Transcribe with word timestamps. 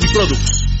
Mediproducts. 0.01 0.61
¿Quieres 0.61 0.80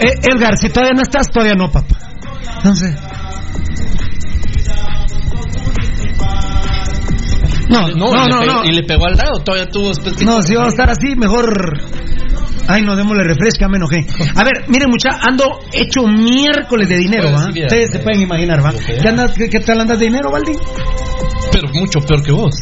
Eh, 0.00 0.14
Edgar, 0.34 0.56
si 0.58 0.68
todavía 0.68 0.94
no 0.94 1.02
estás, 1.02 1.28
todavía 1.30 1.54
no, 1.54 1.70
papá. 1.70 1.96
Entonces. 2.58 2.94
No, 7.68 7.88
no, 7.88 8.10
no, 8.12 8.24
y 8.24 8.28
le 8.28 8.28
no. 8.28 8.40
pegó- 8.40 8.46
no. 8.46 8.64
¿Y 8.64 8.72
le 8.72 8.82
pegó 8.84 9.06
al 9.06 9.16
lado? 9.16 9.42
Todavía 9.44 9.68
tuvo 9.70 9.90
No, 10.24 10.42
si 10.42 10.54
vamos 10.54 10.68
a 10.68 10.70
estar 10.70 10.90
así, 10.90 11.16
mejor. 11.16 11.80
Ay, 12.68 12.82
no, 12.82 12.96
démosle 12.96 13.22
refresca, 13.24 13.68
me 13.68 13.76
enojé. 13.76 14.06
A 14.34 14.44
ver, 14.44 14.64
miren, 14.68 14.90
mucha, 14.90 15.10
ando 15.22 15.60
hecho 15.72 16.02
miércoles 16.06 16.88
de 16.88 16.96
dinero, 16.96 17.30
Pues, 17.30 17.42
¿va? 17.46 17.48
Ustedes 17.48 17.90
se 17.92 17.98
pueden 18.00 18.22
imaginar, 18.22 18.64
¿va? 18.64 18.72
¿Qué, 18.72 19.08
andas, 19.08 19.32
qué, 19.36 19.48
qué 19.48 19.60
tal 19.60 19.80
andas 19.80 19.98
de 19.98 20.06
dinero, 20.06 20.30
Valdi? 20.30 20.52
Pero 21.52 21.68
mucho 21.74 22.00
peor 22.00 22.22
que 22.24 22.32
vos. 22.32 22.54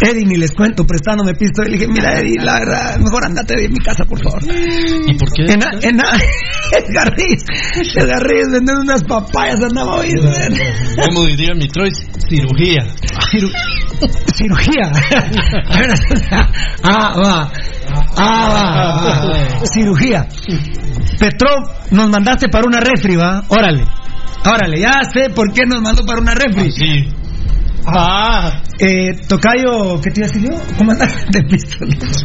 Eddie, 0.00 0.24
ni 0.24 0.36
les 0.36 0.52
cuento, 0.52 0.86
prestándome 0.86 1.34
pisto. 1.34 1.62
Y 1.62 1.70
le 1.70 1.72
dije, 1.78 1.88
mira, 1.88 2.18
Eddie, 2.18 2.36
la 2.42 2.60
verdad, 2.60 2.98
mejor 2.98 3.24
andate 3.24 3.56
de 3.56 3.68
mi 3.68 3.78
casa, 3.78 4.04
por 4.04 4.22
favor. 4.22 4.42
¿Y 4.44 5.14
por 5.16 5.28
qué? 5.32 5.52
En, 5.52 5.62
en, 5.82 6.00
Edgar 6.78 7.14
Riz, 7.16 7.44
Edgar 7.96 8.22
Riz 8.22 8.46
vendiendo 8.52 8.82
unas 8.82 9.02
papayas 9.04 9.62
andaba 9.62 9.96
hoy. 9.96 10.10
Como 11.04 11.24
diría 11.26 11.54
mi 11.54 11.68
Troy, 11.68 11.90
cirugía. 12.28 12.86
Ciru 13.30 13.48
cirugía. 14.34 14.92
ah, 16.82 17.14
va. 17.16 17.50
Ah, 18.16 18.48
va. 18.48 19.66
Cirugía. 19.66 20.28
Petrov, 21.18 21.90
nos 21.90 22.08
mandaste 22.08 22.48
para 22.48 22.66
una 22.66 22.80
refri, 22.80 23.16
va. 23.16 23.42
Órale. 23.48 23.84
Órale, 24.44 24.80
ya 24.80 25.00
sé 25.12 25.30
por 25.30 25.52
qué 25.52 25.62
nos 25.66 25.82
mandó 25.82 26.04
para 26.04 26.20
una 26.20 26.34
refri. 26.34 26.70
Sí. 26.70 27.08
Ah, 27.90 28.62
eh, 28.78 29.12
Tocayo, 29.26 29.98
¿qué 30.02 30.10
te 30.10 30.20
iba 30.20 30.28
a 30.28 30.30
decir 30.30 30.50
yo? 30.50 30.76
Comandante 30.76 31.16
de 31.32 31.44
pistolas. 31.44 32.22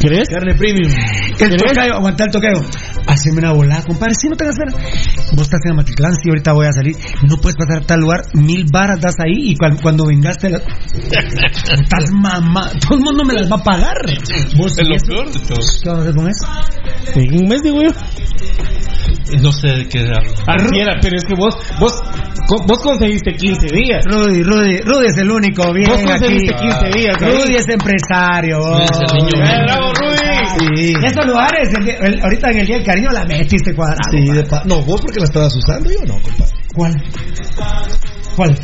¿Querés? 0.00 0.28
Carne 0.28 0.54
premium. 0.54 0.92
El 1.38 1.56
Tocayo, 1.56 1.94
aguanta 1.94 2.24
el 2.24 2.30
Tocayo. 2.30 2.60
Haceme 3.06 3.38
una 3.38 3.52
volada, 3.52 3.82
compadre. 3.84 4.14
Si 4.14 4.28
no 4.28 4.36
tengas 4.36 4.56
pena. 4.58 4.72
Vos 5.32 5.42
estás 5.42 5.60
en 5.64 5.72
Amatitlán, 5.72 6.14
si 6.16 6.28
ahorita 6.28 6.52
voy 6.52 6.66
a 6.66 6.72
salir. 6.72 6.96
No 7.28 7.36
puedes 7.36 7.56
pasar 7.56 7.82
a 7.82 7.86
tal 7.86 8.00
lugar. 8.00 8.22
Mil 8.34 8.66
varas 8.70 9.00
das 9.00 9.14
ahí 9.24 9.52
y 9.52 9.56
cuando, 9.56 9.80
cuando 9.80 10.06
vengaste 10.06 10.50
la... 10.50 10.58
Estás 10.98 12.10
mamá. 12.12 12.70
Todo 12.80 12.98
el 12.98 13.04
mundo 13.04 13.24
me 13.24 13.34
las 13.34 13.50
va 13.50 13.56
a 13.56 13.62
pagar. 13.62 13.96
¿Vos 14.56 14.72
es 14.76 14.88
lo 14.88 14.96
peor 15.06 15.32
de 15.32 15.40
todo. 15.40 15.58
¿Qué 15.82 15.88
vamos 15.88 15.98
a 15.98 16.02
hacer 16.02 16.14
con 16.14 16.28
eso? 16.28 16.46
En 17.14 17.34
un 17.42 17.48
mes, 17.48 17.62
digo 17.62 17.78
yo. 17.80 17.90
No 19.42 19.50
sé 19.52 19.68
de 19.68 19.88
qué 19.88 20.00
hablo. 20.00 20.32
Arciera, 20.46 20.96
pero 21.02 21.16
es 21.16 21.24
que 21.24 21.34
vos, 21.34 21.54
vos, 21.80 21.92
vos 22.66 22.78
conseguiste 22.82 23.32
15 23.32 23.66
días. 23.74 24.04
Rudy, 24.06 24.42
Rudy, 24.42 24.78
Rudy 24.82 25.06
es 25.06 25.18
el 25.18 25.30
único 25.30 25.72
bien 25.72 25.90
Vos 25.90 26.02
conseguiste 26.02 26.54
aquí. 26.54 26.68
15 26.68 26.98
días. 26.98 27.16
ahí. 27.22 27.28
Rudy 27.36 27.56
es 27.56 27.66
empresario. 27.68 28.58
vos. 28.58 28.82
Es 28.82 28.90
el 29.00 29.18
niño 29.18 29.44
Eh, 29.44 29.62
bravo, 29.66 29.92
Rudy. 29.94 30.76
Sí. 30.76 30.94
Esos 31.04 31.26
lugares, 31.26 31.68
el 31.76 31.84
día- 31.84 31.96
el- 32.02 32.20
ahorita 32.22 32.50
en 32.50 32.58
el 32.58 32.66
día 32.66 32.76
del 32.76 32.86
cariño 32.86 33.08
la 33.12 33.24
metiste 33.24 33.74
cuadrado. 33.74 33.98
Sí, 34.10 34.30
de 34.30 34.44
pa- 34.44 34.62
no, 34.64 34.82
vos 34.82 35.00
porque 35.02 35.18
la 35.18 35.24
estabas 35.24 35.54
usando, 35.56 35.90
yo 35.90 36.06
no, 36.06 36.20
compadre. 36.22 36.52
¿Cuál? 36.74 36.92
¿Cuál? 38.36 38.58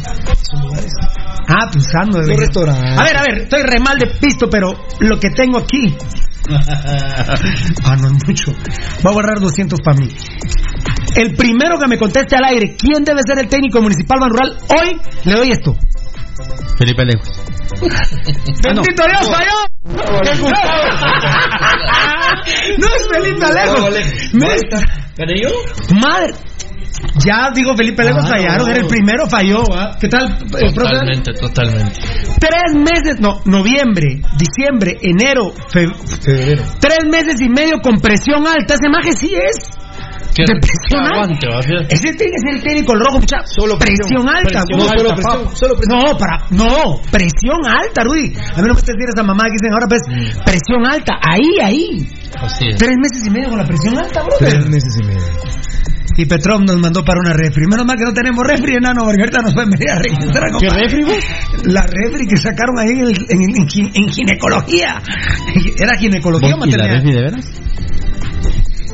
Ah, 1.48 1.70
usando. 1.74 2.18
Los 2.18 2.26
de- 2.28 2.36
restaurantes. 2.36 2.98
A 2.98 3.04
ver, 3.04 3.16
a 3.16 3.22
ver, 3.22 3.38
estoy 3.42 3.62
re 3.62 3.80
mal 3.80 3.98
de 3.98 4.06
pisto, 4.20 4.48
pero 4.50 4.72
lo 5.00 5.18
que 5.18 5.30
tengo 5.30 5.58
aquí. 5.58 5.96
ah, 7.84 7.96
no 8.00 8.08
es 8.08 8.26
mucho. 8.26 8.52
Voy 9.02 9.10
a 9.10 9.14
guardar 9.14 9.40
200 9.40 9.78
para 9.84 9.96
mí. 9.96 10.08
El 11.16 11.34
primero 11.34 11.78
que 11.78 11.86
me 11.88 11.98
conteste 11.98 12.36
al 12.36 12.44
aire, 12.44 12.76
¿quién 12.76 13.04
debe 13.04 13.20
ser 13.26 13.38
el 13.38 13.48
técnico 13.48 13.80
municipal 13.80 14.18
Ban 14.20 14.30
Rural? 14.30 14.58
Hoy 14.68 15.00
le 15.24 15.32
doy 15.34 15.50
esto. 15.50 15.76
Felipe 16.78 17.04
Lejos. 17.04 17.28
¡Bendito 18.62 19.04
Dios, 19.06 19.30
falló! 19.30 20.20
¡Qué 20.22 20.30
Gustavo! 20.38 20.82
no 22.78 22.86
es 22.86 23.08
Felipe 23.10 23.44
Alejo. 23.44 23.90
Me- 24.34 24.56
¿Gané 25.16 25.34
yo? 25.42 25.50
Madre. 25.94 26.34
Ya 27.24 27.50
digo 27.54 27.74
Felipe 27.76 28.04
Lejos 28.04 28.24
Ah, 28.24 28.28
fallaron, 28.28 28.66
no. 28.66 28.72
era 28.72 28.80
el 28.80 28.86
primero, 28.86 29.26
falló. 29.26 29.62
¿ah? 29.74 29.96
¿Qué 30.00 30.08
tal, 30.08 30.24
eh? 30.60 30.72
Totalmente, 30.74 31.32
totalmente. 31.34 31.98
Tres 32.38 32.74
meses, 32.74 33.20
no, 33.20 33.40
noviembre, 33.44 34.20
diciembre, 34.36 34.98
enero, 35.02 35.52
fe- 35.68 35.88
Febrero. 36.22 36.62
tres 36.80 36.98
meses 37.10 37.40
y 37.40 37.48
medio 37.48 37.80
con 37.82 37.98
presión 38.00 38.46
alta. 38.46 38.74
Ese 38.74 38.88
maje 38.88 39.12
sí 39.12 39.32
es. 39.34 39.70
¿Qué 40.34 40.44
De 40.48 40.54
presión 40.60 41.04
alta. 41.04 41.46
aguante? 41.50 41.94
Ese 41.94 42.14
tiene 42.14 42.32
que 42.32 42.38
ser 42.40 42.54
el 42.56 42.62
técnico 42.62 42.92
el 42.94 43.00
rojo, 43.00 43.18
mucha. 43.20 43.36
Solo 43.44 43.76
presión, 43.78 44.08
presión. 44.08 44.28
alta. 44.28 44.62
Presión 44.64 44.78
güey. 44.78 44.78
No, 44.78 44.88
alta, 44.88 44.98
solo 45.02 45.14
presión, 45.14 45.56
solo 45.56 45.74
presión. 45.76 45.98
No, 45.98 46.16
para, 46.18 46.38
no, 46.50 47.00
presión 47.10 47.60
alta, 47.66 48.04
Rudy. 48.04 48.32
A 48.56 48.62
mí 48.62 48.68
no 48.68 48.74
me 48.74 48.80
estés 48.80 48.94
esa 49.14 49.22
mamá 49.22 49.44
que 49.44 49.56
dicen 49.60 49.72
ahora, 49.74 49.86
pues, 49.88 50.02
Mm. 50.08 50.44
presión 50.44 50.86
alta, 50.86 51.14
ahí, 51.20 51.50
ahí. 51.62 52.08
Así 52.40 52.64
es. 52.68 52.76
Tres 52.78 52.96
meses 52.96 53.26
y 53.26 53.30
medio 53.30 53.50
con 53.50 53.58
la 53.58 53.66
presión 53.66 53.98
alta, 53.98 54.22
bro. 54.22 54.36
Tres 54.38 54.66
meses 54.68 54.96
y 55.02 55.06
medio. 55.06 55.22
Y 56.16 56.26
Petrov 56.26 56.60
nos 56.62 56.76
mandó 56.78 57.04
para 57.04 57.20
una 57.20 57.32
refri. 57.32 57.66
Menos 57.66 57.86
mal 57.86 57.96
que 57.96 58.04
no 58.04 58.12
tenemos 58.12 58.44
refri, 58.46 58.76
enano, 58.76 59.02
porque 59.04 59.22
ahorita 59.22 59.40
nos 59.42 59.54
pueden 59.54 59.70
venir 59.70 59.90
a 59.90 59.98
registrar. 59.98 60.44
¿Qué 60.60 60.66
compadre. 60.66 60.82
refri, 60.88 61.04
vos? 61.04 61.64
La 61.64 61.82
refri 61.86 62.26
que 62.26 62.36
sacaron 62.36 62.78
ahí 62.78 62.90
en, 62.90 63.08
en- 63.08 63.56
en 63.56 63.66
gi- 63.68 63.90
en 63.94 64.08
ginecología. 64.08 65.00
Era 65.78 65.96
ginecología 65.96 66.54
o 66.54 66.66
¿Y 66.66 66.70
la 66.70 66.76
maternidad. 66.76 66.94
refri 66.96 67.12
de 67.12 67.20
veras? 67.22 67.46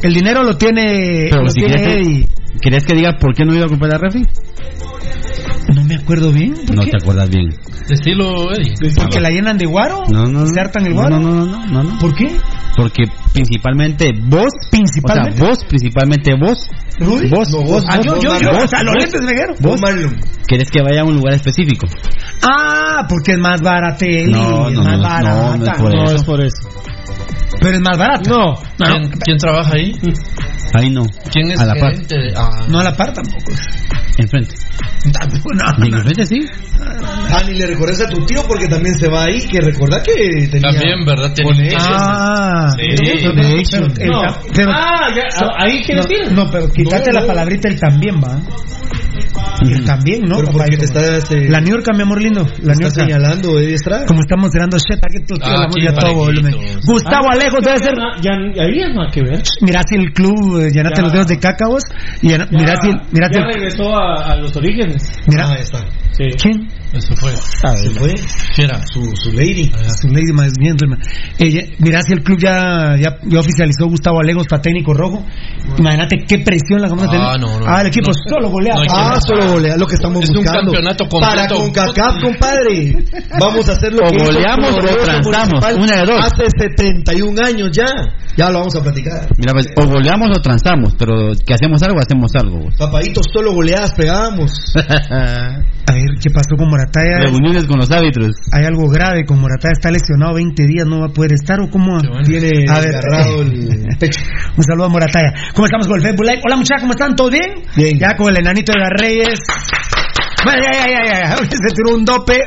El 0.03 0.15
dinero 0.15 0.45
lo 0.45 0.57
tiene, 0.57 1.27
Pero 1.31 1.43
lo 1.43 1.51
si 1.51 1.61
tiene 1.61 1.75
quieres, 1.77 2.07
Eddie. 2.07 2.27
¿querías 2.63 2.85
que 2.85 2.95
diga 2.95 3.13
por 3.21 3.35
qué 3.35 3.45
no 3.45 3.55
iba 3.55 3.67
a 3.67 3.69
comprar 3.69 3.93
la 3.93 3.99
refri? 3.99 4.25
No 5.75 5.85
me 5.85 5.97
acuerdo 5.97 6.33
bien. 6.33 6.55
¿por 6.67 6.77
No 6.77 6.83
qué? 6.85 6.91
te 6.93 6.97
acuerdas 6.97 7.29
bien. 7.31 7.49
Estilo 7.91 8.53
Eddie. 8.53 8.75
¿Porque 8.97 9.21
la 9.21 9.29
llenan 9.31 9.59
de 9.59 9.67
guaro? 9.67 10.05
No, 10.11 10.25
no, 10.25 10.41
no. 10.41 10.47
¿Se 10.47 10.61
hartan 10.61 10.87
el 10.87 10.95
No, 10.95 11.01
guaro? 11.01 11.19
No, 11.21 11.31
no, 11.33 11.47
no, 11.47 11.67
no, 11.67 11.83
no. 11.83 11.99
¿Por 11.99 12.15
qué? 12.15 12.37
Porque 12.77 13.05
principalmente 13.33 14.13
vos, 14.29 14.47
Principalmente. 14.71 15.35
o 15.35 15.37
sea, 15.39 15.49
vos, 15.49 15.65
principalmente 15.65 16.33
vos, 16.41 16.59
¿Rudy? 17.01 17.29
vos, 17.29 17.51
No, 17.51 17.63
vos, 17.63 17.85
Ah, 17.89 17.97
vos, 17.97 18.07
yo, 18.07 18.13
vos, 18.15 18.23
yo, 18.23 18.31
yo, 18.39 18.47
Marlon. 18.47 18.63
o 18.65 18.69
sea, 18.69 18.83
los 18.85 18.95
vos. 18.95 19.13
lentes. 19.13 19.61
Vos, 19.61 19.81
Marlon. 19.81 20.17
querés 20.47 20.71
que 20.71 20.83
vaya 20.83 21.01
a 21.01 21.05
un 21.05 21.17
lugar 21.17 21.35
específico. 21.35 21.87
Ah, 22.43 23.05
porque 23.09 23.33
es 23.33 23.39
más 23.39 23.61
barata, 23.61 24.07
No, 24.27 24.69
es 24.69 24.75
no, 24.75 24.85
más 24.85 24.97
no, 24.97 25.03
barata. 25.03 25.35
no, 25.35 25.57
no 25.57 25.65
es 25.65 25.79
por 25.81 25.95
No, 25.95 26.05
eso. 26.05 26.15
es 26.17 26.25
por 26.25 26.41
eso. 26.41 26.69
Pero 27.61 27.75
es 27.77 27.81
más 27.81 27.99
barata. 27.99 28.31
No. 28.31 28.55
¿Quién, 28.77 29.11
quién 29.25 29.39
trabaja 29.39 29.75
ahí? 29.75 29.95
Ahí 30.75 30.91
no. 30.91 31.05
¿Quién 31.33 31.51
es 31.51 31.61
A 31.61 31.65
la 31.67 31.75
par. 31.75 31.97
de- 31.97 32.35
Ah, 32.37 32.67
No 32.69 32.79
a 32.81 32.85
la 32.85 32.95
par 32.97 33.13
tampoco. 33.13 33.53
Enfrente. 34.19 34.55
Tampoco, 35.13 35.51
no. 35.55 35.85
Y 35.85 35.89
en 35.89 35.95
enfrente 35.95 36.27
sí. 36.27 36.45
Ah, 37.31 37.43
ni 37.47 37.55
le 37.55 37.67
recordes 37.69 38.01
a 38.01 38.09
tu 38.09 38.25
tío 38.27 38.43
porque 38.47 38.67
también 38.67 38.95
se 38.99 39.09
va 39.09 39.25
ahí, 39.25 39.47
que 39.49 39.61
recordá 39.61 40.03
que 40.03 40.49
tenía... 40.51 40.71
También, 40.73 41.05
¿verdad? 41.07 41.33
Tiene 41.35 41.51
Conexiones. 41.51 41.85
Ah, 41.89 42.69
Sí. 42.77 42.83
pero- 42.97 43.35
pero- 43.35 43.87
el 43.87 44.11
No. 44.11 44.21
pero- 44.55 44.71
Ah, 44.73 45.09
ya, 45.15 45.31
so- 45.39 45.51
ahí 45.57 45.83
quieres 45.85 46.07
no, 46.07 46.15
ir. 46.27 46.33
No, 46.33 46.51
pero 46.51 46.71
quítate 46.71 47.11
No, 47.13 47.15
la 47.15 47.21
no. 47.23 47.27
palabrita 47.29 47.69
el 47.69 47.81
también, 47.81 48.17
va. 48.17 48.41
El 49.61 49.85
también, 49.85 50.23
¿no? 50.25 50.37
Pero 50.39 50.53
porque 50.53 50.77
te 50.77 50.85
estás... 50.85 51.31
eh, 51.33 51.47
La 51.49 51.61
Niurka, 51.61 51.93
mi 51.93 52.03
amor 52.03 52.21
lindo. 52.23 52.43
La 52.63 52.73
estás 52.73 52.79
Niurka. 52.79 53.01
señalando, 53.01 53.59
Eddie 53.59 53.75
Estrada. 53.75 54.07
Como 54.07 54.21
estamos 54.21 54.51
tirando 54.51 54.77
shit, 54.79 54.99
aquí 55.05 55.25
tú 55.27 55.35
Ah, 55.43 55.67
todo 55.99 56.15
volumen. 56.15 56.55
Gustavo 56.85 57.27
Ah, 57.31 57.35
Alejo 57.35 57.57
debe 57.63 57.79
ser. 57.79 57.95
Ya, 58.23 58.31
ya, 58.55 58.63
ahí 58.63 58.79
es 58.81 58.95
nada 58.95 59.11
que 59.13 59.23
ver. 59.23 59.43
Mirá 59.63 59.81
si 59.89 59.97
el 59.97 60.13
club, 60.13 60.61
eh, 60.61 60.71
llenate 60.73 61.03
los 61.03 61.13
dedos 61.13 61.27
de 61.29 61.39
cácaos. 61.39 61.83
Y 62.23 62.29
Ya, 62.31 62.47
mirá 62.51 62.75
si, 62.81 62.89
mirá 63.13 63.29
si 63.29 63.35
ya 63.35 63.41
el- 63.41 63.53
regresó 63.55 63.97
a, 63.97 64.33
a 64.33 64.37
los 64.37 64.55
orígenes. 64.57 65.03
Mirá. 65.27 65.47
Ah, 65.49 65.53
ahí 65.55 65.61
está. 65.63 65.79
Sí. 66.13 66.25
¿Quién? 66.41 66.69
Eso 66.93 67.15
fue. 67.17 67.33
Se 67.37 67.91
fue. 67.91 68.15
¿Quién 68.55 68.69
era? 68.71 68.81
Su, 68.93 69.03
su 69.17 69.33
lady. 69.33 69.71
Su 70.01 70.09
lady 70.09 70.33
más 70.33 70.51
gentleman. 70.59 70.99
Eh, 71.39 71.77
mirá 71.81 72.01
si 72.03 72.15
el 72.15 72.23
club 72.23 72.39
ya, 72.41 72.97
ya, 73.01 73.19
ya 73.25 73.41
oficializó 73.41 73.87
Gustavo 73.87 74.21
Alegos 74.21 74.47
para 74.49 74.63
técnico 74.63 74.95
rojo. 74.95 75.25
Imagínate 75.79 76.17
qué 76.27 76.39
presión 76.39 76.81
la 76.81 76.89
vamos 76.89 77.05
a 77.05 77.11
tener. 77.11 77.27
Ah, 77.27 77.37
no, 77.39 77.61
no, 77.61 77.67
Ah, 77.67 77.83
el 77.83 77.89
equipo 77.89 78.11
no. 78.11 78.15
solo 78.35 78.49
golea. 78.51 78.75
Ah, 78.91 79.19
solo 79.21 79.53
golea, 79.53 79.77
lo 79.77 79.87
que 79.87 79.95
estamos 79.95 80.23
Es 80.25 80.31
un 80.31 80.37
buscando. 80.37 80.73
campeonato 80.73 81.09
completo. 81.09 81.35
Para 81.37 81.49
CONCACAF, 81.49 82.23
compadre. 82.23 83.05
Vamos 83.39 83.69
a 83.69 83.73
hacer 83.73 83.93
lo 83.93 84.07
O 84.07 84.11
que 84.11 84.25
goleamos 84.25 84.71
o 84.71 84.79
transamos, 84.81 85.65
una 85.77 85.97
de 85.97 86.07
dos. 86.07 86.25
Hace 86.25 86.45
71 86.59 87.45
años 87.45 87.71
ya. 87.73 87.87
Ya 88.37 88.51
lo 88.51 88.61
vamos 88.61 88.75
a 88.77 88.83
platicar. 88.83 89.29
Mira, 89.37 89.53
pues, 89.53 89.67
o 89.77 89.87
goleamos 89.87 90.29
o 90.37 90.41
transamos, 90.41 90.95
pero 90.97 91.33
que 91.45 91.55
hacemos 91.55 91.83
algo, 91.83 91.99
hacemos 92.01 92.31
algo. 92.37 92.69
Papadito, 92.79 93.21
solo 93.33 93.53
goleadas 93.53 93.93
pegábamos. 93.95 94.53
A 95.11 95.93
ver, 95.93 96.05
¿qué 96.23 96.31
pasó 96.31 96.55
con 96.57 96.69
Morataya? 96.79 97.19
Reuniones 97.27 97.65
con 97.67 97.79
los 97.79 97.91
árbitros. 97.91 98.31
Hay 98.53 98.65
algo 98.65 98.89
grave 98.89 99.25
con 99.25 99.41
Morataya. 99.41 99.73
Está 99.73 99.91
lesionado 99.91 100.35
20 100.35 100.67
días, 100.67 100.87
no 100.87 101.01
va 101.01 101.07
a 101.07 101.13
poder 101.13 101.33
estar. 101.33 101.61
¿O 101.61 101.69
cómo? 101.71 102.01
Tiene 102.25 102.65
A 102.71 102.81
ver, 102.81 102.95
agarrado 102.95 103.43
el 103.43 103.87
pecho. 103.99 104.21
Un 104.57 104.65
saludo 104.65 104.87
a 104.87 104.89
Morataya. 104.89 105.33
¿Cómo 105.55 105.67
estamos 105.67 105.89
con 105.89 105.99
el 105.99 106.03
Facebook 106.05 106.27
Live? 106.27 106.41
Hola 106.45 106.57
muchachos, 106.57 106.83
¿cómo 106.83 106.93
están? 106.93 107.17
¿Todo 107.17 107.31
bien? 107.31 107.65
Bien. 107.77 107.99
Ya 107.99 108.17
con 108.17 108.31
el 108.31 108.37
enanito 108.37 108.73
de 108.73 108.79
las 108.81 108.91
Reyes. 108.97 109.41
Bueno, 110.45 110.63
ya, 110.63 110.73
ya, 110.73 110.89
ya, 110.89 111.03
ya. 111.21 111.37
Se 111.51 111.75
tiró 111.75 111.95
un 111.95 112.05
dope. 112.05 112.39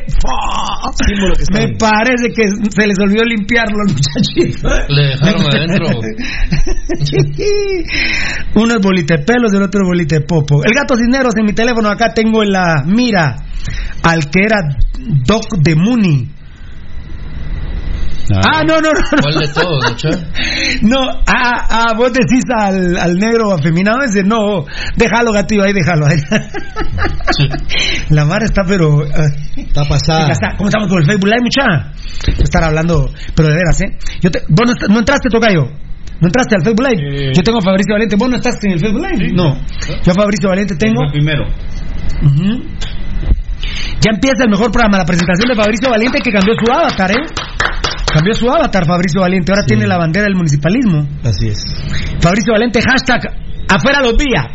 Me 1.52 1.66
bien. 1.66 1.78
parece 1.78 2.30
que 2.34 2.44
se 2.70 2.88
les 2.88 2.98
olvidó 3.00 3.24
limpiarlo 3.24 3.78
al 3.86 3.94
muchachito. 3.94 4.70
Le 4.88 5.08
dejaron 5.08 5.42
adentro. 5.48 5.88
Uno 8.56 8.74
es 8.76 8.82
bolite 8.82 9.18
de 9.18 9.24
pelos, 9.24 9.54
el 9.54 9.64
otro 9.64 9.82
es 9.82 9.88
bolite 9.88 10.16
de 10.20 10.22
popo. 10.22 10.64
El 10.64 10.74
gato 10.74 10.96
Cisneros 10.96 11.36
en 11.38 11.46
mi 11.46 11.54
teléfono 11.54 11.90
acá 11.90 12.14
tengo 12.14 12.44
en 12.44 12.52
la 12.52 12.84
mira 12.86 13.36
al 14.04 14.30
que 14.30 14.40
era 14.44 14.58
Doc 15.26 15.58
de 15.60 15.76
Mooney. 15.76 16.30
Ah, 18.34 18.64
no, 18.66 18.76
no, 18.80 18.90
no. 18.92 18.92
no. 18.92 19.22
¿Cuál 19.22 19.36
de 19.36 19.48
todos? 19.54 20.06
No, 20.84 21.00
ah, 21.28 21.68
ah, 21.70 21.94
vos 21.98 22.12
decís 22.14 22.44
al, 22.56 22.98
al 22.98 23.16
negro 23.18 23.54
afeminado 23.54 24.00
ese, 24.02 24.24
no, 24.24 24.66
déjalo 24.96 25.32
gatillo 25.34 25.64
ahí, 25.64 25.74
déjalo 25.74 26.06
ahí. 26.06 26.18
La 28.10 28.26
mar 28.26 28.44
está 28.44 28.64
pero... 28.68 29.02
ah, 29.14 29.28
Está 29.58 29.84
pasada. 29.86 30.32
está. 30.32 30.56
¿Cómo 30.58 30.70
estamos 30.70 30.88
con 30.90 31.00
el 31.00 31.06
Facebook 31.06 31.28
Live, 31.28 31.42
mucha? 31.44 31.92
Estar 32.42 32.64
hablando, 32.64 33.10
pero 33.36 33.48
de 33.50 33.56
veras, 33.56 33.82
¿eh? 33.82 33.98
Yo 34.22 34.30
te- 34.32 34.44
vos 34.50 34.68
no, 34.68 34.88
no 34.94 35.00
entraste, 35.00 35.30
Tocayo. 35.30 35.64
¿No 36.20 36.28
entraste 36.28 36.56
al 36.56 36.64
Facebook 36.64 36.86
Live? 36.88 37.30
Eh. 37.30 37.32
Yo 37.36 37.42
tengo 37.42 37.58
a 37.60 37.62
Fabricio 37.62 37.94
Valente. 37.96 38.16
¿Vos 38.16 38.30
no 38.30 38.36
estás 38.36 38.56
en 38.64 38.72
el 38.74 38.80
Facebook 38.80 39.02
Live? 39.10 39.34
No. 39.34 39.56
Yo 40.04 40.12
a 40.12 40.16
Fabricio 40.16 40.50
Valente 40.50 40.76
tengo... 40.76 41.02
primero. 41.12 41.46
Ujú. 42.24 42.64
Ya 44.02 44.12
empieza 44.14 44.44
el 44.44 44.50
mejor 44.50 44.72
programa, 44.72 44.98
la 44.98 45.06
presentación 45.06 45.50
de 45.50 45.56
Fabricio 45.56 45.90
Valiente 45.90 46.20
que 46.24 46.32
cambió 46.32 46.54
su 46.56 46.72
avatar, 46.72 47.12
¿eh? 47.12 47.26
Cambió 48.14 48.34
su 48.34 48.50
avatar 48.50 48.86
Fabricio 48.86 49.22
Valiente, 49.22 49.52
ahora 49.52 49.66
tiene 49.66 49.88
la 49.88 49.98
bandera 49.98 50.26
del 50.26 50.36
municipalismo. 50.36 51.08
Así 51.24 51.48
es. 51.48 51.64
Fabricio 52.20 52.54
Valente, 52.54 52.82
hashtag 52.82 53.22
afuera 53.70 54.02
los 54.02 54.18
días. 54.18 54.46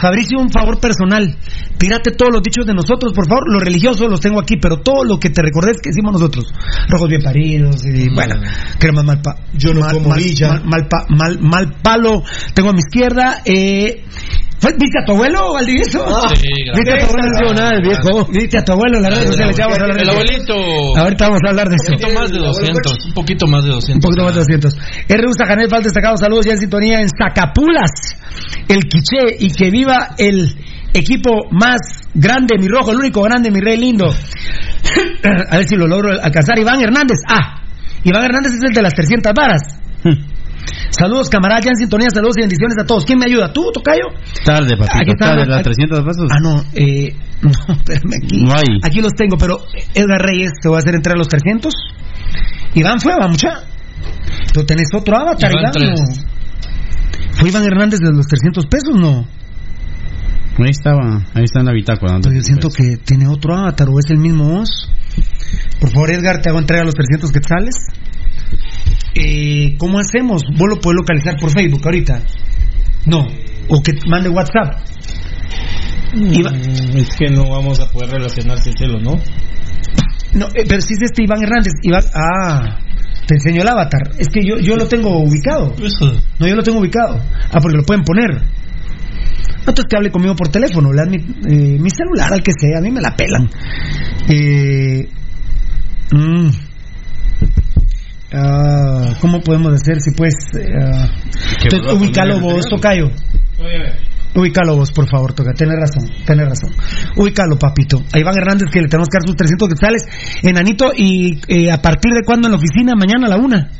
Fabricio, 0.00 0.38
un 0.38 0.50
favor 0.50 0.80
personal. 0.80 1.36
Tírate 1.76 2.12
todos 2.12 2.32
los 2.32 2.42
dichos 2.42 2.66
de 2.66 2.72
nosotros, 2.74 3.12
por 3.12 3.26
favor. 3.28 3.52
Los 3.52 3.62
religiosos 3.62 4.08
los 4.10 4.20
tengo 4.20 4.40
aquí, 4.40 4.56
pero 4.56 4.78
todo 4.78 5.04
lo 5.04 5.18
que 5.18 5.28
te 5.30 5.42
recordes 5.42 5.76
que 5.82 5.90
hicimos 5.90 6.12
nosotros. 6.14 6.52
Rojos 6.88 7.08
bien 7.08 7.22
paridos 7.22 7.84
y, 7.84 8.08
bueno, 8.14 8.36
crema 8.78 9.02
mal 9.02 9.20
pa- 9.20 9.36
Yo 9.52 9.74
no 9.74 9.80
mal, 9.80 9.92
como 9.92 10.08
mal, 10.10 10.18
mal, 10.64 10.84
mal 11.10 11.38
mal- 11.40 11.76
palo. 11.82 12.22
Tengo 12.54 12.70
a 12.70 12.72
mi 12.72 12.78
izquierda. 12.80 13.42
Eh, 13.44 14.04
¿fue- 14.08 14.49
¿Viste 14.60 14.98
a 15.00 15.04
tu 15.06 15.12
abuelo, 15.12 15.54
Valdivieso? 15.54 16.04
Sí, 16.36 16.48
¿Viste 16.76 16.92
a 16.92 16.98
tu 16.98 17.06
abuelo? 17.06 17.22
Sensacional, 17.22 17.80
viejo. 17.82 18.26
¿Viste 18.30 18.58
a 18.58 18.64
tu 18.64 18.72
abuelo 18.72 18.96
en 18.98 19.02
las 19.04 19.14
redes 19.14 19.26
sociales? 19.28 19.56
Ya 19.56 19.64
vamos 19.64 19.78
a 19.78 19.82
hablar 19.82 19.96
de 19.96 20.02
El 20.02 20.10
abuelito. 20.10 20.54
Ahorita 20.98 21.24
vamos 21.24 21.40
a 21.44 21.48
hablar 21.50 21.68
de 21.68 21.74
Un 21.74 21.80
eso. 21.80 21.92
poquito 21.92 22.20
más 22.20 22.30
de 22.30 22.38
200. 22.38 23.06
Un 23.06 23.14
poquito 23.14 23.46
más 23.46 23.64
de 23.64 23.70
200. 23.70 23.94
Un 23.96 24.00
poquito 24.00 24.24
más 24.24 24.34
de 24.34 24.40
200. 24.40 24.74
R. 25.08 25.28
Usa 25.28 25.46
Janel 25.46 25.68
Fal, 25.70 25.82
destacado 25.82 26.16
saludos 26.18 26.44
ya 26.44 26.52
en 26.52 26.58
sintonía 26.58 26.98
en 27.00 27.08
Zacapulas, 27.08 27.90
el 28.68 28.80
Quiché, 28.84 29.36
y 29.38 29.50
que 29.50 29.70
viva 29.70 30.14
el 30.18 30.54
equipo 30.92 31.30
más 31.50 31.78
grande, 32.14 32.56
mi 32.58 32.68
rojo, 32.68 32.90
el 32.92 32.98
único 32.98 33.22
grande, 33.22 33.50
mi 33.50 33.60
rey 33.60 33.78
lindo. 33.78 34.06
A 35.50 35.56
ver 35.56 35.64
si 35.66 35.76
lo 35.76 35.86
logro 35.86 36.10
alcanzar. 36.20 36.58
Iván 36.58 36.82
Hernández. 36.82 37.18
Ah, 37.26 37.62
Iván 38.04 38.24
Hernández 38.24 38.52
es 38.54 38.60
el 38.68 38.74
de 38.74 38.82
las 38.82 38.92
300 38.94 39.32
varas. 39.34 39.62
Saludos, 40.90 41.28
camaradas, 41.28 41.64
ya 41.64 41.70
en 41.70 41.76
sintonía, 41.76 42.08
saludos 42.12 42.36
y 42.38 42.40
bendiciones 42.40 42.76
a 42.78 42.84
todos. 42.84 43.04
¿Quién 43.04 43.18
me 43.18 43.26
ayuda? 43.26 43.52
¿Tú, 43.52 43.70
Tocayo? 43.72 44.04
Tarde, 44.44 44.76
papito, 44.76 45.14
tarde, 45.16 45.46
las 45.46 45.62
300 45.62 46.00
pesos. 46.00 46.30
Ah, 46.30 46.40
no, 46.42 46.64
eh, 46.74 47.16
no, 47.42 47.50
espérame 47.74 48.14
aquí. 48.22 48.44
No 48.44 48.52
hay. 48.52 48.80
Aquí 48.82 49.00
los 49.00 49.12
tengo, 49.12 49.36
pero 49.38 49.60
Edgar 49.94 50.20
Reyes 50.20 50.52
te 50.60 50.68
voy 50.68 50.76
a 50.76 50.78
hacer 50.80 50.94
entrar 50.94 51.16
a 51.16 51.18
los 51.18 51.28
300. 51.28 51.72
Iván 52.74 53.00
fue, 53.00 53.14
va, 53.16 53.28
mucha. 53.28 53.64
Tú 54.52 54.64
tenés 54.64 54.88
otro 54.94 55.16
avatar, 55.16 55.50
Iván, 55.52 55.72
Iván. 55.76 55.96
¿Fue 57.32 57.48
Iván 57.48 57.64
Hernández 57.64 58.00
de 58.00 58.12
los 58.12 58.26
300 58.26 58.66
pesos? 58.66 58.94
No. 58.94 59.26
Ahí 60.58 60.70
estaba, 60.70 61.22
ahí 61.34 61.44
está 61.44 61.60
en 61.60 61.66
la 61.66 61.72
bitácora. 61.72 62.14
¿no? 62.14 62.20
Pues 62.20 62.34
yo 62.34 62.42
siento 62.42 62.68
que 62.70 62.98
tiene 62.98 63.28
otro 63.28 63.56
avatar 63.56 63.88
o 63.88 63.98
es 63.98 64.10
el 64.10 64.18
mismo 64.18 64.44
voz. 64.44 64.90
Por 65.80 65.90
favor, 65.90 66.12
Edgar, 66.12 66.42
te 66.42 66.50
hago 66.50 66.58
entrega 66.58 66.82
a 66.82 66.84
los 66.84 66.94
300 66.94 67.32
quetzales. 67.32 67.74
Eh, 69.14 69.76
¿Cómo 69.78 69.98
hacemos? 69.98 70.42
¿Vos 70.56 70.68
lo 70.68 70.80
puedes 70.80 70.96
localizar 71.00 71.36
por 71.38 71.50
Facebook 71.50 71.80
ahorita? 71.84 72.22
No. 73.06 73.26
O 73.68 73.82
que 73.82 73.92
mande 74.08 74.28
WhatsApp. 74.28 74.74
Iba- 76.14 76.50
Mm, 76.50 76.96
Es 76.96 77.16
que 77.16 77.30
no 77.30 77.48
vamos 77.48 77.78
a 77.80 77.90
poder 77.90 78.10
relacionarse 78.10 78.70
entre 78.70 78.88
los, 78.88 79.02
¿no? 79.02 79.20
No, 80.34 80.46
eh, 80.54 80.64
pero 80.68 80.80
si 80.80 80.94
es 80.94 81.02
este 81.02 81.22
Iván 81.24 81.42
Hernández. 81.42 81.72
Iván, 81.82 82.02
ah, 82.14 82.78
te 83.26 83.34
enseño 83.34 83.62
el 83.62 83.68
avatar. 83.68 84.10
Es 84.18 84.28
que 84.28 84.44
yo, 84.44 84.58
yo 84.58 84.76
lo 84.76 84.86
tengo 84.86 85.18
ubicado. 85.18 85.74
No, 86.38 86.46
yo 86.48 86.54
lo 86.56 86.62
tengo 86.62 86.78
ubicado. 86.80 87.20
Ah, 87.52 87.58
porque 87.60 87.76
lo 87.78 87.82
pueden 87.84 88.04
poner. 88.04 88.42
Entonces 89.58 89.84
que 89.88 89.96
hable 89.96 90.10
conmigo 90.10 90.34
por 90.36 90.48
teléfono. 90.48 90.92
Le 90.92 91.02
das 91.02 91.08
mi, 91.10 91.16
eh, 91.16 91.78
mi 91.78 91.90
celular 91.90 92.32
al 92.32 92.42
que 92.42 92.52
sea. 92.58 92.78
A 92.78 92.80
mí 92.80 92.90
me 92.90 93.00
la 93.00 93.14
pelan. 93.14 93.48
Eh, 94.28 95.08
mm. 96.12 96.48
Ah, 98.32 99.14
¿Cómo 99.20 99.40
podemos 99.40 99.74
hacer 99.74 100.00
si 100.00 100.12
pues... 100.12 100.34
ah, 100.54 101.08
entonces, 101.64 101.92
ubícalo 101.92 102.40
vos, 102.40 102.66
Tocayo. 102.68 103.10
Ubícalo 104.34 104.76
vos, 104.76 104.92
por 104.92 105.08
favor, 105.08 105.32
Toca. 105.32 105.52
Tienes 105.52 105.76
razón, 105.78 106.08
tienes 106.24 106.48
razón. 106.48 106.70
Ubícalo, 107.16 107.58
papito. 107.58 108.02
A 108.12 108.18
Iván 108.18 108.36
Hernández 108.36 108.68
que 108.70 108.80
le 108.80 108.88
tenemos 108.88 109.08
que 109.08 109.18
dar 109.18 109.26
sus 109.26 109.36
300 109.36 109.68
quetzales. 109.68 110.02
Enanito, 110.42 110.92
¿y 110.96 111.40
eh, 111.48 111.70
a 111.70 111.82
partir 111.82 112.12
de 112.12 112.22
cuándo 112.24 112.46
en 112.46 112.52
la 112.52 112.58
oficina? 112.58 112.94
¿Mañana 112.94 113.26
a 113.26 113.30
la 113.30 113.36
una? 113.36 113.70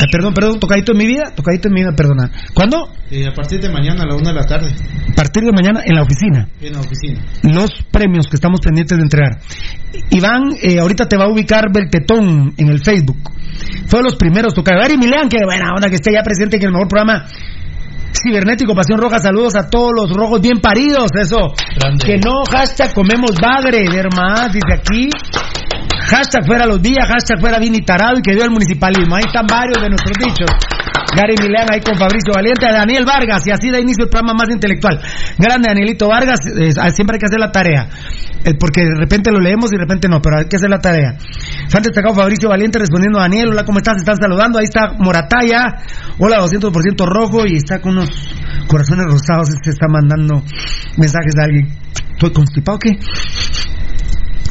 Ah, 0.00 0.06
perdón, 0.10 0.34
perdón, 0.34 0.58
tocadito 0.58 0.92
en 0.92 0.98
mi 0.98 1.06
vida, 1.06 1.32
tocadito 1.34 1.68
en 1.68 1.74
mi 1.74 1.80
vida, 1.80 1.92
perdona. 1.96 2.30
¿Cuándo? 2.52 2.90
Eh, 3.10 3.26
a 3.28 3.32
partir 3.32 3.60
de 3.60 3.68
mañana 3.70 4.02
a 4.02 4.06
la 4.06 4.16
una 4.16 4.30
de 4.30 4.34
la 4.34 4.44
tarde, 4.44 4.70
A 5.10 5.14
partir 5.14 5.44
de 5.44 5.52
mañana 5.52 5.82
en 5.84 5.94
la 5.94 6.02
oficina. 6.02 6.48
en 6.60 6.72
la 6.72 6.80
oficina. 6.80 7.20
Los 7.42 7.70
premios 7.92 8.26
que 8.26 8.36
estamos 8.36 8.60
pendientes 8.60 8.96
de 8.96 9.02
entregar. 9.04 9.38
Iván, 10.10 10.42
eh, 10.62 10.80
ahorita 10.80 11.06
te 11.06 11.16
va 11.16 11.24
a 11.26 11.28
ubicar 11.28 11.72
Beltetón 11.72 12.54
en 12.56 12.68
el 12.68 12.80
Facebook. 12.82 13.18
Fue 13.86 14.00
de 14.00 14.04
los 14.04 14.16
primeros, 14.16 14.52
toca. 14.54 14.74
Gary 14.74 14.96
Milean, 14.96 15.28
que 15.28 15.38
buena 15.44 15.72
onda 15.76 15.88
que 15.88 15.96
esté 15.96 16.12
ya 16.12 16.22
presente 16.22 16.56
en 16.56 16.64
el 16.64 16.72
mejor 16.72 16.88
programa 16.88 17.26
cibernético 18.22 18.74
Pasión 18.74 18.98
Roja. 19.00 19.18
Saludos 19.18 19.54
a 19.56 19.68
todos 19.68 19.90
los 19.94 20.10
rojos 20.10 20.40
bien 20.40 20.60
paridos, 20.60 21.10
eso. 21.20 21.52
Grande. 21.76 22.04
Que 22.06 22.16
no, 22.18 22.44
hashtag 22.50 22.94
comemos 22.94 23.32
bagre, 23.40 23.86
más, 24.14 24.52
dice 24.52 24.74
aquí. 24.74 25.08
Hashtag 26.08 26.46
fuera 26.46 26.66
los 26.66 26.80
días, 26.82 27.06
hashtag 27.08 27.40
fuera 27.40 27.58
y 27.62 27.82
tarado 27.82 28.18
y 28.18 28.22
que 28.22 28.34
dio 28.34 28.44
el 28.44 28.50
municipalismo. 28.50 29.16
Ahí 29.16 29.24
están 29.26 29.46
varios 29.46 29.80
de 29.80 29.88
nuestros 29.88 30.16
dichos. 30.18 30.50
Gary 31.16 31.34
Milán 31.40 31.68
ahí 31.70 31.80
con 31.80 31.98
Fabricio 31.98 32.32
Valiente, 32.34 32.66
Daniel 32.66 33.04
Vargas, 33.04 33.46
y 33.46 33.50
así 33.50 33.70
da 33.70 33.78
inicio 33.78 34.04
el 34.04 34.10
programa 34.10 34.34
más 34.34 34.48
intelectual. 34.52 35.00
Grande 35.38 35.68
Danielito 35.68 36.08
Vargas, 36.08 36.40
eh, 36.46 36.72
siempre 36.92 37.16
hay 37.16 37.20
que 37.20 37.26
hacer 37.26 37.40
la 37.40 37.52
tarea. 37.52 37.88
Porque 38.60 38.82
de 38.82 38.96
repente 38.98 39.30
lo 39.32 39.40
leemos 39.40 39.72
y 39.72 39.76
de 39.76 39.82
repente 39.82 40.06
no, 40.06 40.20
pero 40.20 40.38
hay 40.38 40.44
que 40.44 40.56
hacer 40.56 40.68
la 40.68 40.78
tarea. 40.78 41.16
Se 41.66 41.76
han 41.76 41.82
destacado 41.82 42.14
Fabricio 42.14 42.48
Valiente 42.50 42.78
respondiendo 42.78 43.18
a 43.18 43.22
Daniel, 43.22 43.48
hola, 43.48 43.64
¿cómo 43.64 43.78
estás? 43.78 43.96
Están 43.96 44.16
saludando, 44.16 44.58
ahí 44.58 44.64
está 44.64 44.92
Morataya, 44.98 45.80
hola, 46.18 46.38
200% 46.40 47.06
rojo, 47.06 47.46
y 47.46 47.56
está 47.56 47.80
con 47.80 47.92
unos 47.92 48.10
corazones 48.68 49.06
rosados, 49.06 49.48
se 49.62 49.70
está 49.70 49.88
mandando 49.88 50.42
mensajes 50.98 51.34
de 51.34 51.42
alguien. 51.42 51.68
¿Estoy 52.12 52.32
constipado 52.32 52.76
o 52.76 52.78
qué? 52.78 52.90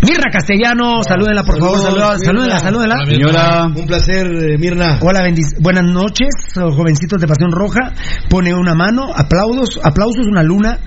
Mirna 0.05 0.29
Castellano, 0.31 1.01
salúdenla 1.03 1.43
por 1.43 1.59
favor, 1.59 1.79
Saludos, 1.79 2.21
salúdenla, 2.23 2.59
salúdenla. 2.59 2.95
Señora, 3.07 3.65
Un 3.67 3.85
placer, 3.85 4.25
eh, 4.27 4.57
Mirna. 4.57 4.99
Hola, 5.01 5.21
bendic- 5.23 5.55
buenas 5.61 5.83
noches, 5.85 6.27
oh, 6.57 6.71
jovencitos 6.71 7.21
de 7.21 7.27
Pasión 7.27 7.51
Roja. 7.51 7.93
Pone 8.29 8.53
una 8.53 8.75
mano, 8.75 9.07
aplausos, 9.15 9.79
aplausos, 9.83 10.27
una 10.27 10.43
luna. 10.43 10.79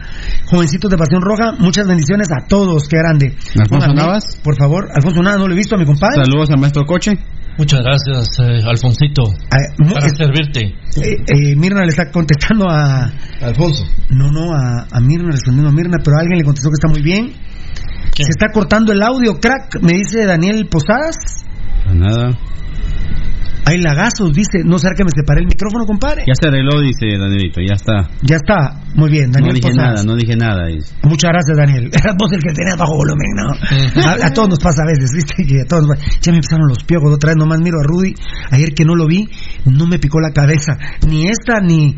Jovencitos 0.46 0.90
de 0.90 0.96
Pasión 0.98 1.22
Roja, 1.22 1.52
muchas 1.58 1.86
bendiciones 1.86 2.28
a 2.30 2.46
todos, 2.46 2.88
qué 2.88 2.98
grande. 2.98 3.34
¿Alfonso 3.58 3.92
Navas? 3.94 4.38
Por 4.44 4.56
favor, 4.56 4.88
Alfonso 4.94 5.22
Navas, 5.22 5.38
no 5.40 5.46
lo 5.48 5.54
he 5.54 5.56
visto 5.56 5.74
a 5.76 5.78
mi 5.78 5.86
compadre. 5.86 6.22
saludos 6.24 6.50
al 6.50 6.58
maestro 6.60 6.84
Coche. 6.84 7.12
Muchas 7.58 7.80
gracias, 7.80 8.28
eh, 8.40 8.60
Alfonsito. 8.68 9.22
Ah, 9.50 9.56
Para 9.94 10.06
es- 10.06 10.12
servirte. 10.18 10.60
eh, 11.00 11.16
eh, 11.26 11.56
Mirna 11.56 11.80
le 11.84 11.88
está 11.88 12.10
contestando 12.10 12.66
a. 12.68 13.10
Alfonso. 13.40 13.82
No, 14.10 14.30
no, 14.30 14.52
a, 14.52 14.86
a 14.92 15.00
Mirna, 15.00 15.30
respondiendo 15.30 15.70
a 15.70 15.72
Mirna, 15.72 15.96
pero 16.04 16.18
alguien 16.20 16.36
le 16.38 16.44
contestó 16.44 16.68
que 16.68 16.74
está 16.74 16.88
muy 16.88 17.00
bien. 17.02 17.32
¿Quién? 18.14 18.26
Se 18.26 18.30
está 18.30 18.52
cortando 18.52 18.92
el 18.92 19.02
audio, 19.02 19.34
crack, 19.40 19.80
me 19.82 19.92
dice 19.94 20.24
Daniel 20.26 20.66
Posadas. 20.70 21.16
Pues 21.84 21.96
Nada. 21.96 22.38
Hay 23.68 23.78
lagazos, 23.82 24.30
dice. 24.32 24.62
No 24.64 24.78
será 24.78 24.94
que 24.94 25.02
me 25.02 25.10
separé 25.10 25.40
el 25.40 25.48
micrófono, 25.48 25.84
compadre. 25.86 26.22
Ya 26.24 26.34
se 26.40 26.46
arregló, 26.46 26.80
dice 26.80 27.18
Danielito, 27.18 27.60
ya 27.60 27.74
está. 27.74 28.08
Ya 28.22 28.36
está, 28.36 28.78
muy 28.94 29.10
bien, 29.10 29.26
No 29.26 29.32
Daniel 29.42 29.54
dije 29.56 29.70
Posadas. 29.70 29.90
nada, 29.90 30.02
no 30.06 30.14
dije 30.14 30.36
nada. 30.36 30.66
dice. 30.68 30.94
Muchas 31.02 31.32
gracias, 31.32 31.56
Daniel. 31.58 31.90
Eras 31.92 32.14
vos 32.16 32.30
el 32.30 32.38
que 32.46 32.52
tenías 32.54 32.76
bajo 32.78 32.94
volumen, 32.94 33.26
¿no? 33.34 33.50
A, 34.06 34.26
a 34.26 34.30
todos 34.32 34.50
nos 34.50 34.60
pasa 34.60 34.82
a 34.82 34.86
veces, 34.86 35.10
¿viste? 35.12 35.42
Que 35.44 35.62
a 35.62 35.64
todos 35.66 35.82
nos. 35.88 35.98
Ya 36.20 36.30
me 36.30 36.38
empezaron 36.38 36.68
los 36.68 36.84
piojos 36.84 37.12
otra 37.12 37.30
vez, 37.30 37.36
nomás 37.38 37.58
miro 37.58 37.78
a 37.80 37.82
Rudy. 37.82 38.14
Ayer 38.52 38.72
que 38.72 38.84
no 38.84 38.94
lo 38.94 39.04
vi, 39.08 39.28
no 39.64 39.84
me 39.88 39.98
picó 39.98 40.20
la 40.20 40.30
cabeza. 40.30 40.78
Ni 41.08 41.26
esta, 41.26 41.58
ni... 41.60 41.96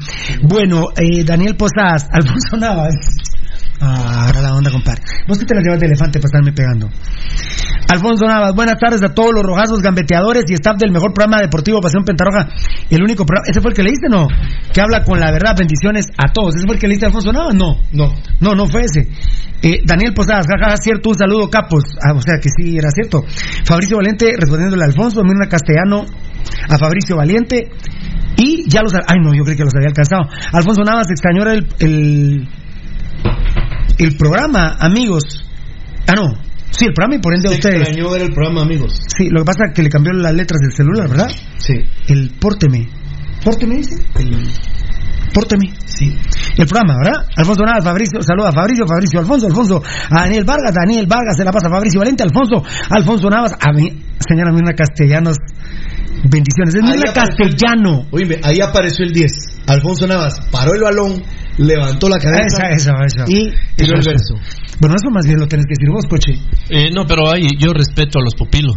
Bueno, 0.48 0.84
eh, 0.96 1.22
Daniel 1.22 1.54
Posadas, 1.56 2.08
Alfonso 2.12 2.56
Navas. 2.56 2.94
Ah, 3.80 4.26
ahora 4.26 4.40
la 4.42 4.54
onda, 4.54 4.70
compadre. 4.70 5.02
Vos 5.26 5.38
que 5.38 5.44
te 5.44 5.54
la 5.54 5.60
llevas 5.60 5.78
de 5.78 5.86
elefante 5.86 6.18
para 6.18 6.26
estarme 6.26 6.52
pegando. 6.52 6.88
Alfonso 7.90 8.26
Navas, 8.26 8.54
buenas 8.54 8.76
tardes 8.78 9.02
a 9.02 9.14
todos 9.14 9.30
los 9.32 9.42
rojazos 9.42 9.80
gambeteadores 9.80 10.44
y 10.48 10.54
staff 10.54 10.76
del 10.76 10.92
mejor 10.92 11.14
programa 11.14 11.40
deportivo 11.40 11.80
Pasión 11.80 12.04
Pentarroja. 12.04 12.48
El 12.90 13.02
único 13.02 13.24
programa, 13.24 13.46
¿ese 13.48 13.60
fue 13.60 13.70
el 13.70 13.76
que 13.76 13.82
leíste? 13.82 14.08
No. 14.10 14.26
Que 14.72 14.80
habla 14.80 15.04
con 15.04 15.18
la 15.18 15.30
verdad, 15.30 15.54
bendiciones 15.56 16.06
a 16.18 16.32
todos. 16.32 16.56
¿Ese 16.56 16.66
fue 16.66 16.74
el 16.74 16.80
que 16.80 16.88
leíste, 16.88 17.06
Alfonso 17.06 17.32
Navas? 17.32 17.54
No. 17.54 17.80
No. 17.92 18.12
No, 18.40 18.54
no 18.54 18.66
fue 18.66 18.82
ese. 18.82 19.08
Eh, 19.62 19.80
Daniel 19.84 20.12
Posadas, 20.12 20.46
jajaja, 20.46 20.76
cierto, 20.76 21.10
un 21.10 21.16
saludo, 21.16 21.48
capos. 21.48 21.84
Ah, 22.02 22.12
o 22.14 22.20
sea 22.20 22.38
que 22.42 22.48
sí, 22.50 22.76
era 22.76 22.90
cierto. 22.90 23.24
Fabricio 23.64 23.96
Valiente 23.96 24.34
respondiéndole 24.36 24.82
a 24.82 24.86
Alfonso, 24.86 25.22
Mirna 25.24 25.48
Castellano, 25.48 26.04
a 26.68 26.78
Fabricio 26.78 27.16
Valiente. 27.16 27.70
Y 28.36 28.68
ya 28.68 28.82
los. 28.82 28.92
Ay, 28.94 29.16
no, 29.22 29.34
yo 29.34 29.44
creí 29.44 29.56
que 29.56 29.64
los 29.64 29.74
había 29.74 29.88
alcanzado. 29.88 30.28
Alfonso 30.52 30.82
Navas 30.82 31.10
extrañó 31.10 31.42
el, 31.50 31.66
el, 31.80 32.48
el 33.98 34.16
programa, 34.16 34.76
amigos. 34.78 35.44
Ah, 36.06 36.14
no. 36.14 36.48
Sí, 36.70 36.84
el 36.84 36.92
programa 36.92 37.16
y 37.16 37.18
por 37.18 37.34
ende 37.34 37.48
a 37.48 37.52
ustedes. 37.52 37.80
extrañó 37.80 38.11
ver 38.11 38.22
el 38.22 38.32
programa, 38.32 38.62
amigos. 38.62 39.00
Sí, 39.16 39.28
lo 39.30 39.40
que 39.40 39.44
pasa 39.46 39.64
es 39.68 39.74
que 39.74 39.82
le 39.82 39.88
cambió 39.88 40.12
las 40.12 40.34
letras 40.34 40.61
del 40.61 40.72
celular, 40.72 41.08
¿verdad? 41.08 41.30
Sí. 41.58 41.74
El 42.08 42.30
Pórteme. 42.38 42.88
¿Pórteme 43.42 43.76
dice? 43.76 43.96
El... 44.16 44.46
Pórteme. 45.32 45.72
Sí. 45.87 46.16
El 46.56 46.66
programa, 46.66 46.94
¿verdad? 47.02 47.26
Alfonso 47.37 47.62
Navas, 47.64 47.84
Fabricio, 47.84 48.22
saluda 48.22 48.48
a 48.50 48.52
Fabricio, 48.52 48.87
Fabricio, 48.87 49.20
Alfonso, 49.20 49.46
Alfonso, 49.46 49.82
a 50.11 50.20
Daniel 50.22 50.44
Vargas, 50.44 50.74
Daniel 50.74 51.06
Vargas, 51.06 51.37
se 51.37 51.44
la 51.44 51.52
pasa 51.52 51.68
a 51.68 51.70
Fabricio 51.70 52.00
Valente, 52.00 52.22
Alfonso, 52.22 52.62
Alfonso 52.90 53.30
Navas, 53.30 53.52
a 53.58 53.72
mí, 53.72 54.04
señora 54.18 54.52
Mirna 54.52 54.72
Castellanos, 54.74 55.37
bendiciones. 56.24 56.74
Es 56.74 56.83
el- 57.04 57.12
Castellano. 57.12 58.07
Oíme, 58.11 58.38
ahí 58.42 58.61
apareció 58.61 59.04
el 59.04 59.12
10. 59.12 59.33
Alfonso 59.66 60.07
Navas 60.07 60.35
paró 60.50 60.74
el 60.74 60.83
balón, 60.83 61.22
levantó 61.59 62.09
la 62.09 62.18
cabeza 62.18 62.68
Esa, 62.70 62.92
esa, 62.92 62.92
esa. 63.04 63.24
y 63.28 63.50
tiró 63.76 63.94
el 63.94 64.00
Eso, 64.00 64.11
verso. 64.11 64.35
Bueno, 64.81 64.96
eso 64.96 65.11
más 65.11 65.26
bien 65.26 65.38
lo 65.40 65.46
tenés 65.46 65.66
que 65.66 65.74
decir 65.78 65.90
vos, 65.92 66.04
coche. 66.09 66.33
Eh, 66.70 66.90
no, 66.94 67.04
pero 67.07 67.31
ahí 67.31 67.48
yo 67.59 67.72
respeto 67.72 68.18
a 68.18 68.22
los 68.22 68.35
pupilos. 68.35 68.76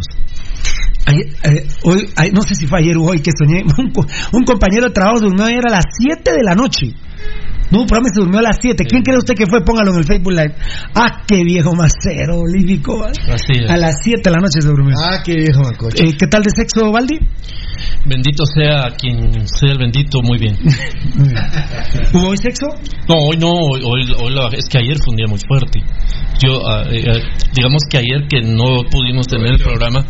Ayer, 1.06 1.26
eh, 1.44 1.66
hoy, 1.84 2.08
ay, 2.16 2.30
no 2.32 2.42
sé 2.42 2.54
si 2.54 2.66
fue 2.66 2.78
ayer 2.80 2.96
o 2.96 3.02
hoy 3.02 3.20
que 3.20 3.30
soñé, 3.36 3.62
un, 3.78 3.92
un 4.32 4.44
compañero 4.44 4.86
de 4.88 4.92
trabajo 4.92 5.20
durmió 5.20 5.44
ayer 5.46 5.66
a 5.66 5.70
las 5.70 5.84
7 5.98 6.30
de 6.32 6.42
la 6.44 6.54
noche. 6.54 6.92
No, 7.72 7.80
un 7.80 7.86
programa 7.86 8.08
se 8.14 8.20
durmió 8.20 8.38
a 8.40 8.42
las 8.42 8.58
7. 8.60 8.84
¿Quién 8.84 9.02
cree 9.02 9.16
usted 9.16 9.34
que 9.34 9.46
fue? 9.46 9.64
Póngalo 9.64 9.92
en 9.92 9.98
el 9.98 10.04
Facebook 10.04 10.32
Live. 10.32 10.54
Ah, 10.94 11.22
qué 11.26 11.42
viejo 11.42 11.72
macero, 11.74 12.42
es. 12.46 13.10
A 13.68 13.76
las 13.78 13.96
7 14.04 14.20
de 14.22 14.30
la 14.30 14.38
noche 14.38 14.60
se 14.60 14.68
durmió. 14.68 14.94
Ah, 15.02 15.22
qué 15.24 15.34
viejo 15.36 15.62
macoche. 15.62 16.04
Eh, 16.06 16.14
¿Qué 16.18 16.26
tal 16.26 16.42
de 16.42 16.50
sexo, 16.54 16.92
Valdi? 16.92 17.18
Bendito 18.04 18.44
sea 18.44 18.90
quien 18.96 19.46
sea 19.48 19.72
el 19.72 19.78
bendito, 19.78 20.20
muy 20.22 20.38
bien. 20.38 20.56
¿Hubo 22.12 22.28
hoy 22.28 22.36
sexo? 22.36 22.66
No, 23.08 23.14
hoy 23.28 23.36
no, 23.38 23.48
hoy, 23.50 23.80
hoy- 23.84 24.14
hoy 24.22 24.34
la- 24.34 24.48
es 24.56 24.68
que 24.68 24.78
ayer 24.78 24.96
fue 24.98 25.10
un 25.12 25.16
día 25.16 25.26
muy 25.28 25.38
fuerte. 25.46 25.80
Yo, 26.44 26.60
ah, 26.68 26.82
eh, 26.90 27.02
eh, 27.06 27.22
digamos 27.54 27.82
que 27.88 27.98
ayer 27.98 28.26
que 28.28 28.40
no 28.42 28.82
pudimos 28.90 29.26
tener 29.26 29.52
el 29.52 29.58
programa, 29.58 30.00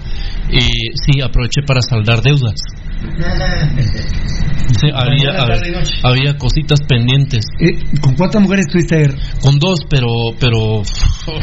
eh, 0.51 0.59
sí 1.07 1.21
aproveché 1.21 1.63
para 1.67 1.81
saldar 1.81 2.23
deudas. 2.23 2.55
Sí, 4.81 4.89
había, 4.95 5.43
había, 5.43 5.83
había 6.03 6.39
cositas 6.39 6.81
pendientes. 6.89 7.45
Eh, 7.61 7.79
¿Con 8.01 8.15
cuántas 8.15 8.41
mujeres 8.41 8.67
estuviste 8.67 8.97
ayer? 8.97 9.15
Con 9.43 9.59
dos, 9.59 9.81
pero, 9.89 10.07
pero. 10.41 10.83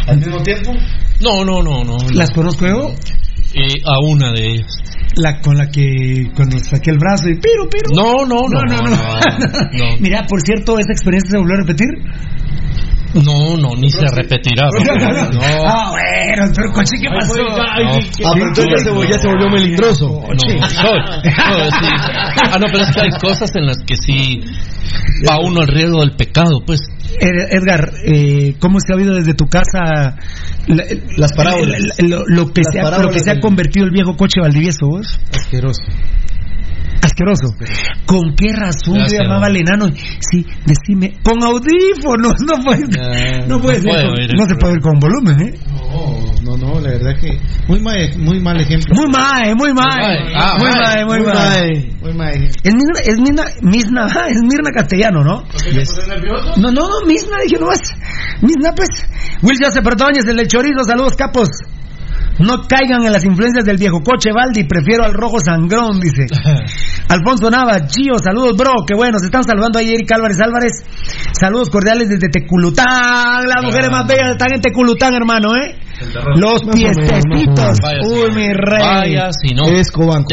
¿Al 0.07 0.17
mismo 0.17 0.41
tiempo? 0.41 0.71
No, 1.21 1.45
no, 1.45 1.61
no, 1.61 1.83
no. 1.83 1.97
¿Las 2.13 2.31
conozco 2.31 2.65
yo? 2.65 2.95
Eh, 3.53 3.81
a 3.85 3.99
una 3.99 4.31
de 4.31 4.47
ellas. 4.47 4.71
La 5.15 5.41
con 5.41 5.57
la 5.57 5.67
que 5.69 6.31
cuando 6.35 6.57
saqué 6.59 6.91
el 6.91 6.97
brazo 6.97 7.29
y 7.29 7.35
piro, 7.35 7.69
piro. 7.69 7.89
No, 7.93 8.25
no, 8.25 8.47
no, 8.47 8.61
no, 8.63 8.81
no. 8.81 8.89
no, 8.89 8.97
no. 8.97 9.97
Mira, 9.99 10.25
por 10.27 10.41
cierto, 10.41 10.79
¿esa 10.79 10.91
experiencia 10.91 11.31
se 11.31 11.37
volvió 11.37 11.55
a 11.55 11.59
repetir? 11.59 11.87
No, 13.13 13.57
no, 13.57 13.75
ni 13.75 13.89
se 13.89 14.05
repetirá. 14.15 14.67
No. 15.33 15.39
Ah, 15.65 15.89
bueno, 15.91 16.51
pero 16.55 16.71
coche, 16.71 16.97
¿qué 17.01 17.09
pasó? 17.09 17.33
Ah, 17.57 18.31
pero 18.33 18.47
entonces 18.47 19.09
ya 19.09 19.17
se, 19.19 19.27
volvió 19.27 19.49
melindroso. 19.49 20.07
No, 20.07 20.27
no, 20.27 20.33
no, 20.33 20.39
sí. 20.69 21.87
Ah, 22.51 22.57
no, 22.59 22.65
pero 22.71 22.83
es 22.83 22.91
que 22.91 23.01
hay 23.01 23.09
cosas 23.21 23.49
en 23.55 23.65
las 23.65 23.77
que 23.85 23.95
sí 23.95 24.41
va 25.27 25.39
uno 25.43 25.61
al 25.61 25.67
riesgo 25.67 25.99
del 26.01 26.15
pecado, 26.15 26.61
pues. 26.65 26.81
Ed- 27.19 27.47
Edgar, 27.51 27.91
eh, 28.05 28.55
¿cómo 28.59 28.77
se 28.79 28.93
ha 28.93 28.95
oído 28.95 29.15
desde 29.15 29.33
tu 29.33 29.45
casa 29.45 30.15
la- 30.67 30.83
Las 31.17 31.33
parábolas. 31.33 31.79
lo, 31.99 32.23
lo 32.27 32.53
que 32.53 32.61
Las 32.61 32.73
se 32.73 32.79
ha, 32.79 32.83
lo 32.83 32.89
parábolas 32.89 33.13
que 33.15 33.19
se 33.23 33.29
ha 33.31 33.33
del- 33.33 33.41
convertido 33.41 33.85
el 33.85 33.91
viejo 33.91 34.15
coche 34.15 34.39
Valdivieso, 34.41 34.85
vos? 34.87 35.19
Asqueroso. 35.35 35.81
Asqueroso. 37.01 37.55
¿Con 38.05 38.35
qué 38.35 38.51
razón 38.53 38.97
le 38.99 39.07
llamaba 39.17 39.47
al 39.47 39.55
enano? 39.57 39.87
Sí, 40.19 40.45
decime, 40.65 41.13
con 41.23 41.41
audífonos, 41.43 42.33
no 42.45 42.63
puede, 42.63 42.87
no 43.47 43.59
puede 43.61 43.77
no 43.77 43.83
ser, 43.83 43.91
puede 43.91 44.03
con- 44.03 44.19
oír 44.19 44.29
el 44.31 44.37
no 44.37 44.45
se 44.45 44.55
puede 44.55 44.73
oír 44.73 44.81
con 44.81 44.99
volumen, 44.99 45.41
¿eh? 45.41 45.53
No, 46.43 46.57
no, 46.57 46.57
no, 46.57 46.79
la 46.79 46.89
verdad 46.91 47.13
que 47.21 47.37
muy 47.67 47.79
mal, 47.79 47.97
muy 48.17 48.39
mal 48.39 48.59
ejemplo. 48.59 48.93
Muy 48.95 49.07
mal, 49.09 49.55
muy 49.55 49.73
mal, 49.73 49.87
Muy 49.97 50.33
mal. 50.33 50.33
Ah, 50.35 50.57
muy 50.59 50.69
mal, 50.69 51.05
muy 51.05 52.13
mal. 52.13 52.45
Es 52.63 52.73
Mirna, 52.73 52.99
es 53.03 53.17
Mirna, 53.19 53.43
Misna, 53.61 54.05
ah, 54.09 54.27
es 54.29 54.41
Mirna 54.41 54.71
castellano, 54.73 55.23
¿no? 55.23 55.43
No, 56.57 56.71
no, 56.71 56.81
no, 56.87 57.05
Misna, 57.07 57.37
dije 57.43 57.59
nomás. 57.59 57.79
Misna, 58.41 58.73
pues. 58.75 58.89
Will 59.41 59.57
Joseph 59.63 59.85
Ordóñez, 59.85 60.25
el 60.27 60.35
del 60.37 60.47
chorizo, 60.47 60.83
saludos, 60.85 61.15
capos. 61.15 61.47
No 62.39 62.63
caigan 62.67 63.05
en 63.05 63.11
las 63.11 63.25
influencias 63.25 63.65
del 63.65 63.77
viejo 63.77 64.01
coche 64.01 64.31
Baldi, 64.33 64.63
prefiero 64.63 65.03
al 65.03 65.13
rojo 65.13 65.37
sangrón, 65.43 65.99
dice. 65.99 66.25
Alfonso 67.09 67.49
Nava, 67.49 67.79
Gio, 67.87 68.17
saludos, 68.23 68.55
bro, 68.55 68.85
qué 68.87 68.95
bueno, 68.95 69.19
se 69.19 69.25
están 69.25 69.43
saludando 69.43 69.79
ahí 69.79 69.89
Eric 69.89 70.11
Álvarez 70.13 70.39
Álvarez. 70.39 70.71
Saludos 71.39 71.69
cordiales 71.69 72.09
desde 72.09 72.29
Teculután, 72.29 73.45
las 73.47 73.63
mujeres 73.63 73.91
más 73.91 74.07
bellas 74.07 74.31
están 74.31 74.53
en 74.53 74.61
Teculután, 74.61 75.13
hermano, 75.13 75.55
¿eh? 75.55 75.75
Los 76.35 76.61
sí. 76.61 76.85
Uy, 78.07 78.35
mi 78.35 78.53
rey. 78.53 78.81
Vaya, 78.81 79.29
si 79.33 79.53
no. 79.53 79.65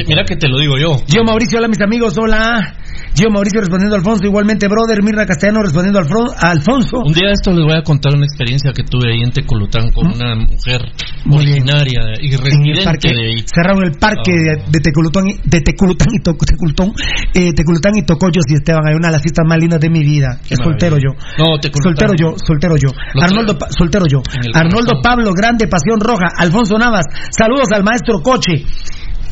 Mira 0.07 0.23
que 0.25 0.37
te 0.37 0.49
lo 0.49 0.59
digo 0.59 0.79
yo. 0.79 1.03
Yo 1.09 1.25
Mauricio, 1.25 1.59
hola 1.59 1.66
mis 1.69 1.81
amigos, 1.81 2.16
hola. 2.19 2.77
Yo 3.16 3.31
Mauricio 3.31 3.61
respondiendo 3.61 3.96
a 3.96 3.98
Alfonso, 3.98 4.26
igualmente 4.26 4.68
brother, 4.68 5.02
Mirna 5.02 5.24
Castellano 5.24 5.62
respondiendo 5.62 5.98
a 6.00 6.50
Alfonso. 6.50 6.98
Un 7.00 7.14
día 7.14 7.29
de 7.29 7.33
esto 7.33 7.50
les 7.50 7.64
voy 7.64 7.72
a 7.74 7.81
contar 7.83 8.12
una 8.14 8.26
experiencia 8.26 8.72
que 8.76 8.83
tuve 8.85 9.09
ahí 9.11 9.22
en 9.24 9.33
Teculután 9.33 9.90
con 9.90 10.09
una 10.12 10.35
mujer 10.37 10.83
¿Mm? 11.24 11.31
Muy 11.33 11.46
bien. 11.46 11.62
originaria 11.64 12.02
y 12.20 12.26
En 12.29 12.33
el 12.35 12.38
residente 12.44 12.85
parque, 12.85 13.09
de 13.09 13.26
ahí. 13.26 13.37
cerraron 13.48 13.85
el 13.88 13.92
parque 13.96 14.33
Ah. 14.37 14.61
de, 14.68 14.70
de 14.70 14.81
Teculután, 14.85 15.24
y- 15.29 15.40
de 15.48 15.61
Teculután 15.62 16.09
y 16.12 16.18
To- 16.20 16.37
Teculután, 16.37 16.92
eh, 17.33 17.52
Teculután 17.57 17.92
y 17.96 18.02
Tocoyos 18.05 18.44
y 18.48 18.55
Esteban, 18.55 18.85
hay 18.87 18.94
una 18.94 19.09
de 19.09 19.12
las 19.12 19.22
fiestas 19.22 19.46
más 19.48 19.57
lindas 19.59 19.81
de 19.81 19.88
mi 19.88 20.00
vida. 20.05 20.37
Qué 20.46 20.52
es 20.52 20.61
soltero 20.62 20.98
yo. 21.00 21.16
No, 21.40 21.57
Teculután. 21.59 21.96
Soltero 21.96 22.12
yo, 22.20 22.37
soltero 22.37 22.76
yo. 22.76 22.92
Lo 23.14 23.22
Arnoldo, 23.22 23.57
Pa- 23.57 23.68
soltero 23.72 24.05
yo. 24.12 24.20
Arnoldo 24.52 24.92
corazón. 24.92 25.02
Pablo, 25.02 25.33
grande, 25.33 25.66
pasión 25.68 26.00
roja. 26.00 26.29
Alfonso 26.37 26.76
Navas, 26.76 27.07
saludos 27.33 27.68
al 27.72 27.83
maestro 27.83 28.20
Coche. 28.20 28.61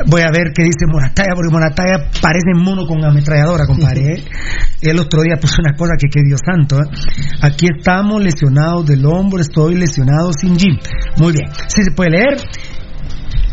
Voy 0.06 0.22
a 0.22 0.30
ver 0.32 0.52
qué 0.54 0.64
dice 0.64 0.86
Morataya, 0.90 1.30
porque 1.34 1.52
Morataya 1.52 2.10
parece 2.20 2.52
mono 2.54 2.86
con 2.86 3.04
ametralladora, 3.04 3.66
compadre. 3.66 4.14
¿eh? 4.14 4.24
El 4.82 4.98
otro 4.98 5.22
día 5.22 5.36
puso 5.40 5.56
una 5.60 5.74
cosa 5.76 5.92
que, 5.98 6.08
que 6.08 6.20
Dios 6.26 6.40
santo. 6.44 6.78
¿eh? 6.78 6.86
Aquí 7.42 7.66
estamos 7.66 8.22
lesionados 8.22 8.86
del 8.86 9.06
hombro, 9.06 9.40
estoy 9.40 9.76
lesionado 9.76 10.32
sin 10.32 10.56
gym. 10.56 10.76
Muy 11.18 11.32
bien. 11.32 11.48
Sí 11.68 11.82
se 11.84 11.92
puede 11.92 12.10
leer. 12.10 12.36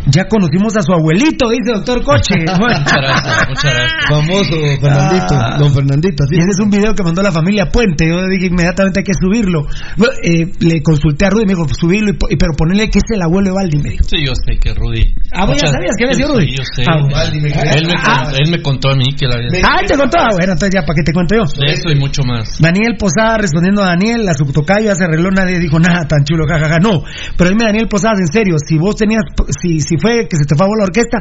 Ya 0.08 0.26
conocimos 0.28 0.76
a 0.76 0.82
su 0.82 0.92
abuelito, 0.94 1.50
dice 1.50 1.74
doctor 1.74 2.04
Coche. 2.04 2.44
Bueno. 2.60 2.80
Muchas 2.82 2.98
gracias, 2.98 3.50
muchas 3.50 3.74
gracias. 3.74 4.06
Famoso 4.10 4.56
Fernandito, 4.82 5.34
Ah. 5.36 5.58
don 5.60 5.74
Fernandito. 5.74 6.24
así 6.24 6.36
Y 6.36 6.40
ese 6.40 6.50
es 6.50 6.60
un 6.64 6.70
video 6.72 6.94
que 6.96 7.04
mandó 7.04 7.22
la 7.22 7.32
familia 7.32 7.66
Puente. 7.72 8.08
Yo 8.08 8.26
dije 8.28 8.48
inmediatamente 8.48 9.00
hay 9.02 9.04
que 9.04 9.14
subirlo. 9.14 9.62
Bueno, 9.98 10.14
eh, 10.24 10.52
le 10.60 10.82
consulté 10.82 11.26
a 11.26 11.30
Rudy 11.30 11.44
y 11.44 11.46
me 11.48 11.54
dijo, 11.54 11.68
subirlo, 11.80 12.12
y 12.30 12.36
pero 12.36 12.54
ponerle 12.58 12.90
que 12.90 12.98
es 13.00 13.06
el 13.14 13.22
abuelo 13.22 13.50
de 13.50 13.56
Baldi, 13.56 13.78
me 13.78 13.90
dijo. 13.92 14.04
Sí, 14.06 14.18
yo 14.26 14.34
sé 14.36 14.58
que 14.60 14.74
Rudy. 14.74 15.14
Ah, 15.32 15.46
vos 15.46 15.56
ya 15.62 15.68
sabías 15.70 15.96
que 15.98 16.04
había 16.06 16.16
sido 16.16 16.28
Sí, 16.30 16.34
Rudy. 16.34 16.56
Yo 16.58 16.64
sé. 16.76 16.84
Ah, 16.88 16.98
bueno. 17.00 17.16
Baldi, 17.16 17.40
me 17.42 17.50
él, 17.50 17.88
me, 17.88 17.94
Ah. 17.98 18.24
con- 18.26 18.36
él 18.42 18.52
me 18.52 18.62
contó 18.62 18.90
a 18.90 18.96
mí 18.96 19.06
que 19.18 19.28
la 19.28 19.36
había. 19.36 19.50
Ah, 19.64 19.80
te 19.86 19.96
contó. 19.98 20.18
Ah, 20.20 20.30
bueno, 20.34 20.54
entonces 20.54 20.72
ya, 20.74 20.82
¿para 20.86 20.96
qué 20.98 21.04
te 21.04 21.14
cuento 21.14 21.36
yo? 21.36 21.44
De 21.46 21.72
eso 21.74 21.90
y 21.90 21.96
mucho 22.00 22.24
más. 22.24 22.60
Daniel 22.60 22.96
Posada 22.98 23.38
respondiendo 23.38 23.84
a 23.84 23.88
Daniel, 23.94 24.28
a 24.28 24.34
su 24.34 24.46
tocayo 24.52 24.86
ya 24.86 24.96
se 24.96 25.04
arregló, 25.06 25.30
nadie 25.32 25.60
dijo 25.60 25.80
nada 25.80 26.08
tan 26.08 26.24
chulo, 26.24 26.46
jajaja. 26.48 26.80
No, 26.80 27.04
pero 27.38 27.50
dime 27.52 27.66
Daniel 27.66 27.88
Posadas, 27.88 28.20
en 28.20 28.28
serio, 28.34 28.56
si 28.58 28.78
vos 28.78 28.96
tenías, 28.96 29.22
si, 29.62 29.80
si 29.92 29.98
fue 29.98 30.26
que 30.30 30.38
se 30.38 30.46
te 30.46 30.56
fue 30.56 30.68
la 30.78 30.86
orquesta, 30.86 31.20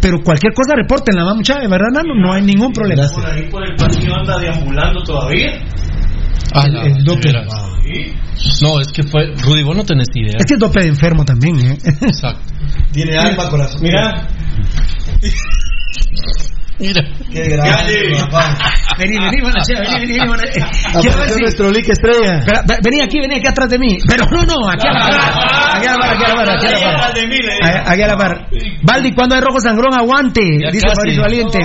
pero 0.00 0.18
cualquier 0.24 0.52
cosa 0.52 0.74
reportenla, 0.74 1.22
va 1.24 1.34
mucha, 1.34 1.58
¿verdad, 1.60 1.86
Nano? 1.92 2.14
No 2.16 2.32
hay 2.32 2.42
ningún 2.42 2.72
problema. 2.72 3.04
Por 3.14 3.24
ahí 3.24 3.48
por 3.48 3.64
el 3.64 3.76
pasillo 3.76 4.12
anda 4.16 4.38
deambulando 4.38 5.02
todavía. 5.04 5.52
Ah, 6.52 6.64
El- 6.66 6.96
el 6.98 7.04
dope. 7.04 7.30
No, 8.62 8.80
es 8.80 8.88
que 8.92 9.02
fue. 9.04 9.34
Rudy, 9.44 9.62
vos 9.62 9.76
no 9.76 9.84
tenés 9.84 10.08
idea. 10.14 10.36
Es 10.38 10.46
que 10.46 10.54
es 10.54 10.60
doble 10.60 10.82
de 10.82 10.88
enfermo 10.88 11.24
también, 11.24 11.58
¿eh? 11.60 11.78
Exacto. 12.02 12.40
Tiene 12.92 13.16
alma, 13.16 13.48
corazón. 13.50 13.80
Mira, 13.82 14.26
Mira. 16.78 17.02
Qué 17.32 17.42
grande, 17.48 18.16
papá. 18.30 18.56
Vení, 18.98 19.18
vení, 19.18 19.40
bueno, 19.42 19.58
che, 19.66 19.74
vení, 19.74 20.06
vení, 20.06 20.18
ver 20.18 20.62
Apareció 20.94 21.34
si- 21.34 21.40
nuestro 21.40 21.70
Lick 21.70 21.88
Estrella. 21.88 22.40
Vení 22.84 23.00
aquí, 23.02 23.20
vení 23.20 23.36
aquí 23.36 23.46
atrás 23.48 23.68
de 23.68 23.78
mí. 23.78 23.98
Pero 24.08 24.24
no, 24.30 24.42
no, 24.44 24.68
aquí 24.70 24.86
a 24.86 24.92
la 24.92 25.00
par. 25.00 25.76
Aquí 25.76 25.86
a 25.86 25.92
la 25.92 25.98
par, 25.98 26.10
aquí 26.14 26.24
a 26.24 26.28
la 26.28 26.34
par, 26.34 26.50
aquí 26.56 26.66
a 26.66 26.70
la 26.70 26.78
par. 26.78 27.88
Aquí 27.92 28.02
a 28.02 28.06
la 28.06 28.16
par. 28.16 28.48
Baldi, 28.82 29.12
¿cuándo 29.12 29.34
hay 29.34 29.40
rojo 29.40 29.60
sangrón? 29.60 29.92
Aguante, 29.94 30.40
dice. 30.72 30.86
Fabricio 30.94 31.22
Valiente. 31.22 31.58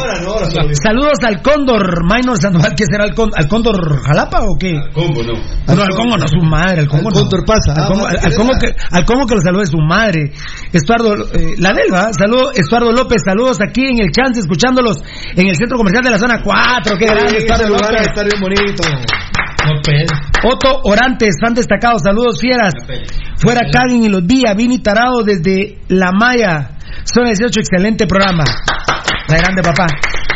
Saludos 0.83 1.19
al 1.25 1.41
Cóndor, 1.41 2.03
Minor 2.05 2.37
Sandoval, 2.37 2.73
¿qué 2.75 2.85
será 2.89 3.05
el, 3.05 3.13
con- 3.13 3.31
al 3.35 3.47
Cóndor 3.47 4.01
Jalapa 4.03 4.39
o 4.41 4.57
qué? 4.59 4.73
¿Cómo 4.93 5.21
no? 5.21 5.33
No, 5.75 5.81
al 5.83 5.89
Congo 5.89 6.17
no, 6.17 6.27
su 6.27 6.41
madre, 6.45 6.81
al 6.81 6.87
Congo 6.87 7.09
Al 7.09 7.13
no. 7.13 7.19
Cóndor 7.21 7.45
pasa, 7.45 7.73
Al 7.73 7.83
ah, 7.83 7.87
Congo, 7.87 8.05
al, 8.07 8.17
al 8.17 8.33
Congo 8.35 8.53
que, 8.59 8.75
al 8.91 9.05
Congo 9.05 9.25
que 9.27 9.35
lo 9.35 9.41
salude 9.41 9.65
su 9.67 9.77
madre. 9.77 10.31
Estuardo, 10.71 11.13
eh, 11.33 11.55
la 11.59 11.73
Delva, 11.73 12.09
saludos, 12.17 12.51
Estuardo 12.57 12.91
López, 12.91 13.21
saludos 13.25 13.59
aquí 13.61 13.81
en 13.85 14.01
el 14.01 14.11
Chance, 14.11 14.39
escuchándolos 14.41 15.02
en 15.35 15.47
el 15.47 15.55
centro 15.55 15.77
comercial 15.77 16.03
de 16.03 16.11
la 16.11 16.17
zona 16.19 16.41
4, 16.43 16.97
qué 16.97 17.05
grande, 17.05 17.37
Estuardo 17.37 17.67
lugar 17.67 17.95
está 18.01 18.23
bien 18.23 18.39
bonito. 18.41 18.83
Otto 20.43 20.81
Orantes, 20.83 21.35
fan 21.41 21.53
destacado, 21.53 21.97
saludos 21.99 22.39
fieras. 22.39 22.73
Fuera 23.37 23.61
Caguen 23.71 24.03
y 24.03 24.09
los 24.09 24.25
Vía, 24.25 24.53
Vini 24.53 24.79
Tarado 24.79 25.23
desde 25.23 25.79
La 25.87 26.11
Maya. 26.11 26.71
Zona 27.05 27.29
18, 27.29 27.59
excelente 27.59 28.05
programa. 28.07 28.43
La 29.29 29.37
grande 29.37 29.61
papá. 29.61 29.87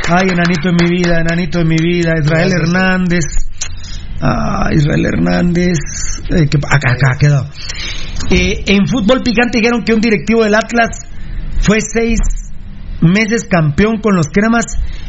Ay, 0.10 0.30
enanito 0.30 0.70
en 0.70 0.76
mi 0.82 0.90
vida, 0.98 1.20
enanito 1.20 1.60
en 1.60 1.68
mi 1.68 1.76
vida. 1.78 2.14
Israel 2.24 2.52
Hernández. 2.54 3.26
Ah, 4.22 4.70
Israel 4.72 5.06
Hernández. 5.06 5.78
Eh, 6.30 6.48
que- 6.50 6.58
acá, 6.58 6.92
acá 6.94 7.18
quedó. 7.20 7.46
Eh, 8.32 8.64
en 8.68 8.88
fútbol 8.88 9.22
picante 9.24 9.60
dijeron 9.60 9.84
que 9.84 9.94
un 9.94 10.02
directivo 10.02 10.44
del 10.44 10.56
Atlas 10.56 10.90
fue 11.60 11.78
seis 11.82 12.20
meses 13.02 13.48
campeón 13.50 14.00
con 14.02 14.16
los 14.16 14.28
cremas 14.28 14.66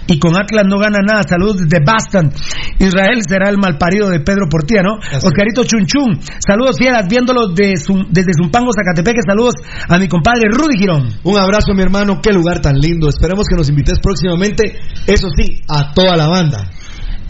y 0.07 0.19
con 0.19 0.37
Atlas 0.37 0.65
no 0.67 0.79
gana 0.79 0.99
nada. 1.05 1.23
Saludos 1.23 1.59
desde 1.59 1.85
Boston. 1.85 2.33
Israel 2.79 3.21
será 3.29 3.51
el 3.51 3.59
malparido 3.59 4.09
de 4.09 4.21
Pedro 4.21 4.49
Portilla, 4.51 4.83
¿no? 4.83 4.97
Oscarito 5.23 5.65
Chunchun. 5.65 6.21
Saludos 6.39 6.77
fieras, 6.79 7.07
viéndolos 7.09 7.55
de 7.55 7.75
desde 8.11 8.33
Zumpango, 8.37 8.71
Zacatepeque. 8.73 9.21
Saludos 9.27 9.55
a 9.89 9.99
mi 9.99 10.09
compadre 10.09 10.49
Rudy 10.51 10.79
Girón. 10.79 11.09
Un 11.25 11.39
abrazo, 11.39 11.75
mi 11.75 11.83
hermano. 11.83 12.21
Qué 12.23 12.33
lugar 12.33 12.61
tan 12.61 12.79
lindo. 12.79 13.09
Esperemos 13.09 13.47
que 13.49 13.57
nos 13.57 13.69
invites 13.69 13.99
próximamente. 14.03 14.79
Eso 15.07 15.29
sí, 15.37 15.63
a 15.69 15.93
toda 15.93 16.17
la 16.17 16.29
banda. 16.29 16.71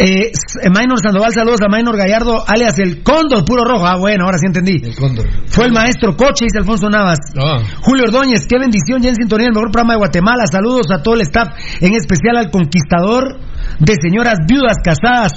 Eh, 0.01 0.31
S- 0.33 0.71
Maynor 0.71 1.01
Sandoval, 1.03 1.33
saludos 1.33 1.61
a 1.61 1.69
Maynor 1.69 1.97
Gallardo, 1.97 2.45
alias 2.47 2.79
el 2.79 3.03
Cóndor, 3.03 3.45
puro 3.45 3.65
rojo. 3.65 3.85
Ah, 3.87 3.97
bueno, 3.97 4.25
ahora 4.27 4.39
sí 4.39 4.47
entendí. 4.47 4.81
El 4.83 4.95
cóndor. 4.95 5.27
Fue 5.47 5.65
el 5.67 5.73
maestro 5.73 6.17
coche, 6.17 6.45
dice 6.45 6.59
Alfonso 6.59 6.89
Navas. 6.89 7.19
Ah. 7.37 7.59
Julio 7.83 8.05
Ordóñez, 8.05 8.47
qué 8.49 8.59
bendición, 8.59 9.03
ya 9.03 9.09
en 9.11 9.17
sintonía, 9.17 9.49
el 9.49 9.55
mejor 9.55 9.73
programa 9.73 9.95
de 9.95 9.99
Guatemala. 9.99 10.45
Saludos 10.47 10.87
a 10.93 11.03
todo 11.03 11.15
el 11.17 11.23
staff, 11.23 11.49
en 11.81 11.95
especial 11.95 12.37
al 12.37 12.51
conquistador 12.51 13.41
de 13.79 13.95
señoras 14.01 14.39
viudas 14.49 14.77
casadas, 14.85 15.33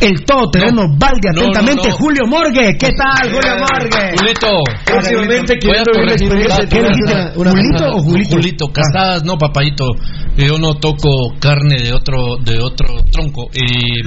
el 0.00 0.24
todoterreno 0.24 0.88
Valde, 0.96 1.28
No, 1.34 1.40
atentamente, 1.42 1.88
no, 1.88 1.90
no. 1.90 1.96
Julio 1.96 2.26
Morgue. 2.26 2.76
¿Qué 2.78 2.88
tal, 2.96 3.30
Julio 3.30 3.52
Morgue? 3.58 4.16
Julito. 4.18 4.48
Próximamente 4.86 5.54
quiero 5.58 5.92
experiencia 5.92 7.32
una- 7.36 7.36
una- 7.36 7.50
¿Julito 7.50 7.84
o 7.90 8.00
Julito? 8.02 8.30
Julito, 8.30 8.66
casadas, 8.72 9.24
no, 9.24 9.36
papayito. 9.36 9.84
Yo 10.36 10.58
no 10.58 10.74
toco 10.74 11.34
carne 11.38 11.82
de 11.82 11.92
otro 11.92 12.36
de 12.42 12.58
otro 12.60 13.02
tronco. 13.12 13.50
Y, 13.52 14.00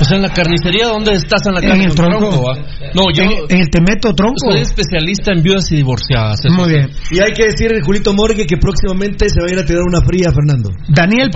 o 0.00 0.04
sea, 0.04 0.16
en 0.16 0.22
la 0.22 0.28
carnicería, 0.28 0.86
¿dónde 0.88 1.12
estás 1.14 1.44
en 1.46 1.54
la 1.54 1.60
En 1.60 1.68
carne? 1.68 1.84
el 1.86 1.94
tronco. 1.94 2.50
ah? 2.52 2.58
No, 2.94 3.04
yo 3.12 3.22
En, 3.24 3.30
en 3.48 3.60
el 3.62 3.70
Temeto 3.70 4.14
Tronco. 4.14 4.36
soy 4.52 4.60
especialista 4.60 5.32
en 5.32 5.42
viudas 5.42 5.70
y 5.72 5.76
divorciadas. 5.76 6.38
eso 6.44 6.54
Muy 6.54 6.68
bien. 6.70 6.90
Y 7.10 7.20
hay 7.20 7.32
que 7.32 7.46
decir, 7.46 7.72
Julito 7.84 8.12
Morgue, 8.14 8.46
que 8.46 8.56
próximamente 8.58 9.28
se 9.28 9.40
va 9.40 9.48
a 9.48 9.52
ir 9.52 9.58
a 9.58 9.64
tirar 9.64 9.82
una 9.82 10.00
fría 10.02 10.28
a 10.28 10.32
Fernando. 10.32 10.70
Daniel 10.88 11.30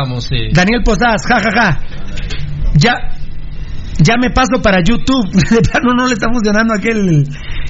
vamos, 0.00 0.24
sí. 0.24 0.48
Daniel 0.52 0.82
Posadas, 0.84 1.22
ja, 1.28 1.40
ja, 1.40 1.50
ja. 1.54 1.78
Ya, 2.74 2.94
ya 3.98 4.16
me 4.16 4.30
paso 4.30 4.60
para 4.62 4.78
YouTube. 4.84 5.30
De 5.50 5.60
plano 5.62 5.94
no 5.96 6.06
le 6.06 6.14
está 6.14 6.28
funcionando 6.32 6.74
aquel 6.74 7.24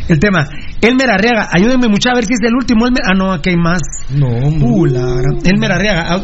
el 0.09 0.19
tema. 0.19 0.49
Elmer 0.81 1.11
Arriaga, 1.11 1.49
ayúdenme 1.53 1.88
mucho 1.88 2.11
a 2.11 2.15
ver 2.15 2.25
si 2.25 2.35
es 2.35 2.41
el 2.43 2.55
último. 2.55 2.87
Elmer, 2.87 3.03
ah, 3.07 3.15
no, 3.17 3.33
aquí 3.33 3.51
hay 3.51 3.57
más. 3.57 3.81
No, 4.11 4.27
Uh, 4.29 4.87
la 4.87 5.01
gran- 5.01 5.38
Elmer 5.45 5.73
Arriaga. 5.73 6.07
Ah, 6.09 6.21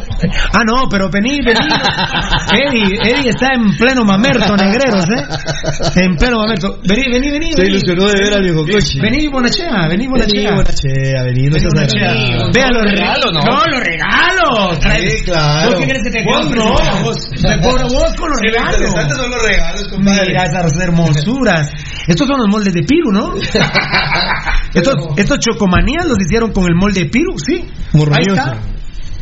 Ah, 0.53 0.63
no, 0.67 0.89
pero 0.91 1.09
vení, 1.11 1.39
vení. 1.45 1.59
Eddie, 2.53 2.99
Eddie 3.03 3.31
está 3.31 3.49
en 3.55 3.77
pleno 3.77 4.05
mamerto, 4.05 4.57
negreros, 4.57 5.05
¿eh? 5.11 6.03
En 6.03 6.17
pleno 6.17 6.39
mamerto. 6.39 6.79
Vení, 6.89 7.03
vení, 7.13 7.31
vení. 7.31 7.53
Se 7.53 7.59
vení. 7.63 7.71
ilusionó 7.71 8.07
de 8.09 8.15
ver 8.21 8.35
al 8.35 8.43
viejo 8.43 8.65
coche. 8.67 9.01
Vení, 9.01 9.29
Bonachea, 9.29 9.87
vení, 9.89 10.07
Vení, 10.07 10.09
Bonachea. 10.09 10.51
Bonachea, 10.53 11.23
vení, 11.25 11.47
no 11.47 11.55
Vení, 11.55 11.61
seas 11.61 11.75
Bonachea. 11.75 12.13
Vea 12.55 12.69
los 12.73 12.83
regalo, 12.83 12.91
regalos, 12.91 13.33
¿no? 13.33 13.41
no, 13.41 13.65
los 13.71 13.81
regalos. 13.81 14.79
Trae- 14.81 15.09
Sí, 15.09 15.25
claro. 15.25 15.71
¿Vos 15.71 15.79
qué 15.81 15.85
crees 15.89 16.03
que 16.03 16.11
te 16.11 16.25
Vos 16.25 16.51
no. 16.51 16.75
Vos, 17.05 17.31
te 17.31 17.61
cobro 17.61 17.89
vos 17.89 18.15
con 18.19 18.31
los 18.31 18.41
regalos. 18.41 18.91
son 18.91 19.31
los 19.31 19.43
regalos, 19.47 19.99
Mira 19.99 20.45
esas 20.45 20.73
hermosuras. 20.81 21.71
Estos 22.07 22.27
son 22.27 22.39
los 22.39 22.49
moldes 22.49 22.75
de 22.75 22.83
Piru, 22.83 23.13
¿no? 23.13 23.35
estos, 24.75 24.95
estos 25.17 25.39
chocomanías 25.39 26.07
los 26.07 26.19
hicieron 26.21 26.53
con 26.53 26.65
el 26.65 26.75
molde 26.75 27.05
de 27.05 27.11
Piru, 27.11 27.35
sí. 27.39 27.65
Ahí 28.13 28.25
está. 28.29 28.59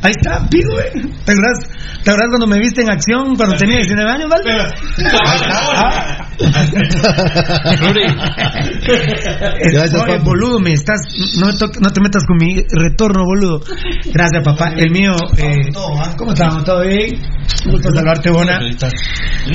Ahí 0.03 0.13
está, 0.17 0.47
Piru, 0.49 0.79
¿eh? 0.79 0.93
¿Te 1.25 1.33
acuerdas, 1.33 1.69
¿Te 2.05 2.11
acuerdas 2.11 2.29
cuando 2.31 2.47
me 2.47 2.59
viste 2.59 2.83
en 2.83 2.91
acción 2.91 3.35
cuando 3.35 3.57
tenía 3.57 3.77
19 3.77 4.11
años, 4.11 4.29
Valde? 4.29 4.53
Ah. 5.13 6.29
Gracias, 9.73 9.95
Oye, 10.03 10.19
boludo, 10.19 10.59
me 10.61 10.73
estás. 10.73 11.01
No, 11.41 11.47
me 11.47 11.53
to- 11.55 11.71
no 11.81 11.91
te 11.91 12.01
metas 12.01 12.25
con 12.27 12.37
mi 12.37 12.63
retorno, 12.71 13.25
boludo. 13.25 13.61
Gracias, 14.13 14.45
papá. 14.45 14.71
El 14.77 14.91
mío. 14.91 15.13
Eh, 15.39 15.73
¿Cómo 16.17 16.33
estamos? 16.33 16.65
¿Todo 16.65 16.83
bien? 16.83 17.19
Un 17.67 17.73
gusto 17.73 17.91
saludarte, 17.93 18.31
Bona. 18.31 18.61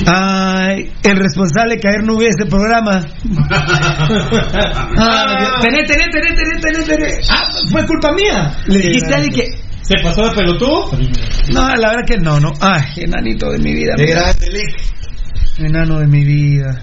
Ay, 0.06 0.92
el 1.02 1.16
responsable 1.16 1.78
que 1.78 1.88
ayer 1.88 2.04
no 2.04 2.14
hubiese 2.16 2.42
ese 2.42 2.50
programa. 2.50 3.04
Ah, 5.04 5.58
tené, 5.62 5.84
tené, 5.84 6.04
tené, 6.10 6.34
tené, 6.34 6.60
tené, 6.60 6.84
tené. 6.84 7.20
Ah, 7.30 7.44
fue 7.70 7.84
culpa 7.86 8.12
mía. 8.12 8.56
Le 8.66 8.78
dijiste 8.78 9.12
a 9.12 9.16
alguien 9.18 9.32
que. 9.34 9.71
¿Se 9.82 9.94
pasó 10.02 10.24
de 10.28 10.30
pelotudo? 10.36 10.90
No, 11.52 11.68
la 11.76 11.90
verdad 11.90 12.04
que 12.06 12.16
no, 12.18 12.38
no. 12.40 12.52
Ay, 12.60 12.84
enanito 12.96 13.50
de 13.50 13.58
mi 13.58 13.72
vida. 13.74 13.94
Mira. 13.98 14.32
grande. 14.32 14.62
Enano 15.58 15.98
de 15.98 16.06
mi 16.06 16.24
vida. 16.24 16.82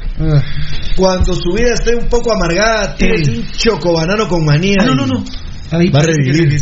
Cuando 0.95 1.33
su 1.33 1.51
vida 1.53 1.73
esté 1.73 1.95
un 1.95 2.07
poco 2.07 2.31
amargada, 2.33 2.95
tienes 2.95 3.27
un 3.29 3.47
chocobanano 3.51 4.27
con 4.27 4.45
manía. 4.45 4.75
Ah, 4.81 4.85
no, 4.85 4.95
no, 4.95 5.05
no. 5.07 5.23
Ahí 5.71 5.89
Va 5.89 5.99
a 5.99 6.01
parece 6.01 6.21
que 6.23 6.31
revivir. 6.31 6.57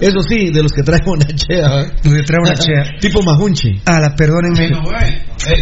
Eso 0.00 0.20
sí, 0.28 0.50
de 0.50 0.62
los 0.62 0.72
que 0.72 0.82
trae 0.82 1.00
una 1.04 1.26
chea. 1.26 1.82
¿eh? 1.82 1.92
Le 2.04 2.22
trae 2.22 2.38
una 2.40 2.54
chea. 2.54 2.84
tipo 3.00 3.22
majunchi. 3.22 3.80
Ah, 3.86 3.98
la 4.00 4.14
perdónenme. 4.14 4.70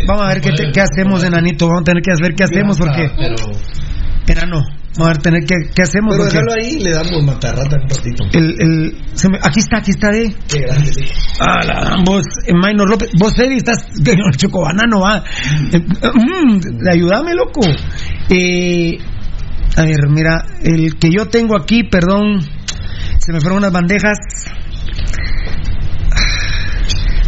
Vamos 0.06 0.22
a 0.24 0.28
ver 0.28 0.40
qué, 0.42 0.50
te- 0.52 0.70
qué 0.72 0.80
hacemos, 0.80 1.24
enanito. 1.24 1.66
Vamos 1.66 1.82
a 1.82 1.84
tener 1.84 2.02
que 2.02 2.12
ver 2.22 2.34
qué 2.34 2.44
hacemos 2.44 2.76
porque. 2.78 3.04
Enano. 4.28 4.62
Vamos 4.98 5.18
a 5.18 5.20
tener 5.20 5.44
que 5.44 5.54
qué 5.74 5.82
hacemos 5.82 6.16
Pero 6.16 6.24
déjalo 6.24 6.52
ahí, 6.58 6.78
le 6.80 6.90
damos 6.92 7.22
matarrata 7.24 7.76
un 7.82 7.88
ratito. 7.88 8.24
El, 8.32 8.54
el, 8.58 8.96
se 9.12 9.28
me- 9.28 9.38
aquí 9.42 9.58
está, 9.60 9.78
aquí 9.78 9.90
está, 9.90 10.10
de. 10.10 10.34
Qué 10.48 10.60
grande, 10.60 10.90
Lick. 10.96 11.12
Ah, 11.40 11.60
la, 11.66 11.96
vos, 12.04 12.24
eh, 12.46 12.52
Maynor 12.54 12.88
López, 12.88 13.10
vos, 13.18 13.38
Eddie, 13.38 13.58
estás 13.58 13.86
de 14.02 14.16
chocobanano, 14.36 15.00
va. 15.00 15.22
Eh, 15.72 15.78
mm, 15.80 16.88
ayúdame, 16.90 17.34
loco. 17.34 17.60
Eh, 18.30 18.96
a 19.76 19.82
ver, 19.82 20.08
mira, 20.08 20.44
el 20.62 20.96
que 20.98 21.10
yo 21.10 21.26
tengo 21.26 21.56
aquí, 21.56 21.82
perdón, 21.84 22.40
se 23.18 23.32
me 23.32 23.40
fueron 23.40 23.58
unas 23.58 23.72
bandejas. 23.72 24.16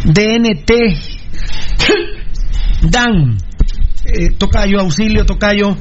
DNT. 0.05 0.71
Dan. 2.89 3.37
Eh, 4.05 4.29
tocayo, 4.37 4.79
auxilio, 4.79 5.25
tocayo. 5.25 5.75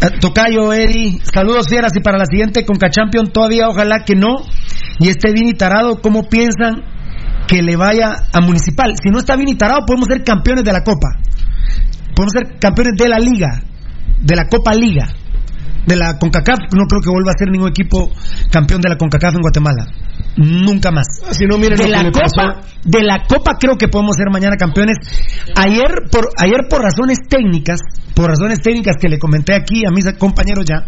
Eh, 0.00 0.18
Tocayo, 0.20 0.72
Eddie, 0.72 1.20
saludos 1.22 1.68
fieras 1.68 1.92
y 1.96 2.00
para 2.00 2.18
la 2.18 2.26
siguiente 2.26 2.64
Conca 2.64 2.90
Champion 2.90 3.32
todavía 3.32 3.68
ojalá 3.68 4.04
que 4.04 4.14
no 4.14 4.36
y 4.98 5.08
esté 5.08 5.32
bien 5.32 5.48
y 5.48 5.54
tarado, 5.54 6.00
¿cómo 6.00 6.28
piensan 6.28 6.82
que 7.46 7.62
le 7.62 7.76
vaya 7.76 8.14
a 8.32 8.40
Municipal? 8.40 8.94
Si 9.02 9.10
no 9.10 9.18
está 9.18 9.36
y 9.38 9.54
tarado 9.56 9.80
podemos 9.86 10.08
ser 10.08 10.22
campeones 10.24 10.64
de 10.64 10.72
la 10.72 10.82
Copa, 10.82 11.18
podemos 12.14 12.32
ser 12.32 12.58
campeones 12.58 12.94
de 12.96 13.08
la 13.08 13.18
Liga, 13.18 13.62
de 14.20 14.36
la 14.36 14.48
Copa 14.48 14.74
Liga, 14.74 15.06
de 15.86 15.96
la 15.96 16.18
CONCACAF, 16.18 16.58
no 16.72 16.86
creo 16.88 17.00
que 17.02 17.10
vuelva 17.10 17.32
a 17.32 17.38
ser 17.38 17.50
ningún 17.50 17.68
equipo 17.68 18.10
campeón 18.50 18.80
de 18.80 18.88
la 18.88 18.96
CONCACAF 18.96 19.34
en 19.34 19.42
Guatemala, 19.42 19.86
nunca 20.36 20.90
más. 20.90 21.06
Si 21.30 21.46
no, 21.46 21.58
miren 21.58 21.78
de 21.78 21.88
la 21.88 22.04
Copa, 22.04 22.20
pasó. 22.20 22.60
de 22.84 23.02
la 23.02 23.24
Copa 23.26 23.52
creo 23.58 23.76
que 23.76 23.88
podemos 23.88 24.16
ser 24.16 24.30
mañana 24.30 24.56
campeones. 24.56 24.98
Ayer 25.56 26.08
por 26.10 26.28
ayer 26.36 26.66
por 26.68 26.82
razones 26.82 27.18
técnicas, 27.28 27.80
por 28.14 28.28
razones 28.28 28.60
técnicas 28.60 28.96
que 29.00 29.08
le 29.08 29.18
comenté 29.18 29.54
aquí 29.54 29.84
a 29.86 29.90
mis 29.90 30.04
compañeros 30.18 30.64
ya, 30.64 30.84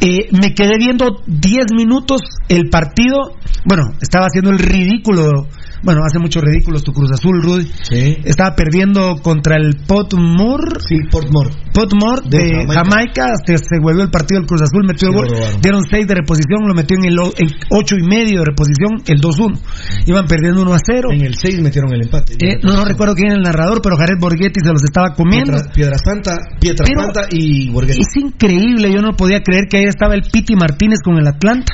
eh, 0.00 0.28
me 0.32 0.54
quedé 0.54 0.76
viendo 0.78 1.22
10 1.26 1.72
minutos 1.74 2.22
el 2.48 2.68
partido. 2.68 3.36
Bueno, 3.64 3.92
estaba 4.00 4.26
haciendo 4.26 4.50
el 4.50 4.58
ridículo. 4.58 5.48
Bueno, 5.82 6.00
hace 6.04 6.18
muchos 6.18 6.42
ridículos 6.42 6.82
tu 6.82 6.92
Cruz 6.92 7.10
Azul, 7.12 7.42
Rudy. 7.42 7.70
Sí. 7.82 8.16
Estaba 8.24 8.54
perdiendo 8.56 9.16
contra 9.22 9.56
el 9.56 9.76
Potmore. 9.86 10.80
Sí, 10.80 10.96
Portmore. 11.10 11.50
Potmore 11.72 12.22
de, 12.28 12.38
De 12.38 12.66
Jamaica, 12.66 13.26
Jamaica. 13.36 13.56
se 13.56 13.78
volvió 13.82 14.02
el 14.02 14.10
partido 14.10 14.40
del 14.40 14.48
Cruz 14.48 14.62
Azul, 14.62 14.84
metió 14.86 15.08
el 15.08 15.14
gol, 15.14 15.28
dieron 15.60 15.82
6 15.88 16.06
de 16.06 16.14
reposición, 16.14 16.66
lo 16.66 16.74
metió 16.74 16.96
en 16.96 17.04
el 17.04 17.18
o- 17.18 17.32
en 17.36 17.48
ocho 17.70 17.96
y 17.96 18.02
medio 18.06 18.40
de 18.40 18.46
reposición, 18.46 19.02
el 19.06 19.20
2-1. 19.20 19.58
Iban 20.06 20.26
perdiendo 20.26 20.62
1 20.62 20.74
a 20.74 20.78
0. 20.84 21.08
En 21.12 21.20
el 21.22 21.34
6 21.34 21.60
metieron 21.60 21.92
el 21.92 22.02
empate. 22.02 22.34
Eh, 22.40 22.58
no, 22.62 22.74
no 22.74 22.84
recuerdo 22.84 23.14
quién 23.14 23.28
era 23.28 23.36
el 23.36 23.42
narrador, 23.42 23.80
pero 23.82 23.96
Jared 23.96 24.18
Borghetti 24.20 24.60
se 24.64 24.72
los 24.72 24.82
estaba 24.82 25.12
comiendo. 25.14 25.52
Piedra, 25.52 25.72
Piedra 25.72 25.98
Santa, 25.98 26.36
Pietra 26.60 26.86
Pero- 26.88 27.02
Santa 27.02 27.26
y 27.30 27.70
Borghetti. 27.70 28.00
Es 28.00 28.16
increíble, 28.22 28.90
yo 28.92 29.02
no 29.02 29.12
podía 29.12 29.42
creer 29.42 29.64
que 29.68 29.78
ahí 29.78 29.84
estaba 29.84 30.14
el 30.14 30.22
Piti 30.32 30.54
Martínez 30.56 30.98
con 31.04 31.18
el 31.18 31.26
Atlanta. 31.26 31.72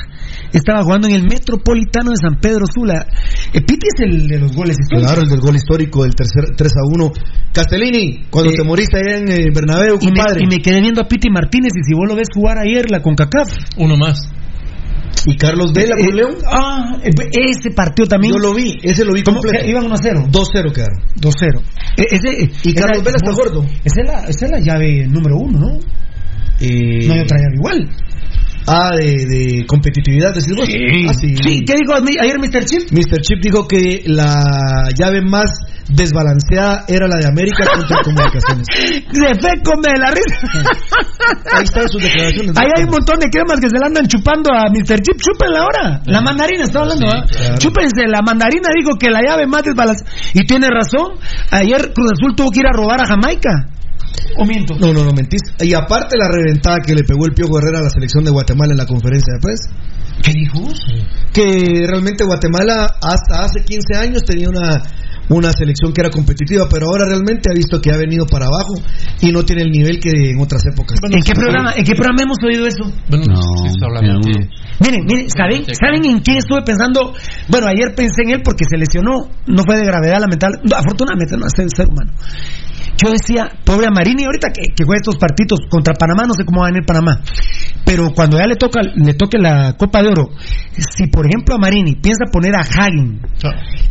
Estaba 0.53 0.83
jugando 0.83 1.07
en 1.07 1.15
el 1.15 1.23
Metropolitano 1.23 2.11
de 2.11 2.17
San 2.17 2.39
Pedro 2.39 2.65
Sula. 2.73 3.05
Eh, 3.51 3.61
Piti 3.61 3.87
es 3.93 3.99
el 4.03 4.27
de 4.27 4.39
los 4.39 4.55
goles 4.55 4.77
históricos. 4.79 5.11
Claro, 5.11 5.23
el 5.23 5.29
del 5.29 5.39
gol 5.41 5.55
histórico 5.55 6.03
del 6.03 6.13
tercer 6.15 6.55
3 6.55 6.71
a 6.71 6.85
1. 6.95 7.11
Castellini, 7.51 8.25
cuando 8.29 8.51
Eh, 8.51 8.55
te 8.57 8.63
moriste 8.63 8.97
allá 8.97 9.17
en 9.17 9.31
eh, 9.31 9.47
Bernabéu, 9.53 9.97
Y 10.01 10.07
me, 10.11 10.21
y 10.41 10.47
me 10.47 10.61
quedé 10.61 10.79
viendo 10.81 11.01
a 11.01 11.07
Piti 11.07 11.29
Martínez 11.29 11.71
y 11.75 11.83
si 11.83 11.93
vos 11.93 12.07
lo 12.07 12.15
ves 12.15 12.27
jugar 12.33 12.57
ayer 12.59 12.89
la 12.91 13.01
CONCACAF. 13.01 13.49
Uno 13.77 13.97
más. 13.97 14.19
Y 15.25 15.37
Carlos 15.37 15.71
Vela 15.73 15.95
Eh, 15.97 16.05
por 16.05 16.15
León. 16.15 16.35
Ah, 16.47 16.97
eh, 17.03 17.09
ese 17.31 17.71
partido 17.71 18.07
también. 18.07 18.33
Yo 18.33 18.39
lo 18.39 18.53
vi, 18.53 18.77
ese 18.83 19.05
lo 19.05 19.13
vi 19.13 19.23
¿Cómo? 19.23 19.39
completo. 19.41 19.65
Iban 19.67 19.85
1 19.85 19.93
a 19.95 19.97
0. 19.97 20.27
2-0 20.31 20.71
quedaron. 20.73 20.99
2-0. 21.19 21.61
Eh, 21.97 22.07
ese, 22.11 22.51
Y 22.63 22.69
esa- 22.71 22.81
Carlos 22.81 23.03
Vela 23.03 23.17
está 23.17 23.31
gordo. 23.31 23.65
Esa 23.83 24.01
es, 24.01 24.07
la, 24.07 24.19
esa 24.27 24.45
es 24.45 24.51
la 24.51 24.59
llave 24.59 25.07
número 25.07 25.37
uno, 25.37 25.59
¿no? 25.59 25.79
Eh, 26.59 27.07
No 27.07 27.13
hay 27.13 27.19
otra 27.21 27.37
llave 27.37 27.55
igual. 27.55 27.89
Ah, 28.67 28.91
de, 28.95 29.25
de 29.25 29.65
competitividad, 29.65 30.33
decís 30.33 30.55
vos. 30.55 30.67
Ah, 30.67 31.13
sí. 31.13 31.35
Sí, 31.35 31.63
¿qué 31.65 31.73
dijo 31.75 31.93
ayer 31.95 32.39
Mr. 32.39 32.65
Chip? 32.65 32.91
Mr. 32.91 33.21
Chip 33.21 33.39
dijo 33.41 33.67
que 33.67 34.03
la 34.05 34.89
llave 34.97 35.21
más 35.21 35.51
desbalanceada 35.89 36.85
era 36.87 37.07
la 37.07 37.17
de 37.17 37.27
América 37.27 37.65
contra 37.75 38.01
Comunicaciones. 38.03 38.67
Se 39.11 39.39
fue 39.39 39.61
come 39.63 39.91
de 39.91 39.99
la 39.99 40.11
risa. 40.11 40.37
Ahí 41.53 41.63
están 41.63 41.89
sus 41.89 42.01
declaraciones. 42.01 42.57
Ahí 42.57 42.67
hay 42.75 42.83
un 42.83 42.91
montón 42.91 43.19
de 43.19 43.29
cremas 43.29 43.59
que 43.59 43.69
se 43.69 43.77
la 43.79 43.87
andan 43.87 44.07
chupando 44.07 44.51
a 44.53 44.69
Mr. 44.69 44.99
Chip. 45.01 45.17
Chúpenla 45.19 45.59
ahora. 45.59 46.01
La 46.05 46.21
mandarina, 46.21 46.63
está 46.63 46.79
hablando. 46.79 47.05
Sí, 47.09 47.15
¿ah? 47.15 47.25
claro. 47.27 47.57
Chúpense. 47.57 48.07
La 48.07 48.21
mandarina 48.21 48.69
dijo 48.75 48.95
que 48.97 49.09
la 49.09 49.21
llave 49.21 49.45
más 49.47 49.63
desbalanceada. 49.63 50.11
Y 50.33 50.45
tiene 50.45 50.67
razón. 50.69 51.19
Ayer 51.51 51.91
Cruz 51.93 52.11
Azul 52.11 52.35
tuvo 52.35 52.51
que 52.51 52.59
ir 52.59 52.67
a 52.67 52.73
robar 52.73 53.01
a 53.01 53.05
Jamaica. 53.05 53.72
¿O 54.37 54.45
miento? 54.45 54.75
No, 54.79 54.93
no, 54.93 55.03
no 55.03 55.13
mentís. 55.13 55.41
Y 55.59 55.73
aparte 55.73 56.17
la 56.17 56.27
reventada 56.27 56.81
que 56.81 56.95
le 56.95 57.03
pegó 57.03 57.25
el 57.25 57.33
Piojo 57.33 57.57
Herrera 57.57 57.79
a 57.79 57.83
la 57.83 57.89
selección 57.89 58.23
de 58.23 58.31
Guatemala 58.31 58.71
en 58.71 58.77
la 58.77 58.85
conferencia 58.85 59.33
de 59.33 59.39
prensa. 59.39 59.69
¿Qué 60.23 60.31
dijo? 60.31 60.63
Que 61.33 61.85
realmente 61.87 62.23
Guatemala 62.23 62.95
hasta 63.01 63.43
hace 63.43 63.63
15 63.63 63.97
años 63.97 64.23
tenía 64.23 64.49
una, 64.49 64.81
una 65.29 65.51
selección 65.51 65.93
que 65.93 66.01
era 66.01 66.09
competitiva, 66.09 66.67
pero 66.69 66.87
ahora 66.87 67.05
realmente 67.07 67.49
ha 67.51 67.55
visto 67.55 67.79
que 67.79 67.91
ha 67.91 67.97
venido 67.97 68.25
para 68.25 68.45
abajo 68.45 68.75
y 69.21 69.31
no 69.31 69.43
tiene 69.43 69.63
el 69.63 69.71
nivel 69.71 69.99
que 69.99 70.11
en 70.31 70.39
otras 70.39 70.63
épocas. 70.65 70.99
¿En 71.09 71.21
qué 71.21 71.33
programa, 71.33 71.73
en 71.75 71.83
qué 71.83 71.93
programa 71.93 72.23
hemos 72.23 72.37
oído 72.43 72.67
eso? 72.67 72.83
Miren, 74.79 75.05
miren, 75.05 75.29
¿saben, 75.29 75.63
¿saben 75.73 76.05
en 76.05 76.21
qué 76.21 76.37
estuve 76.37 76.61
pensando? 76.63 77.13
Bueno, 77.49 77.67
ayer 77.67 77.95
pensé 77.95 78.23
en 78.23 78.31
él 78.31 78.41
porque 78.43 78.65
se 78.69 78.77
lesionó, 78.77 79.29
no 79.47 79.63
fue 79.65 79.77
de 79.77 79.85
gravedad 79.85 80.19
lamentable, 80.19 80.59
no, 80.63 80.75
afortunadamente 80.75 81.37
no 81.37 81.45
es 81.45 81.53
ser 81.73 81.87
humano. 81.87 82.11
Yo 83.01 83.11
decía, 83.11 83.49
pobre 83.65 83.87
a 83.87 83.91
Marini, 83.91 84.25
ahorita 84.25 84.49
que, 84.53 84.73
que 84.75 84.83
juega 84.85 84.99
estos 85.01 85.17
partidos 85.17 85.59
contra 85.69 85.93
Panamá, 85.93 86.25
no 86.27 86.33
sé 86.33 86.45
cómo 86.45 86.61
va 86.61 86.67
a 86.67 86.69
venir 86.69 86.85
Panamá. 86.85 87.21
Pero 87.85 88.11
cuando 88.15 88.37
ya 88.37 88.47
le 88.47 88.55
toca 88.55 88.81
le 88.81 89.13
toque 89.13 89.37
la 89.37 89.73
Copa 89.77 90.01
de 90.01 90.09
Oro, 90.09 90.29
si 90.71 91.07
por 91.07 91.25
ejemplo 91.25 91.55
a 91.55 91.57
Marini 91.57 91.95
piensa 91.95 92.25
poner 92.31 92.55
a 92.55 92.61
Hagen 92.61 93.21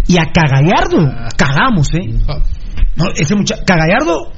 y 0.06 0.16
a 0.16 0.26
Cagallardo, 0.32 1.21
cagamos, 1.36 1.88
¿eh? 1.94 2.08
No, 2.96 3.04
ese 3.14 3.34
mucha 3.34 3.56
Cagallardo, 3.64 4.32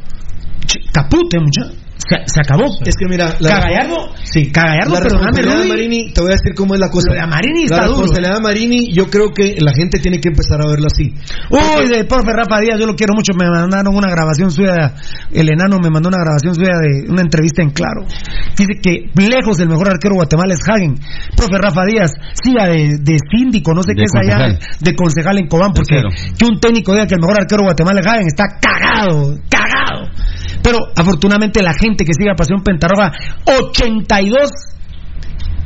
capute, 0.93 1.39
mucha. 1.41 1.71
Se, 2.09 2.17
se 2.27 2.41
acabó. 2.41 2.65
Es 2.85 2.95
que 2.97 3.07
mira, 3.09 3.35
la- 3.41 3.51
Cagallardo, 3.51 3.97
sí, 4.25 4.51
Cagallardo, 4.53 4.95
la 4.95 5.01
de 5.01 5.43
Rudy. 5.43 5.69
Marini, 5.69 6.13
te 6.13 6.21
voy 6.21 6.31
a 6.31 6.35
decir 6.35 6.55
cómo 6.55 6.75
es 6.75 6.81
la 6.81 6.89
cosa. 6.89 7.13
Lo 7.13 7.21
de 7.21 7.27
Marini 7.27 7.65
está 7.65 7.77
la 7.77 7.87
duro. 7.87 8.01
responsabilidad 8.01 8.35
de 8.37 8.43
Marini, 8.43 8.93
yo 8.93 9.07
creo 9.09 9.31
que 9.35 9.57
la 9.59 9.73
gente 9.73 9.99
tiene 10.01 10.21
que 10.21 10.29
empezar 10.29 10.61
a 10.61 10.69
verlo 10.69 10.87
así. 10.87 11.15
Uy, 11.51 11.89
de 11.89 12.05
profe 12.05 12.33
Rafa 12.33 12.61
Díaz, 12.61 12.79
yo 12.79 12.87
lo 12.87 12.95
quiero 12.95 13.15
mucho. 13.15 13.33
Me 13.35 13.49
mandaron 13.49 13.95
una 13.95 14.11
grabación 14.11 14.51
suya, 14.51 14.95
el 15.33 15.49
enano 15.49 15.79
me 15.81 15.91
mandó 15.91 16.09
una 16.09 16.19
grabación 16.19 16.55
suya 16.55 16.73
de 16.81 17.11
una 17.11 17.23
entrevista 17.23 17.63
en 17.63 17.71
Claro. 17.71 18.07
Dice 18.57 18.75
que 18.83 19.11
lejos 19.17 19.59
el 19.61 19.69
mejor 19.69 19.89
arquero 19.91 20.15
de 20.15 20.19
Guatemala 20.19 20.55
es 20.55 20.61
Hagen. 20.69 20.95
Profe 21.37 21.59
Rafa 21.59 21.85
Díaz, 21.87 22.11
siga 22.35 22.67
de, 22.67 22.99
de 23.01 23.17
síndico, 23.35 23.73
no 23.75 23.83
sé 23.83 23.93
De 23.93 23.97
qué 23.97 24.05
es 24.05 24.13
allá, 24.15 24.59
de 24.81 24.95
concejal 24.95 25.39
en 25.39 25.49
Cobán, 25.49 25.73
porque 25.73 26.01
que 26.39 26.45
un 26.45 26.61
técnico 26.61 26.93
diga 26.93 27.07
que 27.07 27.15
el 27.15 27.21
mejor 27.21 27.41
arquero 27.41 27.63
de 27.63 27.67
Guatemala 27.69 28.01
es 28.01 28.07
Hagen 28.07 28.27
está 28.27 28.45
cagado, 28.61 29.39
cagado. 29.49 30.09
Pero 30.63 30.79
afortunadamente 30.97 31.63
la 31.63 31.73
gente 31.75 31.94
que 32.05 32.15
sigue 32.15 32.31
a 32.31 32.35
Pasión 32.35 32.63
Pentarroja, 32.65 33.13
82, 33.47 34.51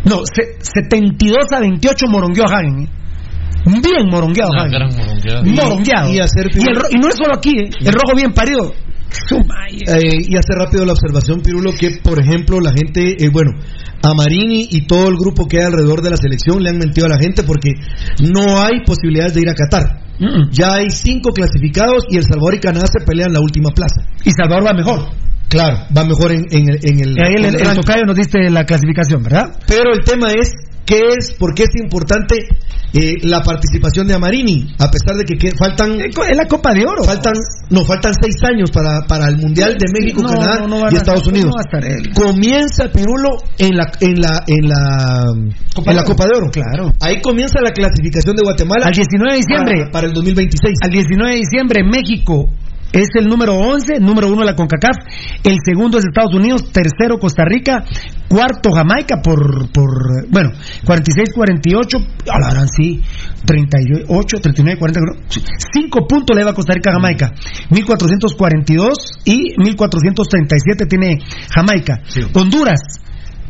no, 0.05 0.21
se- 0.27 0.59
72 0.61 1.37
a 1.53 1.61
28 1.61 2.07
morongueó 2.09 2.45
a 2.45 2.59
Hagen. 2.59 2.81
¿eh? 2.81 2.89
Bien 3.67 4.09
morongueado 4.11 4.51
Una 4.53 4.63
Hagen. 4.63 4.73
gran. 5.23 5.55
Morongueado. 5.55 6.13
Y 6.13 6.19
hacer 6.21 6.47
Y, 6.55 6.69
el 6.69 6.77
ro- 6.77 6.89
y 6.91 6.97
no 6.99 7.09
es 7.09 7.15
solo 7.17 7.35
aquí, 7.35 7.51
¿eh? 7.59 7.71
el 7.81 7.93
rojo 7.93 8.15
bien 8.17 8.33
parido. 8.33 8.73
Eh, 9.71 10.21
y 10.29 10.37
hace 10.37 10.53
rápido 10.55 10.85
la 10.85 10.93
observación, 10.93 11.41
Pirulo, 11.41 11.73
que 11.73 11.93
por 12.03 12.21
ejemplo 12.21 12.61
la 12.61 12.73
gente, 12.73 13.17
eh, 13.25 13.31
bueno, 13.31 13.53
a 14.03 14.13
Marini 14.15 14.69
y 14.71 14.87
todo 14.87 15.09
el 15.09 15.17
grupo 15.17 15.47
que 15.49 15.59
hay 15.59 15.65
alrededor 15.65 16.03
de 16.03 16.11
la 16.11 16.17
selección 16.17 16.63
le 16.63 16.69
han 16.71 16.79
mentido 16.79 17.07
a 17.07 17.11
la 17.11 17.17
gente 17.19 17.43
porque 17.43 17.73
no 18.21 18.61
hay 18.61 18.85
posibilidades 18.85 19.35
de 19.35 19.41
ir 19.41 19.49
a 19.49 19.55
Qatar. 19.55 20.03
Ya 20.51 20.75
hay 20.75 20.91
cinco 20.91 21.31
clasificados 21.33 22.05
y 22.11 22.17
El 22.17 22.25
Salvador 22.25 22.55
y 22.57 22.61
Canadá 22.61 22.87
se 22.87 23.05
pelean 23.07 23.33
la 23.33 23.41
última 23.41 23.71
plaza. 23.71 24.03
Y 24.25 24.31
Salvador 24.33 24.67
va 24.67 24.73
mejor. 24.75 25.09
Claro, 25.49 25.87
va 25.97 26.05
mejor 26.05 26.33
en, 26.33 26.45
en 26.51 26.69
el, 26.69 26.79
en 26.83 27.01
el, 27.01 27.17
Ahí 27.25 27.35
en 27.37 27.45
el 27.45 27.55
el 27.55 27.75
tocayo 27.77 28.05
nos 28.07 28.17
diste 28.17 28.51
la 28.51 28.65
clasificación, 28.65 29.23
¿verdad? 29.23 29.57
Pero 29.67 29.93
el 29.95 30.05
tema 30.05 30.29
es 30.33 30.53
qué 30.85 31.01
es, 31.19 31.33
por 31.33 31.55
qué 31.55 31.65
es 31.65 31.71
importante 31.83 32.37
eh, 32.95 33.15
la 33.23 33.41
participación 33.43 34.07
de 34.09 34.15
Amarini, 34.15 34.67
a 34.79 34.91
pesar 34.91 35.17
de 35.17 35.25
que, 35.25 35.37
que 35.37 35.55
faltan 35.57 36.01
es 36.01 36.37
la 36.37 36.47
Copa 36.47 36.73
de 36.73 36.85
Oro. 36.87 37.05
Faltan 37.05 37.35
no 37.71 37.85
faltan 37.85 38.13
seis 38.21 38.37
años 38.45 38.71
para, 38.71 39.01
para 39.07 39.29
el 39.29 39.37
mundial 39.37 39.77
de 39.79 39.87
México, 39.93 40.23
No, 40.23 40.29
Canadá 40.31 40.61
no, 40.61 40.69
no 40.69 40.91
y 40.91 40.97
Estados 40.97 41.25
no 41.25 41.31
Unidos. 41.31 41.53
va 41.55 41.61
a 41.61 41.69
estar 41.79 41.93
él. 41.93 42.13
Comienza 42.15 42.91
Pirulo 42.91 43.37
en 43.59 43.77
la 43.77 43.93
en 44.01 44.21
la 44.21 44.43
en 44.47 44.69
la 44.69 45.25
Copa 45.75 45.91
en 45.91 45.93
de 45.93 45.95
la 45.95 46.01
Oro. 46.01 46.09
Copa 46.13 46.25
de 46.25 46.31
Oro. 46.37 46.51
Claro. 46.51 46.93
Ahí 47.01 47.21
comienza 47.21 47.61
la 47.61 47.71
clasificación 47.73 48.37
de 48.37 48.43
Guatemala 48.43 48.87
Al 48.87 48.93
19 48.95 49.33
de 49.33 49.37
diciembre. 49.39 49.75
para, 49.81 49.91
para 49.93 50.07
el 50.09 50.13
2026. 50.15 50.75
Al 50.83 50.91
19 50.91 51.31
de 51.33 51.39
diciembre, 51.39 51.85
México 51.85 52.49
es 52.93 53.09
el 53.15 53.27
número 53.27 53.55
11, 53.55 54.01
número 54.01 54.29
1 54.29 54.41
de 54.41 54.47
la 54.47 54.55
CONCACAF, 54.55 54.97
el 55.45 55.57
segundo 55.65 55.99
es 55.99 56.05
Estados 56.05 56.35
Unidos, 56.35 56.73
tercero 56.73 57.19
Costa 57.19 57.45
Rica, 57.45 57.85
cuarto 58.29 58.73
Jamaica 58.73 59.21
por, 59.23 59.71
por 59.73 60.29
bueno, 60.31 60.51
46-48, 60.85 62.07
a 62.31 62.39
la 62.39 62.55
gran 62.55 62.69
sí, 62.69 63.03
38, 63.45 64.41
39, 64.41 64.79
40, 64.79 65.01
5 65.73 66.07
puntos 66.07 66.37
le 66.37 66.45
va 66.45 66.51
a 66.51 66.55
Costa 66.55 66.75
Rica 66.75 66.91
a 66.91 66.95
Jamaica, 66.95 67.33
1442 67.71 69.21
y 69.25 69.55
1437 69.59 70.87
tiene 70.87 71.19
Jamaica. 71.55 72.01
Honduras 72.35 72.81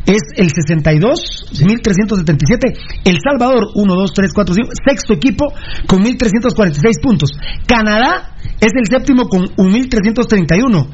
es 0.09 0.22
el 0.37 0.48
62, 0.51 1.53
1377. 1.66 2.72
El 3.05 3.18
Salvador, 3.22 3.68
1, 3.74 3.94
2, 3.94 4.12
3, 4.14 4.33
4, 4.33 4.55
5, 4.55 4.68
sexto 4.88 5.12
equipo 5.12 5.53
con 5.87 6.03
1346 6.03 6.98
puntos. 7.03 7.31
Canadá 7.66 8.35
es 8.61 8.73
el 8.75 8.87
séptimo 8.90 9.29
con 9.29 9.42
1331. 9.57 10.88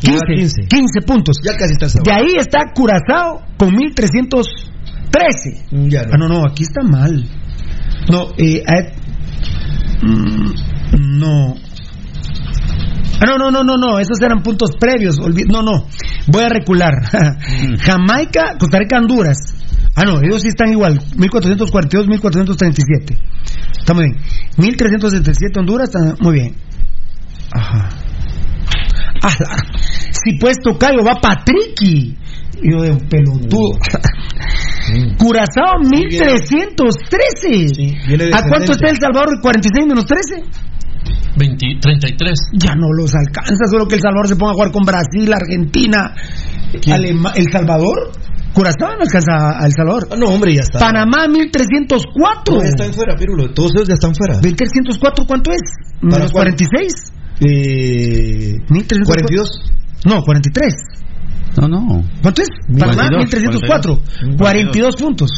15, 0.00 0.18
15. 0.36 0.62
15 0.68 1.00
puntos. 1.06 1.36
Ya 1.44 1.56
casi 1.58 1.72
está 1.72 1.86
De 2.02 2.12
ahí 2.12 2.36
está 2.38 2.72
Curazao 2.74 3.42
con 3.56 3.74
1313. 3.74 5.64
Ya 5.88 6.02
no. 6.04 6.10
Ah, 6.12 6.16
no, 6.18 6.28
no, 6.28 6.44
aquí 6.46 6.62
está 6.62 6.82
mal. 6.82 7.24
No, 8.10 8.28
eh, 8.38 8.62
eh, 8.62 8.92
mm, 10.02 10.52
no. 11.20 11.54
Ah, 13.20 13.24
no, 13.26 13.36
no, 13.38 13.50
no, 13.50 13.64
no, 13.64 13.76
no, 13.76 13.98
esos 13.98 14.20
eran 14.22 14.42
puntos 14.42 14.70
previos. 14.78 15.18
olvi- 15.18 15.46
No, 15.50 15.62
no, 15.62 15.86
voy 16.28 16.44
a 16.44 16.48
recular. 16.48 16.92
Jamaica, 17.80 18.54
Costa 18.58 18.78
Rica, 18.78 18.98
Honduras. 18.98 19.38
Ah, 19.96 20.04
no, 20.04 20.20
ellos 20.22 20.42
sí 20.42 20.48
están 20.48 20.70
igual. 20.70 21.00
1442, 21.16 22.06
1437. 22.06 23.18
Está 23.80 23.94
muy 23.94 24.04
bien. 24.04 24.16
1377 24.58 25.58
Honduras, 25.58 25.88
está 25.92 26.14
muy 26.22 26.34
bien. 26.34 26.54
Ajá. 27.52 27.88
Ah, 29.22 29.34
la- 29.40 29.56
si 30.12 30.38
pues 30.38 30.56
Tocayo 30.62 31.02
va 31.04 31.14
Patricky. 31.20 32.16
Yo 32.62 32.82
de 32.82 32.90
un 32.90 33.00
pelotudo. 33.08 33.78
Curazao 35.18 35.78
1313. 35.80 38.06
viene 38.08 38.30
¿A 38.32 38.42
cuánto 38.42 38.72
está. 38.72 38.88
El 38.88 38.96
Salvador? 38.98 39.40
46 39.40 39.86
menos 39.86 40.06
13. 40.06 40.42
20, 41.36 41.66
33. 41.80 42.38
Ya 42.54 42.74
no 42.74 42.92
los 42.92 43.14
alcanza, 43.14 43.64
solo 43.70 43.86
que 43.86 43.94
El 43.96 44.00
Salvador 44.00 44.28
se 44.28 44.36
ponga 44.36 44.52
a 44.52 44.54
jugar 44.54 44.72
con 44.72 44.84
Brasil, 44.84 45.30
Argentina, 45.32 46.14
Alema- 46.86 47.32
El 47.36 47.46
Salvador. 47.52 48.12
Curazao 48.52 48.96
no 48.96 49.02
alcanza 49.02 49.60
a 49.60 49.66
El 49.66 49.72
Salvador. 49.72 50.08
Ah, 50.10 50.16
no, 50.18 50.26
hombre, 50.28 50.54
ya 50.54 50.62
está. 50.62 50.78
Panamá 50.80 51.28
1304. 51.28 52.54
No, 52.56 52.62
ya 52.62 52.68
están 52.68 52.92
fuera, 52.92 53.14
Pirulo. 53.16 53.52
Todos 53.52 53.72
ellos 53.76 53.88
ya 53.88 53.94
están 53.94 54.14
fuera. 54.14 54.40
1304, 54.40 55.26
¿cuánto 55.26 55.52
es? 55.52 55.60
¿Para 56.00 56.16
Menos 56.16 56.32
cuál? 56.32 56.44
46. 56.56 57.12
Eh, 57.40 58.58
1304. 58.68 59.06
42. 59.06 59.62
No, 60.04 60.22
43. 60.22 60.74
No, 61.60 61.66
no. 61.66 62.04
¿Cuánto 62.22 62.42
es? 62.42 62.48
Panamá 62.78 63.08
42, 63.10 63.18
1304. 63.18 63.98
42 64.38 64.96
puntos. 64.96 65.30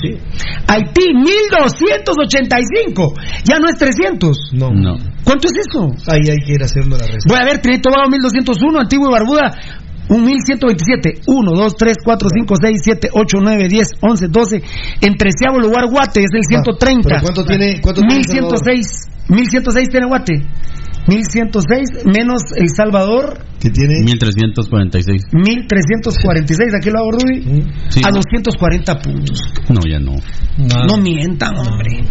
Haití 0.66 1.14
1285. 1.14 3.14
Ya 3.44 3.59
no 3.59 3.68
es 3.68 3.76
300. 3.76 4.53
No. 4.53 4.70
No. 4.70 4.98
¿Cuánto 5.24 5.48
es 5.48 5.55
eso? 5.66 5.88
Ahí 6.11 6.28
hay 6.28 6.36
que 6.44 6.53
ir 6.55 6.62
haciendo 6.62 6.98
la 6.98 7.07
resta. 7.07 7.26
Voy 7.26 7.38
a 7.40 7.44
ver, 7.44 7.61
Tobago 7.61 8.11
1201, 8.11 8.80
Antigua 8.80 9.09
y 9.09 9.12
Barbuda 9.12 9.57
1127. 10.19 11.21
1, 11.27 11.53
2, 11.53 11.77
3, 11.77 11.97
4, 12.05 12.29
5, 12.35 12.55
6, 12.61 12.81
7, 12.83 13.09
8, 13.13 13.39
9, 13.43 13.69
10, 13.69 13.89
11, 14.01 14.29
12. 14.29 14.63
En 15.03 15.15
treceavo 15.17 15.59
lugar 15.61 15.87
Guate 15.91 16.21
es 16.21 16.31
el 16.35 16.43
130. 16.49 17.09
¿Pero 17.09 17.21
cuánto 17.23 17.45
tiene- 17.45 17.81
cuánto 17.81 18.01
tiene 18.03 18.15
El 18.17 18.27
1106. 18.29 19.07
1106 19.29 19.89
tiene 19.91 20.07
Guate. 20.07 20.35
1106 21.07 22.05
menos 22.05 22.43
El 22.57 22.69
Salvador. 22.69 23.39
Que 23.61 23.71
tiene 23.71 24.01
1346. 24.05 25.23
1346. 25.33 26.75
Aquí 26.77 26.91
lo 26.91 26.99
hago, 26.99 27.11
Rudy. 27.13 27.65
Sí. 27.89 28.01
A 28.05 28.11
240 28.11 28.99
puntos. 29.01 29.41
No, 29.69 29.81
ya 29.89 29.99
no. 29.99 30.15
No 30.87 30.97
mientan, 30.99 31.57
hombre. 31.57 32.05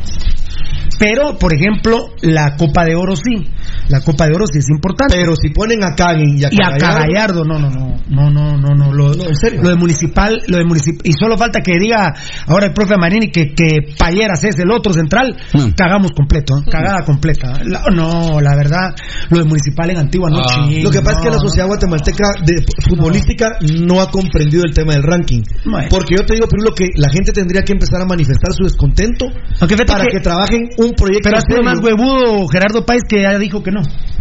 Pero, 1.00 1.38
por 1.39 1.54
ejemplo, 1.54 2.08
la 2.22 2.56
Copa 2.58 2.84
de 2.84 2.95
Oro 2.95 3.16
sí. 3.16 3.47
La 3.89 4.01
Copa 4.01 4.25
de 4.27 4.33
Oro 4.35 4.45
sí 4.51 4.59
es 4.59 4.69
importante. 4.69 5.15
Pero 5.15 5.33
si 5.35 5.49
ponen 5.49 5.83
a 5.83 5.95
Kagen 5.95 6.37
y 6.37 6.43
a 6.43 6.49
y 6.51 6.57
a 6.63 6.77
Cagallardo- 6.77 7.45
no, 7.45 7.59
no, 7.59 7.69
no, 7.69 7.95
no, 8.09 8.29
no, 8.29 8.57
no, 8.57 8.75
no, 8.75 8.93
lo, 8.93 9.13
No, 9.13 9.25
en 9.25 9.35
serio. 9.35 9.61
lo 9.63 9.69
de 9.69 9.75
municipal, 9.75 10.39
lo 10.47 10.57
de 10.57 10.65
municipal, 10.65 11.01
y 11.03 11.13
solo 11.13 11.37
falta 11.37 11.59
que 11.61 11.73
diga 11.79 12.13
ahora 12.47 12.67
el 12.67 12.73
profe 12.73 12.95
Marini 12.97 13.29
que, 13.31 13.53
que 13.53 13.93
Payeras 13.97 14.43
es 14.43 14.57
el 14.59 14.71
otro 14.71 14.93
central, 14.93 15.35
Mm. 15.53 15.71
cagamos 15.75 16.11
completo, 16.11 16.55
¿eh? 16.57 16.69
cagada 16.71 17.03
completa. 17.05 17.59
La- 17.65 17.83
no, 17.93 18.39
la 18.41 18.55
verdad, 18.55 18.93
lo 19.29 19.39
de 19.39 19.45
municipal 19.45 19.89
en 19.89 19.97
Antigua 19.97 20.29
no 20.29 20.39
Ah. 20.39 20.67
Lo 20.83 20.89
que 20.91 21.01
pasa 21.01 21.17
es 21.19 21.23
que 21.25 21.31
la 21.31 21.39
sociedad 21.39 21.67
guatemalteca 21.67 22.25
de 22.45 22.63
futbolística 22.87 23.49
no 23.81 24.01
ha 24.01 24.09
comprendido 24.09 24.63
el 24.65 24.73
tema 24.73 24.93
del 24.93 25.03
ranking. 25.03 25.41
Bueno. 25.65 25.87
Porque 25.89 26.15
yo 26.17 26.25
te 26.25 26.33
digo, 26.35 26.47
Pirulo, 26.47 26.73
que 26.73 26.87
la 26.95 27.09
gente 27.09 27.31
tendría 27.31 27.61
que 27.63 27.73
empezar 27.73 28.01
a 28.01 28.05
manifestar 28.05 28.51
su 28.53 28.63
descontento 28.63 29.25
para 29.59 30.03
que- 30.05 30.09
que, 30.11 30.19
trabajen 30.19 30.69
un 30.77 30.93
proyecto 30.93 31.29
Pero 31.29 31.37
ha 31.37 31.41
sido 31.41 31.61
más 31.63 31.79
huevudo 31.79 32.47
Gerardo 32.47 32.85
Páez 32.85 33.03
que 33.07 33.21
ya 33.21 33.37
dijo 33.37 33.61
que 33.63 33.71
no, 33.71 33.78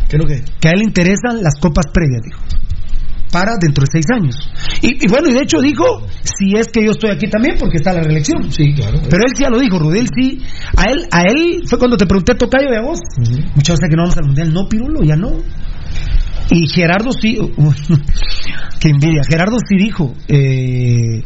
¿Qué 0.08 0.16
es 0.16 0.22
lo 0.22 0.26
que? 0.26 0.42
que 0.60 0.68
a 0.68 0.72
él 0.72 0.78
le 0.78 0.84
interesan 0.84 1.42
las 1.42 1.54
copas 1.60 1.86
previas, 1.92 2.22
dijo. 2.22 2.40
para 3.30 3.56
dentro 3.60 3.82
de 3.84 3.88
seis 3.92 4.06
años. 4.10 4.36
Y, 4.80 5.04
y 5.04 5.08
bueno, 5.08 5.28
y 5.28 5.34
de 5.34 5.42
hecho 5.42 5.60
dijo, 5.60 5.84
si 6.22 6.54
es 6.56 6.68
que 6.68 6.82
yo 6.84 6.92
estoy 6.92 7.10
aquí 7.10 7.28
también, 7.28 7.56
porque 7.58 7.76
está 7.76 7.92
la 7.92 8.02
reelección. 8.02 8.50
Sí, 8.50 8.72
claro. 8.74 8.98
Pero 9.08 9.22
él 9.22 9.32
sí 9.34 9.42
ya 9.42 9.50
lo 9.50 9.58
dijo, 9.58 9.78
Rudel 9.78 10.08
sí. 10.14 10.40
A 10.76 10.84
él, 10.90 11.06
a 11.10 11.22
él 11.22 11.62
fue 11.66 11.78
cuando 11.78 11.96
te 11.96 12.06
pregunté, 12.06 12.34
Tocayo, 12.34 12.72
y 12.72 12.76
a 12.76 12.80
vos. 12.80 13.00
Muchas 13.54 13.76
veces 13.76 13.90
que 13.90 13.96
no 13.96 14.02
vamos 14.04 14.16
al 14.16 14.24
mundial. 14.24 14.52
No, 14.52 14.68
Pirulo, 14.68 15.02
ya 15.04 15.16
no. 15.16 15.30
Y 16.50 16.68
Gerardo 16.68 17.10
sí, 17.12 17.36
qué 18.80 18.88
envidia. 18.88 19.20
Gerardo 19.28 19.56
sí 19.68 19.76
dijo, 19.76 20.14
eh, 20.28 21.22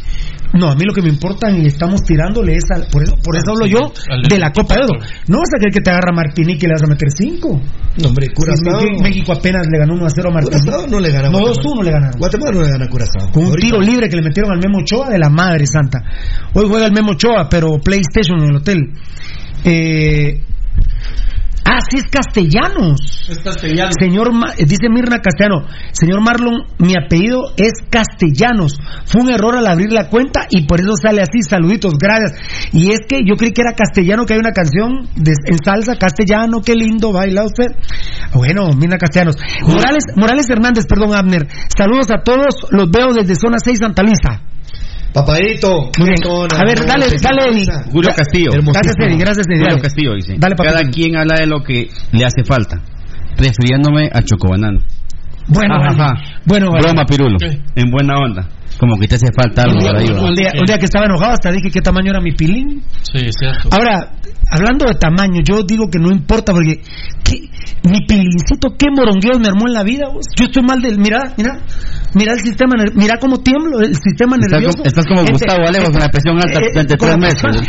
no, 0.54 0.68
a 0.68 0.74
mí 0.74 0.82
lo 0.84 0.92
que 0.92 1.00
me 1.00 1.08
importa 1.08 1.50
y 1.50 1.66
estamos 1.66 2.02
tirándole 2.02 2.56
es 2.56 2.64
al, 2.74 2.86
por 2.90 3.02
eso, 3.02 3.16
por 3.22 3.36
eso 3.36 3.52
hablo 3.52 3.66
yo 3.66 3.92
de 4.28 4.38
la 4.38 4.50
Copa 4.52 4.74
de 4.74 4.84
Oro. 4.84 5.00
No 5.28 5.38
vas 5.38 5.48
a 5.54 5.58
creer 5.58 5.72
que 5.72 5.80
te 5.80 5.90
agarra 5.90 6.12
Martinique 6.12 6.66
y 6.66 6.68
le 6.68 6.74
vas 6.74 6.82
a 6.82 6.86
meter 6.86 7.08
cinco. 7.16 7.60
No, 8.02 8.08
hombre, 8.08 8.28
Curazao. 8.34 8.80
Sí, 8.80 9.02
México, 9.02 9.32
apenas 9.32 9.66
le 9.70 9.78
ganó 9.78 9.94
1 9.94 10.06
a 10.06 10.10
0 10.10 10.30
a. 10.30 10.42
Curazao 10.42 10.86
no 10.88 11.00
le 11.00 11.10
gana. 11.10 11.30
No, 11.30 11.38
Guatemala. 11.38 11.62
2-1 11.62 11.84
le 11.84 11.90
ganaron. 11.90 12.18
Guatemala 12.18 12.52
no 12.52 12.62
le 12.62 12.70
gana 12.70 12.84
a 12.84 12.88
Curazao. 12.88 13.30
Con 13.32 13.42
un 13.44 13.48
Ahorita. 13.50 13.66
tiro 13.66 13.80
libre 13.80 14.08
que 14.08 14.16
le 14.16 14.22
metieron 14.22 14.52
al 14.52 14.58
Memo 14.58 14.78
Ochoa 14.80 15.08
de 15.08 15.18
la 15.18 15.30
madre 15.30 15.66
santa. 15.66 15.98
Hoy 16.54 16.66
juega 16.68 16.86
el 16.86 16.92
Memo 16.92 17.12
Ochoa, 17.12 17.48
pero 17.48 17.78
PlayStation 17.78 18.38
en 18.40 18.50
el 18.50 18.56
hotel. 18.56 18.92
Eh, 19.64 20.40
ah, 21.74 21.80
sí 21.90 21.96
es 21.98 22.04
castellanos. 22.10 23.00
Es 23.28 23.38
castellano. 23.38 23.90
Señor, 23.98 24.30
eh, 24.58 24.64
dice 24.66 24.88
Mirna 24.88 25.18
Castellano, 25.18 25.66
señor 25.92 26.20
Marlon, 26.20 26.64
mi 26.78 26.94
apellido 26.94 27.52
es 27.56 27.72
Castellanos. 27.90 28.78
Fue 29.06 29.22
un 29.22 29.30
error 29.32 29.56
al 29.56 29.66
abrir 29.66 29.92
la 29.92 30.08
cuenta 30.08 30.46
y 30.50 30.66
por 30.66 30.80
eso 30.80 30.92
sale 31.00 31.22
así. 31.22 31.42
Saluditos, 31.42 31.94
gracias. 32.00 32.32
Y 32.72 32.90
es 32.90 33.00
que 33.08 33.20
yo 33.26 33.36
creí 33.36 33.52
que 33.52 33.62
era 33.62 33.72
castellano, 33.72 34.24
que 34.26 34.34
hay 34.34 34.40
una 34.40 34.52
canción 34.52 35.08
de- 35.16 35.32
en 35.46 35.58
salsa, 35.64 35.96
castellano, 35.96 36.60
qué 36.64 36.74
lindo 36.74 37.12
baila 37.12 37.44
usted. 37.44 37.66
Bueno, 38.34 38.68
Mirna 38.74 38.96
Castellanos. 38.98 39.36
Morales, 39.66 40.04
Morales 40.16 40.48
Hernández, 40.50 40.86
perdón, 40.86 41.14
Abner. 41.14 41.46
Saludos 41.76 42.06
a 42.10 42.22
todos, 42.22 42.66
los 42.70 42.90
veo 42.90 43.12
desde 43.14 43.34
zona 43.34 43.58
6 43.62 43.78
Santa 43.78 44.02
Luisa. 44.02 44.42
Papadito. 45.12 45.90
Muy 45.98 46.08
bien. 46.08 46.16
zona, 46.22 46.56
A 46.58 46.64
ver, 46.64 46.80
no, 46.80 46.86
dale, 46.86 47.06
dale. 47.20 47.66
Julio 47.90 48.10
Castillo. 48.16 48.50
Gracias, 48.52 48.96
Eddie, 48.98 49.18
gracias, 49.18 49.46
Eddie. 49.48 49.64
Julio. 49.64 49.82
Castillo 49.82 50.14
dice. 50.14 50.34
Dale. 50.38 50.54
Cada 50.56 50.82
quien 50.90 51.16
habla 51.16 51.34
de 51.38 51.46
lo 51.46 51.62
que 51.62 51.88
le 52.12 52.24
hace 52.24 52.44
falta. 52.44 52.80
Refiriéndome 53.36 54.08
a 54.12 54.22
Chocobanano. 54.22 54.80
Bueno, 55.48 55.74
Ajá, 55.74 55.88
vale. 55.96 56.02
ajá. 56.02 56.40
bueno, 56.46 56.68
vale. 56.70 56.82
Broma, 56.82 57.04
Pirulo. 57.04 57.36
En 57.74 57.90
buena 57.90 58.14
onda. 58.16 58.48
Como 58.78 58.96
que 58.98 59.06
te 59.06 59.16
hace 59.16 59.26
falta 59.36 59.62
algo 59.62 59.74
Un 59.76 59.80
día, 59.80 60.14
un 60.22 60.34
día- 60.34 60.52
un 60.58 60.64
día 60.66 60.78
que 60.78 60.86
estaba 60.86 61.04
enojado 61.06 61.32
hasta 61.32 61.50
dije 61.52 61.68
qué 61.72 61.80
tamaño 61.82 62.10
era 62.10 62.20
mi 62.20 62.32
pilín. 62.32 62.82
Sí, 63.02 63.28
cierto. 63.38 63.68
Ahora, 63.70 64.12
hablando 64.50 64.86
de 64.86 64.94
tamaño, 64.94 65.40
yo 65.44 65.62
digo 65.62 65.88
que 65.90 65.98
no 65.98 66.10
importa 66.12 66.52
porque 66.52 66.80
¿qué? 67.24 67.48
mi 67.84 68.04
pilincito, 68.06 68.74
qué 68.78 68.86
morongueos 68.94 69.40
me 69.40 69.48
armó 69.48 69.66
en 69.66 69.74
la 69.74 69.82
vida. 69.82 70.08
vos? 70.12 70.24
Yo 70.38 70.44
estoy 70.46 70.62
mal 70.62 70.80
del, 70.80 70.98
mira, 70.98 71.34
mira, 71.36 71.58
mira 72.14 72.32
el 72.32 72.40
sistema, 72.40 72.74
mira 72.94 73.16
cómo 73.20 73.38
tiemblo, 73.38 73.80
el 73.80 73.94
sistema 73.96 74.36
Estás 74.36 74.50
nervioso. 74.52 74.76
como- 74.78 74.86
estás 74.88 75.06
como 75.06 75.20
Este- 75.22 75.32
Gustavo 75.32 75.66
Alejos 75.66 75.90
con 75.90 76.00
la 76.00 76.08
presión 76.08 76.36
alta 76.36 76.58
eh, 76.60 76.70
durante 76.72 76.96
con 76.96 77.08
tres 77.08 77.18
meses. 77.18 77.62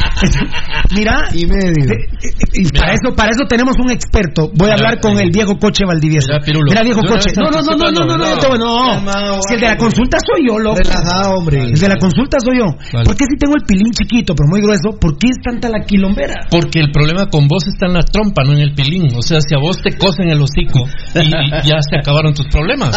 Mira, 0.96 1.30
Y 1.34 1.46
medio. 1.48 1.94
eh, 1.94 2.06
eh, 2.22 2.30
y 2.54 2.70
para 2.70 2.94
eso, 2.94 3.16
para 3.16 3.32
eso 3.32 3.46
tenemos 3.48 3.76
un 3.80 3.90
experto. 3.92 4.52
Voy 4.54 4.70
a 4.70 4.76
Mira, 4.76 4.90
hablar 4.90 5.00
con 5.02 5.18
eh, 5.18 5.24
el 5.24 5.32
viejo 5.32 5.58
coche 5.58 5.86
Valdivieso. 5.86 6.28
mira, 6.30 6.40
Pirulo, 6.46 6.66
Mira, 6.70 6.84
viejo 6.84 7.02
coche. 7.02 7.32
No, 7.38 7.50
no, 7.50 7.62
no, 7.62 7.76
no, 7.76 7.92
no, 7.92 8.06
no, 8.06 8.18
no, 8.18 8.36
no, 8.36 8.58
no, 8.58 8.92
Calmado, 8.94 9.40
Si 9.48 9.54
el 9.56 9.62
de 9.62 9.68
la 9.68 9.78
consulta 9.78 10.18
soy 10.20 10.48
yo, 10.48 10.60
loco. 10.60 10.78
Relajado, 10.84 11.34
hombre. 11.40 11.64
El 11.64 11.80
de 11.80 11.88
la 11.90 11.98
consulta 11.98 12.38
soy 12.40 12.60
yo. 12.60 12.66
Vale. 12.94 13.06
¿Por 13.06 13.16
qué 13.18 13.26
si 13.26 13.38
tengo 13.38 13.56
el 13.56 13.64
pilín 13.66 13.92
chiquito, 13.92 14.36
pero 14.36 14.48
muy 14.50 14.62
grueso? 14.62 15.00
¿Por 15.00 15.18
qué 15.18 15.30
es 15.30 15.38
tanta 15.44 15.70
la 15.70 15.84
quilombera? 15.86 16.36
Porque 16.54 16.82
el 16.82 16.92
problema 16.92 17.26
con 17.26 17.48
vos 17.48 17.66
está 17.68 17.88
en 17.88 17.94
la 17.94 18.04
trompa, 18.04 18.44
no 18.44 18.54
en 18.54 18.60
el 18.60 18.76
pilín. 18.76 19.10
O 19.18 19.24
sea, 19.24 19.42
si 19.42 19.56
a 19.56 19.58
vos 19.58 19.82
te 19.82 19.98
cosen 19.98 20.30
el 20.30 20.40
hocico 20.40 20.86
y, 21.16 21.26
y 21.26 21.50
ya 21.66 21.82
se 21.82 21.98
acabaron 21.98 22.36
tus 22.36 22.46
problemas. 22.46 22.94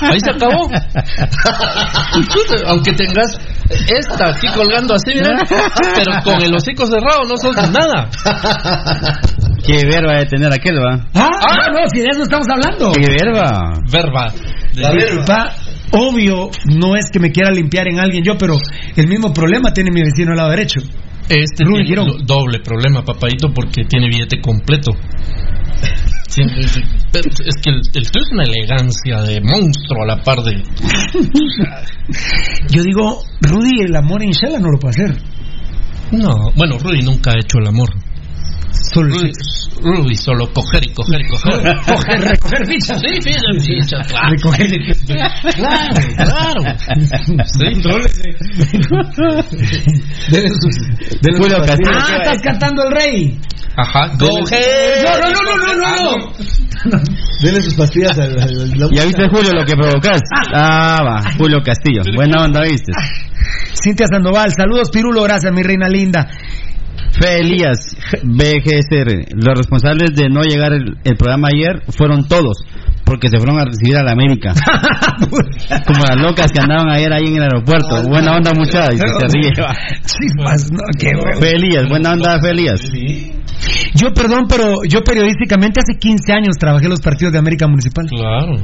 Ahí 0.00 0.20
se 0.20 0.30
acabó. 0.30 0.70
Aunque 2.68 2.92
tengas 2.92 3.36
esta 3.68 4.28
aquí 4.30 4.46
colgando 4.54 4.94
así, 4.94 5.10
mira, 5.14 5.40
pero 5.96 6.22
con 6.22 6.40
el 6.40 6.54
hocico 6.54 6.86
cerrado 6.86 7.22
no 7.28 7.36
sos 7.36 7.56
nada. 7.56 8.08
Qué 9.66 9.84
verba 9.84 10.18
de 10.18 10.26
tener 10.26 10.52
aquel, 10.52 10.76
va. 10.76 11.04
Ah, 11.14 11.28
ah, 11.48 11.70
no, 11.72 11.78
si 11.92 11.98
de 11.98 12.10
eso 12.12 12.22
estamos 12.22 12.46
hablando. 12.48 12.92
Qué 12.92 13.06
verba. 13.10 13.72
Verba. 13.90 14.32
La 14.74 14.92
verba. 14.92 15.52
Obvio, 15.90 16.50
no 16.66 16.94
es 16.94 17.10
que 17.10 17.18
me 17.18 17.32
quiera 17.32 17.50
limpiar 17.50 17.88
en 17.88 17.98
alguien 17.98 18.22
yo, 18.22 18.38
pero 18.38 18.54
el 18.94 19.08
mismo 19.08 19.32
problema 19.32 19.72
tiene 19.72 19.90
mi 19.92 20.02
vecino 20.02 20.30
al 20.30 20.36
lado 20.36 20.50
derecho. 20.50 20.80
Este 21.28 21.64
Rudy 21.64 21.84
tiene 21.84 22.02
Girón. 22.04 22.06
do- 22.06 22.34
doble 22.36 22.60
problema, 22.60 23.02
papadito, 23.04 23.48
porque 23.54 23.84
tiene 23.84 24.08
billete 24.08 24.40
completo. 24.40 24.92
Sí, 26.28 26.42
es 26.42 26.74
que 27.62 27.70
el, 27.70 27.80
el 27.94 28.10
tuyo 28.10 28.24
es 28.26 28.32
una 28.32 28.42
elegancia 28.42 29.22
de 29.22 29.40
monstruo 29.40 30.02
a 30.02 30.06
la 30.06 30.22
par 30.22 30.38
de. 30.42 30.62
Yo 32.68 32.82
digo, 32.82 33.22
Rudy, 33.40 33.84
el 33.86 33.96
amor 33.96 34.22
en 34.22 34.30
Shela 34.32 34.58
no 34.58 34.68
lo 34.70 34.78
puede 34.78 35.04
hacer. 35.04 35.22
No, 36.12 36.50
bueno, 36.56 36.78
Rudy 36.78 37.02
nunca 37.02 37.30
ha 37.30 37.38
hecho 37.38 37.58
el 37.58 37.68
amor. 37.68 37.88
Solo 40.26 40.52
coger 40.52 40.84
y 40.86 40.92
coger 40.92 41.20
y 41.20 41.28
coger. 41.28 41.76
Coger, 41.86 42.20
recoger 42.20 42.66
fichas. 42.66 43.00
Sí, 43.00 43.20
fichas, 43.22 43.66
fichas, 43.66 44.06
claro. 44.08 44.28
Recoger. 44.30 44.66
Claro, 45.56 46.00
claro. 46.16 46.60
Sí. 47.44 47.64
Dele 50.30 50.48
sus. 50.48 50.76
Dele 51.20 51.38
Julio 51.38 51.56
sus. 51.58 51.70
Ah, 51.88 52.16
estás 52.22 52.42
cantando 52.42 52.84
el 52.84 52.92
rey. 52.92 53.38
Ajá, 53.76 54.10
coger. 54.18 55.04
No, 55.04 55.18
no, 55.20 55.28
no, 55.30 55.42
no, 55.56 55.74
no, 55.74 55.86
no. 56.02 56.32
Dele 57.42 57.60
sus 57.62 57.74
pastillas 57.74 58.18
al. 58.18 58.34
¿Ya 58.92 59.04
viste, 59.04 59.28
Julio, 59.28 59.52
lo 59.52 59.64
que 59.64 59.76
provocas? 59.76 60.22
Ah, 60.54 61.02
va. 61.04 61.32
Julio 61.36 61.62
Castillo. 61.62 62.02
Buena 62.14 62.44
onda, 62.44 62.62
¿viste? 62.62 62.92
Cintia 63.82 64.06
Sandoval, 64.10 64.50
saludos 64.56 64.90
Pirulo, 64.90 65.22
gracias 65.22 65.52
mi 65.52 65.62
reina 65.62 65.88
linda. 65.88 66.26
Fe 67.12 67.40
Elías, 67.40 67.96
BGSR. 68.22 69.34
Los 69.34 69.58
responsables 69.58 70.14
de 70.14 70.28
no 70.28 70.42
llegar 70.42 70.72
el, 70.72 70.96
el 71.04 71.16
programa 71.16 71.48
ayer 71.52 71.82
fueron 71.88 72.28
todos, 72.28 72.64
porque 73.04 73.28
se 73.28 73.38
fueron 73.38 73.58
a 73.58 73.64
recibir 73.64 73.96
a 73.96 74.02
la 74.02 74.12
América. 74.12 74.52
Como 75.86 76.02
las 76.08 76.20
locas 76.20 76.50
que 76.52 76.60
andaban 76.60 76.88
ayer 76.90 77.12
ahí 77.12 77.26
en 77.26 77.36
el 77.36 77.42
aeropuerto. 77.42 78.02
Buena 78.08 78.36
onda, 78.36 78.52
muchachos. 78.54 78.94
Y 78.94 78.98
se 78.98 79.38
ríe. 79.38 79.52
Chispas, 80.02 80.70
no, 80.72 80.80
qué 80.98 81.10
bueno. 81.16 81.40
Fe 81.40 81.56
Elías, 81.56 81.88
buena 81.88 82.12
onda, 82.12 82.38
Fe 82.40 82.50
Elías. 82.50 82.80
Yo, 83.94 84.12
perdón, 84.12 84.46
pero 84.48 84.84
yo 84.86 85.02
periodísticamente 85.02 85.80
hace 85.80 85.98
15 85.98 86.32
años 86.32 86.56
trabajé 86.58 86.84
en 86.84 86.90
los 86.90 87.00
partidos 87.00 87.32
de 87.32 87.38
América 87.38 87.66
Municipal. 87.66 88.06
Claro. 88.06 88.56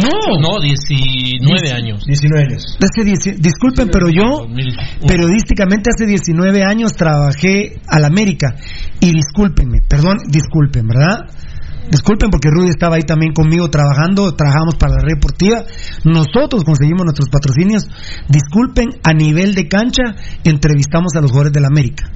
No, 0.00 0.40
No, 0.40 0.60
19 0.60 1.72
años. 1.72 2.04
19 2.06 2.46
años. 2.46 2.78
Hace 2.80 3.04
10 3.04 3.40
disculpen, 3.42 3.88
pero 3.92 4.08
yo 4.08 4.46
2001. 4.48 4.76
periodísticamente 5.06 5.90
hace 5.94 6.06
19 6.06 6.62
años 6.64 6.94
trabajé 6.94 7.80
al 7.88 8.04
América. 8.04 8.54
Y 9.00 9.12
discúlpenme, 9.12 9.80
perdón, 9.86 10.16
disculpen, 10.28 10.88
¿verdad? 10.88 11.28
Disculpen 11.90 12.30
porque 12.30 12.48
Rudy 12.48 12.70
estaba 12.70 12.96
ahí 12.96 13.02
también 13.02 13.32
conmigo 13.34 13.68
trabajando, 13.68 14.34
trabajamos 14.34 14.76
para 14.76 14.94
la 14.94 15.02
red 15.02 15.16
deportiva. 15.16 15.64
Nosotros 16.04 16.64
conseguimos 16.64 17.04
nuestros 17.04 17.28
patrocinios. 17.28 17.84
Disculpen, 18.28 18.88
a 19.04 19.12
nivel 19.12 19.54
de 19.54 19.68
cancha 19.68 20.14
entrevistamos 20.44 21.12
a 21.16 21.20
los 21.20 21.30
jugadores 21.32 21.52
del 21.52 21.66
América. 21.66 22.08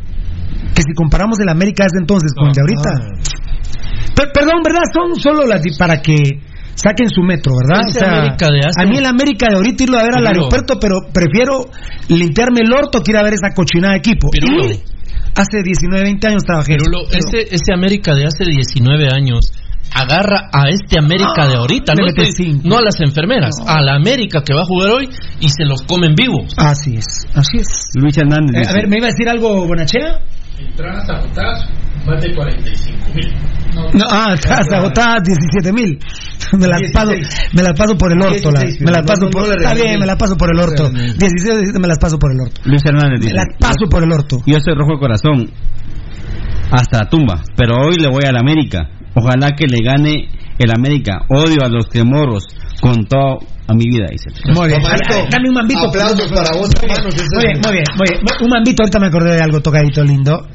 Que 0.74 0.82
si 0.82 0.94
comparamos 0.94 1.38
el 1.40 1.48
América 1.50 1.84
desde 1.84 2.00
entonces 2.00 2.32
con 2.32 2.48
el 2.48 2.54
de 2.54 2.60
ahorita. 2.62 2.90
Per- 4.14 4.32
perdón, 4.32 4.62
¿verdad? 4.64 4.82
Son 4.94 5.14
solo 5.20 5.46
las 5.46 5.60
para 5.76 6.00
que 6.00 6.14
saquen 6.76 7.08
su 7.10 7.22
metro, 7.22 7.52
¿verdad? 7.66 7.82
Ese 7.88 7.98
América 8.06 8.46
de 8.52 8.60
hace- 8.60 8.82
a 8.82 8.86
mí 8.86 8.96
el 8.98 9.06
América 9.06 9.46
de 9.50 9.56
ahorita 9.56 9.82
irlo 9.82 9.98
a 9.98 10.02
ver 10.04 10.14
al 10.14 10.26
aeropuerto, 10.28 10.78
pero 10.80 10.94
prefiero 11.12 11.66
limpiarme 12.08 12.60
el 12.62 12.72
orto 12.72 13.02
que 13.02 13.10
ir 13.12 13.16
a 13.16 13.22
ver 13.24 13.34
esa 13.34 13.52
cochinada 13.54 13.94
de 13.94 13.98
equipo. 13.98 14.28
Y 14.32 14.38
hace 15.34 15.62
19, 15.64 16.02
20 16.04 16.26
años 16.28 16.44
trabajé. 16.44 16.76
Pirulo, 16.76 17.00
Pero- 17.10 17.18
ese, 17.18 17.54
ese 17.54 17.72
América 17.74 18.14
de 18.14 18.26
hace 18.26 18.44
19 18.44 19.08
años 19.12 19.50
agarra 19.94 20.50
a 20.52 20.68
este 20.68 20.98
América 20.98 21.46
de 21.48 21.54
ahorita, 21.56 21.94
no, 21.94 22.06
estoy- 22.06 22.26
a 22.76 22.82
las 22.82 23.00
enfermeras, 23.00 23.54
a 23.66 23.80
la 23.80 23.94
América 23.94 24.42
que 24.44 24.52
va 24.52 24.62
a 24.62 24.64
jugar 24.66 24.90
hoy 24.90 25.08
y 25.40 25.48
se 25.48 25.64
los 25.64 25.82
comen 25.82 26.14
vivos. 26.14 26.52
Así 26.58 26.96
es, 26.96 27.06
así 27.34 27.58
es. 27.58 27.68
Luis 27.94 28.16
Hernández. 28.18 28.66
Eh, 28.66 28.70
a 28.70 28.72
ver, 28.74 28.88
¿me 28.88 28.96
iba 28.98 29.06
a 29.06 29.10
decir 29.10 29.28
algo, 29.28 29.66
Bonachea? 29.66 30.18
Entradas 30.59 31.09
agotadas, 31.09 31.68
más 32.07 32.20
de 32.22 32.34
45 32.34 33.14
mil. 33.14 33.32
No, 33.74 34.04
ah, 34.11 34.32
hasta 34.32 34.76
agotadas 34.78 35.22
17 35.24 35.72
mil. 35.72 35.98
Me 36.59 36.66
las 36.68 36.80
paso, 36.92 37.11
me 37.54 37.62
las 37.62 37.72
paso 37.72 37.96
por 37.98 38.12
el 38.12 38.22
orto. 38.22 38.50
la- 38.52 38.61
16, 38.61 38.80
me 38.82 38.92
las 38.92 39.00
no, 39.02 39.07
paso 39.07 39.24
no, 39.24 39.30
por, 39.30 39.48
no 39.48 39.52
está 39.54 39.74
bien, 39.74 39.98
me 39.98 40.07
las 40.07 40.16
paso 40.16 40.36
por 40.36 40.48
el 40.54 40.61
orto. 40.61 40.88
16, 40.90 41.18
17 41.18 41.78
me 41.80 41.88
las 41.88 41.98
paso 41.98 42.18
por 42.18 42.30
el 42.32 42.40
orto. 42.40 42.61
Luis 42.64 42.82
Hernández 42.84 43.18
Me 43.18 43.24
dice. 43.26 43.34
las 43.34 43.46
paso 43.59 43.88
por 43.90 44.02
el 44.04 44.12
orto. 44.12 44.38
Yo 44.46 44.57
soy 44.61 44.74
rojo 44.76 44.92
de 44.92 44.98
corazón. 45.00 45.50
Hasta 46.70 46.98
la 47.04 47.09
tumba. 47.11 47.42
Pero 47.57 47.74
hoy 47.76 47.96
le 48.00 48.09
voy 48.09 48.22
al 48.28 48.36
América. 48.36 48.88
Ojalá 49.14 49.52
que 49.57 49.66
le 49.66 49.78
gane 49.84 50.28
el 50.59 50.70
América. 50.70 51.22
Odio 51.28 51.64
a 51.64 51.68
los 51.68 51.86
cremorros 51.88 52.44
con 52.80 53.07
todo 53.07 53.38
a 53.68 53.74
mi 53.74 53.84
vida, 53.88 54.06
dice. 54.10 54.30
Muy 54.54 54.68
bien. 54.68 54.82
Dame- 54.82 55.48
un 55.48 55.54
mambito. 55.54 55.88
Aplausos 55.88 56.30
para 56.32 56.56
vos, 56.56 56.70
hermanos. 56.80 57.14
ese 57.14 57.24
Muy 57.34 57.44
es- 57.44 57.52
bien, 57.52 57.60
muy 57.64 57.72
bien, 57.72 57.84
muy 57.96 58.08
bien. 58.08 58.20
Un 58.42 58.48
mambito, 58.48 58.82
ahorita 58.82 58.98
me 59.00 59.06
acordé 59.08 59.34
de 59.36 59.42
algo 59.42 59.60
tocadito 59.60 60.02
lindo. 60.04 60.46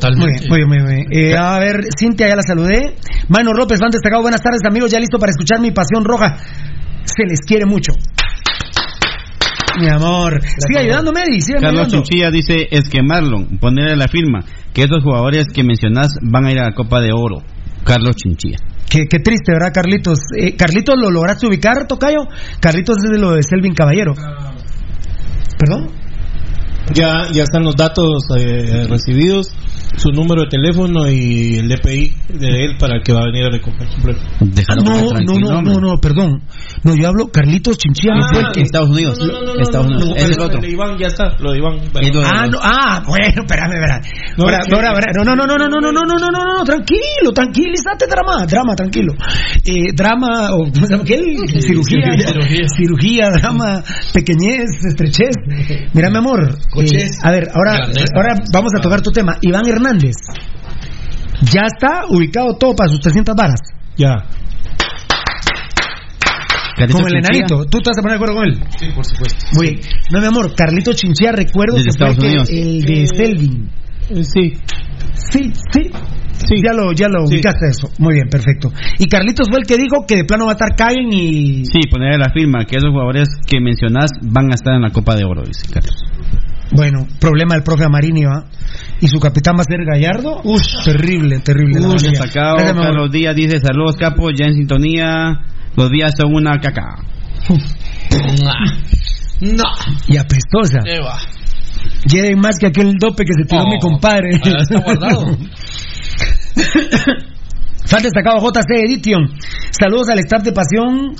Totalmente. 0.00 0.48
Muy 0.48 0.58
bien, 0.58 0.68
muy 0.68 0.78
bien. 0.78 0.84
Muy 0.84 1.06
bien. 1.06 1.32
Eh, 1.32 1.36
a 1.36 1.58
ver, 1.58 1.80
Cintia, 1.96 2.28
ya 2.28 2.36
la 2.36 2.42
saludé. 2.42 2.96
Mano 3.28 3.52
López, 3.52 3.78
van 3.80 3.90
destacado. 3.90 4.22
Buenas 4.22 4.42
tardes, 4.42 4.60
amigos. 4.68 4.90
Ya 4.90 4.98
listo 4.98 5.18
para 5.18 5.30
escuchar 5.30 5.60
mi 5.60 5.70
pasión 5.70 6.04
roja. 6.04 6.36
Se 7.04 7.24
les 7.28 7.40
quiere 7.40 7.66
mucho. 7.66 7.92
Mi 9.78 9.88
amor. 9.88 10.40
Sigue 10.42 10.80
ayudando, 10.80 11.12
Medi. 11.12 11.40
Sigue 11.40 11.60
Carlos 11.60 11.86
ayudando. 11.86 12.04
Chinchilla 12.04 12.30
dice, 12.30 12.68
es 12.70 12.88
que 12.88 13.02
Marlon, 13.02 13.58
ponerle 13.58 13.96
la 13.96 14.08
firma, 14.08 14.40
que 14.72 14.82
esos 14.82 15.02
jugadores 15.02 15.46
que 15.54 15.62
mencionás 15.62 16.14
van 16.22 16.46
a 16.46 16.52
ir 16.52 16.58
a 16.58 16.64
la 16.64 16.74
Copa 16.74 17.00
de 17.00 17.12
Oro. 17.12 17.42
Carlos 17.84 18.16
Chinchilla. 18.16 18.58
Qué, 18.90 19.06
qué 19.08 19.20
triste, 19.20 19.52
¿verdad, 19.52 19.72
Carlitos? 19.72 20.18
Eh, 20.36 20.56
Carlitos, 20.56 20.96
¿lo 20.98 21.10
lograste 21.10 21.46
ubicar, 21.46 21.86
Tocayo? 21.86 22.26
Carlitos 22.60 22.96
es 22.98 23.10
de 23.10 23.18
lo 23.18 23.32
de 23.32 23.42
Selvin 23.42 23.72
Caballero. 23.72 24.14
¿Perdón? 25.56 25.90
Ya, 26.92 27.28
ya 27.32 27.44
están 27.44 27.62
los 27.62 27.76
datos 27.76 28.24
eh, 28.36 28.86
recibidos, 28.88 29.54
su 29.96 30.10
número 30.10 30.42
de 30.42 30.48
teléfono 30.48 31.08
y 31.10 31.56
el 31.58 31.68
DPI 31.68 32.14
de 32.38 32.64
él 32.64 32.76
para 32.78 32.96
el 32.96 33.02
que 33.02 33.12
va 33.12 33.22
a 33.22 33.26
venir 33.26 33.44
a 33.44 33.50
recoger 33.50 33.88
su 33.90 34.00
premio. 34.00 34.22
No, 34.84 35.12
no, 35.20 35.38
no, 35.50 35.62
no, 35.62 35.80
no, 35.80 35.98
perdón. 36.00 36.42
No, 36.84 36.94
yo 36.94 37.08
hablo 37.08 37.28
Carlitos 37.30 37.76
Chinchilla. 37.78 38.14
no 38.14 38.22
fue 38.32 38.40
el 38.40 38.52
que- 38.52 38.60
Estados 38.62 38.90
Unidos. 38.90 39.18
No, 39.18 39.26
no, 39.26 39.40
no, 39.40 39.54
no, 39.54 39.60
Estados 39.60 39.86
no, 39.88 39.94
Unidos. 39.96 40.08
no, 40.10 40.16
Es 40.16 40.36
el 40.36 40.40
otro. 40.42 40.60
de 40.60 40.70
Iván 40.70 40.96
ya 40.98 41.06
está, 41.08 41.36
lo 41.38 41.52
de 41.52 41.58
Iván. 41.58 41.80
Ah, 42.24 42.46
no, 42.46 42.58
ah, 42.62 43.02
bueno, 43.06 43.42
espérame, 43.42 43.72
espérame. 43.74 44.02
No, 44.38 44.44
no, 44.46 45.34
no, 45.36 45.46
no, 45.46 45.56
no, 45.56 45.68
no, 45.68 45.68
no, 45.68 45.80
no, 45.80 45.92
no, 45.92 46.02
no, 46.04 46.18
no, 46.18 46.44
no, 46.44 46.58
no, 46.58 46.64
tranquilo, 46.64 47.32
tranquilízate, 47.34 48.06
drama, 48.06 48.46
drama, 48.46 48.74
tranquilo. 48.74 49.12
Eh, 49.64 49.92
drama, 49.94 50.52
o 50.54 50.58
¿cómo 50.72 50.86
se 50.86 50.92
llama 50.92 51.02
aquel? 51.02 51.36
Cirugía, 51.60 51.98
cirugía. 52.76 53.30
drama, 53.30 53.82
pequeñez, 54.14 54.70
estrechez. 54.88 55.34
Mira, 55.92 56.10
mi 56.10 56.16
amor, 56.18 56.56
eh, 56.78 57.10
a 57.22 57.30
ver, 57.30 57.48
ahora, 57.54 57.86
ahora 58.16 58.34
vamos 58.52 58.70
a 58.78 58.80
tocar 58.80 59.00
tu 59.02 59.10
tema. 59.10 59.36
Iván 59.42 59.66
Hernández, 59.66 59.79
ya 61.52 61.62
está 61.66 62.02
ubicado 62.08 62.56
todo 62.58 62.74
para 62.74 62.90
sus 62.90 63.00
300 63.00 63.34
varas. 63.34 63.60
Ya. 63.96 64.24
Carlitos 66.76 67.00
Como 67.02 67.08
el 67.08 67.14
Chinchilla, 67.22 67.44
enanito, 67.44 67.64
¿tú 67.70 67.78
te 67.80 67.90
vas 67.90 67.98
a 67.98 68.02
poner 68.02 68.18
de 68.18 68.24
acuerdo 68.24 68.34
con 68.36 68.48
él? 68.48 68.58
Sí, 68.78 68.86
por 68.94 69.04
supuesto. 69.04 69.46
Muy 69.54 69.66
bien. 69.68 69.80
No, 70.12 70.20
mi 70.20 70.26
amor, 70.26 70.54
Carlito 70.54 70.92
Chinchilla, 70.94 71.32
recuerdo 71.32 71.76
Desde 71.76 71.90
que 71.90 71.98
fue 71.98 72.06
el, 72.06 72.12
Estados 72.12 72.18
que- 72.18 72.26
Unidos. 72.26 72.50
el 72.50 72.82
de 72.82 73.06
Selvin. 73.06 73.70
Eh, 74.10 74.24
Sí. 74.24 74.54
Sí, 75.30 75.52
sí. 75.72 75.90
Sí. 76.32 76.54
Ya 76.64 76.72
lo, 76.72 76.92
ya 76.92 77.06
lo 77.08 77.26
Sí. 77.26 77.34
ubicaste 77.34 77.66
eso. 77.68 77.90
Muy 77.98 78.14
bien, 78.14 78.28
perfecto. 78.30 78.72
Y 78.98 79.06
Carlitos 79.06 79.48
fue 79.50 79.58
el 79.60 79.66
que 79.66 79.76
dijo 79.76 80.06
que 80.08 80.16
de 80.16 80.24
plano 80.24 80.46
va 80.46 80.52
a 80.52 80.54
estar 80.54 80.74
Caguen 80.74 81.12
y. 81.12 81.64
Sí, 81.66 81.80
ponerle 81.90 82.16
la 82.18 82.32
firma, 82.32 82.64
que 82.64 82.76
esos 82.76 82.90
jugadores 82.90 83.28
que 83.46 83.60
mencionás 83.60 84.10
van 84.22 84.50
a 84.50 84.54
estar 84.54 84.74
en 84.74 84.82
la 84.82 84.90
Copa 84.90 85.14
de 85.14 85.24
Oro, 85.24 85.42
dice 85.44 85.66
Carlos. 85.72 86.02
Bueno, 86.72 87.06
problema 87.18 87.54
del 87.54 87.64
profe 87.64 87.84
Amarini, 87.84 88.24
¿va? 88.24 88.44
Y 89.00 89.08
su 89.08 89.18
capitán 89.18 89.56
va 89.56 89.62
a 89.62 89.64
ser 89.64 89.84
Gallardo. 89.84 90.40
Uy, 90.44 90.60
terrible, 90.84 91.40
terrible. 91.40 91.80
verdad. 91.80 91.96
destacado. 92.00 92.56
Carlos 92.58 93.10
Díaz 93.10 93.34
dice, 93.34 93.58
saludos 93.58 93.96
capos, 93.96 94.32
ya 94.38 94.46
en 94.46 94.54
sintonía, 94.54 95.40
los 95.76 95.90
días 95.90 96.12
son 96.16 96.34
una 96.34 96.58
caca. 96.60 96.96
No. 99.40 99.64
Y 100.06 100.16
apestosa. 100.16 100.80
¿Qué 100.84 101.00
va? 101.00 101.18
Lleven 102.06 102.38
más 102.40 102.56
que 102.58 102.66
aquel 102.66 102.94
dope 102.98 103.24
que 103.24 103.32
se 103.32 103.44
tiró 103.48 103.62
Oh, 103.64 103.68
mi 103.68 103.78
compadre. 103.78 104.30
está 104.32 104.80
guardado. 104.80 105.26
Fan 107.86 108.02
destacado 108.02 108.38
JC 108.40 108.84
Edition. 108.86 109.22
Saludos 109.70 110.08
al 110.10 110.18
staff 110.20 110.42
de 110.42 110.52
Pasión 110.52 111.14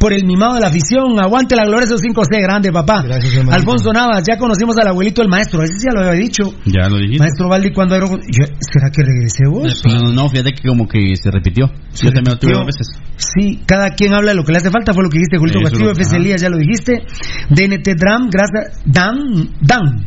por 0.00 0.14
el 0.14 0.24
mimado 0.24 0.54
de 0.54 0.60
la 0.60 0.68
afición. 0.68 1.20
Aguante 1.20 1.54
la 1.54 1.64
gloria 1.64 1.80
de 1.86 1.94
esos 1.94 2.00
5C, 2.00 2.40
grande 2.42 2.72
papá. 2.72 3.02
Gracias. 3.02 3.46
Alfonso 3.50 3.92
Navas, 3.92 4.24
ya 4.26 4.38
conocimos 4.38 4.74
al 4.78 4.88
abuelito 4.88 5.20
del 5.20 5.30
maestro. 5.30 5.62
Ese 5.62 5.74
ya 5.84 5.92
lo 5.92 6.00
había 6.00 6.18
dicho. 6.20 6.54
Ya 6.64 6.88
lo 6.88 6.96
dijiste. 6.96 7.18
Maestro 7.18 7.48
Valdi, 7.48 7.70
cuando 7.72 7.94
era... 7.94 8.06
yo- 8.06 8.16
¿Será 8.60 8.90
que 8.90 9.02
regresé 9.04 9.44
vos? 9.48 9.82
No, 9.86 10.00
no, 10.00 10.12
no, 10.12 10.28
fíjate 10.30 10.52
que 10.54 10.66
como 10.68 10.88
que 10.88 11.14
se 11.14 11.30
repitió. 11.30 11.66
Yo 11.66 12.10
también 12.12 12.32
lo 12.34 12.38
tuve 12.38 12.52
dos 12.54 12.66
veces. 12.66 12.86
Sí, 13.16 13.60
cada 13.66 13.90
quien 13.90 14.14
habla 14.14 14.30
de 14.30 14.36
lo 14.36 14.44
que 14.44 14.52
le 14.52 14.58
hace 14.58 14.70
falta, 14.70 14.94
fue 14.94 15.04
lo 15.04 15.10
que 15.10 15.18
dijiste, 15.18 15.36
Julito 15.36 15.60
Castillo, 15.60 15.84
lo- 15.84 15.92
FC. 15.92 16.16
Elías, 16.16 16.40
ya 16.40 16.48
lo 16.48 16.56
dijiste. 16.56 17.02
DNT 17.50 17.94
Dram, 17.94 18.30
gracias. 18.30 18.80
Dan, 18.86 19.18
Dan, 19.60 20.06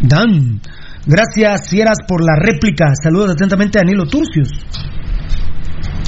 Dan. 0.00 0.60
Gracias, 1.06 1.68
fieras, 1.68 1.98
por 2.08 2.22
la 2.24 2.36
réplica. 2.40 2.92
Saludos 3.02 3.32
atentamente 3.32 3.78
a 3.78 3.82
Danilo 3.82 4.06
Turcios. 4.06 4.48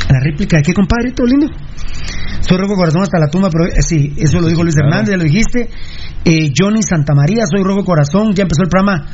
¿La 0.09 0.20
réplica 0.20 0.59
de 0.59 0.62
qué, 0.62 0.72
compadre? 0.72 1.12
Todo 1.12 1.26
lindo. 1.26 1.48
Soy 2.40 2.59
rojo 2.59 2.76
corazón 2.76 3.02
hasta 3.02 3.18
la 3.18 3.28
tumba, 3.28 3.50
pero 3.50 3.66
eh, 3.66 3.82
sí, 3.82 4.14
eso 4.16 4.40
lo 4.40 4.48
dijo 4.48 4.62
Luis. 4.62 4.76
Hernández, 4.76 5.11
ya 5.11 5.16
lo 5.16 5.24
dijiste. 5.24 5.68
Eh, 6.24 6.52
Johnny 6.57 6.82
Santamaría, 6.82 7.42
soy 7.50 7.62
rojo 7.62 7.84
corazón, 7.84 8.34
ya 8.34 8.42
empezó 8.42 8.62
el 8.62 8.68
programa 8.68 9.04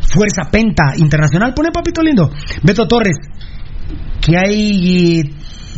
Fuerza 0.00 0.50
Penta 0.50 0.94
Internacional. 0.96 1.54
Pone 1.54 1.70
papito 1.70 2.02
lindo. 2.02 2.30
Beto 2.62 2.88
Torres, 2.88 3.16
que 4.20 4.36
hay 4.36 5.22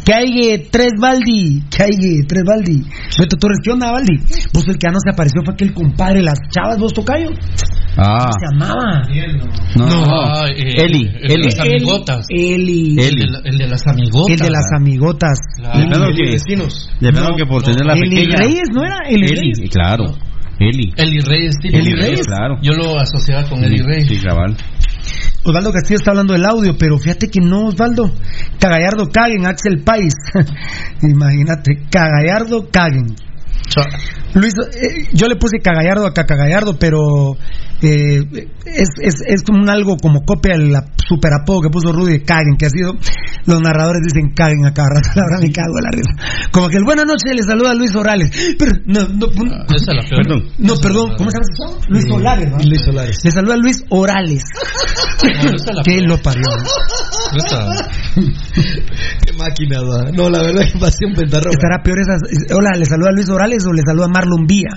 que 0.09 0.15
hay 0.15 0.49
eh, 0.53 0.69
tres 0.71 0.93
Baldi, 0.99 1.63
que 1.71 1.83
hay 1.83 1.91
eh, 1.91 2.25
tres 2.27 2.43
Baldi. 2.47 2.83
Beto 3.19 3.37
Torres, 3.37 3.59
¿qué 3.63 3.73
onda 3.73 3.93
Baldi? 3.93 4.17
Vos 4.55 4.67
el 4.67 4.79
que 4.79 4.87
ya 4.87 4.91
no 4.93 4.99
se 5.05 5.11
apareció 5.13 5.43
fue 5.45 5.53
aquel 5.53 5.75
compadre, 5.75 6.23
las 6.23 6.39
chavas, 6.51 6.79
vos 6.79 6.95
tocayo. 6.95 7.29
Ah, 7.99 8.31
Se 8.33 8.47
llamaba. 8.47 9.03
no, 9.77 9.87
No. 9.87 10.05
Ah, 10.07 10.47
eh, 10.49 10.83
Eli, 10.85 11.03
el 11.21 11.29
de 11.29 11.35
Eli. 11.35 11.45
las 11.45 11.61
amigotas. 11.61 12.27
Eli. 12.31 12.93
El 12.93 13.05
Eli. 13.07 13.21
de, 13.21 13.27
la- 13.27 13.41
el 13.45 13.59
de 13.59 13.69
las 13.69 13.87
amigotas. 13.87 14.31
El 14.31 14.39
de 14.39 14.51
las 14.51 14.67
amigotas. 14.75 15.39
Claro. 15.59 15.79
De 15.79 16.07
Eli 16.07 16.17
que, 16.25 16.31
vecinos. 16.31 16.91
de 17.01 17.13
No, 17.13 17.37
que 17.37 17.45
por 17.45 17.61
no. 17.61 17.69
tener 17.75 17.85
la 17.85 17.93
Eli 17.95 18.09
pequeña. 18.09 18.37
Reyes, 18.39 18.69
¿no 18.73 18.85
era? 18.85 18.97
Eli, 19.09 19.27
Eli, 19.27 19.37
Reyes. 19.53 19.71
claro. 19.71 20.05
Eli. 20.61 20.93
Eli 20.97 21.21
Reyes, 21.21 21.55
sí. 21.63 21.69
Eli 21.73 21.93
Reyes. 22.01 22.27
Claro. 22.27 22.57
Yo 22.63 22.73
lo 22.73 22.99
asociaba 22.99 23.49
con 23.49 23.63
Eli 23.63 23.79
Reyes. 23.83 24.09
Sí, 24.09 24.19
cabal. 24.25 24.57
Osvaldo 25.45 25.73
Castillo 25.73 25.99
está 25.99 26.11
hablando 26.11 26.35
del 26.35 26.45
audio, 26.45 26.77
pero 26.77 26.99
fíjate 26.99 27.29
que 27.29 27.41
no, 27.41 27.67
Osvaldo. 27.69 28.11
Cagallardo 28.59 29.09
caguen, 29.11 29.47
Axel 29.47 29.83
Pais. 29.83 30.15
Imagínate, 31.03 31.87
Cagallardo 31.91 32.69
caguen. 32.71 33.15
Luis, 34.35 34.55
eh, 34.59 35.09
yo 35.13 35.27
le 35.27 35.37
puse 35.37 35.61
Cagallardo 35.61 36.07
a 36.07 36.13
Cacagallardo, 36.13 36.79
pero 36.79 37.37
eh, 37.83 38.21
es, 38.67 38.89
es, 39.01 39.15
es 39.27 39.43
como 39.45 39.61
un 39.63 39.71
algo 39.71 39.97
como 39.97 40.25
copia 40.25 40.57
del 40.57 40.75
super 41.09 41.33
apodo 41.33 41.63
que 41.63 41.71
puso 41.71 41.93
Rudy 41.93 42.13
de 42.19 42.23
Caguen, 42.23 42.57
que 42.59 42.67
ha 42.67 42.71
sido, 42.71 42.93
los 43.47 43.61
narradores 43.63 44.03
dicen 44.03 44.33
Caguen 44.35 44.67
a 44.67 44.75
cada 44.75 44.89
rato, 44.97 45.09
la 45.15 45.23
verdad 45.25 45.41
me 45.47 45.53
cago 45.53 45.75
en 45.79 45.85
la 45.85 45.91
risa. 45.91 46.49
Como 46.51 46.69
que 46.69 46.77
el 46.77 46.85
buena 46.85 47.05
noche 47.05 47.35
le 47.35 47.43
saluda 47.43 47.71
a 47.71 47.75
Luis 47.75 47.95
Orales. 47.95 48.31
Pero, 48.59 48.73
no, 48.87 49.01
no, 49.09 49.27
Ah, 49.53 49.65
esa 49.75 49.93
es 49.93 49.97
la 49.97 50.09
peor. 50.09 50.23
Perdón. 50.27 50.45
no, 50.59 50.75
perdón, 50.77 51.11
¿cómo 51.17 51.31
se 51.31 51.37
llama? 51.39 51.79
Luis 51.89 52.05
Solares, 52.09 52.51
¿no? 52.51 52.59
Luis 52.59 52.83
Solares. 52.85 53.25
Le 53.25 53.31
saluda 53.31 53.55
a 53.55 53.59
Luis 53.59 53.85
Orales. 53.91 54.43
No, 55.21 55.51
esa 55.51 55.73
es 55.73 55.79
que 55.85 56.01
lo 56.03 56.17
parió. 56.23 56.43
Esa- 57.37 57.89
Qué 59.27 59.33
máquina, 59.37 59.81
va. 59.83 60.11
No, 60.13 60.31
la 60.31 60.39
verdad 60.43 60.63
que 60.73 60.79
pasión 60.79 61.13
pentarroja. 61.15 61.51
Estará 61.51 61.83
peor 61.83 61.99
esas. 62.01 62.21
Hola, 62.57 62.71
¿le 62.79 62.85
saluda 62.85 63.11
a 63.11 63.13
Luis 63.13 63.29
Orales 63.29 63.65
o 63.67 63.73
le 63.73 63.83
saluda 63.85 64.07
a 64.07 64.09
Marlon 64.09 64.47
Vía? 64.47 64.71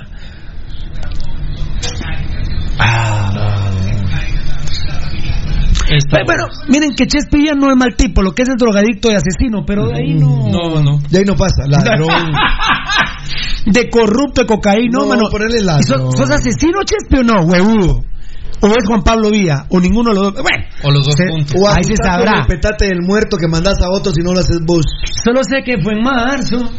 Pero, 6.09 6.23
bueno, 6.25 6.43
miren 6.69 6.91
que 6.95 7.05
Chespilla 7.05 7.53
no 7.53 7.69
es 7.69 7.75
mal 7.75 7.95
tipo, 7.97 8.21
lo 8.21 8.31
que 8.33 8.43
es 8.43 8.49
es 8.49 8.55
drogadicto 8.57 9.11
y 9.11 9.15
asesino, 9.15 9.63
pero 9.65 9.87
de 9.87 9.95
ahí 9.95 10.13
no. 10.13 10.47
No, 10.47 10.81
no. 10.81 10.99
De 11.09 11.17
ahí 11.19 11.23
no 11.25 11.35
pasa. 11.35 11.63
Ladrón. 11.67 12.07
De 13.65 13.89
corrupto, 13.89 14.41
de 14.41 14.47
cocaína, 14.47 14.99
No, 14.99 15.05
mano. 15.05 15.29
ponerle 15.29 15.59
¿Y 15.59 15.63
ladrón. 15.63 16.11
¿Sos, 16.11 16.17
sos 16.17 16.29
asesino, 16.31 16.79
Chespi, 16.83 17.19
o 17.19 17.23
no, 17.23 17.43
huevudo? 17.43 18.01
¿O 18.61 18.67
es 18.67 18.85
Juan 18.87 19.01
Pablo 19.03 19.29
Vía? 19.29 19.65
¿O 19.69 19.79
ninguno 19.79 20.09
de 20.11 20.15
los 20.15 20.33
dos? 20.33 20.41
Bueno, 20.43 20.65
O 20.83 20.91
los 20.91 21.05
dos 21.05 21.13
se- 21.15 21.27
juntos. 21.27 21.55
O 21.59 21.67
ahí 21.69 21.83
se 21.83 21.95
sabrá. 21.95 22.39
el 22.41 22.45
petate 22.47 22.85
del 22.87 23.01
muerto 23.01 23.37
que 23.37 23.47
mandas 23.47 23.79
a 23.81 23.89
otro 23.91 24.11
si 24.13 24.21
no 24.21 24.33
lo 24.33 24.39
haces 24.39 24.59
vos. 24.65 24.85
Solo 25.23 25.43
sé 25.43 25.61
que 25.63 25.81
fue 25.81 25.93
en 25.93 26.03
marzo. 26.03 26.57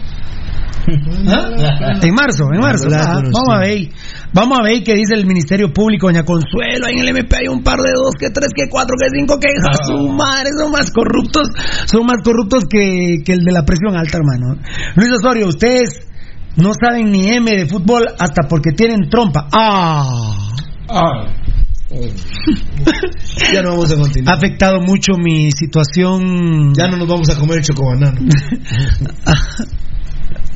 ¿Ah? 1.29 1.99
En 2.03 2.15
marzo, 2.15 2.45
en 2.53 2.61
marzo. 2.61 2.89
Claro, 2.89 3.05
Ah, 3.19 3.21
sí. 3.25 3.31
vamos 3.33 3.55
a 3.55 3.59
ver. 3.61 3.89
Vamos 4.35 4.59
a 4.59 4.63
ver 4.63 4.83
qué 4.83 4.95
dice 4.95 5.15
el 5.15 5.27
Ministerio 5.27 5.71
Público, 5.73 6.07
doña 6.07 6.25
Consuelo. 6.25 6.87
Ahí 6.87 6.95
en 6.95 7.01
el 7.01 7.09
MP 7.09 7.37
hay 7.37 7.49
un 7.49 7.63
par 7.63 7.79
de 7.81 7.91
dos, 7.95 8.15
que 8.19 8.31
tres, 8.31 8.49
que 8.55 8.69
cuatro, 8.71 8.95
que 8.99 9.09
cinco, 9.15 9.39
que 9.39 9.49
Ah. 9.49 9.77
su 9.87 10.09
madre. 10.09 10.51
Son 10.59 10.73
más 10.73 10.91
corruptos. 10.91 11.49
Son 11.87 12.07
más 12.07 12.17
corruptos 12.25 12.65
que, 12.71 13.19
que 13.25 13.33
el 13.33 13.45
de 13.45 13.53
la 13.53 13.65
presión 13.65 13.95
alta, 13.97 14.19
hermano. 14.19 14.57
Luis 14.97 15.11
Osorio, 15.13 15.49
ustedes 15.49 16.07
no 16.57 16.73
saben 16.75 17.11
ni 17.13 17.29
M 17.29 17.51
de 17.51 17.67
fútbol 17.67 18.07
hasta 18.19 18.49
porque 18.49 18.73
tienen 18.73 19.09
trompa. 19.11 19.49
Ah. 19.53 20.49
Ya 23.53 23.61
no 23.63 23.71
vamos 23.71 23.91
a 23.91 23.95
Ha 23.95 23.99
continuar. 23.99 24.37
afectado 24.39 24.81
mucho 24.81 25.13
mi 25.19 25.51
situación. 25.53 26.73
Ya 26.75 26.89
no 26.89 26.97
nos 26.97 27.07
vamos 27.07 27.29
a 27.29 27.37
comer 27.39 27.59
el 27.59 27.65
chocobanano. 27.65 28.19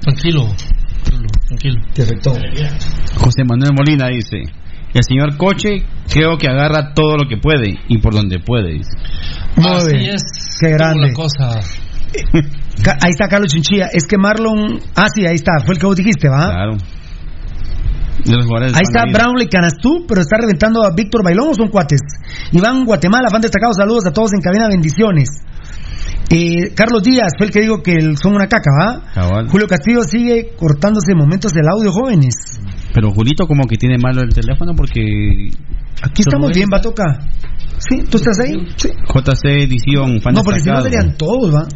Tranquilo. 0.01 0.49
Tranquilo. 1.19 1.29
Tranquilo. 1.49 1.81
Te 1.95 2.03
afectó. 2.03 2.33
José 3.19 3.45
Manuel 3.45 3.73
Molina 3.77 4.09
dice, 4.09 4.43
el 4.95 5.03
señor 5.07 5.37
Coche 5.37 5.85
creo 6.12 6.37
que 6.39 6.49
agarra 6.49 6.93
todo 6.95 7.17
lo 7.17 7.29
que 7.29 7.37
puede 7.37 7.79
y 7.89 7.99
por 7.99 8.14
donde 8.14 8.39
puede. 8.41 8.73
dice. 8.75 8.91
Muy 9.57 9.71
Así 9.73 9.97
bien. 9.97 10.14
es. 10.14 10.23
Qué 10.61 10.71
grande. 10.71 11.12
Cosa. 11.12 11.61
Ca- 12.83 12.99
Ahí 13.03 13.11
está 13.11 13.29
Carlos 13.29 13.51
Chinchilla. 13.53 13.89
Es 13.93 14.07
que 14.07 14.17
Marlon. 14.19 14.81
Ah, 14.95 15.07
sí, 15.14 15.27
ahí 15.27 15.35
está. 15.35 15.53
Fue 15.64 15.75
el 15.75 15.81
que 15.81 15.87
vos 15.87 15.97
dijiste, 15.97 16.29
¿va? 16.29 16.47
Claro. 16.51 16.77
Ahí 18.75 18.83
está 18.83 19.05
Brownlee 19.12 19.49
Canastú, 19.49 20.07
pero 20.09 20.21
está 20.21 20.39
reventando 20.39 20.83
a 20.83 20.95
Víctor 20.95 21.23
Bailón 21.23 21.49
o 21.51 21.55
son 21.55 21.69
cuates. 21.69 22.01
Iván 22.53 22.85
Guatemala, 22.85 23.29
fan 23.31 23.41
destacado, 23.41 23.73
saludos 23.75 24.07
a 24.07 24.12
todos 24.12 24.33
en 24.35 24.41
cabina, 24.41 24.69
bendiciones. 24.69 25.29
Eh, 26.29 26.75
Carlos 26.75 27.03
Díaz 27.03 27.33
fue 27.39 27.47
el 27.47 27.53
que 27.53 27.61
dijo 27.61 27.83
que 27.83 27.95
son 28.21 28.35
una 28.35 28.47
caca, 28.49 28.71
¿va? 28.81 29.45
Julio 29.49 29.67
Castillo 29.69 30.03
sigue 30.03 30.53
cortándose 30.57 31.14
momentos 31.14 31.53
del 31.53 31.69
audio, 31.69 31.93
jóvenes. 31.93 32.35
Pero 32.93 33.12
Julito 33.12 33.47
como 33.47 33.64
que 33.69 33.77
tiene 33.77 33.97
malo 33.99 34.23
el 34.23 34.33
teléfono 34.33 34.73
porque... 34.75 35.51
Aquí 36.03 36.23
estamos 36.23 36.51
bien, 36.53 36.69
va 36.73 36.79
a 36.79 36.81
tocar. 36.81 37.21
¿Sí? 37.79 38.03
¿Tú 38.11 38.17
estás 38.17 38.39
ahí? 38.41 38.55
Sí. 38.77 38.89
JC 38.89 39.45
Edición, 39.45 40.21
fan 40.21 40.35
No, 40.35 40.43
porque 40.43 40.61
si 40.61 40.69
no 40.69 40.83
serían 40.83 41.17
todos, 41.17 41.55
¿va? 41.55 41.67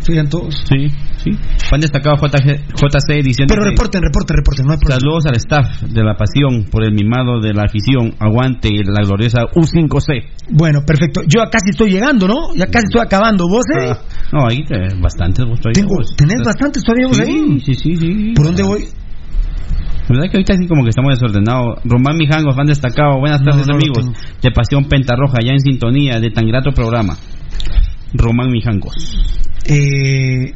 Serían 0.00 0.28
todos. 0.28 0.54
Sí, 0.68 0.88
sí. 1.16 1.30
Fan 1.68 1.80
destacado 1.80 2.16
JC, 2.16 2.62
JC 2.74 3.10
Edición. 3.18 3.48
Pero 3.48 3.64
reporten, 3.64 4.02
reporten, 4.02 4.36
reporten. 4.36 4.66
No 4.66 4.72
hay 4.72 4.78
Saludos 4.78 5.26
al 5.26 5.36
staff 5.36 5.82
de 5.82 6.02
la 6.04 6.14
pasión 6.14 6.64
por 6.70 6.84
el 6.84 6.92
mimado 6.92 7.40
de 7.40 7.52
la 7.52 7.64
afición. 7.64 8.14
Aguante 8.20 8.70
la 8.84 9.02
gloriosa 9.02 9.42
U5C. 9.54 10.24
Bueno, 10.50 10.80
perfecto. 10.86 11.22
Yo 11.26 11.40
casi 11.50 11.70
estoy 11.70 11.90
llegando, 11.90 12.28
¿no? 12.28 12.54
Ya 12.54 12.66
casi 12.66 12.84
estoy 12.84 13.02
acabando. 13.02 13.48
¿Vos, 13.48 13.64
eh? 13.74 13.90
Ah, 13.90 13.98
no, 14.32 14.46
ahí 14.46 14.62
bastantes 15.00 15.44
vos 15.44 15.58
todavía. 15.60 15.82
Tengo, 15.82 15.96
¿Tenés 16.16 16.42
bastantes 16.44 16.82
todavía 16.84 17.08
vos 17.08 17.20
ahí? 17.20 17.60
Sí, 17.64 17.74
sí, 17.74 17.96
sí. 17.96 18.32
¿Por 18.34 18.46
dónde 18.46 18.62
voy? 18.62 18.84
¿Verdad 20.08 20.30
que 20.30 20.36
ahorita 20.36 20.54
sí 20.54 20.68
como 20.68 20.84
que 20.84 20.90
estamos 20.90 21.18
desordenados? 21.18 21.80
Román 21.84 22.16
Mijango, 22.16 22.52
fan 22.52 22.66
destacado. 22.66 23.18
Buenas 23.18 23.42
tardes, 23.42 23.68
amigos. 23.68 24.06
De 24.40 24.50
Pasión 24.52 24.84
Pentarroja, 24.84 25.38
ya 25.44 25.50
en 25.50 25.60
sintonía 25.60 26.20
de 26.20 26.30
tan 26.30 26.46
grato 26.46 26.70
programa. 26.70 27.16
Román 28.14 28.50
Mijangos. 28.50 28.94
Eh, 29.64 30.52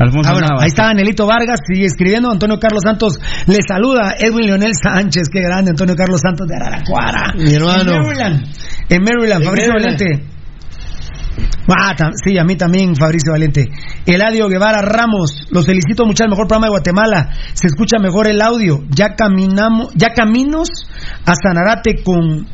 Alfonso 0.00 0.30
ah, 0.30 0.56
ahí 0.60 0.68
está 0.68 0.88
Anelito 0.88 1.26
Vargas 1.26 1.60
sigue 1.70 1.84
escribiendo. 1.84 2.30
Antonio 2.30 2.58
Carlos 2.58 2.80
Santos 2.82 3.18
le 3.46 3.58
saluda. 3.66 4.14
Edwin 4.18 4.46
Leonel 4.46 4.72
Sánchez, 4.74 5.28
qué 5.30 5.42
grande. 5.42 5.72
Antonio 5.72 5.94
Carlos 5.94 6.20
Santos 6.22 6.46
de 6.48 6.56
Araraquara. 6.56 7.34
Mi 7.36 7.52
hermano. 7.52 7.92
En 7.92 8.02
Maryland. 8.02 8.46
En 8.88 9.02
Maryland. 9.02 9.44
Fabricio 9.44 9.72
Valente. 9.74 10.30
Ah, 11.68 11.94
sí, 12.24 12.36
a 12.38 12.44
mí 12.44 12.56
también, 12.56 12.96
Fabricio 12.96 13.32
Valente. 13.32 13.68
Eladio 14.06 14.48
Guevara 14.48 14.80
Ramos, 14.82 15.46
los 15.50 15.66
felicito 15.66 16.04
mucho, 16.04 16.24
el 16.24 16.30
mejor 16.30 16.48
programa 16.48 16.66
de 16.66 16.70
Guatemala. 16.70 17.30
Se 17.52 17.66
escucha 17.66 17.98
mejor 17.98 18.26
el 18.26 18.40
audio. 18.40 18.82
Ya 18.88 19.14
caminamos, 19.14 19.92
ya 19.94 20.14
caminos 20.14 20.68
a 21.26 21.34
Sanarate 21.34 22.02
con 22.02 22.46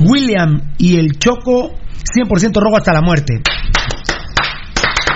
William 0.00 0.74
y 0.78 0.98
el 0.98 1.18
Choco 1.18 1.74
100% 2.14 2.60
rojo 2.60 2.76
hasta 2.76 2.92
la 2.92 3.02
muerte. 3.02 3.42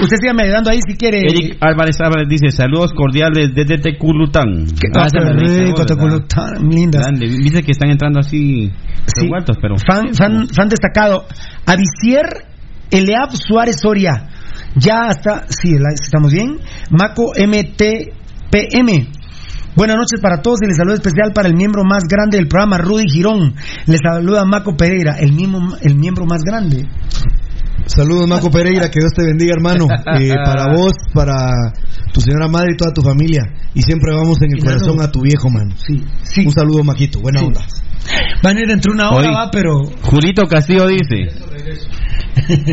Usted 0.03 0.16
sígame 0.18 0.45
ayudando 0.45 0.71
ahí 0.71 0.79
si 0.87 0.97
quiere. 0.97 1.21
Eric 1.21 1.59
Álvarez 1.61 1.97
Álvarez 2.01 2.27
dice: 2.29 2.51
Saludos 2.51 2.93
cordiales 2.95 3.55
desde 3.55 3.79
Teculután. 3.79 4.64
Qué 4.66 4.89
rico, 5.62 5.85
Teculután, 5.85 6.68
lindas. 6.71 7.07
Dice 7.18 7.62
que 7.62 7.73
están 7.73 7.91
entrando 7.91 8.21
así. 8.21 8.71
Sí. 9.07 9.29
pero. 9.61 9.77
Fan, 9.77 10.14
fan, 10.14 10.49
fan 10.49 10.68
destacado. 10.68 11.27
Avicier 11.66 12.27
Eleab 12.91 13.31
Suárez 13.33 13.77
Soria. 13.81 14.29
Ya 14.75 15.09
está. 15.11 15.45
Sí, 15.49 15.75
estamos 16.03 16.33
bien. 16.33 16.59
Maco 16.91 17.33
MTPM. 17.37 19.20
Buenas 19.77 19.97
noches 19.97 20.21
para 20.21 20.43
todos 20.43 20.59
y 20.62 20.66
les 20.66 20.77
saludo 20.77 20.95
especial 20.95 21.33
para 21.33 21.49
el 21.49 21.55
miembro 21.55 21.85
más 21.85 22.05
grande 22.09 22.39
del 22.39 22.49
programa, 22.49 22.79
Rudy 22.79 23.09
Girón. 23.09 23.55
Les 23.87 24.01
saluda 24.03 24.45
Maco 24.45 24.77
Pereira, 24.77 25.16
el, 25.18 25.33
mismo, 25.33 25.77
el 25.81 25.95
miembro 25.95 26.27
más 26.27 26.43
grande. 26.43 26.87
Saludos, 27.87 28.29
Maco 28.29 28.51
Pereira, 28.53 28.91
que 28.91 28.99
Dios 29.01 29.12
te 29.14 29.25
bendiga, 29.25 29.53
hermano. 29.57 29.87
Eh, 30.18 30.33
para 30.45 30.75
vos, 30.75 30.93
para 31.14 31.73
tu 32.12 32.21
señora 32.21 32.49
madre 32.49 32.73
y 32.75 32.77
toda 32.77 32.93
tu 32.93 33.03
familia. 33.03 33.43
Y 33.75 33.83
siempre 33.83 34.12
vamos 34.12 34.43
en 34.43 34.57
el 34.57 34.62
corazón 34.62 35.01
a 35.01 35.11
tu 35.11 35.23
viejo, 35.23 35.49
mano. 35.51 35.75
Sí, 35.77 36.05
sí. 36.23 36.45
Un 36.45 36.53
saludo, 36.53 36.83
Maquito. 36.83 37.21
Buena 37.21 37.41
onda. 37.41 37.61
Van 38.43 38.57
a 38.57 38.61
ir 38.61 38.71
entre 38.71 38.93
una 38.93 39.11
hora, 39.11 39.31
va, 39.31 39.51
pero. 39.53 39.79
Julito 40.03 40.45
Castillo 40.47 40.89
dice. 40.89 41.31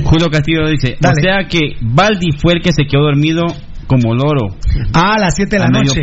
Julio 0.04 0.28
Castillo 0.32 0.68
dice. 0.70 0.98
O 1.00 1.14
sea 1.22 1.48
que 1.48 1.78
Baldi 1.82 2.32
fue 2.39 2.54
el 2.56 2.62
que 2.62 2.72
se 2.74 2.86
quedó 2.89 3.04
dormido 3.04 3.43
como 3.88 4.14
loro. 4.14 4.56
Ah, 4.94 5.16
a 5.18 5.20
las 5.20 5.36
7 5.36 5.56
de 5.56 5.60
la 5.60 5.70
noche. 5.70 6.02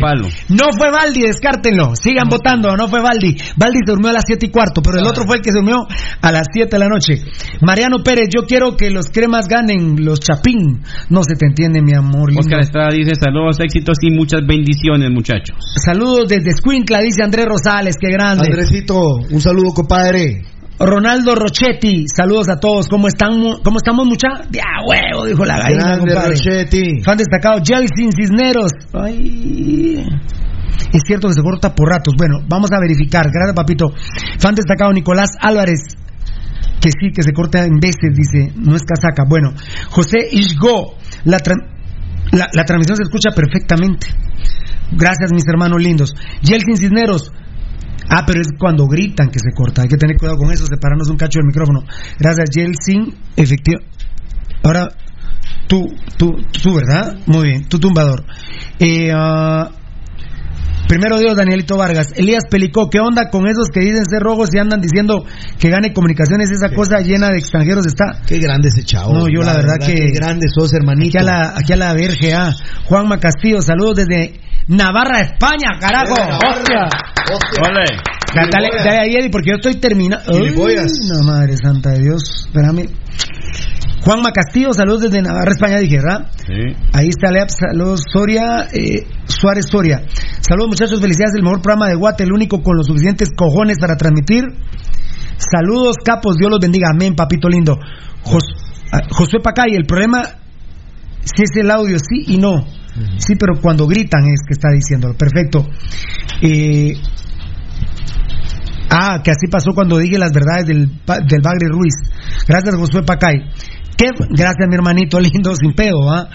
No 0.49 0.65
fue 0.77 0.91
Baldi, 0.91 1.21
descártenlo. 1.21 1.95
Sigan 1.95 2.27
votando, 2.29 2.75
no 2.75 2.87
fue 2.87 3.01
Baldi. 3.01 3.35
Baldi 3.55 3.79
se 3.85 3.91
durmió 3.91 4.09
a 4.09 4.13
las 4.13 4.23
7 4.25 4.47
y 4.47 4.49
cuarto, 4.49 4.81
pero 4.81 4.99
el 4.99 5.05
otro 5.05 5.23
fue 5.25 5.37
el 5.37 5.41
que 5.41 5.51
se 5.51 5.59
durmió 5.59 5.77
a 6.21 6.31
las 6.31 6.47
7 6.51 6.69
de 6.69 6.79
la 6.79 6.89
noche. 6.89 7.21
Mariano 7.61 8.03
Pérez, 8.03 8.27
yo 8.35 8.45
quiero 8.45 8.75
que 8.75 8.89
los 8.89 9.09
cremas 9.09 9.47
ganen, 9.47 10.03
los 10.03 10.19
chapín. 10.19 10.81
No 11.09 11.23
se 11.23 11.35
te 11.35 11.45
entiende, 11.45 11.81
mi 11.81 11.95
amor. 11.95 12.29
Lindo. 12.29 12.41
Oscar 12.41 12.61
Estrada 12.61 12.89
dice 12.91 13.15
saludos, 13.15 13.59
éxitos 13.59 13.97
y 14.01 14.11
muchas 14.11 14.41
bendiciones, 14.45 15.11
muchachos. 15.11 15.57
Saludos 15.83 16.27
desde 16.27 16.51
Squincla, 16.51 16.99
dice 16.99 17.23
Andrés 17.23 17.45
Rosales, 17.45 17.95
qué 17.99 18.09
grande. 18.09 18.47
Andresito, 18.47 18.99
un 19.29 19.41
saludo, 19.41 19.73
compadre. 19.73 20.54
Ronaldo 20.79 21.35
Rochetti, 21.35 22.05
saludos 22.13 22.49
a 22.49 22.59
todos. 22.59 22.89
¿Cómo 22.89 23.07
están? 23.07 23.39
¿Cómo 23.63 23.77
estamos, 23.77 24.05
mucha? 24.07 24.27
De 24.49 24.59
huevo, 24.85 25.25
dijo 25.25 25.45
la 25.45 25.59
gallina, 25.59 25.97
Rochetti. 25.97 27.01
Fan 27.03 27.17
destacado, 27.17 27.61
Jelsin 27.63 28.11
Cisneros. 28.11 28.71
Ay. 28.93 30.05
Es 30.91 31.01
cierto 31.05 31.27
que 31.27 31.33
se 31.33 31.41
corta 31.41 31.73
por 31.73 31.89
ratos. 31.89 32.13
Bueno, 32.17 32.39
vamos 32.47 32.71
a 32.71 32.79
verificar. 32.79 33.25
Gracias, 33.31 33.55
papito. 33.55 33.93
Fan 34.39 34.55
destacado, 34.55 34.91
Nicolás 34.91 35.29
Álvarez. 35.39 35.79
Que 36.81 36.89
sí, 36.91 37.11
que 37.13 37.23
se 37.23 37.31
corta 37.31 37.63
en 37.63 37.79
veces, 37.79 38.13
dice. 38.13 38.51
No 38.55 38.75
es 38.75 38.83
casaca. 38.83 39.23
Bueno, 39.27 39.53
José 39.89 40.27
Isgo. 40.31 40.95
La, 41.23 41.37
la, 42.31 42.63
transmisión 42.65 42.97
se 42.97 43.03
escucha 43.03 43.31
perfectamente. 43.33 44.07
Gracias, 44.91 45.31
mis 45.33 45.47
hermanos 45.47 45.81
lindos. 45.81 46.13
Jelsin 46.43 46.77
Cisneros. 46.77 47.31
Ah, 48.09 48.23
pero 48.25 48.41
es 48.41 48.49
cuando 48.57 48.87
gritan 48.87 49.29
que 49.29 49.39
se 49.39 49.53
corta. 49.55 49.81
Hay 49.83 49.87
que 49.87 49.97
tener 49.97 50.17
cuidado 50.17 50.37
con 50.37 50.51
eso, 50.51 50.65
separarnos 50.65 51.09
un 51.09 51.17
cacho 51.17 51.39
del 51.39 51.47
micrófono. 51.47 51.81
Gracias, 52.19 52.49
Yeltsin. 52.51 53.13
Efectivo. 53.35 53.81
Ahora, 54.63 54.89
tú, 55.67 55.85
tú, 56.17 56.31
tú, 56.61 56.75
¿verdad? 56.75 57.17
Muy 57.25 57.49
bien, 57.49 57.67
tú 57.67 57.79
tumbador. 57.79 58.23
Eh, 58.79 59.13
uh, 59.13 59.69
primero 60.87 61.19
Dios, 61.19 61.35
Danielito 61.35 61.77
Vargas. 61.77 62.13
Elías 62.15 62.43
Pelicó, 62.49 62.89
¿qué 62.89 62.99
onda 62.99 63.29
con 63.29 63.47
esos 63.47 63.69
que 63.73 63.81
dicen 63.81 64.05
ser 64.05 64.21
rojos 64.21 64.49
y 64.53 64.59
andan 64.59 64.81
diciendo 64.81 65.25
que 65.59 65.69
gane 65.69 65.93
comunicaciones? 65.93 66.49
Esa 66.51 66.69
cosa 66.73 66.99
llena 66.99 67.29
de 67.29 67.37
extranjeros 67.37 67.85
está. 67.85 68.21
Qué 68.25 68.39
grande 68.39 68.69
ese 68.69 68.83
chavo. 68.83 69.13
No, 69.13 69.27
yo 69.27 69.41
la, 69.41 69.53
verdad, 69.53 69.75
que. 69.79 69.93
Qué 69.93 70.11
grande 70.13 70.47
sos, 70.53 70.73
hermanito. 70.73 71.17
Aquí 71.17 71.27
a 71.27 71.31
la, 71.31 71.53
aquí 71.57 71.73
a 71.73 71.75
la 71.75 71.93
VRGA. 71.93 72.55
Juanma 72.85 73.19
Castillo, 73.19 73.61
saludos 73.61 74.05
desde 74.05 74.39
Navarra, 74.67 75.21
España, 75.21 75.77
carajo. 75.79 76.13
Hostia. 76.13 76.87
Vale. 77.61 77.85
Dale, 78.51 78.69
dale 78.83 78.99
ahí, 78.99 79.15
Eddie, 79.15 79.29
porque 79.29 79.51
yo 79.51 79.55
estoy 79.55 79.75
terminando. 79.75 80.33
No, 81.07 81.23
madre 81.23 81.55
santa 81.57 81.91
de 81.91 82.01
Dios. 82.01 82.47
Espérame. 82.47 82.89
Juanma 84.05 84.31
Castillo, 84.31 84.71
saludos 84.71 85.01
desde 85.01 85.23
Navarra, 85.23 85.51
España, 85.51 85.79
dije, 85.79 85.97
¿verdad? 85.97 86.29
Sí. 86.45 86.77
Ahí 86.93 87.09
está 87.09 87.31
Leap, 87.31 87.49
saludos 87.49 88.01
Soria, 88.13 88.67
eh, 88.71 89.07
Suárez 89.25 89.65
Soria. 89.67 90.03
Saludos 90.41 90.69
muchachos, 90.69 91.01
felicidades, 91.01 91.33
el 91.35 91.41
mejor 91.41 91.59
programa 91.59 91.87
de 91.89 91.95
Guate, 91.95 92.23
el 92.23 92.31
único 92.31 92.61
con 92.61 92.77
los 92.77 92.85
suficientes 92.85 93.29
cojones 93.35 93.79
para 93.79 93.97
transmitir. 93.97 94.43
Saludos, 95.37 95.95
capos, 96.05 96.35
Dios 96.37 96.51
los 96.51 96.59
bendiga, 96.59 96.89
amén, 96.93 97.15
papito 97.15 97.49
lindo. 97.49 97.79
Ah, 98.91 99.01
Josué 99.09 99.39
Pacay, 99.41 99.73
el 99.73 99.87
problema, 99.87 100.21
si 101.23 101.41
es 101.41 101.49
el 101.55 101.71
audio, 101.71 101.97
sí 101.97 102.25
y 102.27 102.37
no. 102.37 102.63
Sí, 103.17 103.33
pero 103.35 103.59
cuando 103.59 103.87
gritan 103.87 104.23
es 104.25 104.41
que 104.47 104.53
está 104.53 104.69
diciéndolo. 104.69 105.15
Perfecto. 105.15 105.67
Eh, 106.41 106.93
ah, 108.89 109.19
que 109.23 109.31
así 109.31 109.47
pasó 109.51 109.73
cuando 109.73 109.97
dije 109.97 110.19
las 110.19 110.31
verdades 110.31 110.67
del, 110.67 110.87
del 111.27 111.41
Bagre 111.41 111.69
Ruiz. 111.69 111.95
Gracias, 112.47 112.75
Josué 112.75 113.01
Pacay. 113.03 113.49
¿Qué? 113.97 114.07
Gracias, 114.29 114.67
mi 114.67 114.75
hermanito 114.75 115.19
lindo, 115.19 115.55
sin 115.55 115.73
pedo, 115.73 116.09
¿ah? 116.11 116.29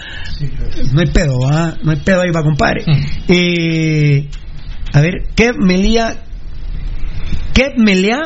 No 0.93 1.01
hay 1.01 1.07
pedo, 1.07 1.39
¿ah? 1.45 1.75
No 1.83 1.91
hay 1.91 1.97
pedo 1.97 2.21
ahí, 2.21 2.31
va, 2.31 2.43
compadre. 2.43 2.83
Eh, 3.27 4.29
a 4.93 5.01
ver, 5.01 5.13
¿qué 5.35 5.51
Melia? 5.57 6.23
¿Qué 7.53 7.73
Melia? 7.77 8.19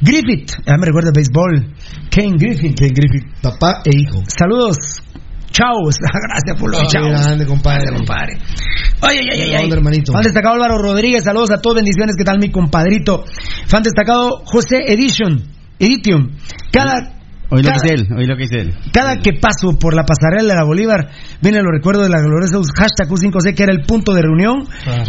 Griffith, 0.00 0.52
ya 0.64 0.76
me 0.76 0.86
recuerda 0.86 1.10
béisbol. 1.14 1.74
Kane 2.10 2.36
Griffith. 2.36 2.78
Kane 2.78 2.92
Griffith, 2.92 3.40
papá 3.42 3.82
e 3.84 3.90
hijo. 3.96 4.22
Saludos, 4.26 5.02
Chao, 5.50 5.74
gracias 6.28 6.60
por 6.60 6.70
lo 6.70 6.78
chao. 6.86 7.08
grande, 7.08 7.46
compadre. 7.46 7.92
compadre. 7.92 8.38
Oye, 9.02 9.20
oye, 9.20 9.44
oye. 9.44 9.58
oye. 9.58 9.72
hermanito. 9.72 10.12
Fan 10.12 10.22
destacado 10.22 10.54
Álvaro 10.54 10.78
Rodríguez, 10.78 11.24
saludos 11.24 11.50
a 11.50 11.58
todos, 11.60 11.76
bendiciones. 11.76 12.16
¿Qué 12.16 12.24
tal, 12.24 12.38
mi 12.38 12.50
compadrito? 12.50 13.24
Fan 13.66 13.82
destacado 13.82 14.42
José 14.44 14.76
Edition, 14.86 15.42
Edition. 15.78 16.32
Cada 16.70 17.17
Hoy 17.50 17.62
lo 17.62 17.70
que 17.70 17.76
es 17.76 17.92
él, 17.92 18.08
hoy 18.14 18.26
lo 18.26 18.36
que 18.36 18.44
es 18.44 18.50
él. 18.52 18.74
Cada 18.92 19.16
que 19.16 19.32
paso 19.32 19.78
por 19.78 19.94
la 19.94 20.04
pasarela 20.04 20.52
de 20.52 20.58
la 20.58 20.64
Bolívar, 20.64 21.08
viene 21.40 21.62
los 21.62 21.72
recuerdos 21.72 22.04
de 22.04 22.10
la 22.10 22.20
gloriosa 22.20 22.58
hashtag 22.76 23.08
U5C, 23.08 23.54
que 23.54 23.62
era 23.62 23.72
el 23.72 23.86
punto 23.86 24.12
de 24.12 24.20
reunión 24.20 24.68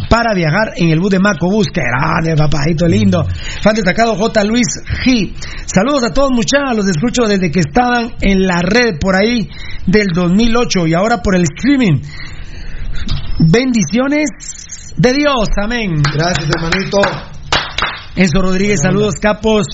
para 0.09 0.33
viajar 0.33 0.71
en 0.77 0.89
el 0.89 0.99
bus 0.99 1.11
de 1.11 1.19
Maco 1.19 1.49
Bus. 1.49 1.67
Que 1.67 1.81
grande, 1.81 2.37
papadito 2.37 2.87
lindo. 2.87 3.23
Mm. 3.23 3.61
Fan 3.61 3.75
destacado 3.75 4.15
J. 4.15 4.43
Luis 4.45 4.67
G. 5.03 5.33
Saludos 5.65 6.03
a 6.05 6.13
todos, 6.13 6.31
muchachos. 6.31 6.77
Los 6.77 6.87
escucho 6.87 7.23
desde 7.27 7.51
que 7.51 7.59
estaban 7.59 8.11
en 8.21 8.47
la 8.47 8.61
red 8.61 8.97
por 9.01 9.15
ahí 9.17 9.49
del 9.85 10.07
2008 10.13 10.87
y 10.87 10.93
ahora 10.93 11.21
por 11.21 11.35
el 11.35 11.43
streaming. 11.43 11.99
Bendiciones 13.39 14.29
de 14.95 15.13
Dios. 15.13 15.49
Amén. 15.61 15.95
Gracias, 16.13 16.49
hermanito. 16.55 16.99
Enzo 18.15 18.41
Rodríguez, 18.41 18.79
saludos, 18.81 19.15
capos. 19.21 19.65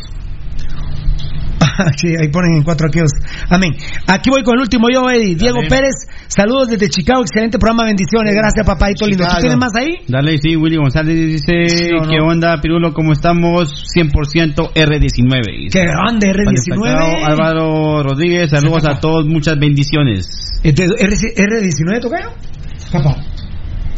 Sí, 1.97 2.07
ahí 2.19 2.29
ponen 2.29 2.57
en 2.57 2.63
cuatro 2.63 2.87
aquellos. 2.87 3.11
Amén. 3.49 3.71
Aquí 4.07 4.29
voy 4.29 4.43
con 4.43 4.55
el 4.55 4.61
último 4.61 4.87
yo, 4.91 5.09
Eddie. 5.09 5.35
Diego 5.35 5.59
Pérez, 5.69 5.95
saludos 6.27 6.69
desde 6.69 6.89
Chicago. 6.89 7.21
Excelente 7.21 7.57
programa, 7.57 7.85
bendiciones. 7.85 8.33
Gracias, 8.33 8.65
papadito 8.65 9.07
lindo. 9.07 9.25
¿Tú 9.25 9.39
tienes 9.39 9.57
más 9.57 9.71
ahí? 9.75 9.95
Dale, 10.07 10.37
sí, 10.37 10.55
Willy 10.55 10.77
González 10.77 11.15
dice, 11.15 11.65
Sí, 11.67 11.89
o 11.93 12.03
no. 12.03 12.09
¿qué 12.09 12.19
onda, 12.19 12.59
Pirulo? 12.61 12.93
¿Cómo 12.93 13.13
estamos? 13.13 13.85
100% 13.95 14.73
R19. 14.73 15.71
Qué 15.71 15.81
grande, 15.81 16.27
R19. 16.31 17.23
Álvaro 17.23 18.03
Rodríguez, 18.03 18.51
saludos 18.51 18.85
a 18.87 18.99
todos, 18.99 19.25
muchas 19.25 19.57
bendiciones. 19.59 20.27
Este, 20.63 20.85
R, 20.85 21.61
19 21.61 21.99
tocayo? 21.99 22.29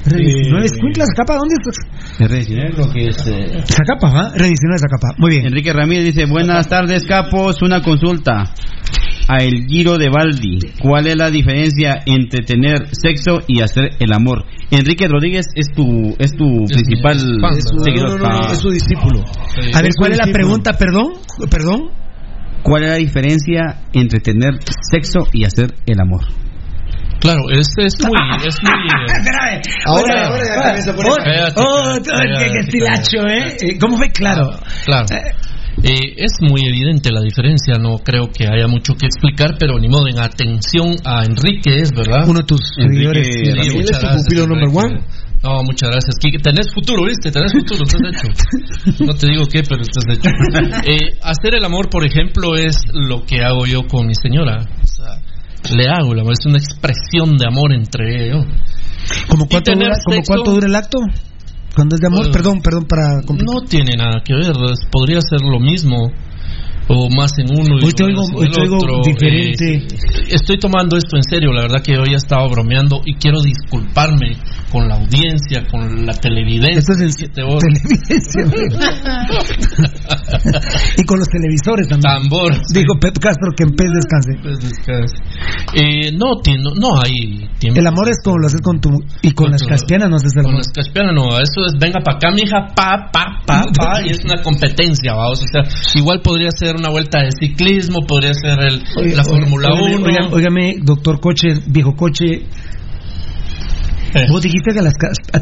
Capa. 0.10 0.18
R19 0.18 0.64
es 0.64 0.74
Cuinclas, 0.80 1.10
capa, 1.16 1.36
¿dónde 1.38 1.56
estás? 1.60 1.78
R19 2.20 2.74
creo 2.74 2.92
que 2.92 3.08
es... 3.08 3.28
eh, 3.28 3.64
Zacapa. 3.66 4.32
R19 4.34 4.78
Zacapa. 4.80 5.16
Muy 5.18 5.32
bien. 5.32 5.46
Enrique 5.48 5.74
Ramírez 5.74 6.06
dice, 6.06 6.26
buenas 6.26 6.68
tardes, 6.70 7.06
capos, 7.06 7.62
una 7.62 7.82
consulta. 7.82 8.44
A 9.30 9.44
el 9.44 9.66
Giro 9.68 9.98
de 9.98 10.08
Baldi, 10.10 10.58
¿cuál 10.82 11.06
es 11.08 11.18
la 11.18 11.30
diferencia 11.30 12.02
entre 12.06 12.46
tener 12.46 12.88
sexo 12.94 13.42
y 13.46 13.62
hacer 13.62 13.90
el 14.00 14.14
amor? 14.14 14.46
Enrique 14.72 15.06
Rodríguez 15.10 15.48
es 15.54 15.68
tu 15.76 16.16
es 16.18 16.32
tu 16.32 16.64
principal 16.64 17.18
Es 17.18 17.64
su, 17.70 17.78
seguidor. 17.84 18.22
no, 18.22 18.28
no, 18.30 18.30
no, 18.30 18.40
Ah. 18.48 18.50
es 18.54 18.60
su 18.60 18.70
discípulo. 18.70 19.20
A 19.74 19.82
ver, 19.82 19.92
¿cuál 19.98 20.14
es 20.14 20.18
la 20.20 20.32
pregunta? 20.32 20.72
Perdón, 20.80 21.08
perdón. 21.52 21.90
¿Cuál 22.64 22.84
es 22.84 22.90
la 22.90 22.96
diferencia 22.96 23.82
entre 23.92 24.22
tener 24.22 24.60
sexo 24.92 25.28
y 25.34 25.44
hacer 25.44 25.74
el 25.86 26.00
amor? 26.00 26.22
Claro, 27.20 27.40
es, 27.52 27.68
es 27.78 27.94
muy. 28.06 28.48
Es 28.48 28.58
muy 28.62 28.72
eh. 29.58 29.62
Ahora, 29.86 30.28
ahora 30.28 30.44
ya 30.48 30.62
también 30.62 30.84
se 30.84 30.94
pone- 30.94 31.10
oh, 31.10 31.16
Cállate, 31.18 31.62
oh, 31.62 31.98
cállate, 32.06 32.52
qué- 32.52 32.60
estilacho, 32.60 33.28
¿eh? 33.28 33.58
Eh, 33.62 33.78
¿Cómo 33.80 33.98
fue? 33.98 34.10
Claro. 34.12 34.52
Claro. 34.86 35.06
Eh, 35.84 36.16
es 36.18 36.32
muy 36.42 36.62
evidente 36.68 37.12
la 37.12 37.22
diferencia, 37.22 37.76
no 37.80 37.98
creo 38.00 38.30
que 38.32 38.48
haya 38.48 38.68
mucho 38.68 38.96
que 38.96 39.06
explicar, 39.06 39.58
pero 39.60 39.78
ni 39.78 39.88
modo, 39.88 40.08
en 40.08 40.18
atención 40.20 40.96
a 41.06 41.24
Enrique 41.24 41.82
es, 41.82 41.92
¿verdad? 41.92 42.28
Uno 42.28 42.40
de 42.40 42.46
tus 42.46 42.60
Enrique 42.80 43.24
seguidores. 43.24 43.28
Sí, 43.28 43.42
Él 43.42 43.56
muchas 43.58 43.92
es 43.92 44.00
tu 44.00 44.06
gracias, 44.08 44.24
pupilo 44.24 44.48
number 44.48 44.70
one. 44.86 45.02
No, 45.44 45.62
muchas 45.64 45.92
gracias. 45.92 46.16
Quique. 46.20 46.40
Tenés 46.40 46.74
futuro, 46.74 47.04
¿viste? 47.06 47.32
Tenés 47.32 47.52
futuro, 47.54 47.84
estás 47.84 48.02
hecho. 48.10 49.04
No 49.06 49.14
te 49.14 49.28
digo 49.28 49.46
qué, 49.46 49.62
pero 49.70 49.82
estás 49.84 50.04
hecho. 50.10 50.30
Eh, 50.84 51.20
hacer 51.22 51.54
el 51.54 51.64
amor, 51.64 51.90
por 51.92 52.04
ejemplo, 52.04 52.56
es 52.56 52.76
lo 52.92 53.24
que 53.24 53.44
hago 53.44 53.68
yo 53.68 53.84
con 53.86 54.08
mi 54.08 54.14
señora. 54.16 54.58
O 54.84 54.88
sea, 54.88 55.22
le 55.72 55.90
hago 55.90 56.14
amor, 56.20 56.34
es 56.34 56.46
una 56.46 56.58
expresión 56.58 57.38
de 57.38 57.46
amor 57.48 57.74
entre 57.74 58.28
ellos. 58.28 58.46
¿Cómo 59.28 59.48
cuánto, 59.48 59.72
dura, 59.74 59.96
¿cómo 60.06 60.22
cuánto 60.26 60.52
dura 60.52 60.68
el 60.68 60.76
acto? 60.76 61.00
Cuando 61.76 61.96
es 61.96 62.02
de 62.02 62.08
amor, 62.08 62.28
Eh, 62.28 62.30
perdón, 62.32 62.62
perdón 62.62 62.86
para... 62.86 63.22
No 63.22 63.62
tiene 63.62 63.96
nada 63.96 64.22
que 64.24 64.34
ver, 64.34 64.54
podría 64.92 65.22
ser 65.22 65.42
lo 65.42 65.60
mismo 65.60 66.12
o 66.90 67.10
más 67.10 67.32
en 67.38 67.50
uno 67.52 67.80
y 67.82 67.86
Hoy 67.86 67.92
te 67.94 68.04
oigo- 68.04 68.24
hoy 68.36 68.50
te 68.52 68.62
oigo 68.62 68.78
otro. 68.78 69.02
diferente. 69.04 69.74
Eh, 69.76 69.88
estoy 70.32 70.58
tomando 70.58 70.96
esto 70.98 71.18
en 71.18 71.24
serio, 71.24 71.52
la 71.52 71.62
verdad 71.64 71.82
que 71.84 71.98
hoy 71.98 72.14
estaba 72.14 72.48
bromeando 72.48 73.02
y 73.06 73.16
quiero 73.16 73.42
disculparme 73.42 74.38
con 74.72 74.88
la 74.88 74.96
audiencia, 74.96 75.66
con 75.70 76.06
la 76.06 76.14
televidencia. 76.14 76.80
Esto 76.80 76.94
es 76.94 77.02
en 77.02 77.12
siete 77.12 77.42
horas. 77.44 77.64
televidencia. 77.64 78.44
y 80.98 81.04
con 81.06 81.20
los 81.20 81.28
televisores 81.30 81.88
también. 81.88 82.14
Tambor. 82.30 82.54
Dijo 82.74 82.94
Pep 83.00 83.18
Castro 83.20 83.52
que 83.56 83.64
en 83.64 83.72
pez 83.76 83.90
descanse. 83.94 84.32
Pues 84.42 84.60
descanse. 84.60 85.16
Eh, 85.76 86.12
no, 86.14 86.36
no, 86.64 86.72
no 86.80 87.02
hay 87.02 87.48
tiempo. 87.60 87.80
El 87.80 87.88
amor 87.88 88.10
es 88.10 88.18
como 88.24 88.38
lo 88.40 88.48
haces 88.48 88.62
con 88.62 88.80
tu... 88.80 88.90
Y 89.22 89.32
con, 89.32 89.48
Con 89.48 89.52
las 89.52 89.64
caspianas 89.64 90.10
no 90.10 90.16
haces 90.18 90.32
el 90.36 90.44
Con 90.44 90.52
amor. 90.54 90.64
las 90.66 90.72
caspianas 90.74 91.14
no, 91.16 91.38
eso 91.40 91.66
es 91.66 91.74
venga 91.80 92.00
para 92.04 92.18
acá, 92.18 92.32
mija, 92.32 92.68
pa, 92.76 93.10
pa, 93.12 93.40
pa, 93.46 93.64
pa, 93.76 94.02
y 94.06 94.10
es 94.10 94.24
una 94.24 94.42
competencia, 94.42 95.14
vamos. 95.14 95.42
O 95.44 95.48
sea, 95.48 95.64
igual 95.96 96.22
podría 96.22 96.50
ser 96.52 96.77
una 96.78 96.90
vuelta 96.90 97.20
de 97.20 97.30
ciclismo, 97.40 98.00
podría 98.08 98.34
ser 98.34 98.60
el, 98.60 98.84
Oye, 98.98 99.16
la 99.16 99.24
Fórmula 99.24 99.70
óigame, 99.74 99.96
1. 99.96 100.06
óigame, 100.06 100.28
óigame, 100.36 100.76
doctor 100.82 101.20
Coche, 101.20 101.48
viejo 101.68 101.94
Coche. 101.96 102.46
Eh. 104.14 104.26
Vos 104.30 104.42
dijiste 104.42 104.74
que 104.74 104.82
las 104.82 104.94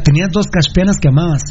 tenías 0.04 0.28
dos 0.32 0.46
caspianas 0.48 0.96
que 1.00 1.08
amabas. 1.08 1.42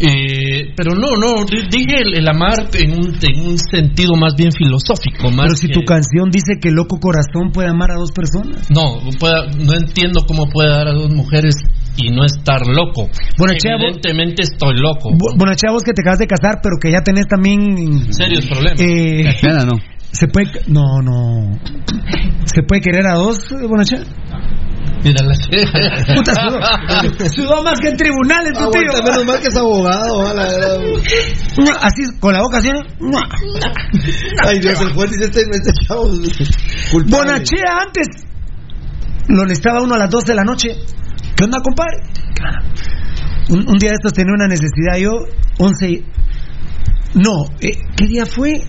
Eh, 0.00 0.72
pero 0.74 0.94
no, 0.94 1.10
no, 1.16 1.44
di- 1.44 1.68
dije 1.70 2.00
el, 2.02 2.18
el 2.18 2.28
amar 2.28 2.68
en 2.74 2.92
un, 2.92 3.14
en 3.22 3.46
un 3.46 3.58
sentido 3.58 4.14
más 4.16 4.34
bien 4.36 4.50
filosófico. 4.50 5.30
Más 5.30 5.46
Pero 5.46 5.56
si 5.56 5.66
que- 5.68 5.74
tu 5.74 5.82
canción 5.84 6.30
dice 6.30 6.54
que 6.60 6.70
el 6.70 6.74
loco 6.74 6.98
corazón 6.98 7.52
puede 7.52 7.68
amar 7.68 7.90
a 7.92 7.96
dos 7.96 8.10
personas. 8.10 8.66
No, 8.70 9.00
no 9.02 9.74
entiendo 9.74 10.24
cómo 10.26 10.48
puede 10.50 10.70
dar 10.70 10.88
a 10.88 10.92
dos 10.92 11.10
mujeres 11.14 11.54
y 11.96 12.10
no 12.10 12.24
estar 12.24 12.66
loco. 12.66 13.08
Bueno, 13.38 13.54
chavo- 13.54 13.84
Evidentemente 13.84 14.42
estoy 14.42 14.76
loco. 14.78 15.10
Bu- 15.10 15.36
Bueno, 15.36 15.54
chavos, 15.54 15.82
que 15.82 15.92
te 15.92 16.02
acabas 16.02 16.18
de 16.18 16.26
casar, 16.26 16.60
pero 16.62 16.76
que 16.80 16.90
ya 16.90 17.00
tenés 17.02 17.26
también. 17.26 18.12
Serios 18.12 18.46
problemas. 18.46 18.80
Eh, 18.80 19.24
no. 19.66 19.72
se 20.10 20.26
puede. 20.28 20.50
No, 20.68 21.00
no. 21.02 21.58
¿Se 22.46 22.62
puede 22.62 22.80
querer 22.80 23.06
a 23.06 23.14
dos, 23.14 23.38
eh, 23.52 23.66
Bonachea? 23.68 24.00
Mira 25.04 25.24
la 25.24 25.34
Puta, 26.14 26.32
sudó, 26.34 27.28
sudó 27.30 27.62
más 27.64 27.80
que 27.80 27.88
en 27.88 27.96
tribunales, 27.96 28.52
tu 28.52 28.70
tío. 28.70 28.82
Aguanta, 28.82 29.02
menos 29.10 29.26
mal 29.26 29.40
que 29.40 29.48
es 29.48 29.56
abogado, 29.56 30.26
a 30.28 30.34
la 30.34 30.42
verdad. 30.44 30.78
Así, 31.82 32.02
con 32.20 32.32
la 32.32 32.40
boca 32.40 32.58
así. 32.58 32.68
¿no? 32.70 33.18
Ay, 34.46 34.60
Dios, 34.60 34.80
el 34.80 34.92
juez 34.92 35.10
dice 35.10 35.24
este, 35.24 35.40
este 35.50 35.72
chavo. 35.86 36.04
culpable. 36.92 37.32
Bonachea 37.32 37.78
antes 37.84 38.06
lo 39.28 39.44
listaba 39.44 39.82
uno 39.82 39.94
a 39.94 39.98
las 39.98 40.10
12 40.10 40.32
de 40.32 40.36
la 40.36 40.44
noche. 40.44 40.68
¿Qué 41.42 41.46
onda, 41.46 41.58
compadre? 41.58 41.98
Un, 43.50 43.68
un 43.68 43.78
día 43.78 43.90
de 43.90 43.96
estos 43.98 44.12
tenía 44.12 44.30
una 44.32 44.46
necesidad 44.46 44.94
yo, 44.96 45.10
11. 45.58 45.90
y- 45.90 46.04
No, 47.18 47.50
eh, 47.58 47.72
¿qué 47.96 48.06
día 48.06 48.26
fue? 48.26 48.62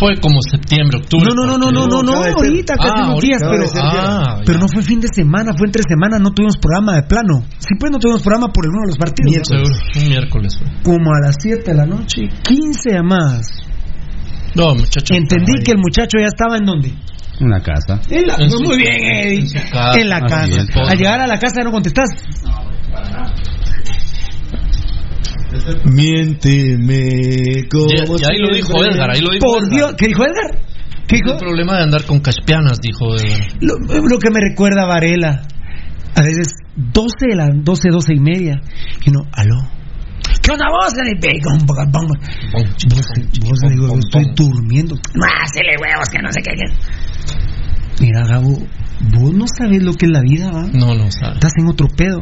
Fue 0.00 0.16
como 0.20 0.40
septiembre, 0.50 0.98
octubre. 0.98 1.28
No, 1.30 1.46
no, 1.46 1.56
no, 1.56 1.70
no, 1.70 1.70
no, 1.70 1.86
no, 1.86 2.02
no, 2.02 2.12
ahorita, 2.12 2.74
casi 2.74 2.90
Ah, 2.90 3.06
unos 3.06 3.20
días, 3.22 3.38
pero, 3.40 3.64
Ah, 3.80 4.40
pero 4.44 4.58
ya. 4.58 4.62
no 4.62 4.68
fue 4.68 4.82
fin 4.82 4.98
de 4.98 5.06
semana, 5.14 5.52
fue 5.56 5.68
entre 5.68 5.84
semana, 5.86 6.18
no 6.18 6.32
tuvimos 6.32 6.56
programa 6.56 6.96
de 6.96 7.02
plano. 7.04 7.44
Sí, 7.60 7.76
pues 7.78 7.92
no 7.92 7.98
tuvimos 8.00 8.22
programa 8.22 8.48
por 8.52 8.64
alguno 8.66 8.82
de 8.82 8.88
los 8.88 8.98
partidos. 8.98 9.46
¿no? 9.48 9.64
Seguro, 9.64 10.02
un 10.02 10.08
miércoles 10.08 10.58
fue. 10.58 10.66
Como 10.82 11.14
a 11.14 11.20
las 11.24 11.36
7 11.38 11.70
de 11.70 11.76
la 11.76 11.86
noche, 11.86 12.22
15 12.42 12.90
llamadas. 12.90 13.46
No, 14.56 14.74
muchacho. 14.74 15.14
Entendí 15.14 15.62
que 15.62 15.70
el 15.70 15.78
muchacho 15.78 16.18
ya 16.18 16.26
estaba 16.26 16.56
en 16.56 16.64
donde. 16.64 16.92
En 17.40 17.50
la 17.50 17.60
casa. 17.60 18.00
En 18.10 18.26
la, 18.26 18.34
En 18.36 18.50
su- 18.50 18.60
muy 18.62 18.76
bien, 18.78 18.92
Eddie. 18.94 19.38
en 19.40 19.48
casa, 19.70 20.00
En 20.00 20.08
la 20.08 20.16
así 20.18 20.26
casa. 20.28 20.62
es. 20.62 20.76
Al 20.90 20.98
llegar 20.98 21.20
a 21.20 21.26
la 21.26 21.38
casa 21.38 21.54
ya 21.58 21.64
no 21.64 21.72
contestás. 21.72 22.10
Miénteme 26.34 27.64
como 27.70 27.86
Ya- 27.88 28.04
ya 28.20 28.28
ahí 28.28 28.38
lo 28.38 28.54
dijo. 28.54 28.84
Edgar, 28.84 29.10
ahí 29.10 29.20
lo 29.20 29.30
dijo 29.30 29.44
Por 29.46 29.62
Edgar. 29.64 29.70
Dios, 29.74 29.94
¿qué 29.96 30.06
dijo 30.08 30.22
Edgar? 30.24 30.58
¿Qué 31.06 31.16
El 31.16 31.22
dijo? 31.26 31.38
problema 31.38 31.76
de 31.76 31.82
andar 31.84 32.04
con 32.04 32.20
caspianas, 32.20 32.80
dijo 32.80 33.14
Edgar. 33.16 33.40
Lo, 33.60 33.74
lo 33.78 34.18
que 34.18 34.30
me 34.30 34.40
recuerda 34.40 34.82
a 34.82 34.86
Varela. 34.86 35.42
A 36.16 36.22
veces 36.22 36.48
12 36.76 37.26
de 37.28 37.36
la 37.36 37.48
12, 37.52 37.88
12 37.90 38.14
y 38.14 38.20
media. 38.20 38.60
Y 39.04 39.10
no, 39.10 39.20
aló. 39.32 39.56
¿Qué 40.44 40.52
onda 40.52 40.66
vos? 40.68 40.92
Vos, 42.52 42.64
vos 43.40 43.58
le 43.62 43.70
digo, 43.70 43.98
estoy 43.98 44.24
durmiendo. 44.36 44.94
No, 45.14 45.24
hacele 45.42 45.76
huevos, 45.80 46.08
que 46.10 46.18
no 46.18 46.30
sé 46.30 46.42
qué. 46.42 46.52
Mira, 48.00 48.26
Gabo, 48.26 48.58
vos 49.16 49.32
no 49.32 49.46
sabes 49.48 49.82
lo 49.82 49.94
que 49.94 50.04
es 50.04 50.12
la 50.12 50.20
vida, 50.20 50.50
¿va? 50.52 50.64
No, 50.70 50.94
no 50.94 51.10
sabe. 51.10 51.34
Estás 51.34 51.52
en 51.56 51.66
otro 51.66 51.88
pedo. 51.88 52.20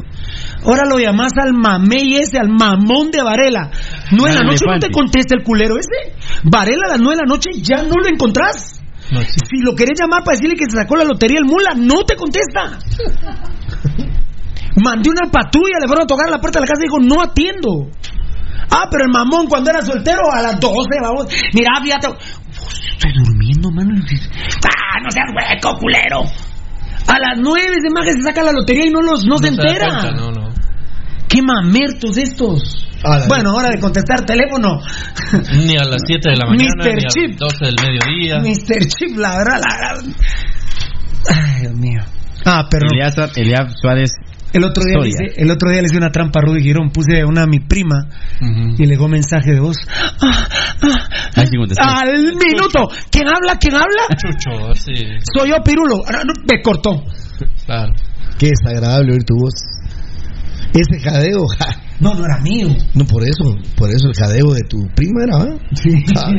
Ahora 0.64 0.84
lo 0.88 1.00
llamás 1.00 1.32
al 1.36 1.52
mamey 1.52 2.14
ese, 2.18 2.38
al 2.38 2.48
mamón 2.48 3.10
de 3.10 3.22
Varela. 3.22 3.72
No 4.12 4.28
en 4.28 4.34
la 4.36 4.44
noche 4.44 4.66
no 4.66 4.78
te 4.78 4.90
contesta 4.90 5.34
el 5.34 5.42
culero 5.42 5.74
ese. 5.76 6.14
Varela 6.44 6.86
a 6.86 6.90
las 6.90 7.00
nueve 7.00 7.16
de 7.16 7.22
la 7.26 7.28
noche 7.28 7.50
ya 7.60 7.82
no 7.82 7.96
lo 7.96 8.06
encontrás. 8.06 8.80
No, 9.10 9.20
sí. 9.20 9.40
Si 9.50 9.62
lo 9.62 9.74
querés 9.74 9.98
llamar 9.98 10.22
para 10.22 10.36
decirle 10.36 10.56
que 10.56 10.70
se 10.70 10.76
sacó 10.76 10.94
la 10.94 11.04
lotería 11.04 11.40
el 11.40 11.44
mula, 11.44 11.74
no 11.74 12.04
te 12.04 12.14
contesta. 12.14 12.78
Mandé 14.82 15.10
una 15.10 15.30
patrulla, 15.30 15.78
le 15.80 15.86
fueron 15.86 16.04
a 16.04 16.06
tocar 16.06 16.28
a 16.28 16.30
la 16.30 16.38
puerta 16.40 16.58
de 16.58 16.66
la 16.66 16.66
casa 16.66 16.80
y 16.82 16.88
dijo, 16.88 16.98
no 17.00 17.20
atiendo. 17.20 17.90
Ah, 18.70 18.88
pero 18.90 19.04
el 19.04 19.10
mamón 19.12 19.46
cuando 19.46 19.70
era 19.70 19.82
soltero 19.82 20.20
a 20.32 20.42
las 20.42 20.60
12, 20.60 20.76
vamos. 21.02 21.26
Mira, 21.54 21.70
fíjate. 21.82 22.08
Estoy 22.08 23.12
durmiendo, 23.24 23.70
mano. 23.70 23.90
Ah, 24.64 25.00
no 25.02 25.10
seas 25.10 25.26
hueco, 25.34 25.78
culero. 25.78 26.22
A 27.08 27.18
las 27.18 27.38
9 27.38 27.60
ese 27.60 27.90
maje 27.94 28.12
se 28.12 28.22
saca 28.22 28.42
la 28.42 28.52
lotería 28.52 28.86
y 28.86 28.90
no, 28.90 29.00
los, 29.02 29.24
no, 29.26 29.38
se 29.38 29.50
da 29.50 29.62
entera. 29.62 29.88
cuenta, 29.88 30.10
no, 30.12 30.30
no. 30.30 30.54
Qué 31.28 31.40
mamertos 31.42 32.16
estos. 32.18 32.88
A 33.04 33.26
Bueno, 33.26 33.54
hora 33.54 33.70
de 33.70 33.80
contestar 33.80 34.24
teléfono. 34.24 34.78
Ni 35.66 35.76
a 35.76 35.84
las 35.84 36.02
7 36.06 36.30
de 36.30 36.36
la 36.36 36.46
mañana, 36.46 36.84
Mr. 36.84 36.94
ni 36.94 37.04
a 37.04 37.08
Chip. 37.08 37.30
las 37.30 37.38
12 37.38 37.64
del 37.64 37.74
mediodía. 37.82 38.38
Mr. 38.38 38.86
Chip, 38.86 39.16
la 39.16 39.36
verdad, 39.38 39.60
la 39.60 39.76
verdad. 39.76 40.14
Ay, 41.34 41.60
Dios 41.62 41.74
mío. 41.74 42.00
Ah, 42.44 42.66
pero 42.70 42.86
Elias 43.36 43.74
Suárez. 43.80 44.12
El 44.52 44.64
otro 44.64 44.84
día 44.84 44.98
hice, 45.06 45.40
el 45.40 45.50
otro 45.50 45.70
día 45.70 45.80
le 45.80 45.86
hice 45.86 45.96
una 45.96 46.10
trampa 46.10 46.40
a 46.40 46.42
Rudy 46.46 46.62
Girón, 46.62 46.90
puse 46.90 47.24
una 47.24 47.42
a 47.42 47.46
mi 47.46 47.60
prima 47.60 48.08
y 48.40 48.84
le 48.84 48.86
llegó 48.94 49.08
mensaje 49.08 49.52
de 49.52 49.60
voz. 49.60 49.76
Ah, 50.20 50.46
ah, 50.82 51.44
contestó. 51.56 51.82
al 51.84 52.34
minuto. 52.36 52.88
¿Quién 53.10 53.26
habla? 53.28 53.58
¿Quién 53.58 53.74
habla? 53.74 54.02
Chucho, 54.16 54.74
sí, 54.74 54.92
Soy 55.36 55.50
yo, 55.50 55.56
Pirulo. 55.64 55.96
Ah, 56.06 56.22
Me 56.24 56.62
cortó. 56.62 57.04
claro. 57.66 57.92
Qué 58.38 58.50
desagradable 58.50 59.12
oír 59.12 59.24
tu 59.24 59.34
voz. 59.36 59.54
Ese 60.74 61.00
jadeo, 61.00 61.46
ja. 61.58 61.81
No, 62.00 62.14
no 62.14 62.24
era 62.24 62.38
mío. 62.42 62.68
No, 62.94 63.04
por 63.04 63.22
eso, 63.22 63.44
por 63.76 63.88
eso 63.90 64.08
el 64.08 64.14
jadeo 64.14 64.52
de 64.54 64.60
tu 64.68 64.86
prima 64.94 65.22
era, 65.24 65.36
¿ah? 65.36 65.58
Sí. 65.74 65.90
Ah, 66.16 66.30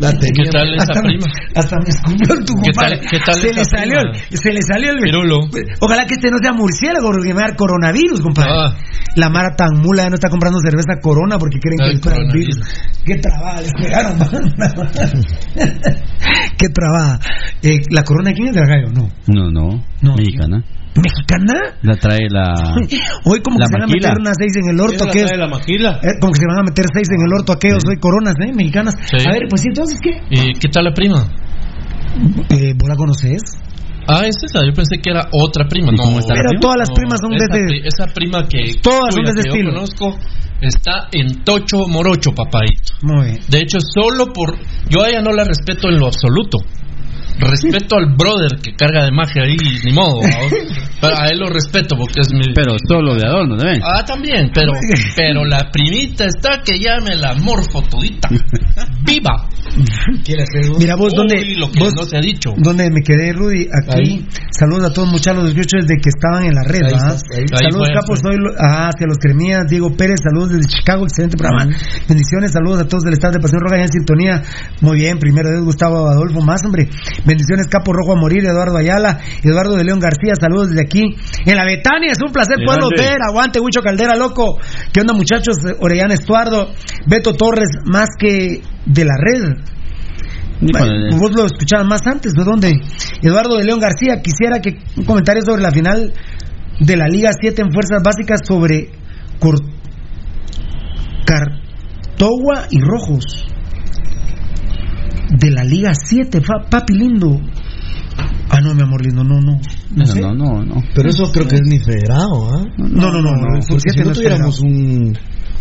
la 0.00 0.12
tenía. 0.18 0.44
¿Qué 0.44 0.50
tal 0.50 0.74
esa 0.74 0.82
hasta, 0.88 1.00
prima? 1.02 1.26
Hasta 1.54 1.76
me 1.78 1.88
escupió 1.88 2.44
tu 2.44 2.54
¿Qué 2.54 2.70
compadre. 2.72 2.98
tal- 2.98 3.06
qué 3.10 3.18
tal 3.20 3.34
se, 3.36 3.48
esa 3.50 3.58
le 3.60 3.64
salió 3.64 3.98
prima? 4.00 4.16
el, 4.30 4.38
se 4.38 4.52
le 4.52 4.62
salió 4.62 4.90
el. 4.92 4.98
Pirulo. 5.00 5.40
Ojalá 5.80 6.06
que 6.06 6.14
este 6.14 6.30
no 6.30 6.38
sea 6.42 6.52
murciélago 6.52 7.06
porque 7.10 7.28
me 7.28 7.34
va 7.34 7.44
a 7.44 7.48
dar 7.48 7.56
coronavirus, 7.56 8.20
compadre. 8.20 8.50
Ah. 8.52 8.74
La 9.16 9.28
Mara 9.30 9.54
tan 9.56 9.80
mula 9.80 10.02
ya 10.04 10.08
no 10.10 10.14
está 10.14 10.28
comprando 10.30 10.58
cerveza 10.60 11.00
corona 11.00 11.38
porque 11.38 11.58
creen 11.60 11.78
que 11.78 11.84
Ay, 11.84 11.94
es 11.94 12.00
para 12.00 12.16
el 12.16 12.32
virus. 12.32 12.58
Qué 13.04 13.14
trabada, 13.16 13.60
les 13.60 13.72
pegaron. 13.72 14.18
Qué 16.58 16.68
trabada. 16.68 17.20
Eh, 17.62 17.78
¿La 17.90 18.02
corona 18.04 18.30
de 18.30 18.34
quién 18.36 18.48
es 18.48 18.54
de 18.54 18.60
la 18.60 18.66
gallo? 18.66 18.88
No. 18.92 19.08
No, 19.26 19.50
no. 19.50 19.84
No. 20.02 20.16
Mexicana. 20.16 20.64
¿Mexicana? 21.02 21.54
La 21.82 21.96
trae 21.96 22.28
la. 22.28 22.52
Hoy 23.24 23.40
como 23.40 23.58
La 23.58 23.66
que 23.66 23.72
se 23.72 23.78
van 23.78 23.82
a 23.82 23.92
meter 23.92 24.12
unas 24.18 24.36
seis 24.38 24.52
en 24.56 24.68
el 24.74 24.80
orto 24.80 25.04
la 25.04 25.10
aquellos. 25.10 25.28
trae 25.28 25.38
la 25.40 25.48
maquila. 25.48 26.00
Eh, 26.02 26.18
como 26.20 26.32
que 26.32 26.40
se 26.40 26.46
van 26.46 26.58
a 26.58 26.62
meter 26.62 26.84
seis 26.92 27.08
en 27.10 27.20
el 27.26 27.32
orto 27.38 27.52
aquellos 27.52 27.82
hoy 27.88 27.96
coronas, 28.00 28.34
¿eh? 28.44 28.52
Mexicanas. 28.54 28.94
Sí. 29.10 29.16
A 29.26 29.32
ver, 29.32 29.42
pues 29.48 29.62
sí, 29.62 29.68
entonces, 29.68 29.98
¿qué? 30.02 30.20
¿Y 30.30 30.52
qué 30.54 30.68
tal 30.68 30.84
la 30.84 30.92
prima? 30.92 31.24
Eh, 32.50 32.74
¿Vos 32.76 32.88
la 32.88 32.96
conoces? 32.96 33.42
Ah, 34.06 34.26
es 34.26 34.36
esa. 34.42 34.64
Yo 34.64 34.72
pensé 34.72 34.96
que 35.02 35.10
era 35.10 35.28
otra 35.32 35.66
prima. 35.68 35.92
¿Y 35.92 35.96
No, 35.96 36.04
la 36.18 36.26
Pero 36.34 36.48
prima? 36.48 36.60
todas 36.60 36.76
las 36.78 36.90
primas 36.90 37.20
son 37.20 37.30
de 37.30 37.36
esa, 37.36 37.66
pri- 37.66 37.82
esa 37.84 38.06
prima 38.14 38.46
que 38.48 38.80
Todas 38.80 39.14
son 39.14 39.22
tuya 39.22 39.32
de 39.34 39.40
ese 39.40 39.42
que 39.42 39.48
estilo. 39.50 39.70
Yo 39.70 39.74
conozco 39.76 40.18
está 40.60 41.06
en 41.12 41.44
Tocho 41.44 41.86
Morocho, 41.86 42.32
papadito. 42.32 42.94
Muy 43.02 43.26
bien. 43.26 43.38
De 43.48 43.58
hecho, 43.60 43.78
solo 43.80 44.32
por. 44.32 44.56
Yo 44.88 45.02
a 45.04 45.10
ella 45.10 45.20
no 45.20 45.30
la 45.30 45.44
respeto 45.44 45.88
en 45.88 46.00
lo 46.00 46.06
absoluto. 46.06 46.58
Respeto 47.38 47.96
al 47.96 48.14
brother 48.16 48.58
que 48.62 48.72
carga 48.74 49.04
de 49.04 49.10
magia 49.12 49.42
ahí, 49.42 49.56
ni 49.84 49.92
modo. 49.92 50.20
¿no? 50.22 50.56
Pero 51.00 51.16
a 51.16 51.28
él 51.28 51.38
lo 51.38 51.48
respeto 51.48 51.96
porque 51.96 52.20
es 52.20 52.32
mi. 52.32 52.52
Pero 52.54 52.72
solo 52.88 53.14
de 53.14 53.26
adorno, 53.26 53.56
¿no 53.56 53.64
ven? 53.64 53.80
Ah, 53.84 54.04
también, 54.04 54.50
pero, 54.52 54.72
pero 55.16 55.44
la 55.44 55.70
primita 55.70 56.24
está 56.26 56.60
que 56.64 56.78
ya 56.78 56.98
me 57.00 57.14
la 57.16 57.34
morfo 57.34 57.82
todita. 57.82 58.28
¡Viva! 59.04 59.48
Mira 60.78 60.96
vos, 60.96 61.12
¿dónde, 61.14 61.36
Uy, 61.36 61.54
lo 61.56 61.70
que 61.70 61.78
vos, 61.78 61.94
no 61.94 62.04
se 62.04 62.16
ha 62.16 62.20
dicho. 62.20 62.50
¿dónde 62.56 62.90
me 62.90 63.00
quedé, 63.02 63.32
Rudy? 63.32 63.68
Aquí. 63.70 64.00
Ahí. 64.10 64.26
Saludos 64.50 64.90
a 64.90 64.92
todos 64.92 65.08
muchachos, 65.08 65.42
los 65.44 65.52
escucho 65.52 65.76
desde 65.80 65.96
que 66.00 66.08
estaban 66.08 66.44
en 66.46 66.54
la 66.54 66.64
red, 66.64 66.82
Ahí. 66.84 66.92
Ahí 66.94 67.46
Saludos, 67.48 67.86
fue, 67.86 67.94
capos, 67.94 68.18
soy 68.20 68.36
lo- 68.36 68.54
ah, 68.58 68.88
hacia 68.88 69.06
los 69.06 69.18
cremías, 69.18 69.66
Diego 69.68 69.94
Pérez, 69.96 70.20
saludos 70.22 70.50
desde 70.50 70.68
Chicago, 70.68 71.04
excelente 71.04 71.36
programa. 71.36 71.70
Bendiciones, 72.08 72.52
saludos 72.52 72.80
a 72.80 72.88
todos 72.88 73.04
del 73.04 73.12
estado 73.14 73.34
de 73.34 73.40
Pasión 73.40 73.60
Roja 73.60 73.76
ya 73.76 73.82
en 73.84 73.92
sintonía. 73.92 74.42
Muy 74.80 74.96
bien, 74.98 75.18
primero 75.18 75.50
Dios, 75.50 75.64
Gustavo 75.64 76.08
Adolfo, 76.08 76.40
más 76.40 76.60
hombre. 76.64 76.88
Bendiciones, 77.28 77.66
Capo 77.68 77.92
Rojo 77.92 78.12
a 78.16 78.20
morir, 78.20 78.42
Eduardo 78.44 78.78
Ayala, 78.78 79.20
Eduardo 79.44 79.76
de 79.76 79.84
León 79.84 80.00
García, 80.00 80.32
saludos 80.40 80.70
desde 80.70 80.82
aquí. 80.82 81.02
En 81.44 81.56
la 81.56 81.64
Betania, 81.64 82.10
es 82.12 82.18
un 82.24 82.32
placer 82.32 82.56
grande. 82.88 83.02
ver. 83.02 83.18
Aguante, 83.28 83.60
Huicho 83.60 83.82
Caldera, 83.82 84.16
loco. 84.16 84.58
¿Qué 84.92 85.00
onda, 85.02 85.12
muchachos? 85.12 85.56
Orellana 85.80 86.14
Estuardo, 86.14 86.70
Beto 87.06 87.34
Torres, 87.34 87.68
más 87.84 88.08
que 88.18 88.62
de 88.86 89.04
la 89.04 89.14
red. 89.20 89.44
Híjole. 90.60 91.16
Vos 91.16 91.30
lo 91.36 91.44
escuchabas 91.44 91.86
más 91.86 92.00
antes, 92.06 92.32
¿de 92.32 92.44
dónde? 92.44 92.72
Eduardo 93.22 93.56
de 93.58 93.64
León 93.64 93.78
García, 93.78 94.20
quisiera 94.22 94.60
que 94.60 94.78
un 94.96 95.04
comentario 95.04 95.42
sobre 95.44 95.62
la 95.62 95.70
final 95.70 96.12
de 96.80 96.96
la 96.96 97.06
Liga 97.08 97.30
7 97.38 97.60
en 97.62 97.70
Fuerzas 97.72 98.02
Básicas 98.02 98.40
sobre 98.44 98.90
Cor- 99.38 99.60
Cartogua 101.26 102.66
y 102.70 102.80
Rojos. 102.80 103.46
De 105.38 105.50
la 105.50 105.64
Liga 105.64 105.92
7, 105.94 106.40
fa- 106.40 106.68
papi 106.68 106.94
lindo. 106.94 107.40
Ah, 108.50 108.60
no, 108.62 108.74
mi 108.74 108.82
amor 108.82 109.02
lindo, 109.04 109.22
no, 109.22 109.40
no. 109.40 109.60
No, 109.94 110.06
sé. 110.06 110.20
no, 110.20 110.32
no, 110.34 110.64
no. 110.64 110.82
Pero 110.94 111.08
eso 111.10 111.30
creo 111.30 111.46
que 111.46 111.56
es 111.56 111.62
ni 111.64 111.78
federado, 111.78 112.48
¿ah? 112.54 112.64
no, 112.78 113.10
no, 113.12 113.20
no, 113.22 113.32
no, 113.32 113.60
Porque 113.68 113.90
si 113.90 114.00
no 114.00 114.12
tuviéramos 114.12 114.58
un, 114.60 115.12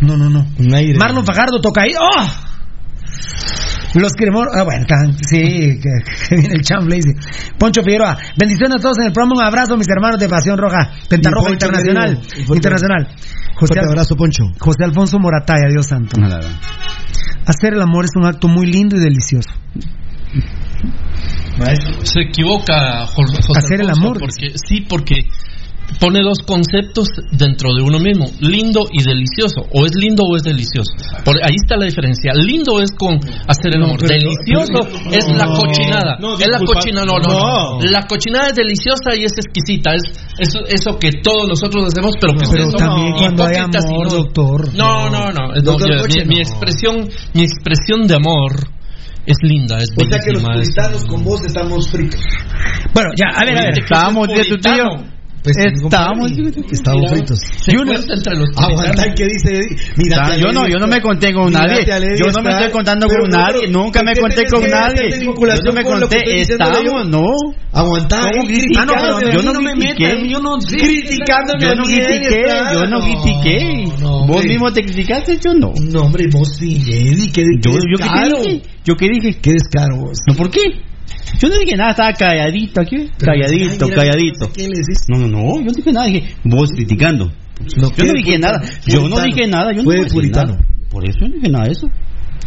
No, 0.01 0.15
no, 0.17 0.29
no. 0.29 0.45
un 0.57 0.73
aire. 0.73 0.97
Marlon 0.97 1.25
Fajardo 1.25 1.59
toca 1.61 1.81
ahí. 1.83 1.91
¡Oh! 1.99 2.25
Los 3.95 4.13
queremos. 4.13 4.45
Ah, 4.53 4.63
bueno, 4.63 4.85
tan- 4.87 5.13
sí, 5.13 5.79
que, 5.79 5.89
que 6.29 6.35
viene 6.35 6.55
el 6.55 6.61
chamble. 6.61 6.97
dice. 6.97 7.13
Poncho 7.57 7.81
Figueroa. 7.83 8.17
Bendiciones 8.37 8.77
a 8.77 8.81
todos 8.81 8.99
en 8.99 9.05
el 9.07 9.13
programa. 9.13 9.41
Un 9.41 9.45
abrazo, 9.47 9.75
mis 9.77 9.87
hermanos 9.89 10.19
de 10.19 10.27
Pasión 10.29 10.57
Roja. 10.57 10.91
Pentarroja 11.09 11.51
Internacional. 11.51 12.19
Internacional. 12.47 13.07
José, 13.55 13.73
Fuerte 13.73 13.79
abrazo, 13.89 14.15
Poncho. 14.15 14.43
José 14.59 14.83
Alfonso 14.83 15.17
Morataya, 15.19 15.67
Dios 15.69 15.87
santo. 15.87 16.19
No. 16.19 16.27
Hacer 17.47 17.73
el 17.73 17.81
amor 17.81 18.03
es 18.05 18.11
un 18.15 18.25
acto 18.25 18.49
muy 18.49 18.67
lindo 18.67 18.97
y 18.97 18.99
delicioso. 18.99 19.49
Se 22.03 22.21
equivoca 22.21 23.07
José 23.07 23.37
Hacer 23.55 23.81
el 23.81 23.89
amor, 23.89 24.19
Porque, 24.19 24.51
sí, 24.55 24.81
porque 24.81 25.15
pone 25.99 26.21
dos 26.21 26.39
conceptos 26.45 27.07
dentro 27.31 27.73
de 27.73 27.81
uno 27.81 27.99
mismo, 27.99 28.25
lindo 28.41 28.85
y 28.91 29.03
delicioso. 29.03 29.65
O 29.73 29.85
es 29.85 29.95
lindo 29.95 30.23
o 30.23 30.35
es 30.35 30.43
delicioso. 30.43 30.91
Por, 31.23 31.37
ahí 31.43 31.55
está 31.55 31.75
la 31.77 31.85
diferencia. 31.85 32.33
Lindo 32.35 32.81
es 32.81 32.91
con 32.91 33.15
hacer 33.47 33.75
el 33.75 33.83
amor. 33.83 33.99
delicioso 33.99 34.83
pero- 34.83 35.15
es 35.15 35.25
la 35.29 35.45
cochinada. 35.47 36.17
no, 36.19 36.33
es 36.35 36.47
la 36.47 36.59
cochinada. 36.59 37.05
No, 37.05 37.19
no, 37.19 37.27
no. 37.27 37.79
No. 37.79 37.81
La 37.89 38.05
cochinada 38.07 38.49
es 38.49 38.55
deliciosa 38.55 39.15
y 39.15 39.23
es 39.25 39.33
exquisita. 39.37 39.93
Es 39.95 40.03
eso, 40.39 40.59
eso 40.67 40.99
que 40.99 41.11
todos 41.23 41.47
nosotros 41.47 41.85
hacemos, 41.87 42.13
pero 42.19 42.33
que 42.33 42.45
Pero 42.51 42.71
también 42.71 43.13
cuando 43.13 43.45
hay 43.45 43.55
amor, 43.57 44.07
no- 44.07 44.17
doctor. 44.17 44.73
No, 44.75 45.09
no, 45.09 45.31
no. 45.31 45.53
Doctor 45.61 46.07
yo- 46.09 46.25
mi, 46.25 46.39
expresión, 46.39 47.07
mi 47.33 47.41
expresión 47.43 48.07
de 48.07 48.15
amor 48.15 48.51
es 49.25 49.37
linda, 49.41 49.77
es 49.77 49.89
O 49.97 50.05
sea 50.09 50.19
que 50.23 50.31
los 50.31 50.43
puritanos 50.43 51.05
con 51.05 51.23
vos 51.23 51.41
estamos 51.43 51.89
fritos. 51.89 52.21
Bueno, 52.93 53.09
ya, 53.17 53.27
a 53.35 53.45
ver, 53.45 53.57
a 53.57 53.61
ver. 53.61 53.79
Estábamos, 53.79 54.27
de 54.27 54.43
tu 54.45 54.57
tío. 54.57 55.16
Pues, 55.43 55.55
Estábamos- 55.57 56.31
Estamos 56.71 57.11
fritos. 57.11 57.39
Se 57.39 57.71
cuenta 57.75 58.13
entre 58.13 58.35
los 58.35 58.49
Aguanta 58.57 59.13
que 59.15 59.25
dice. 59.25 59.59
Mira, 59.95 60.17
Ah, 60.27 60.35
yo 60.35 60.51
no, 60.51 60.67
yo 60.67 60.77
no 60.79 60.87
me 60.87 60.99
conté 61.01 61.33
con 61.33 61.53
nadie. 61.53 61.85
Yo 62.19 62.31
no 62.35 62.43
me 62.43 62.49
estoy 62.51 62.71
contando 62.71 63.07
con 63.07 63.29
nadie. 63.29 63.67
Nunca 63.69 64.03
me 64.03 64.13
conté 64.15 64.43
con 64.49 64.61
nadie. 64.69 65.09
Yo 65.21 65.33
no 65.63 65.73
me 65.73 65.83
conté. 65.83 66.41
Estamos, 66.41 67.07
no. 67.07 67.25
Aguantar. 67.71 68.31
Yo 68.33 68.41
no 68.41 68.47
critiqué. 68.47 68.73
Yo 69.33 70.39
no 70.39 70.57
criticándome 70.77 71.59
Yo 71.61 71.75
no 71.75 71.83
critiqué, 71.83 72.43
yo 72.73 72.85
no 72.85 72.99
critiqué. 73.01 73.85
no, 74.01 74.25
Vos 74.27 74.43
mismo 74.43 74.71
te 74.71 74.81
criticaste, 74.81 75.37
yo 75.37 75.53
no. 75.53 75.71
No, 75.81 76.01
hombre, 76.01 76.27
vos 76.31 76.55
sí, 76.57 76.81
Eddie, 76.87 77.31
qué, 77.31 77.43
Yo, 77.61 77.71
yo 77.71 77.97
descaro. 77.97 78.43
Yo 78.83 78.95
qué 78.95 79.07
dije. 79.09 79.39
Qué 79.41 79.51
descaro 79.53 79.97
vos. 79.97 80.17
No, 80.27 80.35
¿por 80.35 80.49
qué? 80.49 80.61
Yo 81.39 81.49
no 81.49 81.57
dije 81.59 81.75
nada, 81.75 81.91
estaba 81.91 82.13
calladito 82.13 82.81
aquí. 82.81 83.09
Calladito, 83.17 83.87
calladito. 83.89 84.51
¿Qué 84.53 84.63
le 84.63 84.77
decís? 84.79 84.99
No, 85.09 85.19
no, 85.19 85.27
no, 85.27 85.59
yo 85.59 85.65
no 85.65 85.71
dije 85.71 85.91
nada, 85.91 86.07
dije, 86.07 86.35
vos 86.43 86.71
criticando. 86.71 87.25
No, 87.25 87.89
Yo 87.89 87.91
¿qué 87.95 88.05
no 88.07 88.13
dije 88.13 88.31
puritano? 88.39 88.57
nada, 88.59 88.69
yo 88.87 89.09
no 89.09 89.21
dije 89.21 89.47
nada, 89.47 89.71
yo 89.71 89.77
no 89.77 89.83
Fue 89.83 89.95
voy 89.95 89.99
a 89.99 90.03
decir 90.03 90.13
puritano. 90.13 90.53
nada. 90.53 90.67
Por 90.89 91.03
eso 91.09 91.17
yo 91.21 91.27
no 91.27 91.35
dije 91.35 91.49
nada 91.49 91.65
de 91.65 91.71
eso. 91.71 91.87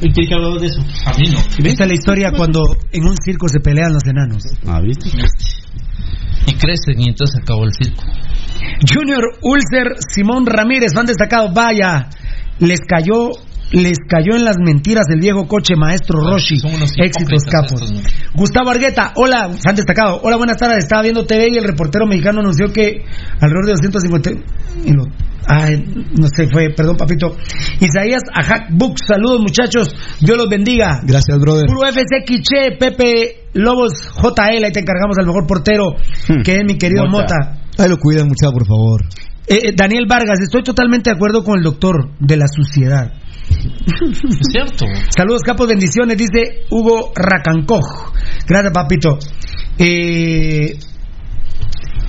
¿Y 0.03 0.13
qué 0.13 0.27
que 0.27 0.35
hablado 0.35 0.59
de 0.59 0.67
eso? 0.67 0.81
A 1.05 1.19
mí 1.19 1.25
no. 1.31 1.39
Esta 1.69 1.83
es 1.85 1.89
la 1.89 1.95
historia 1.95 2.33
cuando 2.33 2.63
en 2.93 3.05
un 3.05 3.15
circo 3.23 3.49
se 3.49 3.61
pelean 3.61 3.93
los 3.93 4.05
enanos. 4.07 4.45
Ah, 4.67 4.81
¿viste? 4.81 5.11
Y 6.47 6.53
crecen 6.55 7.01
y 7.01 7.09
entonces 7.11 7.37
acabó 7.43 7.65
el 7.65 7.73
circo. 7.75 8.03
Junior 8.93 9.21
Ulcer 9.43 9.97
Simón 10.09 10.47
Ramírez, 10.47 10.95
fan 10.95 11.05
destacado, 11.07 11.53
vaya, 11.53 12.09
les 12.61 12.81
cayó, 12.81 13.31
les 13.73 13.99
cayó 14.09 14.35
en 14.37 14.45
las 14.45 14.57
mentiras 14.59 15.05
el 15.13 15.21
viejo 15.21 15.47
coche 15.47 15.75
maestro 15.77 16.19
Roshi. 16.21 16.59
Son 16.59 16.75
unos 16.75 16.91
Éxitos 16.97 17.45
capos. 17.45 17.81
estos, 17.83 17.93
¿no? 17.93 18.01
Gustavo 18.35 18.71
Argueta, 18.71 19.13
hola, 19.17 19.51
fan 19.63 19.77
destacado, 19.77 20.21
hola, 20.23 20.37
buenas 20.37 20.57
tardes, 20.57 20.79
estaba 20.79 21.03
viendo 21.03 21.25
TV 21.27 21.49
y 21.53 21.57
el 21.59 21.65
reportero 21.65 22.07
mexicano 22.07 22.41
anunció 22.41 22.73
que 22.73 23.05
alrededor 23.41 23.67
de 23.67 23.73
250 23.73 24.31
y 24.85 24.93
lo- 24.93 25.05
ay, 25.47 25.85
no 26.19 26.27
sé, 26.35 26.49
fue, 26.53 26.71
perdón 26.77 26.97
papito. 26.97 27.37
Isaías 27.81 28.23
Ajak 28.35 28.69
Book, 28.73 28.97
saludos 29.07 29.41
muchachos, 29.41 29.95
Dios 30.21 30.37
los 30.37 30.49
bendiga. 30.49 31.01
Gracias, 31.05 31.39
brother. 31.39 31.67
Puro 31.67 31.87
FC 31.87 32.25
Quiche, 32.27 32.77
Pepe 32.79 33.47
Lobos 33.55 33.93
JL, 34.17 34.65
ahí 34.65 34.73
te 34.73 34.81
encargamos 34.81 35.17
al 35.19 35.27
mejor 35.27 35.47
portero, 35.47 35.95
Hmm. 36.29 36.43
que 36.43 36.57
es 36.57 36.65
mi 36.67 36.77
querido 36.77 37.05
Mota. 37.07 37.35
Mota. 37.41 37.57
Ahí 37.79 37.89
lo 37.89 37.97
cuidan, 37.99 38.29
muchacho, 38.29 38.53
por 38.53 38.67
favor. 38.67 39.01
Eh, 39.51 39.71
eh, 39.71 39.73
Daniel 39.75 40.07
Vargas, 40.07 40.39
estoy 40.45 40.63
totalmente 40.63 41.11
de 41.11 41.17
acuerdo 41.17 41.43
con 41.43 41.59
el 41.59 41.65
doctor 41.65 42.13
de 42.21 42.37
la 42.37 42.47
suciedad. 42.47 43.13
Es 43.51 44.39
cierto. 44.53 44.87
Saludos, 45.09 45.43
capos, 45.43 45.67
bendiciones, 45.67 46.17
dice 46.17 46.67
Hugo 46.71 47.13
Racancoj. 47.17 48.13
Gracias, 48.47 48.73
papito. 48.73 49.19
Eh, 49.77 50.79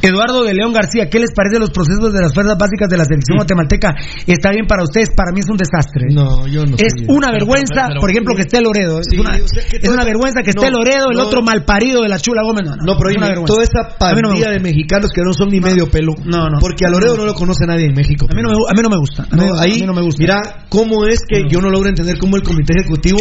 Eduardo 0.01 0.43
de 0.43 0.53
León 0.53 0.73
García, 0.73 1.09
¿qué 1.09 1.19
les 1.19 1.31
parece 1.33 1.59
los 1.59 1.69
procesos 1.71 2.11
de 2.11 2.21
las 2.21 2.33
fuerzas 2.33 2.57
básicas 2.57 2.89
de 2.89 2.97
la 2.97 3.05
selección 3.05 3.37
guatemalteca? 3.37 3.93
¿Está 4.25 4.51
bien 4.51 4.65
para 4.67 4.83
ustedes? 4.83 5.09
Para 5.15 5.31
mí 5.31 5.41
es 5.41 5.49
un 5.49 5.57
desastre. 5.57 6.07
No, 6.11 6.47
yo 6.47 6.65
no 6.65 6.75
Es 6.77 6.93
una 7.07 7.31
vergüenza, 7.31 7.85
pero- 7.87 8.01
por 8.01 8.09
ejemplo, 8.09 8.35
que 8.35 8.41
esté 8.43 8.61
Loredo. 8.61 8.99
Es 8.99 9.07
Sí, 9.09 9.17
una, 9.19 9.37
yo 9.37 9.45
sé 9.47 9.61
que 9.69 9.77
es 9.77 9.89
una 9.89 10.03
vergüenza 10.03 10.41
que 10.43 10.49
esté 10.51 10.71
Loredo, 10.71 11.11
el 11.11 11.17
no. 11.17 11.23
otro 11.27 11.41
malparido 11.41 12.01
de 12.01 12.09
la 12.09 12.19
Chula 12.19 12.41
Gómez. 12.43 12.63
No, 12.83 12.97
pero 12.97 13.09
es 13.11 13.17
una 13.17 13.27
vergüenza. 13.27 13.53
toda 13.53 13.63
esa 13.63 13.83
me 14.15 14.21
pandilla 14.21 14.49
de 14.51 14.59
mexicanos 14.59 15.11
que 15.13 15.21
no 15.21 15.33
son 15.33 15.49
ni 15.49 15.59
medio 15.59 15.89
pelo. 15.89 16.13
No, 16.25 16.49
no. 16.49 16.59
Porque 16.59 16.85
a 16.85 16.89
Loredo 16.89 17.17
no 17.17 17.25
lo 17.25 17.33
conoce 17.33 17.65
nadie 17.67 17.85
en 17.85 17.93
México. 17.93 18.27
A 18.31 18.35
mí 18.35 18.41
no 18.41 18.49
me, 18.49 18.55
a 18.55 18.73
mí 18.75 18.81
no 18.81 18.89
me 18.89 18.97
gusta. 18.97 19.23
A 19.29 19.35
mí, 19.35 19.45
No, 19.45 19.55
a 19.57 19.61
ahí, 19.63 19.81
mí 19.81 19.85
no 19.87 19.93
me 19.93 20.01
gusta. 20.01 20.19
Mira, 20.21 20.41
cómo 20.69 21.05
es 21.05 21.19
que 21.27 21.43
yo 21.49 21.59
no 21.61 21.69
logro 21.69 21.89
entender 21.89 22.17
cómo 22.17 22.35
el 22.37 22.43
comité 22.43 22.73
ejecutivo, 22.79 23.19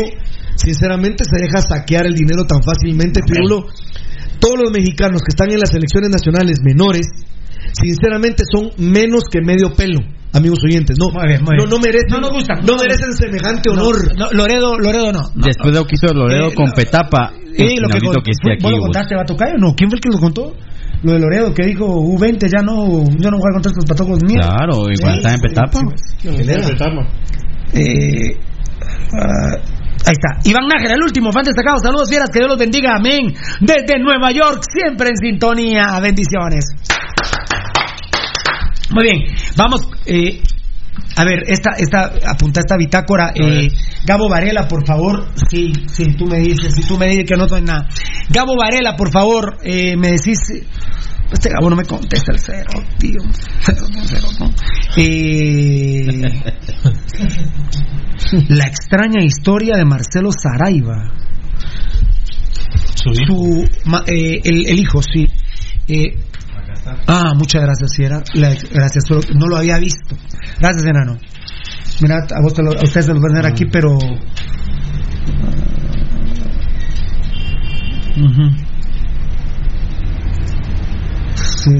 sinceramente, 0.56 1.24
se 1.24 1.36
deja 1.42 1.60
saquear 1.62 2.06
el 2.06 2.14
dinero 2.14 2.44
tan 2.44 2.62
fácilmente, 2.62 3.20
Pirulo. 3.26 3.66
Todos 4.40 4.58
los 4.60 4.70
mexicanos 4.72 5.20
que 5.22 5.28
están 5.30 5.50
en 5.52 5.60
las 5.60 5.70
selecciones 5.70 6.10
nacionales 6.10 6.58
menores 6.64 7.06
sinceramente 7.80 8.42
son 8.50 8.70
menos 8.78 9.24
que 9.30 9.40
medio 9.40 9.72
pelo. 9.74 10.00
Amigos 10.32 10.60
oyentes, 10.64 10.96
no, 10.98 11.10
Muy 11.10 11.26
bien, 11.26 11.42
muy 11.42 11.56
no, 11.56 11.64
bien. 11.64 11.70
no 11.70 11.78
merecen, 11.80 12.08
No 12.10 12.20
nos 12.20 12.30
gusta. 12.30 12.54
no 12.62 12.76
merecen 12.76 13.12
semejante 13.14 13.68
honor. 13.70 13.96
No, 14.16 14.30
Loredo, 14.30 14.78
Loredo 14.78 15.12
no. 15.12 15.22
no. 15.34 15.44
Después 15.44 15.72
de 15.72 15.78
lo 15.80 15.84
que 15.84 15.96
hizo 15.96 16.14
Loredo 16.14 16.48
Eh, 16.48 16.54
con 16.54 16.66
la- 16.66 16.72
Petapa, 16.72 17.32
Eh, 17.34 17.74
es 17.74 17.82
lo 17.82 17.88
que, 17.88 17.98
con- 17.98 18.22
que 18.22 18.30
esté 18.30 18.52
aquí. 18.52 18.62
¿Vos 18.62 18.72
lo 18.72 18.80
contaste, 18.82 19.16
Batocayo? 19.16 19.58
No, 19.58 19.74
¿quién 19.74 19.90
fue 19.90 19.96
el 19.96 20.00
que 20.02 20.08
lo 20.12 20.18
contó? 20.20 20.54
Lo 21.02 21.12
de 21.14 21.18
Loredo 21.18 21.52
que 21.52 21.66
dijo 21.66 21.84
U20 21.84 22.46
ya 22.48 22.62
no, 22.62 22.86
yo 23.18 23.30
no 23.30 23.38
voy 23.38 23.50
a 23.50 23.54
contar 23.54 23.72
estos 23.72 23.84
patocos 23.88 24.22
míos. 24.22 24.46
Claro, 24.46 24.84
y 24.88 24.96
cuando 25.00 25.16
estaba 25.18 25.34
en 25.34 25.40
Petapa. 25.40 25.80
Eh, 27.72 28.36
ah, 29.14 29.56
ahí 30.06 30.12
está. 30.12 30.38
Iván 30.48 30.66
Nájera, 30.68 30.94
el 30.94 31.02
último 31.02 31.32
fan 31.32 31.44
destacado. 31.44 31.78
Saludos, 31.82 32.08
fieras. 32.08 32.30
Que 32.30 32.38
Dios 32.40 32.48
los 32.50 32.58
bendiga. 32.58 32.96
Amén. 32.96 33.34
Desde 33.60 33.98
Nueva 33.98 34.30
York, 34.32 34.62
siempre 34.72 35.08
en 35.08 35.16
sintonía. 35.16 35.98
Bendiciones. 36.00 36.64
Muy 38.90 39.04
bien. 39.04 39.22
Vamos. 39.56 39.82
eh, 40.06 40.40
a 41.16 41.24
ver, 41.24 41.42
esta, 41.48 41.70
esta, 41.76 42.12
apunta 42.26 42.60
esta 42.60 42.76
bitácora. 42.76 43.32
Eh, 43.34 43.68
Gabo 44.06 44.28
Varela, 44.28 44.66
por 44.68 44.86
favor. 44.86 45.28
Sí, 45.50 45.72
sí, 45.88 46.04
tú 46.16 46.24
me 46.26 46.38
dices. 46.38 46.74
Si 46.74 46.86
tú 46.86 46.96
me 46.96 47.06
dices 47.08 47.24
que 47.28 47.36
no 47.36 47.48
soy 47.48 47.62
nada. 47.62 47.88
Gabo 48.30 48.56
Varela, 48.56 48.96
por 48.96 49.10
favor. 49.10 49.58
eh, 49.64 49.96
me 49.96 50.12
decís. 50.12 50.38
Este 51.32 51.48
Gabo 51.50 51.70
no 51.70 51.76
me 51.76 51.84
contesta 51.84 52.32
el 52.32 52.40
cero, 52.40 52.70
tío. 52.98 53.20
Cero, 53.60 53.86
no, 53.92 54.00
cero, 54.04 54.26
no. 54.40 54.52
Eh, 54.96 56.06
la 58.48 58.64
extraña 58.66 59.22
historia 59.24 59.76
de 59.76 59.84
Marcelo 59.84 60.30
Saraiva. 60.32 61.12
Su 62.94 63.64
ma- 63.86 64.04
eh, 64.06 64.40
el, 64.44 64.66
el 64.66 64.78
hijo, 64.78 65.00
sí. 65.02 65.26
Eh, 65.88 66.16
ah, 67.06 67.32
muchas 67.36 67.62
gracias, 67.62 67.92
Sierra. 67.92 68.22
La- 68.34 68.54
gracias, 68.72 69.04
solo- 69.06 69.22
no 69.34 69.46
lo 69.46 69.56
había 69.56 69.78
visto. 69.78 70.16
Gracias, 70.58 70.84
enano. 70.84 71.16
Mira, 72.00 72.16
a, 72.34 72.40
vos 72.42 72.54
te 72.54 72.62
lo- 72.62 72.72
a 72.72 72.82
ustedes 72.82 73.06
se 73.06 73.14
lo 73.14 73.20
van 73.20 73.36
a 73.36 73.42
ver 73.42 73.52
aquí, 73.52 73.66
pero. 73.66 73.96
Ujú. 78.16 78.50
Sí. 81.62 81.70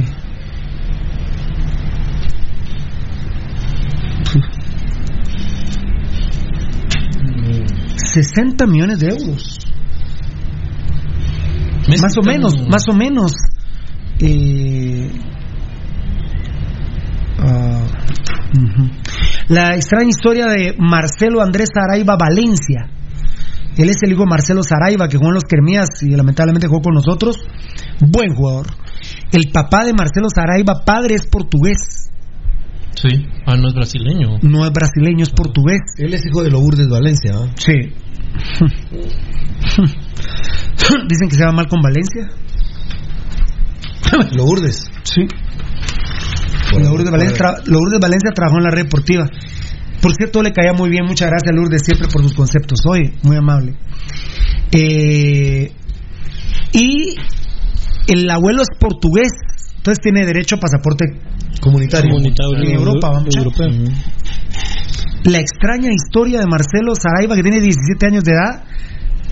60 8.12 8.66
millones 8.66 8.98
de 9.00 9.08
euros. 9.08 9.58
Más 11.88 12.16
o 12.18 12.22
menos, 12.22 12.54
más 12.68 12.82
o 12.90 12.94
menos. 12.94 13.32
La 19.48 19.74
extraña 19.74 20.08
historia 20.08 20.46
de 20.46 20.76
Marcelo 20.78 21.40
Andrés 21.40 21.70
Saraiva 21.74 22.16
Valencia. 22.18 22.90
Él 23.78 23.88
es 23.88 24.02
el 24.02 24.12
hijo 24.12 24.24
de 24.24 24.30
Marcelo 24.30 24.62
Saraiva, 24.62 25.08
que 25.08 25.16
jugó 25.16 25.30
en 25.30 25.34
los 25.34 25.44
Kermías 25.44 25.88
y 26.02 26.10
lamentablemente 26.10 26.66
jugó 26.66 26.82
con 26.82 26.94
nosotros. 26.94 27.36
Buen 28.00 28.34
jugador. 28.34 28.66
El 29.32 29.50
papá 29.52 29.84
de 29.84 29.92
Marcelo 29.92 30.28
Saraiva, 30.34 30.82
padre, 30.84 31.14
es 31.14 31.26
portugués. 31.26 32.10
Sí. 32.94 33.08
Ah, 33.46 33.56
no 33.56 33.68
es 33.68 33.74
brasileño. 33.74 34.38
No 34.42 34.64
es 34.66 34.72
brasileño, 34.72 35.22
es 35.22 35.30
portugués. 35.30 35.80
Él 35.98 36.12
es 36.12 36.26
hijo 36.26 36.42
de 36.42 36.50
Lourdes 36.50 36.88
Valencia. 36.88 37.32
¿ah? 37.36 37.46
Sí. 37.56 37.72
Dicen 41.08 41.28
que 41.28 41.36
se 41.36 41.44
va 41.44 41.52
mal 41.52 41.68
con 41.68 41.80
Valencia. 41.80 42.28
Lourdes. 44.36 44.90
Sí. 45.04 45.26
Lourdes 46.78 47.10
Valencia, 47.10 47.36
tra- 47.36 47.62
Lourdes 47.66 47.98
Valencia 48.00 48.30
trabajó 48.34 48.58
en 48.58 48.64
la 48.64 48.70
red 48.70 48.84
deportiva. 48.84 49.26
Por 50.00 50.14
cierto, 50.14 50.42
le 50.42 50.52
caía 50.52 50.72
muy 50.72 50.88
bien. 50.90 51.04
Muchas 51.06 51.28
gracias, 51.28 51.54
Lourdes, 51.54 51.82
siempre 51.84 52.08
por 52.08 52.22
sus 52.22 52.34
conceptos. 52.34 52.80
Oye, 52.88 53.12
muy 53.22 53.36
amable. 53.36 53.74
Eh, 54.72 55.72
y 56.72 57.14
el 58.10 58.28
abuelo 58.28 58.62
es 58.62 58.68
portugués, 58.78 59.30
entonces 59.76 60.00
tiene 60.02 60.26
derecho 60.26 60.56
a 60.56 60.58
pasaporte 60.58 61.04
Comunitario. 61.60 62.18
en 62.18 62.74
Europa. 62.74 63.10
Vamos, 63.10 63.34
La 65.24 65.38
extraña 65.38 65.90
historia 65.92 66.40
de 66.40 66.46
Marcelo 66.46 66.94
Saraiva, 66.94 67.36
que 67.36 67.42
tiene 67.42 67.60
17 67.60 68.06
años 68.06 68.24
de 68.24 68.32
edad, 68.32 68.64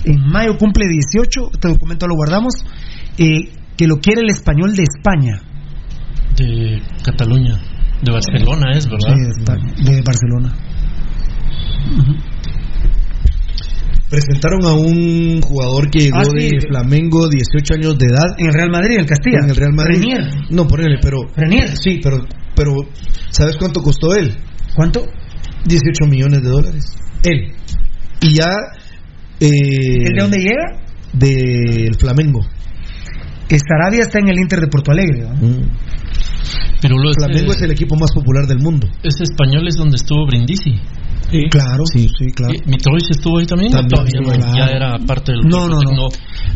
en 0.04 0.20
mayo 0.30 0.56
cumple 0.56 0.86
18, 0.86 1.50
este 1.54 1.68
documento 1.68 2.06
lo 2.06 2.14
guardamos, 2.14 2.54
eh, 3.18 3.50
que 3.76 3.86
lo 3.86 3.96
quiere 3.96 4.20
el 4.20 4.30
español 4.30 4.76
de 4.76 4.82
España. 4.82 5.42
De 6.36 6.80
Cataluña. 7.02 7.58
De 8.02 8.12
Barcelona 8.12 8.72
es, 8.76 8.86
¿verdad? 8.86 9.14
Sí, 9.14 9.20
de, 9.20 9.30
España, 9.30 9.74
de 9.76 10.02
Barcelona. 10.02 10.54
Presentaron 14.10 14.64
a 14.64 14.72
un 14.72 15.40
jugador 15.42 15.90
que 15.90 16.00
llegó 16.00 16.18
Ah, 16.18 16.24
sí. 16.24 16.48
de 16.48 16.60
Flamengo, 16.66 17.28
18 17.28 17.74
años 17.74 17.98
de 17.98 18.06
edad. 18.06 18.34
En 18.38 18.46
el 18.46 18.54
Real 18.54 18.70
Madrid, 18.70 18.94
en 18.94 19.00
el 19.00 19.06
Castilla. 19.06 19.38
En 19.44 19.50
el 19.50 19.56
Real 19.56 19.72
Madrid. 19.74 20.00
Renier. 20.00 20.20
No, 20.50 20.66
ponele, 20.66 20.98
pero. 21.02 21.18
Renier. 21.36 21.76
Sí, 21.76 22.00
pero, 22.02 22.24
pero. 22.56 22.72
¿Sabes 23.30 23.56
cuánto 23.58 23.82
costó 23.82 24.14
él? 24.14 24.34
¿Cuánto? 24.74 25.04
18 25.66 26.06
millones 26.08 26.42
de 26.42 26.48
dólares. 26.48 26.84
Él. 27.22 27.52
Y 28.22 28.34
ya. 28.34 28.50
Eh, 29.40 29.48
¿El 29.50 30.14
de 30.14 30.20
dónde 30.22 30.38
llega? 30.38 30.82
Del 31.12 31.94
Flamengo. 31.98 32.40
Que 33.46 33.58
Sarabia 33.58 34.00
está 34.00 34.20
en 34.20 34.28
el 34.28 34.38
Inter 34.38 34.60
de 34.60 34.68
Porto 34.68 34.90
Alegre. 34.90 35.20
¿no? 35.22 35.34
Mm. 35.34 35.70
Pero 36.80 36.96
lo 36.96 37.12
Flamengo 37.12 37.52
es 37.52 37.62
el 37.62 37.72
equipo 37.72 37.96
más 37.96 38.12
popular 38.12 38.46
del 38.46 38.58
mundo. 38.58 38.86
Ese 39.02 39.24
español 39.24 39.66
es 39.66 39.74
donde 39.76 39.96
estuvo 39.96 40.26
Brindisi. 40.26 40.80
Claro, 41.50 41.84
sí, 41.92 42.08
sí, 42.18 42.26
claro. 42.34 42.54
¿Y 42.54 42.68
Mitrovic 42.70 43.10
estuvo 43.10 43.38
ahí 43.38 43.46
también? 43.46 43.70
También, 43.70 43.88
Todavía 43.90 44.34
sí, 44.34 44.40
no, 44.40 44.56
ya 44.58 44.66
era 44.66 44.98
parte 45.06 45.32
del 45.32 45.40
No, 45.42 45.68
no, 45.68 45.76
no. 45.82 46.08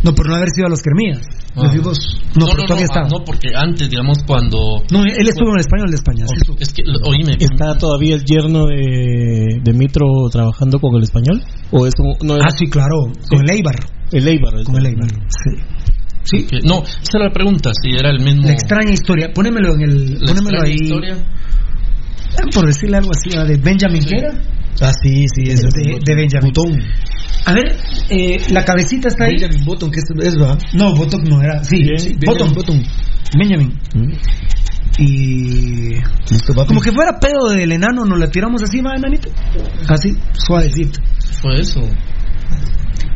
No, 0.02 0.14
por 0.14 0.26
no 0.28 0.34
haber 0.34 0.48
sido 0.54 0.66
a 0.66 0.70
los 0.70 0.80
Kermías. 0.80 1.20
Ah. 1.54 1.70
Los 1.74 1.98
No, 2.34 2.46
pero 2.50 2.64
todavía 2.64 2.86
ah, 2.88 3.04
estaba. 3.04 3.08
no, 3.08 3.24
porque 3.24 3.48
antes, 3.54 3.90
digamos, 3.90 4.18
cuando... 4.26 4.82
No, 4.90 5.04
él 5.04 5.28
estuvo 5.28 5.50
en 5.50 5.54
el 5.56 5.60
español 5.60 5.90
de 5.90 5.96
España. 5.96 6.24
sí 6.26 6.34
estuvo. 6.38 6.56
Es 6.58 6.72
que, 6.72 6.82
oíme, 7.04 7.36
¿Está 7.38 7.76
todavía 7.76 8.14
el 8.14 8.24
yerno 8.24 8.66
de, 8.66 9.60
de 9.62 9.72
Mitro 9.74 10.06
trabajando 10.30 10.78
con 10.78 10.96
el 10.96 11.02
español? 11.02 11.42
¿O 11.70 11.86
es 11.86 11.92
un- 11.98 12.26
no 12.26 12.36
es- 12.36 12.42
Ah, 12.46 12.50
sí, 12.56 12.66
claro. 12.66 12.96
Con 13.28 13.40
el 13.42 13.50
Eibar. 13.50 13.76
El 14.10 14.26
Eibar. 14.26 14.64
Con 14.64 14.76
el 14.76 14.86
Eibar. 14.86 15.08
Sí. 15.28 15.60
Sí. 16.24 16.46
que- 16.46 16.60
no, 16.66 16.82
esa 16.82 17.18
era 17.18 17.26
la 17.26 17.32
pregunta, 17.32 17.70
si 17.82 17.90
era 17.90 18.08
el 18.10 18.20
mismo... 18.20 18.44
La 18.46 18.52
extraña 18.52 18.92
historia. 18.92 19.30
Pónemelo 19.34 19.74
en 19.74 19.80
el. 19.82 20.12
la 20.20 20.26
Pónemelo 20.32 20.58
extraña 20.58 20.64
ahí. 20.64 20.74
historia. 20.80 21.16
Por 22.54 22.66
decirle 22.66 22.96
algo 22.96 23.10
así, 23.10 23.30
de 23.30 23.56
Benjamin 23.56 24.04
¿qué 24.04 24.16
era? 24.16 24.32
Ah, 24.80 24.92
sí, 25.02 25.26
sí, 25.34 25.50
es 25.50 25.60
De, 25.60 25.98
de 26.04 26.14
Benjamin. 26.14 26.52
Botón. 26.52 26.78
A 27.44 27.52
ver, 27.52 27.76
eh, 28.10 28.40
la 28.50 28.64
cabecita 28.64 29.08
está 29.08 29.24
ahí. 29.24 29.34
Benjamin 29.34 29.64
Botón, 29.64 29.90
que 29.90 30.00
es, 30.00 30.26
es 30.26 30.34
¿verdad? 30.36 30.58
No, 30.74 30.94
Bottom 30.94 31.22
no 31.24 31.40
era. 31.42 31.62
Sí, 31.64 31.76
sí, 31.96 32.16
Bottom. 32.24 32.54
Botón. 32.54 32.82
Benjamin. 33.36 33.78
Y. 34.98 35.94
Listo, 36.30 36.54
papi. 36.54 36.68
Como 36.68 36.80
que 36.80 36.92
fuera 36.92 37.18
pedo 37.18 37.48
del 37.50 37.72
enano, 37.72 38.04
nos 38.04 38.18
la 38.18 38.30
tiramos 38.30 38.62
así, 38.62 38.80
va, 38.80 38.94
enanito. 38.96 39.28
Así, 39.88 40.16
suavecito. 40.32 41.00
Fue 41.40 41.60
eso. 41.60 41.80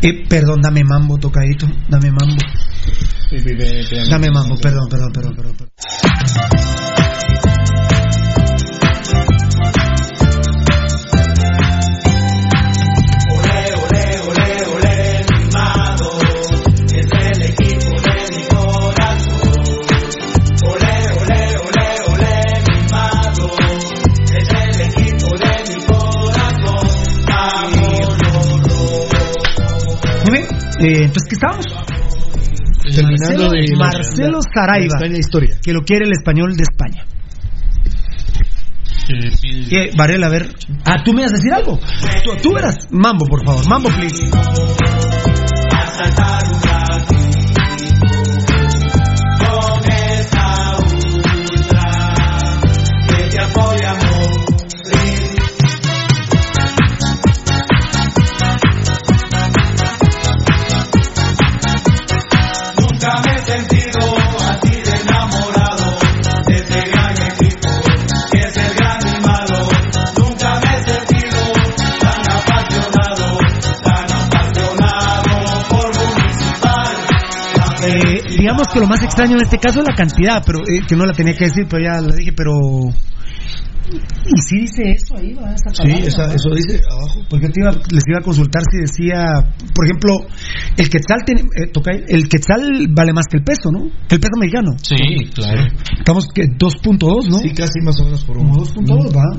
Eh, 0.03 0.27
perdón, 0.29 0.61
dame 0.62 0.85
mambo, 0.85 1.19
tocadito. 1.19 1.67
Dame 1.89 2.11
mambo. 2.11 2.43
Dame 4.09 4.31
mambo, 4.31 4.57
perdón, 4.57 4.89
perdón, 4.89 5.12
perdón, 5.12 5.35
perdón. 5.37 5.57
perdón. 5.57 6.95
Eh, 30.81 31.05
entonces, 31.05 31.29
¿qué 31.29 31.35
estamos? 31.35 31.64
Terminando 32.83 33.51
Marcelo, 33.77 34.39
de 34.39 34.45
Saraiva, 34.55 35.18
historia. 35.18 35.59
que 35.62 35.72
lo 35.72 35.83
quiere 35.83 36.07
el 36.07 36.12
español 36.12 36.57
de 36.57 36.62
España. 36.62 37.05
Eh, 39.09 39.91
Varela, 39.97 40.27
a 40.27 40.31
ver. 40.31 40.49
Ah, 40.85 41.03
tú 41.05 41.12
me 41.12 41.22
vas 41.22 41.33
a 41.33 41.37
decir 41.37 41.53
algo. 41.53 41.79
Tú, 42.24 42.31
tú 42.43 42.55
verás. 42.55 42.89
Mambo, 42.91 43.27
por 43.27 43.45
favor. 43.45 43.68
Mambo, 43.68 43.89
please. 43.89 44.31
Que 78.73 78.81
lo 78.81 78.87
más 78.87 79.03
extraño 79.03 79.37
en 79.37 79.43
este 79.43 79.59
caso 79.59 79.81
es 79.81 79.87
la 79.89 79.95
cantidad, 79.95 80.43
pero 80.45 80.61
eh, 80.61 80.81
que 80.87 80.97
no 80.97 81.05
la 81.05 81.12
tenía 81.12 81.35
que 81.35 81.45
decir, 81.47 81.67
pero 81.69 81.83
ya 81.85 82.01
la 82.01 82.14
dije, 82.14 82.33
pero 82.33 82.53
y 83.89 84.41
si 84.43 84.61
dice 84.62 84.83
eso 84.91 85.17
ahí, 85.17 85.33
va, 85.35 85.53
esa 85.55 85.71
Sí, 85.71 85.83
palabra, 85.83 86.07
esa- 86.09 86.27
¿va? 86.27 86.35
eso 86.35 86.51
dice 86.57 86.81
abajo. 86.91 87.21
Porque 87.31 87.49
te 87.51 87.61
iba- 87.61 87.71
les 87.71 88.03
iba 88.09 88.19
a 88.19 88.23
consultar 88.23 88.62
si 88.69 88.79
decía, 88.79 89.25
por 89.73 89.85
ejemplo, 89.85 90.12
el 90.77 90.89
quetzal, 90.91 91.19
tiene- 91.25 91.43
eh, 91.57 91.71
toca- 91.73 91.93
el 91.93 92.29
quetzal 92.29 92.89
vale 92.91 93.12
más 93.12 93.27
que 93.31 93.39
el 93.39 93.45
peso, 93.45 93.71
¿no? 93.71 93.85
Que 94.09 94.17
el 94.17 94.21
peso 94.21 94.33
mexicano. 94.41 94.73
Sí, 94.83 94.97
claro. 95.33 95.69
Estamos 95.99 96.27
que 96.35 96.47
2.2, 96.59 97.29
¿no? 97.29 97.39
Sí, 97.39 97.51
casi 97.55 97.81
más 97.85 98.01
o 98.01 98.05
menos 98.05 98.25
por 98.25 98.39
uno. 98.39 98.55
2.2, 98.57 99.14
va. 99.17 99.39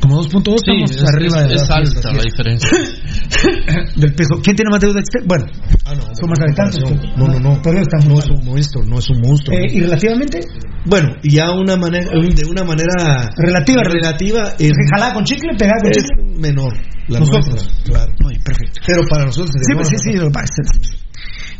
Como 0.00 0.22
2.2 0.22 0.58
Sí, 0.64 0.70
estamos 0.72 0.90
es, 0.90 1.14
arriba 1.14 1.42
es- 1.42 1.48
de 1.48 1.54
es 1.54 1.68
la- 1.68 1.76
alta 1.76 2.12
la 2.12 2.22
diferencia. 2.22 2.68
del 3.96 4.14
peso. 4.14 4.34
¿Quién 4.42 4.56
tiene 4.56 4.70
más 4.70 4.80
deuda 4.80 5.00
externa? 5.00 5.26
Bueno, 5.28 5.44
Ah, 5.84 5.94
no, 5.94 6.02
son 6.14 6.30
más 6.30 6.40
habitantes. 6.40 6.80
No, 7.16 7.26
no, 7.28 7.38
no. 7.40 7.60
Todavía 7.62 7.82
estamos 7.82 8.06
No 8.06 8.18
es 8.18 8.28
un 8.30 8.44
monstruo, 8.44 8.84
no 8.84 8.98
es 8.98 9.10
un 9.10 9.20
monstruo. 9.20 9.56
Eh, 9.58 9.66
¿Y 9.72 9.80
relativamente? 9.80 10.40
Bueno, 10.84 11.08
y 11.22 11.30
ya 11.30 11.50
una 11.52 11.76
manera, 11.76 12.10
de 12.10 12.44
una 12.44 12.64
manera 12.64 13.30
Relativa, 13.36 13.82
relativa 13.84 14.48
es, 14.58 14.72
¿Jalada 14.94 15.14
con 15.14 15.24
chicle? 15.24 15.50
¿Pegada 15.56 15.78
con 15.80 15.90
es 15.90 15.96
chicle? 15.98 16.38
menor. 16.40 16.72
La 17.08 17.18
Nosotros. 17.20 17.48
nuestra, 17.50 17.84
claro. 17.84 18.12
Muy 18.20 18.38
perfecto. 18.38 18.80
Pero 18.86 19.02
para 19.08 19.24
nosotros 19.26 19.50
Sí, 19.66 19.74
pues, 19.74 19.88
sí, 19.88 19.96
bueno, 19.96 20.12
sí, 20.12 20.18
lo 20.18 20.26
que 20.26 20.32
pasa 20.32 20.46
es- 20.62 21.02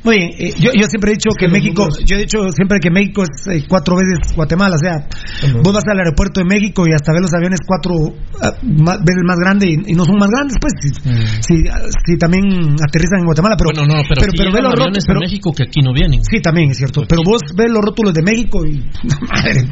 Muy 0.05 0.16
bien, 0.16 0.30
eh, 0.36 0.53
yo, 0.59 0.70
yo 0.74 0.86
siempre 0.86 1.12
he 1.12 1.14
dicho 1.14 1.30
que 1.38 1.46
México, 1.46 1.86
yo 2.05 2.16
he 2.16 2.20
dicho 2.20 2.38
siempre 2.50 2.78
que 2.80 2.90
México 2.90 3.22
es 3.22 3.46
eh, 3.46 3.64
cuatro 3.68 3.94
veces 3.94 4.34
Guatemala, 4.34 4.74
o 4.74 4.78
sea, 4.78 5.07
vos 5.62 5.72
vas 5.72 5.84
al 5.86 5.98
aeropuerto 5.98 6.40
de 6.40 6.46
México 6.46 6.82
y 6.88 6.92
hasta 6.92 7.12
ves 7.12 7.22
los 7.22 7.34
aviones 7.34 7.61
cuatro 7.64 7.94
ah, 8.42 8.53
más- 8.62 8.98
veces 8.98 9.22
más 9.24 9.38
grandes 9.38 9.68
y, 9.70 9.92
y 9.92 9.94
no 9.94 10.05
son 10.05 10.18
más 10.18 10.28
grandes, 10.28 10.57
pues, 10.61 10.72
si, 11.40 11.55
si 11.55 12.18
también 12.18 12.74
aterrizan 12.82 13.20
en 13.20 13.26
Guatemala, 13.26 13.55
pero, 13.57 13.70
bueno, 13.74 13.86
no, 13.86 14.03
pero, 14.09 14.20
pero, 14.20 14.32
sí 14.32 14.38
pero 14.38 14.50
ve 14.50 14.59
llegan 14.59 14.64
los 14.64 14.80
aviones 14.80 15.05
rótulos, 15.07 15.22
a 15.22 15.24
México 15.24 15.53
que 15.53 15.62
aquí 15.62 15.80
no 15.82 15.92
vienen. 15.94 16.24
Sí, 16.24 16.40
también 16.42 16.70
es 16.70 16.78
cierto. 16.78 17.03
Pero 17.09 17.22
vos 17.24 17.40
ves 17.55 17.70
los 17.70 17.82
rótulos 17.82 18.12
de 18.14 18.22
México 18.22 18.66
y. 18.66 18.82
Madre, 19.30 19.70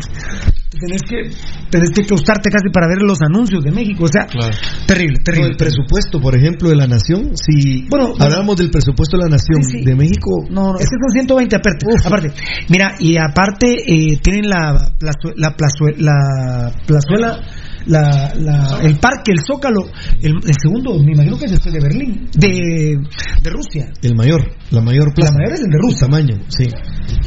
tenés 0.70 1.02
que, 1.02 1.30
tenés 1.70 1.90
que 1.90 2.06
costarte 2.06 2.48
casi 2.50 2.68
para 2.72 2.86
ver 2.86 2.98
los 3.02 3.20
anuncios 3.22 3.62
de 3.64 3.70
México. 3.70 4.04
O 4.04 4.08
sea, 4.08 4.26
Claro. 4.26 4.54
terrible, 4.86 5.18
No, 5.18 5.24
terrible. 5.24 5.50
el 5.50 5.56
presupuesto, 5.56 6.20
por 6.20 6.36
ejemplo, 6.36 6.68
de 6.68 6.76
la 6.76 6.86
nación, 6.86 7.32
si 7.36 7.86
Bueno, 7.88 8.14
hablamos 8.18 8.56
del 8.56 8.70
presupuesto 8.70 9.16
de 9.18 9.24
la 9.24 9.30
nación 9.30 9.62
Sí, 9.62 9.78
sí. 9.80 9.84
de 9.84 9.94
México, 9.96 10.30
No, 10.50 10.72
no, 10.72 10.78
es 10.78 10.86
que 10.88 10.96
son 11.00 11.10
120 11.12 11.56
aparte. 11.56 11.86
aparte. 12.04 12.32
Mira, 12.68 12.94
y 13.00 13.16
aparte 13.16 13.76
eh, 13.86 14.18
tienen 14.22 14.48
la, 14.48 14.74
plazu- 14.98 15.34
la, 15.36 15.56
plazue- 15.56 15.96
la 15.98 16.72
plazuela, 16.86 17.40
la, 17.86 18.32
la- 18.36 18.78
el 18.82 18.96
parque, 18.98 19.32
el 19.32 19.40
Zócalo, 19.46 19.86
el, 20.22 20.32
el 20.36 20.54
segundo, 20.60 20.98
me 20.98 21.12
imagino 21.12 21.38
que 21.38 21.46
es 21.46 21.52
después 21.52 21.72
de 21.74 21.80
Berlín, 21.80 22.28
de, 22.34 22.98
de 23.42 23.50
Rusia. 23.50 23.86
el 24.02 24.14
mayor, 24.14 24.40
la 24.70 24.80
mayor 24.80 25.12
plaza. 25.14 25.32
La 25.32 25.38
mayor 25.38 25.54
es 25.54 25.60
el 25.60 25.70
de 25.70 25.76
El 25.76 25.82
Rusia, 25.82 26.06
tamaño, 26.06 26.36
sí. 26.48 26.64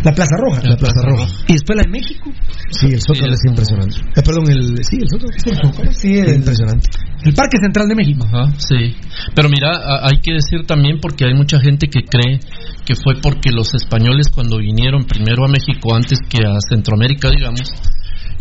la 0.03 0.11
Plaza 0.13 0.35
Roja. 0.37 0.61
La 0.69 0.77
Plaza 0.77 1.01
Roja. 1.03 1.25
Y 1.47 1.53
después 1.53 1.75
la 1.77 1.83
de 1.83 1.89
México. 1.89 2.31
Sí, 2.69 2.87
el 2.87 3.01
Zócalo 3.01 3.27
Sí, 3.27 3.33
es 3.33 3.39
es 3.43 3.49
impresionante. 3.49 3.95
Eh, 4.15 4.21
perdón, 4.23 4.43
el, 4.49 4.83
sí, 4.85 4.97
el 5.01 5.09
Zócalo. 5.09 5.29
Es 5.35 5.45
el 5.47 5.55
Zócalo, 5.55 5.91
sí, 5.93 6.13
Es 6.17 6.27
el, 6.27 6.35
impresionante. 6.35 6.89
el 7.25 7.33
Parque 7.33 7.57
Central 7.61 7.87
de 7.87 7.95
México. 7.95 8.25
Ajá, 8.25 8.51
sí. 8.57 8.95
Pero 9.35 9.49
mira, 9.49 9.69
a- 9.77 10.07
hay 10.09 10.19
que 10.21 10.33
decir 10.33 10.65
también 10.67 10.99
porque 11.01 11.25
hay 11.25 11.33
mucha 11.33 11.59
gente 11.59 11.87
que 11.87 12.01
cree 12.03 12.39
que 12.85 12.95
fue 12.95 13.15
porque 13.21 13.51
los 13.51 13.73
españoles 13.73 14.27
cuando 14.33 14.57
vinieron 14.57 15.05
primero 15.05 15.45
a 15.45 15.47
México 15.47 15.95
antes 15.95 16.19
que 16.29 16.39
a 16.45 16.57
Centroamérica, 16.69 17.29
digamos, 17.29 17.71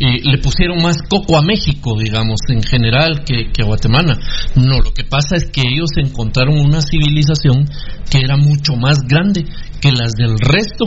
y 0.05 0.31
le 0.31 0.39
pusieron 0.39 0.83
más 0.83 0.97
coco 1.09 1.37
a 1.37 1.43
México, 1.43 1.97
digamos, 1.99 2.41
en 2.49 2.63
general 2.63 3.23
que, 3.25 3.51
a 3.63 3.65
Guatemala. 3.67 4.19
No, 4.57 4.81
lo 4.81 4.93
que 4.93 5.05
pasa 5.05 5.37
es 5.37 5.45
que 5.51 5.63
ellos 5.63 5.91
encontraron 5.97 6.59
una 6.59 6.81
civilización 6.81 7.69
que 8.11 8.19
era 8.19 8.37
mucho 8.37 8.75
más 8.77 8.99
grande 9.07 9.45
que 9.81 9.93
las 9.93 10.13
del 10.13 10.39
resto 10.39 10.87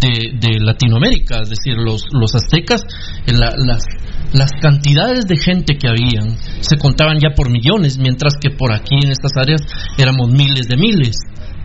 de, 0.00 0.32
de 0.40 0.58
Latinoamérica, 0.58 1.40
es 1.42 1.50
decir, 1.50 1.76
los, 1.76 2.04
los 2.12 2.34
aztecas, 2.34 2.82
eh, 3.26 3.32
la- 3.32 3.54
las, 3.56 3.84
las 4.32 4.50
cantidades 4.60 5.26
de 5.26 5.36
gente 5.36 5.76
que 5.76 5.88
habían 5.88 6.36
se 6.60 6.76
contaban 6.78 7.18
ya 7.20 7.34
por 7.36 7.50
millones, 7.50 7.98
mientras 7.98 8.34
que 8.40 8.50
por 8.50 8.72
aquí 8.72 8.96
en 9.04 9.10
estas 9.12 9.32
áreas 9.36 9.60
éramos 9.98 10.30
miles 10.32 10.66
de 10.66 10.76
miles. 10.76 11.16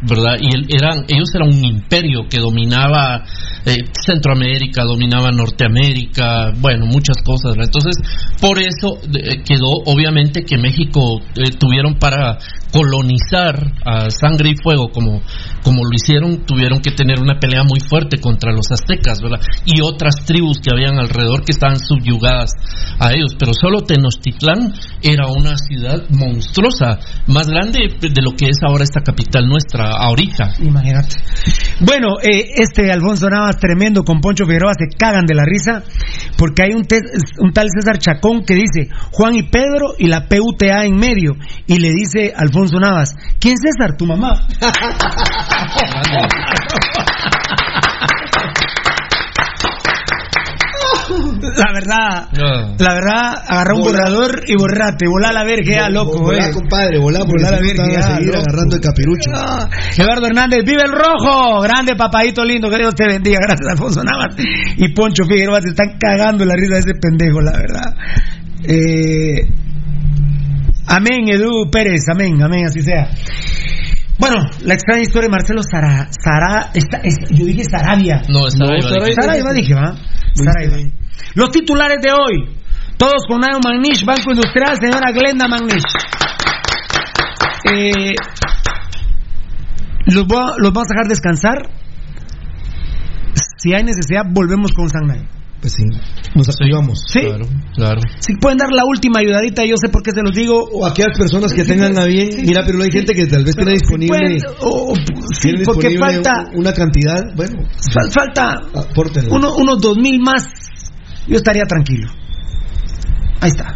¿Verdad? 0.01 0.37
Y 0.39 0.53
el- 0.55 0.67
eran, 0.69 1.05
ellos 1.07 1.29
eran 1.33 1.49
un 1.49 1.63
imperio 1.65 2.27
que 2.29 2.39
dominaba 2.39 3.23
eh, 3.65 3.77
Centroamérica, 4.05 4.83
dominaba 4.83 5.29
Norteamérica, 5.31 6.51
bueno, 6.59 6.85
muchas 6.85 7.17
cosas. 7.23 7.55
Entonces, 7.57 7.95
por 8.39 8.59
eso 8.59 8.97
eh, 9.13 9.43
quedó 9.43 9.69
obviamente 9.85 10.43
que 10.43 10.57
México 10.57 11.19
eh, 11.35 11.51
tuvieron 11.59 11.95
para 11.95 12.37
colonizar 12.71 13.55
a 13.85 14.09
sangre 14.09 14.51
y 14.51 14.55
fuego 14.61 14.89
como, 14.89 15.21
como 15.63 15.83
lo 15.83 15.89
hicieron, 15.93 16.45
tuvieron 16.45 16.79
que 16.79 16.91
tener 16.91 17.19
una 17.19 17.39
pelea 17.39 17.63
muy 17.63 17.79
fuerte 17.79 18.19
contra 18.19 18.51
los 18.51 18.71
aztecas, 18.71 19.19
¿verdad? 19.21 19.39
Y 19.65 19.81
otras 19.81 20.15
tribus 20.25 20.59
que 20.59 20.73
habían 20.73 20.99
alrededor 20.99 21.43
que 21.43 21.51
estaban 21.51 21.79
subyugadas 21.79 22.51
a 22.99 23.11
ellos. 23.13 23.35
Pero 23.39 23.51
solo 23.53 23.81
Tenochtitlán 23.81 24.73
era 25.01 25.27
una 25.27 25.57
ciudad 25.57 26.03
monstruosa, 26.09 26.99
más 27.27 27.47
grande 27.47 27.79
de 27.99 28.21
lo 28.21 28.31
que 28.31 28.45
es 28.45 28.57
ahora 28.65 28.83
esta 28.83 29.01
capital 29.01 29.47
nuestra, 29.47 29.86
ahorita. 29.89 30.53
Imagínate. 30.59 31.15
Bueno, 31.79 32.19
eh, 32.21 32.49
este 32.57 32.91
Alfonso 32.91 33.29
Navas 33.29 33.57
tremendo 33.59 34.03
con 34.03 34.19
Poncho 34.19 34.45
Figueroa 34.45 34.73
se 34.73 34.87
cagan 34.97 35.25
de 35.25 35.35
la 35.35 35.45
risa 35.45 35.83
porque 36.37 36.63
hay 36.63 36.73
un, 36.73 36.85
te- 36.85 37.01
un 37.39 37.53
tal 37.53 37.67
César 37.69 37.99
Chacón 37.99 38.43
que 38.43 38.55
dice 38.55 38.89
Juan 39.11 39.35
y 39.35 39.43
Pedro 39.43 39.93
y 39.97 40.07
la 40.07 40.27
PUTA 40.27 40.85
en 40.85 40.95
medio 40.95 41.35
y 41.67 41.77
le 41.79 41.91
dice 41.91 42.33
Alfonso 42.35 42.79
Navas, 42.79 43.15
¿quién 43.39 43.55
César? 43.57 43.95
Tu 43.97 44.05
mamá. 44.05 44.47
La 51.57 51.71
verdad, 51.73 52.27
la 52.77 52.93
verdad, 52.93 53.33
agarra 53.47 53.73
un 53.75 53.81
Volá. 53.81 53.91
borrador 54.03 54.43
y 54.47 54.55
borrate, 54.57 55.07
volá 55.07 55.29
a 55.29 55.33
la 55.33 55.43
verga, 55.43 55.71
ya, 55.71 55.89
loco, 55.89 56.19
Volá, 56.21 56.47
eh. 56.47 56.51
compadre, 56.53 56.99
volá, 56.99 57.19
Volá 57.25 57.51
la 57.51 57.57
no 57.57 57.63
te 57.67 57.77
van 57.77 57.87
verga, 57.87 57.99
a 57.99 58.15
seguir 58.15 58.27
loco. 58.33 58.39
agarrando 58.47 58.75
el 58.75 58.81
capirucho. 58.81 59.31
Ah, 59.33 59.69
Eduardo 59.97 60.27
Hernández, 60.27 60.59
vive 60.65 60.81
el 60.83 60.91
rojo, 60.91 61.61
grande 61.61 61.95
papadito 61.95 62.43
lindo, 62.43 62.69
que 62.69 62.77
Dios 62.77 62.93
te 62.95 63.07
bendiga, 63.07 63.39
gracias 63.41 63.69
Alfonso 63.71 64.03
Navas 64.03 64.35
y 64.77 64.87
Poncho 64.93 65.23
Figueroa 65.25 65.61
se 65.61 65.69
están 65.69 65.97
cagando 65.99 66.45
la 66.45 66.55
risa 66.55 66.73
de 66.75 66.79
ese 66.79 66.93
pendejo, 67.01 67.41
la 67.41 67.51
verdad. 67.51 67.93
Eh, 68.63 69.47
amén, 70.87 71.27
Edu 71.29 71.69
Pérez, 71.71 72.03
amén, 72.11 72.41
amén, 72.41 72.65
así 72.65 72.81
sea. 72.81 73.07
Bueno, 74.19 74.37
la 74.63 74.73
extraña 74.73 75.03
historia 75.03 75.27
de 75.27 75.31
Marcelo 75.31 75.61
Sara, 75.61 76.07
Sara, 76.09 76.71
esta- 76.73 76.97
es- 77.03 77.17
yo 77.29 77.45
dije 77.45 77.63
Sarabia. 77.65 78.21
No, 78.29 78.49
Saraiva. 78.49 79.13
Saraiva 79.13 79.53
dije, 79.53 79.73
¿va? 79.75 79.95
Saraiva. 80.33 80.77
Los 81.35 81.51
titulares 81.51 81.97
de 82.01 82.11
hoy, 82.11 82.57
todos 82.97 83.23
con 83.27 83.39
Nayo 83.41 83.59
Magnish, 83.63 84.03
Banco 84.05 84.31
Industrial, 84.31 84.77
señora 84.79 85.11
Glenda 85.11 85.47
Magnish. 85.47 85.83
Eh, 87.71 88.13
los, 90.07 90.25
voy 90.25 90.37
a- 90.37 90.53
los 90.57 90.71
vamos 90.73 90.87
a 90.89 90.93
dejar 90.93 91.07
descansar. 91.07 91.57
Si 93.57 93.73
hay 93.73 93.83
necesidad, 93.83 94.23
volvemos 94.31 94.71
con 94.71 94.89
San 94.89 95.05
Pues 95.59 95.73
sí, 95.73 95.83
nos 96.35 96.47
activamos. 96.49 97.01
Sí. 97.07 97.21
Claro, 97.21 97.45
claro. 97.75 98.01
Si 98.19 98.35
pueden 98.37 98.57
dar 98.59 98.69
la 98.71 98.83
última 98.85 99.19
ayudadita, 99.19 99.65
yo 99.65 99.75
sé 99.81 99.89
por 99.89 100.03
qué 100.03 100.11
se 100.11 100.21
los 100.21 100.33
digo. 100.33 100.63
O 100.71 100.85
aquellas 100.85 101.17
personas 101.17 101.51
que 101.53 101.63
tengan 101.63 101.97
a 101.97 102.05
bien, 102.05 102.31
sí, 102.31 102.43
mira, 102.47 102.63
pero 102.65 102.81
hay 102.81 102.91
gente 102.91 103.13
que 103.13 103.25
tal 103.25 103.43
vez 103.43 103.55
tiene 103.55 103.71
si 103.71 103.77
disponible, 103.79 104.07
pueden, 104.17 104.41
o- 104.61 104.91
o- 104.91 104.95
sí, 104.95 105.51
porque 105.65 105.89
disponible 105.89 105.99
falta, 106.23 106.31
una 106.53 106.73
cantidad, 106.73 107.21
bueno, 107.35 107.63
fal- 107.93 108.11
falta 108.13 108.61
uno- 109.35 109.55
unos 109.57 109.81
dos 109.81 109.97
mil 109.97 110.19
más. 110.21 110.47
Yo 111.27 111.35
estaría 111.35 111.63
tranquilo. 111.63 112.09
Ahí 113.41 113.49
está. 113.49 113.75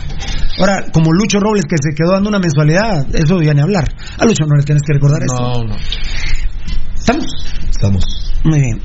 Ahora, 0.59 0.85
como 0.91 1.11
Lucho 1.11 1.39
Robles 1.39 1.65
que 1.65 1.75
se 1.77 1.95
quedó 1.95 2.13
dando 2.13 2.29
una 2.29 2.39
mensualidad, 2.39 3.07
eso 3.13 3.41
ya 3.41 3.53
ni 3.53 3.61
hablar. 3.61 3.85
A 4.17 4.25
Lucho 4.25 4.45
no 4.45 4.55
le 4.55 4.63
tienes 4.63 4.83
que 4.85 4.93
recordar 4.93 5.21
eso. 5.23 5.35
No, 5.35 5.63
no. 5.63 5.75
¿Estamos? 6.93 7.25
Estamos. 7.69 8.33
Muy 8.43 8.59
bien. 8.59 8.81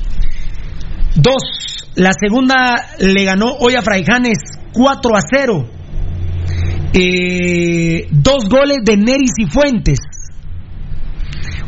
Dos. 1.15 1.93
La 1.95 2.11
segunda 2.19 2.75
le 2.99 3.23
ganó 3.23 3.53
hoy 3.59 3.73
a 3.75 3.81
Fraijanes 3.81 4.37
4 4.73 5.15
a 5.15 5.19
0. 5.21 5.69
Eh, 6.93 8.07
dos 8.11 8.47
goles 8.49 8.79
de 8.83 8.97
Neris 8.97 9.33
y 9.37 9.45
Fuentes. 9.47 9.99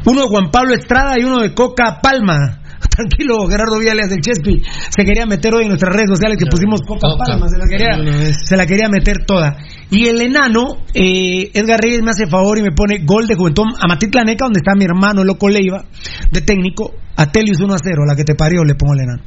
Uno 0.06 0.22
de 0.22 0.28
Juan 0.28 0.52
Pablo 0.52 0.74
Estrada 0.76 1.16
y 1.20 1.24
uno 1.24 1.40
de 1.40 1.54
Coca 1.54 2.00
Palma. 2.02 2.59
Tranquilo, 3.00 3.48
Gerardo 3.48 3.80
Viales 3.80 4.10
del 4.10 4.20
Chespi. 4.20 4.62
Se 4.90 5.06
quería 5.06 5.26
meter 5.26 5.54
hoy 5.54 5.64
en 5.64 5.70
nuestras 5.70 5.96
redes 5.96 6.10
sociales 6.10 6.38
que 6.38 6.48
pusimos 6.48 6.82
Coca. 6.82 7.08
Palma. 7.18 7.48
Se 7.48 7.58
la, 7.58 7.66
quería, 7.66 8.34
se 8.34 8.58
la 8.58 8.66
quería 8.66 8.90
meter 8.90 9.24
toda. 9.26 9.56
Y 9.90 10.08
el 10.08 10.20
enano, 10.20 10.84
eh, 10.94 11.50
Edgar 11.54 11.80
Reyes 11.80 12.02
me 12.04 12.12
hace 12.12 12.28
favor 12.28 12.58
y 12.58 12.62
me 12.62 12.72
pone 12.72 13.00
gol 13.06 13.26
de 13.28 13.36
Juventud 13.36 13.64
a 13.80 13.88
Matitlaneca, 13.88 14.44
donde 14.44 14.60
está 14.60 14.76
mi 14.76 14.84
hermano 14.84 15.24
Loco 15.24 15.48
Leiva, 15.48 15.86
de 16.30 16.42
técnico. 16.42 16.92
A 17.16 17.28
Telius 17.28 17.62
1 17.62 17.74
a 17.74 17.78
0, 17.82 18.04
la 18.06 18.16
que 18.18 18.26
te 18.26 18.36
parió, 18.36 18.66
le 18.66 18.76
pongo 18.76 18.94
el 18.96 19.02
enano. 19.02 19.24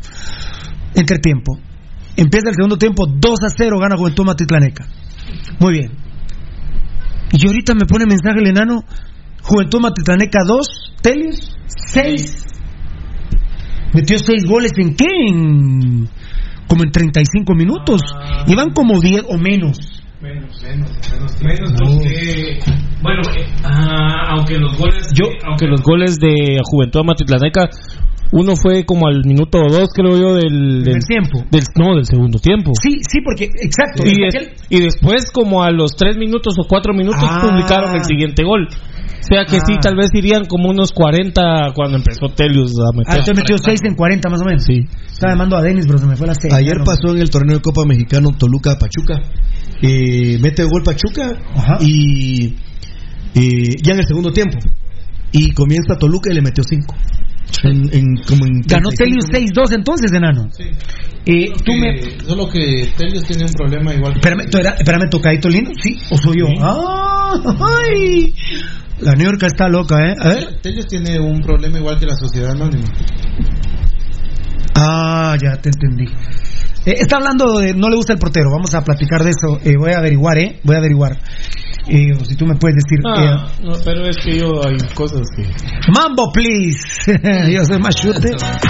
Entretiempo. 0.95 1.59
Empieza 2.15 2.51
el 2.51 2.55
segundo 2.55 2.77
tiempo, 2.77 3.07
2 3.07 3.43
a 3.43 3.49
0 3.57 3.79
gana 3.81 3.97
Juventud 3.97 4.25
Matitlaneca. 4.27 4.87
Muy 5.59 5.73
bien. 5.73 5.93
Y 7.33 7.47
ahorita 7.47 7.75
me 7.75 7.87
pone 7.87 8.05
mensaje 8.05 8.39
el 8.39 8.49
enano, 8.49 8.85
Juventud 9.43 9.81
Matitlaneca 9.81 10.41
2, 10.47 10.95
Telius 11.01 11.57
6. 11.91 12.53
Metió 13.95 14.19
seis 14.19 14.45
goles 14.47 14.73
en 14.77 14.95
qué? 14.95 15.07
En, 15.29 16.09
como 16.67 16.85
en 16.85 16.91
35 16.91 17.55
minutos. 17.55 18.01
Iban 18.47 18.71
como 18.71 19.01
10 19.01 19.25
o 19.29 19.39
menos. 19.39 19.79
Menos, 20.21 20.63
menos, 20.63 20.91
menos, 21.11 21.43
menos 21.43 21.73
porque, 21.73 22.59
bueno, 23.03 23.23
eh, 23.37 23.45
ah, 23.65 24.37
aunque 24.37 24.57
los 24.57 24.79
goles, 24.79 25.09
yo, 25.13 25.27
aunque 25.45 25.67
los 25.67 25.83
goles 25.83 26.17
de 26.17 26.59
Juventud 26.63 27.01
Amatitlaneca, 27.01 27.69
uno 28.33 28.57
fue 28.57 28.85
como 28.85 29.07
al 29.07 29.23
minuto 29.25 29.59
dos, 29.69 29.91
creo 29.95 30.17
yo, 30.19 30.35
del, 30.35 30.83
del 30.85 31.01
tiempo. 31.07 31.45
Del, 31.51 31.63
no, 31.79 31.95
del 31.95 32.07
segundo 32.07 32.39
tiempo. 32.39 32.73
Sí, 32.83 32.99
sí, 33.09 33.19
porque, 33.25 33.45
exacto. 33.45 34.03
Y, 34.07 34.25
es, 34.27 34.51
y 34.71 34.81
después, 34.81 35.31
como 35.31 35.63
a 35.63 35.71
los 35.71 35.95
tres 35.97 36.17
minutos 36.17 36.55
o 36.59 36.67
cuatro 36.67 36.95
minutos, 36.95 37.23
Ah. 37.23 37.47
publicaron 37.49 37.95
el 37.95 38.05
siguiente 38.05 38.43
gol. 38.43 38.67
O 38.69 39.25
sea 39.25 39.45
que 39.45 39.61
sí, 39.61 39.75
Ah. 39.77 39.81
tal 39.83 39.97
vez 39.97 40.09
irían 40.15 40.47
como 40.47 40.69
unos 40.71 40.91
40 40.93 41.73
cuando 41.75 41.97
empezó 41.99 42.27
Telius 42.35 42.73
a 42.81 42.89
Ah, 42.89 42.97
meter. 42.97 43.11
entonces 43.21 43.37
metió 43.37 43.57
6 43.59 43.81
en 43.85 43.95
40 43.95 44.29
más 44.29 44.41
o 44.41 44.45
menos. 44.45 44.65
Sí. 44.65 44.81
Estaba 45.07 45.35
llamando 45.35 45.57
a 45.57 45.63
Denis, 45.63 45.85
pero 45.87 45.99
se 45.99 46.07
me 46.07 46.17
fue 46.17 46.27
la 46.27 46.35
seis. 46.35 46.53
Ayer 46.53 46.79
No. 46.79 46.85
pasó 46.85 47.15
en 47.15 47.19
el 47.21 47.31
torneo 47.31 47.57
de 47.57 47.63
Copa 47.63 47.83
Mexicano 47.87 48.31
Toluca 48.37 48.77
Pachuca. 48.79 49.21
Eh, 49.81 50.39
mete 50.41 50.65
gol 50.65 50.83
Pachuca 50.85 51.39
y 51.81 52.55
eh, 53.35 53.77
ya 53.83 53.93
en 53.93 53.99
el 54.01 54.07
segundo 54.07 54.33
tiempo. 54.33 54.59
Y 55.33 55.53
comienza 55.53 55.97
Toluca 55.99 56.31
y 56.31 56.35
le 56.35 56.43
metió 56.43 56.63
5. 56.65 56.95
En, 57.65 57.89
en- 57.93 58.17
como 58.27 58.45
en 58.47 58.61
Ganó 58.67 58.89
35 58.91 58.97
Telius 58.97 59.25
6-2 59.71 59.75
entonces, 59.75 60.13
enano. 60.13 60.49
Eh, 61.25 61.53
tú 61.65 61.73
me... 61.75 62.01
Solo 62.27 62.49
que 62.49 62.89
Telios 62.97 63.25
tiene 63.25 63.45
un 63.45 63.53
problema 63.53 63.95
igual. 63.95 64.13
que- 64.15 64.19
Espérame, 64.19 64.51
¿tú 64.51 64.59
era- 64.59 64.71
espérame, 64.75 65.09
tocadito 65.11 65.49
lindo, 65.49 65.71
¿sí? 65.81 65.97
¿O 66.11 66.17
soy 66.19 66.39
yo? 66.41 66.47
Ah, 66.61 67.35
¡Ay! 67.85 68.35
La 69.01 69.13
New 69.15 69.27
York 69.27 69.43
está 69.45 69.69
loca, 69.69 69.97
¿eh? 70.09 70.15
A 70.21 70.29
ver. 70.29 70.61
Telios 70.63 70.87
tiene 70.87 71.19
un 71.21 71.41
problema 71.41 71.79
igual 71.79 71.99
que 71.99 72.07
la 72.07 72.15
sociedad 72.17 72.51
anónima. 72.53 72.87
Ah, 74.75 75.37
ya 75.41 75.61
te 75.61 75.69
entendí. 75.69 76.07
Eh, 76.85 76.97
está 76.99 77.17
hablando 77.17 77.59
de 77.59 77.75
no 77.75 77.89
le 77.89 77.97
gusta 77.97 78.13
el 78.13 78.19
portero. 78.19 78.51
Vamos 78.51 78.75
a 78.75 78.83
platicar 78.83 79.23
de 79.23 79.31
eso. 79.31 79.59
Eh, 79.65 79.77
voy 79.79 79.93
a 79.93 79.99
averiguar, 79.99 80.39
¿eh? 80.39 80.61
Voy 80.65 80.75
a 80.77 80.79
averiguar. 80.79 81.19
Eh, 81.89 82.15
si 82.25 82.37
tú 82.37 82.47
me 82.47 82.55
puedes 82.57 82.77
decir. 82.77 82.99
Ah, 83.05 83.49
eh, 83.59 83.63
no, 83.65 83.73
pero 83.85 84.07
es 84.07 84.17
que 84.19 84.39
yo 84.39 84.65
hay 84.65 84.77
cosas 84.95 85.23
que... 85.37 85.43
Mambo, 85.93 86.31
please. 86.33 86.79
yo 87.53 87.65
soy 87.65 87.81
más 87.81 87.97
chute. 87.97 88.31
La 88.31 88.61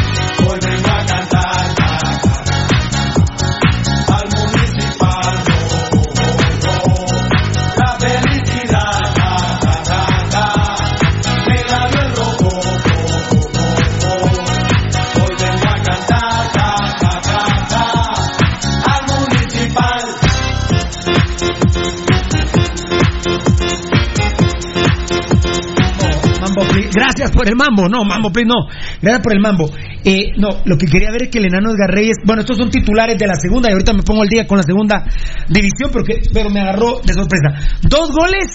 Mambo, 26.55 26.73
please. 26.73 26.91
Gracias 26.95 27.31
por 27.33 27.49
el 27.49 27.57
mambo. 27.57 27.89
No, 27.89 28.05
mambo, 28.05 28.31
please, 28.33 28.49
no. 28.49 28.67
Gracias 29.01 29.23
por 29.23 29.33
el 29.35 29.41
mambo. 29.41 29.71
Eh, 30.05 30.33
no, 30.37 30.49
lo 30.65 30.77
que 30.77 30.87
quería 30.87 31.11
ver 31.11 31.25
es 31.25 31.29
que 31.31 31.39
el 31.39 31.47
enano 31.47 31.71
Edgar 31.71 31.91
Reyes. 31.91 32.17
Bueno, 32.25 32.43
estos 32.43 32.57
son 32.59 32.71
titulares 32.71 33.17
de 33.19 33.27
la 33.27 33.35
segunda 33.35 33.69
y 33.69 33.73
ahorita 33.73 33.93
me 33.93 34.03
pongo 34.03 34.23
al 34.23 34.29
día 34.29 34.47
con 34.47 34.57
la 34.59 34.63
segunda 34.65 35.05
división, 35.49 35.91
pero, 35.93 36.05
que- 36.05 36.21
pero 36.33 36.51
me 36.51 36.61
agarró 36.61 37.01
de 37.05 37.13
sorpresa. 37.15 37.79
Dos 37.83 38.11
goles 38.11 38.47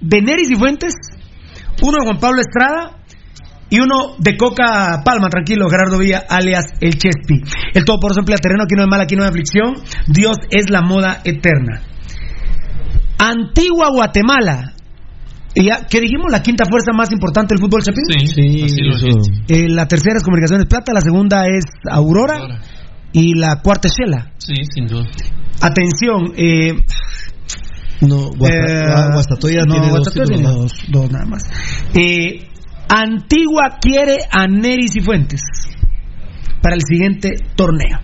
de 0.00 0.20
Neris 0.22 0.50
y 0.50 0.56
Fuentes, 0.56 0.94
uno 1.82 1.98
de 1.98 2.04
Juan 2.04 2.18
Pablo 2.18 2.40
Estrada 2.40 2.98
y 3.68 3.80
uno 3.80 4.14
de 4.18 4.36
Coca 4.36 5.02
Palma, 5.04 5.28
tranquilo, 5.28 5.66
Gerardo 5.68 5.98
Villa, 5.98 6.24
alias 6.28 6.66
el 6.80 6.96
Chespi. 6.98 7.42
El 7.74 7.84
todo 7.84 7.98
por 7.98 8.12
emplea 8.16 8.38
terreno, 8.38 8.62
aquí 8.64 8.74
no 8.76 8.82
hay 8.82 8.88
mal, 8.88 9.00
aquí 9.00 9.16
no 9.16 9.22
hay 9.24 9.28
aflicción. 9.30 9.74
Dios 10.06 10.36
es 10.50 10.70
la 10.70 10.82
moda 10.82 11.20
eterna. 11.24 11.82
Antigua 13.18 13.90
Guatemala. 13.90 14.72
Y 15.58 15.64
ya, 15.64 15.86
¿Qué 15.88 16.00
dijimos? 16.00 16.26
La 16.30 16.42
quinta 16.42 16.64
fuerza 16.68 16.92
más 16.92 17.10
importante 17.12 17.54
del 17.54 17.60
fútbol, 17.62 17.82
Chapín. 17.82 18.04
Sí, 18.06 18.62
así 18.62 18.80
lo 18.82 18.94
eso. 18.94 19.06
dijiste. 19.06 19.54
Eh, 19.64 19.68
la 19.70 19.88
tercera 19.88 20.16
es 20.18 20.22
Comunicaciones 20.22 20.66
Plata, 20.66 20.92
la 20.92 21.00
segunda 21.00 21.46
es 21.46 21.64
Aurora, 21.90 22.36
Aurora. 22.36 22.60
y 23.12 23.34
la 23.38 23.60
cuarta 23.62 23.88
es 23.88 23.94
Shela. 23.98 24.32
Sí, 24.36 24.54
sin 24.74 24.86
duda. 24.86 25.06
Atención, 25.62 26.32
eh, 26.36 26.74
No, 28.02 28.28
Guasta- 28.36 28.56
eh, 28.58 28.86
Gua- 28.86 29.12
Guastatoya 29.14 29.62
no, 29.64 29.72
tiene 29.72 29.88
dos 29.88 29.98
Guastatoya 30.00 30.24
títulos, 30.26 30.28
tiene 30.28 30.42
¿no? 30.42 30.62
dos, 30.62 30.72
dos 30.88 31.10
nada 31.10 31.24
más. 31.24 31.42
Eh, 31.94 32.46
Antigua 32.88 33.78
quiere 33.80 34.18
a 34.30 34.46
Neris 34.46 34.94
y 34.96 35.00
Fuentes 35.00 35.40
para 36.60 36.74
el 36.74 36.82
siguiente 36.86 37.36
torneo. 37.56 37.98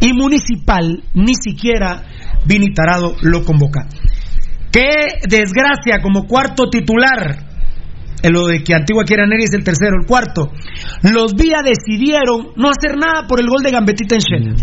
Y 0.00 0.12
Municipal 0.12 1.02
ni 1.14 1.34
siquiera 1.34 2.04
Vini 2.46 2.72
Tarado 2.72 3.16
lo 3.22 3.44
convoca. 3.44 3.88
Qué 4.72 5.20
desgracia 5.28 6.00
como 6.02 6.26
cuarto 6.26 6.68
titular. 6.70 7.50
En 8.24 8.32
lo 8.32 8.46
de 8.46 8.62
que 8.62 8.72
Antigua 8.72 9.02
quiere 9.04 9.24
a 9.24 9.26
Neris 9.26 9.50
es 9.50 9.54
el 9.58 9.64
tercero, 9.64 9.96
el 10.00 10.06
cuarto. 10.06 10.52
Los 11.02 11.34
Vía 11.34 11.58
decidieron 11.64 12.52
no 12.54 12.70
hacer 12.70 12.96
nada 12.96 13.26
por 13.26 13.40
el 13.40 13.48
gol 13.48 13.64
de 13.64 13.72
Gambetita 13.72 14.14
en 14.14 14.20
Shell. 14.20 14.54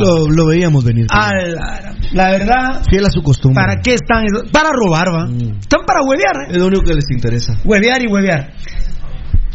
Lo, 0.00 0.28
lo 0.30 0.46
veíamos 0.46 0.84
venir. 0.84 1.06
A 1.10 1.30
la, 1.34 1.94
la 2.12 2.30
verdad, 2.30 2.82
Fiel 2.88 3.04
a 3.04 3.10
su 3.10 3.20
costumbre. 3.22 3.60
¿para 3.60 3.80
qué 3.82 3.94
están? 3.94 4.24
Para 4.52 4.70
robar, 4.70 5.08
va. 5.12 5.26
Están 5.58 5.80
para 5.84 6.02
huevear, 6.06 6.46
¿eh? 6.46 6.52
Es 6.52 6.58
lo 6.58 6.66
único 6.68 6.84
que 6.84 6.94
les 6.94 7.10
interesa. 7.10 7.58
Huevear 7.64 8.02
y 8.02 8.06
huevear. 8.06 8.52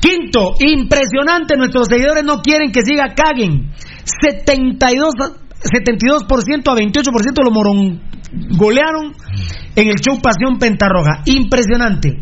Quinto, 0.02 0.52
impresionante, 0.60 1.56
nuestros 1.58 1.88
seguidores 1.88 2.24
no 2.26 2.42
quieren 2.42 2.72
que 2.74 2.82
siga 2.84 3.16
caguen. 3.16 3.72
72, 4.04 5.10
a- 5.22 5.32
72% 5.64 6.70
a 6.70 6.76
28% 6.76 7.44
lo 7.44 7.52
morongolearon 8.32 9.14
en 9.76 9.88
el 9.88 9.96
show 9.96 10.20
Pasión 10.22 10.58
Pentarroja. 10.60 11.22
Impresionante. 11.26 12.14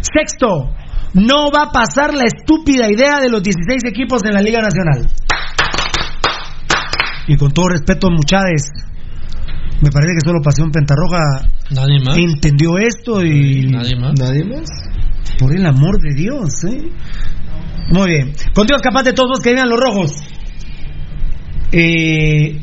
Sexto, 0.00 0.74
no 1.14 1.50
va 1.50 1.64
a 1.64 1.72
pasar 1.72 2.14
la 2.14 2.24
estúpida 2.24 2.90
idea 2.90 3.20
de 3.20 3.30
los 3.30 3.42
16 3.42 3.84
equipos 3.84 4.22
en 4.24 4.34
la 4.34 4.42
Liga 4.42 4.60
Nacional. 4.60 5.08
Y 7.28 7.36
con 7.36 7.52
todo 7.52 7.68
respeto, 7.68 8.08
muchachos, 8.10 8.62
me 9.80 9.90
parece 9.90 10.14
que 10.14 10.24
solo 10.24 10.40
Pasión 10.42 10.70
Pentarroja 10.70 11.48
Nadie 11.70 12.00
más. 12.04 12.16
entendió 12.16 12.78
esto 12.78 13.24
y 13.24 13.68
Nadie 13.70 13.96
más. 13.96 14.18
¿Nadie 14.18 14.44
más? 14.44 14.68
por 15.38 15.56
el 15.56 15.64
amor 15.66 16.00
de 16.00 16.14
Dios, 16.14 16.64
¿eh? 16.64 16.82
Muy 17.90 18.08
bien. 18.08 18.32
Con 18.54 18.66
Dios 18.66 18.80
capaz 18.82 19.02
de 19.02 19.12
todos 19.12 19.30
los 19.30 19.40
que 19.40 19.50
vivan 19.50 19.68
los 19.68 19.80
rojos. 19.80 20.12
Eh... 21.72 22.60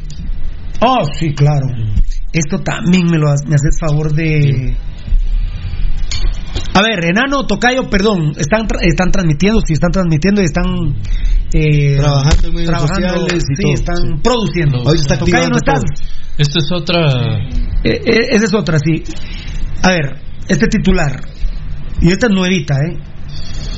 Oh, 0.82 1.04
sí, 1.20 1.34
claro. 1.34 1.68
Esto 2.31 2.60
también 2.60 3.06
me 3.10 3.18
lo 3.18 3.27
me 3.47 3.56
haces 3.56 3.77
favor 3.80 4.14
de. 4.14 4.76
A 6.73 6.81
ver, 6.81 7.03
Enano, 7.06 7.45
Tocayo, 7.45 7.89
perdón, 7.89 8.34
están 8.38 8.68
están 8.81 9.11
transmitiendo, 9.11 9.60
sí, 9.65 9.73
están 9.73 9.91
transmitiendo 9.91 10.41
y 10.41 10.45
están 10.45 10.65
eh, 11.53 11.97
Trabajando 11.97 12.47
en 12.47 12.53
medios 12.53 12.69
trabajando, 12.69 13.10
sociales 13.10 13.43
y 13.49 13.56
sí, 13.56 13.61
todo, 13.64 13.73
están 13.73 13.97
sí. 13.97 14.22
produciendo. 14.23 14.77
Hoy 14.84 14.97
se 14.97 15.01
está 15.01 15.18
Tocayo, 15.18 15.49
no 15.49 15.57
estás. 15.57 15.84
Esta 16.38 16.60
es 16.60 16.72
otra. 16.72 17.39
Eh, 17.84 18.01
eh, 18.06 18.27
esa 18.31 18.45
es 18.45 18.53
otra, 18.53 18.77
sí. 18.80 19.03
A 19.81 19.89
ver, 19.89 20.22
este 20.47 20.68
titular. 20.68 21.22
Y 22.01 22.11
esta 22.11 22.27
es 22.27 22.34
nuevita, 22.34 22.76
¿eh? 22.76 22.97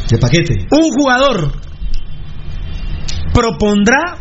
De 0.10 0.18
paquete. 0.18 0.68
Un 0.70 0.92
jugador 0.92 1.54
propondrá 3.34 4.18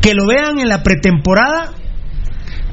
que 0.00 0.14
lo 0.14 0.26
vean 0.26 0.60
en 0.60 0.68
la 0.68 0.82
pretemporada 0.82 1.72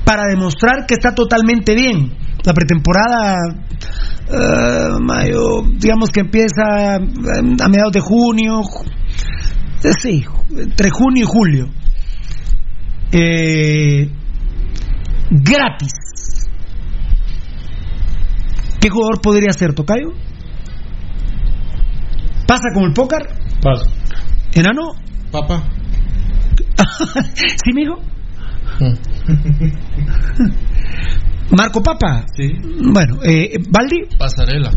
para 0.06 0.24
demostrar 0.28 0.86
que 0.88 0.94
está 0.96 1.14
totalmente 1.14 1.76
bien. 1.76 2.12
La 2.44 2.54
pretemporada, 2.54 3.38
eh, 4.30 5.00
mayo, 5.02 5.62
digamos 5.78 6.10
que 6.10 6.22
empieza 6.22 6.96
eh, 6.98 7.56
a 7.64 7.68
mediados 7.70 7.92
de 7.94 8.00
junio, 8.02 8.62
ju- 8.64 8.92
eh, 9.84 9.94
sí, 10.00 10.26
entre 10.58 10.90
junio 10.90 11.24
y 11.24 11.28
julio. 11.28 11.70
Eh, 13.12 14.10
gratis. 15.30 15.92
¿Qué 18.80 18.90
jugador 18.90 19.22
podría 19.22 19.52
ser, 19.54 19.74
Tocayo? 19.74 20.14
¿Pasa 22.48 22.70
como 22.74 22.88
el 22.88 22.94
póker? 22.94 23.28
Paso. 23.62 23.86
¿Enano? 24.54 24.94
Papá. 25.32 25.64
¿Sí, 27.64 27.72
mijo? 27.74 28.00
Marco 31.52 31.82
Papa. 31.84 32.26
Sí. 32.36 32.54
Bueno, 32.92 33.20
eh, 33.24 33.58
¿Baldi? 33.70 34.06
Pasarela. 34.18 34.72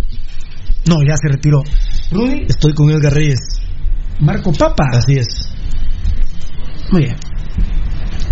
No, 0.89 0.97
ya 1.07 1.17
se 1.17 1.29
retiró. 1.29 1.63
¿Rudy? 2.11 2.45
Estoy 2.49 2.75
con 2.75 2.91
Edgar 2.91 3.15
Reyes. 3.15 3.39
Marco 4.21 4.53
Papa. 4.53 4.85
Así 4.93 5.17
es. 5.19 5.27
Muy 6.91 7.05
bien. 7.05 7.17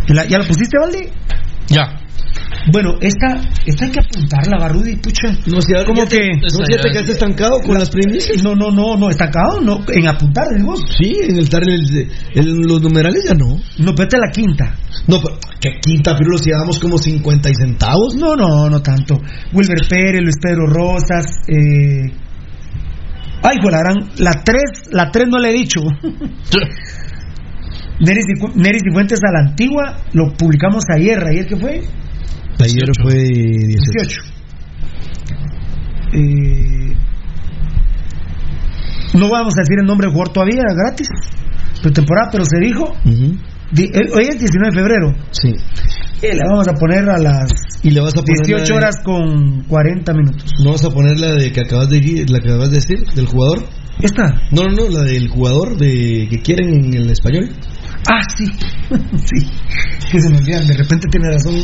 ¿La- 0.08 0.26
¿Ya 0.26 0.38
lo 0.38 0.44
pusiste, 0.46 0.76
Baldi? 0.78 1.08
Ya. 1.68 1.98
Bueno, 2.70 2.94
esta, 3.00 3.40
esta 3.66 3.84
hay 3.86 3.90
que 3.90 4.00
apuntarla, 4.00 4.58
Barrudi, 4.58 4.96
pucha. 4.96 5.32
No 5.46 5.60
sé, 5.60 5.74
¿Cómo 5.84 6.02
ya 6.04 6.08
te- 6.08 6.16
que? 6.16 6.28
¿No 6.36 6.48
se 6.64 6.76
te 6.76 6.90
quedaste 6.90 7.12
estancado 7.12 7.60
con 7.60 7.74
las 7.78 7.90
primicias? 7.90 8.42
No, 8.44 8.54
no, 8.54 8.70
no, 8.70 8.96
no, 8.96 9.10
estancado, 9.10 9.60
no, 9.60 9.80
en 9.92 10.06
apuntar, 10.06 10.44
digo. 10.56 10.74
Sí, 10.76 11.16
en 11.28 11.38
el 11.38 11.48
el, 11.52 12.08
el- 12.34 12.60
los 12.60 12.80
numerales 12.82 13.24
ya 13.26 13.34
no. 13.34 13.56
No, 13.78 13.94
vete 13.94 14.16
a 14.16 14.20
la 14.20 14.30
quinta. 14.32 14.76
No, 15.08 15.20
pero 15.20 15.38
¿qué 15.60 15.80
quinta, 15.80 16.14
pero 16.16 16.30
los 16.30 16.44
llevamos 16.44 16.78
como 16.78 16.98
50 16.98 17.48
y 17.50 17.54
centavos? 17.54 18.14
No, 18.14 18.36
no, 18.36 18.68
no 18.70 18.80
tanto. 18.80 19.18
Wilber 19.52 19.80
Pérez, 19.88 20.22
Luis 20.22 20.36
Pedro 20.40 20.66
Rosas, 20.66 21.26
eh... 21.48 22.12
Ay, 23.44 23.56
la 23.70 23.78
gran, 23.80 24.10
la 24.18 24.30
3, 24.44 24.62
la 24.92 25.10
3 25.10 25.26
no 25.28 25.38
le 25.40 25.50
he 25.50 25.52
dicho. 25.52 25.80
Neris 28.00 28.24
Neris 28.54 28.82
y 28.88 28.92
Fuentes 28.92 29.20
a 29.26 29.32
la 29.32 29.48
antigua, 29.50 29.98
lo 30.12 30.32
publicamos 30.34 30.84
ayer, 30.94 31.18
ayer 31.24 31.46
que 31.46 31.56
fue, 31.56 31.82
Ayer 32.62 32.90
fue 33.02 33.14
18. 33.14 33.72
18. 33.72 34.22
Eh, 36.14 36.92
no 39.18 39.28
vamos 39.30 39.54
a 39.56 39.60
decir 39.62 39.78
el 39.80 39.86
nombre 39.86 40.06
del 40.06 40.12
jugador 40.14 40.32
todavía, 40.32 40.62
gratis, 40.74 41.08
pretemporada, 41.82 42.28
pero 42.32 42.44
se 42.44 42.58
dijo. 42.60 42.94
Di- 43.72 43.84
eh, 43.84 44.10
hoy 44.14 44.24
es 44.28 44.38
19 44.38 44.70
de 44.70 44.80
febrero. 44.80 45.14
Sí. 45.30 45.48
Eh, 46.22 46.34
la 46.36 46.44
vamos 46.50 46.68
a 46.68 46.74
poner 46.74 47.08
a 47.08 47.18
las 47.18 47.50
Y 47.82 47.90
le 47.90 48.00
vas 48.00 48.12
a 48.16 48.20
poner 48.22 48.36
18 48.46 48.58
la 48.60 48.64
de- 48.64 48.72
horas 48.74 48.94
con 49.04 49.62
40 49.64 50.12
minutos. 50.12 50.50
¿No 50.62 50.72
vas 50.72 50.84
a 50.84 50.90
poner 50.90 51.18
la 51.18 51.32
de 51.34 51.50
que 51.52 51.60
acabas 51.60 51.88
de, 51.88 52.00
la 52.28 52.38
que 52.40 52.48
acabas 52.48 52.70
de 52.70 52.76
decir, 52.76 52.98
del 53.14 53.26
jugador? 53.26 53.64
¿Esta? 54.00 54.40
No, 54.50 54.62
no, 54.64 54.70
no, 54.70 54.88
la 54.88 55.02
del 55.02 55.28
jugador 55.28 55.76
de 55.76 56.26
que 56.30 56.40
quieren 56.42 56.68
en 56.84 56.94
el 56.94 57.10
español. 57.10 57.50
Ah, 58.10 58.20
sí. 58.36 58.44
sí. 58.90 59.50
Que 60.10 60.20
se 60.20 60.30
me 60.30 60.38
olvidan. 60.38 60.66
De 60.66 60.74
repente 60.74 61.06
tiene 61.10 61.30
razón 61.30 61.54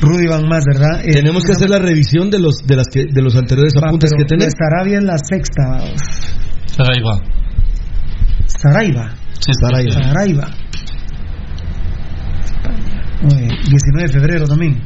Rudy 0.00 0.26
Van 0.26 0.48
Más, 0.48 0.64
¿verdad? 0.64 1.02
Eh, 1.04 1.12
Tenemos 1.12 1.44
que 1.44 1.52
hacer 1.52 1.68
la 1.70 1.78
revisión 1.78 2.30
de 2.30 2.38
los 2.38 2.56
de 2.66 2.76
las 2.76 2.86
que 2.92 3.04
de 3.04 3.22
los 3.22 3.36
anteriores 3.36 3.72
Va, 3.76 3.88
apuntes 3.88 4.10
que 4.16 4.24
tenés. 4.24 4.54
Sarabia 4.58 4.98
es 4.98 5.04
la 5.04 5.18
sexta. 5.18 5.78
Saraiva. 6.66 7.20
Saraiva. 8.46 9.14
Sí, 9.38 9.52
Saraiva. 9.60 9.92
Saraiva. 9.92 10.48
Muy 13.22 13.40
bien. 13.40 13.50
19 13.68 14.02
de 14.02 14.08
febrero 14.08 14.46
también. 14.46 14.80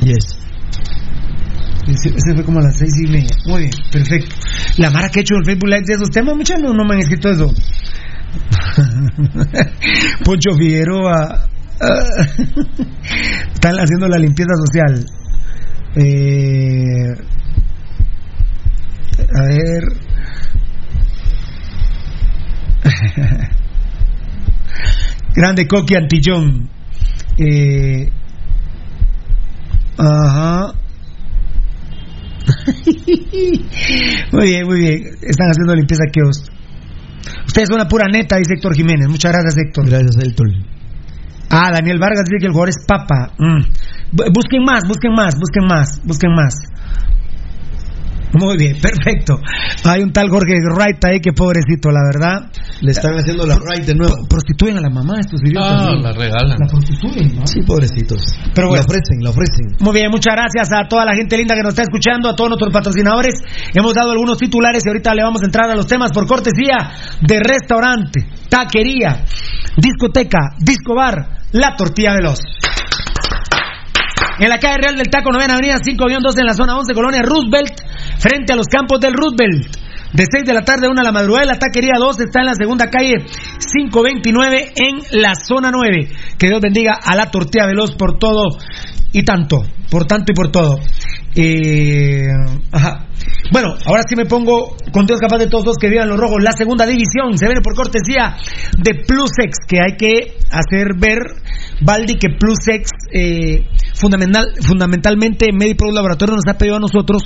Yes. 0.00 0.38
Ese 1.86 2.34
fue 2.34 2.44
como 2.44 2.60
a 2.60 2.62
las 2.62 2.78
seis 2.78 2.92
y 3.04 3.10
media. 3.10 3.30
Muy 3.46 3.62
bien, 3.62 3.72
perfecto. 3.90 4.36
La 4.78 4.90
Mara 4.90 5.08
que 5.08 5.20
ha 5.20 5.22
hecho 5.22 5.34
el 5.34 5.44
Facebook 5.44 5.68
Live 5.68 5.82
de 5.86 5.94
esos 5.94 6.10
temas, 6.10 6.36
muchas 6.36 6.60
no, 6.60 6.72
no 6.72 6.84
me 6.84 6.94
han 6.94 7.00
escrito 7.00 7.28
eso. 7.28 7.52
Poncho 10.24 10.54
Figueroa. 10.56 11.48
están 13.54 13.76
haciendo 13.76 14.08
la 14.08 14.18
limpieza 14.18 14.52
social. 14.66 15.04
Eh, 15.96 17.12
a 19.34 19.42
ver. 19.44 19.84
Grande 25.34 25.66
Coqui 25.66 25.94
Antillón. 25.96 26.68
Eh, 27.38 28.10
ajá. 29.98 30.72
muy 34.32 34.44
bien, 34.44 34.66
muy 34.66 34.78
bien. 34.78 35.02
Están 35.22 35.48
haciendo 35.50 35.74
limpieza 35.74 36.04
kiosco. 36.12 36.61
Ustedes 37.46 37.68
son 37.68 37.76
una 37.80 37.88
pura 37.88 38.06
neta, 38.10 38.36
dice 38.36 38.54
Héctor 38.54 38.74
Jiménez. 38.74 39.08
Muchas 39.08 39.32
gracias, 39.32 39.56
Héctor. 39.58 39.88
Gracias, 39.88 40.16
Héctor. 40.22 40.46
Ah, 41.50 41.70
Daniel 41.72 41.98
Vargas 41.98 42.24
dice 42.24 42.40
que 42.40 42.46
el 42.46 42.52
jugador 42.52 42.70
es 42.70 42.84
papa. 42.86 43.32
Mm. 43.38 43.60
Bu- 44.16 44.32
Busquen 44.32 44.64
más, 44.64 44.82
busquen 44.88 45.12
más, 45.14 45.34
busquen 45.38 45.66
más, 45.66 46.00
busquen 46.04 46.34
más. 46.34 46.54
Muy 48.34 48.56
bien, 48.56 48.76
perfecto. 48.80 49.38
Hay 49.84 50.02
un 50.02 50.12
tal 50.12 50.30
Jorge 50.30 50.54
Wright 50.74 51.04
ahí 51.04 51.20
que 51.20 51.32
pobrecito, 51.32 51.90
la 51.90 52.00
verdad. 52.04 52.50
Le 52.80 52.92
están 52.92 53.14
haciendo 53.14 53.46
la 53.46 53.56
right 53.56 53.84
de 53.84 53.94
nuevo. 53.94 54.14
Prostituyen 54.28 54.78
a 54.78 54.80
la 54.80 54.88
mamá 54.88 55.20
estos 55.20 55.40
idiotas. 55.44 55.70
Ah, 55.70 55.90
¿no? 55.92 56.00
la 56.00 56.12
regalan. 56.12 56.56
La 56.58 56.66
prostituyen, 56.66 57.36
¿no? 57.36 57.46
Sí, 57.46 57.60
pobrecitos. 57.66 58.22
Pero 58.54 58.68
bueno. 58.68 58.82
La 58.82 58.86
ofrecen, 58.88 59.22
la 59.22 59.30
ofrecen. 59.30 59.76
Muy 59.80 59.92
bien, 59.92 60.10
muchas 60.10 60.34
gracias 60.34 60.68
a 60.72 60.88
toda 60.88 61.04
la 61.04 61.14
gente 61.14 61.36
linda 61.36 61.54
que 61.54 61.62
nos 61.62 61.70
está 61.70 61.82
escuchando, 61.82 62.28
a 62.28 62.34
todos 62.34 62.50
nuestros 62.50 62.72
patrocinadores. 62.72 63.34
Hemos 63.74 63.94
dado 63.94 64.12
algunos 64.12 64.38
titulares 64.38 64.82
y 64.86 64.88
ahorita 64.88 65.14
le 65.14 65.22
vamos 65.22 65.42
a 65.42 65.46
entrar 65.46 65.70
a 65.70 65.74
los 65.74 65.86
temas 65.86 66.10
por 66.12 66.26
cortesía 66.26 66.90
de 67.20 67.38
restaurante, 67.38 68.26
taquería, 68.48 69.24
discoteca, 69.76 70.56
disco 70.58 70.94
bar, 70.94 71.38
la 71.52 71.76
tortilla 71.76 72.14
veloz. 72.14 72.40
En 74.38 74.48
la 74.48 74.58
calle 74.58 74.78
Real 74.78 74.96
del 74.96 75.08
Taco, 75.08 75.30
novena 75.30 75.54
avenida 75.54 75.76
5-2 75.76 76.38
en 76.38 76.46
la 76.46 76.54
zona 76.54 76.76
11, 76.76 76.94
colonia 76.94 77.22
Roosevelt, 77.22 77.74
frente 78.18 78.52
a 78.52 78.56
los 78.56 78.66
campos 78.66 79.00
del 79.00 79.14
Roosevelt. 79.14 79.76
De 80.12 80.26
6 80.30 80.44
de 80.44 80.52
la 80.52 80.62
tarde 80.62 80.86
a 80.86 80.90
1 80.90 81.00
de 81.00 81.04
la 81.04 81.12
madrugada, 81.12 81.46
la 81.46 81.58
taquería 81.58 81.94
2 81.98 82.20
está 82.20 82.40
en 82.40 82.46
la 82.46 82.54
segunda 82.54 82.90
calle 82.90 83.14
529 83.72 84.72
en 84.76 85.20
la 85.22 85.34
zona 85.34 85.70
9. 85.70 86.08
Que 86.38 86.48
Dios 86.48 86.60
bendiga 86.60 86.98
a 87.02 87.16
la 87.16 87.30
tortilla 87.30 87.66
veloz 87.66 87.94
por 87.94 88.18
todo 88.18 88.58
y 89.12 89.22
tanto, 89.22 89.62
por 89.90 90.04
tanto 90.04 90.32
y 90.32 90.34
por 90.34 90.50
todo. 90.50 90.78
Eh, 91.34 92.26
ajá. 92.72 93.06
Bueno, 93.52 93.76
ahora 93.84 94.02
sí 94.08 94.16
me 94.16 94.24
pongo 94.24 94.76
con 94.92 95.04
Dios 95.04 95.20
capaz 95.20 95.36
de 95.36 95.46
todos 95.46 95.66
los 95.66 95.76
que 95.76 95.90
vivan 95.90 96.08
los 96.08 96.18
rojos. 96.18 96.42
La 96.42 96.52
segunda 96.52 96.86
división 96.86 97.36
se 97.36 97.44
viene 97.44 97.60
por 97.60 97.74
cortesía 97.74 98.36
de 98.78 99.04
Plusex, 99.06 99.58
que 99.68 99.78
hay 99.78 99.96
que 99.98 100.38
hacer 100.50 100.94
ver, 100.98 101.18
Baldi, 101.82 102.14
que 102.14 102.30
Plusex, 102.30 102.88
eh, 103.12 103.66
fundamental, 103.94 104.54
fundamentalmente 104.62 105.52
Medipro 105.52 105.92
Laboratorio 105.92 106.36
nos 106.36 106.46
ha 106.48 106.56
pedido 106.56 106.76
a 106.76 106.80
nosotros 106.80 107.24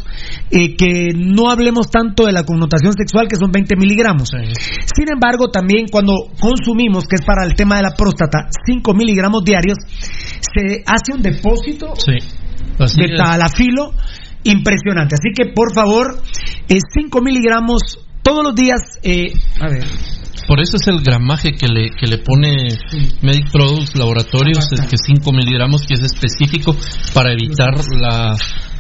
eh, 0.51 0.75
que 0.75 1.11
no 1.15 1.49
hablemos 1.49 1.91
tanto 1.91 2.27
de 2.27 2.33
la 2.33 2.43
connotación 2.43 2.93
sexual, 2.93 3.29
que 3.29 3.37
son 3.37 3.53
20 3.53 3.77
miligramos. 3.77 4.31
Sin 4.31 5.13
embargo, 5.13 5.49
también 5.51 5.87
cuando 5.91 6.13
consumimos, 6.41 7.05
que 7.07 7.17
es 7.21 7.25
para 7.25 7.45
el 7.45 7.55
tema 7.55 7.77
de 7.77 7.83
la 7.83 7.95
próstata, 7.95 8.49
5 8.67 8.95
miligramos 8.95 9.45
diarios, 9.45 9.79
se 9.87 10.83
hace 10.87 11.13
un 11.15 11.23
depósito 11.23 11.95
Sí. 11.97 12.19
De 12.79 13.17
talafilo 13.17 13.93
impresionante. 14.47 15.15
Así 15.15 15.31
que 15.35 15.53
por 15.53 15.75
favor, 15.75 16.23
5 16.69 17.21
miligramos 17.21 17.99
todos 18.23 18.45
los 18.45 18.55
días. 18.55 18.81
eh, 19.03 19.33
a 19.61 19.69
ver, 19.69 19.85
Por 20.49 20.61
eso 20.61 20.77
es 20.77 20.87
el 20.89 21.03
gramaje 21.03 21.53
que 21.53 21.67
le, 21.69 21.91
que 21.91 22.07
le 22.07 22.19
pone 22.19 22.69
Medic 23.23 23.51
Products 23.51 23.97
Laboratorios, 23.97 24.67
es 24.73 24.81
que 24.83 24.97
5 24.97 25.33
miligramos, 25.33 25.87
que 25.87 25.95
es 25.95 26.03
específico 26.03 26.77
para 27.15 27.33
evitar 27.33 27.75
la, 28.01 28.37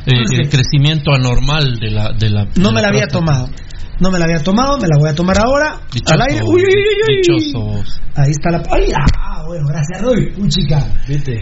eh, 0.06 0.22
el 0.32 0.48
crecimiento 0.48 1.12
anormal 1.12 1.78
de 1.80 1.90
la. 1.90 2.12
De 2.12 2.30
la 2.30 2.44
no 2.56 2.68
de 2.68 2.74
me 2.74 2.82
la 2.82 2.88
había 2.88 3.08
tomado. 3.08 3.48
No 4.00 4.10
me 4.10 4.18
la 4.18 4.24
había 4.26 4.42
tomado, 4.42 4.76
me 4.78 4.88
la 4.88 4.98
voy 4.98 5.08
a 5.10 5.14
tomar 5.14 5.36
ahora. 5.38 5.80
Dichoso, 5.92 6.14
al 6.14 6.20
aire. 6.22 6.42
Uy, 6.44 6.62
uy, 6.62 6.68
uy. 7.08 7.84
Ahí 8.14 8.30
está 8.30 8.50
la. 8.50 8.62
¡Ay, 8.70 8.88
ah, 8.94 9.42
bueno, 9.46 9.66
gracias, 9.68 10.02
Roy. 10.02 10.32
Uy, 10.36 10.48
chica. 10.48 10.78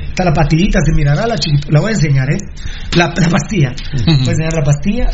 Está 0.08 0.24
la 0.24 0.32
pastillita, 0.32 0.78
se 0.84 0.92
mirará 0.94 1.26
la 1.26 1.36
chiquita. 1.36 1.68
La 1.70 1.80
voy 1.80 1.90
a 1.90 1.94
enseñar, 1.94 2.28
¿eh? 2.32 2.38
La, 2.96 3.06
la 3.16 3.28
pastilla. 3.28 3.72
Voy 4.06 4.14
a 4.14 4.18
enseñar 4.18 4.52
la 4.54 4.62
pastilla. 4.62 5.10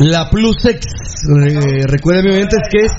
La 0.00 0.30
Plusex, 0.30 0.86
eh, 1.44 1.86
recuerden 1.86 2.24
mi 2.26 2.30
oyentes 2.32 2.58
que 2.70 2.86
es 2.86 2.92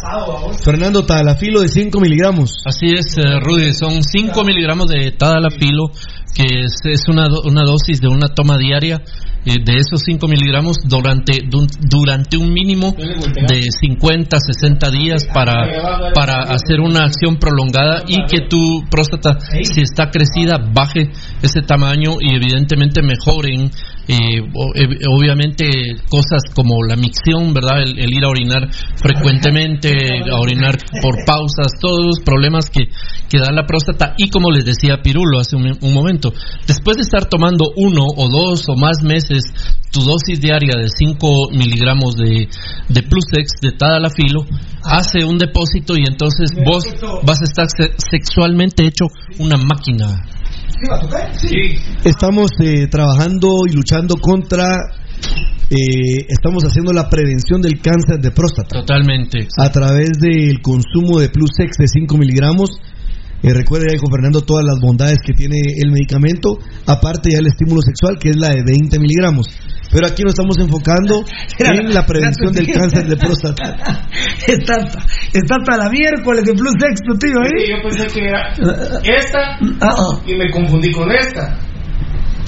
Fernando 0.64 1.06
Talafilo 1.06 1.62
de 1.62 1.68
5 1.68 2.00
miligramos. 2.00 2.58
Así 2.66 2.88
es, 2.88 3.18
eh, 3.18 3.40
Rudy, 3.44 3.74
son 3.74 4.04
5 4.04 4.44
miligramos 4.44 4.88
de 4.90 5.12
tadalafilo, 5.12 5.92
que 6.36 6.44
es, 6.66 6.74
es 6.84 7.02
una, 7.08 7.28
do- 7.30 7.42
una 7.46 7.64
dosis 7.64 8.00
de 8.02 8.08
una 8.08 8.28
toma 8.30 8.58
diaria 8.58 9.00
eh, 9.46 9.58
de 9.64 9.74
esos 9.74 10.02
5 10.06 10.28
miligramos 10.28 10.78
durante, 10.88 11.40
durante 11.90 12.38
un 12.38 12.54
mínimo 12.54 12.94
de 12.96 13.72
50, 13.72 14.38
60 14.40 14.92
días 14.92 15.26
para, 15.34 16.12
para 16.14 16.44
hacer 16.44 16.80
una 16.80 17.06
acción 17.06 17.38
prolongada 17.38 18.04
y 18.08 18.26
que 18.26 18.48
tu 18.48 18.84
próstata, 18.90 19.40
si 19.40 19.82
está 19.82 20.12
crecida, 20.12 20.58
baje 20.58 21.10
ese 21.42 21.62
tamaño 21.62 22.18
y 22.20 22.36
evidentemente 22.36 23.02
mejoren, 23.02 23.72
eh, 24.08 24.42
obviamente, 25.10 25.66
cosas 26.10 26.42
como 26.54 26.84
la 26.84 26.96
micción, 26.96 27.54
¿verdad? 27.54 27.82
El, 27.84 28.00
el 28.00 28.14
ir 28.14 28.24
a 28.24 28.30
orinar 28.30 28.70
frecuentemente, 28.96 29.92
a 30.30 30.40
orinar 30.40 30.78
por 31.02 31.16
pausas, 31.26 31.74
todos 31.80 32.06
los 32.06 32.20
problemas 32.26 32.70
que, 32.70 32.86
que 33.30 33.38
da 33.40 33.52
la 33.52 33.66
próstata. 33.66 34.14
Y 34.18 34.30
como 34.30 34.52
les 34.52 34.66
decía 34.66 35.02
Pirulo 35.04 35.40
hace 35.40 35.56
un, 35.56 35.78
un 35.82 35.94
momento, 35.94 36.34
después 36.68 36.98
de 36.98 37.04
estar 37.04 37.26
tomando 37.26 37.66
uno 37.76 38.04
o 38.18 38.28
dos 38.30 38.64
o 38.70 38.76
más 38.76 39.02
meses 39.04 39.44
tu 39.92 40.00
dosis 40.02 40.40
diaria 40.40 40.76
de 40.78 40.88
5 40.88 41.50
miligramos 41.52 42.16
de, 42.16 42.48
de 42.88 43.04
Plusex, 43.04 43.60
de 43.62 43.72
Tadalafilo, 43.74 44.46
hace 44.84 45.26
un 45.26 45.38
depósito 45.38 45.96
y 45.98 46.04
entonces 46.08 46.52
vos 46.66 46.86
vas 47.24 47.42
a 47.42 47.44
estar 47.44 47.68
se- 47.70 47.94
sexualmente 48.10 48.86
hecho 48.86 49.06
una 49.40 49.58
máquina. 49.58 50.26
Estamos 52.04 52.50
eh, 52.60 52.88
trabajando 52.88 53.66
y 53.70 53.74
luchando 53.74 54.16
contra, 54.16 54.78
eh, 55.70 56.26
estamos 56.28 56.64
haciendo 56.64 56.92
la 56.94 57.10
prevención 57.10 57.62
del 57.62 57.80
cáncer 57.80 58.20
de 58.20 58.32
próstata. 58.32 58.80
Totalmente. 58.80 59.48
A 59.58 59.70
través 59.70 60.20
del 60.20 60.62
consumo 60.62 61.20
de 61.20 61.30
Plusex 61.30 61.78
de 61.78 61.88
5 61.88 62.18
miligramos, 62.18 62.72
Eh, 63.44 63.54
recuerde 63.54 63.88
ahí 63.92 63.98
con 63.98 64.12
Fernando 64.12 64.42
todas 64.42 64.64
las 64.64 64.80
bondades 64.80 65.18
que 65.26 65.34
tiene 65.34 65.58
el 65.78 65.92
medicamento, 65.92 66.60
aparte 66.86 67.32
ya 67.32 67.40
el 67.40 67.48
estímulo 67.48 67.82
sexual 67.82 68.18
que 68.20 68.30
es 68.30 68.38
la 68.38 68.50
de 68.50 68.64
20 68.64 69.00
miligramos. 69.00 69.48
Pero 69.92 70.08
aquí 70.08 70.24
nos 70.24 70.34
estamos 70.34 70.58
enfocando 70.60 71.24
en 71.60 71.94
la 71.94 72.06
prevención 72.06 72.54
del 72.54 72.72
cáncer 72.72 73.08
de 73.08 73.18
próstata. 73.18 73.64
está, 74.48 74.76
está 75.34 75.56
hasta 75.60 75.78
la 75.78 75.90
miércoles 75.90 76.44
de 76.46 76.54
Plus 76.54 76.74
Sexto, 76.80 77.18
tío, 77.20 77.42
¿eh? 77.44 77.60
Sí, 77.60 77.72
yo 77.72 77.82
pensé 77.82 78.08
que 78.14 78.26
era 78.26 78.54
esta 79.04 79.58
y 80.26 80.36
me 80.36 80.50
confundí 80.52 80.92
con 80.92 81.12
esta. 81.12 81.71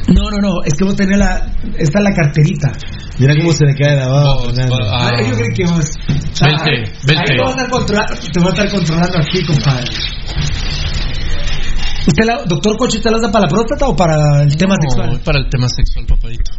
No, 0.07 0.29
no, 0.29 0.37
no, 0.41 0.63
es 0.65 0.73
que 0.77 0.83
vos 0.85 0.95
tenés 0.95 1.17
la. 1.17 1.49
Esta 1.77 1.99
es 1.99 2.03
la 2.03 2.11
carterita. 2.11 2.71
Mira 3.19 3.33
cómo 3.37 3.53
se 3.53 3.65
le 3.65 3.73
cae 3.75 3.95
la 3.95 4.07
baba. 4.07 4.43
Fernando. 4.45 4.75
Ah, 4.91 5.11
yo 5.21 5.35
creo 5.35 5.53
que 5.55 5.63
vos. 5.65 5.89
Vente, 6.07 6.71
Ahí 6.71 6.83
vente. 7.07 7.23
te 7.25 7.37
voy 7.37 7.47
a 7.47 7.49
estar 7.51 7.69
controlando, 7.69 8.13
te 8.33 8.39
voy 8.39 8.47
a 8.47 8.51
estar 8.51 8.69
controlando 8.71 9.17
aquí, 9.19 9.45
compadre. 9.45 9.91
¿Usted 12.05 12.25
la, 12.25 12.43
doctor 12.43 12.75
Coche, 12.77 12.97
¿usted 12.97 13.11
la 13.11 13.17
usa 13.17 13.31
para 13.31 13.45
la 13.45 13.49
próstata 13.49 13.87
o 13.87 13.95
para 13.95 14.43
el 14.43 14.55
tema 14.57 14.75
No, 14.75 14.81
sexual? 14.81 15.21
para 15.23 15.39
el 15.39 15.49
tema 15.49 15.67
sexual, 15.69 16.05
papadito. 16.05 16.51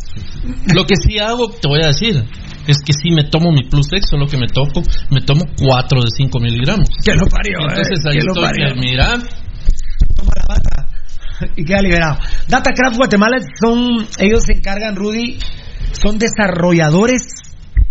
Lo 0.75 0.87
que 0.87 0.95
sí 0.97 1.19
hago, 1.19 1.51
te 1.51 1.69
voy 1.69 1.81
a 1.85 1.89
decir, 1.89 2.25
es 2.67 2.79
que 2.83 2.93
sí 2.95 3.11
me 3.11 3.25
tomo 3.25 3.53
mi 3.53 3.69
plus 3.69 3.87
sexo, 3.91 4.17
lo 4.17 4.27
que 4.27 4.39
me 4.39 4.47
toco, 4.47 4.83
me 5.11 5.21
tomo 5.21 5.45
4 5.61 6.01
de 6.01 6.09
5 6.17 6.41
miligramos. 6.41 6.89
Que 7.05 7.15
lo 7.15 7.27
parió, 7.27 7.59
Entonces 7.61 7.99
eh, 8.07 8.09
ahí 8.09 8.19
que 8.19 8.25
lo 8.25 8.33
estoy, 8.33 8.81
mira, 8.81 9.17
Toma 10.17 10.33
la 10.37 10.45
bata 10.49 10.89
y 11.57 11.65
queda 11.65 11.81
liberado. 11.83 12.19
Datacraft 12.49 12.97
Guatemala 12.97 13.39
son, 13.61 14.07
ellos 14.19 14.45
se 14.45 14.55
encargan, 14.55 14.97
Rudy, 14.97 15.39
son 15.93 16.19
desarrolladores 16.19 17.23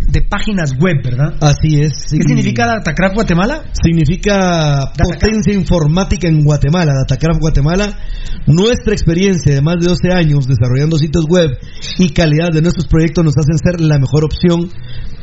de 0.06 0.22
páginas 0.22 0.72
web, 0.78 0.96
¿verdad? 1.02 1.34
Así 1.40 1.80
es. 1.80 2.06
¿Qué 2.10 2.22
significa 2.22 2.66
Datacraft 2.66 3.14
Guatemala? 3.14 3.64
Significa 3.72 4.92
potencia 5.02 5.52
informática 5.54 6.28
en 6.28 6.44
Guatemala, 6.44 6.92
Datacraft 6.94 7.40
Guatemala. 7.40 7.98
Nuestra 8.46 8.92
experiencia 8.92 9.54
de 9.54 9.62
más 9.62 9.76
de 9.80 9.88
12 9.88 10.12
años 10.12 10.46
desarrollando 10.46 10.98
sitios 10.98 11.24
web 11.28 11.50
y 11.98 12.10
calidad 12.10 12.50
de 12.52 12.60
nuestros 12.62 12.86
proyectos 12.86 13.24
nos 13.24 13.34
hacen 13.36 13.58
ser 13.58 13.80
la 13.80 13.98
mejor 13.98 14.24
opción 14.24 14.70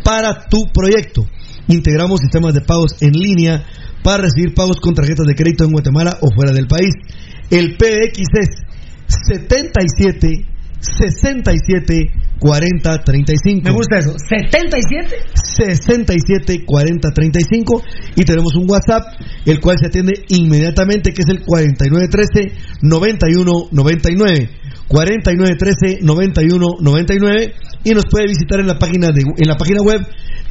para 0.03 0.47
tu 0.47 0.65
proyecto. 0.73 1.27
Integramos 1.67 2.19
sistemas 2.19 2.53
de 2.53 2.61
pagos 2.61 3.01
en 3.01 3.11
línea 3.11 3.63
para 4.03 4.23
recibir 4.23 4.53
pagos 4.55 4.77
con 4.81 4.95
tarjetas 4.95 5.27
de 5.27 5.35
crédito 5.35 5.63
en 5.63 5.71
Guatemala 5.71 6.17
o 6.21 6.29
fuera 6.35 6.51
del 6.51 6.67
país. 6.67 6.93
El 7.51 7.77
PX 7.77 8.17
es 8.39 8.49
77 9.27 10.47
67 10.79 12.11
40 12.39 13.03
35. 13.03 13.61
Me 13.63 13.71
gusta 13.71 13.99
eso. 13.99 14.15
77 14.17 15.15
67 15.35 16.65
40 16.65 17.09
35 17.13 17.83
y 18.15 18.23
tenemos 18.23 18.55
un 18.55 18.67
WhatsApp 18.69 19.03
el 19.45 19.59
cual 19.59 19.77
se 19.79 19.87
atiende 19.87 20.13
inmediatamente 20.29 21.13
que 21.13 21.21
es 21.21 21.29
el 21.29 21.43
4913 21.45 22.53
91 22.81 23.67
99 23.71 24.49
4913 24.87 25.99
91 26.01 26.67
99 26.81 27.53
y 27.83 27.91
nos 27.91 28.05
puede 28.09 28.25
visitar 28.27 28.59
en 28.59 28.65
la 28.67 28.79
página 28.79 29.11
de 29.11 29.21
en 29.21 29.47
la 29.47 29.57
página 29.57 29.83
web 29.83 30.01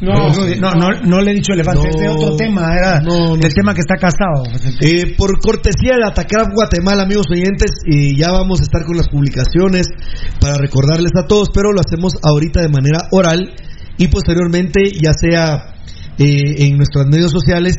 No, 0.00 0.30
no, 0.60 0.74
no, 0.74 1.00
no 1.02 1.20
le 1.20 1.32
he 1.32 1.34
dicho 1.34 1.52
elefante. 1.52 1.82
No. 1.82 1.90
es 1.90 1.96
de 1.96 2.08
otro 2.08 2.36
tema, 2.36 2.76
era 2.76 3.00
del 3.00 3.54
tema 3.54 3.74
que 3.74 3.80
está 3.80 3.96
casado. 3.96 4.44
Eh, 4.80 5.14
por 5.16 5.40
cortesía 5.40 5.96
de 5.96 6.06
Atacraft 6.06 6.52
Guatemala, 6.54 7.02
amigos 7.02 7.26
oyentes, 7.30 7.70
y 7.86 8.16
ya 8.16 8.30
vamos 8.30 8.60
a 8.60 8.64
estar 8.64 8.84
con 8.84 8.96
las 8.96 9.08
publicaciones 9.08 9.88
para 10.40 10.56
recordarles 10.56 11.12
a 11.16 11.26
todos, 11.26 11.50
pero 11.52 11.72
lo 11.72 11.80
hacemos 11.80 12.14
ahorita 12.22 12.60
de 12.60 12.68
manera 12.68 13.08
oral 13.12 13.54
y 13.96 14.08
posteriormente, 14.08 14.92
ya 14.92 15.12
sea 15.12 15.74
eh, 16.18 16.66
en 16.66 16.76
nuestros 16.76 17.06
medios 17.06 17.30
sociales, 17.30 17.76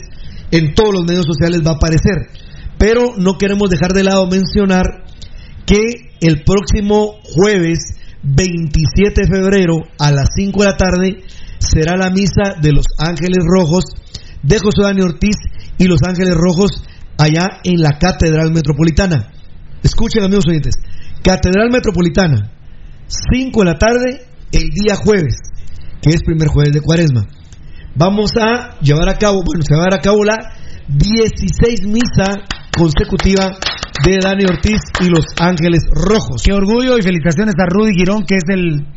en 0.52 0.74
todos 0.74 0.94
los 0.94 1.06
medios 1.06 1.26
sociales 1.26 1.62
va 1.66 1.72
a 1.72 1.76
aparecer. 1.76 2.30
Pero 2.78 3.14
no 3.18 3.38
queremos 3.38 3.70
dejar 3.70 3.94
de 3.94 4.04
lado 4.04 4.28
mencionar 4.28 5.06
que 5.66 6.12
el 6.20 6.44
próximo 6.44 7.16
jueves 7.24 7.96
27 8.24 9.22
de 9.22 9.28
febrero 9.28 9.78
a 9.98 10.12
las 10.12 10.28
5 10.36 10.60
de 10.62 10.66
la 10.66 10.78
tarde 10.78 11.24
será 11.60 11.98
la 11.98 12.10
misa 12.10 12.56
de 12.62 12.72
los 12.72 12.86
Ángeles 12.98 13.44
Rojos 13.46 13.86
de 14.44 14.60
José 14.60 14.82
Daniel 14.84 15.14
Ortiz 15.14 15.36
y 15.78 15.86
los 15.86 16.02
Ángeles 16.04 16.36
Rojos 16.36 16.84
allá 17.18 17.62
en 17.64 17.82
la 17.82 17.98
Catedral 18.00 18.52
Metropolitana. 18.52 19.32
Escuchen 19.84 20.24
amigos 20.24 20.48
oyentes, 20.48 20.76
Catedral 21.24 21.70
Metropolitana, 21.72 22.52
5 23.08 23.60
de 23.60 23.66
la 23.66 23.78
tarde 23.78 24.26
el 24.52 24.70
día 24.70 24.96
jueves, 24.96 25.38
que 26.02 26.10
es 26.10 26.24
primer 26.24 26.48
jueves 26.48 26.74
de 26.74 26.82
cuaresma. 26.82 27.28
Vamos 27.96 28.32
a 28.40 28.80
llevar 28.80 29.10
a 29.10 29.18
cabo, 29.18 29.42
bueno, 29.46 29.64
se 29.68 29.76
va 29.76 29.82
a 29.82 29.86
llevar 29.86 30.00
a 30.00 30.02
cabo 30.02 30.24
la 30.24 30.38
16 30.88 31.88
misa 31.88 32.36
consecutiva 32.76 33.52
de 34.06 34.18
Dani 34.22 34.46
Ortiz 34.46 34.82
y 35.02 35.10
los 35.10 35.26
Ángeles 35.40 35.82
Rojos. 35.92 36.42
Qué 36.44 36.54
orgullo 36.54 36.98
y 36.98 37.02
felicitaciones 37.02 37.56
a 37.58 37.66
Rudy 37.70 37.94
Girón, 37.94 38.24
que 38.26 38.36
es 38.36 38.44
el 38.48 38.88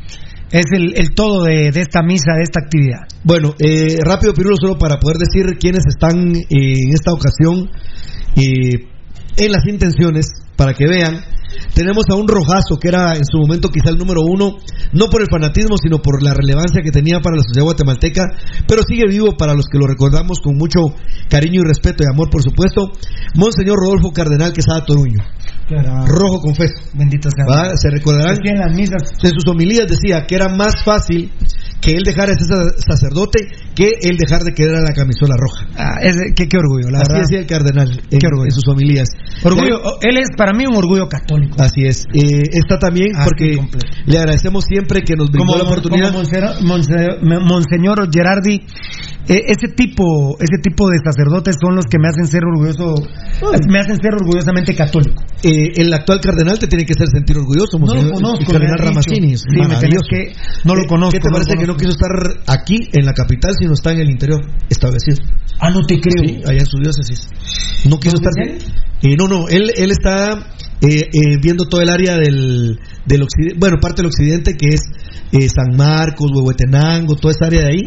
es 0.50 0.66
el, 0.72 0.94
el 0.96 1.14
todo 1.14 1.42
de, 1.42 1.72
de 1.72 1.80
esta 1.80 2.02
misa, 2.02 2.34
de 2.36 2.42
esta 2.44 2.60
actividad. 2.60 3.00
Bueno, 3.24 3.54
eh, 3.58 3.96
rápido 4.04 4.34
Pirulo, 4.34 4.56
solo 4.56 4.78
para 4.78 4.98
poder 4.98 5.18
decir 5.18 5.58
quiénes 5.58 5.84
están 5.86 6.36
eh, 6.36 6.44
en 6.48 6.92
esta 6.94 7.12
ocasión 7.12 7.70
eh, 8.36 8.86
en 9.36 9.52
las 9.52 9.66
intenciones, 9.66 10.26
para 10.56 10.74
que 10.74 10.86
vean. 10.86 11.20
Tenemos 11.74 12.05
a 12.10 12.14
un 12.14 12.28
rojazo 12.28 12.78
que 12.81 12.89
era 12.89 13.14
en 13.14 13.24
su 13.24 13.39
momento 13.39 13.68
quizá 13.68 13.90
el 13.90 13.98
número 13.98 14.22
uno, 14.22 14.59
no 14.93 15.06
por 15.06 15.22
el 15.22 15.28
fanatismo, 15.28 15.76
sino 15.76 15.98
por 15.98 16.22
la 16.22 16.35
relevancia 16.35 16.82
que 16.82 16.90
tenía 16.90 17.20
para 17.20 17.36
la 17.36 17.43
sociedad 17.43 17.64
guatemalteca, 17.64 18.22
pero 18.66 18.82
sigue 18.86 19.05
vivo 19.09 19.36
para 19.36 19.55
los 19.55 19.66
que 19.70 19.78
lo 19.78 19.86
recordamos 19.86 20.40
con 20.40 20.56
mucho 20.56 20.81
cariño 21.28 21.62
y 21.64 21.68
respeto 21.68 22.05
y 22.05 22.12
amor, 22.12 22.31
por 22.31 22.43
supuesto. 22.43 22.93
Monseñor 23.36 23.76
Rodolfo 23.78 24.12
Cardenal 24.12 24.52
Quesada 24.52 24.85
Toruño. 24.85 25.22
Rojo 26.06 26.40
confeso. 26.40 26.74
Bendito 26.94 27.28
sea. 27.31 27.76
Se 27.76 27.90
recordarán. 27.90 28.36
en 28.44 28.59
las 28.59 28.74
misas. 28.74 29.12
En 29.22 29.31
sus 29.31 29.47
homilías 29.48 29.86
decía 29.89 30.26
que 30.26 30.35
era 30.35 30.48
más 30.48 30.85
fácil 30.85 31.32
que 31.85 31.93
él 31.93 32.02
dejara 32.05 32.32
de 32.32 32.39
ser 32.39 32.47
sacerdote 32.78 33.39
que 33.74 33.90
él 34.02 34.16
dejar 34.16 34.43
de 34.43 34.55
querer 34.55 34.77
a 34.77 34.81
la 34.82 34.93
camisola 34.94 35.35
roja. 35.36 35.66
Ah, 35.77 35.98
es, 36.02 36.16
qué, 36.35 36.48
qué 36.48 36.56
orgullo, 36.56 36.90
la 36.90 37.01
Así 37.01 37.09
verdad. 37.12 37.23
decía 37.28 37.39
el 37.40 37.47
cardenal 37.47 37.90
en, 38.11 38.19
Qué 38.19 38.27
orgullo. 38.27 38.44
en 38.47 38.51
sus 38.52 38.66
homilías. 38.69 39.09
Orgullo, 39.43 39.81
él 40.01 40.16
es 40.19 40.28
para 40.36 40.52
mí 40.56 40.65
un 40.66 40.77
orgullo 40.77 41.09
católico. 41.09 41.56
Así 41.61 41.85
es. 41.85 42.06
Eh, 42.15 42.43
está 42.52 42.78
también 42.78 43.09
Ah, 43.16 43.24
porque 43.24 43.56
completo. 43.56 43.86
le 44.06 44.19
agradecemos 44.19 44.65
siempre 44.65 45.02
que 45.02 45.15
nos 45.16 45.31
brindó 45.31 45.47
como, 45.52 45.59
la 45.59 45.65
oportunidad. 45.69 46.06
como 46.12 46.19
Monseñor, 46.20 46.62
Monse- 46.62 47.40
Monseñor 47.44 48.09
Gerardi, 48.12 48.62
eh, 49.27 49.40
ese 49.48 49.69
tipo, 49.74 50.36
ese 50.39 50.59
tipo 50.62 50.89
de 50.89 50.98
sacerdotes 51.05 51.56
son 51.61 51.74
los 51.77 51.86
que 51.86 51.98
me 51.98 52.09
hacen 52.09 52.27
ser 52.27 52.43
orgulloso, 52.44 52.94
me 53.69 53.78
hacen 53.81 53.97
ser 53.97 54.15
orgullosamente 54.15 54.74
católico. 54.74 55.23
Eh, 55.43 55.73
el 55.77 55.93
actual 55.93 56.20
cardenal 56.20 56.59
te 56.59 56.66
tiene 56.66 56.85
que 56.85 56.93
hacer 56.93 57.09
sentir 57.09 57.36
orgulloso, 57.36 57.78
No 57.78 57.86
lo 57.86 57.93
Monseñor- 57.94 58.12
conozco, 58.15 58.40
el 58.40 58.47
cardenal 58.52 58.78
Ramazzini. 58.78 59.36
Sí, 59.36 59.44
me 59.48 59.55
tenés 59.56 59.69
maravilloso. 59.69 60.06
que- 60.11 60.32
no 60.65 60.74
lo 60.74 60.82
¿Qué- 60.82 60.86
conozco, 60.89 61.12
¿Qué 61.12 61.20
te 61.20 61.28
no 61.28 61.32
parece 61.32 61.56
que 61.59 61.66
no 61.66 61.73
quiso 61.76 61.90
estar 61.90 62.10
aquí 62.46 62.88
en 62.92 63.05
la 63.05 63.12
capital, 63.12 63.52
sino 63.59 63.72
está 63.74 63.92
en 63.92 64.01
el 64.01 64.10
interior 64.10 64.40
establecido? 64.68 65.18
Ah, 65.60 65.70
no 65.70 65.84
te 65.86 66.01
creo. 66.01 66.24
Sí, 66.24 66.42
allá 66.44 66.60
en 66.60 66.66
su 66.66 66.78
diócesis. 66.78 67.28
No 67.88 67.98
quiso 67.98 68.16
¿Dónde 68.16 68.56
estar. 68.56 68.72
Eh, 69.02 69.16
no, 69.18 69.28
no, 69.28 69.48
él, 69.48 69.70
él 69.76 69.90
está 69.90 70.55
eh, 70.80 71.09
eh, 71.12 71.38
viendo 71.40 71.66
todo 71.66 71.80
el 71.80 71.88
área 71.88 72.16
del, 72.16 72.78
del 73.06 73.22
occidente, 73.22 73.56
bueno, 73.59 73.78
parte 73.80 74.02
del 74.02 74.06
occidente 74.06 74.55
que 74.55 74.68
es 74.68 74.80
eh, 75.32 75.48
San 75.48 75.76
Marcos, 75.76 76.30
Huehuetenango, 76.34 77.16
toda 77.16 77.32
esa 77.32 77.46
área 77.46 77.62
de 77.62 77.68
ahí. 77.68 77.82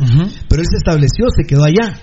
Pero 0.49 0.61
él 0.61 0.67
se 0.69 0.77
estableció, 0.77 1.25
se 1.35 1.45
quedó 1.45 1.63
allá. 1.63 1.99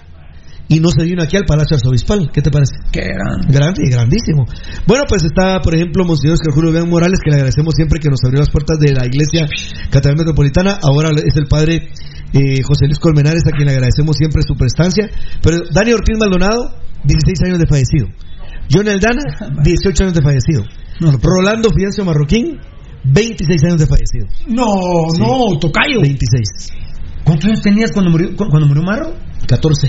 Y 0.69 0.81
no 0.81 0.89
se 0.89 1.05
vino 1.05 1.23
aquí 1.23 1.37
al 1.37 1.45
Palacio 1.45 1.77
Arzobispal. 1.77 2.31
¿Qué 2.33 2.41
te 2.41 2.51
parece? 2.51 2.73
Qué 2.91 3.03
grande. 3.03 3.47
Grande 3.53 3.83
y 3.85 3.91
grandísimo. 3.91 4.47
Bueno, 4.87 5.05
pues 5.09 5.23
está, 5.25 5.61
por 5.61 5.75
ejemplo, 5.75 6.05
Monseñor 6.07 6.35
Oscar 6.35 6.55
Julio 6.55 6.87
Morales, 6.87 7.19
que 7.23 7.31
le 7.31 7.37
agradecemos 7.37 7.75
siempre 7.77 8.01
que 8.01 8.09
nos 8.09 8.21
abrió 8.25 8.41
las 8.41 8.51
puertas 8.51 8.79
de 8.81 8.93
la 8.93 9.05
Iglesia 9.07 9.47
Catedral 9.91 10.17
Metropolitana. 10.17 10.79
Ahora 10.83 11.11
es 11.11 11.37
el 11.37 11.47
padre 11.49 11.91
eh, 12.33 12.63
José 12.63 12.87
Luis 12.87 12.99
Colmenares, 12.99 13.43
a 13.47 13.51
quien 13.55 13.67
le 13.69 13.75
agradecemos 13.75 14.17
siempre 14.17 14.41
su 14.43 14.55
prestancia. 14.57 15.11
Pero 15.43 15.59
Dani 15.71 15.93
Ortiz 15.93 16.17
Maldonado, 16.19 16.75
16 17.05 17.39
años 17.45 17.59
de 17.59 17.67
fallecido. 17.67 18.07
John 18.73 18.89
Aldana, 18.89 19.23
18 19.63 20.03
años 20.05 20.15
de 20.15 20.23
fallecido. 20.23 20.65
Rolando 21.21 21.69
Fiancio 21.77 22.05
Marroquín, 22.07 22.59
26 23.05 23.65
años 23.65 23.81
de 23.81 23.87
fallecido. 23.87 24.27
No, 24.49 24.65
no, 25.19 25.59
tocayo. 25.59 26.01
26. 26.01 26.73
¿Cuántos 27.25 27.45
años 27.51 27.61
tenías 27.63 27.93
cuando 27.93 28.11
murió, 28.11 28.35
cu- 28.35 28.49
cuando 28.49 28.67
murió 28.67 28.83
Marro? 28.83 29.13
14. 29.47 29.89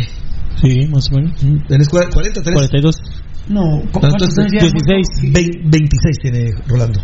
Sí, 0.62 0.88
más 0.88 1.10
o 1.12 1.16
menos. 1.16 1.34
¿Tenés 1.68 1.90
cua- 1.90 2.12
40? 2.12 2.42
¿Tenés? 2.42 2.54
42. 2.60 2.96
No, 3.50 3.62
¿cu- 3.92 4.00
¿cuántos 4.00 4.30
Entonces, 4.30 4.40
años 4.40 4.52
ya? 4.54 4.60
16. 4.70 5.34
Vein- 5.34 5.70
26 5.70 6.18
tiene 6.20 6.52
Rolando. 6.68 7.00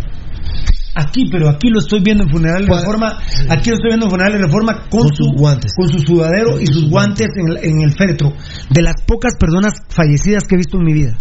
Aquí, 0.96 1.30
pero 1.32 1.48
aquí 1.50 1.70
lo 1.70 1.80
estoy 1.80 2.02
viendo 2.02 2.24
en 2.26 2.30
Funeral 2.30 2.66
de 2.66 2.74
Reforma. 2.76 3.18
Aquí 3.50 3.70
lo 3.70 3.76
estoy 3.76 3.90
viendo 3.92 4.06
en 4.08 4.12
Funeral 4.12 4.34
de 4.34 4.40
Reforma 4.40 4.74
con, 4.90 5.02
Con 5.04 5.16
su, 5.16 5.24
sus 5.24 5.34
guantes. 5.38 5.72
con 5.76 5.88
su 5.88 6.00
sudadero 6.00 6.60
y 6.60 6.66
sus 6.68 6.90
guantes 6.90 7.28
en, 7.36 7.52
el- 7.52 7.64
en 7.64 7.82
el 7.82 7.94
féretro. 7.94 8.34
De 8.70 8.82
las 8.82 8.96
pocas 9.06 9.34
personas 9.40 9.74
fallecidas 9.90 10.44
que 10.44 10.56
he 10.56 10.58
visto 10.58 10.78
en 10.78 10.84
mi 10.86 10.94
vida. 10.94 11.18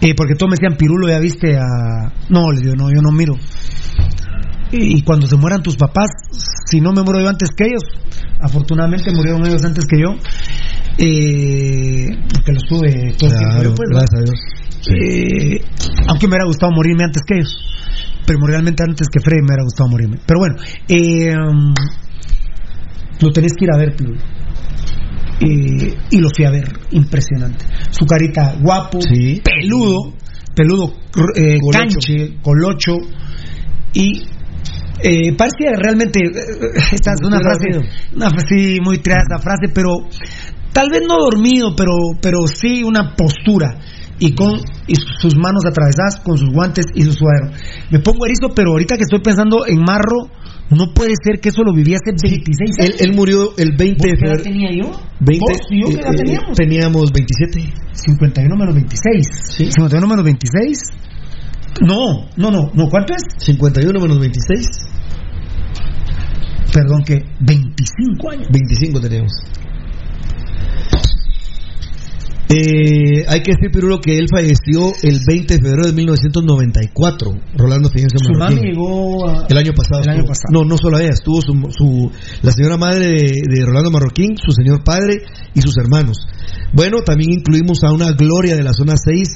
Eh, 0.00 0.14
porque 0.16 0.34
todos 0.34 0.50
me 0.50 0.56
decían, 0.56 0.76
Pirulo, 0.78 1.08
ya 1.08 1.18
viste 1.18 1.56
a... 1.56 2.10
No, 2.30 2.50
le 2.50 2.62
digo, 2.62 2.74
no, 2.74 2.88
yo 2.90 3.02
no 3.02 3.12
miro. 3.12 3.34
Y, 4.72 4.98
y 4.98 5.02
cuando 5.02 5.26
se 5.26 5.36
mueran 5.36 5.62
tus 5.62 5.76
papás, 5.76 6.08
si 6.66 6.80
no 6.80 6.92
me 6.92 7.02
muero 7.02 7.20
yo 7.20 7.28
antes 7.28 7.50
que 7.50 7.64
ellos, 7.66 7.82
afortunadamente 8.40 9.12
murieron 9.14 9.46
ellos 9.46 9.64
antes 9.64 9.84
que 9.86 10.00
yo, 10.00 10.14
eh, 10.98 12.06
que 12.44 12.52
los 12.52 12.64
tuve 12.68 13.14
todo 13.18 13.30
el 13.30 13.36
tiempo 13.36 13.74
pues, 13.76 13.88
gracias 13.90 14.14
a 14.14 14.24
Dios. 14.24 14.58
Eh, 14.90 15.60
aunque 16.06 16.26
me 16.26 16.32
hubiera 16.32 16.46
gustado 16.46 16.72
morirme 16.72 17.04
antes 17.04 17.22
que 17.26 17.34
ellos. 17.34 17.56
Pero 18.26 18.40
realmente 18.46 18.82
antes 18.82 19.08
que 19.08 19.20
Freddy 19.20 19.40
me 19.40 19.46
hubiera 19.46 19.64
gustado 19.64 19.88
morirme. 19.88 20.18
Pero 20.26 20.40
bueno, 20.40 20.56
eh, 20.88 21.34
um, 21.34 21.74
lo 23.20 23.30
tenés 23.32 23.52
que 23.54 23.64
ir 23.64 23.70
a 23.72 23.78
ver. 23.78 23.96
Eh, 25.40 25.96
y 26.10 26.20
lo 26.20 26.28
fui 26.34 26.44
a 26.44 26.50
ver, 26.50 26.68
impresionante. 26.90 27.64
Su 27.90 28.04
carita 28.06 28.56
guapo, 28.60 28.98
peludo, 29.00 30.14
peludo, 30.54 30.94
eh, 31.36 31.58
Colocho. 31.60 31.78
canche, 31.78 32.36
colocho. 32.42 32.96
Y 33.94 34.24
eh, 35.02 35.32
parecía 35.36 35.72
realmente, 35.76 36.20
eh, 36.20 36.30
esta 36.92 37.12
es 37.12 37.18
una 37.26 37.38
frase, 37.40 37.68
dormido. 37.70 37.82
una 38.16 38.30
frase, 38.30 38.46
sí, 38.48 38.78
muy 38.82 38.98
tirada 38.98 39.22
esta 39.28 39.38
frase, 39.42 39.72
pero 39.72 39.90
tal 40.72 40.90
vez 40.90 41.02
no 41.06 41.16
dormido, 41.18 41.74
pero, 41.76 41.92
pero 42.20 42.46
sí 42.46 42.82
una 42.82 43.14
postura. 43.16 43.78
Y 44.20 44.34
con 44.34 44.50
y 44.88 44.96
su- 44.96 45.06
sus 45.20 45.36
manos 45.38 45.62
atravesadas, 45.64 46.16
con 46.24 46.36
sus 46.36 46.50
guantes 46.52 46.86
y 46.92 47.02
su 47.02 47.12
suero. 47.12 47.52
Me 47.92 48.00
pongo 48.00 48.26
erizo, 48.26 48.48
pero 48.52 48.72
ahorita 48.72 48.96
que 48.96 49.02
estoy 49.02 49.20
pensando 49.20 49.64
en 49.64 49.78
Marro, 49.78 50.26
no 50.70 50.92
puede 50.92 51.12
ser 51.22 51.38
que 51.40 51.50
eso 51.50 51.62
lo 51.62 51.72
viví 51.72 51.94
hace 51.94 52.10
26 52.20 52.58
Él, 52.78 52.84
años. 52.84 53.00
él 53.00 53.14
murió 53.14 53.50
el 53.56 53.76
20 53.78 53.86
de 53.86 53.96
¿Qué 53.96 54.08
edad 54.08 54.18
febrero. 54.18 54.42
tenía 54.42 54.70
yo? 54.72 54.90
20, 55.20 55.38
¿Vos 55.38 55.58
y 55.70 55.80
yo 55.82 55.86
qué 55.86 55.94
edad 56.02 56.10
eh, 56.10 56.14
eh, 56.14 56.16
teníamos? 56.24 56.56
teníamos 56.58 57.12
27. 57.12 57.72
51 57.92 58.56
menos 58.56 58.74
26. 58.74 59.26
51 59.56 60.06
menos 60.08 60.24
26. 60.24 60.78
No, 61.86 62.28
no, 62.36 62.50
no, 62.50 62.70
no, 62.74 62.88
¿cuánto 62.88 63.14
es? 63.14 63.22
51 63.44 64.00
menos 64.00 64.18
26. 64.18 64.66
Perdón, 66.72 67.02
que 67.04 67.22
25 67.40 68.30
años. 68.30 68.48
25 68.52 69.00
teníamos. 69.00 69.32
Eh, 72.50 73.26
hay 73.28 73.42
que 73.42 73.52
decir, 73.52 73.70
Pirulo, 73.70 74.00
que 74.00 74.16
él 74.16 74.26
falleció 74.32 74.94
el 75.02 75.20
20 75.26 75.54
de 75.54 75.60
febrero 75.60 75.86
de 75.86 75.92
1994. 75.92 77.30
Rolando 77.56 77.90
Fidencio 77.90 78.18
Su 78.24 78.32
mami 78.38 78.60
llegó 78.62 79.28
a- 79.28 79.46
El 79.50 79.58
año 79.58 79.72
pasado. 79.74 80.02
El 80.02 80.08
año 80.08 80.20
estuvo. 80.20 80.28
pasado. 80.28 80.52
No, 80.52 80.64
no 80.64 80.78
solo 80.78 80.98
ella, 80.98 81.10
estuvo 81.12 81.42
su, 81.42 81.52
su- 81.76 82.10
la 82.42 82.52
señora 82.52 82.78
madre 82.78 83.06
de, 83.08 83.32
de 83.46 83.64
Rolando 83.66 83.90
Marroquín, 83.90 84.36
su 84.38 84.50
señor 84.52 84.82
padre 84.82 85.18
y 85.54 85.60
sus 85.60 85.76
hermanos. 85.76 86.16
Bueno, 86.72 87.02
también 87.04 87.32
incluimos 87.32 87.84
a 87.84 87.92
una 87.92 88.12
gloria 88.12 88.56
de 88.56 88.62
la 88.62 88.72
zona 88.72 88.94
6 88.96 89.28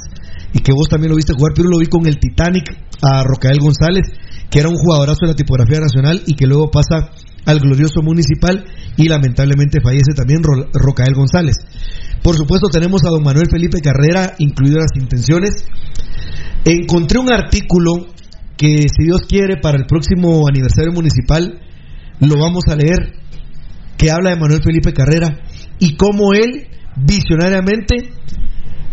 y 0.52 0.60
que 0.60 0.72
vos 0.72 0.88
también 0.88 1.10
lo 1.10 1.16
viste 1.16 1.32
jugar, 1.34 1.52
pero 1.54 1.68
lo 1.68 1.78
vi 1.78 1.86
con 1.86 2.06
el 2.06 2.18
Titanic 2.18 2.64
a 3.02 3.22
Rocael 3.24 3.58
González, 3.60 4.04
que 4.50 4.60
era 4.60 4.68
un 4.68 4.76
jugadorazo 4.76 5.20
de 5.22 5.28
la 5.28 5.34
tipografía 5.36 5.80
nacional 5.80 6.22
y 6.26 6.34
que 6.34 6.46
luego 6.46 6.70
pasa 6.70 7.10
al 7.46 7.58
glorioso 7.58 8.02
municipal 8.02 8.64
y 8.96 9.08
lamentablemente 9.08 9.80
fallece 9.82 10.12
también 10.14 10.42
Ro- 10.42 10.68
Rocael 10.72 11.14
González. 11.14 11.56
Por 12.22 12.36
supuesto 12.36 12.68
tenemos 12.68 13.02
a 13.04 13.08
don 13.10 13.22
Manuel 13.24 13.48
Felipe 13.50 13.80
Carrera, 13.80 14.34
incluido 14.38 14.78
las 14.78 14.92
intenciones. 14.94 15.64
Encontré 16.64 17.18
un 17.18 17.32
artículo 17.32 17.90
que 18.56 18.82
si 18.82 19.04
Dios 19.06 19.22
quiere 19.28 19.56
para 19.56 19.78
el 19.78 19.86
próximo 19.86 20.42
aniversario 20.48 20.92
municipal 20.92 21.58
lo 22.20 22.38
vamos 22.38 22.62
a 22.70 22.76
leer 22.76 23.14
que 23.96 24.10
habla 24.12 24.30
de 24.30 24.36
Manuel 24.36 24.62
Felipe 24.62 24.92
Carrera 24.92 25.40
y 25.80 25.96
cómo 25.96 26.34
él 26.34 26.68
visionariamente 26.96 28.12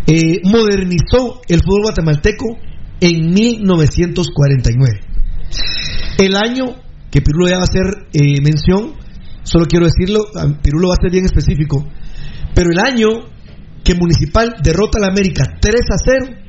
eh, 0.07 0.41
modernizó 0.43 1.41
el 1.47 1.59
fútbol 1.61 1.83
guatemalteco 1.83 2.57
en 3.01 3.33
1949. 3.33 4.99
El 6.17 6.35
año 6.35 6.65
que 7.09 7.21
Pirulo 7.21 7.47
ya 7.47 7.57
va 7.57 7.61
a 7.61 7.63
hacer 7.63 8.07
eh, 8.13 8.41
mención, 8.41 8.93
solo 9.43 9.65
quiero 9.65 9.85
decirlo, 9.85 10.19
Pirulo 10.61 10.89
va 10.89 10.95
a 10.95 11.01
ser 11.01 11.11
bien 11.11 11.25
específico, 11.25 11.85
pero 12.53 12.69
el 12.71 12.79
año 12.79 13.07
que 13.83 13.95
Municipal 13.95 14.55
derrota 14.61 14.99
a 14.99 15.01
la 15.01 15.07
América 15.07 15.43
3 15.59 15.75
a 15.89 15.95
0, 16.27 16.39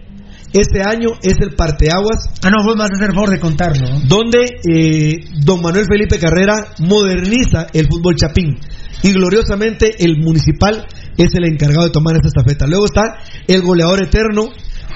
ese 0.53 0.83
año 0.83 1.11
es 1.23 1.37
el 1.41 1.55
parteaguas 1.55 2.27
Ah, 2.43 2.51
no, 2.51 2.65
vos 2.65 2.75
me 2.75 2.83
vas 2.83 2.91
a 2.93 2.97
hacer 2.97 3.15
favor 3.15 3.31
de 3.31 3.39
contarlo. 3.39 3.89
¿no? 3.89 4.01
donde 4.01 4.59
eh, 4.69 5.15
don 5.45 5.63
Manuel 5.63 5.87
Felipe 5.87 6.19
Carrera 6.19 6.75
moderniza 6.81 7.69
el 7.73 7.87
fútbol 7.87 8.17
chapín 8.17 8.57
y 9.03 9.13
gloriosamente 9.13 10.05
el 10.05 10.19
municipal 10.19 10.87
es 11.23 11.35
el 11.35 11.45
encargado 11.45 11.85
de 11.85 11.93
tomar 11.93 12.17
esta 12.17 12.29
estafeta. 12.29 12.67
Luego 12.67 12.87
está 12.87 13.19
el 13.47 13.63
goleador 13.63 14.03
eterno 14.03 14.49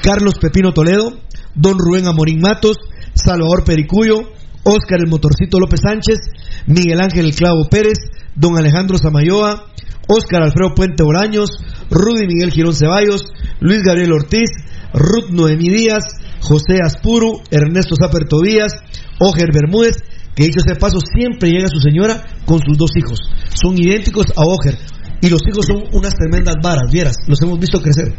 Carlos 0.03 0.35
Pepino 0.41 0.73
Toledo, 0.73 1.13
don 1.55 1.79
Rubén 1.79 2.07
Amorín 2.07 2.41
Matos, 2.41 2.77
Salvador 3.15 3.65
Pericuyo, 3.65 4.21
Óscar 4.65 5.01
el 5.01 5.11
Motorcito 5.11 5.59
López 5.59 5.81
Sánchez, 5.83 6.19
Miguel 6.67 7.01
Ángel 7.01 7.27
el 7.27 7.35
Clavo 7.35 7.69
Pérez, 7.71 7.99
don 8.35 8.57
Alejandro 8.59 8.99
Samayoa, 8.99 9.67
Óscar 10.09 10.43
Alfredo 10.43 10.75
Puente 10.75 11.03
Oraños, 11.03 11.51
Rudy 11.91 12.27
Miguel 12.27 12.51
Girón 12.51 12.75
Ceballos, 12.75 13.25
Luis 13.61 13.83
Gabriel 13.83 14.13
Ortiz, 14.13 14.51
Ruth 14.93 15.31
Noemí 15.31 15.69
Díaz, 15.69 16.05
José 16.41 16.79
Aspuru, 16.85 17.41
Ernesto 17.51 17.95
Zaper 17.97 18.29
Tobías, 18.29 18.75
Oger 19.19 19.51
Bermúdez, 19.53 19.97
que 20.35 20.45
dicho 20.45 20.61
sea 20.67 20.77
paso, 20.77 20.99
siempre 21.15 21.51
llega 21.51 21.69
su 21.69 21.79
señora 21.79 22.23
con 22.45 22.59
sus 22.61 22.77
dos 22.77 22.91
hijos. 22.97 23.21
Son 23.55 23.79
idénticos 23.79 24.27
a 24.37 24.43
Oger. 24.43 24.77
Y 25.25 25.31
los 25.31 25.41
hijos 25.49 25.65
son 25.67 25.85
unas 25.93 26.15
tremendas 26.15 26.55
varas, 26.63 26.91
vieras, 26.93 27.17
los 27.27 27.41
hemos 27.41 27.59
visto 27.59 27.81
crecer. 27.81 28.15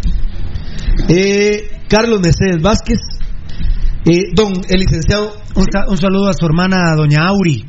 Eh, 1.07 1.69
Carlos 1.87 2.19
Mercedes 2.19 2.61
Vázquez, 2.61 2.97
eh, 4.05 4.23
don 4.33 4.53
el 4.69 4.79
licenciado. 4.79 5.33
Un, 5.55 5.65
sa- 5.71 5.85
un 5.89 5.97
saludo 5.97 6.27
a 6.29 6.33
su 6.33 6.45
hermana, 6.45 6.95
doña 6.95 7.27
Auri. 7.27 7.63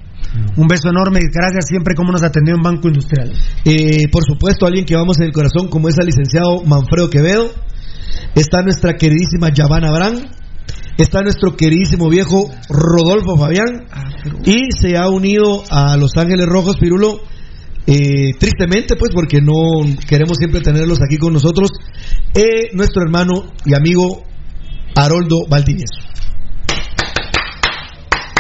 Un 0.57 0.67
beso 0.67 0.89
enorme 0.91 1.21
gracias 1.33 1.67
siempre 1.69 1.95
como 1.95 2.13
nos 2.13 2.23
atendió 2.23 2.55
en 2.57 2.63
Banco 2.63 2.89
Industrial. 2.89 3.33
Eh, 3.65 4.09
por 4.11 4.23
supuesto, 4.25 4.67
alguien 4.67 4.85
que 4.85 4.95
vamos 4.97 5.19
en 5.19 5.25
el 5.25 5.33
corazón, 5.33 5.69
como 5.69 5.89
es 5.89 5.97
el 5.99 6.07
licenciado 6.07 6.63
Manfredo 6.65 7.09
Quevedo. 7.11 7.51
Está 8.35 8.63
nuestra 8.63 8.95
queridísima 8.95 9.51
Yavana 9.51 9.91
Brán. 9.93 10.29
Está 10.99 11.23
nuestro 11.23 11.57
queridísimo 11.57 12.09
viejo 12.09 12.51
Rodolfo 12.69 13.37
Fabián. 13.37 13.87
Y 14.45 14.73
se 14.79 14.97
ha 14.97 15.09
unido 15.09 15.63
a 15.71 15.97
Los 15.97 16.17
Ángeles 16.17 16.47
Rojos, 16.47 16.77
Pirulo. 16.79 17.21
Eh, 17.87 18.33
tristemente, 18.39 18.97
pues, 18.97 19.13
porque 19.15 19.41
no 19.41 19.53
queremos 20.09 20.37
siempre 20.39 20.61
tenerlos 20.61 20.99
aquí 21.07 21.19
con 21.19 21.33
nosotros. 21.33 21.71
eh, 22.35 22.69
nuestro 22.75 23.03
hermano 23.03 23.53
y 23.65 23.75
amigo 23.75 24.23
Haroldo 24.95 25.47
Valdivieso. 25.49 26.01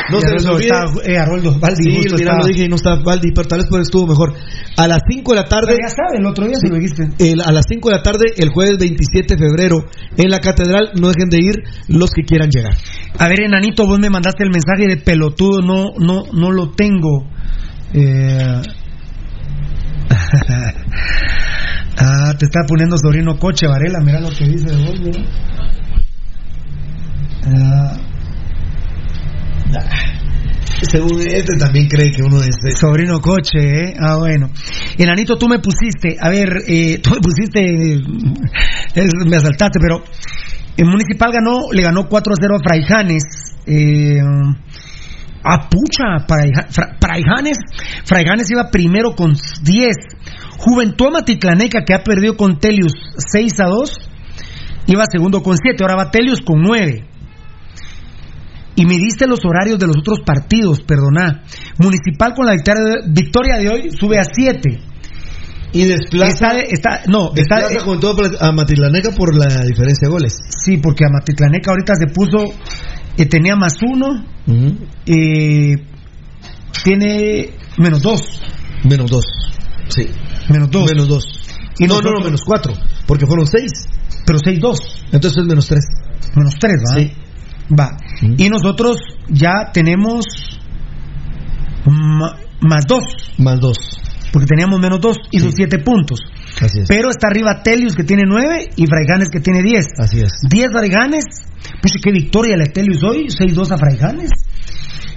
No 0.09 0.19
Y 0.19 0.21
se 0.21 0.31
les 0.31 0.47
Haroldo 0.47 0.53
olvide. 0.95 1.13
eh, 1.13 1.19
Haroldo 1.19 1.59
Valdi, 1.59 1.83
Sí, 1.83 1.97
justo 1.97 2.15
mira, 2.15 2.31
estaba- 2.31 2.39
lo 2.43 2.47
dije 2.47 2.65
y 2.65 2.69
no 2.69 2.77
está 2.77 2.95
Valdi, 2.95 3.33
pero 3.35 3.49
tal 3.49 3.59
vez 3.59 3.69
por 3.69 3.81
estuvo 3.81 4.07
mejor. 4.07 4.35
A 4.77 4.87
las 4.87 5.01
5 5.11 5.33
de 5.35 5.41
la 5.41 5.49
tarde. 5.49 5.67
Pero 5.75 5.79
ya 5.83 5.89
sabe, 5.89 6.19
el 6.19 6.27
otro 6.27 6.47
día 6.47 6.57
se 6.61 6.69
lo 6.69 6.77
dijiste. 6.77 7.09
el- 7.19 7.41
a 7.41 7.51
las 7.51 7.65
5 7.69 7.89
de 7.89 7.97
la 7.97 8.03
tarde, 8.05 8.27
el 8.37 8.51
jueves 8.51 8.79
27 8.79 9.35
de 9.35 9.41
febrero, 9.45 9.79
en 10.17 10.31
la 10.31 10.39
catedral. 10.39 10.91
No 10.95 11.09
dejen 11.09 11.29
de 11.29 11.39
ir 11.39 11.55
los 11.89 12.11
que 12.13 12.23
quieran 12.23 12.51
llegar. 12.51 12.75
A 13.19 13.27
ver, 13.29 13.41
enanito, 13.41 13.85
vos 13.85 13.99
me 13.99 14.09
mandaste 14.11 14.45
el 14.45 14.51
mensaje 14.51 14.87
de 14.87 14.97
pelotudo, 14.99 15.61
no, 15.63 15.87
no, 15.99 16.23
no 16.33 16.53
lo 16.53 16.71
tengo. 16.71 17.27
Eh... 17.95 18.63
ah, 21.99 22.35
te 22.39 22.47
está 22.47 22.61
poniendo 22.67 22.97
sobrino 22.99 23.39
coche, 23.39 23.67
Varela, 23.67 24.01
mira 24.01 24.21
lo 24.21 24.31
que 24.31 24.45
dice 24.47 24.71
de 24.71 24.77
vos, 24.85 25.01
mira. 25.01 25.21
Ah, 27.49 27.97
Según 30.83 31.21
este 31.21 31.57
también 31.59 31.89
cree 31.89 32.11
que 32.11 32.23
uno 32.23 32.41
es 32.41 32.79
sobrino 32.79 33.21
coche, 33.21 33.59
¿eh? 33.59 33.95
Ah, 34.01 34.17
bueno. 34.17 34.51
Enanito, 34.99 35.37
tú 35.37 35.49
me 35.49 35.59
pusiste, 35.59 36.17
a 36.21 36.29
ver, 36.29 36.49
eh, 36.67 36.99
tú 37.03 37.11
me 37.11 37.21
pusiste, 37.21 37.61
eh, 37.61 38.01
me 39.27 39.37
asaltaste, 39.37 39.79
pero 39.81 40.03
el 40.77 40.87
Municipal 40.87 41.33
ganó, 41.33 41.73
le 41.73 41.83
ganó 41.83 42.09
4-0 42.09 42.57
a 42.57 42.63
Fraijanes. 42.63 43.23
Eh, 43.67 44.21
a 45.49 45.69
pucha, 45.69 46.27
Fraija- 46.27 46.67
Fra- 46.71 46.97
Fraijanes, 47.01 47.59
Fraijanes 48.05 48.51
iba 48.51 48.71
primero 48.71 49.15
con 49.15 49.35
10. 49.63 49.89
Juventud 50.59 51.11
Matitlaneca, 51.13 51.85
que 51.85 51.95
ha 51.95 52.03
perdido 52.03 52.37
con 52.37 52.59
Telius 52.59 52.93
6 53.17 53.61
a 53.61 53.67
2, 53.67 54.11
iba 54.87 55.05
segundo 55.11 55.43
con 55.43 55.57
7, 55.57 55.83
ahora 55.83 55.97
va 56.05 56.11
Telius 56.11 56.41
con 56.41 56.61
9. 56.63 57.05
Y 58.79 58.85
me 58.85 58.97
diste 58.97 59.27
los 59.27 59.41
horarios 59.45 59.79
de 59.79 59.87
los 59.87 59.97
otros 59.99 60.21
partidos, 60.21 60.81
perdoná. 60.83 61.43
Municipal 61.79 62.35
con 62.35 62.45
la 62.47 62.53
victoria 63.09 63.57
de, 63.57 63.69
hoy 63.71 63.91
sube 63.99 64.19
a 64.19 64.25
7. 64.25 64.81
Y 65.73 65.85
desplaza. 65.85 66.59
Está, 66.59 66.97
está- 66.99 67.11
no, 67.11 67.33
está, 67.35 67.57
Desplaza 67.61 67.85
con 67.85 68.01
todo 68.01 68.15
a 68.41 68.53
Matitlaneca 68.53 69.11
por 69.13 69.35
la 69.35 69.47
diferencia 69.65 70.09
de 70.09 70.13
goles. 70.13 70.35
Sí, 70.49 70.77
porque 70.79 71.05
a 71.05 71.09
Matitlaneca 71.11 71.71
ahorita 71.71 71.95
se 71.97 72.07
puso, 72.09 72.45
eh, 73.17 73.27
tenía 73.27 73.57
más 73.57 73.75
uno, 73.83 74.25
eh, 75.07 75.77
tiene 76.85 77.51
menos 77.79 78.03
dos. 78.03 78.23
Menos 78.85 79.11
dos. 79.11 79.25
Sí. 79.89 80.07
Menos 80.49 80.71
dos. 80.71 80.91
Menos 80.91 81.09
dos. 81.09 81.25
Y 81.79 81.87
no, 81.87 82.01
no, 82.01 82.21
menos 82.21 82.43
cuatro. 82.45 82.73
Porque 83.07 83.27
fueron 83.27 83.47
seis. 83.47 83.71
Pero 84.27 84.41
6-2. 84.41 84.77
Entonces 85.13 85.39
es 85.41 85.47
menos 85.47 85.67
3. 85.67 85.81
Menos 86.35 86.55
3, 86.59 86.75
¿va? 86.91 86.99
Sí. 86.99 87.13
Va. 87.79 87.97
Y 88.37 88.49
nosotros 88.49 88.99
ya 89.29 89.71
tenemos 89.73 90.27
más 92.61 92.85
2. 92.89 93.05
Más 93.39 93.61
2. 93.61 93.77
Porque 94.33 94.47
teníamos 94.47 94.81
menos 94.81 95.01
2 95.01 95.17
y 95.31 95.39
sus 95.39 95.55
7 95.55 95.79
puntos. 95.79 96.19
Así 96.61 96.81
es. 96.81 96.87
Pero 96.89 97.11
está 97.11 97.29
arriba 97.29 97.63
Telius 97.63 97.95
que 97.95 98.05
tiene 98.05 98.23
9 98.27 98.71
y 98.77 98.87
Fraiganes 98.87 99.29
que 99.31 99.41
tiene 99.41 99.63
10. 99.63 99.87
Así 99.99 100.21
es. 100.21 100.33
10 100.49 100.69
Fraiganes. 100.73 101.25
Pues 101.83 101.93
qué 102.03 102.13
victoria 102.13 102.57
la 102.57 102.65
Telius 102.67 103.03
hoy. 103.03 103.27
6-2 103.29 103.73
a 103.73 103.77
Fraiganes. 103.79 104.31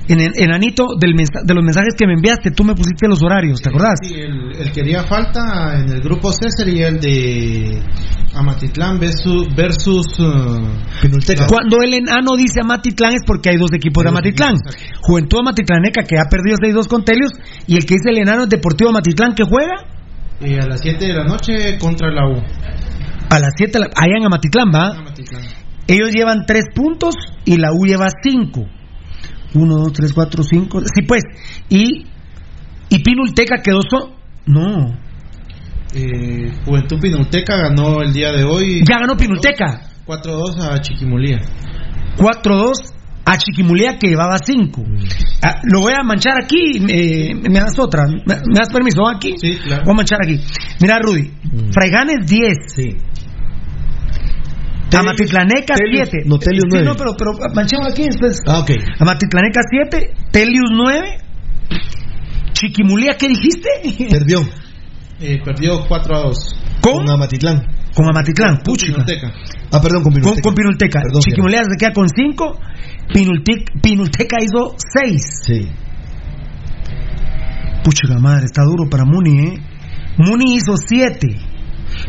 En 0.10 0.20
el 0.20 0.32
enanito 0.36 0.86
del 0.99 1.14
mensa- 1.14 1.44
de 1.45 1.53
los 1.53 1.64
mensajes 1.64 1.94
que 1.95 2.07
me 2.07 2.14
enviaste, 2.16 2.49
tú 2.49 2.64
me 2.64 2.74
pusiste 2.74 3.07
los 3.07 3.22
horarios, 3.22 3.61
¿te 3.61 3.70
acordás? 3.70 3.99
Sí, 4.02 4.16
el, 4.16 4.56
el 4.60 4.72
que 4.72 4.82
haría 4.82 5.03
falta 5.03 5.76
en 5.80 5.88
el 5.94 6.02
grupo 6.02 6.32
C 6.32 6.49
sería 6.49 6.88
el 6.88 6.99
de 6.99 7.80
Amatitlán 8.34 8.98
versus, 8.99 9.48
versus 9.56 10.07
uh, 10.20 10.66
Cuando 11.48 11.78
el 11.84 11.94
enano 11.94 12.32
dice 12.36 12.60
Amatitlán 12.61 13.14
es 13.14 13.22
porque 13.26 13.49
hay 13.52 13.57
dos 13.57 13.72
equipos 13.72 14.03
de 14.03 14.10
Amatitlán. 14.10 14.56
Juventud 15.02 15.40
Amatitlaneca 15.41 16.02
que 16.03 16.18
ha 16.18 16.26
perdido 16.26 16.57
6-2 16.57 16.88
con 16.88 17.06
Telius 17.06 17.34
y 17.68 17.76
el 17.76 17.86
que 17.86 17.94
dice 17.94 18.10
el 18.10 18.18
enano 18.18 18.44
es 18.44 18.49
Deportivo 18.49 18.90
Amatitlán 18.90 19.36
que 19.36 19.44
juega 19.44 19.76
eh, 20.41 20.57
a 20.61 20.68
las 20.68 20.82
7 20.82 21.06
de 21.06 21.14
la 21.14 21.24
noche 21.26 21.78
contra 21.80 22.11
la 22.11 22.28
U. 22.30 22.36
a 23.30 23.40
las 23.40 23.53
7 23.56 23.80
allá 23.95 24.18
en 24.18 24.26
Amatitlán, 24.26 24.72
¿va? 24.74 24.98
Amatitlán. 24.98 25.44
Ellos 25.88 26.11
llevan 26.11 26.45
3 26.45 26.66
puntos 26.74 27.16
y 27.45 27.57
la 27.57 27.72
U 27.72 27.86
lleva 27.86 28.10
5. 28.24 28.61
1, 29.53 29.76
2, 29.76 29.94
3, 29.94 30.14
4, 30.14 30.44
5. 30.44 30.82
Sí, 30.94 31.02
pues. 31.07 31.24
Y, 31.70 32.06
y 32.90 33.03
Pinulteca 33.03 33.61
quedó 33.64 33.82
so 33.82 34.16
No. 34.45 34.98
Eh, 35.95 36.52
Juventud 36.66 36.99
Pinulteca 36.99 37.57
ganó 37.57 38.02
el 38.02 38.14
día 38.14 38.32
de 38.32 38.44
hoy. 38.44 38.84
Ya 38.88 38.99
ganó 38.99 39.18
Pinulteca. 39.18 39.90
4-2 40.06 40.61
a 40.61 40.80
Chiquimulía. 40.82 41.40
4-2 42.18 42.99
a 43.32 43.38
Chiquimulea 43.38 43.98
que 44.00 44.08
llevaba 44.08 44.38
5. 44.44 44.84
lo 45.64 45.82
voy 45.82 45.94
a 46.00 46.04
manchar 46.04 46.34
aquí. 46.44 46.82
eh, 46.90 47.36
me 47.36 47.60
das 47.60 47.78
otra. 47.78 48.04
¿Me, 48.08 48.36
me 48.36 48.58
das 48.58 48.70
permiso 48.72 49.08
aquí? 49.08 49.36
Sí, 49.38 49.58
claro. 49.64 49.84
Voy 49.86 49.94
a 49.94 49.96
manchar 49.98 50.20
aquí. 50.24 50.40
Mira, 50.82 51.00
Rudy. 51.00 51.32
Fraiganes 51.72 52.26
10. 52.28 52.54
Sí. 52.76 52.96
Amatitlaneca 54.92 55.76
Telius- 55.76 56.10
7. 56.10 56.24
no, 56.26 56.40
Telius 56.40 56.64
Sí, 56.64 56.70
nueve. 56.72 56.86
no, 56.86 56.96
pero, 56.96 57.12
pero 57.18 57.32
manchemos 57.54 57.88
aquí 57.92 58.06
después. 58.06 58.42
Ah, 58.48 58.60
ok. 58.60 58.72
Amatitlaneca 59.00 59.60
7. 59.70 60.14
Telius 60.32 60.70
9. 60.74 61.18
Chiquimulea, 62.54 63.16
¿qué 63.18 63.28
dijiste? 63.28 63.70
Perdió. 64.10 64.42
Eh, 65.22 65.38
perdió 65.44 65.86
4 65.86 66.16
a 66.16 66.20
2. 66.22 66.38
¿Con? 66.80 67.10
Amatitlán. 67.10 67.62
Con 67.94 68.08
Amatitlán, 68.08 68.60
puchica. 68.64 69.04
Ah, 69.72 69.80
perdón, 69.82 70.04
con 70.04 70.12
Con, 70.14 70.22
Pinulteca. 70.22 70.41
con 70.41 70.56
Pinulteca. 70.56 71.00
Perdón, 71.02 71.22
Chiquimulea 71.22 71.62
se 71.64 71.78
queda 71.78 71.94
con 71.94 72.08
5. 72.10 72.60
Pinulteca 73.82 74.38
hizo 74.41 74.76
6. 74.78 75.22
Sí. 75.46 75.70
Puchica 77.84 78.20
madre, 78.20 78.46
está 78.46 78.64
duro 78.64 78.90
para 78.90 79.06
Muni, 79.06 79.40
¿eh? 79.48 79.54
Muni 80.18 80.56
hizo 80.56 80.76
7. 80.76 81.28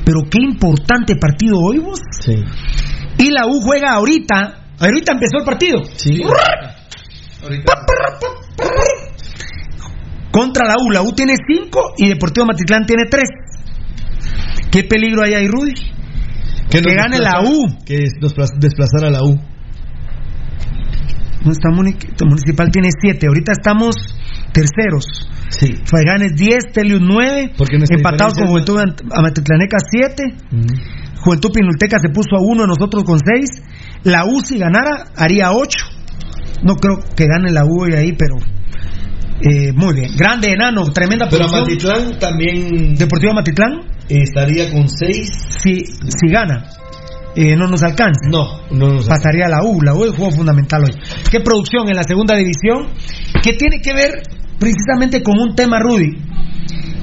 Pero 0.04 0.22
qué 0.30 0.38
importante 0.42 1.16
partido 1.16 1.58
hoy 1.58 1.78
vos. 1.78 2.00
Sí. 2.20 2.34
Y 3.18 3.30
la 3.30 3.46
U 3.46 3.60
juega 3.60 3.92
ahorita. 3.92 4.56
Ahorita 4.78 5.12
empezó 5.12 5.38
el 5.38 5.44
partido. 5.44 5.78
Sí. 5.96 6.22
Ahorita. 7.42 7.72
Contra 10.30 10.66
la 10.66 10.74
U. 10.82 10.90
La 10.90 11.02
U 11.02 11.12
tiene 11.12 11.34
5 11.36 11.80
y 11.98 12.08
Deportivo 12.08 12.46
Matitlán 12.46 12.86
tiene 12.86 13.04
3. 13.10 13.24
¿Qué 14.70 14.84
peligro 14.84 15.22
hay 15.24 15.34
ahí, 15.34 15.46
Rudy? 15.48 15.74
Que 16.70 16.80
nos 16.80 16.94
gane 16.94 17.18
la 17.18 17.42
U. 17.42 17.66
Que 17.84 17.96
es 17.96 18.10
desplaz- 18.20 18.58
desplazar 18.58 19.04
a 19.04 19.10
la 19.10 19.22
U. 19.22 19.38
No 21.44 21.52
está 21.52 21.70
Muni- 21.70 21.96
Municipal 22.24 22.70
tiene 22.70 22.88
7. 23.00 23.26
Ahorita 23.26 23.52
estamos 23.52 23.96
terceros. 24.52 25.04
Sí. 25.48 25.74
Faiganes 25.84 26.36
10, 26.36 26.72
Telius 26.72 27.00
9. 27.02 27.52
Porque 27.56 27.78
nuestra 27.78 27.96
Empatados 27.96 28.34
con 28.34 28.46
Juventud 28.48 28.78
Amatitlaneca 29.10 29.78
7. 29.90 30.24
Juventud 31.24 31.50
Pinulteca 31.52 31.98
se 31.98 32.08
puso 32.10 32.36
a 32.36 32.40
1, 32.40 32.66
nosotros 32.66 33.04
con 33.04 33.18
6. 33.18 33.62
La 34.04 34.24
U 34.26 34.40
si 34.44 34.58
ganara 34.58 35.06
haría 35.16 35.52
8. 35.52 35.78
No 36.62 36.74
creo 36.76 37.00
que 37.16 37.26
gane 37.26 37.50
la 37.50 37.64
U 37.64 37.82
hoy 37.82 37.94
ahí, 37.94 38.12
pero 38.12 38.36
eh, 39.40 39.72
muy 39.72 39.94
bien. 39.94 40.16
Grande 40.16 40.50
enano, 40.50 40.90
tremenda 40.92 41.26
Pero 41.28 41.46
producción. 41.48 41.96
Amatitlán 41.96 42.18
también 42.18 42.94
Deportivo 42.94 43.32
Amatitlán, 43.32 43.80
estaría 44.08 44.70
con 44.70 44.88
6. 44.88 45.30
si, 45.62 45.84
si 45.84 46.28
gana, 46.28 46.68
eh, 47.34 47.56
no 47.56 47.66
nos 47.66 47.82
alcanza. 47.82 48.28
No, 48.28 48.60
no 48.70 48.94
nos 48.94 49.06
Pasaría 49.08 49.46
a 49.46 49.48
la 49.48 49.64
U. 49.64 49.80
La 49.82 49.94
U 49.94 50.04
es 50.04 50.12
juego 50.12 50.30
fundamental 50.30 50.84
hoy. 50.84 50.94
¿Qué 51.30 51.40
producción 51.40 51.88
en 51.88 51.96
la 51.96 52.02
segunda 52.02 52.36
división? 52.36 52.88
Que 53.42 53.54
tiene 53.54 53.80
que 53.80 53.94
ver 53.94 54.22
precisamente 54.58 55.22
con 55.22 55.38
un 55.38 55.54
tema, 55.54 55.78
Rudy. 55.78 56.18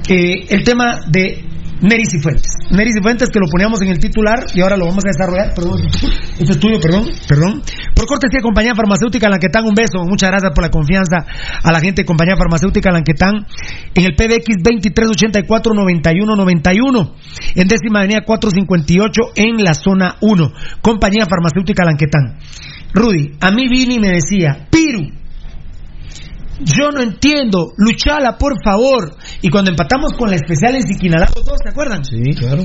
Eh, 0.09 0.45
el 0.49 0.64
tema 0.64 0.99
de 1.09 1.46
Neris 1.81 2.13
y 2.13 2.19
Fuentes. 2.19 2.51
Neris 2.71 2.95
Fuentes 3.01 3.29
que 3.29 3.39
lo 3.39 3.47
poníamos 3.47 3.81
en 3.81 3.89
el 3.89 3.99
titular 3.99 4.45
y 4.53 4.61
ahora 4.61 4.77
lo 4.77 4.85
vamos 4.85 5.03
a 5.05 5.09
desarrollar. 5.09 5.53
Perdón, 5.53 5.81
esto 6.39 6.51
es 6.51 6.59
tuyo, 6.59 6.79
perdón, 6.79 7.09
perdón. 7.27 7.61
Por 7.95 8.07
cortesía 8.07 8.39
Compañía 8.41 8.73
Farmacéutica 8.75 9.29
Lanquetán, 9.29 9.65
un 9.65 9.75
beso. 9.75 10.03
Muchas 10.05 10.31
gracias 10.31 10.51
por 10.53 10.63
la 10.63 10.69
confianza 10.69 11.25
a 11.63 11.71
la 11.71 11.79
gente 11.79 12.01
de 12.01 12.05
Compañía 12.05 12.35
Farmacéutica 12.37 12.91
Lanquetán 12.91 13.47
en 13.93 14.03
el 14.03 14.15
PBX 14.15 14.57
2384-9191 14.63 17.13
en 17.55 17.67
décima 17.67 17.99
avenida 17.99 18.21
458 18.25 19.21
en 19.35 19.63
la 19.63 19.73
zona 19.73 20.15
1. 20.21 20.53
Compañía 20.81 21.25
Farmacéutica 21.29 21.85
Lanquetán. 21.85 22.39
Rudy, 22.93 23.33
a 23.39 23.51
mí 23.51 23.67
vino 23.69 23.93
y 23.93 23.99
me 23.99 24.09
decía, 24.09 24.67
Piru, 24.71 25.11
yo 26.59 26.89
no 26.91 27.01
entiendo, 27.01 27.73
luchala 27.77 28.38
por 28.38 28.53
favor. 28.63 29.15
Y 29.41 29.49
cuando 29.49 29.71
empatamos 29.71 30.13
con 30.13 30.29
la 30.29 30.35
especial 30.35 30.75
en 30.75 30.84
Siquinalá, 30.84 31.27
los 31.35 31.45
dos, 31.45 31.57
¿se 31.63 31.69
acuerdan? 31.69 32.03
Sí, 32.03 32.21
claro. 32.38 32.63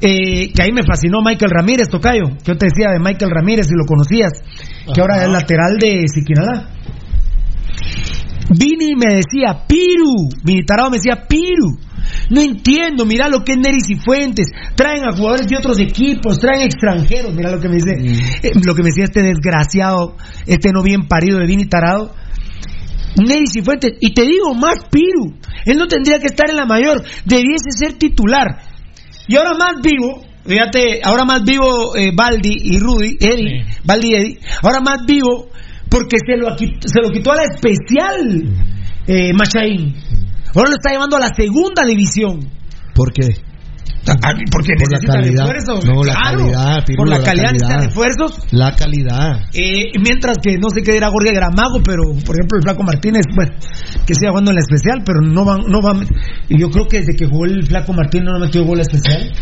Eh, 0.00 0.52
que 0.54 0.62
ahí 0.62 0.72
me 0.72 0.84
fascinó 0.84 1.20
Michael 1.22 1.50
Ramírez, 1.50 1.88
Tocayo. 1.88 2.24
Yo 2.44 2.56
te 2.56 2.66
decía 2.66 2.90
de 2.92 3.00
Michael 3.00 3.32
Ramírez, 3.32 3.66
si 3.66 3.74
lo 3.74 3.84
conocías, 3.84 4.32
que 4.94 5.00
ahora 5.00 5.24
es 5.24 5.28
lateral 5.28 5.76
de 5.78 6.04
Siquinalá. 6.06 6.70
Vini 8.50 8.94
me 8.96 9.16
decía, 9.16 9.64
Piru, 9.66 10.28
mi 10.44 10.64
tarado 10.64 10.90
me 10.90 10.96
decía, 10.96 11.26
Piru, 11.28 11.78
no 12.30 12.40
entiendo, 12.40 13.04
mira 13.04 13.28
lo 13.28 13.44
que 13.44 13.52
es 13.52 13.58
Neris 13.58 13.90
y 13.90 13.96
Fuentes, 13.96 14.48
traen 14.74 15.04
a 15.04 15.14
jugadores 15.14 15.46
de 15.46 15.56
otros 15.56 15.78
equipos, 15.80 16.38
traen 16.38 16.62
extranjeros, 16.62 17.34
mira 17.34 17.50
lo 17.50 17.60
que 17.60 17.68
me 17.68 17.74
dice, 17.74 17.92
eh, 18.42 18.52
lo 18.64 18.74
que 18.74 18.82
me 18.82 18.88
decía 18.88 19.04
este 19.04 19.22
desgraciado, 19.22 20.16
este 20.46 20.70
no 20.72 20.82
bien 20.82 21.08
parido 21.08 21.38
de 21.38 21.46
Vini 21.46 21.66
Tarado. 21.66 22.14
Neris 23.16 23.56
y 23.56 23.62
Fuentes, 23.62 23.94
y 24.00 24.12
te 24.12 24.22
digo 24.22 24.54
más, 24.54 24.84
Piru, 24.90 25.34
él 25.64 25.78
no 25.78 25.86
tendría 25.86 26.18
que 26.18 26.26
estar 26.26 26.48
en 26.48 26.56
la 26.56 26.66
mayor, 26.66 27.02
debiese 27.24 27.70
ser 27.70 27.94
titular. 27.94 28.46
Y 29.26 29.36
ahora 29.36 29.54
más 29.58 29.82
vivo, 29.82 30.24
fíjate, 30.46 31.00
ahora 31.02 31.24
más 31.24 31.44
vivo 31.44 31.96
eh, 31.96 32.12
Baldi 32.14 32.56
y 32.62 32.78
Rudy, 32.78 33.16
Eddie, 33.20 33.66
Baldi 33.84 34.08
y 34.08 34.14
Eddie, 34.14 34.40
ahora 34.62 34.80
más 34.80 35.04
vivo 35.06 35.50
porque 35.88 36.18
se 36.18 36.36
lo, 36.36 36.54
quitó, 36.56 36.88
se 36.88 37.00
lo 37.00 37.10
quitó 37.10 37.32
a 37.32 37.36
la 37.36 37.44
especial 37.44 38.44
eh, 39.06 39.32
Machaín. 39.32 39.94
Ahora 40.54 40.70
lo 40.70 40.76
está 40.76 40.90
llevando 40.90 41.16
a 41.16 41.20
la 41.20 41.34
segunda 41.34 41.84
división. 41.84 42.50
¿Por 42.94 43.12
qué? 43.12 43.47
Porque 44.50 44.72
por 44.78 44.92
la 44.92 44.98
calidad. 45.00 45.46
refuerzos. 45.48 45.84
No, 45.84 46.02
la 46.04 46.14
Claro, 46.14 46.38
calidad, 46.38 46.74
Por 46.76 46.84
Pirulo, 46.84 47.10
la 47.10 47.18
la 47.18 47.24
calidad 47.24 47.44
necesita 47.52 47.68
calidad. 47.68 47.86
refuerzos. 47.88 48.38
La 48.52 48.72
calidad. 48.76 49.40
Eh, 49.54 49.92
mientras 50.02 50.38
que 50.42 50.56
no 50.58 50.68
sé 50.70 50.82
qué 50.82 50.92
dirá 50.92 51.10
Jorge 51.10 51.32
Gramago, 51.32 51.82
pero 51.84 52.02
por 52.24 52.36
ejemplo 52.36 52.58
el 52.58 52.62
Flaco 52.62 52.82
Martínez, 52.82 53.22
bueno, 53.36 53.52
que 54.06 54.14
siga 54.14 54.30
jugando 54.30 54.50
en 54.50 54.56
la 54.56 54.60
especial, 54.62 55.02
pero 55.04 55.20
no 55.20 55.44
va, 55.44 55.58
no 55.58 55.80
va. 55.82 56.00
y 56.48 56.58
Yo 56.60 56.70
creo 56.70 56.86
que 56.88 57.00
desde 57.00 57.16
que 57.16 57.26
jugó 57.26 57.44
el 57.46 57.66
Flaco 57.66 57.92
Martínez 57.92 58.26
no 58.32 58.38
metió 58.38 58.64
gol 58.64 58.80
especial. 58.80 59.32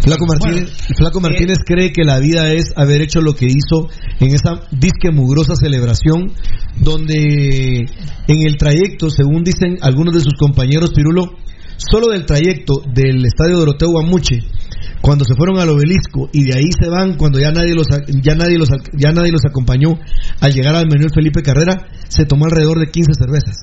Flaco 0.00 0.26
Martínez, 0.26 0.70
Flaco 0.96 1.20
Martínez 1.20 1.58
cree 1.66 1.92
que 1.92 2.04
la 2.04 2.18
vida 2.20 2.52
es 2.52 2.72
haber 2.76 3.02
hecho 3.02 3.20
lo 3.20 3.34
que 3.34 3.46
hizo 3.46 3.88
en 4.20 4.32
esa 4.32 4.60
disque 4.70 5.10
mugrosa 5.10 5.54
celebración, 5.56 6.32
donde 6.76 7.80
en 8.28 8.46
el 8.46 8.56
trayecto, 8.56 9.10
según 9.10 9.42
dicen 9.44 9.76
algunos 9.82 10.14
de 10.14 10.20
sus 10.20 10.34
compañeros, 10.38 10.92
Pirulo, 10.94 11.32
solo 11.78 12.12
del 12.12 12.26
trayecto 12.26 12.74
del 12.92 13.24
estadio 13.24 13.56
Doroteo 13.58 13.88
Guamuche, 13.90 14.40
cuando 15.00 15.24
se 15.24 15.34
fueron 15.36 15.58
al 15.58 15.68
obelisco 15.70 16.28
y 16.32 16.44
de 16.44 16.54
ahí 16.58 16.68
se 16.78 16.88
van 16.90 17.14
cuando 17.16 17.38
ya 17.38 17.50
nadie 17.52 17.74
los 17.74 17.86
ya 17.88 18.34
nadie 18.34 18.58
los 18.58 18.68
ya 18.96 19.12
nadie 19.12 19.30
los 19.32 19.44
acompañó 19.48 19.98
al 20.40 20.52
llegar 20.52 20.74
al 20.74 20.86
Manuel 20.88 21.10
Felipe 21.14 21.40
Carrera, 21.42 21.86
se 22.08 22.24
tomó 22.24 22.46
alrededor 22.46 22.78
de 22.80 22.90
15 22.90 23.12
cervezas. 23.14 23.56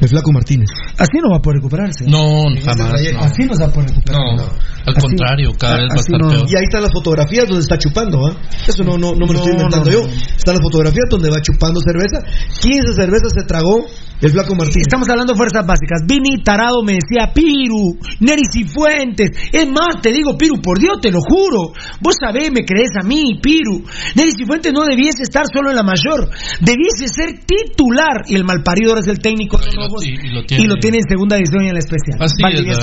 El 0.00 0.08
Flaco 0.08 0.30
Martínez. 0.32 0.68
Así 0.96 1.18
no 1.20 1.30
va 1.30 1.38
a 1.38 1.42
poder 1.42 1.56
recuperarse. 1.56 2.04
No, 2.06 2.44
jamás. 2.64 3.02
no. 3.12 3.20
Así 3.20 3.42
no 3.46 3.54
se 3.54 3.62
va 3.64 3.68
a 3.68 3.72
poder 3.72 3.90
recuperar. 3.90 4.20
No, 4.36 4.42
al 4.44 4.94
Así- 4.96 5.06
contrario, 5.06 5.50
cada 5.58 5.74
vez 5.74 5.88
va 5.90 5.94
a 5.94 6.00
estar 6.00 6.20
no. 6.20 6.28
peor. 6.28 6.46
Y 6.48 6.54
ahí 6.56 6.64
están 6.64 6.82
las 6.82 6.92
fotografías 6.92 7.46
donde 7.48 7.62
está 7.62 7.78
chupando, 7.78 8.26
¿ah? 8.28 8.36
Eso 8.66 8.84
no, 8.84 8.96
no, 8.96 9.12
no 9.14 9.26
me 9.26 9.32
lo 9.32 9.38
estoy 9.40 9.52
inventando 9.54 9.90
no, 9.90 9.92
yo. 9.92 10.00
Están 10.06 10.54
las 10.54 10.62
fotografías 10.62 11.06
donde 11.10 11.30
va 11.30 11.42
chupando 11.42 11.80
cerveza. 11.80 12.22
15 12.60 12.94
cervezas 12.94 13.32
se 13.34 13.42
tragó 13.44 13.86
El 14.20 14.30
flaco 14.30 14.54
Martín. 14.54 14.82
Estamos 14.82 15.08
hablando 15.08 15.32
de 15.32 15.36
fuerzas 15.36 15.64
básicas. 15.64 16.02
Vini 16.06 16.42
Tarado 16.42 16.82
me 16.82 16.98
decía, 16.98 17.30
Piru, 17.32 17.98
Neris 18.20 18.50
y 18.54 18.64
Fuentes. 18.64 19.30
Es 19.52 19.66
más, 19.68 20.02
te 20.02 20.12
digo, 20.12 20.36
Piru, 20.36 20.60
por 20.60 20.78
Dios, 20.78 20.98
te 21.00 21.10
lo 21.10 21.20
juro. 21.20 21.72
Vos 22.00 22.16
sabés, 22.20 22.50
me 22.50 22.64
crees 22.64 22.90
a 23.00 23.06
mí, 23.06 23.38
Piru. 23.40 23.84
Neris 24.16 24.34
y 24.38 24.44
Fuentes 24.44 24.72
no 24.72 24.84
debiese 24.84 25.22
estar 25.22 25.44
solo 25.52 25.70
en 25.70 25.76
la 25.76 25.84
mayor. 25.84 26.30
Debiese 26.60 27.06
ser 27.06 27.46
titular. 27.46 28.26
Y 28.26 28.34
el 28.34 28.44
malparido 28.44 28.90
ahora 28.90 29.02
es 29.02 29.08
el 29.08 29.20
técnico. 29.20 29.58
Y, 30.02 30.08
y 30.10 30.30
lo 30.30 30.40
Y 30.42 30.46
tiene, 30.46 30.66
lo 30.66 30.74
tiene 30.76 30.98
en 30.98 31.08
segunda 31.08 31.36
división 31.36 31.64
y 31.64 31.68
en 31.68 31.74
la 31.74 31.80
especial. 31.80 32.18
Así 32.20 32.42
es. 32.42 32.78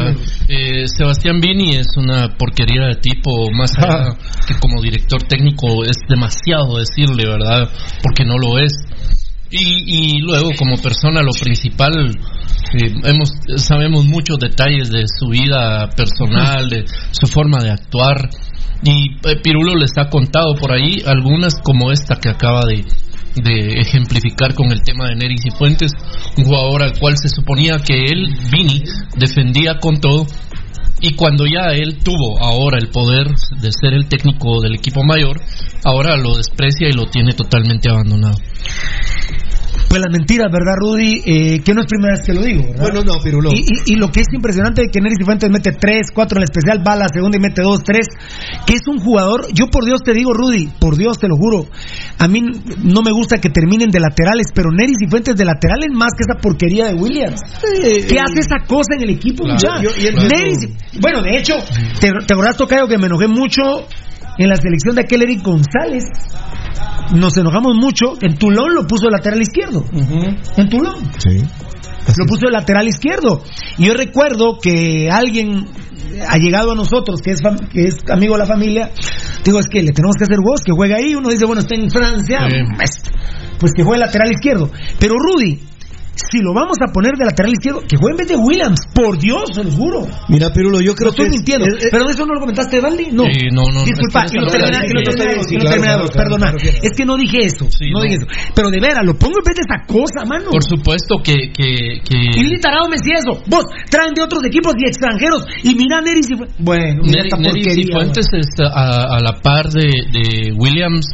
Eh, 0.47 0.87
Sebastián 0.87 1.41
Vini 1.41 1.75
es 1.75 1.87
una 1.97 2.35
porquería 2.37 2.87
de 2.87 2.95
tipo, 2.95 3.51
más 3.51 3.71
allá 3.77 4.15
que 4.47 4.55
como 4.59 4.81
director 4.81 5.21
técnico 5.23 5.83
es 5.83 5.97
demasiado 6.07 6.77
decirle, 6.77 7.27
¿verdad? 7.27 7.69
Porque 8.01 8.23
no 8.23 8.37
lo 8.37 8.59
es. 8.59 8.73
Y, 9.51 10.17
y 10.17 10.19
luego 10.19 10.51
como 10.57 10.77
persona 10.77 11.21
lo 11.21 11.31
principal, 11.31 11.93
eh, 12.73 12.93
hemos, 13.03 13.29
sabemos 13.57 14.05
muchos 14.05 14.37
detalles 14.39 14.89
de 14.89 15.03
su 15.07 15.29
vida 15.29 15.89
personal, 15.95 16.69
de 16.69 16.85
su 17.11 17.27
forma 17.27 17.59
de 17.59 17.71
actuar. 17.71 18.29
Y 18.83 19.15
eh, 19.27 19.37
Pirulo 19.41 19.75
les 19.75 19.97
ha 19.97 20.09
contado 20.09 20.55
por 20.55 20.71
ahí 20.71 21.01
algunas 21.05 21.59
como 21.61 21.91
esta 21.91 22.15
que 22.15 22.29
acaba 22.29 22.61
de, 22.65 22.83
de 23.41 23.81
ejemplificar 23.81 24.53
con 24.53 24.71
el 24.71 24.81
tema 24.83 25.09
de 25.09 25.15
Neris 25.15 25.45
y 25.45 25.51
Fuentes, 25.51 25.91
un 26.37 26.45
jugador 26.45 26.83
al 26.83 26.97
cual 26.97 27.15
se 27.17 27.29
suponía 27.29 27.79
que 27.79 28.05
él, 28.05 28.35
Vini, 28.51 28.83
defendía 29.17 29.79
con 29.79 29.99
todo. 29.99 30.25
Y 31.01 31.13
cuando 31.13 31.45
ya 31.45 31.67
él 31.73 31.97
tuvo 32.03 32.39
ahora 32.39 32.77
el 32.79 32.87
poder 32.87 33.27
de 33.61 33.71
ser 33.71 33.93
el 33.93 34.07
técnico 34.07 34.61
del 34.61 34.75
equipo 34.75 35.03
mayor, 35.03 35.39
ahora 35.83 36.15
lo 36.15 36.35
desprecia 36.35 36.87
y 36.89 36.93
lo 36.93 37.05
tiene 37.05 37.33
totalmente 37.33 37.89
abandonado. 37.89 38.37
Pues 39.87 40.01
las 40.01 40.11
mentiras, 40.11 40.51
¿verdad, 40.51 40.73
Rudy? 40.77 41.21
Eh, 41.25 41.61
que 41.63 41.73
no 41.73 41.81
es 41.81 41.87
primera 41.87 42.15
vez 42.17 42.25
que 42.25 42.33
lo 42.33 42.41
digo, 42.41 42.63
¿verdad? 42.63 42.81
Bueno, 42.81 43.01
no, 43.05 43.13
Pirulo. 43.23 43.51
Y, 43.53 43.59
y- 43.61 43.93
y 43.93 43.95
lo 43.95 44.11
que 44.11 44.21
es 44.21 44.27
impresionante 44.33 44.81
es 44.81 44.87
que 44.91 44.99
Neris 44.99 45.19
Fuentes 45.23 45.49
mete 45.49 45.71
3, 45.71 46.07
4 46.13 46.37
en 46.37 46.41
el 46.41 46.43
especial, 46.49 46.83
va 46.85 46.93
a 46.93 46.95
la 46.97 47.07
segunda 47.07 47.37
y 47.37 47.39
mete 47.39 47.61
2, 47.61 47.83
3. 47.83 48.07
Que 48.65 48.73
es 48.73 48.81
un 48.87 48.97
jugador, 48.99 49.45
yo 49.53 49.67
por 49.67 49.85
Dios 49.85 50.01
te 50.03 50.13
digo, 50.13 50.33
Rudy, 50.33 50.67
por 50.79 50.97
Dios 50.97 51.17
te 51.19 51.27
lo 51.29 51.37
juro. 51.37 51.67
A 52.17 52.27
mí 52.27 52.41
no 52.83 53.03
me 53.03 53.11
gusta 53.11 53.37
que 53.39 53.49
terminen 53.49 53.89
de 53.91 53.99
laterales, 53.99 54.47
pero 54.53 54.69
Neris 54.71 54.97
y 54.99 55.07
Fuentes 55.07 55.35
de 55.35 55.45
laterales 55.45 55.87
más 55.93 56.09
que 56.17 56.23
esa 56.23 56.41
porquería 56.41 56.87
de 56.87 56.95
Williams. 56.95 57.39
¿Qué 58.09 58.19
hace 58.19 58.39
esa 58.39 58.65
cosa 58.67 58.95
en 58.97 59.03
el 59.03 59.11
equipo, 59.11 59.43
Claro, 59.45 59.81
yo- 59.83 59.91
yo 59.95 60.09
entiendo. 60.09 60.27
Neris- 60.35 60.99
bueno, 60.99 61.21
de 61.21 61.37
hecho, 61.37 61.53
te, 62.01 62.11
te 62.11 62.33
acordás, 62.33 62.57
Tocayo, 62.57 62.87
que 62.87 62.97
me 62.97 63.05
enojé 63.05 63.27
mucho 63.27 63.61
en 64.37 64.49
la 64.49 64.55
selección 64.55 64.95
de 64.95 65.01
aquel 65.01 65.23
Eric 65.23 65.43
González. 65.43 66.03
Nos 67.13 67.37
enojamos 67.37 67.75
mucho. 67.75 68.13
En 68.21 68.35
Tulón 68.37 68.73
lo 68.73 68.85
puso 68.87 69.05
de 69.05 69.11
lateral 69.11 69.41
izquierdo. 69.41 69.85
En 70.57 70.69
Tulón. 70.69 70.95
Sí. 71.17 71.37
Lo 72.17 72.25
puso 72.27 72.45
de 72.47 72.51
lateral 72.51 72.87
izquierdo. 72.87 73.41
Y 73.77 73.85
yo 73.85 73.93
recuerdo 73.93 74.57
que 74.61 75.09
alguien 75.11 75.65
ha 76.27 76.37
llegado 76.37 76.71
a 76.71 76.75
nosotros, 76.75 77.21
que 77.21 77.31
es, 77.31 77.41
fam- 77.41 77.67
que 77.69 77.85
es 77.85 77.97
amigo 78.09 78.33
de 78.35 78.39
la 78.39 78.45
familia, 78.45 78.91
digo, 79.43 79.59
es 79.59 79.67
que 79.67 79.81
le 79.83 79.91
tenemos 79.91 80.15
que 80.17 80.23
hacer 80.23 80.37
voz, 80.43 80.61
que 80.63 80.71
juega 80.71 80.97
ahí. 80.97 81.15
Uno 81.15 81.29
dice, 81.29 81.45
bueno, 81.45 81.61
está 81.61 81.75
en 81.75 81.89
Francia, 81.89 82.39
pues, 82.77 83.03
pues 83.59 83.71
que 83.75 83.83
juegue 83.83 83.99
lateral 83.99 84.31
izquierdo. 84.31 84.71
Pero 84.99 85.15
Rudy, 85.15 85.59
si 86.15 86.39
lo 86.39 86.53
vamos 86.53 86.77
a 86.81 86.91
poner 86.91 87.13
de 87.19 87.25
lateral 87.25 87.51
izquierdo, 87.53 87.81
que 87.87 87.97
juegue 87.97 88.13
en 88.13 88.17
vez 88.17 88.27
de 88.29 88.37
Williams, 88.37 88.79
por 88.95 89.17
Dios, 89.19 89.43
se 89.53 89.63
lo 89.63 89.71
juro. 89.71 90.07
Mira, 90.29 90.49
Pirulo, 90.51 90.79
yo 90.81 90.95
creo 90.95 91.11
No 91.11 91.11
estoy 91.11 91.25
que. 91.27 91.35
es- 91.35 91.37
mintiendo. 91.37 91.65
es- 91.67 91.83
es- 91.85 91.89
Pero 91.91 92.09
eso 92.09 92.25
no 92.25 92.33
lo 92.33 92.39
comentaste, 92.39 92.79
Valdi. 92.79 93.07
No. 93.11 93.23
Sí, 93.25 93.47
no, 93.51 93.63
no, 93.73 93.83
Disculpa, 93.83 94.23
es 94.25 94.31
que 94.31 94.35
que 94.35 94.39
no 94.39 94.45
no 94.45 94.47
está 94.47 94.57
termina, 94.57 94.77
hablando 94.79 94.87
que 94.87 94.93
no 94.95 94.99
de- 94.99 95.17
termina, 95.17 95.43
sí, 95.43 95.49
que 95.49 95.55
no 95.55 95.61
claro, 95.61 95.75
termina, 95.75 95.93
claro, 95.95 96.07
claro, 96.07 96.29
perdona. 96.29 96.47
Es 96.81 96.91
que 96.95 97.05
no 97.05 97.17
dije 97.17 97.37
eso. 97.45 97.65
Sí, 97.69 97.85
no, 97.91 97.99
no. 97.99 98.03
dije 98.03 98.15
eso. 98.23 98.27
Pero 98.55 98.69
de 98.71 98.79
veras, 98.79 99.03
lo 99.05 99.13
pongo 99.19 99.37
en 99.39 99.45
vez 99.45 99.55
de 99.59 99.63
esa 99.67 99.77
cosa, 99.85 100.19
mano. 100.25 100.49
Por 100.51 100.63
supuesto 100.63 101.19
que... 101.23 101.35
que, 101.51 101.99
que... 102.03 102.15
Y 102.15 102.39
Lili 102.43 102.59
Tarado 102.59 102.87
me 102.87 102.95
decía 102.97 103.19
eso. 103.19 103.43
Vos 103.47 103.65
traen 103.91 104.13
de 104.15 104.21
otros 104.23 104.43
equipos 104.45 104.73
y 104.79 104.87
extranjeros. 104.87 105.43
Y 105.63 105.75
mira 105.75 105.99
Neris 106.01 106.31
y 106.31 106.35
Fu- 106.35 106.47
Bueno, 106.59 107.03
mira 107.03 107.23
Neri, 107.23 107.43
Neri 107.43 107.61
porquería. 107.61 107.83
Cifuentes 107.85 108.27
es 108.33 108.47
a, 108.63 109.15
a 109.15 109.19
la 109.19 109.33
par 109.43 109.67
de, 109.69 109.83
de 109.83 110.53
Williams. 110.55 111.05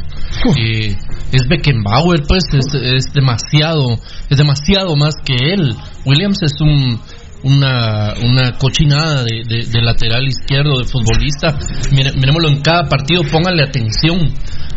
eh, 0.58 0.94
es 1.32 1.48
Beckenbauer, 1.48 2.22
pues 2.28 2.44
es, 2.52 2.66
es 2.74 3.12
demasiado, 3.14 3.98
es 4.30 4.36
demasiado 4.38 4.94
más 4.96 5.14
que 5.24 5.34
él. 5.34 5.74
Williams 6.04 6.38
es 6.42 6.60
un 6.60 7.00
una, 7.44 8.14
una 8.22 8.56
cochinada 8.56 9.24
de, 9.24 9.42
de- 9.44 9.66
lateral 9.82 10.28
izquierdo, 10.28 10.78
de 10.78 10.84
futbolista. 10.84 11.58
Mire- 11.90 12.12
miremoslo 12.12 12.48
en 12.48 12.60
cada 12.60 12.84
partido, 12.88 13.22
pónganle 13.24 13.64
atención 13.64 14.32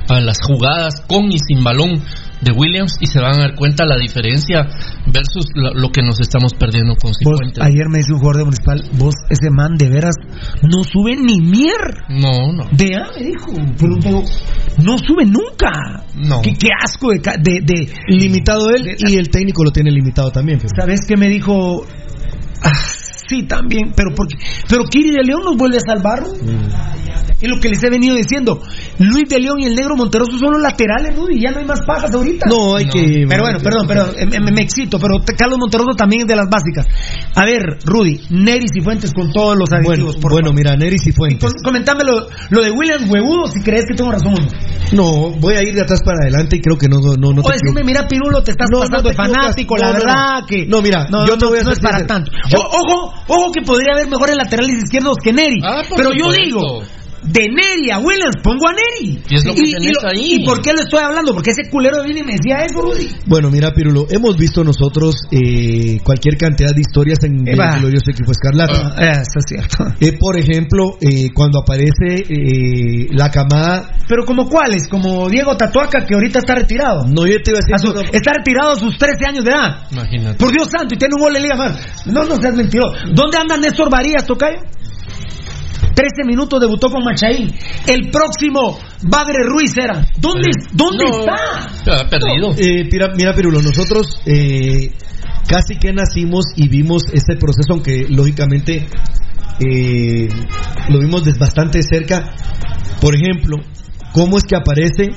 a 0.09 0.19
las 0.19 0.37
jugadas 0.41 1.01
con 1.07 1.31
y 1.31 1.37
sin 1.37 1.63
balón 1.63 2.01
de 2.41 2.51
Williams 2.51 2.95
y 2.99 3.07
se 3.07 3.19
van 3.19 3.39
a 3.39 3.41
dar 3.43 3.55
cuenta 3.55 3.85
la 3.85 3.97
diferencia 3.97 4.67
versus 5.07 5.45
lo, 5.55 5.73
lo 5.73 5.89
que 5.89 6.01
nos 6.01 6.19
estamos 6.19 6.53
perdiendo 6.53 6.95
con 6.95 7.11
Vos, 7.11 7.17
Cifuentes. 7.17 7.63
ayer 7.63 7.87
me 7.89 7.99
dice 7.99 8.13
un 8.13 8.19
jugador 8.19 8.37
de 8.37 8.43
Municipal, 8.45 8.83
vos, 8.93 9.13
ese 9.29 9.49
man 9.49 9.77
de 9.77 9.89
veras 9.89 10.15
no 10.61 10.83
sube 10.83 11.15
ni 11.15 11.39
mier. 11.41 12.03
No, 12.09 12.51
no. 12.53 12.65
De 12.71 12.95
A, 12.95 13.07
me 13.17 13.25
dijo. 13.25 13.53
No 14.83 14.97
sube 14.97 15.25
nunca. 15.25 16.03
No. 16.15 16.41
Qué, 16.41 16.53
qué 16.53 16.69
asco 16.83 17.11
de, 17.11 17.21
ca- 17.21 17.37
de, 17.37 17.61
de- 17.61 17.91
Limitado 18.09 18.69
él 18.69 18.95
y 19.07 19.15
el 19.15 19.29
técnico 19.29 19.63
lo 19.63 19.71
tiene 19.71 19.91
limitado 19.91 20.31
también. 20.31 20.59
¿Sabes 20.77 21.01
qué 21.07 21.15
me 21.17 21.29
dijo? 21.29 21.85
Ah, 22.63 22.71
sí, 23.27 23.43
también, 23.43 23.93
pero 23.95 24.11
porque, 24.15 24.35
pero 24.69 24.83
Kiri 24.85 25.11
de 25.11 25.23
León 25.23 25.41
nos 25.45 25.57
vuelve 25.57 25.77
a 25.77 25.81
salvar. 25.81 26.23
Es 27.41 27.49
lo 27.49 27.59
que 27.59 27.67
les 27.69 27.83
he 27.83 27.89
venido 27.89 28.15
diciendo. 28.15 28.61
Luis 28.97 29.27
de 29.29 29.39
León 29.39 29.59
y 29.59 29.65
el 29.65 29.75
negro 29.75 29.95
Monteroso 29.95 30.37
son 30.39 30.53
los 30.53 30.61
laterales, 30.61 31.15
Rudy. 31.15 31.41
Ya 31.41 31.51
no 31.51 31.59
hay 31.59 31.65
más 31.65 31.81
pajas 31.85 32.13
ahorita. 32.13 32.45
No, 32.49 32.75
hay 32.77 32.87
que. 32.87 33.25
Pero 33.27 33.43
bueno, 33.43 33.59
perdón, 33.59 33.87
perdón, 33.87 34.15
eh, 34.17 34.25
me, 34.39 34.51
me 34.51 34.61
excito, 34.61 34.97
pero 34.99 35.19
te- 35.19 35.35
Carlos 35.35 35.59
Monteroso 35.59 35.91
también 35.97 36.21
es 36.21 36.27
de 36.27 36.35
las 36.35 36.47
básicas. 36.49 36.85
A 37.35 37.43
ver, 37.45 37.77
Rudy, 37.85 38.21
Neris 38.29 38.71
y 38.75 38.81
Fuentes 38.81 39.11
con 39.13 39.31
todos 39.31 39.57
los 39.57 39.69
Bueno, 39.69 39.89
aditivos, 39.89 40.15
por 40.17 40.31
bueno 40.31 40.47
favor. 40.47 40.57
mira, 40.57 40.75
Neris 40.77 41.05
y 41.07 41.11
Fuentes. 41.11 41.39
Com- 41.41 41.61
comentame 41.63 42.03
lo, 42.05 42.27
lo 42.49 42.63
de 42.63 42.71
William 42.71 43.09
Huevudo, 43.09 43.47
si 43.47 43.61
crees 43.61 43.83
que 43.87 43.95
tengo 43.95 44.11
razón 44.11 44.33
o 44.33 44.37
no. 44.39 44.47
No, 44.93 45.31
voy 45.39 45.55
a 45.55 45.61
ir 45.63 45.75
de 45.75 45.81
atrás 45.81 46.01
para 46.05 46.19
adelante 46.21 46.55
y 46.57 46.61
creo 46.61 46.77
que 46.77 46.87
no, 46.87 46.97
no, 46.97 47.31
no, 47.33 47.41
o 47.41 47.49
decime, 47.51 47.83
mira, 47.83 48.07
Pirulo, 48.07 48.41
te 48.43 48.51
estás 48.51 48.69
No, 48.71 48.77
no 48.79 48.83
pasando 48.85 49.03
te 49.03 49.09
de 49.09 49.15
fanático, 49.15 49.75
la 49.77 49.91
verdad 49.91 50.39
no. 50.41 50.45
que... 50.47 50.65
No, 50.67 50.81
mira, 50.81 51.05
no, 51.11 51.27
yo 51.27 51.37
te 51.37 51.45
no, 51.45 51.49
voy 51.51 51.59
a 51.59 51.63
no 51.63 51.71
es 51.71 51.79
para 51.79 52.05
tanto. 52.07 52.31
Yo- 52.49 52.59
O- 52.59 52.79
ojo, 52.81 53.13
ojo 53.27 53.51
que 53.51 53.61
podría 53.61 53.93
haber 53.93 54.07
mejores 54.07 54.35
laterales 54.35 54.83
izquierdos 54.83 55.17
que 55.23 55.33
Neri. 55.33 55.59
Ah, 55.63 55.81
pero 55.95 56.11
yo 56.11 56.25
supuesto. 56.31 56.43
digo, 56.43 56.83
de 57.25 57.47
Neri 57.49 57.91
a 57.91 57.99
Williams, 57.99 58.35
pongo 58.43 58.67
a 58.67 58.73
Neri. 58.73 59.21
Y 59.29 59.35
es 59.35 59.45
lo 59.45 59.53
que 59.55 59.61
tenés 59.61 59.91
lo- 60.01 60.09
ahí. 60.09 60.35
¿Y 60.41 60.45
por 60.45 60.61
qué 60.61 60.73
le 60.73 60.81
estoy 60.81 60.99
hablando? 61.03 61.33
Porque 61.33 61.51
ese 61.51 61.69
culero 61.69 62.03
viene 62.03 62.21
y 62.21 62.23
me 62.23 62.33
decía 62.33 62.59
eso, 62.65 62.81
Rudy. 62.81 63.09
Bueno, 63.25 63.49
mira, 63.49 63.71
Pirulo, 63.73 64.05
hemos 64.09 64.37
visto 64.37 64.63
nosotros 64.63 65.15
eh, 65.31 65.99
cualquier 66.03 66.37
cantidad 66.37 66.69
de 66.73 66.81
historias 66.81 67.19
en 67.23 67.47
el 67.47 67.55
glorioso 67.79 68.11
equipo 68.11 68.31
Escarlata. 68.31 68.95
Ah, 68.97 69.11
eso 69.21 69.39
es 69.39 69.45
cierto. 69.47 69.85
Eh, 69.99 70.17
por 70.19 70.37
ejemplo, 70.37 70.97
eh, 71.01 71.29
cuando 71.33 71.59
aparece 71.59 72.23
eh, 72.29 73.07
la 73.11 73.29
camada. 73.31 73.91
Pero 74.07 74.25
como 74.25 74.47
cuáles, 74.47 74.87
como 74.87 75.29
Diego 75.29 75.55
Tatuaca, 75.57 76.05
que 76.05 76.13
ahorita 76.13 76.39
está 76.39 76.55
retirado. 76.55 77.05
No, 77.07 77.25
yo 77.25 77.41
te 77.41 77.51
iba 77.51 77.59
a 77.59 77.61
decir. 77.61 77.75
A 77.75 77.79
su- 77.79 77.87
no, 77.93 78.01
no. 78.01 78.09
está 78.11 78.33
retirado 78.33 78.71
a 78.73 78.75
sus 78.75 78.97
13 78.97 79.25
años 79.27 79.43
de 79.45 79.51
edad. 79.51 79.87
Imagínate. 79.91 80.37
Por 80.37 80.51
Dios 80.51 80.69
santo, 80.69 80.93
y 80.93 80.97
tiene 80.97 81.15
un 81.15 81.21
gol 81.21 81.33
de 81.33 81.41
Liga 81.41 81.55
Man. 81.55 81.75
No, 82.05 82.23
no 82.25 82.35
seas 82.37 82.55
mentiroso. 82.55 82.95
¿Dónde 83.13 83.37
anda 83.37 83.57
Néstor 83.57 83.89
Varías, 83.89 84.25
Tocayo? 84.25 84.59
13 85.93 86.25
minutos 86.25 86.59
debutó 86.59 86.89
con 86.89 87.03
Machaín. 87.03 87.53
El 87.87 88.09
próximo 88.11 88.77
Bagre 89.03 89.43
Ruiz 89.43 89.75
era. 89.77 90.05
¿Dónde, 90.17 90.49
¿dónde 90.73 91.05
No, 91.05 91.19
está? 91.19 91.35
se 91.83 91.91
ha 91.91 92.09
perdido. 92.09 92.51
Eh, 92.57 92.87
mira, 92.91 93.09
mira, 93.15 93.33
Pirulo, 93.33 93.61
nosotros 93.61 94.07
eh, 94.25 94.91
casi 95.47 95.77
que 95.79 95.93
nacimos 95.93 96.45
y 96.55 96.67
vimos 96.69 97.03
este 97.13 97.35
proceso, 97.35 97.71
aunque 97.73 98.05
lógicamente 98.09 98.87
eh, 99.59 100.27
lo 100.89 100.99
vimos 100.99 101.23
desde 101.23 101.39
bastante 101.39 101.81
cerca. 101.81 102.33
Por 103.01 103.15
ejemplo, 103.15 103.57
cómo 104.13 104.37
es 104.37 104.43
que 104.43 104.55
aparece 104.55 105.11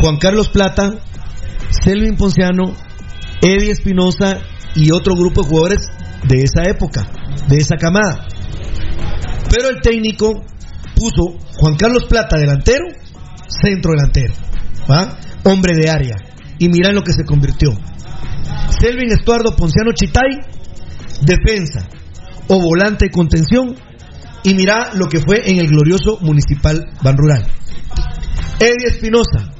Juan 0.00 0.16
Carlos 0.18 0.48
Plata, 0.48 0.94
Selvin 1.70 2.16
Ponciano, 2.16 2.74
Eddie 3.42 3.72
Espinosa 3.72 4.38
y 4.74 4.90
otro 4.92 5.14
grupo 5.14 5.42
de 5.42 5.48
jugadores 5.48 5.88
de 6.26 6.42
esa 6.42 6.68
época, 6.68 7.06
de 7.48 7.58
esa 7.58 7.76
camada. 7.76 8.26
Pero 9.50 9.68
el 9.68 9.80
técnico 9.82 10.44
puso 10.94 11.38
Juan 11.56 11.76
Carlos 11.76 12.06
Plata 12.08 12.38
delantero, 12.38 12.84
centro 13.48 13.92
delantero, 13.92 14.32
hombre 15.44 15.76
de 15.76 15.90
área. 15.90 16.16
Y 16.58 16.68
mira 16.68 16.90
en 16.90 16.94
lo 16.94 17.02
que 17.02 17.12
se 17.12 17.24
convirtió. 17.24 17.72
Selvin 18.80 19.10
Estuardo 19.10 19.56
Ponciano 19.56 19.92
Chitay, 19.92 20.38
defensa 21.22 21.88
o 22.48 22.60
volante 22.60 23.06
de 23.06 23.10
contención. 23.10 23.74
Y 24.42 24.54
mira 24.54 24.94
lo 24.94 25.06
que 25.06 25.20
fue 25.20 25.50
en 25.50 25.58
el 25.58 25.66
glorioso 25.66 26.18
Municipal 26.20 26.86
Ban 27.02 27.16
Rural. 27.16 27.46
Eddie 28.58 28.88
Espinosa, 28.88 29.52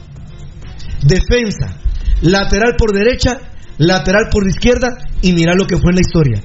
defensa, 1.03 1.77
lateral 2.23 2.77
por 2.77 2.93
derecha, 2.93 3.39
lateral 3.79 4.29
por 4.31 4.47
izquierda. 4.47 4.89
Y 5.23 5.33
mira 5.33 5.55
lo 5.55 5.67
que 5.67 5.77
fue 5.77 5.91
en 5.91 5.97
la 5.97 6.01
historia. 6.01 6.43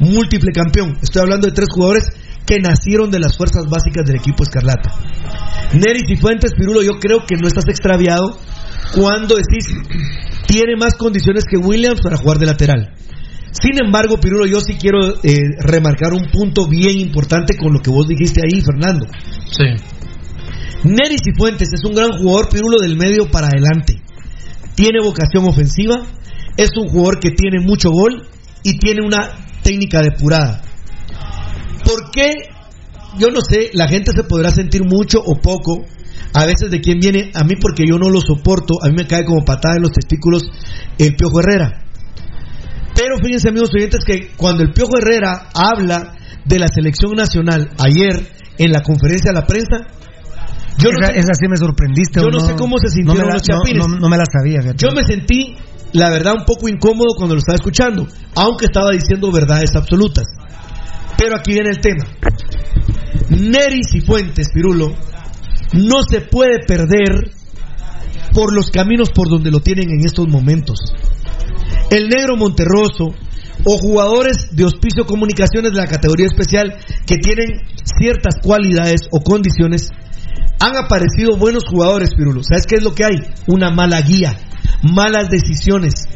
Múltiple 0.00 0.52
campeón. 0.52 0.98
Estoy 1.02 1.22
hablando 1.22 1.46
de 1.46 1.54
tres 1.54 1.68
jugadores 1.70 2.04
que 2.48 2.58
nacieron 2.60 3.10
de 3.10 3.20
las 3.20 3.36
fuerzas 3.36 3.66
básicas 3.68 4.06
del 4.06 4.16
equipo 4.16 4.42
Escarlata. 4.42 4.90
Neris 5.74 6.08
y 6.08 6.16
Fuentes, 6.16 6.52
Pirulo, 6.56 6.82
yo 6.82 6.98
creo 6.98 7.26
que 7.26 7.36
no 7.36 7.46
estás 7.46 7.68
extraviado 7.68 8.38
cuando 8.94 9.36
decís 9.36 9.66
tiene 10.46 10.76
más 10.80 10.94
condiciones 10.94 11.44
que 11.44 11.58
Williams 11.58 12.00
para 12.02 12.16
jugar 12.16 12.38
de 12.38 12.46
lateral. 12.46 12.94
Sin 13.52 13.84
embargo, 13.84 14.16
Pirulo, 14.18 14.46
yo 14.46 14.60
sí 14.60 14.76
quiero 14.80 15.16
eh, 15.22 15.36
remarcar 15.60 16.14
un 16.14 16.30
punto 16.32 16.66
bien 16.66 16.98
importante 16.98 17.54
con 17.54 17.74
lo 17.74 17.80
que 17.80 17.90
vos 17.90 18.08
dijiste 18.08 18.40
ahí, 18.40 18.62
Fernando. 18.62 19.06
Sí. 19.50 19.64
Nery 20.84 21.16
Cifuentes 21.18 21.68
es 21.72 21.84
un 21.84 21.94
gran 21.94 22.12
jugador, 22.12 22.48
Pirulo, 22.48 22.78
del 22.80 22.96
medio 22.96 23.30
para 23.30 23.48
adelante. 23.48 24.00
Tiene 24.74 25.00
vocación 25.02 25.44
ofensiva, 25.44 26.00
es 26.56 26.70
un 26.80 26.88
jugador 26.88 27.20
que 27.20 27.30
tiene 27.32 27.60
mucho 27.60 27.90
gol 27.90 28.26
y 28.62 28.78
tiene 28.78 29.04
una 29.04 29.32
técnica 29.62 30.00
depurada. 30.00 30.62
¿Por 31.88 32.10
qué? 32.10 32.30
Yo 33.18 33.28
no 33.28 33.40
sé, 33.40 33.70
la 33.72 33.88
gente 33.88 34.12
se 34.12 34.24
podrá 34.24 34.50
sentir 34.50 34.84
mucho 34.84 35.20
o 35.24 35.40
poco 35.40 35.84
a 36.34 36.44
veces 36.44 36.70
de 36.70 36.80
quién 36.80 37.00
viene, 37.00 37.30
a 37.34 37.42
mí 37.44 37.54
porque 37.56 37.84
yo 37.88 37.96
no 37.98 38.10
lo 38.10 38.20
soporto, 38.20 38.74
a 38.82 38.88
mí 38.88 38.94
me 38.94 39.06
cae 39.06 39.24
como 39.24 39.44
patada 39.44 39.76
en 39.76 39.82
los 39.82 39.92
testículos 39.92 40.42
el 40.98 41.16
Piojo 41.16 41.40
Herrera. 41.40 41.84
Pero 42.94 43.16
fíjense 43.16 43.48
amigos 43.48 43.70
oyentes 43.74 44.04
que 44.04 44.32
cuando 44.36 44.62
el 44.62 44.72
Piojo 44.72 44.98
Herrera 44.98 45.48
habla 45.54 46.14
de 46.44 46.58
la 46.58 46.68
selección 46.68 47.12
nacional 47.16 47.70
ayer 47.78 48.28
en 48.58 48.72
la 48.72 48.82
conferencia 48.82 49.32
de 49.32 49.40
la 49.40 49.46
prensa, 49.46 49.86
yo 50.78 50.90
esa, 50.90 51.00
no 51.00 51.06
sé, 51.06 51.18
esa 51.18 51.34
sí 51.34 51.48
me 51.48 51.56
sorprendiste. 51.56 52.20
Yo 52.20 52.28
no, 52.28 52.40
sé 52.40 52.54
cómo 52.56 52.76
se 52.78 52.88
sintieron 52.88 53.22
no 53.22 53.28
la, 53.28 53.34
los 53.34 53.42
chapines. 53.42 53.86
No, 54.00 54.08
me 54.08 54.16
la 54.16 54.24
sabía. 54.30 54.60
Fíjate. 54.62 54.78
Yo 54.78 54.94
me 54.94 55.04
sentí, 55.04 55.56
la 55.92 56.10
verdad, 56.10 56.34
un 56.38 56.44
poco 56.44 56.68
incómodo 56.68 57.14
cuando 57.16 57.34
lo 57.34 57.38
estaba 57.38 57.56
escuchando, 57.56 58.06
aunque 58.36 58.66
estaba 58.66 58.90
diciendo 58.90 59.32
verdades 59.32 59.74
absolutas. 59.74 60.24
Pero 61.18 61.36
aquí 61.36 61.52
viene 61.52 61.70
el 61.70 61.80
tema. 61.80 62.04
Neris 63.28 63.94
y 63.94 64.00
Fuentes, 64.00 64.48
Pirulo, 64.54 64.94
no 65.72 66.02
se 66.08 66.20
puede 66.22 66.60
perder 66.66 67.32
por 68.32 68.54
los 68.54 68.70
caminos 68.70 69.10
por 69.10 69.28
donde 69.28 69.50
lo 69.50 69.60
tienen 69.60 69.90
en 69.90 70.06
estos 70.06 70.28
momentos. 70.28 70.78
El 71.90 72.08
negro 72.08 72.36
Monterroso 72.36 73.14
o 73.64 73.78
jugadores 73.78 74.50
de 74.52 74.64
Hospicio 74.64 75.06
Comunicaciones 75.06 75.72
de 75.72 75.78
la 75.78 75.86
categoría 75.86 76.26
especial 76.26 76.76
que 77.04 77.16
tienen 77.16 77.62
ciertas 77.98 78.36
cualidades 78.40 79.08
o 79.10 79.20
condiciones 79.20 79.90
han 80.60 80.76
aparecido 80.76 81.36
buenos 81.36 81.64
jugadores, 81.68 82.14
Pirulo. 82.14 82.42
¿Sabes 82.42 82.66
qué 82.66 82.76
es 82.76 82.82
lo 82.82 82.94
que 82.94 83.04
hay? 83.04 83.20
Una 83.46 83.70
mala 83.70 84.00
guía, 84.02 84.38
malas 84.82 85.28
decisiones 85.30 86.06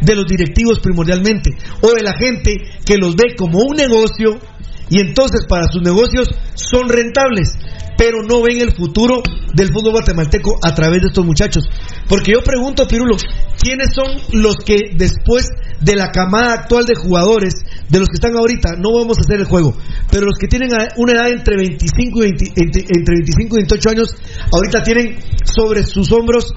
de 0.00 0.16
los 0.16 0.26
directivos 0.26 0.80
primordialmente 0.80 1.50
o 1.80 1.92
de 1.92 2.02
la 2.02 2.14
gente 2.14 2.56
que 2.84 2.96
los 2.96 3.14
ve 3.14 3.34
como 3.36 3.60
un 3.60 3.76
negocio 3.76 4.38
y 4.88 5.00
entonces 5.00 5.46
para 5.48 5.66
sus 5.70 5.82
negocios 5.82 6.28
son 6.54 6.88
rentables, 6.88 7.52
pero 7.96 8.22
no 8.22 8.42
ven 8.42 8.60
el 8.60 8.72
futuro 8.72 9.22
del 9.54 9.68
fútbol 9.68 9.92
guatemalteco 9.92 10.58
a 10.62 10.74
través 10.74 11.02
de 11.02 11.08
estos 11.08 11.24
muchachos. 11.24 11.64
Porque 12.08 12.32
yo 12.32 12.42
pregunto, 12.42 12.86
Pirulo, 12.88 13.16
¿quiénes 13.60 13.88
son 13.94 14.40
los 14.40 14.56
que 14.56 14.78
después 14.94 15.46
de 15.80 15.96
la 15.96 16.10
camada 16.10 16.54
actual 16.54 16.84
de 16.84 16.94
jugadores, 16.94 17.54
de 17.88 17.98
los 17.98 18.08
que 18.08 18.14
están 18.14 18.36
ahorita, 18.36 18.76
no 18.78 18.92
vamos 18.94 19.18
a 19.18 19.22
hacer 19.22 19.40
el 19.40 19.46
juego, 19.46 19.76
pero 20.10 20.26
los 20.26 20.38
que 20.38 20.46
tienen 20.46 20.70
una 20.96 21.12
edad 21.12 21.30
entre 21.30 21.56
25 21.56 22.18
y, 22.18 22.22
20, 22.22 22.44
entre, 22.56 22.82
entre 22.82 23.14
25 23.16 23.56
y 23.56 23.58
28 23.58 23.90
años, 23.90 24.16
ahorita 24.52 24.82
tienen 24.82 25.18
sobre 25.44 25.84
sus 25.84 26.10
hombros 26.12 26.54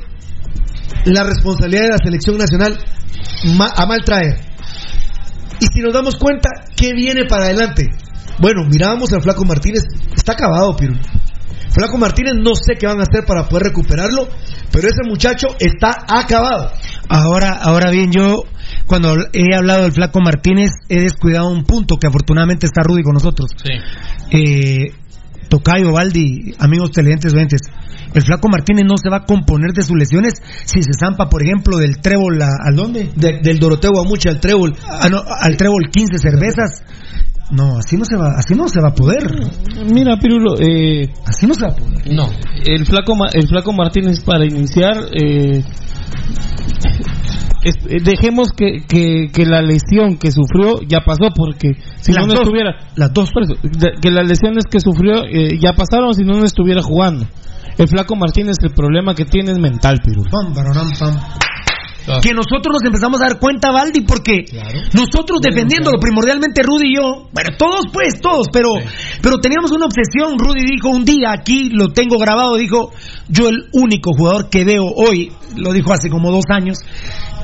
la 1.06 1.23
responsabilidad 1.23 1.84
de 1.84 1.89
la 1.89 1.97
selección 1.97 2.38
nacional 2.38 2.77
a 3.76 3.85
mal 3.85 4.03
traer. 4.03 4.39
Y 5.60 5.68
si 5.68 5.81
nos 5.81 5.93
damos 5.93 6.15
cuenta, 6.15 6.49
¿qué 6.76 6.93
viene 6.93 7.26
para 7.26 7.45
adelante? 7.45 7.89
Bueno, 8.40 8.66
mirábamos 8.70 9.12
al 9.14 9.22
Flaco 9.22 9.45
Martínez, 9.45 9.84
está 10.16 10.34
acabado, 10.34 10.76
Pirulo. 10.76 10.99
Flaco 11.72 11.98
Martínez 11.98 12.36
no 12.36 12.56
sé 12.56 12.76
qué 12.80 12.88
van 12.88 12.99
a 12.99 13.03
hacer 13.03 13.26
para 13.26 13.49
poder 13.49 13.66
recuperarlo, 13.66 14.30
pero 14.72 14.88
ese 14.88 15.02
muchacho 15.06 15.48
está 15.60 16.06
acabado. 16.07 16.72
Ahora, 17.10 17.52
ahora 17.52 17.91
bien, 17.91 18.12
yo 18.12 18.44
cuando 18.86 19.16
he 19.34 19.53
hablado 19.56 19.84
del 19.84 19.91
Flaco 19.91 20.22
Martínez 20.22 20.72
he 20.88 21.02
descuidado 21.02 21.49
un 21.49 21.66
punto 21.66 21.98
que 21.98 22.07
afortunadamente 22.07 22.66
está 22.66 22.82
Rudy 22.82 23.03
con 23.03 23.14
nosotros. 23.14 23.52
Sí. 23.62 23.72
Eh, 24.32 24.94
Tocayo, 25.49 25.91
Valdi, 25.91 26.56
amigos 26.60 26.91
televidentes, 26.91 27.34
oyentes, 27.34 27.62
el 28.14 28.22
Flaco 28.22 28.48
Martínez 28.48 28.86
no 28.88 28.95
se 28.98 29.10
va 29.10 29.18
a 29.18 29.26
componer 29.26 29.72
de 29.74 29.82
sus 29.82 29.98
lesiones 29.98 30.36
si 30.64 30.82
se 30.82 30.91
zampa, 30.98 31.28
por 31.28 31.44
ejemplo, 31.44 31.78
del 31.78 31.99
trébol 31.99 32.41
a, 32.41 32.49
¿al 32.66 32.76
dónde? 32.76 33.12
De, 33.16 33.40
del 33.44 33.60
Doroteo 33.60 33.91
a 33.99 34.07
mucha 34.07 34.30
al 34.30 34.40
trébol. 34.40 34.74
Ah, 34.90 35.10
no, 35.10 35.22
al 35.28 35.57
trébol 35.57 35.90
15 35.91 36.18
cervezas. 36.20 36.84
No, 37.51 37.77
así 37.77 37.95
no 37.95 38.05
se 38.05 38.17
va, 38.17 38.34
así 38.38 38.55
no 38.55 38.67
se 38.67 38.81
va 38.81 38.89
a 38.89 38.93
poder. 38.93 39.23
Mira, 39.93 40.17
Pirulo, 40.17 40.55
eh, 40.59 41.13
así 41.26 41.45
no 41.45 41.53
se 41.53 41.65
va 41.65 41.72
a 41.72 41.76
poder. 41.76 42.13
No, 42.13 42.27
el 42.65 42.85
flaco, 42.85 43.13
el 43.34 43.47
flaco 43.47 43.72
Martínez 43.72 44.22
para 44.22 44.45
iniciar, 44.45 44.97
eh, 45.13 45.63
es, 47.63 47.76
eh, 47.88 47.97
dejemos 48.03 48.49
que, 48.55 48.85
que, 48.88 49.27
que, 49.31 49.45
la 49.45 49.61
lesión 49.61 50.17
que 50.17 50.31
sufrió 50.31 50.81
ya 50.88 51.01
pasó 51.05 51.30
porque 51.35 51.73
si 52.01 52.13
las 52.13 52.26
no, 52.26 52.34
no 52.34 52.39
dos, 52.39 52.43
estuviera, 52.43 52.76
las 52.95 53.13
dos, 53.13 53.31
por 53.31 53.43
eso, 53.43 53.55
que 54.01 54.11
las 54.11 54.27
lesiones 54.27 54.65
que 54.69 54.80
sufrió 54.80 55.23
eh, 55.26 55.59
ya 55.59 55.73
pasaron 55.73 56.13
si 56.13 56.23
no 56.23 56.34
no 56.34 56.45
estuviera 56.45 56.81
jugando. 56.81 57.27
El 57.77 57.88
flaco 57.88 58.15
Martínez 58.15 58.55
el 58.63 58.72
problema 58.72 59.13
que 59.13 59.26
tiene 59.26 59.51
es 59.51 59.59
mental, 59.59 60.01
Pirulo. 60.03 60.30
Pam, 60.31 60.53
pam 60.53 60.63
que 62.22 62.34
nosotros 62.34 62.72
nos 62.72 62.84
empezamos 62.84 63.22
a 63.22 63.30
dar 63.30 63.40
cuenta, 63.40 63.72
Valdi, 63.72 64.02
porque 64.02 64.44
claro. 64.44 64.80
nosotros 64.94 65.41
defendiéndolo 65.41 65.99
primordialmente 65.99 66.61
Rudy 66.61 66.91
y 66.91 66.95
yo, 66.95 67.30
bueno, 67.32 67.52
todos 67.57 67.86
pues, 67.91 68.19
todos, 68.22 68.48
pero, 68.52 68.69
sí. 68.80 69.19
pero 69.22 69.38
teníamos 69.38 69.72
una 69.72 69.86
obsesión. 69.86 70.38
Rudy 70.38 70.65
dijo 70.65 70.90
un 70.90 71.06
día, 71.06 71.32
aquí 71.32 71.69
lo 71.69 71.90
tengo 71.90 72.18
grabado, 72.18 72.56
dijo, 72.57 72.91
yo 73.27 73.49
el 73.49 73.65
único 73.73 74.11
jugador 74.15 74.49
que 74.49 74.64
veo 74.64 74.86
hoy, 74.86 75.32
lo 75.56 75.73
dijo 75.73 75.94
hace 75.94 76.10
como 76.10 76.32
dos 76.32 76.45
años, 76.49 76.77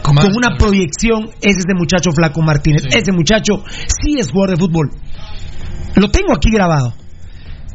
con 0.04 0.18
una 0.18 0.58
proyección, 0.58 1.30
es 1.42 1.58
ese 1.58 1.74
muchacho 1.76 2.12
Flaco 2.12 2.42
Martínez. 2.42 2.84
Sí. 2.84 2.98
Ese 2.98 3.12
muchacho 3.12 3.64
sí 3.66 4.20
es 4.20 4.32
jugador 4.32 4.58
de 4.58 4.58
fútbol. 4.58 4.92
Lo 5.96 6.08
tengo 6.10 6.34
aquí 6.36 6.50
grabado. 6.52 6.94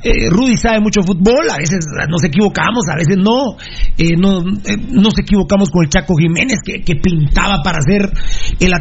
Eh, 0.06 0.30
Rudy 0.30 0.56
sabe 0.56 0.78
mucho 0.78 1.02
fútbol, 1.02 1.50
a 1.50 1.58
veces 1.58 1.84
nos 2.08 2.22
equivocamos, 2.22 2.86
a 2.86 2.94
veces 2.94 3.16
no. 3.18 3.56
Eh, 3.98 4.14
no 4.16 4.38
eh, 4.38 4.78
nos 4.90 5.18
equivocamos 5.18 5.68
con 5.70 5.82
el 5.82 5.90
Chaco 5.90 6.14
Jiménez, 6.14 6.58
que, 6.64 6.84
que 6.84 6.94
pintaba 6.94 7.60
para 7.64 7.78
ser 7.82 8.08
el 8.60 8.72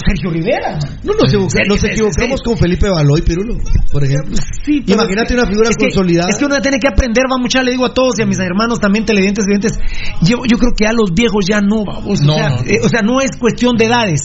Sergio 0.00 0.30
Rivera. 0.30 0.78
No 1.04 1.12
nos, 1.12 1.30
nos 1.68 1.84
equivocamos 1.84 2.40
con 2.40 2.56
Felipe 2.56 2.88
Baloy, 2.88 3.20
Pirulo, 3.20 3.58
por 3.92 4.02
ejemplo. 4.02 4.34
Sí, 4.64 4.82
Imagínate 4.86 5.34
una 5.34 5.44
figura 5.44 5.68
es 5.68 5.76
consolidada. 5.76 6.28
Que, 6.28 6.32
es 6.32 6.38
que 6.38 6.44
uno 6.46 6.60
tiene 6.62 6.78
que 6.78 6.88
aprender, 6.88 7.24
va 7.30 7.36
mucha, 7.38 7.62
le 7.62 7.72
digo 7.72 7.84
a 7.84 7.92
todos 7.92 8.18
y 8.18 8.22
a 8.22 8.26
mis 8.26 8.38
hermanos 8.38 8.80
también 8.80 9.04
televidentes, 9.04 9.44
televidentes. 9.44 9.78
Yo, 10.22 10.38
yo 10.48 10.56
creo 10.56 10.72
que 10.74 10.86
a 10.86 10.92
los 10.92 11.12
viejos 11.12 11.44
ya 11.46 11.60
no, 11.60 11.84
vamos. 11.84 12.20
No, 12.22 12.32
o, 12.32 12.36
sea, 12.36 12.48
no, 12.48 12.56
no. 12.56 12.62
Eh, 12.62 12.80
o 12.82 12.88
sea, 12.88 13.02
no 13.02 13.20
es 13.20 13.36
cuestión 13.36 13.76
de 13.76 13.84
edades. 13.84 14.20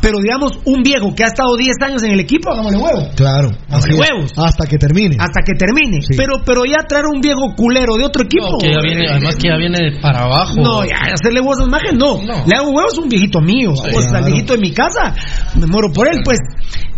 Pero 0.00 0.18
digamos, 0.22 0.52
un 0.64 0.82
viejo 0.82 1.12
que 1.14 1.24
ha 1.24 1.28
estado 1.28 1.56
10 1.56 1.74
años 1.82 2.02
en 2.04 2.12
el 2.12 2.20
equipo, 2.20 2.52
hagámosle 2.52 2.78
huevo. 2.78 3.08
Claro. 3.16 3.50
Hagámosle 3.66 3.94
huevos. 3.94 4.30
Hasta 4.36 4.66
que 4.66 4.78
termine. 4.78 5.16
Hasta 5.18 5.42
que 5.42 5.54
termine. 5.58 5.71
Sí. 6.00 6.14
Pero 6.16 6.42
pero 6.44 6.64
ya 6.64 6.86
traer 6.88 7.06
un 7.06 7.20
viejo 7.20 7.54
culero 7.56 7.96
de 7.96 8.04
otro 8.04 8.24
equipo. 8.24 8.52
No, 8.52 8.58
que 8.58 8.72
ya 8.72 8.80
viene, 8.80 9.08
además 9.08 9.36
que 9.36 9.48
ya 9.48 9.56
viene 9.56 9.98
para 10.00 10.24
abajo. 10.24 10.54
No, 10.56 10.84
ya 10.84 10.96
hacerle 11.12 11.40
huevos 11.40 11.60
a 11.60 11.64
imagen, 11.64 11.98
no. 11.98 12.22
no. 12.22 12.44
Le 12.46 12.56
hago 12.56 12.70
huevos 12.70 12.96
a 12.98 13.00
un 13.00 13.08
viejito 13.08 13.40
mío, 13.40 13.74
sí, 13.76 13.90
o 13.94 14.00
sea, 14.00 14.18
al 14.18 14.24
viejito 14.24 14.54
de 14.54 14.60
mi 14.60 14.72
casa, 14.72 15.14
me 15.54 15.66
muero 15.66 15.88
por 15.92 16.08
él, 16.08 16.20
pues. 16.24 16.38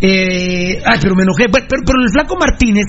Eh, 0.01 0.81
ay, 0.85 0.99
pero 1.01 1.15
me 1.15 1.23
enojé. 1.23 1.45
Pero, 1.51 1.65
pero, 1.67 1.81
pero 1.85 2.03
el 2.03 2.11
flaco 2.11 2.35
Martínez, 2.37 2.85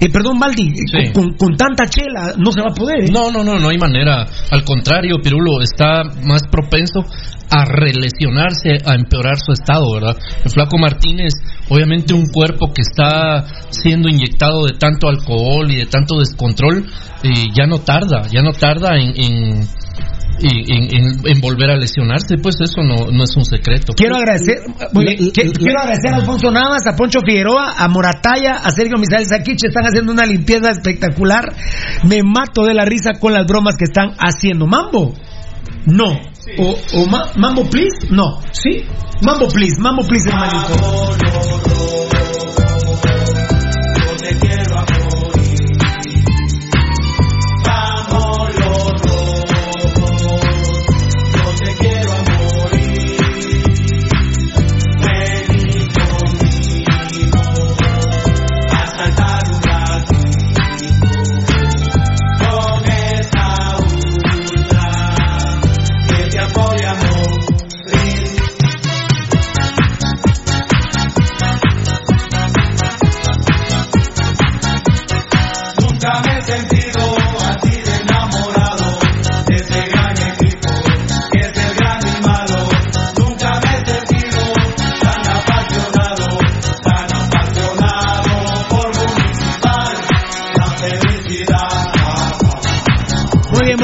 eh, 0.00 0.10
perdón, 0.10 0.38
sí. 0.54 1.12
con, 1.12 1.12
con, 1.12 1.36
con, 1.36 1.56
tanta 1.56 1.86
chela 1.86 2.34
no 2.36 2.52
se 2.52 2.60
va 2.60 2.70
a 2.70 2.74
poder. 2.74 3.04
¿eh? 3.04 3.12
No, 3.12 3.30
no, 3.30 3.44
no, 3.44 3.58
no 3.58 3.68
hay 3.68 3.78
manera. 3.78 4.26
Al 4.50 4.64
contrario, 4.64 5.18
Pirulo 5.22 5.62
está 5.62 6.02
más 6.24 6.42
propenso 6.50 7.04
a 7.50 7.64
relesionarse, 7.64 8.82
a 8.84 8.94
empeorar 8.94 9.36
su 9.38 9.52
estado, 9.52 9.84
¿verdad? 9.94 10.16
El 10.44 10.50
flaco 10.50 10.76
Martínez, 10.78 11.34
obviamente 11.68 12.12
un 12.12 12.26
cuerpo 12.26 12.72
que 12.74 12.82
está 12.82 13.44
siendo 13.70 14.08
inyectado 14.08 14.66
de 14.66 14.76
tanto 14.78 15.08
alcohol 15.08 15.70
y 15.70 15.76
de 15.76 15.86
tanto 15.86 16.18
descontrol, 16.18 16.84
eh, 17.22 17.46
ya 17.54 17.66
no 17.66 17.78
tarda, 17.78 18.26
ya 18.28 18.42
no 18.42 18.52
tarda 18.52 18.96
en, 18.96 19.12
en 19.16 19.68
en, 20.40 20.94
en, 20.94 21.20
en, 21.24 21.40
volver 21.40 21.70
a 21.70 21.76
lesionarse, 21.76 22.36
pues 22.42 22.56
eso 22.60 22.82
no, 22.82 23.10
no 23.10 23.24
es 23.24 23.36
un 23.36 23.44
secreto. 23.44 23.94
Quiero 23.94 24.16
agradecer, 24.16 24.58
quiero 24.92 25.80
agradecer 25.80 26.12
a 26.12 26.16
Alfonso 26.16 26.50
Navas, 26.50 26.86
a 26.86 26.96
Poncho 26.96 27.20
Figueroa, 27.24 27.74
a 27.76 27.88
Morataya, 27.88 28.52
a 28.62 28.70
Sergio 28.70 28.98
Misael 28.98 29.26
Saquich, 29.26 29.64
están 29.64 29.84
haciendo 29.84 30.12
una 30.12 30.26
limpieza 30.26 30.70
espectacular. 30.70 31.44
Me 32.04 32.22
mato 32.22 32.64
de 32.64 32.74
la 32.74 32.84
risa 32.84 33.12
con 33.20 33.32
las 33.32 33.46
bromas 33.46 33.76
que 33.76 33.84
están 33.84 34.10
haciendo. 34.18 34.66
Mambo, 34.66 35.14
no. 35.86 36.18
Sí. 36.32 36.50
O, 36.58 36.76
o 36.94 37.06
ma, 37.06 37.30
Mambo 37.36 37.64
Please, 37.70 38.08
no. 38.10 38.40
¿Sí? 38.52 38.82
Mambo 39.22 39.48
Please, 39.48 39.80
Mambo 39.80 40.02
Please, 40.06 40.28
hermanito. 40.28 42.13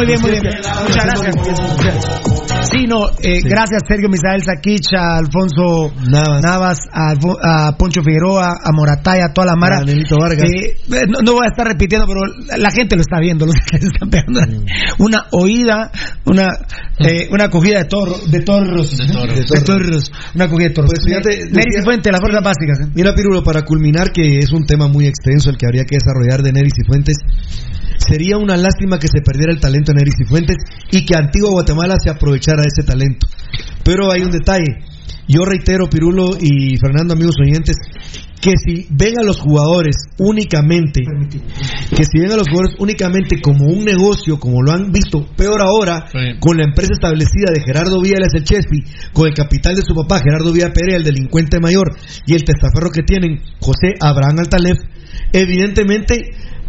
Bien, 0.07 0.21
muy 0.21 0.31
bien. 0.31 0.55
Muchas 0.87 1.05
gracias. 1.05 2.30
Sí, 2.91 2.97
no, 2.97 3.09
eh, 3.23 3.41
gracias 3.45 3.83
Sergio 3.89 4.09
Misael 4.09 4.43
Saquich, 4.43 4.93
a 4.97 5.17
Alfonso 5.19 5.93
Navas, 6.43 6.79
a, 6.93 7.13
Alfo- 7.13 7.39
a 7.43 7.77
Poncho 7.77 8.03
Figueroa, 8.03 8.49
a 8.63 8.73
Morataya, 8.73 9.27
a 9.27 9.33
toda 9.33 9.47
la 9.49 9.55
mara. 9.57 9.81
Vargas. 10.19 10.45
Eh, 10.51 10.77
eh, 10.93 11.03
no, 11.09 11.21
no 11.23 11.33
voy 11.35 11.43
a 11.47 11.51
estar 11.51 11.67
repitiendo, 11.67 12.07
pero 12.07 12.21
la, 12.59 12.71
gente 12.71 12.97
lo 12.97 13.03
está 13.03 13.19
viendo, 13.21 13.47
los 13.47 13.55
que 13.71 13.77
están 13.77 14.11
pegando. 14.11 14.41
Una 14.99 15.27
oída, 15.33 15.91
una 16.25 16.49
eh, 16.99 17.29
una 17.31 17.45
acogida 17.45 17.79
de 17.79 17.85
toros, 17.85 18.31
de 18.31 18.41
toros, 18.41 18.97
De 18.99 19.07
toros. 19.13 19.49
de 19.51 19.61
toros, 19.61 20.13
una 20.35 20.45
acogida 20.47 20.69
de 20.69 20.75
toros. 20.75 20.91
Pues 20.95 21.05
fíjate, 21.07 21.31
Nery 21.51 21.55
decía- 21.55 21.81
Cifuentes, 21.81 22.13
las 22.13 22.21
fuerzas 22.21 22.43
básicas. 22.43 22.79
Mira, 22.95 23.15
Pirulo, 23.15 23.43
para 23.43 23.63
culminar, 23.63 24.13
que 24.13 24.39
es 24.39 24.51
un 24.53 24.65
tema 24.67 24.89
muy 24.89 25.07
extenso 25.07 25.51
el 25.51 25.57
que 25.57 25.67
habría 25.67 25.85
que 25.85 25.97
desarrollar 25.97 26.43
de 26.43 26.53
Neris 26.53 26.75
y 26.83 26.87
Fuentes, 26.87 27.17
sería 27.99 28.39
una 28.39 28.57
lástima 28.57 28.99
que 28.99 29.09
se 29.09 29.21
perdiera 29.23 29.53
el 29.53 29.61
talento 29.61 29.93
de 29.93 29.99
Neris 29.99 30.15
y 30.21 30.25
Fuentes 30.25 30.57
y 30.91 31.05
que 31.05 31.17
Antigua 31.17 31.51
Guatemala 31.51 31.97
se 32.03 32.11
aprovechara 32.11 32.63
de 32.63 32.69
ese 32.69 32.80
talento. 32.83 33.27
Pero 33.85 34.11
hay 34.11 34.23
un 34.23 34.31
detalle. 34.31 34.85
Yo 35.29 35.45
reitero, 35.45 35.89
Pirulo 35.89 36.31
y 36.41 36.77
Fernando, 36.79 37.15
amigos 37.15 37.37
oyentes, 37.41 37.77
que 38.41 38.53
si 38.57 38.87
ven 38.91 39.19
a 39.21 39.23
los 39.23 39.39
jugadores 39.39 39.95
únicamente, 40.19 41.03
que 41.95 42.05
si 42.05 42.19
ven 42.19 42.33
a 42.33 42.37
los 42.37 42.49
jugadores 42.49 42.75
únicamente 42.81 43.41
como 43.41 43.67
un 43.67 43.85
negocio, 43.85 44.41
como 44.41 44.63
lo 44.63 44.73
han 44.73 44.91
visto, 44.91 45.25
peor 45.37 45.61
ahora, 45.63 46.07
Sí. 46.11 46.39
con 46.41 46.57
la 46.57 46.65
empresa 46.65 46.95
establecida 46.95 47.53
de 47.55 47.63
Gerardo 47.63 48.01
Villas 48.01 48.35
el 48.35 48.43
Chespi, 48.45 48.83
con 49.13 49.29
el 49.29 49.35
capital 49.35 49.77
de 49.77 49.83
su 49.83 49.95
papá, 49.95 50.21
Gerardo 50.21 50.53
Villa 50.53 50.73
Pérez, 50.73 50.97
el 50.97 51.05
delincuente 51.05 51.61
mayor, 51.61 51.95
y 52.27 52.35
el 52.35 52.43
testaferro 52.43 52.91
que 52.91 53.03
tienen, 53.03 53.41
José 53.61 53.95
Abraham 54.01 54.39
Altalef, 54.41 54.79
evidentemente 55.33 56.17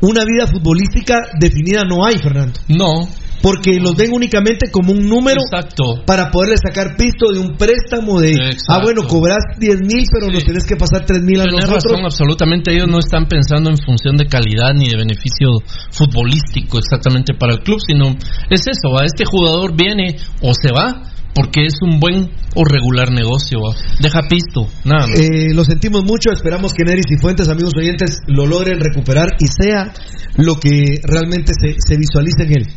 una 0.01 0.23
vida 0.25 0.47
futbolística 0.47 1.19
definida 1.39 1.83
no 1.85 2.05
hay, 2.05 2.17
Fernando. 2.17 2.59
No. 2.67 3.07
Porque 3.41 3.79
los 3.79 3.95
ven 3.95 4.11
únicamente 4.13 4.69
como 4.71 4.91
un 4.93 5.07
número 5.07 5.41
Exacto. 5.41 6.03
para 6.05 6.29
poderle 6.29 6.55
sacar 6.57 6.95
pisto 6.95 7.31
de 7.31 7.39
un 7.39 7.57
préstamo 7.57 8.19
de, 8.19 8.31
Exacto. 8.31 8.65
ah, 8.69 8.79
bueno, 8.83 9.03
cobras 9.07 9.39
10 9.57 9.79
mil, 9.81 10.05
pero 10.13 10.31
nos 10.31 10.43
tenés 10.43 10.65
que 10.65 10.75
pasar 10.75 11.05
3 11.05 11.21
mil 11.23 11.41
a 11.41 11.43
Tienes 11.43 11.65
nosotros. 11.65 11.83
razón, 11.91 12.05
absolutamente. 12.05 12.71
Ellos 12.73 12.87
no 12.87 12.99
están 12.99 13.27
pensando 13.27 13.69
en 13.69 13.77
función 13.77 14.17
de 14.17 14.27
calidad 14.27 14.73
ni 14.73 14.89
de 14.89 14.97
beneficio 14.97 15.49
futbolístico 15.91 16.77
exactamente 16.77 17.33
para 17.33 17.53
el 17.53 17.59
club, 17.59 17.79
sino 17.85 18.09
es 18.49 18.61
eso, 18.67 18.93
¿va? 18.93 19.05
este 19.05 19.23
jugador 19.25 19.75
viene 19.75 20.17
o 20.41 20.53
se 20.53 20.71
va 20.71 21.03
porque 21.33 21.65
es 21.65 21.75
un 21.81 21.99
buen 21.99 22.29
o 22.55 22.63
regular 22.65 23.09
negocio, 23.11 23.59
deja 24.01 24.23
pisto, 24.27 24.67
nada 24.83 25.07
más. 25.07 25.19
Eh, 25.19 25.53
lo 25.53 25.63
sentimos 25.63 26.03
mucho, 26.03 26.31
esperamos 26.31 26.73
que 26.73 26.83
Neris 26.83 27.05
y 27.09 27.17
Fuentes, 27.17 27.47
amigos 27.47 27.73
oyentes, 27.77 28.17
lo 28.27 28.45
logren 28.45 28.79
recuperar 28.81 29.29
y 29.39 29.47
sea 29.47 29.93
lo 30.35 30.59
que 30.59 30.99
realmente 31.03 31.53
se, 31.59 31.75
se 31.77 31.95
visualice 31.97 32.43
en 32.43 32.51
él. 32.51 32.67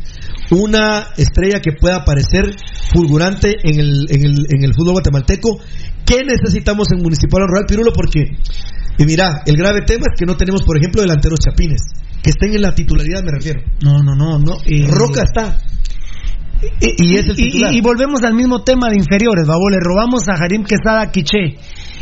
Una 0.51 1.07
estrella 1.17 1.59
que 1.59 1.71
pueda 1.79 1.97
aparecer 1.97 2.55
fulgurante 2.93 3.55
en 3.63 3.79
el, 3.79 4.05
en 4.09 4.23
el, 4.25 4.45
en 4.49 4.63
el 4.63 4.73
fútbol 4.75 4.93
guatemalteco. 4.93 5.57
¿Qué 6.05 6.17
necesitamos 6.23 6.87
en 6.91 7.01
Municipal 7.01 7.41
o 7.43 7.47
Rural 7.47 7.65
Pirulo? 7.67 7.91
Porque, 7.93 8.25
y 8.97 9.05
mira, 9.05 9.41
el 9.45 9.55
grave 9.57 9.81
tema 9.81 10.05
es 10.11 10.19
que 10.19 10.25
no 10.25 10.37
tenemos, 10.37 10.61
por 10.63 10.77
ejemplo, 10.77 11.01
delanteros 11.01 11.39
chapines, 11.39 11.81
que 12.21 12.29
estén 12.29 12.53
en 12.53 12.61
la 12.61 12.75
titularidad, 12.75 13.23
me 13.23 13.31
refiero. 13.31 13.61
No, 13.81 14.03
no, 14.03 14.13
no, 14.15 14.37
no. 14.37 14.57
eh, 14.65 14.85
Roca 14.87 15.23
está. 15.23 15.57
Y, 16.79 17.13
Y 17.13 17.17
es 17.17 17.25
el 17.25 17.31
y- 17.39 17.43
titular. 17.51 17.73
y 17.73 17.81
volvemos 17.81 18.21
al 18.23 18.33
mismo 18.35 18.63
tema 18.63 18.89
de 18.89 18.97
inferiores, 18.97 19.45
babo. 19.47 19.69
Le 19.69 19.77
robamos 19.79 20.27
a 20.29 20.33
Harim 20.41 20.63
Quesada 20.63 21.11
Quiché. 21.11 21.57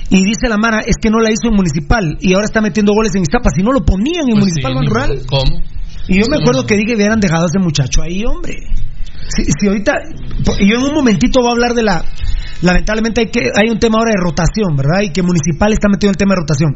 Y 0.10 0.24
dice 0.24 0.48
la 0.50 0.58
Mara, 0.58 0.82
es 0.82 0.96
que 1.02 1.10
no 1.10 1.20
la 1.20 1.32
hizo 1.32 1.48
en 1.50 1.56
Municipal. 1.56 2.18
Y 2.20 2.34
ahora 2.34 2.46
está 2.46 2.62
metiendo 2.62 2.94
goles 2.94 3.16
en 3.16 3.24
Iztapa. 3.24 3.50
Si 3.56 3.64
no 3.64 3.72
lo 3.72 3.84
ponían 3.84 4.28
en 4.28 4.36
Pues 4.36 4.46
Municipal 4.46 4.74
sí, 4.80 4.88
Rural. 4.90 5.22
¿Cómo? 5.28 5.60
Y 6.08 6.20
yo 6.20 6.26
me 6.30 6.38
acuerdo 6.38 6.66
que 6.66 6.76
dije 6.76 6.88
que 6.88 6.96
hubieran 6.96 7.20
dejado 7.20 7.44
a 7.44 7.48
ese 7.48 7.60
muchacho 7.60 8.02
ahí, 8.02 8.24
hombre. 8.26 8.56
Si, 9.30 9.44
si 9.46 9.68
ahorita, 9.68 9.94
y 10.60 10.70
yo 10.70 10.78
en 10.78 10.84
un 10.84 10.94
momentito 10.94 11.40
voy 11.40 11.50
a 11.50 11.52
hablar 11.54 11.74
de 11.74 11.84
la, 11.84 12.04
lamentablemente 12.62 13.22
hay 13.22 13.28
que 13.28 13.40
hay 13.56 13.70
un 13.70 13.80
tema 13.80 14.00
ahora 14.00 14.12
de 14.12 14.22
rotación, 14.22 14.76
¿verdad? 14.76 15.02
Y 15.04 15.12
que 15.12 15.24
Municipal 15.24 15.72
está 15.72 15.88
metido 15.88 16.10
en 16.10 16.14
el 16.14 16.18
tema 16.18 16.36
de 16.36 16.42
rotación. 16.42 16.76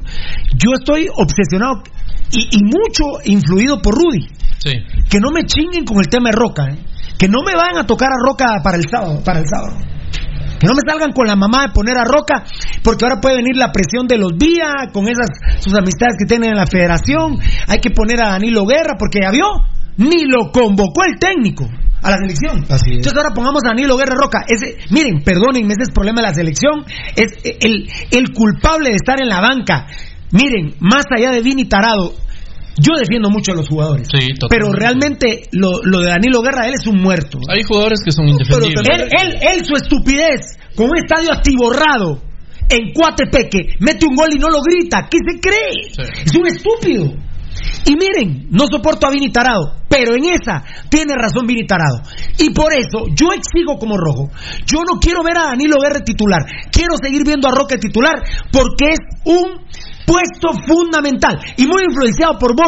Yo 0.56 0.72
estoy 0.80 1.08
obsesionado 1.14 1.84
y, 2.32 2.58
y 2.58 2.64
mucho 2.64 3.20
influido 3.26 3.82
por 3.82 3.96
Rudy. 3.96 4.28
Sí. 4.60 4.72
Que 5.10 5.20
no 5.20 5.32
me 5.32 5.44
chinguen 5.46 5.84
con 5.84 5.98
el 6.00 6.08
tema 6.08 6.30
de 6.30 6.38
Roca, 6.38 6.66
¿eh? 6.72 6.80
Que 7.18 7.28
no 7.28 7.44
me 7.44 7.56
vayan 7.56 7.78
a 7.78 7.86
tocar 7.86 8.10
a 8.12 8.16
Roca 8.18 8.62
para 8.64 8.78
el 8.78 8.84
sábado, 8.90 9.22
para 9.24 9.40
el 9.40 9.46
sábado. 9.48 9.76
Que 10.60 10.68
no 10.68 10.74
me 10.74 10.82
salgan 10.88 11.12
con 11.12 11.28
la 11.28 11.36
mamá 11.36 11.68
de 11.68 11.74
poner 11.74 11.98
a 11.98 12.04
Roca, 12.04 12.44
porque 12.84 13.06
ahora 13.06 13.22
puede 13.22 13.38
venir 13.38 13.56
la 13.56 13.72
presión 13.72 14.08
de 14.08 14.18
los 14.18 14.38
Vía, 14.38 14.90
con 14.94 15.08
esas 15.08 15.30
sus 15.60 15.74
amistades 15.74 16.16
que 16.18 16.26
tienen 16.26 16.52
en 16.52 16.58
la 16.58 16.68
federación. 16.68 17.38
Hay 17.68 17.80
que 17.80 17.92
poner 17.92 18.22
a 18.24 18.30
Danilo 18.32 18.66
Guerra, 18.66 18.96
porque 18.98 19.20
ya 19.22 19.32
vio, 19.32 19.46
ni 19.98 20.26
lo 20.26 20.52
convocó 20.52 21.02
el 21.06 21.20
técnico 21.20 21.68
a 22.02 22.12
la 22.12 22.18
selección. 22.18 22.66
Entonces 22.70 23.18
ahora 23.18 23.34
pongamos 23.34 23.62
a 23.66 23.70
Danilo 23.70 23.98
Guerra 23.98 24.16
Roca. 24.16 24.46
Ese, 24.48 24.78
miren, 24.92 25.24
perdónenme, 25.24 25.74
ese 25.74 25.84
es 25.84 25.88
el 25.90 25.94
problema 25.94 26.22
de 26.22 26.28
la 26.28 26.34
selección. 26.34 26.86
Es 27.16 27.34
el, 27.44 27.90
el 28.12 28.34
culpable 28.34 28.90
de 28.90 28.96
estar 28.96 29.20
en 29.20 29.30
la 29.30 29.42
banca. 29.42 29.88
Miren, 30.32 30.76
más 30.80 31.06
allá 31.16 31.32
de 31.32 31.42
Vini 31.42 31.66
Tarado, 31.66 32.14
yo 32.78 32.94
defiendo 32.98 33.30
mucho 33.30 33.52
a 33.52 33.56
los 33.56 33.68
jugadores. 33.68 34.08
Sí. 34.12 34.28
Pero 34.50 34.72
realmente 34.72 35.44
lo, 35.52 35.82
lo 35.84 36.02
de 36.02 36.10
Danilo 36.10 36.42
Guerra, 36.42 36.68
él 36.68 36.74
es 36.80 36.88
un 36.88 37.02
muerto. 37.02 37.40
Hay 37.50 37.64
jugadores 37.64 38.00
que 38.04 38.12
son 38.12 38.28
indefendibles. 38.28 38.86
Él, 38.94 39.10
él, 39.12 39.38
él, 39.42 39.66
su 39.66 39.76
estupidez, 39.76 40.58
con 40.76 40.90
un 40.90 40.98
estadio 40.98 41.34
atiborrado 41.34 42.22
en 42.70 42.94
Coatepeque, 42.94 43.76
mete 43.80 44.06
un 44.06 44.16
gol 44.16 44.30
y 44.36 44.40
no 44.40 44.50
lo 44.50 44.62
grita. 44.62 45.08
¿Qué 45.10 45.18
se 45.26 45.40
cree? 45.40 45.90
Sí. 45.92 46.24
Es 46.26 46.36
un 46.36 46.48
estúpido. 46.48 47.14
Y 47.86 47.96
miren, 47.96 48.48
no 48.52 48.66
soporto 48.70 49.08
a 49.08 49.12
Vini 49.12 49.32
Tarado, 49.32 49.76
pero 49.90 50.16
en 50.16 50.26
esa 50.26 50.64
tiene 50.90 51.16
razón 51.16 51.48
Vini 51.48 51.66
Tarado. 51.66 52.02
Y 52.38 52.52
por 52.52 52.74
eso 52.74 53.06
yo 53.16 53.30
exijo 53.34 53.78
como 53.80 53.98
rojo. 53.98 54.30
Yo 54.66 54.80
no 54.80 55.00
quiero 55.00 55.24
ver 55.24 55.38
a 55.38 55.48
Danilo 55.48 55.76
Guerra 55.82 56.04
titular. 56.04 56.46
Quiero 56.72 56.96
seguir 57.02 57.24
viendo 57.26 57.48
a 57.48 57.52
Roque 57.52 57.78
titular 57.78 58.16
porque 58.52 58.92
es 58.92 59.00
un 59.26 59.66
puesto 60.06 60.54
fundamental 60.66 61.40
y 61.58 61.66
muy 61.66 61.84
influenciado 61.84 62.38
por 62.38 62.56
vos. 62.56 62.68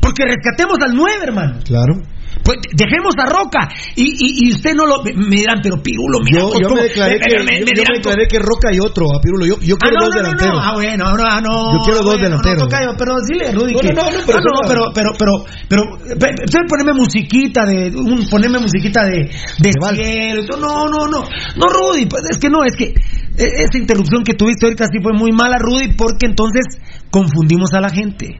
Porque 0.00 0.24
rescatemos 0.24 0.78
al 0.84 0.94
9, 0.94 1.18
hermano. 1.22 1.60
Claro. 1.64 2.13
Pues 2.44 2.58
dejemos 2.76 3.14
a 3.16 3.24
Roca 3.24 3.68
y, 3.96 4.04
y, 4.04 4.48
y 4.48 4.52
usted 4.52 4.74
no 4.74 4.84
lo 4.84 5.02
me, 5.02 5.36
dirán, 5.36 5.60
pero 5.62 5.80
Pirulo, 5.82 6.20
mira, 6.22 6.40
Yo, 6.40 6.52
yo 6.60 6.68
me 6.74 6.82
declaré 6.82 7.18
que, 7.18 7.38
me- 7.40 7.40
yo- 7.40 7.44
me 7.44 7.58
yo 7.60 7.64
dirán, 7.64 7.86
me 7.88 7.96
declaré 7.98 8.26
que 8.28 8.38
Roca 8.38 8.68
y 8.72 8.78
otro, 8.80 9.06
a 9.16 9.20
Pirulo. 9.20 9.46
Yo, 9.46 9.56
yo 9.60 9.76
Ah, 9.76 9.88
quiero 9.88 9.96
no, 9.96 10.04
dos 10.04 10.14
no, 10.14 10.20
delanteros. 10.20 10.54
no. 10.54 10.60
Ah, 10.62 10.72
bueno, 10.74 11.04
no, 11.16 11.40
no. 11.40 11.72
Yo 11.72 11.78
quiero 11.84 11.98
dos 12.04 12.14
bueno, 12.20 12.24
delanteros. 12.24 12.68
No, 12.68 12.96
pero 12.98 13.14
dile, 13.26 13.52
Rudy, 13.52 13.72
No, 13.72 13.80
que... 13.80 13.92
no, 13.94 14.02
no, 14.04 14.10
no, 14.12 14.26
pero 14.26 14.38
Ah, 14.44 14.68
pero, 14.68 14.82
pero, 14.94 15.10
pero, 15.18 15.32
pero, 15.68 15.82
pe- 16.20 16.44
usted 16.44 16.60
poneme 16.68 16.92
musiquita 16.92 17.64
de, 17.64 17.88
un, 17.96 18.26
poneme 18.28 18.58
musiquita 18.58 19.04
de, 19.04 19.24
de 19.58 19.70
cielo, 19.96 20.42
no, 20.60 20.84
no, 20.84 21.08
no, 21.08 21.22
no, 21.24 21.66
Rudy, 21.66 22.06
pues 22.06 22.24
es 22.30 22.38
que 22.38 22.50
no, 22.50 22.62
es 22.64 22.76
que 22.76 22.92
e- 22.92 23.62
esa 23.64 23.78
interrupción 23.78 24.22
que 24.22 24.34
tuviste 24.34 24.66
ahorita 24.66 24.84
sí 24.92 24.98
fue 25.02 25.12
muy 25.14 25.32
mala, 25.32 25.56
Rudy, 25.58 25.94
porque 25.96 26.26
entonces 26.26 26.64
confundimos 27.10 27.72
a 27.72 27.80
la 27.80 27.88
gente. 27.88 28.38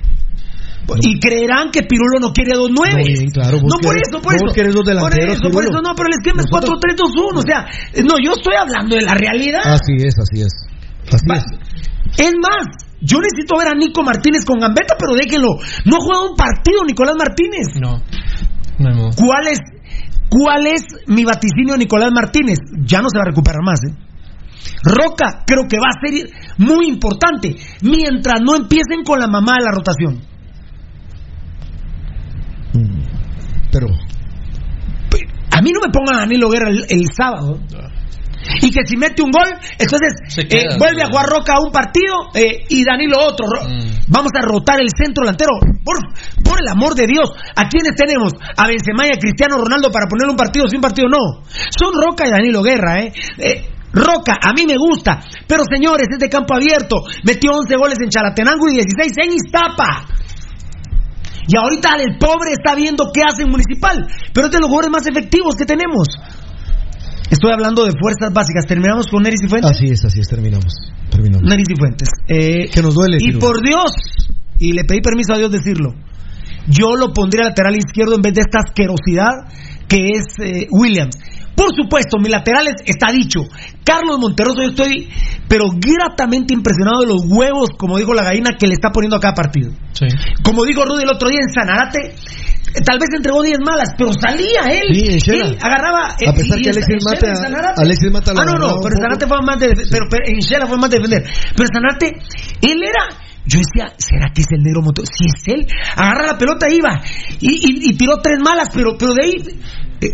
Y 1.00 1.18
creerán 1.18 1.70
que 1.70 1.82
Pirulo 1.82 2.20
no 2.20 2.32
quiere 2.32 2.52
dos 2.54 2.68
nueve. 2.70 3.00
No, 3.00 3.06
bien, 3.06 3.30
claro, 3.30 3.56
no 3.58 3.78
por 3.82 3.96
eso, 3.96 4.20
por 4.22 4.34
eso. 4.34 4.44
querés 4.54 4.74
dos 4.74 4.84
delanteros, 4.84 5.36
Por 5.40 5.46
eso, 5.46 5.52
por 5.52 5.64
eso, 5.64 5.80
no, 5.82 5.94
pero 5.94 6.08
el 6.08 6.14
esquema 6.20 6.42
es 6.42 6.46
Nosotros- 6.50 6.78
4-3-2-1. 6.80 7.38
O 7.38 7.42
sea, 7.42 7.66
no, 8.04 8.14
yo 8.22 8.32
estoy 8.36 8.54
hablando 8.56 8.94
de 8.96 9.02
la 9.02 9.14
realidad. 9.14 9.62
Así 9.64 9.96
es, 9.96 10.14
así 10.18 10.42
es. 10.42 10.52
Así 11.12 11.26
Va- 11.28 11.36
es. 11.36 11.44
Es 12.18 12.32
más, 12.40 12.66
yo 13.00 13.18
necesito 13.18 13.56
ver 13.58 13.68
a 13.68 13.74
Nico 13.74 14.02
Martínez 14.02 14.44
con 14.44 14.60
Gambetta, 14.60 14.94
pero 14.98 15.14
déjenlo. 15.14 15.56
No 15.86 15.96
ha 15.96 16.00
jugado 16.00 16.30
un 16.30 16.36
partido 16.36 16.84
Nicolás 16.86 17.16
Martínez. 17.18 17.66
No. 17.80 18.02
No. 18.78 19.10
¿Cuál 19.16 19.46
es, 19.48 19.58
¿Cuál 20.28 20.66
es 20.66 20.82
mi 21.06 21.24
vaticinio 21.24 21.76
Nicolás 21.76 22.10
Martínez? 22.12 22.58
Ya 22.84 23.00
no 23.00 23.08
se 23.08 23.18
va 23.18 23.22
a 23.22 23.28
recuperar 23.30 23.62
más, 23.64 23.80
¿eh? 23.88 23.94
Roca 24.82 25.44
creo 25.46 25.66
que 25.68 25.76
va 25.78 25.88
a 25.88 26.00
ser 26.04 26.28
muy 26.58 26.88
importante 26.88 27.56
mientras 27.82 28.40
no 28.42 28.56
empiecen 28.56 29.02
con 29.04 29.18
la 29.18 29.26
mamá 29.28 29.56
de 29.58 29.64
la 29.64 29.70
rotación. 29.72 30.20
Pero, 33.70 33.86
A 35.52 35.60
mí 35.62 35.70
no 35.70 35.80
me 35.86 35.92
pongan 35.92 36.16
a 36.16 36.20
Danilo 36.20 36.48
Guerra 36.50 36.68
el, 36.70 36.84
el 36.88 37.04
sábado. 37.16 37.58
Y 38.60 38.70
que 38.70 38.84
si 38.84 38.96
mete 38.98 39.22
un 39.22 39.30
gol, 39.30 39.48
entonces 39.78 40.12
eh, 40.36 40.68
vuelve 40.78 41.00
a 41.02 41.06
jugar 41.08 41.24
Roca 41.26 41.54
un 41.64 41.72
partido 41.72 42.14
eh, 42.34 42.60
y 42.68 42.84
Danilo 42.84 43.16
otro. 43.20 43.46
Ro- 43.46 43.64
Mm. 43.64 44.12
Vamos 44.12 44.32
a 44.36 44.42
rotar 44.44 44.80
el 44.80 44.88
centro 44.94 45.22
delantero. 45.24 45.52
Por, 45.82 45.96
por 46.44 46.58
el 46.60 46.68
amor 46.68 46.94
de 46.94 47.06
Dios. 47.06 47.30
¿A 47.56 47.68
quiénes 47.68 47.96
tenemos? 47.96 48.32
A 48.56 48.66
Benzema 48.66 49.06
y 49.06 49.14
a 49.16 49.18
Cristiano 49.18 49.56
Ronaldo 49.56 49.90
para 49.90 50.06
ponerle 50.06 50.32
un 50.32 50.36
partido 50.36 50.66
sin 50.68 50.80
partido. 50.80 51.08
No. 51.08 51.40
Son 51.70 51.94
Roca 51.94 52.26
y 52.28 52.30
Danilo 52.30 52.62
Guerra, 52.62 53.00
¿eh? 53.00 53.12
Eh, 53.38 53.66
Roca, 53.94 54.38
a 54.42 54.52
mí 54.52 54.66
me 54.66 54.76
gusta. 54.76 55.20
Pero 55.48 55.62
señores, 55.72 56.06
es 56.12 56.18
de 56.18 56.28
campo 56.28 56.52
abierto. 56.54 56.96
Metió 57.24 57.52
11 57.52 57.76
goles 57.76 57.96
en 58.02 58.10
Chalatenango 58.10 58.68
y 58.68 58.74
16 58.74 59.12
en 59.24 59.32
Iztapa. 59.32 60.04
Y 61.46 61.56
ahorita 61.56 61.96
el 62.00 62.18
pobre 62.18 62.52
está 62.52 62.74
viendo 62.74 63.10
qué 63.12 63.20
hace 63.22 63.42
en 63.42 63.50
Municipal. 63.50 64.06
Pero 64.32 64.46
es 64.46 64.52
de 64.52 64.58
los 64.60 64.68
jugadores 64.68 64.90
más 64.90 65.06
efectivos 65.06 65.54
que 65.56 65.66
tenemos. 65.66 66.08
Estoy 67.30 67.52
hablando 67.52 67.84
de 67.84 67.92
fuerzas 67.98 68.32
básicas. 68.32 68.64
Terminamos 68.66 69.06
con 69.08 69.22
Neris 69.22 69.40
y 69.44 69.48
Fuentes. 69.48 69.70
así 69.70 69.86
es, 69.90 70.04
así 70.04 70.20
es, 70.20 70.28
terminamos. 70.28 70.72
Terminamos. 71.10 71.42
Neris 71.48 71.66
y 71.68 71.76
Fuentes. 71.76 72.08
Eh, 72.28 72.68
Que 72.72 72.82
nos 72.82 72.94
duele. 72.94 73.18
y 73.20 73.32
por 73.32 73.62
Dios, 73.62 73.92
y 74.58 74.72
le 74.72 74.84
pedí 74.84 75.00
permiso 75.00 75.34
a 75.34 75.38
Dios 75.38 75.50
decirlo, 75.50 75.94
yo 76.68 76.96
lo 76.96 77.12
pondría 77.12 77.44
lateral 77.48 77.76
izquierdo 77.76 78.14
en 78.14 78.22
vez 78.22 78.34
de 78.34 78.40
esta 78.42 78.60
asquerosidad 78.64 79.52
que 79.88 80.10
es 80.14 80.24
eh, 80.40 80.66
Williams. 80.70 81.16
Por 81.56 81.68
supuesto, 81.74 82.18
mis 82.18 82.30
laterales 82.30 82.74
está 82.84 83.12
dicho. 83.12 83.40
Carlos 83.84 84.18
Monterroso, 84.18 84.62
yo 84.62 84.68
estoy, 84.70 85.08
pero 85.48 85.66
gratamente 85.70 86.52
impresionado 86.54 87.00
de 87.02 87.06
los 87.08 87.22
huevos, 87.28 87.68
como 87.78 87.98
dijo 87.98 88.12
la 88.14 88.24
gallina, 88.24 88.56
que 88.58 88.66
le 88.66 88.74
está 88.74 88.90
poniendo 88.90 89.16
a 89.16 89.20
cada 89.20 89.34
partido. 89.34 89.70
Como 90.42 90.64
dijo 90.64 90.84
Rudy 90.84 91.04
el 91.04 91.10
otro 91.10 91.28
día 91.28 91.38
en 91.40 91.48
Sanarate, 91.54 92.00
eh, 92.08 92.80
tal 92.84 92.98
vez 92.98 93.08
entregó 93.14 93.40
10 93.42 93.58
malas, 93.64 93.90
pero 93.96 94.10
salía 94.20 94.62
él. 94.72 94.88
Sí, 95.20 95.30
él 95.40 95.58
agarraba. 95.62 96.16
eh, 96.20 96.28
A 96.28 96.32
pesar 96.32 96.58
y 96.58 96.62
que 96.64 96.70
Alexis 96.70 97.04
Mata- 97.04 97.34
Sanarate- 97.36 97.82
Alexis 97.82 98.10
Mata 98.10 98.32
lo 98.34 98.40
Ah, 98.40 98.44
no, 98.46 98.52
no, 98.58 98.74
pero. 98.82 98.96
Sanarate 98.96 99.26
fue 99.28 99.38
más 99.42 99.60
de. 99.60 99.68
Pero, 99.90 100.06
pero 100.10 100.24
en 100.26 100.38
Shela 100.40 100.66
fue 100.66 100.76
más 100.78 100.90
de 100.90 100.96
defender. 100.98 101.22
Pero 101.56 101.68
Sanarate, 101.72 102.06
él 102.62 102.78
era. 102.82 103.23
Yo 103.46 103.58
decía, 103.58 103.94
¿será 103.98 104.32
que 104.34 104.40
es 104.40 104.46
el 104.50 104.62
negro 104.62 104.82
motor? 104.82 105.04
Si 105.06 105.24
es 105.26 105.42
él, 105.54 105.66
agarra 105.96 106.26
la 106.32 106.38
pelota 106.38 106.66
iba. 106.70 107.00
Y, 107.40 107.50
y- 107.52 107.90
y 107.90 107.96
tiró 107.96 108.18
tres 108.22 108.38
malas, 108.42 108.70
pero, 108.72 108.96
pero 108.98 109.12
de 109.14 109.22
ahí. 109.22 109.34
eh, 110.00 110.08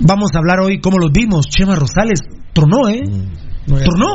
vamos 0.00 0.30
a 0.34 0.38
hablar 0.38 0.60
hoy 0.60 0.80
cómo 0.80 0.98
los 0.98 1.12
vimos. 1.12 1.46
Chema 1.48 1.76
Rosales 1.76 2.20
tronó, 2.52 2.88
¿eh? 2.88 3.02
Tronó. 3.04 3.45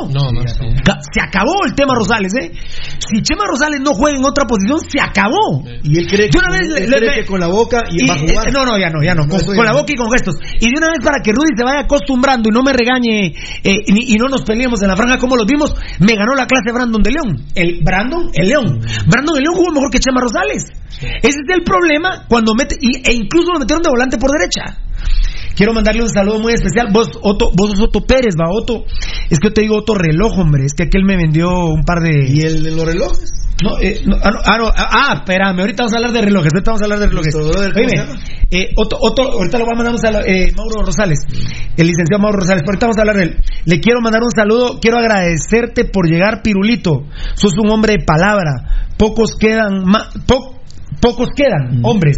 No, 0.08 0.30
no. 0.32 0.40
Ca- 0.84 0.98
Se 1.12 1.20
acabó 1.20 1.52
el 1.66 1.74
tema 1.74 1.94
Rosales, 1.94 2.32
¿eh? 2.40 2.52
Si 2.98 3.22
Chema 3.22 3.44
Rosales 3.46 3.80
no 3.80 3.92
juega 3.92 4.18
en 4.18 4.24
otra 4.24 4.46
posición, 4.46 4.78
se 4.88 5.00
acabó. 5.00 5.62
Y 5.82 5.98
él 5.98 6.06
cree, 6.08 6.30
que, 6.30 6.38
una 6.38 6.50
vez 6.50 6.68
él 6.68 6.90
le- 6.90 6.96
cree 6.96 7.00
le- 7.10 7.14
que 7.20 7.26
con 7.26 7.38
la 7.40 7.48
boca 7.48 7.82
y, 7.90 8.04
y, 8.04 8.08
va 8.08 8.14
a 8.14 8.18
jugar. 8.18 8.48
eh, 8.48 8.52
no, 8.52 8.64
no, 8.64 8.78
ya 8.78 8.88
no, 8.90 9.02
ya 9.02 9.14
no. 9.14 9.28
Con, 9.28 9.38
la 9.66 9.72
no. 9.72 9.78
boca 9.78 9.92
y 9.92 9.96
con 9.96 10.10
gestos. 10.10 10.36
Y 10.58 10.66
de 10.70 10.74
una 10.78 10.88
vez 10.88 10.98
para 11.04 11.20
que 11.22 11.32
Rudy 11.32 11.52
se 11.56 11.64
vaya 11.64 11.80
acostumbrando 11.80 12.48
y 12.48 12.52
no 12.52 12.62
me 12.62 12.72
regañe 12.72 13.34
eh, 13.62 13.78
ni- 13.92 14.12
y 14.12 14.16
no 14.16 14.28
nos 14.28 14.42
peleemos 14.42 14.80
en 14.82 14.88
la 14.88 14.96
franja 14.96 15.18
como 15.18 15.36
los 15.36 15.46
vimos, 15.46 15.74
me 15.98 16.14
ganó 16.14 16.34
la 16.34 16.46
clase 16.46 16.72
Brandon 16.72 17.02
de 17.02 17.10
León. 17.10 17.44
El 17.54 17.80
Brandon, 17.84 18.30
el 18.34 18.48
León. 18.48 18.80
Brandon 19.06 19.34
de 19.34 19.40
León 19.42 19.54
jugó 19.54 19.70
mejor 19.72 19.90
que 19.90 19.98
Chema 19.98 20.20
Rosales. 20.20 20.64
Ese 21.00 21.38
es 21.40 21.54
el 21.56 21.62
problema 21.64 22.24
cuando 22.28 22.54
mete, 22.54 22.76
y- 22.80 23.02
e 23.08 23.12
incluso 23.12 23.52
lo 23.52 23.58
metieron 23.60 23.82
de 23.82 23.90
volante 23.90 24.18
por 24.18 24.30
derecha. 24.30 24.78
Quiero 25.54 25.74
mandarle 25.74 26.02
un 26.02 26.08
saludo 26.08 26.38
muy 26.40 26.52
especial. 26.54 26.88
Vos, 26.92 27.08
Otto, 27.22 27.50
vos 27.54 27.70
sos 27.72 27.80
Otto 27.82 28.00
Pérez, 28.06 28.34
va, 28.40 28.50
Otto. 28.50 28.84
Es 29.30 29.38
que 29.38 29.48
yo 29.48 29.52
te 29.52 29.60
digo 29.62 29.76
Otto 29.78 29.94
reloj, 29.94 30.38
hombre. 30.38 30.64
Es 30.64 30.72
que 30.74 30.84
aquel 30.84 31.04
me 31.04 31.16
vendió 31.16 31.66
un 31.66 31.82
par 31.84 32.00
de. 32.00 32.26
¿Y 32.28 32.40
el 32.40 32.62
de 32.64 32.70
los 32.70 32.84
relojes? 32.86 33.32
No, 33.62 33.78
eh, 33.80 34.00
no, 34.06 34.16
ah, 34.20 34.30
no, 34.32 34.38
ah, 34.44 34.58
no, 34.58 34.66
ah, 34.74 34.88
ah, 34.90 35.14
espérame, 35.18 35.60
ahorita 35.60 35.84
vamos 35.84 35.92
a 35.92 35.96
hablar 35.98 36.10
de 36.12 36.20
relojes, 36.22 36.50
ahorita 36.52 36.70
vamos 36.72 36.82
a 36.82 36.84
hablar 36.84 36.98
de 36.98 37.06
relojes. 37.06 37.32
Eh, 38.50 38.70
Otto, 38.76 38.96
Otto, 39.00 39.22
ahorita 39.22 39.58
lo 39.58 39.66
va 39.66 39.70
a 39.72 39.76
mandar 39.76 39.98
saludo, 40.00 40.22
eh, 40.26 40.52
Mauro 40.56 40.84
Rosales, 40.84 41.18
el 41.76 41.86
licenciado 41.86 42.20
Mauro 42.20 42.38
Rosales, 42.40 42.64
ahorita 42.66 42.86
vamos 42.86 42.98
a 42.98 43.00
hablar 43.02 43.16
de 43.18 43.22
él. 43.22 43.36
Le 43.66 43.78
quiero 43.80 44.00
mandar 44.00 44.22
un 44.24 44.32
saludo, 44.34 44.80
quiero 44.80 44.98
agradecerte 44.98 45.84
por 45.84 46.08
llegar, 46.10 46.42
Pirulito. 46.42 47.04
Sos 47.34 47.52
un 47.62 47.70
hombre 47.70 47.98
de 47.98 48.04
palabra, 48.04 48.88
pocos 48.98 49.36
quedan, 49.38 49.84
ma- 49.84 50.08
po- 50.26 50.56
pocos 51.00 51.28
quedan, 51.36 51.82
hombres. 51.84 52.16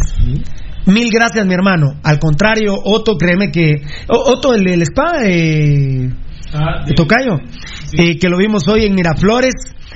Mil 0.86 1.10
gracias, 1.10 1.46
mi 1.46 1.54
hermano. 1.54 1.94
Al 2.02 2.18
contrario, 2.18 2.74
Otto, 2.84 3.16
créeme 3.16 3.50
que. 3.50 3.82
Otto, 4.08 4.54
el, 4.54 4.66
el 4.68 4.82
spa, 4.82 5.24
eh, 5.24 6.10
Ah, 6.56 6.84
de 6.86 6.94
Tocayo, 6.94 7.40
eh, 7.98 8.16
que 8.16 8.28
lo 8.28 8.38
vimos 8.38 8.68
hoy 8.68 8.84
en 8.84 8.94
Miraflores, 8.94 9.54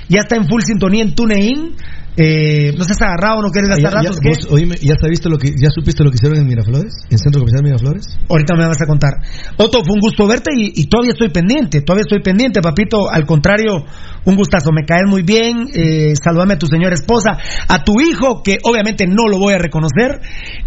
ya 0.09 0.20
está 0.20 0.35
en 0.35 0.48
full 0.48 0.60
sintonía 0.62 1.05
en 1.05 1.15
TuneIn. 1.15 1.77
Eh, 2.20 2.74
no 2.76 2.82
seas 2.82 3.00
agarrado, 3.00 3.42
no 3.42 3.50
quieres 3.50 3.70
gastar 3.70 3.92
Ah, 3.98 4.02
ya, 4.02 4.08
ratos. 4.08 4.18
¿qué? 4.20 4.28
vos, 4.30 4.48
oíme, 4.50 4.74
¿ya, 4.82 4.94
has 4.94 5.08
visto 5.08 5.28
lo 5.28 5.38
que, 5.38 5.50
¿Ya 5.50 5.70
supiste 5.70 6.02
lo 6.02 6.10
que 6.10 6.16
hicieron 6.16 6.38
en 6.38 6.46
Miraflores? 6.48 6.92
¿En 7.10 7.18
Centro 7.18 7.40
Comercial 7.40 7.62
Miraflores? 7.62 8.18
Ahorita 8.28 8.54
me 8.56 8.66
vas 8.66 8.82
a 8.82 8.86
contar. 8.86 9.12
Otto, 9.56 9.84
fue 9.84 9.94
un 9.94 10.00
gusto 10.00 10.26
verte 10.26 10.50
y, 10.56 10.72
y 10.74 10.86
todavía 10.88 11.12
estoy 11.12 11.30
pendiente, 11.30 11.82
todavía 11.82 12.02
estoy 12.02 12.20
pendiente, 12.20 12.60
papito. 12.60 13.08
Al 13.08 13.24
contrario, 13.24 13.84
un 14.24 14.36
gustazo, 14.36 14.72
me 14.72 14.84
caes 14.84 15.04
muy 15.08 15.22
bien. 15.22 15.68
Eh, 15.72 16.14
saludame 16.22 16.54
a 16.54 16.58
tu 16.58 16.66
señora 16.66 16.94
esposa, 16.94 17.38
a 17.68 17.84
tu 17.84 18.00
hijo, 18.00 18.42
que 18.42 18.58
obviamente 18.64 19.06
no 19.06 19.28
lo 19.30 19.38
voy 19.38 19.54
a 19.54 19.58
reconocer. 19.58 20.20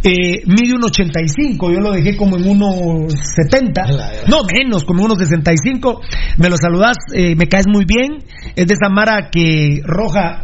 Eh, 0.04 0.44
mide 0.48 0.74
un 0.76 0.84
85, 0.86 1.72
yo 1.72 1.80
lo 1.80 1.92
dejé 1.92 2.16
como 2.16 2.38
en 2.38 2.48
unos 2.48 3.14
70, 3.14 3.84
no 4.30 4.44
menos, 4.46 4.84
como 4.86 5.02
en 5.02 5.06
unos 5.12 5.18
65. 5.20 6.02
Me 6.38 6.50
lo 6.50 6.56
saludas, 6.58 6.98
eh, 7.14 7.36
me 7.36 7.48
caes 7.48 7.66
muy 7.68 7.86
bien. 7.86 8.24
Es 8.56 8.68
de 8.68 8.74
esa 8.74 8.90
Mara 8.90 9.30
que 9.32 9.82
roja. 9.84 10.44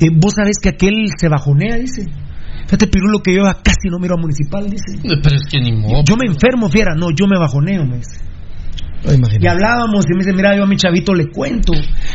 Eh, 0.00 0.10
vos 0.12 0.34
sabés 0.34 0.47
que 0.60 0.70
aquel 0.70 1.08
se 1.18 1.28
bajonea, 1.28 1.76
dice. 1.76 2.06
Fíjate, 2.64 2.86
Pirulo, 2.86 3.20
que 3.20 3.34
yo 3.34 3.42
casi 3.62 3.88
no 3.90 3.98
miro 3.98 4.14
a 4.14 4.20
Municipal, 4.20 4.68
dice. 4.68 5.00
Pero 5.02 5.36
es 5.36 5.44
que 5.50 5.60
ni 5.60 5.72
modo. 5.72 6.02
Yo 6.04 6.16
me 6.16 6.26
enfermo, 6.26 6.68
fiera. 6.68 6.94
No, 6.94 7.10
yo 7.10 7.26
me 7.26 7.38
bajoneo, 7.38 7.84
me 7.84 7.96
dice. 7.96 8.20
Y 9.40 9.46
hablábamos 9.46 10.04
y 10.10 10.12
me 10.12 10.24
dice, 10.24 10.34
mira, 10.34 10.56
yo 10.56 10.64
a 10.64 10.66
mi 10.66 10.76
chavito 10.76 11.14
le 11.14 11.30
cuento. 11.30 11.72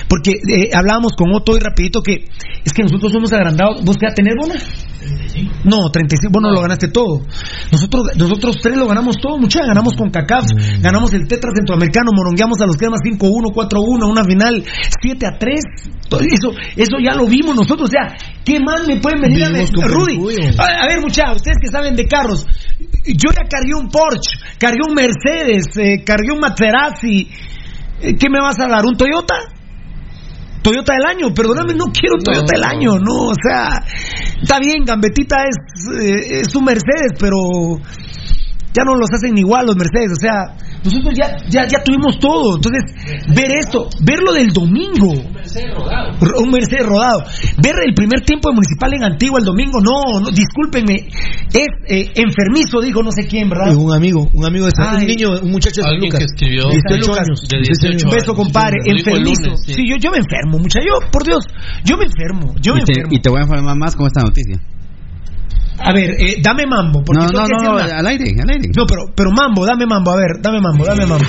Porque 0.08 0.32
eh, 0.32 0.70
hablábamos 0.74 1.14
con 1.14 1.34
Otto 1.34 1.56
y 1.56 1.60
rapidito 1.60 2.02
que 2.02 2.26
es 2.64 2.74
que 2.74 2.84
nosotros 2.84 3.12
somos 3.12 3.32
agrandados. 3.32 3.84
¿Vos 3.86 3.96
qué 3.98 4.08
a 4.08 4.14
tener 4.14 4.34
bola? 4.38 4.56
No, 5.64 5.90
35. 5.90 6.32
Vos 6.32 6.42
no 6.42 6.52
lo 6.52 6.62
ganaste 6.62 6.90
todo. 6.90 7.22
Nosotros 7.72 8.12
nosotros 8.18 8.58
tres 8.62 8.78
lo 8.78 8.88
ganamos 8.88 9.16
todo, 9.18 9.38
muchachos. 9.38 9.68
Ganamos 9.68 9.94
con 9.96 10.10
CACAF, 10.10 10.46
ganamos 10.82 11.14
el 11.14 11.28
Tetra 11.28 11.52
Centroamericano, 11.56 12.12
morongueamos 12.14 12.60
a 12.62 12.66
los 12.66 12.76
cremas 12.76 13.00
5-1, 13.02 13.54
4-1, 13.54 14.10
una 14.10 14.24
final 14.24 14.64
7-3. 15.02 15.62
Eso, 16.22 16.52
eso 16.76 16.98
ya 17.04 17.16
lo 17.16 17.28
vimos 17.28 17.56
nosotros. 17.56 17.90
O 17.90 17.92
sea, 17.92 18.16
¿qué 18.44 18.60
más 18.60 18.88
me 18.88 19.00
pueden 19.00 19.22
venir 19.22 19.44
a 19.46 19.50
Rudy, 19.50 20.20
a, 20.58 20.84
a 20.84 20.88
ver, 20.88 21.02
muchachos, 21.02 21.38
ustedes 21.38 21.58
que 21.62 21.68
saben 21.68 21.96
de 21.96 22.06
carros. 22.06 22.46
Yo 23.06 23.30
ya 23.32 23.48
cargué 23.50 23.74
un 23.76 23.90
Porsche, 23.90 24.40
cargué 24.58 24.80
un 24.88 24.94
Mercedes, 24.94 25.66
eh, 25.78 26.04
cargué 26.06 26.32
un 26.32 26.40
Maserati. 26.40 27.30
Eh, 28.02 28.16
¿Qué 28.18 28.30
me 28.30 28.40
vas 28.40 28.60
a 28.60 28.68
dar? 28.68 28.86
¿Un 28.86 28.96
Toyota? 28.96 29.36
Toyota 30.64 30.94
del 30.94 31.06
año, 31.06 31.34
perdóname, 31.34 31.74
no 31.74 31.92
quiero 31.92 32.16
Toyota 32.24 32.54
del 32.56 32.64
año, 32.64 32.98
no, 32.98 33.28
o 33.28 33.34
sea, 33.36 33.84
está 34.42 34.60
bien, 34.60 34.86
Gambetita 34.86 35.44
es, 35.44 35.58
eh, 36.02 36.40
es 36.40 36.56
un 36.56 36.64
Mercedes, 36.64 37.12
pero 37.20 37.36
ya 38.74 38.84
no 38.84 38.96
los 38.96 39.10
hacen 39.12 39.38
igual 39.38 39.66
los 39.68 39.76
Mercedes, 39.76 40.12
o 40.12 40.20
sea, 40.20 40.56
nosotros 40.84 41.14
ya, 41.16 41.38
ya, 41.50 41.68
ya 41.68 41.84
tuvimos 41.84 42.20
todo, 42.20 42.56
entonces, 42.58 42.84
ver 43.36 43.52
esto, 43.58 43.88
verlo 44.02 44.34
del 44.34 44.50
domingo, 44.52 45.12
un 45.12 46.52
Mercedes 46.52 46.86
rodado, 46.86 47.24
ver 47.62 47.76
el 47.86 47.94
primer 47.94 48.22
tiempo 48.22 48.50
de 48.50 48.56
Municipal 48.56 48.94
en 48.96 49.04
Antigua 49.04 49.40
el 49.40 49.46
domingo, 49.46 49.80
no, 49.80 50.20
no 50.20 50.30
discúlpenme, 50.32 51.08
es 51.54 51.68
eh, 51.88 52.12
enfermizo, 52.16 52.82
dijo 52.82 53.02
no 53.04 53.12
sé 53.12 53.28
quién, 53.28 53.50
¿verdad? 53.50 53.76
Un 53.76 53.94
amigo, 53.94 54.30
un 54.34 54.46
amigo 54.46 54.66
de 54.66 54.72
San- 54.72 55.02
un 55.02 55.06
niño, 55.08 55.30
un 55.42 55.52
muchacho 55.52 55.82
de 55.82 55.84
San 55.90 56.00
Lucas. 56.00 56.20
que 56.20 56.26
escribió 56.26 56.70
18 56.70 57.08
Lucas, 57.08 57.28
años. 57.28 57.48
de 57.48 57.58
18 57.58 57.88
18 57.88 58.08
Un 58.08 58.14
beso, 58.16 58.34
compadre, 58.36 58.78
Lo 58.86 58.98
enfermizo. 58.98 59.42
lunes, 59.44 59.62
sí. 59.66 59.74
sí. 59.76 59.90
yo, 59.90 59.96
yo 59.98 60.12
me 60.12 60.18
enfermo, 60.18 60.58
mucha. 60.60 60.80
Yo, 60.80 60.94
por 61.12 61.24
Dios, 61.24 61.46
yo 61.86 61.98
me 61.98 62.06
enfermo, 62.06 62.54
yo 62.62 62.74
me 62.74 62.82
y, 62.82 62.84
te, 62.84 62.92
enfermo. 62.94 63.12
y 63.14 63.20
te 63.22 63.30
voy 63.30 63.40
a 63.40 63.44
informar 63.44 63.78
más 63.78 63.96
con 63.96 64.08
esta 64.08 64.22
noticia. 64.24 64.58
A 65.80 65.92
ver, 65.94 66.12
eh, 66.20 66.38
dame 66.42 66.66
mambo. 66.66 67.04
Porque 67.04 67.20
No, 67.20 67.28
no, 67.28 67.48
no, 67.48 67.74
no, 67.74 67.78
al 67.78 68.08
aire, 68.08 68.36
al 68.42 68.50
aire. 68.50 68.70
No, 68.76 68.86
pero, 68.86 69.06
pero 69.16 69.32
mambo, 69.32 69.66
dame 69.66 69.86
mambo, 69.86 70.12
a 70.12 70.16
ver, 70.16 70.42
dame 70.42 70.60
mambo, 70.62 70.86
dame 70.86 71.06
mambo. 71.06 71.26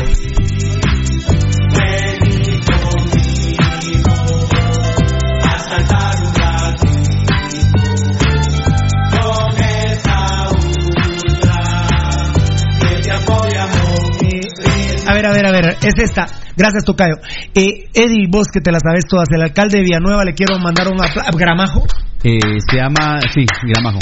Ver, 15.14 15.26
a 15.26 15.32
ver, 15.32 15.46
a 15.46 15.50
ver, 15.52 15.76
es 15.80 15.94
esta. 15.96 16.26
Gracias, 16.56 16.84
Tocayo. 16.84 17.14
Eh, 17.54 17.88
Eddie, 17.94 18.26
vos 18.28 18.46
que 18.52 18.60
te 18.60 18.70
la 18.70 18.78
sabes 18.80 19.04
todas, 19.08 19.26
el 19.34 19.42
alcalde 19.42 19.78
de 19.78 19.84
Villanueva 19.84 20.24
le 20.24 20.34
quiero 20.34 20.58
mandar 20.58 20.88
un 20.88 20.98
apla- 21.00 21.30
gramajo. 21.36 21.84
Eh, 22.22 22.38
se 22.70 22.76
llama, 22.76 23.20
sí, 23.32 23.44
Gramajo. 23.62 23.98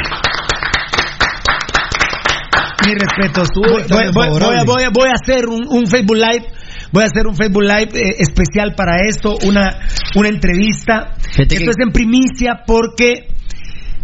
Mis 2.86 2.94
respetos. 2.98 3.48
Tuvo 3.52 3.68
Voy, 3.68 3.82
voy- 3.88 4.10
voy- 4.12 4.56
a- 4.58 4.64
voy 4.64 4.82
a- 4.84 4.90
voy 4.90 5.08
a 5.08 5.12
hacer 5.14 5.46
un, 5.48 5.66
un 5.68 5.86
Facebook 5.86 6.16
Live. 6.16 6.46
Voy 6.92 7.04
a 7.04 7.06
hacer 7.06 7.26
un 7.26 7.36
Facebook 7.36 7.62
Live 7.62 7.90
eh, 7.94 8.16
especial 8.18 8.74
para 8.76 9.00
esto, 9.08 9.36
una, 9.44 9.78
una 10.16 10.28
entrevista. 10.28 11.14
Fíjate 11.18 11.54
Esto 11.54 11.64
que- 11.64 11.70
es 11.70 11.76
en 11.78 11.92
primicia 11.92 12.62
porque 12.66 13.28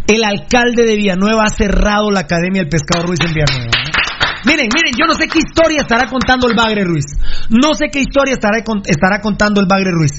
el 0.07 0.25
alcalde 0.25 0.85
de 0.85 0.97
Villanueva 0.97 1.45
ha 1.45 1.49
cerrado 1.51 2.11
la 2.11 2.21
Academia 2.21 2.63
del 2.63 2.69
Pescado 2.71 3.07
Ruiz 3.07 3.21
en 3.21 3.35
Villanueva. 3.35 3.71
¿no? 3.85 4.08
Miren, 4.45 4.69
miren, 4.75 4.93
yo 4.99 5.07
no 5.07 5.15
sé 5.15 5.27
qué 5.27 5.39
historia 5.39 5.83
estará 5.83 6.09
contando 6.09 6.49
el 6.49 6.57
Bagre 6.57 6.85
Ruiz. 6.85 7.07
No 7.51 7.75
sé 7.75 7.87
qué 7.91 8.01
historia 8.01 8.35
estará, 8.35 8.59
estará 8.59 9.21
contando 9.21 9.61
el 9.61 9.67
Bagre 9.67 9.91
Ruiz. 9.91 10.13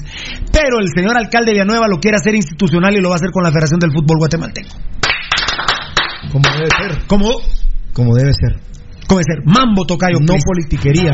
Pero 0.52 0.78
el 0.80 0.88
señor 0.94 1.16
alcalde 1.16 1.52
Villanueva 1.52 1.86
lo 1.88 1.98
quiere 1.98 2.16
hacer 2.16 2.34
institucional 2.34 2.94
y 2.94 3.00
lo 3.00 3.08
va 3.08 3.14
a 3.14 3.18
hacer 3.18 3.30
con 3.30 3.42
la 3.42 3.50
Federación 3.50 3.80
del 3.80 3.92
Fútbol 3.92 4.18
Guatemalteco. 4.18 4.76
Como 6.32 6.48
debe 6.50 6.68
ser. 6.78 7.06
Como, 7.06 7.30
como 7.92 8.14
debe 8.14 8.32
ser. 8.34 8.60
Como 9.06 9.20
debe 9.20 9.24
ser. 9.24 9.42
Mambo 9.46 9.84
tocayo. 9.86 10.18
No 10.20 10.34
politiquería. 10.44 11.12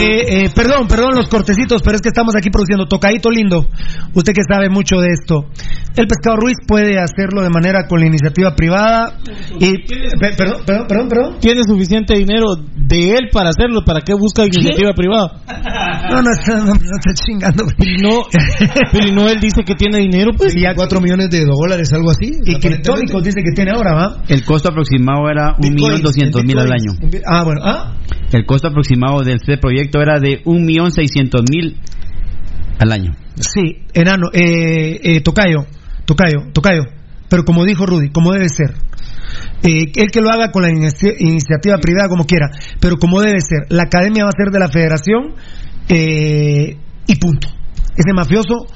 Eh, 0.00 0.44
eh, 0.44 0.50
perdón, 0.54 0.86
perdón 0.88 1.10
los 1.14 1.28
cortecitos, 1.28 1.82
pero 1.82 1.96
es 1.96 2.02
que 2.02 2.08
estamos 2.08 2.34
aquí 2.36 2.50
produciendo 2.50 2.86
tocadito 2.86 3.30
lindo. 3.30 3.68
Usted 4.14 4.32
que 4.32 4.42
sabe 4.50 4.68
mucho 4.70 4.96
de 4.96 5.08
esto. 5.12 5.46
El 5.96 6.06
pescado 6.06 6.36
Ruiz 6.36 6.56
puede 6.66 6.98
hacerlo 6.98 7.42
de 7.42 7.50
manera 7.50 7.86
con 7.88 8.00
la 8.00 8.06
iniciativa 8.06 8.54
privada. 8.54 9.18
Y, 9.58 9.72
pe- 10.18 10.36
perdón, 10.36 10.62
perdón, 10.64 10.86
perdón, 10.88 11.08
perdón. 11.08 11.36
Tiene 11.40 11.62
suficiente 11.64 12.16
dinero 12.16 12.46
de 12.74 13.10
él 13.16 13.28
para 13.32 13.50
hacerlo. 13.50 13.82
¿Para 13.84 14.00
qué 14.00 14.14
busca 14.14 14.44
iniciativa 14.44 14.92
privada? 14.94 15.42
No, 16.10 16.22
no 16.22 16.30
está, 16.32 16.56
no, 16.58 16.66
no 16.66 16.72
está 16.74 17.12
chingando. 17.26 17.64
Pero 17.76 17.92
no, 18.02 18.22
pero 18.92 19.12
no 19.12 19.28
él 19.28 19.40
dice 19.40 19.62
que 19.64 19.74
tiene 19.74 19.98
dinero, 19.98 20.30
pues. 20.36 20.54
Y 20.56 20.62
ya 20.62 20.74
4 20.74 21.00
millones 21.00 21.30
de 21.30 21.44
dólares, 21.44 21.92
algo 21.92 22.10
así. 22.10 22.30
Y 22.44 22.54
Criptónicos 22.60 23.22
dice 23.24 23.40
que 23.42 23.52
tiene 23.54 23.72
ahora, 23.72 23.92
¿va? 23.94 24.22
El 24.28 24.44
costo 24.44 24.68
aproximado 24.70 25.28
era 25.30 25.54
un 25.58 25.74
millón 25.74 26.02
doscientos 26.02 26.42
mil 26.44 26.58
al 26.58 26.72
año. 26.72 26.92
Ah, 27.26 27.44
bueno, 27.44 27.60
ah. 27.64 27.94
El 28.32 28.46
costo 28.46 28.68
aproximado 28.68 29.22
de 29.22 29.34
este 29.34 29.58
proyecto 29.58 30.00
era 30.00 30.18
de 30.20 30.40
un 30.44 30.64
millón 30.64 30.92
seiscientos 30.92 31.42
mil 31.50 31.78
al 32.78 32.92
año. 32.92 33.12
Sí, 33.36 33.82
enano, 33.92 34.28
eh, 34.32 35.00
eh, 35.02 35.20
tocayo, 35.20 35.66
tocayo, 36.04 36.50
tocayo. 36.52 36.82
Pero 37.28 37.44
como 37.44 37.64
dijo 37.64 37.86
Rudy, 37.86 38.10
como 38.10 38.32
debe 38.32 38.48
ser. 38.48 38.74
Eh, 39.62 39.92
él 39.94 40.10
que 40.12 40.20
lo 40.20 40.30
haga 40.30 40.50
con 40.50 40.62
la 40.62 40.68
inici- 40.70 41.14
iniciativa 41.18 41.76
privada 41.78 42.08
como 42.08 42.24
quiera, 42.24 42.50
pero 42.80 42.96
como 42.96 43.20
debe 43.20 43.40
ser. 43.40 43.66
La 43.68 43.84
academia 43.84 44.24
va 44.24 44.30
a 44.30 44.36
ser 44.36 44.50
de 44.52 44.58
la 44.58 44.68
federación 44.68 45.34
eh, 45.88 46.76
y 47.06 47.16
punto. 47.16 47.48
Ese 47.96 48.12
mafioso 48.14 48.66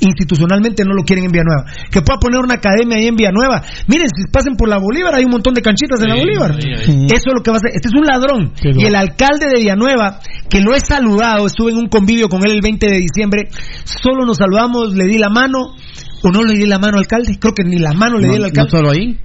institucionalmente 0.00 0.84
no 0.84 0.94
lo 0.94 1.02
quieren 1.04 1.24
en 1.26 1.32
Villanueva. 1.32 1.64
Que 1.90 2.02
pueda 2.02 2.18
poner 2.18 2.40
una 2.40 2.54
academia 2.54 2.96
ahí 2.96 3.06
en 3.06 3.16
Villanueva. 3.16 3.62
Miren, 3.86 4.08
si 4.08 4.24
pasen 4.30 4.56
por 4.56 4.68
la 4.68 4.78
Bolívar, 4.78 5.14
hay 5.14 5.24
un 5.24 5.30
montón 5.30 5.54
de 5.54 5.62
canchitas 5.62 6.00
en 6.02 6.08
la 6.08 6.16
Bolívar. 6.16 6.52
ahí, 6.52 6.72
ahí. 6.74 7.06
Eso 7.06 7.28
es 7.28 7.34
lo 7.34 7.42
que 7.42 7.50
va 7.50 7.56
a 7.56 7.60
hacer. 7.60 7.70
Este 7.74 7.88
es 7.88 7.94
un 7.94 8.06
ladrón. 8.06 8.52
Qué 8.60 8.70
Y 8.76 8.84
el 8.84 8.94
alcalde 8.94 9.46
de 9.48 9.58
Villanueva, 9.60 10.20
que 10.48 10.60
lo 10.60 10.74
he 10.74 10.80
saludado, 10.80 11.46
estuve 11.46 11.72
en 11.72 11.78
un 11.78 11.88
convivio 11.88 12.28
con 12.28 12.40
él 12.46 12.52
el 12.52 12.60
20 12.62 12.86
de 12.86 12.98
diciembre, 12.98 13.48
solo 13.84 14.24
nos 14.24 14.38
saludamos, 14.38 14.94
le 14.94 15.04
di 15.06 15.18
la 15.18 15.28
mano, 15.30 15.74
o 16.22 16.30
no 16.30 16.42
le 16.42 16.54
di 16.54 16.66
la 16.66 16.78
mano 16.78 16.94
al 16.96 17.00
alcalde, 17.04 17.36
creo 17.38 17.54
que 17.54 17.64
ni 17.64 17.78
la 17.78 17.92
mano 17.92 18.16
le 18.18 18.24
di 18.24 18.28
No, 18.28 18.34
al 18.34 18.40
no 18.40 18.46
alcalde. 18.46 18.70
solo 18.70 18.90
ahí, 18.90 19.18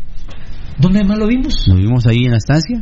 ¿Dónde 0.78 1.04
más 1.04 1.18
lo 1.20 1.28
vimos? 1.28 1.54
nos 1.68 1.78
vimos 1.78 2.06
ahí 2.08 2.26
en 2.26 2.32
la 2.32 2.38
estancia. 2.38 2.82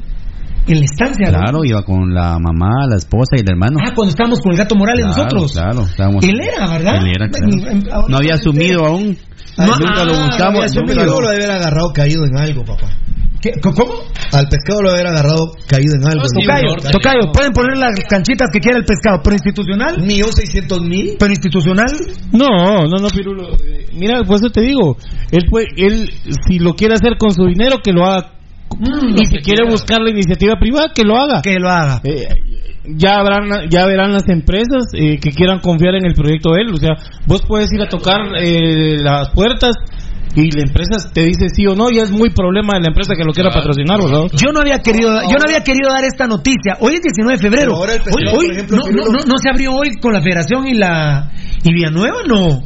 En 0.68 0.80
la 0.80 0.86
estancia. 0.86 1.32
¿no? 1.32 1.40
Claro, 1.40 1.60
iba 1.66 1.84
con 1.84 2.14
la 2.14 2.38
mamá, 2.40 2.86
la 2.88 2.98
esposa 2.98 3.36
y 3.36 3.40
el 3.42 3.50
hermano. 3.50 3.78
Ah, 3.84 3.92
cuando 3.96 4.10
estábamos 4.12 4.40
con 4.42 4.52
el 4.52 4.58
gato 4.58 4.76
Morales 4.76 5.06
Claro, 5.06 5.18
nosotros. 5.24 5.52
Claro, 5.54 5.82
estábamos. 5.82 6.24
Él 6.24 6.40
era, 6.40 6.68
¿verdad? 6.68 6.96
Él 6.98 7.12
era, 7.16 7.28
claro. 7.30 8.08
No 8.08 8.18
había 8.18 8.36
asumido 8.36 8.86
aún. 8.86 9.18
No, 9.58 9.66
nunca 9.66 10.06
lo 10.06 10.14
ah, 10.16 10.26
buscamos. 10.28 10.40
había 10.56 10.66
asumido. 10.66 10.94
nunca 10.94 10.94
lo- 10.94 11.12
pescado 11.12 11.22
lo 11.22 11.30
debe 11.30 11.44
haber 11.46 11.56
agarrado 11.58 11.94
caído 11.94 12.26
en 12.26 12.38
algo, 12.38 12.64
papá. 12.64 12.90
¿Qué? 13.42 13.54
¿Cómo? 13.60 13.92
Al 14.34 14.48
pescado 14.48 14.82
lo 14.84 14.92
debe 14.92 15.02
haber 15.02 15.08
agarrado 15.14 15.52
caído 15.68 15.96
en 15.96 16.06
algo. 16.06 16.22
Tocayo, 16.22 16.92
Tocayo, 16.92 17.32
pueden 17.34 17.52
poner 17.54 17.76
las 17.76 17.96
canchitas 18.08 18.50
que 18.54 18.60
quiera 18.60 18.78
el 18.78 18.86
pescado, 18.86 19.20
pero 19.24 19.34
institucional. 19.34 20.00
Millón 20.00 20.32
seiscientos 20.32 20.80
mil. 20.82 21.16
Pero 21.18 21.32
institucional. 21.32 21.92
No, 22.32 22.88
no, 22.88 22.98
no, 23.02 23.08
Pirulo. 23.10 23.54
Eh, 23.56 23.88
Mira, 23.94 24.22
pues 24.28 24.42
eso 24.42 24.52
te 24.52 24.62
digo. 24.62 24.96
Él, 25.32 25.46
puede, 25.50 25.66
él, 25.76 26.10
si 26.48 26.60
lo 26.60 26.76
quiere 26.76 26.94
hacer 26.94 27.18
con 27.18 27.32
su 27.34 27.46
dinero, 27.46 27.78
que 27.84 27.92
lo 27.92 28.06
haga. 28.06 28.32
Y 28.80 29.26
si 29.26 29.38
quiere 29.38 29.70
buscar 29.70 30.02
la 30.02 30.10
iniciativa 30.12 30.56
privada, 30.60 30.92
que 30.94 31.04
lo 31.04 31.18
haga. 31.18 31.42
Que 31.42 31.56
lo 31.60 31.70
haga. 31.70 32.02
Eh, 32.04 32.28
ya 32.86 33.16
habrán, 33.20 33.70
ya 33.70 33.86
verán 33.86 34.12
las 34.14 34.28
empresas 34.30 34.86
eh, 34.94 35.20
que 35.20 35.32
quieran 35.32 35.60
confiar 35.60 35.96
en 35.96 36.06
el 36.06 36.14
proyecto 36.14 36.52
de 36.54 36.62
él. 36.64 36.74
O 36.74 36.78
sea, 36.78 36.96
vos 37.28 37.42
puedes 37.48 37.72
ir 37.74 37.82
a 37.82 37.88
tocar 37.90 38.20
eh, 38.40 38.98
las 39.00 39.30
puertas 39.30 39.72
y 40.36 40.50
la 40.52 40.62
empresa 40.64 41.12
te 41.14 41.26
dice 41.26 41.50
sí 41.54 41.68
o 41.68 41.76
no. 41.76 41.90
Ya 41.92 42.04
es 42.04 42.12
muy 42.12 42.30
problema 42.32 42.74
de 42.76 42.82
la 42.82 42.88
empresa 42.88 43.14
que 43.16 43.24
lo 43.24 43.34
quiera 43.34 43.52
patrocinar, 43.52 44.00
¿verdad? 44.02 44.24
Yo 44.34 44.52
no 44.52 44.62
había 44.62 44.80
querido, 44.80 45.14
yo 45.24 45.38
no 45.38 45.44
había 45.46 45.64
querido 45.64 45.90
dar 45.92 46.04
esta 46.06 46.26
noticia. 46.26 46.78
Hoy 46.80 46.94
es 46.96 47.02
19 47.02 47.36
de 47.38 47.42
febrero. 47.42 47.78
Hoy, 47.78 47.88
pescado, 48.04 48.38
hoy- 48.38 48.46
por 48.48 48.56
ejemplo, 48.56 48.78
no, 48.78 48.84
Pirulo- 48.84 49.06
no, 49.06 49.12
no, 49.12 49.20
no 49.26 49.38
se 49.42 49.50
abrió 49.50 49.74
hoy 49.74 49.90
con 50.02 50.14
la 50.14 50.22
Federación 50.22 50.68
y 50.68 50.74
la 50.74 51.32
y 51.64 51.74
Villanueva, 51.74 52.18
no. 52.28 52.62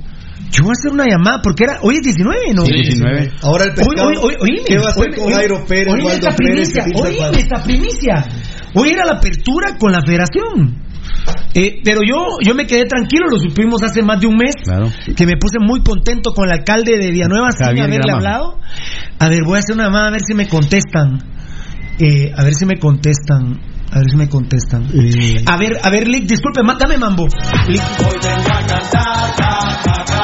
Yo 0.56 0.64
voy 0.64 0.72
a 0.72 0.78
hacer 0.80 0.92
una 0.94 1.06
llamada 1.06 1.42
porque 1.44 1.64
era 1.66 1.80
hoy 1.82 1.96
es 1.96 2.02
19, 2.02 2.54
¿no? 2.54 2.66
Sí, 2.66 2.74
19. 2.74 3.32
Ahora 3.42 3.66
el 3.66 3.74
pescado. 3.74 4.08
Hoy, 4.08 4.16
hoy, 4.18 4.24
hoy, 4.24 4.36
oíme, 4.42 4.62
¿Qué 4.66 4.78
va 4.78 4.88
a 4.88 4.90
hacer 4.92 5.16
con 5.16 5.32
Jairo 5.34 5.66
Pérez, 5.68 5.94
oíme 5.94 6.06
Waldo 6.06 6.18
esta 6.28 6.36
primicia, 6.36 6.84
Zapata? 6.84 7.38
esta 7.40 7.64
primicia. 7.64 8.26
Hoy 8.76 8.90
era 8.90 9.06
la 9.06 9.14
apertura 9.14 9.78
con 9.78 9.92
la 9.92 10.00
Federación. 10.06 10.84
Eh, 11.54 11.80
pero 11.84 12.02
yo, 12.08 12.38
yo 12.46 12.54
me 12.56 12.66
quedé 12.68 12.84
tranquilo, 12.86 13.28
lo 13.30 13.38
supimos 13.38 13.82
hace 13.84 14.02
más 14.02 14.20
de 14.20 14.28
un 14.28 14.36
mes, 14.36 14.54
Claro. 14.64 14.92
que 15.16 15.26
me 15.26 15.38
puse 15.38 15.58
muy 15.60 15.82
contento 15.84 16.32
con 16.32 16.46
el 16.46 16.52
alcalde 16.60 16.98
de 17.00 17.10
Villanueva 17.12 17.52
sin 17.52 17.66
Javier 17.68 17.84
haberle 17.86 18.02
Grama. 18.04 18.18
hablado. 18.18 18.60
A 19.20 19.30
ver, 19.30 19.44
voy 19.44 19.56
a 19.56 19.60
hacer 19.60 19.76
una 19.76 19.86
llamada 19.86 20.08
a 20.08 20.12
ver 20.12 20.22
si 20.26 20.34
me 20.34 20.48
contestan. 20.48 21.20
Eh, 22.00 22.32
a 22.36 22.44
ver 22.44 22.54
si 22.54 22.66
me 22.66 22.78
contestan. 22.78 23.60
A 23.92 24.00
ver 24.00 24.10
si 24.10 24.18
me 24.18 24.28
contestan. 24.28 24.84
A 25.46 25.58
ver, 25.58 25.78
a 25.82 25.90
ver, 25.90 26.08
Lick, 26.08 26.26
disculpe, 26.28 26.60
dame 26.78 26.98
mambo. 26.98 27.28
Lick. 27.68 27.82
Hoy 28.00 28.18
vengo 28.22 28.50
a 28.52 28.60
cantar, 28.60 28.90
ca, 28.92 29.64
ca, 29.86 30.04
ca, 30.06 30.15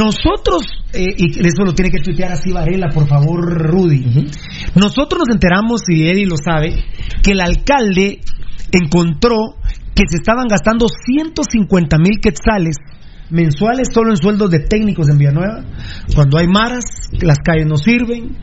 nosotros, 0.00 0.62
eh, 0.94 1.14
y 1.16 1.46
eso 1.46 1.62
lo 1.64 1.74
tiene 1.74 1.90
que 1.90 2.00
tuitear 2.00 2.32
así 2.32 2.50
Varela, 2.50 2.88
por 2.88 3.06
favor, 3.06 3.40
Rudy. 3.44 4.30
Nosotros 4.74 5.20
nos 5.26 5.34
enteramos, 5.34 5.82
y 5.88 6.08
Eddie 6.08 6.26
lo 6.26 6.36
sabe, 6.42 6.74
que 7.22 7.32
el 7.32 7.40
alcalde 7.40 8.20
encontró 8.72 9.36
que 9.94 10.04
se 10.08 10.16
estaban 10.16 10.48
gastando 10.48 10.86
150 10.88 11.98
mil 11.98 12.18
quetzales 12.22 12.76
mensuales 13.28 13.88
solo 13.92 14.10
en 14.10 14.16
sueldos 14.16 14.50
de 14.50 14.60
técnicos 14.60 15.06
en 15.10 15.18
Villanueva. 15.18 15.64
Cuando 16.14 16.38
hay 16.38 16.46
maras, 16.46 16.84
las 17.20 17.38
calles 17.44 17.66
no 17.66 17.76
sirven, 17.76 18.38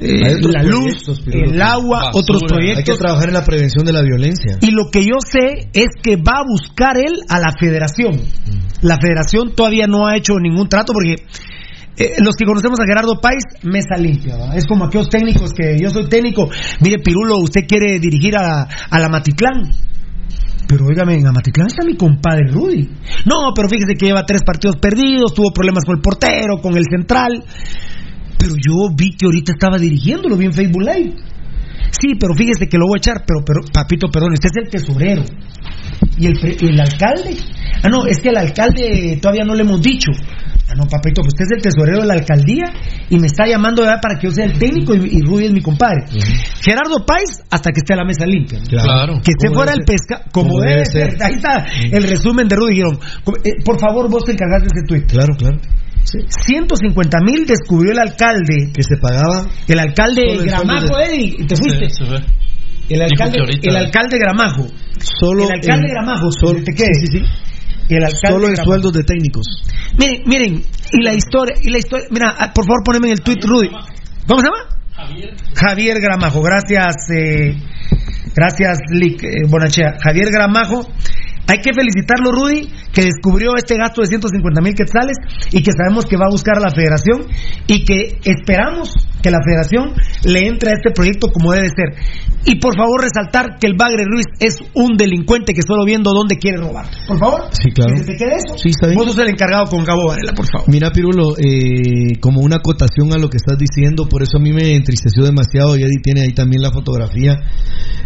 eh, 0.00 0.40
la 0.42 0.62
luz, 0.62 1.04
proyectos, 1.04 1.22
el 1.26 1.60
agua, 1.62 2.04
Basura. 2.06 2.10
otros 2.14 2.42
Hay 2.42 2.48
que 2.48 2.54
proyectos. 2.54 2.98
trabajar 2.98 3.28
en 3.28 3.34
la 3.34 3.44
prevención 3.44 3.84
de 3.84 3.92
la 3.92 4.02
violencia. 4.02 4.58
Y 4.60 4.70
lo 4.70 4.90
que 4.90 5.02
yo 5.04 5.16
sé 5.20 5.68
es 5.72 5.88
que 6.02 6.16
va 6.16 6.40
a 6.40 6.44
buscar 6.46 6.96
él 6.98 7.12
a 7.28 7.38
la 7.38 7.52
federación. 7.58 8.20
La 8.82 8.96
federación 9.00 9.54
todavía 9.54 9.86
no 9.86 10.06
ha 10.06 10.16
hecho 10.16 10.34
ningún 10.40 10.68
trato 10.68 10.92
porque 10.92 11.16
eh, 11.96 12.14
los 12.24 12.34
que 12.36 12.46
conocemos 12.46 12.80
a 12.80 12.86
Gerardo 12.86 13.20
Páez, 13.20 13.42
mesa 13.62 13.96
limpia. 13.98 14.36
¿va? 14.36 14.54
Es 14.56 14.66
como 14.66 14.86
aquellos 14.86 15.10
técnicos 15.10 15.52
que 15.52 15.76
yo 15.78 15.90
soy 15.90 16.08
técnico. 16.08 16.48
Mire, 16.80 16.96
Pirulo, 17.04 17.38
usted 17.38 17.66
quiere 17.68 17.98
dirigir 17.98 18.36
a, 18.36 18.62
a 18.90 18.98
la 18.98 19.08
Matitlán. 19.10 19.70
Pero 20.66 20.86
óigame, 20.86 21.16
en 21.16 21.26
Amatitlán 21.26 21.66
está 21.66 21.84
mi 21.84 21.96
compadre 21.96 22.46
Rudy. 22.48 22.88
No, 23.26 23.52
pero 23.54 23.68
fíjese 23.68 23.94
que 23.98 24.06
lleva 24.06 24.24
tres 24.24 24.42
partidos 24.46 24.76
perdidos, 24.76 25.34
tuvo 25.34 25.52
problemas 25.52 25.84
con 25.84 25.96
el 25.96 26.00
portero, 26.00 26.58
con 26.62 26.76
el 26.76 26.84
central. 26.88 27.44
Pero 28.40 28.54
yo 28.56 28.90
vi 28.96 29.10
que 29.16 29.26
ahorita 29.26 29.52
estaba 29.52 29.78
dirigiéndolo 29.78 30.36
bien 30.36 30.52
Facebook 30.52 30.82
Live. 30.82 31.14
Sí, 31.90 32.14
pero 32.18 32.34
fíjese 32.34 32.68
que 32.68 32.78
lo 32.78 32.86
voy 32.86 32.98
a 32.98 33.00
echar, 33.00 33.24
pero, 33.26 33.44
pero 33.44 33.60
papito, 33.72 34.08
perdón, 34.08 34.32
usted 34.32 34.48
es 34.48 34.64
el 34.64 34.70
tesorero. 34.70 35.22
¿Y 36.18 36.26
el, 36.26 36.38
el 36.38 36.80
alcalde? 36.80 37.36
Ah, 37.82 37.88
no, 37.88 38.06
es 38.06 38.18
que 38.20 38.28
el 38.30 38.36
alcalde 38.36 39.18
todavía 39.20 39.44
no 39.44 39.54
le 39.54 39.62
hemos 39.62 39.82
dicho. 39.82 40.10
Ah, 40.68 40.74
no, 40.76 40.84
papito, 40.86 41.22
pues 41.22 41.34
usted 41.34 41.46
es 41.46 41.56
el 41.56 41.62
tesorero 41.62 42.00
de 42.02 42.06
la 42.06 42.14
alcaldía 42.14 42.72
y 43.08 43.18
me 43.18 43.26
está 43.26 43.44
llamando 43.46 43.82
para 43.82 44.18
que 44.18 44.28
yo 44.28 44.30
sea 44.32 44.44
el 44.44 44.56
técnico 44.56 44.94
y, 44.94 45.18
y 45.18 45.20
Rudy 45.22 45.46
es 45.46 45.52
mi 45.52 45.60
compadre. 45.62 46.04
Gerardo 46.62 47.04
Páez, 47.04 47.42
hasta 47.50 47.72
que 47.72 47.80
esté 47.80 47.96
la 47.96 48.04
mesa 48.04 48.24
limpia. 48.24 48.60
Claro. 48.68 49.20
Que 49.24 49.32
esté 49.32 49.52
fuera 49.52 49.72
el 49.72 49.84
pesca, 49.84 50.22
como, 50.30 50.50
Como 50.50 50.60
debe, 50.60 50.74
debe 50.74 50.86
ser. 50.86 51.10
ser. 51.12 51.22
Ahí 51.24 51.34
está 51.34 51.66
el 51.90 52.02
resumen 52.04 52.46
de 52.46 52.56
Rudy 52.56 52.74
Girón. 52.76 52.98
Eh, 53.42 53.54
por 53.64 53.80
favor, 53.80 54.08
vos 54.08 54.24
te 54.24 54.32
encargaste 54.32 54.68
de 54.72 54.80
ese 54.80 54.86
tweet. 54.86 55.06
Claro, 55.06 55.34
claro. 55.36 55.58
150 56.04 57.18
mil 57.24 57.46
descubrió 57.46 57.92
el 57.92 57.98
alcalde. 57.98 58.70
Que 58.74 58.82
se 58.82 58.96
pagaba. 59.00 59.46
El 59.68 59.78
alcalde 59.78 60.22
el 60.32 60.44
Gramajo, 60.46 60.86
sueldo 60.86 60.96
de- 60.98 61.04
Eddie, 61.06 61.46
te 61.46 61.56
fuiste. 61.56 61.90
Sí. 61.90 62.04
El 62.88 63.02
alcalde, 63.02 63.38
ahorita- 63.40 63.70
el 63.70 63.76
alcalde 63.76 64.18
Gramajo. 64.18 64.66
Solo 65.20 65.44
el 65.46 65.52
alcalde 65.52 65.88
Gramajo, 65.88 66.30
solo- 66.32 66.62
¿te 66.64 66.72
quedes? 66.72 66.98
sí, 67.00 67.06
sí, 67.06 67.18
sí. 67.18 67.24
El 67.94 68.04
alcalde 68.04 68.28
Solo 68.28 68.46
en 68.48 68.52
Gramajo. 68.54 68.70
sueldos 68.70 68.92
de 68.92 69.02
técnicos. 69.04 69.46
Miren, 69.98 70.22
miren, 70.26 70.62
y 70.92 71.02
la 71.02 71.12
historia, 71.14 71.54
y 71.62 71.70
la 71.70 71.78
historia, 71.78 72.06
mira, 72.10 72.34
ah, 72.38 72.52
por 72.52 72.64
favor 72.64 72.82
poneme 72.84 73.08
en 73.08 73.12
el 73.14 73.20
tweet, 73.20 73.38
Rudy. 73.42 73.68
¿Cómo 74.26 74.40
se 74.40 74.46
llama? 74.46 75.36
Javier. 75.54 76.00
Gramajo, 76.00 76.42
gracias, 76.42 76.94
eh, 77.16 77.54
gracias, 78.34 78.78
Lick 78.92 79.22
eh, 79.24 79.28
Bonachea. 79.48 79.94
Javier 80.02 80.30
Gramajo, 80.30 80.86
hay 81.50 81.58
que 81.58 81.72
felicitarlo, 81.74 82.30
Rudy, 82.30 82.68
que 82.92 83.02
descubrió 83.02 83.56
este 83.56 83.76
gasto 83.76 84.02
de 84.02 84.06
150 84.06 84.60
mil 84.60 84.74
quetzales 84.74 85.16
y 85.50 85.62
que 85.62 85.72
sabemos 85.72 86.06
que 86.06 86.16
va 86.16 86.26
a 86.26 86.30
buscar 86.30 86.58
a 86.58 86.60
la 86.60 86.70
federación 86.70 87.26
y 87.66 87.84
que 87.84 88.18
esperamos 88.24 88.94
que 89.20 89.30
la 89.30 89.38
federación 89.44 89.92
le 90.24 90.46
entre 90.46 90.70
a 90.70 90.74
este 90.74 90.90
proyecto 90.94 91.28
como 91.32 91.52
debe 91.52 91.68
ser. 91.68 91.98
Y 92.46 92.56
por 92.60 92.74
favor 92.76 93.02
resaltar 93.02 93.58
que 93.60 93.66
el 93.66 93.74
Bagre 93.76 94.04
Ruiz 94.06 94.26
es 94.38 94.58
un 94.74 94.96
delincuente 94.96 95.52
que 95.52 95.60
solo 95.66 95.84
viendo 95.84 96.12
dónde 96.12 96.36
quiere 96.36 96.58
robar. 96.58 96.86
Por 97.06 97.18
favor, 97.18 97.42
Sí, 97.50 97.70
claro. 97.72 97.92
que 97.94 98.00
se 98.00 98.06
te 98.12 98.16
quede 98.16 98.36
eso. 98.36 98.56
Sí, 98.56 98.70
está 98.70 98.86
bien. 98.86 98.96
Vos 98.98 99.08
sos 99.08 99.18
el 99.18 99.28
encargado 99.28 99.66
con 99.66 99.84
Gabo 99.84 100.06
Varela, 100.08 100.32
por 100.32 100.46
favor. 100.46 100.68
Mira, 100.70 100.90
Pirulo, 100.92 101.36
eh, 101.36 102.16
como 102.20 102.40
una 102.40 102.56
acotación 102.56 103.12
a 103.12 103.18
lo 103.18 103.28
que 103.28 103.36
estás 103.38 103.58
diciendo, 103.58 104.08
por 104.08 104.22
eso 104.22 104.38
a 104.38 104.40
mí 104.40 104.52
me 104.52 104.74
entristeció 104.74 105.24
demasiado, 105.24 105.76
y 105.76 105.82
Eddie 105.82 106.00
tiene 106.02 106.22
ahí 106.22 106.32
también 106.32 106.62
la 106.62 106.70
fotografía. 106.70 107.36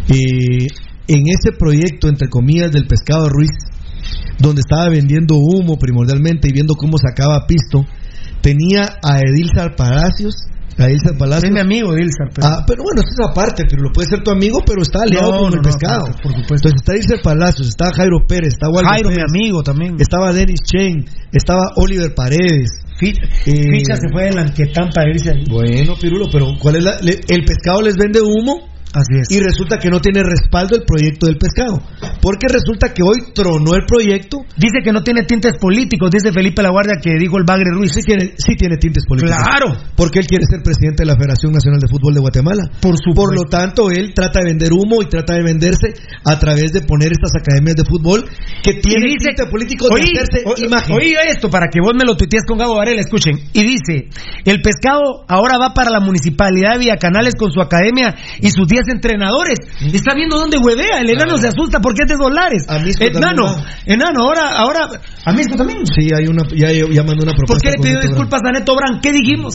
Eh, 0.08 0.66
en 1.08 1.22
ese 1.28 1.52
proyecto, 1.58 2.08
entre 2.08 2.28
comillas, 2.28 2.72
del 2.72 2.86
pescado 2.86 3.28
Ruiz, 3.28 3.50
donde 4.38 4.60
estaba 4.60 4.88
vendiendo 4.88 5.36
humo 5.36 5.76
primordialmente 5.78 6.48
y 6.48 6.52
viendo 6.52 6.74
cómo 6.74 6.96
sacaba 6.98 7.46
pisto, 7.46 7.84
tenía 8.40 8.98
a 9.02 9.20
Edilzar 9.20 9.76
Palacios. 9.76 10.34
A 10.76 10.86
Edilzar 10.86 11.16
Palacios. 11.16 11.44
Es 11.44 11.52
mi 11.52 11.60
amigo 11.60 11.92
Edilzar. 11.94 12.28
Pero... 12.34 12.46
Ah, 12.48 12.64
pero 12.66 12.82
bueno, 12.82 13.00
eso 13.02 13.12
es 13.22 13.30
aparte, 13.30 13.62
pero 13.68 13.82
lo 13.84 13.92
puede 13.92 14.08
ser 14.08 14.22
tu 14.24 14.30
amigo, 14.32 14.58
pero 14.66 14.82
está 14.82 15.02
aliado 15.02 15.30
No, 15.30 15.38
con 15.38 15.50
no, 15.50 15.54
el 15.56 15.62
no, 15.62 15.62
pescado. 15.62 16.04
por 16.20 16.32
supuesto. 16.32 16.68
Entonces 16.68 16.74
está 16.82 16.92
Edilzar 16.94 17.22
Palacios, 17.22 17.68
está 17.68 17.84
Jairo 17.94 18.18
Pérez, 18.26 18.54
está 18.54 18.68
Waldo 18.68 18.88
Jairo, 18.90 19.08
mi 19.10 19.14
Pérez, 19.14 19.30
amigo 19.30 19.62
también. 19.62 19.96
estaba 20.00 20.32
Denis 20.32 20.60
Chen, 20.64 21.04
estaba 21.32 21.70
Oliver 21.76 22.12
Paredes. 22.14 22.70
Eh, 23.00 23.12
Ficha 23.46 23.96
se 23.96 24.08
fue 24.12 24.24
de 24.24 24.32
Lanquetán 24.32 24.90
para 24.94 25.10
irse 25.10 25.30
ahí. 25.30 25.44
Bueno, 25.50 25.94
Pirulo, 26.00 26.26
pero 26.32 26.46
¿cuál 26.60 26.76
es 26.76 26.84
la, 26.84 26.98
le- 27.02 27.20
el 27.28 27.44
pescado 27.44 27.82
les 27.82 27.96
vende 27.96 28.20
humo 28.20 28.68
Así 28.94 29.18
es. 29.20 29.26
y 29.30 29.40
resulta 29.42 29.78
que 29.78 29.90
no 29.90 29.98
tiene 30.00 30.22
respaldo 30.22 30.76
el 30.76 30.84
proyecto 30.84 31.26
del 31.26 31.36
pescado. 31.36 31.82
Porque 32.22 32.46
resulta 32.48 32.94
que 32.94 33.02
hoy 33.02 33.34
tronó 33.34 33.74
el 33.74 33.84
proyecto. 33.86 34.38
Dice 34.56 34.78
que 34.84 34.92
no 34.92 35.02
tiene 35.02 35.24
tintes 35.24 35.58
políticos, 35.58 36.10
dice 36.10 36.32
Felipe 36.32 36.62
La 36.62 36.70
Guardia 36.70 36.96
que 37.02 37.18
dijo 37.18 37.36
el 37.38 37.44
Bagre 37.44 37.70
Ruiz. 37.74 37.92
Sí 37.92 38.00
tiene, 38.06 38.34
sí 38.38 38.54
tiene 38.56 38.76
tintes 38.78 39.04
políticos. 39.06 39.36
Claro. 39.36 39.76
Porque 39.96 40.20
él 40.20 40.26
quiere 40.26 40.44
ser 40.48 40.62
presidente 40.62 41.02
de 41.02 41.06
la 41.06 41.16
Federación 41.16 41.52
Nacional 41.52 41.80
de 41.80 41.88
Fútbol 41.88 42.14
de 42.14 42.20
Guatemala. 42.20 42.62
Por 42.80 42.94
supuesto. 42.96 43.14
Por 43.24 43.34
lo 43.34 43.44
tanto, 43.50 43.90
él 43.90 44.12
trata 44.14 44.40
de 44.40 44.46
vender 44.46 44.72
humo 44.72 45.02
y 45.02 45.06
trata 45.08 45.34
de 45.34 45.42
venderse 45.42 45.94
a 46.24 46.38
través 46.38 46.72
de 46.72 46.82
poner 46.82 47.10
estas 47.12 47.32
academias 47.34 47.74
de 47.76 47.84
fútbol 47.84 48.24
que 48.62 48.74
tienen 48.74 49.10
Y 49.10 49.14
dice- 49.18 49.34
tinte 49.34 49.46
político 49.50 49.88
de 49.88 49.94
Oí, 49.94 50.02
hacerse 50.14 50.42
o- 50.46 50.54
imagen. 50.64 50.94
oí 50.96 51.14
esto 51.28 51.50
para 51.50 51.66
que 51.68 51.80
vos 51.80 51.92
me 51.98 52.04
lo 52.06 52.16
tuitees 52.16 52.44
con 52.46 52.58
Gabo 52.58 52.76
Varela, 52.76 53.00
escuchen. 53.00 53.34
Y 53.52 53.62
dice, 53.64 54.08
el 54.44 54.62
pescado 54.62 55.24
ahora 55.28 55.58
va 55.58 55.74
para 55.74 55.90
la 55.90 56.00
municipalidad 56.00 56.74
de 56.74 56.78
Villacanales 56.78 57.34
con 57.34 57.50
su 57.50 57.60
academia 57.60 58.14
y 58.40 58.50
sus 58.50 58.68
10 58.68 58.83
entrenadores. 58.88 59.58
Está 59.92 60.14
viendo 60.14 60.36
dónde 60.36 60.58
huevea, 60.58 61.00
el 61.00 61.10
enano 61.10 61.36
se 61.38 61.48
asusta 61.48 61.80
porque 61.80 62.02
es 62.04 62.08
de 62.08 62.16
dólares. 62.16 62.64
A 62.68 62.78
Misco 62.78 63.04
Enano, 63.04 63.46
también 63.46 63.64
enano, 63.86 64.22
ahora, 64.24 64.50
ahora, 64.58 64.80
a 65.24 65.32
Misco 65.32 65.56
también. 65.56 65.86
Sí, 65.86 66.08
hay 66.14 66.26
una, 66.26 66.42
ya, 66.54 66.70
ya 66.72 67.02
mandó 67.02 67.24
una 67.24 67.32
propuesta. 67.34 67.46
¿Por 67.54 67.60
qué 67.62 67.70
le 67.70 67.82
pidió 67.82 68.00
disculpas 68.00 68.40
a 68.44 68.52
Neto 68.52 68.74
Brand? 68.76 69.00
¿Qué 69.02 69.12
dijimos? 69.12 69.54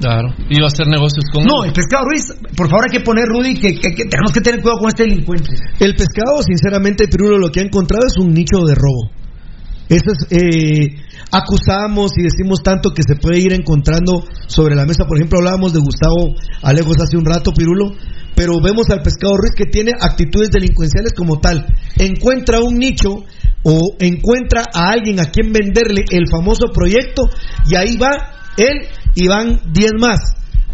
Claro. 0.00 0.28
Iba 0.48 0.64
a 0.64 0.72
hacer 0.72 0.86
negocios 0.86 1.24
con 1.32 1.44
No, 1.44 1.62
el 1.64 1.72
pescado 1.72 2.04
Ruiz, 2.08 2.24
por 2.56 2.68
favor 2.70 2.86
hay 2.88 2.98
que 2.98 3.04
poner 3.04 3.26
Rudy 3.26 3.54
que, 3.60 3.74
que- 3.74 3.92
que 3.94 4.04
tenemos 4.06 4.32
que 4.32 4.40
tener 4.40 4.60
cuidado 4.62 4.78
con 4.80 4.88
este 4.88 5.02
delincuente. 5.04 5.50
El 5.78 5.94
pescado, 5.94 6.40
sinceramente, 6.42 7.06
Pirulo, 7.06 7.36
lo 7.38 7.50
que 7.50 7.60
ha 7.60 7.64
encontrado 7.64 8.06
es 8.06 8.14
un 8.16 8.32
nicho 8.32 8.64
de 8.64 8.74
robo. 8.74 9.10
Eso 9.90 10.06
es, 10.12 10.26
eh, 10.30 10.96
acusamos 11.32 12.12
y 12.16 12.22
decimos 12.22 12.62
tanto 12.62 12.90
que 12.90 13.02
se 13.02 13.16
puede 13.16 13.40
ir 13.40 13.52
encontrando 13.52 14.24
sobre 14.46 14.74
la 14.74 14.86
mesa. 14.86 15.04
Por 15.06 15.16
ejemplo, 15.18 15.38
hablábamos 15.38 15.72
de 15.72 15.80
Gustavo 15.80 16.34
Alejos 16.62 16.96
hace 17.02 17.16
un 17.16 17.24
rato, 17.24 17.52
Pirulo, 17.52 17.92
pero 18.40 18.54
vemos 18.58 18.88
al 18.88 19.02
pescado 19.02 19.36
Ruiz 19.36 19.52
que 19.54 19.66
tiene 19.66 19.92
actitudes 20.00 20.48
delincuenciales 20.48 21.12
como 21.12 21.40
tal. 21.40 21.66
Encuentra 21.98 22.60
un 22.60 22.78
nicho 22.78 23.26
o 23.64 23.96
encuentra 23.98 24.64
a 24.72 24.92
alguien 24.92 25.20
a 25.20 25.26
quien 25.26 25.52
venderle 25.52 26.06
el 26.10 26.24
famoso 26.26 26.68
proyecto 26.72 27.24
y 27.68 27.74
ahí 27.74 27.98
va 27.98 28.08
él 28.56 28.88
y 29.14 29.28
van 29.28 29.60
10 29.70 29.90
más. 30.00 30.20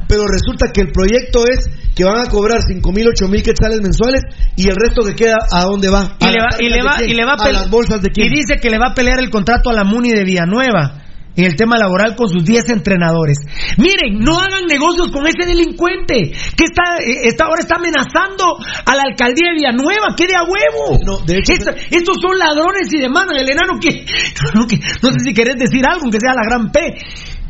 Pero 0.06 0.22
resulta 0.28 0.70
que 0.72 0.80
el 0.80 0.92
proyecto 0.92 1.42
es 1.48 1.66
que 1.96 2.04
van 2.04 2.24
a 2.24 2.30
cobrar 2.30 2.60
5 2.62 2.92
mil, 2.92 3.08
8 3.08 3.26
mil 3.26 3.42
quetzales 3.42 3.80
mensuales 3.82 4.22
y 4.54 4.68
el 4.68 4.76
resto 4.76 5.02
que 5.02 5.16
queda, 5.16 5.38
¿a 5.50 5.64
dónde 5.64 5.88
va? 5.88 6.16
Y 6.20 6.24
¿A 6.24 6.30
le 6.30 6.38
va, 6.38 6.48
y 6.60 6.68
le 6.68 6.82
va, 6.84 7.02
y 7.02 7.14
le 7.14 7.24
va 7.24 7.34
a 7.34 7.52
las 7.52 7.68
bolsas 7.68 8.00
de 8.00 8.10
quién. 8.10 8.28
Y 8.28 8.30
dice 8.30 8.60
que 8.62 8.70
le 8.70 8.78
va 8.78 8.92
a 8.92 8.94
pelear 8.94 9.18
el 9.18 9.30
contrato 9.30 9.70
a 9.70 9.72
la 9.72 9.82
Muni 9.82 10.12
de 10.12 10.22
Villanueva 10.22 11.02
en 11.36 11.44
el 11.44 11.54
tema 11.56 11.76
laboral 11.78 12.16
con 12.16 12.28
sus 12.28 12.44
10 12.44 12.70
entrenadores. 12.70 13.38
Miren, 13.78 14.18
no 14.20 14.38
hagan 14.40 14.64
negocios 14.66 15.10
con 15.10 15.26
ese 15.26 15.46
delincuente 15.46 16.32
que 16.56 16.64
está, 16.64 16.98
eh, 17.00 17.28
está 17.28 17.44
ahora 17.44 17.60
está 17.60 17.76
amenazando 17.76 18.56
a 18.84 18.94
la 18.94 19.02
alcaldía 19.02 19.50
de 19.50 19.54
Villanueva, 19.56 20.14
que 20.16 20.26
de 20.26 20.34
a 20.36 20.42
huevo. 20.42 20.98
No, 21.04 21.18
de 21.24 21.38
hecho- 21.38 21.52
Esta- 21.52 21.74
estos 21.90 22.16
son 22.20 22.38
ladrones 22.38 22.92
y 22.92 22.98
demandan 22.98 23.36
el 23.38 23.50
enano 23.50 23.78
que 23.80 24.04
no, 24.54 24.66
que- 24.66 24.78
no 25.02 25.10
sé 25.10 25.16
si 25.24 25.34
querés 25.34 25.56
decir 25.56 25.84
algo, 25.86 26.02
aunque 26.04 26.18
sea 26.20 26.32
la 26.34 26.42
gran 26.48 26.70
P. 26.72 26.80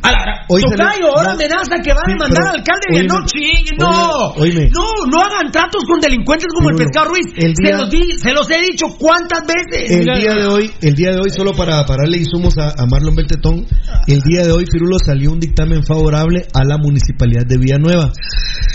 A 0.01 0.11
la, 0.11 0.45
Hoy 0.47 0.61
Tocayo, 0.61 1.07
ahora 1.17 1.31
amenaza 1.33 1.81
que 1.83 1.91
va 1.91 1.99
a 2.05 2.09
demandar 2.09 2.43
al 2.47 2.55
alcalde 2.59 2.85
de 2.87 3.01
Villanueva. 3.01 3.19
No 3.19 3.25
chinguen, 3.25 3.77
no. 3.77 4.27
oíme. 4.37 4.69
No, 4.71 4.85
no 5.11 5.21
hagan 5.21 5.51
tratos 5.51 5.83
con 5.85 5.99
delincuentes 5.99 6.47
como 6.55 6.69
el 6.69 6.75
pescado 6.77 7.09
Ruiz. 7.09 7.25
el 7.35 7.53
se, 7.55 7.73
los 7.73 7.89
di- 7.89 8.17
se 8.17 8.31
los 8.31 8.49
he 8.49 8.61
dicho 8.61 8.85
cuántas 8.97 9.41
veces. 9.45 9.91
El 9.91 10.05
día 10.05 10.33
de 10.33 10.45
hoy, 10.45 10.71
el 10.81 10.95
día 10.95 11.11
de 11.11 11.19
hoy, 11.19 11.29
solo 11.29 11.53
para, 11.53 11.85
para 11.85 12.03
darle 12.03 12.19
insumos 12.19 12.57
a, 12.57 12.69
a 12.69 12.85
Marlon 12.89 13.15
Beltetón, 13.15 13.65
el 14.07 14.21
día 14.21 14.43
de 14.43 14.51
hoy, 14.51 14.65
Firulo, 14.71 14.97
salió 15.03 15.31
un 15.31 15.39
dictamen 15.39 15.83
favorable 15.83 16.45
a 16.53 16.63
la 16.63 16.77
municipalidad 16.77 17.43
de 17.45 17.57
Villanueva, 17.57 18.11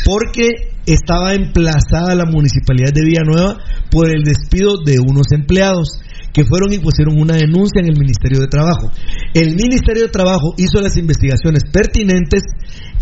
porque 0.04 0.72
estaba 0.86 1.32
emplazada 1.34 2.14
la 2.14 2.24
municipalidad 2.26 2.92
de 2.92 3.04
Villanueva 3.04 3.56
por 3.90 4.08
el 4.08 4.24
despido 4.24 4.82
de 4.84 4.98
unos 4.98 5.26
empleados 5.32 6.00
que 6.32 6.44
fueron 6.44 6.72
y 6.72 6.78
pusieron 6.78 7.18
una 7.18 7.34
denuncia 7.36 7.80
en 7.80 7.86
el 7.86 7.98
Ministerio 7.98 8.40
de 8.40 8.48
Trabajo. 8.48 8.90
El 9.34 9.54
Ministerio 9.54 10.04
de 10.04 10.08
Trabajo 10.08 10.54
hizo 10.56 10.80
las 10.80 10.96
investigaciones 10.96 11.64
pertinentes 11.70 12.42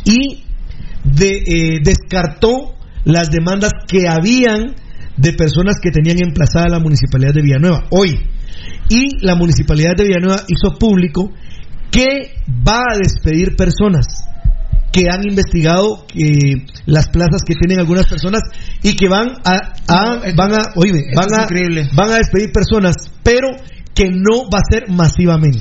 y 0.05 0.45
de- 1.05 1.43
eh, 1.47 1.79
descartó 1.83 2.75
las 3.05 3.31
demandas 3.31 3.73
que 3.87 4.09
habían 4.09 4.75
de 5.17 5.33
personas 5.33 5.77
que 5.83 5.91
tenían 5.91 6.19
emplazada 6.23 6.67
la 6.69 6.79
municipalidad 6.81 7.33
de 7.35 7.43
Villanueva 7.43 7.85
hoy. 7.91 8.19
Y 8.89 9.25
la 9.25 9.35
municipalidad 9.37 9.93
de 9.97 10.05
Villanueva 10.05 10.43
hizo 10.49 10.77
público 10.79 11.31
que 11.91 12.33
va 12.67 12.81
a 12.93 12.99
despedir 13.03 13.57
personas 13.57 14.07
que 14.93 15.07
han 15.11 15.23
investigado 15.29 16.05
que 16.07 16.65
las 16.87 17.09
plazas 17.09 17.43
que 17.47 17.55
tienen 17.55 17.79
algunas 17.79 18.07
personas 18.09 18.41
y 18.83 18.97
que 18.97 19.09
van 19.09 19.29
a, 19.45 19.53
a- 19.89 20.05
No, 20.17 20.25
esto- 20.25 20.37
van 20.37 20.53
a 20.55 20.63
oíme, 20.77 21.01
van 21.15 21.33
a 21.39 21.43
increíble. 21.45 21.89
van 21.95 22.11
a 22.11 22.17
despedir 22.17 22.51
personas 22.53 22.95
pero 23.23 23.49
que 23.95 24.09
no 24.11 24.49
va 24.53 24.59
a 24.59 24.71
ser 24.71 24.89
masivamente 24.89 25.61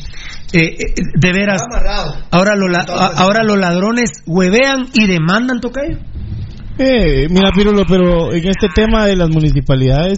Eh, 0.51 0.63
eh, 0.79 0.85
de 1.21 1.31
veras. 1.31 1.61
Ahora, 2.31 2.53
a- 2.89 3.21
ahora 3.21 3.43
los 3.43 3.57
ladrones 3.59 4.09
huevean 4.25 4.87
y 4.95 5.05
demandan 5.05 5.59
tocayo. 5.59 5.99
Eh, 6.79 7.27
mira, 7.29 7.51
Pirulo, 7.53 7.83
pero 7.85 8.31
en 8.31 8.47
este 8.47 8.69
tema 8.73 9.05
de 9.05 9.17
las 9.17 9.29
municipalidades, 9.29 10.17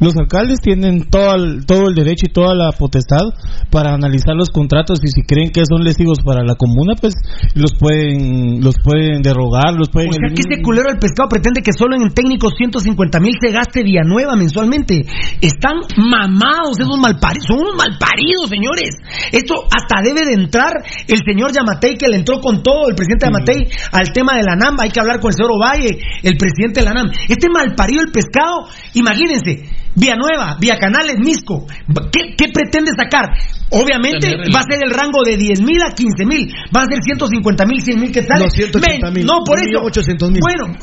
los 0.00 0.14
alcaldes 0.16 0.58
tienen 0.60 1.08
todo 1.08 1.34
el, 1.34 1.64
todo 1.64 1.88
el 1.88 1.94
derecho 1.94 2.26
y 2.28 2.32
toda 2.32 2.54
la 2.54 2.72
potestad 2.72 3.22
para 3.70 3.94
analizar 3.94 4.34
los 4.34 4.50
contratos 4.50 4.98
y 5.02 5.08
si 5.08 5.22
creen 5.22 5.50
que 5.50 5.62
son 5.64 5.82
lesivos 5.82 6.18
para 6.24 6.42
la 6.44 6.56
comuna, 6.56 6.94
pues 7.00 7.14
los 7.54 7.72
pueden 7.78 8.60
los 8.60 8.74
pueden 8.82 9.22
derogar, 9.22 9.72
los 9.74 9.88
pueden... 9.88 10.10
O 10.10 10.12
sea 10.12 10.28
que 10.34 10.42
este 10.44 10.62
culero 10.62 10.90
del 10.90 10.98
pescado 10.98 11.28
pretende 11.28 11.62
que 11.62 11.72
solo 11.72 11.96
en 11.96 12.12
técnicos 12.12 12.54
150 12.56 13.20
mil 13.20 13.34
se 13.40 13.50
gaste 13.50 13.82
Villanueva 13.82 14.36
mensualmente. 14.36 15.06
Están 15.40 15.80
mamados 15.96 16.78
esos 16.78 16.98
malparidos, 16.98 17.46
son 17.46 17.60
unos 17.60 17.76
malparidos, 17.76 18.50
señores. 18.50 18.98
Esto 19.32 19.54
hasta 19.70 20.02
debe 20.02 20.26
de 20.26 20.34
entrar 20.34 20.72
el 21.08 21.20
señor 21.24 21.52
Yamatei, 21.52 21.96
que 21.96 22.08
le 22.08 22.16
entró 22.16 22.40
con 22.40 22.62
todo, 22.62 22.88
el 22.88 22.94
presidente 22.94 23.26
Yamatei, 23.26 23.70
al 23.92 24.12
tema 24.12 24.36
de 24.36 24.42
la 24.42 24.56
NAM. 24.56 24.76
Hay 24.80 24.90
que 24.90 25.00
hablar 25.00 25.20
con 25.20 25.30
el 25.30 25.34
señor 25.34 25.52
Ovalle, 25.52 25.93
el 26.22 26.36
presidente 26.36 26.80
de 26.80 26.86
la 26.86 26.94
NAM. 26.94 27.10
Este 27.28 27.48
malparido 27.48 28.02
el 28.02 28.12
pescado, 28.12 28.68
imagínense, 28.94 29.68
Villanueva, 29.94 30.56
Vía 30.60 30.76
Canales, 30.76 31.16
Misco, 31.18 31.66
¿qué, 32.10 32.34
qué 32.36 32.46
pretende 32.52 32.90
sacar? 32.96 33.30
Obviamente 33.70 34.28
va 34.54 34.60
a 34.60 34.66
ser 34.68 34.82
el 34.82 34.90
rango 34.90 35.22
de 35.24 35.36
10 35.36 35.62
mil 35.62 35.80
a 35.82 35.94
15 35.94 36.26
mil, 36.26 36.52
va 36.74 36.82
a 36.82 36.86
ser 36.86 36.98
150 37.02 37.66
mil, 37.66 37.80
100 37.80 38.00
mil 38.00 38.12
que 38.12 38.22
sale. 38.22 38.44
No, 38.44 38.50
180,000. 38.50 39.26
No, 39.26 39.44
por 39.44 39.58
eso. 39.58 39.66
millón 39.66 39.86
ochocientos 39.86 40.30
mil. 40.30 40.40
Bueno, 40.40 40.76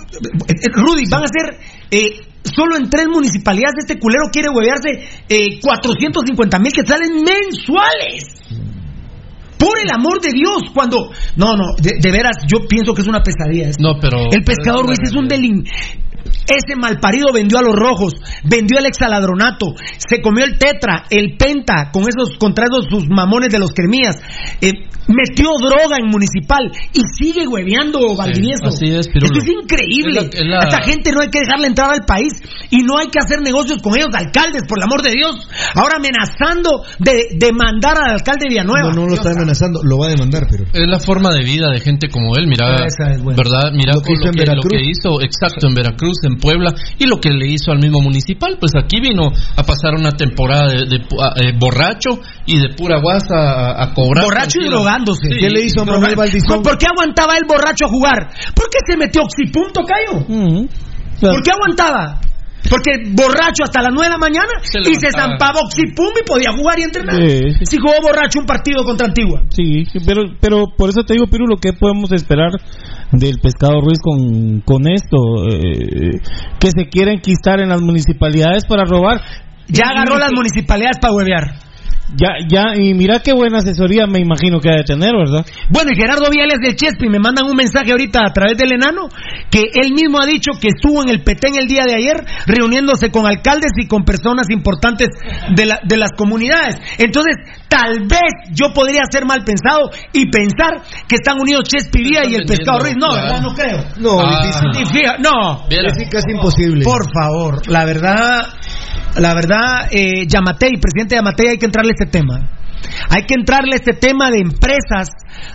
Rudy, 0.74 1.04
van 1.10 1.24
a 1.24 1.28
ser 1.28 1.60
eh, 1.92 2.20
solo 2.44 2.78
en 2.78 2.90
tres 2.90 3.08
municipalidades. 3.08 3.76
Este 3.80 4.00
culero 4.00 4.26
quiere 4.32 4.50
huevearse 4.50 5.08
eh, 5.30 5.60
450 5.62 6.60
mil 6.60 6.72
que 6.72 6.86
salen 6.86 7.24
mensuales. 7.24 8.42
Por 9.62 9.78
el 9.78 9.92
amor 9.94 10.20
de 10.20 10.32
Dios, 10.34 10.72
cuando. 10.74 11.12
No, 11.36 11.56
no, 11.56 11.76
de, 11.80 12.00
de 12.02 12.12
veras, 12.12 12.36
yo 12.48 12.66
pienso 12.68 12.96
que 12.96 13.04
es 13.04 13.08
una 13.08 13.22
pesadilla. 13.22 13.70
esto. 13.70 13.84
No, 13.84 14.00
pero. 14.02 14.18
El 14.32 14.44
pescador 14.44 14.88
Ruiz 14.88 14.98
es 15.04 15.14
un 15.14 15.28
delin. 15.28 15.64
Ese 16.48 16.76
malparido 16.76 17.32
vendió 17.34 17.60
a 17.60 17.62
los 17.62 17.76
rojos, 17.76 18.14
vendió 18.44 18.80
el 18.80 18.86
exaladronato, 18.86 19.68
se 19.98 20.22
comió 20.22 20.44
el 20.46 20.58
tetra, 20.58 21.06
el 21.10 21.38
penta, 21.38 21.92
con 21.92 22.04
esos 22.04 22.38
contra 22.38 22.66
esos 22.66 22.86
sus 22.90 23.08
mamones 23.10 23.50
de 23.50 23.60
los 23.60 23.72
cremías, 23.72 24.18
eh, 24.62 24.74
metió 25.08 25.50
droga 25.60 25.98
en 26.00 26.08
municipal 26.08 26.72
y 26.94 27.02
sigue 27.18 27.48
hueveando 27.48 28.16
Valdivieso. 28.16 28.68
así 28.68 28.86
es. 28.88 29.08
Esto 29.08 29.40
es 29.40 29.48
increíble. 29.48 30.20
Es 30.22 30.36
la- 30.36 30.40
es 30.42 30.48
la- 30.48 30.60
A 30.60 30.64
esta 30.70 30.82
gente 30.84 31.12
no 31.12 31.22
hay 31.22 31.30
que 31.30 31.40
dejarla 31.40 31.68
entrar 31.68 31.92
al 31.92 32.06
país 32.06 32.34
y 32.70 32.84
no 32.84 32.98
hay 32.98 33.08
que 33.08 33.20
hacer 33.20 33.42
negocios 33.42 33.82
con 33.82 33.96
ellos, 33.98 34.10
alcaldes, 34.14 34.64
por 34.68 34.78
el 34.80 34.84
amor 34.84 35.02
de 35.02 35.12
Dios. 35.12 35.36
Ahora 35.76 35.98
amenazando 35.98 36.84
de 37.00 37.28
demandar 37.36 37.98
al 37.98 38.12
alcalde 38.16 38.48
Villanueva. 38.48 38.90
No, 38.90 39.02
no 39.02 39.08
lo 39.08 39.14
está 39.16 39.32
amenazando, 39.32 39.82
lo 39.84 39.98
va 39.98 40.08
a 40.08 40.10
demandar, 40.10 40.48
pero. 40.50 40.64
Es 40.72 40.88
la 40.88 41.00
forma 41.00 41.30
de 41.34 41.44
vida 41.44 41.70
de 41.72 41.80
gente 41.80 42.08
como 42.10 42.36
él, 42.38 42.48
mira, 42.48 42.86
Esa 42.86 43.12
es 43.12 43.22
buena. 43.22 43.38
¿verdad? 43.38 43.72
Mira 43.74 43.94
Lo 43.96 44.02
que 44.02 44.14
en 44.14 44.20
lo, 44.20 44.32
que, 44.32 44.38
lo 44.38 44.46
Veracruz. 44.46 44.72
que 44.72 44.82
hizo, 44.86 45.22
exacto, 45.22 45.68
en 45.68 45.74
Veracruz, 45.74 46.21
en 46.28 46.38
Puebla, 46.38 46.74
y 47.00 47.06
lo 47.08 47.18
que 47.20 47.30
le 47.30 47.48
hizo 47.48 47.72
al 47.72 47.80
mismo 47.80 48.00
municipal, 48.02 48.58
pues 48.60 48.72
aquí 48.76 49.00
vino 49.00 49.30
a 49.56 49.64
pasar 49.64 49.94
una 49.96 50.12
temporada 50.12 50.68
de, 50.70 50.86
de 50.86 51.02
pu- 51.02 51.22
a- 51.22 51.34
eh, 51.42 51.54
borracho 51.58 52.20
y 52.46 52.60
de 52.60 52.70
pura 52.76 53.00
guasa 53.02 53.36
a, 53.36 53.84
a 53.84 53.94
cobrar. 53.94 54.26
Borracho 54.26 54.60
y 54.62 54.66
drogándose. 54.70 55.30
Sí, 55.32 55.40
¿Qué 55.40 55.50
le 55.50 55.62
hizo 55.66 55.82
a 55.82 55.86
Manuel 55.86 56.16
Valdizón? 56.16 56.62
¿Por 56.64 56.78
qué 56.78 56.86
aguantaba 56.92 57.34
el 57.38 57.44
borracho 57.48 57.86
a 57.86 57.90
jugar? 57.90 58.30
¿Por 58.56 58.70
qué 58.70 58.80
se 58.88 58.98
metió 58.98 59.22
oxipunto, 59.24 59.82
Cayo? 59.84 60.26
¿Por 61.32 61.44
qué 61.44 61.52
aguantaba? 61.52 62.20
Porque 62.70 62.92
borracho 63.12 63.64
hasta 63.64 63.82
las 63.82 63.92
9 63.94 64.06
de 64.06 64.12
la 64.12 64.18
mañana 64.18 64.54
Se 64.62 64.80
y 64.80 64.96
se 64.96 65.10
zampaba 65.12 65.62
oxipum 65.66 66.14
y 66.20 66.26
podía 66.26 66.52
jugar 66.56 66.80
y 66.80 66.84
entrenar. 66.84 67.16
Sí, 67.16 67.40
sí. 67.60 67.66
Si 67.66 67.78
jugó 67.78 67.94
borracho 68.02 68.40
un 68.40 68.46
partido 68.46 68.84
contra 68.84 69.08
Antigua. 69.08 69.42
Sí, 69.50 69.86
pero, 70.06 70.24
pero 70.40 70.66
por 70.78 70.90
eso 70.90 71.04
te 71.04 71.14
digo, 71.14 71.28
Pirulo, 71.28 71.58
¿qué 71.58 71.74
podemos 71.74 72.12
esperar 72.12 72.52
del 73.12 73.40
pescado 73.42 73.82
Ruiz 73.82 74.00
con, 74.02 74.62
con 74.62 74.88
esto? 74.88 75.18
Eh, 75.50 76.22
que 76.60 76.72
se 76.72 76.88
quieren 76.90 77.16
enquistar 77.16 77.60
en 77.60 77.70
las 77.70 77.82
municipalidades 77.82 78.66
para 78.66 78.86
robar. 78.86 79.22
Ya 79.68 79.90
agarró 79.90 80.18
las 80.18 80.32
municipalidades 80.34 81.00
para 81.02 81.14
huevear. 81.14 81.71
Ya, 82.14 82.30
ya, 82.48 82.76
y 82.76 82.94
mira 82.94 83.20
qué 83.22 83.32
buena 83.34 83.60
asesoría 83.60 84.06
me 84.06 84.20
imagino 84.20 84.60
que 84.60 84.70
ha 84.70 84.76
de 84.76 84.84
tener, 84.84 85.12
¿verdad? 85.16 85.46
Bueno, 85.70 85.92
y 85.94 85.96
Gerardo 85.96 86.30
Viales 86.30 86.58
del 86.62 86.76
Chespi 86.76 87.08
me 87.08 87.20
mandan 87.20 87.46
un 87.46 87.56
mensaje 87.56 87.92
ahorita 87.92 88.20
a 88.26 88.34
través 88.34 88.58
del 88.58 88.74
enano 88.74 89.08
que 89.50 89.62
él 89.74 89.94
mismo 89.94 90.20
ha 90.22 90.26
dicho 90.26 90.52
que 90.60 90.68
estuvo 90.68 91.02
en 91.04 91.10
el 91.10 91.24
Petén 91.24 91.56
el 91.56 91.68
día 91.68 91.86
de 91.86 91.96
ayer 91.96 92.24
reuniéndose 92.48 93.12
con 93.12 93.26
alcaldes 93.26 93.72
y 93.78 93.88
con 93.88 94.04
personas 94.04 94.48
importantes 94.50 95.08
de, 95.56 95.66
la- 95.66 95.80
de 95.84 95.98
las 95.98 96.12
comunidades. 96.18 96.80
Entonces, 96.98 97.36
tal 97.70 98.02
vez 98.08 98.32
yo 98.52 98.74
podría 98.74 99.02
ser 99.10 99.26
mal 99.26 99.44
pensado 99.46 99.90
y 100.12 100.30
pensar 100.30 100.82
que 101.08 101.16
están 101.16 101.40
unidos 101.40 101.64
Chespi 101.70 102.04
Vía 102.04 102.22
y 102.28 102.36
el 102.36 102.46
Pescado 102.46 102.80
Ruiz. 102.80 102.96
No. 102.98 103.14
¿verdad? 103.14 103.42
No 103.42 103.54
creo. 103.54 103.86
No, 104.00 104.20
Ah. 104.20 104.42
difícil. 104.74 105.02
No. 105.20 105.66
Casi 106.12 106.32
imposible. 106.32 106.84
Por 106.84 107.04
favor, 107.14 107.62
la 107.70 107.86
verdad, 107.86 108.42
la 109.18 109.34
verdad, 109.34 109.88
eh, 109.92 110.26
Yamatei, 110.28 110.72
presidente 110.80 111.16
Yamatei, 111.16 111.48
hay 111.50 111.58
que 111.58 111.66
entrarle 111.66 111.92
a 111.92 111.96
este 112.00 112.12
tema. 112.12 112.50
Hay 113.10 113.24
que 113.28 113.36
entrarle 113.36 113.74
a 113.74 113.76
este 113.76 113.94
tema 113.94 114.30
de 114.32 114.40
empresas, 114.40 115.10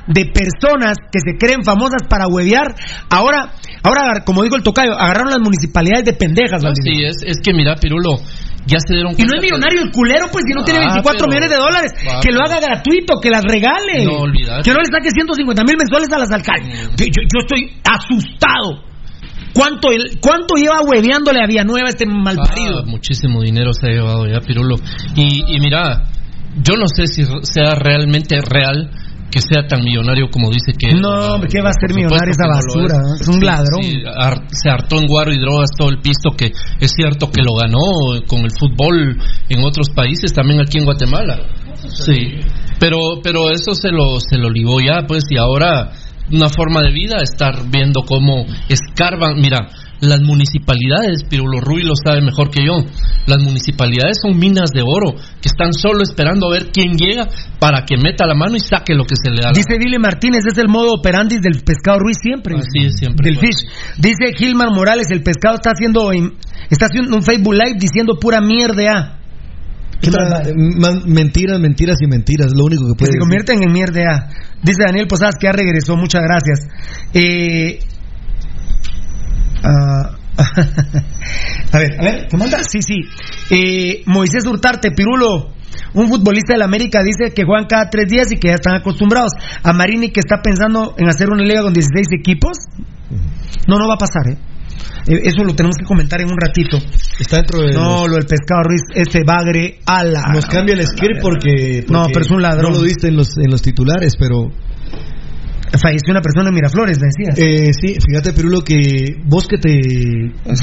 de 0.06 0.26
personas 0.26 0.96
que 1.10 1.18
se 1.18 1.36
creen 1.38 1.64
famosas 1.64 2.02
para 2.08 2.26
huevear. 2.28 2.74
Ahora, 3.10 3.50
ahora, 3.82 4.22
como 4.24 4.42
dijo 4.44 4.54
el 4.56 4.62
tocayo, 4.62 4.92
agarraron 4.92 5.30
las 5.30 5.40
municipalidades 5.40 6.04
de 6.04 6.12
pendejas. 6.12 6.62
No, 6.62 6.70
sí, 6.74 7.02
es, 7.04 7.16
es 7.26 7.38
que 7.42 7.52
mira, 7.52 7.74
Pirulo, 7.76 8.14
ya 8.66 8.78
se 8.78 8.94
dieron 8.94 9.12
Y 9.18 9.22
no 9.24 9.36
es 9.36 9.42
millonario 9.42 9.82
el 9.82 9.90
culero, 9.90 10.26
pues, 10.30 10.44
si 10.46 10.54
no 10.54 10.62
tiene 10.64 10.80
Ah, 10.80 11.02
24 11.02 11.18
pero- 11.18 11.28
millones 11.28 11.50
de 11.50 11.56
dólares, 11.56 11.92
Va, 12.06 12.20
que 12.20 12.30
lo 12.32 12.40
haga 12.42 12.60
gratuito, 12.60 13.18
que 13.20 13.30
las 13.30 13.42
regale. 13.42 14.04
No. 14.04 14.22
Que 14.62 14.70
no 14.70 14.78
le 14.78 14.86
saque 14.90 15.10
150 15.10 15.62
mil 15.64 15.76
mensuales 15.76 16.08
a 16.14 16.18
las 16.18 16.30
alcaldes. 16.30 16.90
Yo, 16.96 17.06
yo- 17.06 17.26
yo 17.26 17.38
estoy 17.42 17.74
asustado. 17.82 18.86
¿Cuánto, 19.56 19.88
¿Cuánto 20.20 20.54
lleva 20.56 20.82
hueveándole 20.82 21.40
a 21.42 21.46
Villanueva 21.46 21.88
este 21.88 22.04
malparido? 22.04 22.80
Ah, 22.80 22.84
muchísimo 22.86 23.40
dinero 23.40 23.72
se 23.72 23.86
ha 23.86 23.90
llevado 23.90 24.26
ya, 24.26 24.40
Pirulo. 24.40 24.76
Y, 25.14 25.44
y 25.48 25.60
mira, 25.60 26.04
yo 26.62 26.76
no 26.76 26.86
sé 26.88 27.06
si 27.06 27.24
sea 27.24 27.74
realmente 27.74 28.38
real 28.42 28.90
que 29.30 29.40
sea 29.40 29.66
tan 29.66 29.82
millonario 29.82 30.28
como 30.30 30.50
dice 30.50 30.72
que. 30.78 30.94
No, 30.94 31.34
hombre, 31.34 31.48
¿qué 31.50 31.60
va 31.60 31.70
a 31.70 31.72
ser 31.72 31.94
millonario 31.94 32.30
esa 32.30 32.44
que 32.44 32.48
no 32.48 32.54
basura? 32.54 32.96
Es 33.20 33.28
un 33.28 33.40
ladrón. 33.44 33.82
sí, 33.82 34.02
se 34.52 34.70
hartó 34.70 34.98
en 34.98 35.06
guaro 35.06 35.32
y 35.32 35.38
drogas 35.38 35.70
todo 35.76 35.88
el 35.88 36.00
pisto 36.00 36.30
que 36.36 36.52
es 36.80 36.92
cierto 36.94 37.30
que 37.30 37.42
lo 37.42 37.54
ganó 37.54 38.22
con 38.26 38.40
el 38.40 38.50
fútbol 38.50 39.18
en 39.48 39.64
otros 39.64 39.88
países, 39.90 40.32
también 40.32 40.60
aquí 40.60 40.78
en 40.78 40.84
Guatemala. 40.84 41.38
Sí, 41.88 42.40
pero 42.78 43.20
pero 43.22 43.50
eso 43.50 43.74
se 43.74 43.90
lo 43.90 44.20
se 44.20 44.38
lo 44.38 44.50
ligó 44.50 44.80
ya, 44.80 45.06
pues, 45.06 45.24
y 45.30 45.38
ahora 45.38 45.92
una 46.32 46.48
forma 46.48 46.82
de 46.82 46.92
vida 46.92 47.16
estar 47.22 47.70
viendo 47.70 48.02
cómo 48.02 48.46
escarban, 48.68 49.40
mira, 49.40 49.68
las 50.00 50.20
municipalidades, 50.20 51.24
Pirulo 51.28 51.60
Rui 51.60 51.82
lo 51.82 51.94
sabe 51.96 52.20
mejor 52.20 52.50
que 52.50 52.64
yo. 52.64 52.84
Las 53.26 53.42
municipalidades 53.42 54.18
son 54.20 54.38
minas 54.38 54.70
de 54.70 54.82
oro 54.82 55.14
que 55.40 55.48
están 55.48 55.72
solo 55.72 56.02
esperando 56.02 56.48
a 56.48 56.52
ver 56.52 56.70
quién 56.70 56.96
llega 56.96 57.26
para 57.58 57.84
que 57.84 57.96
meta 57.96 58.26
la 58.26 58.34
mano 58.34 58.56
y 58.56 58.60
saque 58.60 58.94
lo 58.94 59.04
que 59.04 59.16
se 59.16 59.30
le 59.30 59.40
da. 59.40 59.48
la 59.48 59.52
Dice 59.52 59.78
Billy 59.78 59.98
Martínez, 59.98 60.44
es 60.46 60.58
el 60.58 60.68
modo 60.68 60.92
operandi 60.92 61.38
del 61.38 61.62
pescado 61.64 61.98
Ruiz 61.98 62.18
siempre. 62.20 62.56
Así 62.56 62.86
es, 62.86 62.96
siempre 62.98 63.30
Del 63.30 63.38
fish. 63.38 63.66
Dice 63.96 64.36
Gilmar 64.36 64.70
Morales, 64.70 65.06
el 65.10 65.22
pescado 65.22 65.56
está 65.56 65.70
haciendo 65.70 66.12
está 66.68 66.86
haciendo 66.86 67.16
un 67.16 67.22
Facebook 67.22 67.54
Live 67.54 67.78
diciendo 67.78 68.14
pura 68.20 68.40
mierda. 68.40 69.15
Mentiras, 71.06 71.58
mentiras 71.60 71.96
y 72.00 72.06
mentiras, 72.06 72.52
lo 72.54 72.64
único 72.64 72.84
que 72.86 72.92
Que 72.92 72.96
puede 72.98 73.06
se 73.06 73.12
decir. 73.12 73.20
convierten 73.20 73.62
en 73.62 73.72
mierda. 73.72 74.30
Dice 74.62 74.82
Daniel 74.86 75.06
Posadas 75.06 75.36
que 75.40 75.46
ya 75.46 75.52
regresó, 75.52 75.96
muchas 75.96 76.22
gracias. 76.22 76.60
Eh, 77.14 77.78
ah, 79.62 80.16
a 81.72 81.78
ver, 81.78 82.00
a 82.00 82.04
ver, 82.04 82.26
¿qué 82.28 82.36
manda? 82.36 82.58
Sí, 82.62 82.80
sí. 82.82 83.00
Eh, 83.50 84.02
Moisés 84.06 84.46
Hurtarte, 84.46 84.90
Pirulo, 84.90 85.52
un 85.94 86.08
futbolista 86.08 86.52
del 86.52 86.62
América, 86.62 87.02
dice 87.02 87.32
que 87.34 87.44
juegan 87.44 87.66
cada 87.66 87.88
tres 87.90 88.08
días 88.08 88.30
y 88.32 88.36
que 88.36 88.48
ya 88.48 88.54
están 88.54 88.74
acostumbrados. 88.74 89.32
A 89.62 89.72
Marini 89.72 90.10
que 90.10 90.20
está 90.20 90.42
pensando 90.42 90.94
en 90.98 91.08
hacer 91.08 91.30
una 91.30 91.42
liga 91.42 91.62
con 91.62 91.72
16 91.72 92.06
equipos. 92.18 92.58
No, 93.66 93.78
no 93.78 93.88
va 93.88 93.94
a 93.94 93.98
pasar, 93.98 94.28
¿eh? 94.28 94.38
Eh, 95.08 95.20
Eso 95.24 95.44
lo 95.44 95.54
tenemos 95.54 95.76
que 95.78 95.84
comentar 95.84 96.20
en 96.20 96.28
un 96.30 96.36
ratito. 96.40 96.78
Está 97.18 97.36
dentro 97.36 97.60
de. 97.62 97.72
No, 97.72 98.00
los- 98.00 98.08
lo 98.08 98.14
del 98.16 98.26
pescado 98.26 98.62
Ruiz, 98.64 98.82
este 98.94 99.22
bagre, 99.24 99.78
ala. 99.86 100.22
nos 100.32 100.46
cambia 100.46 100.74
el 100.74 100.86
script 100.86 101.20
porque, 101.22 101.84
No, 101.88 102.02
porque 102.02 102.12
pero 102.14 102.24
es 102.26 102.30
un 102.30 102.42
ladrón. 102.42 102.72
No 102.72 102.78
lo 102.78 102.82
diste 102.84 103.08
en 103.08 103.16
los, 103.16 103.36
en 103.38 103.50
los 103.50 103.62
titulares, 103.62 104.14
pero. 104.18 104.50
Falleció 105.82 106.12
una 106.12 106.22
persona 106.22 106.48
en 106.48 106.54
Miraflores, 106.54 106.96
me 106.98 107.08
decías. 107.08 107.38
Eh, 107.38 107.72
sí, 107.78 107.96
fíjate, 108.08 108.32
Pirulo, 108.32 108.62
que 108.62 109.16
vos 109.26 109.46
que 109.48 109.58
te 109.58 109.80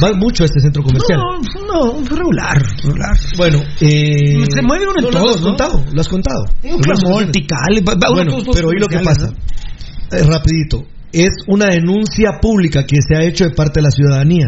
vas 0.01 0.15
mucho 0.15 0.43
a 0.43 0.45
este 0.45 0.59
centro 0.61 0.81
comercial. 0.81 1.19
No, 1.19 1.99
no, 2.01 2.07
regular, 2.09 2.57
regular. 2.83 3.15
Bueno, 3.37 3.59
eh, 3.81 4.45
Se 4.49 4.61
mueve 4.63 4.85
uno 4.87 4.93
en 4.99 5.03
no, 5.03 5.09
todos, 5.11 5.23
Lo 5.25 5.31
has 5.35 5.41
¿no? 5.41 5.47
contado, 5.49 5.85
lo 5.93 6.01
has 6.01 6.07
contado. 6.07 6.45
Un 6.63 6.79
clamor, 6.79 7.23
uno 7.23 7.31
Bueno, 8.13 8.37
pero 8.53 8.69
oí 8.69 8.79
lo 8.79 8.87
que 8.87 8.99
pasa. 8.99 9.29
Eh, 10.11 10.23
rapidito. 10.23 10.83
Es 11.13 11.29
una 11.47 11.67
denuncia 11.67 12.39
pública 12.41 12.85
que 12.85 12.97
se 13.07 13.15
ha 13.15 13.23
hecho 13.25 13.45
de 13.45 13.51
parte 13.51 13.79
de 13.79 13.83
la 13.83 13.91
ciudadanía. 13.91 14.47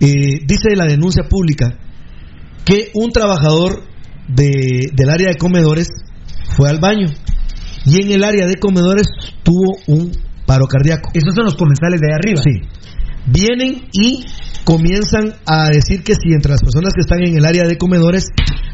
Eh, 0.00 0.40
dice 0.46 0.76
la 0.76 0.86
denuncia 0.86 1.24
pública 1.28 1.78
que 2.64 2.90
un 2.94 3.10
trabajador 3.12 3.82
de- 4.28 4.90
del 4.94 5.10
área 5.10 5.28
de 5.28 5.36
comedores 5.36 5.88
fue 6.56 6.68
al 6.68 6.78
baño 6.80 7.08
y 7.84 8.02
en 8.02 8.10
el 8.12 8.24
área 8.24 8.46
de 8.46 8.56
comedores 8.56 9.06
tuvo 9.42 9.76
un 9.86 10.12
paro 10.46 10.66
cardíaco. 10.66 11.10
Esos 11.14 11.34
son 11.34 11.44
los 11.44 11.54
comensales 11.56 12.00
de 12.00 12.06
ahí 12.12 12.18
arriba. 12.18 12.40
Sí. 12.42 12.60
vienen 13.28 13.88
y 13.92 14.24
comienzan 14.62 15.34
a 15.46 15.68
decir 15.70 16.04
que 16.04 16.14
si 16.14 16.32
entre 16.32 16.52
las 16.52 16.60
personas 16.60 16.92
que 16.94 17.00
están 17.00 17.18
en 17.24 17.36
el 17.36 17.44
área 17.44 17.64
de 17.66 17.76
comedores 17.76 18.28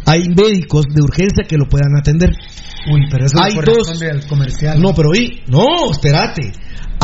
hay 0.05 0.29
médicos 0.29 0.85
de 0.95 1.01
urgencia 1.01 1.45
que 1.49 1.57
lo 1.57 1.65
puedan 1.71 1.97
atender. 1.97 2.29
Uy, 2.93 3.01
pero 3.11 3.25
eso 3.25 3.39
hay 3.43 3.55
dos. 3.55 3.89
comercial. 4.29 4.79
No, 4.83 4.93
pero 4.95 5.09
oí, 5.09 5.41
no, 5.49 5.91
espérate. 5.91 6.53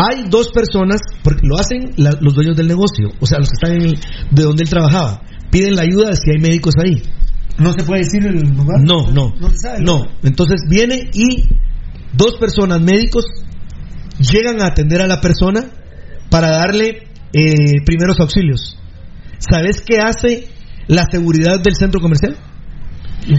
Hay 0.00 0.28
dos 0.28 0.50
personas, 0.52 1.00
porque 1.24 1.40
lo 1.42 1.58
hacen 1.58 1.92
la- 1.96 2.16
los 2.20 2.34
dueños 2.34 2.56
del 2.56 2.68
negocio, 2.68 3.08
o 3.20 3.26
sea, 3.26 3.38
los 3.38 3.48
que 3.48 3.54
están 3.54 3.72
en 3.80 3.82
el- 3.82 3.98
de 4.30 4.42
donde 4.42 4.62
él 4.62 4.68
trabajaba. 4.70 5.22
Piden 5.50 5.74
la 5.74 5.82
ayuda 5.82 6.10
de 6.10 6.16
si 6.16 6.30
hay 6.30 6.40
médicos 6.40 6.74
ahí. 6.82 7.02
¿No 7.58 7.72
se 7.72 7.84
puede 7.84 8.02
decir 8.02 8.24
el 8.24 8.38
lugar? 8.56 8.80
No, 8.84 9.10
no. 9.10 9.32
No 9.40 9.50
se 9.50 9.56
sabe. 9.56 9.78
No, 9.82 10.04
entonces 10.22 10.60
viene 10.68 11.10
y 11.12 11.42
dos 12.12 12.36
personas 12.38 12.80
médicos 12.80 13.24
llegan 14.20 14.60
a 14.62 14.66
atender 14.68 15.02
a 15.02 15.06
la 15.06 15.20
persona 15.20 15.64
para 16.30 16.50
darle 16.50 17.08
eh, 17.32 17.82
primeros 17.84 18.18
auxilios. 18.20 18.78
¿Sabes 19.38 19.82
qué 19.86 19.98
hace 19.98 20.48
la 20.86 21.04
seguridad 21.10 21.60
del 21.60 21.74
centro 21.74 22.00
comercial? 22.00 22.36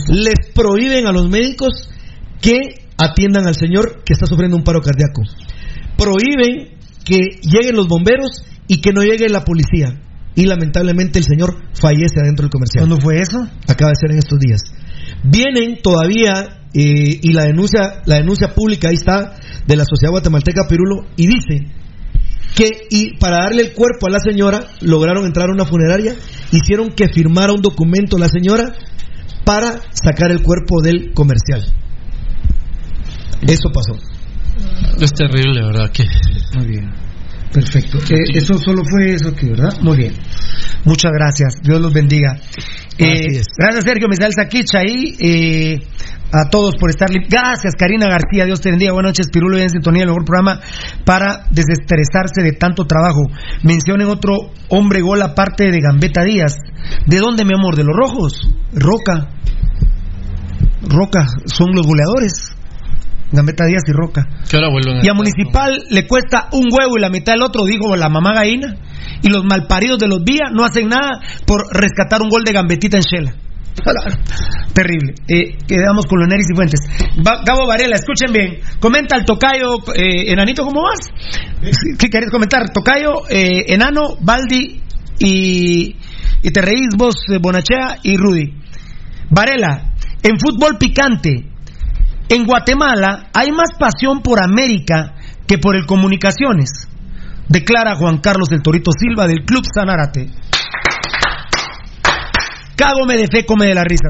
Les 0.09 0.35
prohíben 0.53 1.07
a 1.07 1.11
los 1.11 1.29
médicos 1.29 1.89
que 2.41 2.85
atiendan 2.97 3.47
al 3.47 3.55
señor 3.55 4.03
que 4.05 4.13
está 4.13 4.25
sufriendo 4.27 4.57
un 4.57 4.63
paro 4.63 4.81
cardíaco. 4.81 5.21
Prohíben 5.99 6.77
que 7.03 7.39
lleguen 7.41 7.75
los 7.75 7.87
bomberos 7.87 8.43
y 8.67 8.81
que 8.81 8.91
no 8.93 9.01
llegue 9.01 9.29
la 9.29 9.43
policía. 9.43 9.99
Y 10.35 10.45
lamentablemente 10.45 11.19
el 11.19 11.25
señor 11.25 11.55
fallece 11.73 12.21
adentro 12.21 12.43
del 12.43 12.51
comercial. 12.51 12.87
¿Cuándo 12.87 13.01
fue 13.01 13.19
eso? 13.19 13.39
Acaba 13.67 13.91
de 13.91 13.95
ser 13.99 14.11
en 14.11 14.19
estos 14.19 14.39
días. 14.39 14.61
Vienen 15.23 15.81
todavía 15.81 16.59
eh, 16.73 17.19
y 17.21 17.33
la 17.33 17.45
denuncia, 17.45 18.01
la 18.05 18.15
denuncia 18.15 18.53
pública 18.53 18.89
ahí 18.89 18.95
está 18.95 19.35
de 19.65 19.75
la 19.75 19.83
Sociedad 19.83 20.11
Guatemalteca 20.11 20.67
Pirulo 20.69 21.07
y 21.15 21.27
dice 21.27 21.65
que 22.55 22.87
y 22.89 23.17
para 23.17 23.43
darle 23.43 23.63
el 23.63 23.73
cuerpo 23.73 24.07
a 24.07 24.11
la 24.11 24.19
señora 24.19 24.67
lograron 24.81 25.25
entrar 25.25 25.49
a 25.49 25.53
una 25.53 25.65
funeraria, 25.65 26.15
hicieron 26.51 26.89
que 26.89 27.07
firmara 27.07 27.53
un 27.53 27.61
documento 27.61 28.17
la 28.17 28.29
señora 28.29 28.73
para 29.45 29.81
sacar 29.93 30.31
el 30.31 30.43
cuerpo 30.43 30.81
del 30.81 31.13
comercial. 31.13 31.65
Eso 33.41 33.69
pasó. 33.73 33.97
Es 34.99 35.13
terrible, 35.13 35.65
¿verdad? 35.65 35.91
Que... 35.91 36.03
Muy 36.55 36.65
bien. 36.67 36.91
Perfecto. 37.51 37.97
Eh, 37.97 38.35
eso 38.35 38.57
solo 38.57 38.83
fue 38.83 39.13
eso 39.15 39.29
aquí, 39.29 39.49
¿verdad? 39.49 39.79
Muy 39.81 39.97
bien. 39.97 40.13
Muchas 40.85 41.11
gracias. 41.11 41.55
Dios 41.63 41.81
los 41.81 41.91
bendiga. 41.91 42.37
Eh, 42.97 43.41
gracias, 43.57 43.83
Sergio 43.83 44.07
Misael 44.07 44.33
Saquich 44.33 44.75
ahí. 44.75 45.15
eh, 45.19 45.79
a 46.31 46.49
todos 46.49 46.75
por 46.75 46.89
estar. 46.91 47.09
Gracias, 47.27 47.73
Karina 47.75 48.07
García. 48.07 48.45
Dios 48.45 48.61
te 48.61 48.69
bendiga. 48.69 48.93
Buenas 48.93 49.11
noches, 49.11 49.29
Pirulo. 49.31 49.57
Y 49.57 49.61
en 49.61 49.69
sintonía, 49.69 50.03
el 50.03 50.09
mejor 50.09 50.25
programa 50.25 50.59
para 51.05 51.45
desestresarse 51.49 52.43
de 52.43 52.51
tanto 52.51 52.85
trabajo. 52.85 53.21
Mencionen 53.63 54.07
otro 54.07 54.35
hombre 54.69 55.01
gol 55.01 55.21
aparte 55.21 55.71
de 55.71 55.79
Gambetta 55.79 56.23
Díaz. 56.23 56.55
¿De 57.07 57.17
dónde, 57.17 57.45
mi 57.45 57.53
amor? 57.55 57.75
¿De 57.75 57.83
los 57.83 57.95
rojos? 57.95 58.47
Roca. 58.73 59.29
Roca. 60.83 61.25
Son 61.45 61.69
los 61.73 61.87
goleadores. 61.87 62.55
Gambetta 63.31 63.65
Díaz 63.65 63.83
y 63.87 63.91
Roca. 63.91 64.27
Ahora 64.53 64.69
vuelven 64.69 65.05
Y 65.05 65.09
a 65.09 65.13
Municipal 65.13 65.83
le 65.89 66.07
cuesta 66.07 66.49
un 66.51 66.67
huevo 66.71 66.97
y 66.97 67.01
la 67.01 67.09
mitad 67.09 67.33
del 67.33 67.43
otro, 67.43 67.65
dijo 67.65 67.95
la 67.95 68.09
mamá 68.09 68.33
gallina. 68.33 68.75
Y 69.21 69.29
los 69.29 69.43
malparidos 69.43 69.99
de 69.99 70.07
los 70.07 70.23
Vía 70.23 70.49
no 70.51 70.63
hacen 70.65 70.87
nada 70.89 71.19
por 71.45 71.61
rescatar 71.71 72.21
un 72.21 72.29
gol 72.29 72.43
de 72.43 72.53
gambetita 72.53 72.97
en 72.97 73.03
Shela. 73.03 73.33
Terrible. 74.73 75.13
Eh, 75.27 75.57
quedamos 75.67 76.05
con 76.05 76.19
Leoneris 76.19 76.47
y 76.51 76.55
Fuentes. 76.55 76.79
Va- 77.25 77.41
Gabo 77.45 77.67
Varela, 77.67 77.95
escuchen 77.95 78.31
bien. 78.31 78.59
Comenta 78.79 79.15
el 79.17 79.25
tocayo, 79.25 79.77
eh, 79.95 80.31
enanito, 80.31 80.63
¿cómo 80.63 80.81
vas? 80.83 80.99
¿Qué 81.97 82.09
querés 82.09 82.29
comentar? 82.31 82.69
Tocayo, 82.73 83.27
eh, 83.29 83.65
enano, 83.73 84.15
Baldi 84.21 84.81
y, 85.19 85.95
y 86.41 86.51
te 86.51 86.61
reís 86.61 86.89
vos, 86.97 87.15
eh, 87.31 87.37
Bonachea 87.41 87.97
y 88.03 88.15
Rudy. 88.17 88.53
Varela, 89.29 89.93
en 90.23 90.39
fútbol 90.39 90.77
picante, 90.77 91.48
en 92.29 92.45
Guatemala 92.45 93.29
hay 93.33 93.51
más 93.51 93.69
pasión 93.77 94.21
por 94.21 94.43
América 94.43 95.15
que 95.47 95.57
por 95.57 95.75
el 95.75 95.85
Comunicaciones, 95.85 96.69
declara 97.47 97.95
Juan 97.95 98.19
Carlos 98.19 98.49
del 98.49 98.61
Torito 98.61 98.91
Silva 98.91 99.27
del 99.27 99.43
Club 99.45 99.63
Sanarate. 99.73 100.29
Cágome 102.75 103.17
de 103.17 103.27
fe, 103.27 103.45
come 103.45 103.65
de 103.65 103.73
la 103.75 103.83
risa. 103.83 104.09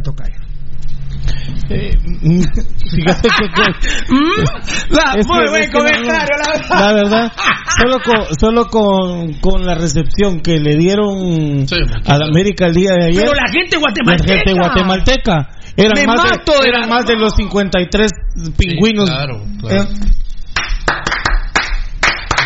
Fíjate 1.69 3.29
que, 3.29 3.47
que- 3.49 3.89
Mm, 4.09 4.95
va, 4.97 5.13
es 5.17 5.27
muy 5.27 5.47
buen 5.49 5.61
es 5.63 5.69
que 5.69 5.77
no, 5.77 5.85
comentario, 5.85 6.35
la 6.37 6.51
verdad. 6.51 6.79
La 6.79 6.93
verdad, 6.93 7.31
solo 7.77 7.99
con, 8.03 8.35
solo 8.39 8.65
con, 8.67 9.33
con 9.35 9.65
la 9.65 9.75
recepción 9.75 10.41
que 10.41 10.57
le 10.59 10.75
dieron 10.77 11.65
a 12.07 12.17
la 12.17 12.25
América 12.25 12.65
el 12.65 12.73
día 12.73 12.91
de 12.99 13.05
ayer. 13.07 13.21
Pero 13.21 13.33
la 13.35 13.51
gente 13.51 13.75
la 13.75 13.81
guatemalteca. 13.81 14.33
gente 14.33 14.53
guatemalteca. 14.53 15.49
Eran, 15.83 15.93
Me 15.95 16.05
más, 16.07 16.23
mato 16.23 16.51
de, 16.61 16.67
eran 16.67 16.81
la- 16.81 16.87
más 16.87 17.05
de 17.05 17.15
los 17.15 17.33
53 17.35 18.11
pingüinos. 18.57 19.09
claro, 19.09 19.43
claro. 19.59 19.83
Eh, 19.83 19.87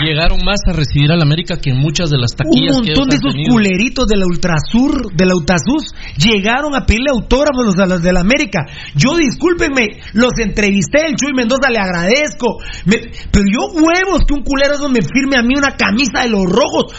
Llegaron 0.04 0.40
más 0.44 0.60
a 0.68 0.74
recibir 0.74 1.12
al 1.12 1.22
América 1.22 1.58
que 1.62 1.72
muchas 1.72 2.10
de 2.10 2.18
las 2.18 2.32
Un 2.32 2.38
taquillas 2.38 2.78
que 2.82 2.92
montón 2.92 3.10
de 3.10 3.16
esos 3.16 3.32
tenido. 3.32 3.54
culeritos 3.54 4.08
de 4.08 4.18
la 4.18 4.26
Ultrasur, 4.26 5.14
de 5.16 5.26
la 5.26 5.36
Utasus, 5.36 5.94
llegaron 6.18 6.76
a 6.76 6.84
pedirle 6.86 7.12
autógrafos 7.12 7.78
a 7.78 7.86
los 7.86 8.02
de 8.02 8.12
la 8.12 8.22
América. 8.22 8.66
Yo, 8.96 9.16
discúlpenme, 9.16 10.02
los 10.14 10.34
entrevisté, 10.40 11.06
el 11.08 11.16
Chuy 11.16 11.32
Mendoza 11.34 11.70
le 11.70 11.78
agradezco. 11.78 12.58
Me- 12.86 13.12
pero 13.32 13.46
yo 13.48 13.68
huevos 13.72 14.26
que 14.28 14.34
un 14.34 14.44
culero 14.44 14.74
eso 14.74 14.90
me 14.90 15.00
firme 15.02 15.38
a 15.38 15.44
mí 15.44 15.54
una 15.56 15.78
camisa 15.78 16.24
de 16.24 16.30
los 16.30 16.44
rojos. 16.52 16.92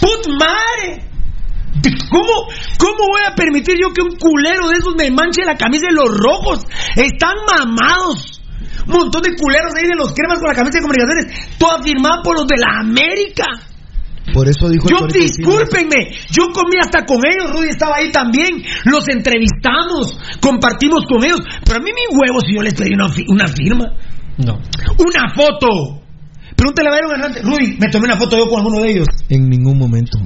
¡Put 0.00 0.26
madre! 0.38 1.08
¿Cómo, 2.10 2.48
¿Cómo 2.78 2.98
voy 3.10 3.22
a 3.26 3.34
permitir 3.34 3.76
yo 3.80 3.92
que 3.92 4.02
un 4.02 4.16
culero 4.16 4.68
de 4.68 4.76
esos 4.78 4.94
me 4.96 5.10
manche 5.10 5.44
la 5.44 5.56
camisa 5.56 5.86
de 5.88 5.94
los 5.94 6.08
rojos? 6.18 6.64
Están 6.96 7.36
mamados. 7.46 8.40
Un 8.86 8.92
montón 8.94 9.22
de 9.22 9.34
culeros 9.36 9.72
ahí 9.76 9.86
de 9.86 9.94
los 9.96 10.12
cremas 10.12 10.38
con 10.40 10.48
la 10.48 10.54
camisa 10.54 10.78
de 10.78 10.82
comunicaciones, 10.82 11.56
toda 11.58 11.82
firmada 11.82 12.22
por 12.22 12.36
los 12.36 12.46
de 12.46 12.56
la 12.58 12.80
América. 12.80 13.44
Por 14.32 14.48
eso 14.48 14.68
dijo 14.68 14.86
el 14.88 14.94
Yo 14.96 15.06
discúlpenme, 15.06 16.10
yo 16.30 16.44
comí 16.52 16.76
hasta 16.80 17.04
con 17.04 17.18
ellos, 17.26 17.50
Rudy 17.52 17.68
estaba 17.68 17.96
ahí 17.96 18.10
también, 18.12 18.62
los 18.84 19.08
entrevistamos, 19.08 20.18
compartimos 20.40 21.04
con 21.08 21.24
ellos, 21.24 21.40
pero 21.64 21.78
a 21.78 21.82
mí 21.82 21.90
mi 21.92 22.16
huevo 22.16 22.40
si 22.40 22.54
yo 22.54 22.62
les 22.62 22.74
pedí 22.74 22.94
una, 22.94 23.08
fi- 23.08 23.24
una 23.28 23.46
firma, 23.48 23.86
No. 24.38 24.58
una 24.98 25.34
foto. 25.34 26.02
Pregúntale 26.56 26.88
a 26.88 26.92
Byron 26.92 27.10
Hernández, 27.12 27.42
Rudy, 27.44 27.76
me 27.80 27.88
tomé 27.90 28.04
una 28.06 28.16
foto 28.16 28.36
yo 28.36 28.46
con 28.48 28.58
alguno 28.60 28.80
de 28.82 28.90
ellos. 28.90 29.06
En 29.28 29.48
ningún 29.48 29.78
momento. 29.78 30.18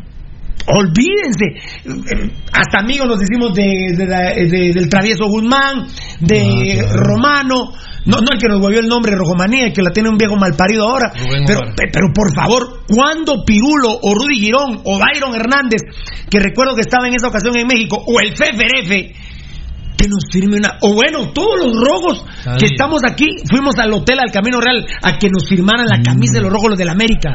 Olvídense, 0.67 1.45
hasta 2.53 2.79
amigos 2.81 3.07
nos 3.07 3.19
decimos 3.21 3.53
de, 3.55 3.95
de 3.97 4.07
la- 4.07 4.33
de- 4.35 4.73
del 4.75 4.89
travieso 4.89 5.27
Guzmán, 5.27 5.87
de 6.21 6.41
Ah, 6.81 6.85
claro. 6.89 6.97
Romano, 7.05 7.73
no, 8.07 8.19
no 8.21 8.29
el 8.33 8.39
que 8.39 8.49
nos 8.49 8.61
volvió 8.61 8.81
el 8.81 8.89
nombre 8.89 9.13
Rojomanía, 9.15 9.67
el 9.67 9.73
que 9.73 9.83
la 9.83 9.91
tiene 9.91 10.09
un 10.09 10.17
viejo 10.17 10.37
malparido 10.37 10.89
ahora. 10.89 11.11
Rubén 11.15 11.45
Pero, 11.47 11.61
Omar. 11.61 11.75
pero 11.93 12.07
por 12.15 12.35
favor, 12.35 12.81
¿cuándo 12.89 13.45
Pirulo 13.45 13.91
o 14.03 14.15
Rudy 14.15 14.39
Girón 14.41 14.81
o 14.85 14.99
Byron 14.99 15.35
Hernández, 15.35 15.83
que 16.31 16.41
recuerdo 16.41 16.75
que 16.75 16.81
estaba 16.83 17.09
en 17.09 17.15
esa 17.15 17.29
ocasión 17.29 17.57
en 17.59 17.67
México, 17.67 18.03
o 18.07 18.21
el 18.21 18.35
Feferefe, 18.37 19.15
que 19.97 20.09
nos 20.09 20.25
firme 20.33 20.57
una. 20.57 20.79
O 20.83 20.93
bueno, 20.95 21.31
todos 21.33 21.59
los 21.59 21.73
rojos 21.81 22.25
que 22.59 22.67
estamos 22.67 23.03
aquí, 23.07 23.29
fuimos 23.49 23.77
al 23.79 23.93
hotel, 23.93 24.19
al 24.19 24.33
Camino 24.33 24.61
Real, 24.61 24.85
a 25.03 25.19
que 25.19 25.29
nos 25.31 25.47
firmaran 25.49 25.87
la 25.87 26.03
camisa 26.03 26.35
de 26.35 26.41
los 26.41 26.53
rojos 26.53 26.71
los 26.71 26.79
de 26.79 26.85
la 26.87 26.93
América. 26.93 27.31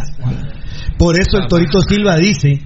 Por 0.97 1.15
eso 1.17 1.37
el 1.37 1.47
Torito 1.47 1.79
Silva 1.81 2.17
dice, 2.17 2.59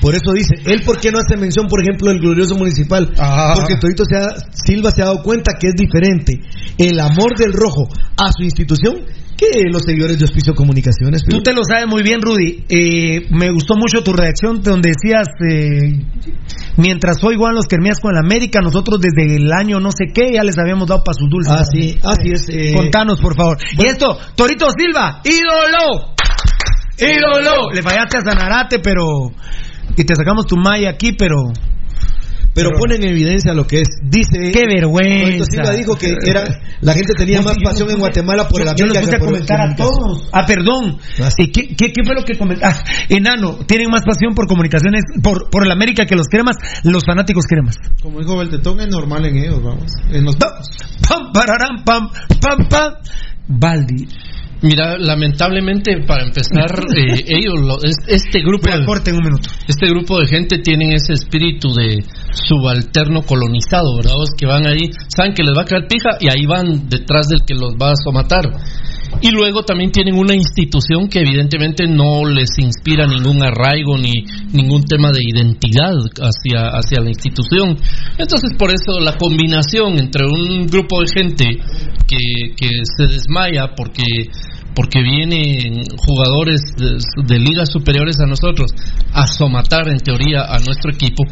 por 0.00 0.14
eso 0.14 0.32
dice, 0.32 0.54
él 0.66 0.82
por 0.84 1.00
qué 1.00 1.10
no 1.10 1.18
hace 1.18 1.36
mención, 1.36 1.66
por 1.68 1.80
ejemplo, 1.82 2.08
del 2.10 2.20
glorioso 2.20 2.54
municipal, 2.56 3.12
Ah. 3.18 3.52
porque 3.56 3.76
Torito 3.76 4.04
se 4.04 4.16
ha- 4.16 4.34
Silva 4.52 4.90
se 4.90 5.02
ha 5.02 5.06
dado 5.06 5.22
cuenta 5.22 5.52
que 5.58 5.68
es 5.68 5.74
diferente 5.74 6.40
el 6.78 7.00
amor 7.00 7.36
del 7.38 7.52
rojo 7.52 7.88
a 8.16 8.30
su 8.32 8.42
institución 8.42 8.96
que 9.36 9.64
los 9.70 9.82
seguidores 9.84 10.18
de 10.18 10.24
Hospicio 10.24 10.54
Comunicaciones. 10.54 11.22
Tú 11.28 11.42
te 11.42 11.52
lo 11.52 11.60
sabes 11.62 11.86
muy 11.86 12.02
bien, 12.02 12.22
Rudy. 12.22 12.64
Eh, 12.70 13.26
me 13.32 13.50
gustó 13.50 13.74
mucho 13.76 14.02
tu 14.02 14.14
redacción 14.14 14.62
donde 14.62 14.92
decías, 14.96 15.26
eh, 15.46 15.92
mientras 16.78 17.22
hoy 17.22 17.36
Juan 17.36 17.54
los 17.54 17.66
Kermías 17.66 18.00
con 18.00 18.12
el 18.14 18.18
América, 18.18 18.60
nosotros 18.62 18.98
desde 18.98 19.36
el 19.36 19.52
año 19.52 19.78
no 19.78 19.90
sé 19.90 20.06
qué 20.14 20.32
ya 20.32 20.42
les 20.42 20.56
habíamos 20.58 20.88
dado 20.88 21.02
para 21.04 21.18
sus 21.18 21.28
dulces. 21.28 21.52
Ah, 21.52 21.64
sí, 21.70 21.98
así 22.02 22.30
es. 22.32 22.46
eh, 22.48 22.72
Contanos, 22.74 23.20
por 23.20 23.36
favor. 23.36 23.58
Y 23.76 23.84
esto, 23.86 24.16
Torito 24.34 24.68
Silva, 24.70 25.20
ídolo. 25.24 26.14
Ídolo. 26.98 27.70
Le 27.74 27.82
fallaste 27.82 28.16
a 28.18 28.22
Zanarate, 28.22 28.78
pero... 28.78 29.04
Y 29.96 30.04
te 30.04 30.14
sacamos 30.14 30.46
tu 30.46 30.56
malla 30.56 30.90
aquí, 30.90 31.12
pero... 31.12 31.36
pero 32.54 32.70
pone 32.78 32.96
en 32.96 33.04
evidencia 33.04 33.52
lo 33.54 33.66
que 33.66 33.80
es. 33.80 33.88
Dice. 34.02 34.52
¡Qué 34.52 34.64
vergüenza! 34.66 35.44
Silva 35.50 35.72
dijo 35.72 35.96
que 35.96 36.14
era 36.26 36.44
la 36.80 36.92
gente 36.92 37.14
tenía 37.16 37.40
más 37.40 37.56
yo 37.56 37.62
no 37.62 37.70
pasión 37.70 37.90
en 37.90 37.98
Guatemala 37.98 38.48
por 38.48 38.62
yo, 38.62 38.70
el 38.70 38.76
yo 38.76 38.84
América 38.84 39.00
los 39.00 39.08
puse 39.08 39.16
a 39.16 39.18
comentar 39.18 39.60
a 39.60 39.74
todos. 39.74 40.28
Ah, 40.32 40.44
perdón. 40.46 40.98
Ah, 41.20 41.30
¿Y 41.38 41.50
qué, 41.50 41.68
qué, 41.68 41.92
qué 41.92 42.04
fue 42.04 42.14
lo 42.14 42.24
que 42.24 42.36
comentó? 42.36 42.66
Ah, 42.66 42.74
enano, 43.08 43.58
tienen 43.66 43.90
más 43.90 44.02
pasión 44.02 44.34
por 44.34 44.46
comunicaciones, 44.46 45.02
por, 45.22 45.48
por 45.50 45.64
el 45.64 45.72
América 45.72 46.04
que 46.04 46.14
los 46.14 46.28
cremas, 46.28 46.56
los 46.84 47.04
fanáticos 47.04 47.46
cremas. 47.46 47.76
Como 48.02 48.20
dijo 48.20 48.36
Beltetón, 48.36 48.80
es 48.80 48.88
normal 48.88 49.24
en 49.26 49.36
ellos, 49.38 49.62
vamos. 49.62 49.92
En 50.10 50.24
los 50.24 50.36
Pam, 50.36 51.32
pararán, 51.32 51.84
pam, 51.84 52.08
pam, 52.40 52.68
pam. 52.68 52.94
Baldi. 53.48 54.08
Mira, 54.66 54.98
lamentablemente 54.98 56.02
para 56.06 56.24
empezar, 56.24 56.70
eh, 56.96 57.24
ellos, 57.28 57.54
lo, 57.62 57.78
este 58.08 58.40
grupo, 58.40 58.68
de, 58.68 59.12
un 59.12 59.24
minuto. 59.24 59.48
este 59.68 59.86
grupo 59.86 60.18
de 60.18 60.26
gente 60.26 60.58
tienen 60.58 60.92
ese 60.92 61.12
espíritu 61.12 61.72
de 61.72 62.02
subalterno 62.32 63.22
colonizado, 63.22 63.96
¿verdad? 63.96 64.14
Es 64.24 64.34
que 64.36 64.46
van 64.46 64.66
ahí, 64.66 64.90
saben 65.08 65.34
que 65.34 65.44
les 65.44 65.54
va 65.56 65.62
a 65.62 65.66
caer 65.66 65.86
pija 65.86 66.18
y 66.20 66.28
ahí 66.28 66.46
van 66.46 66.88
detrás 66.88 67.28
del 67.28 67.40
que 67.46 67.54
los 67.54 67.74
va 67.80 67.92
a 67.92 67.96
somatar. 68.02 68.50
Y 69.22 69.30
luego 69.30 69.62
también 69.62 69.92
tienen 69.92 70.16
una 70.16 70.34
institución 70.34 71.08
que 71.08 71.20
evidentemente 71.20 71.86
no 71.86 72.24
les 72.28 72.50
inspira 72.58 73.06
ningún 73.06 73.42
arraigo 73.42 73.96
ni 73.96 74.12
ningún 74.52 74.82
tema 74.82 75.10
de 75.10 75.20
identidad 75.22 75.94
hacia, 76.20 76.68
hacia 76.68 77.00
la 77.00 77.08
institución. 77.08 77.78
Entonces, 78.18 78.50
por 78.58 78.70
eso 78.70 79.00
la 79.00 79.16
combinación 79.16 79.98
entre 79.98 80.26
un 80.26 80.66
grupo 80.66 81.00
de 81.00 81.06
gente 81.08 81.44
que, 82.06 82.54
que 82.56 82.68
se 82.96 83.06
desmaya 83.06 83.74
porque 83.76 84.04
porque 84.76 85.00
vienen 85.02 85.84
jugadores 85.96 86.60
de, 86.76 87.38
ligas 87.38 87.70
superiores 87.72 88.20
a 88.20 88.26
nosotros 88.26 88.70
a 89.14 89.26
somatar 89.26 89.88
en 89.88 89.98
teoría 89.98 90.42
a 90.42 90.58
nuestro 90.58 90.92
equipo 90.92 91.24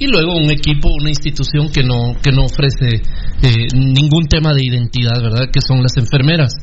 y 0.00 0.06
luego 0.08 0.34
un 0.34 0.50
equipo, 0.50 0.88
una 1.00 1.10
institución 1.10 1.70
que 1.70 1.84
no 1.84 2.16
que 2.20 2.32
no 2.32 2.46
ofrece 2.46 3.02
eh, 3.42 3.68
ningún 3.74 4.26
tema 4.28 4.52
de 4.54 4.64
identidad, 4.64 5.22
¿verdad? 5.22 5.50
Que 5.52 5.60
son 5.60 5.82
las 5.82 5.96
enfermeras. 5.96 6.54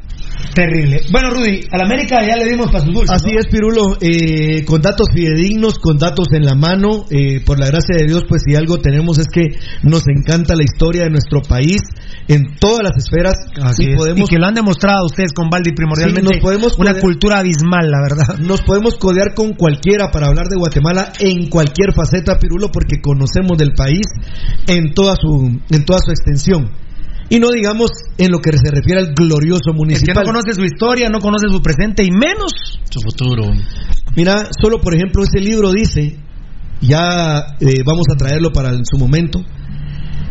Terrible. 0.54 1.02
Bueno, 1.12 1.30
Rudy, 1.32 1.62
a 1.72 1.78
la 1.78 1.84
América 1.86 2.18
ya 2.26 2.36
le 2.36 2.50
dimos 2.50 2.72
para 2.72 2.84
su 2.84 2.92
dulce. 2.92 3.14
Así 3.14 3.32
es, 3.38 3.48
Pirulo, 3.48 3.98
eh, 4.02 4.64
con 4.66 4.82
datos 4.82 5.08
fidedignos, 5.14 5.80
con 5.80 5.98
datos 5.98 6.28
en 6.32 6.46
la 6.46 6.56
mano, 6.56 7.06
eh, 7.10 7.42
por 7.46 7.60
la 7.60 7.68
gracia 7.68 7.96
de 7.98 8.06
Dios, 8.06 8.26
pues 8.28 8.42
si 8.46 8.56
algo 8.56 8.80
tenemos 8.80 9.20
es 9.20 9.28
que 9.32 9.58
nos 9.84 10.04
encanta 10.08 10.56
la 10.56 10.64
historia 10.64 11.04
de 11.04 11.10
nuestro 11.10 11.42
país 11.42 11.82
en 12.28 12.56
todas 12.60 12.84
las 12.84 12.98
esferas. 12.98 13.36
y, 13.78 13.96
podemos, 13.96 14.30
que 14.30 14.38
lo 14.38 14.48
han 14.48 14.56
demostrado 14.56 15.06
ustedes 15.06 15.34
con 15.34 15.50
Valdi 15.50 15.74
primordialmente. 15.74 16.34
nos 16.34 16.42
podemos 16.42 16.78
una 16.78 17.00
cultura 17.00 17.40
abismal, 17.40 17.90
la 17.90 18.02
verdad. 18.02 18.40
Nos 18.40 18.62
podemos 18.62 18.96
codear 18.98 19.34
con 19.34 19.54
cualquiera 19.54 20.12
para 20.12 20.28
hablar 20.28 20.48
de 20.48 20.58
Guatemala 20.58 21.14
en 21.20 21.50
cualquier 21.50 21.94
faceta, 21.94 22.40
Pirulo, 22.40 22.72
porque 22.72 23.02
conocemos 23.02 23.58
del 23.58 23.74
país 23.74 24.06
en 24.68 24.94
toda 24.94 25.16
su, 25.16 25.60
en 25.70 25.86
toda 25.86 26.00
su 26.00 26.12
extensión. 26.12 26.87
Y 27.30 27.40
no 27.40 27.52
digamos 27.52 27.92
en 28.18 28.32
lo 28.32 28.40
que 28.40 28.52
se 28.58 28.72
refiere 28.72 29.02
al 29.02 29.14
glorioso 29.14 29.74
municipal. 29.74 30.14
que 30.14 30.20
no 30.20 30.26
conoce 30.26 30.54
su 30.54 30.64
historia, 30.64 31.10
no 31.10 31.20
conoce 31.20 31.48
su 31.50 31.62
presente 31.62 32.04
y 32.04 32.12
menos 32.12 32.80
su 32.90 33.00
futuro. 33.02 33.52
Mira, 34.16 34.50
solo 34.60 34.80
por 34.80 34.96
ejemplo 34.96 35.24
ese 35.24 35.40
libro 35.40 35.72
dice, 35.72 36.18
ya 36.82 37.56
eh, 37.60 37.84
vamos 37.86 38.06
a 38.14 38.16
traerlo 38.16 38.52
para 38.52 38.72
su 38.84 38.98
momento. 38.98 39.44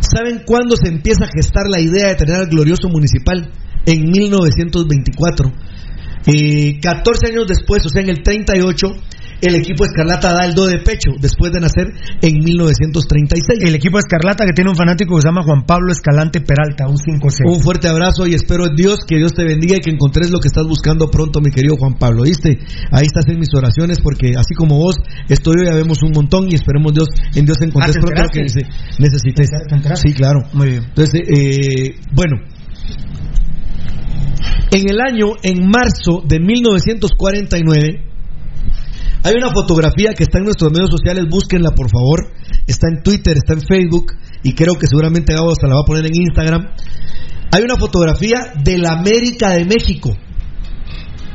¿Saben 0.00 0.42
cuándo 0.44 0.76
se 0.76 0.88
empieza 0.88 1.24
a 1.24 1.28
gestar 1.34 1.64
la 1.68 1.80
idea 1.80 2.08
de 2.08 2.14
tener 2.16 2.36
al 2.36 2.48
glorioso 2.48 2.88
municipal? 2.88 3.50
En 3.84 4.10
1924. 4.10 5.52
Eh, 6.26 6.80
14 6.80 7.28
años 7.28 7.46
después, 7.46 7.84
o 7.86 7.88
sea, 7.88 8.02
en 8.02 8.08
el 8.08 8.22
38, 8.22 8.86
el 9.40 9.54
equipo 9.54 9.84
Escarlata 9.84 10.32
da 10.32 10.44
el 10.44 10.54
do 10.54 10.66
de 10.66 10.78
pecho 10.78 11.12
después 11.20 11.52
de 11.52 11.60
nacer 11.60 11.92
en 12.22 12.38
1936. 12.38 13.58
El 13.60 13.74
equipo 13.74 13.98
Escarlata 13.98 14.46
que 14.46 14.52
tiene 14.52 14.70
un 14.70 14.76
fanático 14.76 15.16
que 15.16 15.22
se 15.22 15.28
llama 15.28 15.42
Juan 15.42 15.66
Pablo 15.66 15.92
Escalante 15.92 16.40
Peralta, 16.40 16.88
un 16.88 16.96
5 16.96 17.28
Un 17.44 17.60
fuerte 17.60 17.88
abrazo 17.88 18.26
y 18.26 18.34
espero 18.34 18.68
Dios 18.74 19.00
que 19.06 19.16
Dios 19.16 19.32
te 19.34 19.44
bendiga 19.44 19.76
y 19.76 19.80
que 19.80 19.90
encontres 19.90 20.30
lo 20.30 20.40
que 20.40 20.48
estás 20.48 20.66
buscando 20.66 21.10
pronto, 21.10 21.40
mi 21.40 21.50
querido 21.50 21.76
Juan 21.76 21.94
Pablo. 21.94 22.22
¿Viste? 22.22 22.58
Ahí 22.90 23.06
estás 23.06 23.26
en 23.28 23.38
mis 23.38 23.52
oraciones 23.54 24.00
porque 24.00 24.32
así 24.36 24.54
como 24.54 24.78
vos, 24.78 24.96
estoy 25.28 25.66
ya 25.66 25.74
vemos 25.74 26.02
un 26.02 26.12
montón 26.12 26.48
y 26.50 26.54
esperemos 26.54 26.92
Dios 26.92 27.08
en 27.34 27.44
Dios 27.44 27.58
encontres 27.60 27.96
ah, 27.96 28.00
pronto 28.00 28.22
lo 28.22 28.28
que 28.28 28.42
necesites. 28.42 29.48
Sí, 29.94 30.12
claro. 30.12 30.40
Muy 30.52 30.68
bien. 30.68 30.84
Entonces, 30.84 31.20
eh, 31.26 31.96
bueno. 32.12 32.36
En 34.70 34.90
el 34.90 35.00
año, 35.00 35.32
en 35.42 35.68
marzo 35.68 36.22
de 36.26 36.40
1949, 36.40 38.06
hay 39.22 39.34
una 39.34 39.50
fotografía 39.50 40.14
que 40.14 40.24
está 40.24 40.38
en 40.38 40.44
nuestros 40.44 40.72
medios 40.72 40.90
sociales, 40.90 41.26
búsquenla 41.28 41.70
por 41.70 41.90
favor. 41.90 42.32
Está 42.66 42.88
en 42.88 43.02
Twitter, 43.02 43.36
está 43.36 43.54
en 43.54 43.62
Facebook 43.62 44.12
y 44.42 44.54
creo 44.54 44.74
que 44.74 44.86
seguramente 44.86 45.34
Gabo 45.34 45.52
hasta 45.52 45.66
la 45.66 45.74
va 45.74 45.80
a 45.80 45.86
poner 45.86 46.06
en 46.06 46.14
Instagram. 46.14 46.62
Hay 47.52 47.62
una 47.62 47.76
fotografía 47.76 48.52
de 48.62 48.78
la 48.78 48.92
América 48.92 49.50
de 49.50 49.64
México 49.64 50.16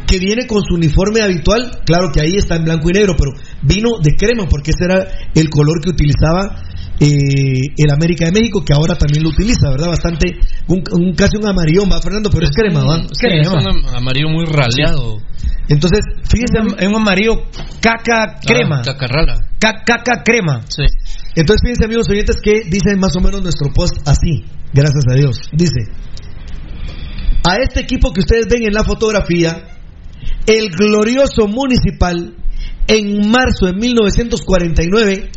que 0.07 0.19
viene 0.19 0.45
con 0.45 0.61
su 0.61 0.75
uniforme 0.75 1.21
habitual. 1.21 1.79
Claro 1.85 2.11
que 2.13 2.21
ahí 2.21 2.35
está 2.35 2.55
en 2.55 2.65
blanco 2.65 2.89
y 2.89 2.93
negro, 2.93 3.15
pero 3.17 3.31
vino 3.61 3.89
de 4.01 4.15
crema 4.15 4.47
porque 4.49 4.71
ese 4.71 4.85
era 4.85 5.07
el 5.33 5.49
color 5.49 5.81
que 5.81 5.89
utilizaba 5.89 6.63
eh, 7.03 7.73
el 7.77 7.89
América 7.89 8.25
de 8.25 8.31
México, 8.31 8.63
que 8.63 8.73
ahora 8.73 8.93
también 8.95 9.23
lo 9.23 9.29
utiliza, 9.29 9.71
¿verdad? 9.71 9.87
Bastante, 9.87 10.37
un, 10.67 10.83
casi 11.15 11.35
un 11.35 11.47
amarillo, 11.47 11.81
va 11.89 11.99
Fernando, 11.99 12.29
pero 12.29 12.45
es, 12.45 12.51
crema, 12.51 12.85
¿va? 12.85 13.01
es 13.01 13.47
un 13.49 13.95
amarillo 13.95 14.29
muy 14.29 14.45
raleado. 14.45 15.17
Entonces, 15.67 16.01
fíjense, 16.29 16.59
es 16.77 16.87
un 16.87 16.95
amarillo 16.95 17.43
caca 17.81 18.37
crema. 18.45 18.81
Ah, 18.81 18.93
cacarrala. 18.93 19.39
caca 19.59 20.21
crema. 20.23 20.61
Sí. 20.69 20.83
Entonces, 21.35 21.61
fíjense, 21.63 21.85
amigos 21.85 22.07
oyentes, 22.07 22.37
que 22.39 22.69
dice 22.69 22.95
más 22.97 23.15
o 23.15 23.19
menos 23.19 23.41
nuestro 23.41 23.73
post 23.73 23.97
así, 24.05 24.45
gracias 24.71 25.05
a 25.09 25.15
Dios. 25.15 25.37
Dice: 25.53 25.89
A 27.49 27.55
este 27.63 27.79
equipo 27.79 28.13
que 28.13 28.19
ustedes 28.19 28.45
ven 28.47 28.63
en 28.63 28.73
la 28.73 28.83
fotografía, 28.83 29.63
el 30.45 30.69
glorioso 30.69 31.47
municipal, 31.47 32.35
en 32.87 33.31
marzo 33.31 33.65
de 33.65 33.73
1949, 33.73 35.31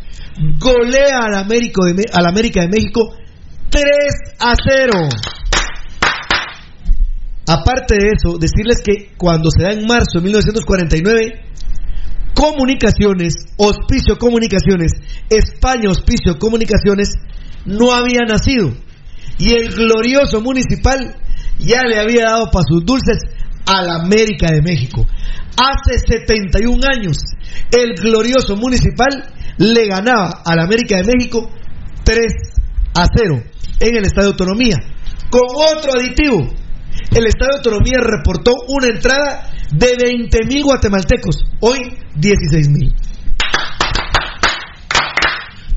golea 0.59 1.21
al 1.25 1.35
América 1.35 1.85
de, 1.87 2.05
al 2.13 2.27
América 2.27 2.63
de 2.63 2.69
México 2.69 3.15
3 3.71 3.87
a 4.41 4.55
0. 4.57 4.93
Aparte 7.47 7.95
de 7.95 8.07
eso, 8.17 8.39
decirles 8.39 8.79
que 8.85 9.15
cuando 9.17 9.51
se 9.51 9.65
da 9.65 9.73
en 9.73 9.87
marzo 9.87 10.19
de 10.19 10.23
1949, 10.23 11.45
Comunicaciones, 12.35 13.35
Hospicio 13.57 14.19
Comunicaciones, 14.19 14.93
España 15.31 15.91
Hospicio 15.91 16.39
Comunicaciones, 16.39 17.11
no 17.65 17.93
había 17.93 18.21
nacido. 18.27 18.73
Y 19.39 19.53
el 19.53 19.69
glorioso 19.69 20.41
municipal 20.41 21.17
ya 21.59 21.83
le 21.83 21.99
había 21.99 22.25
dado 22.25 22.51
para 22.51 22.65
sus 22.69 22.85
dulces 22.85 23.19
a 23.67 23.83
la 23.83 23.97
América 23.97 24.53
de 24.53 24.63
México. 24.63 25.07
Hace 25.57 25.99
71 25.99 26.81
años, 26.87 27.19
el 27.71 27.95
glorioso 27.95 28.57
municipal 28.57 29.34
le 29.59 29.87
ganaba 29.87 30.43
a 30.45 30.55
la 30.55 30.65
América 30.65 30.97
de 30.97 31.05
México 31.05 31.51
3 32.05 32.19
a 32.95 33.07
0 33.17 33.43
en 33.81 33.97
el 33.97 34.05
Estadio 34.05 34.31
Autonomía. 34.31 34.77
Con 35.31 35.43
otro 35.77 35.99
aditivo, 35.99 36.39
el 37.11 37.27
Estado 37.27 37.51
de 37.53 37.57
Autonomía 37.59 37.99
reportó 38.01 38.53
una 38.69 38.89
entrada 38.89 39.51
de 39.73 39.95
20 40.01 40.47
mil 40.47 40.63
guatemaltecos, 40.63 41.45
hoy 41.61 41.79
16 42.17 42.69
mil. 42.71 42.95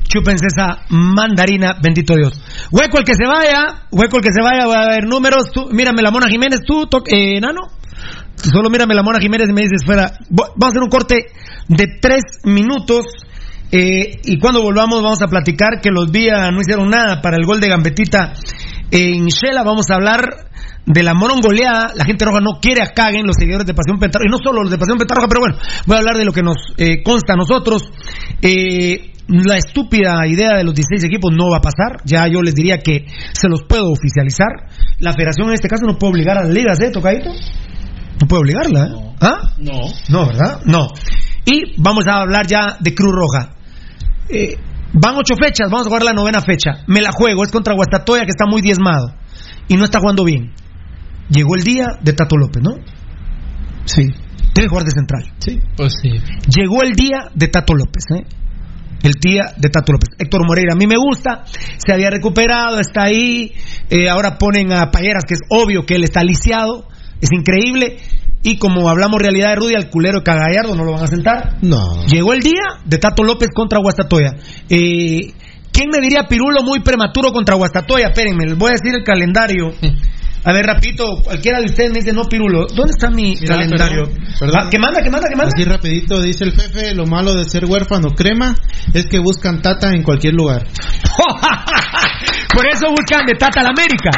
Chúpense 0.08 0.46
esa 0.46 0.86
mandarina, 0.88 1.74
bendito 1.82 2.14
Dios. 2.14 2.32
Hueco 2.70 2.98
el 2.98 3.04
que 3.04 3.14
se 3.14 3.26
vaya, 3.26 3.88
hueco 3.90 4.16
el 4.16 4.22
que 4.22 4.32
se 4.32 4.42
vaya, 4.42 4.66
voy 4.66 4.76
a 4.76 4.88
ver 4.88 5.06
números. 5.06 5.50
Tú, 5.52 5.68
mírame 5.70 6.00
la 6.00 6.10
Mona 6.10 6.28
Jiménez, 6.28 6.60
tú, 6.66 6.88
eh, 7.06 7.40
Nano. 7.40 7.68
Solo 8.36 8.70
mírame 8.70 8.94
la 8.94 9.02
Mona 9.02 9.18
Jiménez 9.20 9.48
y 9.50 9.52
me 9.52 9.62
dices, 9.62 9.84
fuera. 9.84 10.12
Vamos 10.30 10.54
a 10.62 10.68
hacer 10.68 10.82
un 10.82 10.88
corte 10.88 11.26
de 11.68 11.86
tres 12.00 12.22
minutos. 12.44 13.04
Eh, 13.70 14.20
y 14.24 14.38
cuando 14.38 14.62
volvamos 14.62 15.02
vamos 15.02 15.22
a 15.22 15.26
platicar 15.26 15.80
que 15.82 15.90
los 15.90 16.10
días 16.10 16.50
no 16.52 16.60
hicieron 16.60 16.88
nada 16.88 17.20
para 17.20 17.36
el 17.36 17.44
gol 17.44 17.60
de 17.60 17.68
Gambetita 17.68 18.32
en 18.90 19.26
Shela. 19.26 19.62
Vamos 19.62 19.90
a 19.90 19.96
hablar 19.96 20.48
de 20.88 21.02
la 21.02 21.12
morongoleada, 21.12 21.92
la 21.94 22.04
gente 22.06 22.24
roja 22.24 22.40
no 22.40 22.60
quiere 22.60 22.82
a 22.82 22.94
caguen 22.94 23.26
los 23.26 23.36
seguidores 23.38 23.66
de 23.66 23.74
Pasión 23.74 23.98
Pentarroja, 23.98 24.26
y 24.26 24.32
no 24.32 24.38
solo 24.42 24.62
los 24.62 24.70
de 24.70 24.78
Pasión 24.78 24.96
Pentarroja, 24.96 25.28
pero 25.28 25.40
bueno, 25.40 25.56
voy 25.86 25.96
a 25.96 25.98
hablar 25.98 26.16
de 26.16 26.24
lo 26.24 26.32
que 26.32 26.42
nos 26.42 26.56
eh, 26.78 27.02
consta 27.02 27.34
a 27.34 27.36
nosotros. 27.36 27.90
Eh, 28.40 29.12
la 29.28 29.58
estúpida 29.58 30.26
idea 30.26 30.56
de 30.56 30.64
los 30.64 30.74
16 30.74 31.04
equipos 31.04 31.30
no 31.36 31.50
va 31.50 31.58
a 31.58 31.60
pasar, 31.60 32.00
ya 32.06 32.26
yo 32.26 32.40
les 32.40 32.54
diría 32.54 32.78
que 32.78 33.04
se 33.32 33.48
los 33.48 33.64
puedo 33.64 33.90
oficializar. 33.90 34.48
La 35.00 35.12
federación 35.12 35.48
en 35.48 35.54
este 35.54 35.68
caso 35.68 35.84
no 35.84 35.98
puede 35.98 36.12
obligar 36.12 36.38
a 36.38 36.44
las 36.44 36.50
ligas, 36.50 36.80
¿eh, 36.80 36.90
Tocadito? 36.90 37.32
No 38.20 38.26
puede 38.26 38.40
obligarla, 38.40 38.86
¿eh? 38.86 39.14
¿Ah? 39.20 39.52
No. 39.58 39.80
No, 40.08 40.26
¿verdad? 40.26 40.62
No. 40.64 40.88
Y 41.44 41.80
vamos 41.80 42.04
a 42.08 42.22
hablar 42.22 42.46
ya 42.46 42.78
de 42.80 42.94
Cruz 42.94 43.12
Roja. 43.14 43.57
Eh, 44.30 44.56
van 44.92 45.16
ocho 45.16 45.34
fechas, 45.36 45.70
vamos 45.70 45.86
a 45.86 45.90
jugar 45.90 46.04
la 46.04 46.12
novena 46.12 46.40
fecha. 46.40 46.84
Me 46.86 47.00
la 47.00 47.10
juego, 47.12 47.44
es 47.44 47.50
contra 47.50 47.74
Guastatoya 47.74 48.22
que 48.22 48.30
está 48.30 48.44
muy 48.46 48.62
diezmado 48.62 49.14
y 49.68 49.76
no 49.76 49.84
está 49.84 50.00
jugando 50.00 50.24
bien 50.24 50.52
llegó 51.28 51.54
el 51.56 51.62
día 51.62 51.86
de 52.00 52.12
Tato 52.12 52.36
López, 52.36 52.62
¿no? 52.62 52.76
Sí. 53.84 54.02
Debe 54.54 54.68
jugar 54.68 54.84
de 54.84 54.90
central. 54.90 55.24
Sí. 55.38 55.60
Pues 55.76 55.94
sí. 56.02 56.10
Llegó 56.48 56.82
el 56.82 56.92
día 56.92 57.30
de 57.34 57.48
Tato 57.48 57.74
López, 57.74 58.04
¿eh? 58.16 58.24
El 59.02 59.12
día 59.12 59.54
de 59.56 59.68
Tato 59.68 59.92
López. 59.92 60.08
Héctor 60.18 60.44
Moreira, 60.46 60.72
a 60.72 60.76
mí 60.76 60.86
me 60.86 60.96
gusta, 60.96 61.44
se 61.46 61.92
había 61.92 62.10
recuperado, 62.10 62.80
está 62.80 63.04
ahí. 63.04 63.52
Eh, 63.90 64.08
ahora 64.08 64.38
ponen 64.38 64.72
a 64.72 64.90
Payeras, 64.90 65.24
que 65.24 65.34
es 65.34 65.40
obvio 65.50 65.86
que 65.86 65.94
él 65.94 66.04
está 66.04 66.24
lisiado, 66.24 66.88
es 67.20 67.30
increíble. 67.30 67.98
Y 68.42 68.58
como 68.58 68.88
hablamos 68.88 69.20
realidad 69.20 69.50
de 69.50 69.56
Rudy, 69.56 69.74
al 69.74 69.90
culero 69.90 70.18
de 70.18 70.24
Cagallardo 70.24 70.74
no 70.74 70.84
lo 70.84 70.92
van 70.92 71.04
a 71.04 71.06
sentar. 71.06 71.56
No. 71.62 72.06
Llegó 72.06 72.32
el 72.32 72.40
día 72.40 72.62
de 72.84 72.98
Tato 72.98 73.24
López 73.24 73.48
contra 73.54 73.80
Guastatoya. 73.80 74.34
Eh, 74.68 75.32
¿Quién 75.72 75.90
me 75.90 76.00
diría 76.00 76.24
Pirulo 76.28 76.62
muy 76.62 76.80
prematuro 76.80 77.32
contra 77.32 77.56
Guastatoya? 77.56 78.08
Espérenme, 78.08 78.44
les 78.46 78.56
voy 78.56 78.70
a 78.70 78.72
decir 78.72 78.94
el 78.94 79.04
calendario. 79.04 79.72
A 80.44 80.52
ver, 80.52 80.64
rapidito, 80.64 81.20
cualquiera 81.24 81.58
de 81.58 81.66
ustedes 81.66 81.90
me 81.92 81.98
dice, 81.98 82.12
no, 82.12 82.22
Pirulo, 82.24 82.66
¿dónde 82.68 82.92
está 82.96 83.10
mi 83.10 83.34
Mira, 83.34 83.56
calendario? 83.56 84.04
perdón, 84.04 84.24
perdón. 84.38 84.56
Ah, 84.62 84.68
¿Qué 84.70 84.78
manda, 84.78 85.02
qué 85.02 85.10
manda, 85.10 85.28
qué 85.28 85.36
manda? 85.36 85.52
Así 85.54 85.64
rapidito 85.64 86.22
dice 86.22 86.44
el 86.44 86.52
jefe, 86.52 86.94
lo 86.94 87.06
malo 87.06 87.34
de 87.34 87.44
ser 87.44 87.64
huérfano 87.66 88.14
crema 88.14 88.54
es 88.94 89.06
que 89.06 89.18
buscan 89.18 89.60
tata 89.60 89.90
en 89.90 90.02
cualquier 90.04 90.34
lugar. 90.34 90.64
Por 92.54 92.66
eso 92.66 92.90
buscan 92.90 93.26
de 93.26 93.34
Tata 93.34 93.62
la 93.62 93.70
América. 93.70 94.10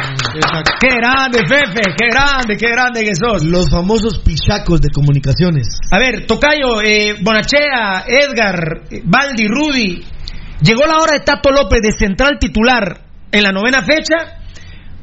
Qué 0.79 0.87
grande, 0.95 1.39
Fefe, 1.45 1.81
qué 1.97 2.07
grande, 2.09 2.57
qué 2.57 2.69
grande 2.71 3.03
que 3.03 3.13
sos. 3.15 3.43
Los 3.43 3.69
famosos 3.69 4.19
pichacos 4.19 4.81
de 4.81 4.89
comunicaciones. 4.89 5.67
A 5.91 5.99
ver, 5.99 6.25
Tocayo, 6.25 6.81
eh, 6.81 7.17
Bonachea, 7.21 8.05
Edgar, 8.07 8.83
Baldi, 9.03 9.47
Rudy. 9.47 10.03
Llegó 10.61 10.85
la 10.85 10.97
hora 10.97 11.13
de 11.13 11.19
Tato 11.19 11.51
López 11.51 11.81
de 11.81 11.91
central 11.91 12.37
titular 12.39 13.01
en 13.31 13.43
la 13.43 13.51
novena 13.51 13.81
fecha. 13.81 14.39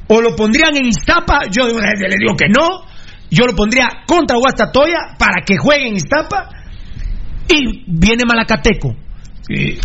O 0.09 0.23
lo 0.23 0.35
pondrían 0.35 0.75
en 0.77 0.87
Iztapa. 0.87 1.43
Yo 1.51 1.67
de 1.67 1.75
una 1.75 1.89
vez 1.89 2.01
le 2.01 2.17
digo 2.19 2.35
que 2.35 2.49
no. 2.49 2.87
Yo 3.31 3.45
lo 3.45 3.55
pondría 3.55 3.89
contra 4.07 4.39
Guastatoya 4.39 5.17
para 5.19 5.45
que 5.45 5.59
juegue 5.59 5.89
en 5.89 5.97
Iztapa. 5.97 6.49
Y 7.49 7.85
viene 7.87 8.25
Malacateco. 8.27 8.95
Y 9.51 9.79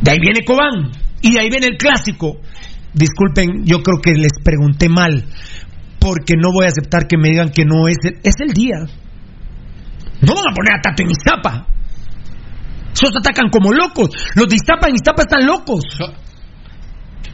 de 0.00 0.10
ahí 0.10 0.18
viene 0.20 0.44
Cobán. 0.44 1.03
Y 1.24 1.32
de 1.32 1.40
ahí 1.40 1.48
viene 1.50 1.66
el 1.66 1.76
clásico. 1.76 2.36
Disculpen, 2.92 3.64
yo 3.64 3.82
creo 3.82 4.00
que 4.02 4.12
les 4.12 4.32
pregunté 4.44 4.88
mal. 4.88 5.24
Porque 5.98 6.34
no 6.36 6.52
voy 6.52 6.66
a 6.66 6.68
aceptar 6.68 7.06
que 7.08 7.16
me 7.16 7.28
digan 7.30 7.50
que 7.50 7.64
no 7.64 7.88
es 7.88 7.96
el, 8.04 8.18
es 8.22 8.34
el 8.40 8.52
día. 8.52 8.76
No 10.20 10.34
van 10.34 10.44
a 10.50 10.54
poner 10.54 10.74
a 10.76 10.80
Tato 10.82 11.02
en 11.02 11.10
Iztapa. 11.10 11.66
Esos 12.92 13.16
atacan 13.16 13.48
como 13.50 13.72
locos. 13.72 14.10
Los 14.36 14.48
de 14.48 14.56
Iztapa 14.56 14.88
en 14.88 14.94
Iztapa 14.96 15.22
están 15.22 15.46
locos. 15.46 15.82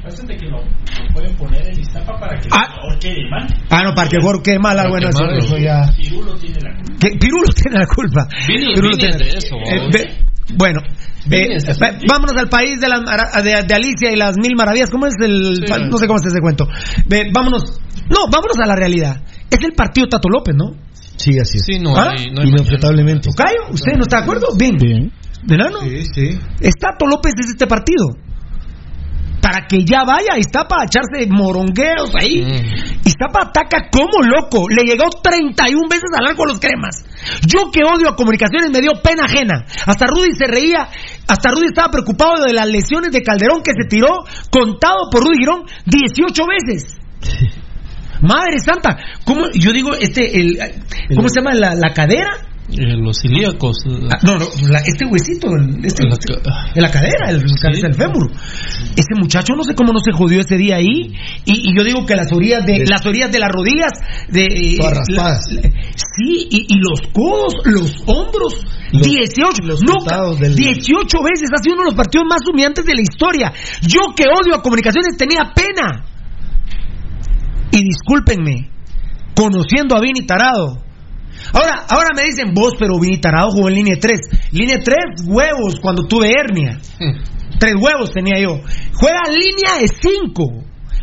Pásate 0.03 0.35
que 0.37 0.47
lo, 0.47 0.59
lo 0.63 1.13
pueden 1.13 1.37
poner 1.37 1.67
en 1.67 1.81
Iztapa 1.81 2.19
para 2.19 2.41
que 2.41 2.49
Ah. 2.53 2.67
quede 3.01 3.29
mal. 3.29 3.47
Ah, 3.69 3.83
no, 3.85 3.93
para 3.95 4.09
que 4.09 4.17
jugador 4.19 4.43
quede 4.43 4.59
mal. 4.59 4.79
ah, 4.79 4.89
bueno, 4.89 5.09
eso, 5.11 5.59
ya. 5.59 5.83
Pirulo 5.97 6.35
tiene 6.39 6.59
la 6.63 6.73
culpa. 6.77 6.97
Pirulo 7.21 7.49
tiene 7.55 7.79
la 7.79 7.87
culpa. 7.87 8.29
Pirulo 8.47 8.97
tiene- 8.97 9.17
de 9.19 9.29
eso, 9.29 9.57
Eh, 9.57 9.79
vos. 9.79 9.89
ve- 9.93 10.17
bueno, 10.57 10.81
ve- 11.27 11.59
vámonos 12.09 12.37
al 12.37 12.49
país 12.49 12.81
de, 12.81 12.89
las 12.89 13.01
mara- 13.03 13.43
de, 13.43 13.63
de 13.67 13.75
Alicia 13.75 14.13
y 14.13 14.17
las 14.17 14.37
mil 14.37 14.55
maravillas. 14.57 14.91
¿Cómo 14.91 15.07
es 15.07 15.15
el.? 15.21 15.65
Sí. 15.67 15.73
No 15.91 15.99
sé 15.99 16.07
cómo 16.07 16.19
es 16.19 16.27
ese 16.27 16.41
cuento. 16.41 16.67
Vámonos. 17.33 17.81
No, 18.09 18.29
vámonos 18.31 18.59
a 18.63 18.67
la 18.67 18.77
realidad. 18.77 19.23
Es 19.51 19.59
el 19.65 19.73
partido 19.73 20.09
Tato 20.09 20.29
López, 20.29 20.55
¿no? 20.57 20.73
Sí, 21.17 21.39
así 21.39 21.59
es. 21.59 21.65
Sí, 21.65 21.79
no 21.79 21.95
¿Ah? 21.97 22.15
hay, 22.17 22.31
no 22.33 22.41
hay 22.43 22.49
Inobjetablemente. 22.49 23.29
¿Tocayo? 23.31 23.71
¿Usted 23.71 23.93
no 23.95 24.03
está 24.03 24.19
de 24.19 24.23
acuerdo? 24.23 24.47
Bien. 24.57 24.77
Bien. 24.79 25.13
¿Verano? 25.43 25.81
Sí, 25.83 26.05
sí. 26.15 26.39
Es 26.61 26.75
Tato 26.81 27.07
López 27.07 27.33
es 27.39 27.51
este 27.51 27.67
partido. 27.67 28.09
Para 29.41 29.67
que 29.67 29.85
ya 29.85 30.05
vaya 30.05 30.37
Iztapa 30.39 30.83
a 30.83 30.85
echarse 30.85 31.27
morongueos 31.31 32.13
ahí. 32.15 32.43
Mm. 32.43 33.07
Iztapa 33.07 33.49
ataca 33.49 33.89
como 33.91 34.23
loco. 34.23 34.69
Le 34.69 34.85
llegó 34.85 35.09
31 35.23 35.89
veces 35.89 36.11
al 36.19 36.27
arco 36.27 36.45
a 36.45 36.49
los 36.49 36.61
cremas. 36.61 37.05
Yo 37.47 37.71
que 37.71 37.85
odio 37.85 38.11
a 38.11 38.17
comunicaciones 38.17 38.71
me 38.71 38.81
dio 38.81 39.01
pena 39.03 39.25
ajena. 39.25 39.65
Hasta 39.87 40.07
Rudy 40.07 40.35
se 40.35 40.47
reía. 40.47 40.89
Hasta 41.27 41.51
Rudy 41.51 41.67
estaba 41.67 41.91
preocupado 41.91 42.45
de 42.45 42.53
las 42.53 42.69
lesiones 42.69 43.13
de 43.13 43.23
Calderón 43.23 43.63
que 43.63 43.73
se 43.73 43.89
tiró, 43.89 44.25
contado 44.51 45.09
por 45.11 45.23
Rudy 45.23 45.39
Girón, 45.39 45.65
18 45.87 46.43
veces. 46.47 46.97
Madre 48.21 48.59
santa, 48.59 48.99
¿cómo? 49.25 49.47
Yo 49.55 49.73
digo, 49.73 49.95
este, 49.95 50.39
el, 50.39 50.59
¿cómo 51.15 51.29
se 51.29 51.41
llama? 51.41 51.55
La, 51.55 51.75
la 51.75 51.95
cadera. 51.95 52.50
Eh, 52.73 52.97
los 52.97 53.19
celíacos. 53.21 53.77
eh, 53.87 53.99
Ah, 54.11 54.19
no, 54.23 54.39
no, 54.39 54.47
la- 54.69 54.79
este 54.81 55.05
huesito, 55.07 55.49
el- 55.57 55.85
este, 55.85 56.05
La 56.05 56.17
en 56.75 56.83
la 56.83 56.91
cadera, 56.91 57.31
el, 57.31 57.43
cabeza 57.43 57.87
del 57.89 57.95
fémur. 57.95 58.31
Ese 58.97 59.15
muchacho 59.21 59.55
no 59.57 59.65
sé 59.65 59.75
cómo 59.75 59.93
no 59.93 59.99
se 59.99 60.13
jodió 60.13 60.41
ese 60.41 60.57
día 60.57 60.77
ahí. 60.77 61.13
Y, 61.47 61.71
y 61.71 61.77
yo 61.77 61.83
digo 61.83 62.07
que 62.07 62.15
las 62.15 62.31
orillas 62.33 62.65
de, 62.65 62.85
las 62.87 63.05
orillas 63.05 63.33
de 63.33 63.39
las 63.41 63.51
rodillas, 63.51 63.93
de 64.31 64.45
eh, 64.45 64.79
raspadas. 64.81 65.51
la- 65.53 65.63
sí, 65.63 66.47
y, 66.51 66.67
y 66.69 66.79
los 66.79 67.01
codos, 67.13 67.55
los 67.65 67.93
hombros, 68.07 68.65
Los- 68.93 69.03
18, 69.03 69.63
los 69.65 69.81
no, 69.83 70.35
del- 70.37 70.55
18 70.55 71.19
veces, 71.23 71.49
ha 71.53 71.63
sido 71.63 71.75
uno 71.75 71.83
de 71.85 71.91
los 71.91 71.95
partidos 71.97 72.27
más 72.29 72.41
humillantes 72.49 72.85
de 72.85 72.95
la 72.95 73.03
historia. 73.03 73.53
Yo 73.83 74.01
que 74.17 74.25
odio 74.25 74.55
a 74.57 74.63
comunicaciones 74.63 75.17
tenía 75.17 75.53
pena. 75.55 76.05
Y 77.73 77.85
discúlpenme, 77.85 78.71
conociendo 79.35 79.97
a 79.97 80.01
Vini 80.01 80.27
Tarado. 80.27 80.83
Ahora, 81.53 81.85
ahora 81.89 82.09
me 82.15 82.23
dicen 82.25 82.53
vos, 82.55 82.75
pero 82.79 82.99
Vini 83.01 83.19
Tarado 83.21 83.51
jugó 83.51 83.69
en 83.69 83.75
línea 83.75 83.97
3. 84.01 84.21
Línea 84.53 84.79
3, 84.83 84.97
huevos, 85.27 85.81
cuando 85.81 86.07
tuve 86.07 86.31
hernia. 86.33 86.79
Tres 87.59 87.75
huevos 87.79 88.13
tenía 88.13 88.39
yo. 88.41 88.61
Juega 88.95 89.21
línea 89.29 89.79
de 89.81 89.89
5. 89.89 90.45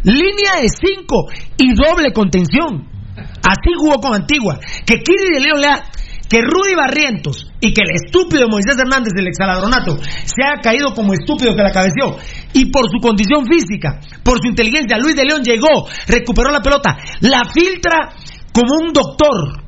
Línea 0.04 0.62
de 0.62 0.68
5 0.70 1.16
y 1.58 1.74
doble 1.74 2.12
contención. 2.14 2.88
Así 3.18 3.72
jugó 3.78 4.00
con 4.00 4.14
Antigua. 4.16 4.60
Que 4.86 5.02
Kiri 5.04 5.34
de 5.34 5.40
León 5.40 5.62
le 5.62 5.68
ha- 5.68 5.84
Que 6.30 6.42
Rudy 6.42 6.76
Barrientos 6.76 7.50
y 7.62 7.72
que 7.74 7.82
el 7.84 7.92
estúpido 7.96 8.50
Moisés 8.50 8.76
Hernández 8.78 9.14
del 9.16 9.28
exaladronato 9.28 9.98
se 9.98 10.44
haya 10.44 10.62
caído 10.62 10.94
como 10.94 11.14
estúpido 11.14 11.56
que 11.56 11.64
la 11.64 11.72
cabeció 11.72 12.18
y 12.54 12.70
por 12.70 12.84
su 12.92 13.00
condición 13.02 13.46
física, 13.46 14.02
por 14.24 14.38
su 14.42 14.50
inteligencia, 14.50 14.98
Luis 14.98 15.16
de 15.16 15.24
León 15.24 15.42
llegó, 15.42 15.88
recuperó 16.06 16.52
la 16.52 16.60
pelota, 16.62 16.98
la 17.22 17.44
filtra 17.46 18.10
como 18.52 18.74
un 18.76 18.92
doctor. 18.92 19.64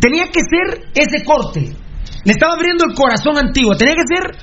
Tenía 0.00 0.26
que 0.26 0.40
ser 0.40 0.88
ese 0.94 1.24
corte. 1.24 1.74
Le 2.24 2.32
estaba 2.32 2.54
abriendo 2.54 2.84
el 2.84 2.94
corazón 2.94 3.36
antiguo. 3.38 3.76
Tenía 3.76 3.94
que 3.94 4.14
ser 4.14 4.36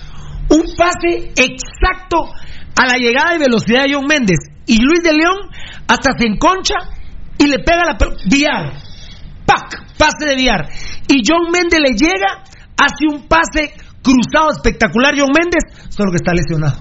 un 0.50 0.64
pase 0.76 1.32
exacto 1.36 2.26
a 2.76 2.86
la 2.86 2.98
llegada 2.98 3.34
de 3.34 3.40
velocidad 3.40 3.84
de 3.84 3.94
John 3.94 4.06
Méndez. 4.08 4.38
Y 4.66 4.80
Luis 4.82 5.04
de 5.04 5.14
León 5.14 5.38
hasta 5.88 6.12
se 6.18 6.28
enconcha 6.28 6.76
y 7.38 7.48
le 7.48 7.60
pega 7.60 7.84
la 7.86 7.98
pelota. 7.98 8.22
Villar. 8.30 8.74
¡Pac! 9.46 9.98
Pase 9.98 10.26
de 10.28 10.36
Villar. 10.36 10.68
Y 11.08 11.22
John 11.28 11.52
Méndez 11.52 11.80
le 11.82 11.94
llega, 11.94 12.44
hace 12.78 13.06
un 13.12 13.28
pase 13.28 13.74
cruzado 14.04 14.52
espectacular. 14.52 15.14
John 15.18 15.30
Méndez, 15.38 15.64
solo 15.90 16.12
que 16.12 16.18
está 16.18 16.34
lesionado. 16.34 16.78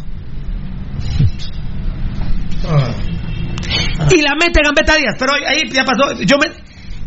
Y 4.10 4.22
la 4.22 4.34
mete 4.34 4.60
Gambetta 4.64 4.96
Díaz. 4.96 5.16
Pero 5.18 5.32
ahí 5.46 5.68
ya 5.70 5.84
pasó. 5.84 6.12
Yo 6.22 6.36
me- 6.38 6.52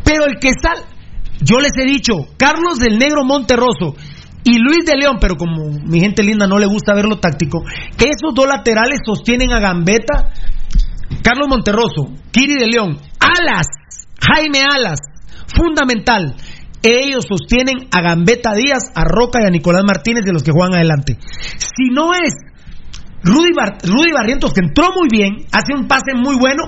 pero 0.03 0.25
el 0.25 0.39
que 0.39 0.51
sal. 0.61 0.77
Yo 1.43 1.59
les 1.59 1.72
he 1.77 1.85
dicho, 1.85 2.13
Carlos 2.38 2.80
del 2.80 2.97
Negro 2.97 3.23
Monterroso 3.23 3.95
y 4.43 4.57
Luis 4.59 4.85
de 4.85 4.95
León, 4.95 5.17
pero 5.19 5.35
como 5.35 5.69
mi 5.85 5.99
gente 5.99 6.23
linda 6.23 6.47
no 6.47 6.59
le 6.59 6.65
gusta 6.65 6.93
ver 6.93 7.05
lo 7.05 7.19
táctico, 7.19 7.63
esos 7.97 8.33
dos 8.35 8.47
laterales 8.47 8.99
sostienen 9.05 9.51
a 9.53 9.59
Gambetta, 9.59 10.31
Carlos 11.22 11.47
Monterroso, 11.47 12.07
Kiri 12.31 12.55
de 12.55 12.67
León, 12.67 12.97
Alas, 13.19 13.67
Jaime 14.19 14.59
Alas, 14.61 14.99
fundamental. 15.55 16.35
Ellos 16.81 17.23
sostienen 17.30 17.88
a 17.91 18.01
Gambetta 18.01 18.53
Díaz, 18.53 18.91
a 18.93 19.05
Roca 19.05 19.39
y 19.41 19.47
a 19.47 19.49
Nicolás 19.49 19.83
Martínez 19.85 20.25
de 20.25 20.33
los 20.33 20.43
que 20.43 20.51
juegan 20.51 20.73
adelante. 20.75 21.17
Si 21.57 21.89
no 21.93 22.11
es 22.13 22.33
Rudy, 23.23 23.53
Bar- 23.55 23.77
Rudy 23.83 24.11
Barrientos, 24.11 24.53
que 24.53 24.59
entró 24.65 24.89
muy 24.91 25.07
bien, 25.09 25.45
hace 25.53 25.73
un 25.73 25.88
pase 25.88 26.11
muy 26.13 26.35
bueno, 26.35 26.63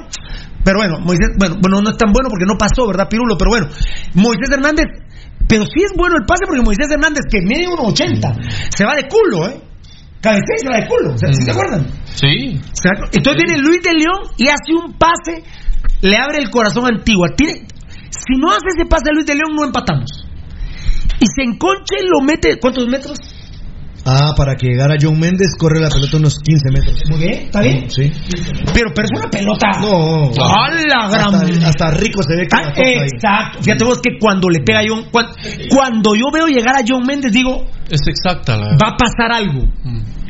pero 0.66 0.80
bueno, 0.80 1.00
Moisés, 1.00 1.30
bueno, 1.38 1.56
bueno, 1.62 1.80
no 1.82 1.92
es 1.92 1.98
tan 1.98 2.12
bueno 2.12 2.28
porque 2.30 2.46
no 2.46 2.58
pasó, 2.58 2.88
¿verdad, 2.88 3.08
Pirulo? 3.08 3.38
Pero 3.38 3.52
bueno, 3.52 3.68
Moisés 4.16 4.50
Hernández, 4.52 4.86
pero 5.48 5.64
sí 5.64 5.86
es 5.86 5.94
bueno 5.96 6.16
el 6.20 6.26
pase 6.26 6.44
porque 6.46 6.62
Moisés 6.66 6.90
Hernández, 6.92 7.22
que 7.30 7.40
mide 7.46 7.68
1.80, 7.70 8.74
se 8.76 8.84
va 8.84 8.96
de 8.96 9.08
culo, 9.08 9.48
¿eh? 9.48 9.62
Cabecea 10.20 10.56
y 10.58 10.60
se 10.66 10.70
va 10.70 10.78
de 10.82 10.88
culo, 10.88 11.16
¿sí 11.18 11.44
se 11.46 11.52
acuerdan? 11.52 11.86
Sí. 12.16 12.60
Entonces 13.14 13.44
viene 13.46 13.62
Luis 13.62 13.82
de 13.84 13.94
León 13.94 14.34
y 14.38 14.48
hace 14.50 14.74
un 14.74 14.98
pase, 14.98 15.44
le 16.02 16.18
abre 16.18 16.40
el 16.40 16.50
corazón 16.50 16.86
a 16.86 16.90
Antigua. 16.90 17.28
Tiene- 17.38 17.68
si 18.10 18.40
no 18.40 18.50
hace 18.50 18.66
ese 18.76 18.86
pase 18.90 19.12
a 19.12 19.14
Luis 19.14 19.26
de 19.28 19.36
León, 19.36 19.54
no 19.56 19.66
empatamos. 19.66 20.10
Y 21.20 21.26
se 21.28 21.44
enconcha 21.44 21.96
y 22.02 22.08
lo 22.10 22.22
mete, 22.26 22.58
¿cuántos 22.60 22.88
metros? 22.88 23.20
Ah, 24.08 24.34
para 24.38 24.56
que 24.56 24.68
llegara 24.68 24.96
John 25.02 25.20
Méndez, 25.20 25.48
corre 25.58 25.80
la 25.80 25.90
pelota 25.90 26.18
unos 26.18 26.38
15 26.40 26.70
metros. 26.72 26.96
Muy 27.10 27.20
bien, 27.20 27.34
¿está 27.46 27.62
bien? 27.62 27.90
Sí. 27.90 28.12
Pero, 28.74 28.92
pero 28.94 29.08
es 29.12 29.20
una 29.20 29.30
pelota. 29.32 29.68
No. 29.82 30.30
¡A 30.46 30.70
la 30.70 31.10
gran! 31.10 31.34
Hasta, 31.36 31.68
hasta 31.70 31.92
rico 31.98 32.22
se 32.22 32.36
ve 32.36 32.44
que 32.48 32.56
Ah, 32.56 32.62
la 32.62 32.70
toca 32.74 32.82
ahí. 32.88 33.08
exacto. 33.12 33.64
Fíjate 33.64 33.84
vos 33.86 34.00
que 34.02 34.12
cuando 34.20 34.48
le 34.50 34.60
pega 34.60 34.80
a 34.80 34.84
John, 34.88 35.06
cuan- 35.12 35.30
cuando, 35.70 36.16
yo 36.16 36.26
veo 36.32 36.46
llegar 36.48 36.76
a 36.78 36.84
John 36.88 37.04
Méndez, 37.06 37.32
digo, 37.32 37.66
Es 37.90 38.02
exacta 38.08 38.56
la. 38.58 38.78
va 38.78 38.90
a 38.94 38.98
pasar 38.98 39.32
algo. 39.34 39.64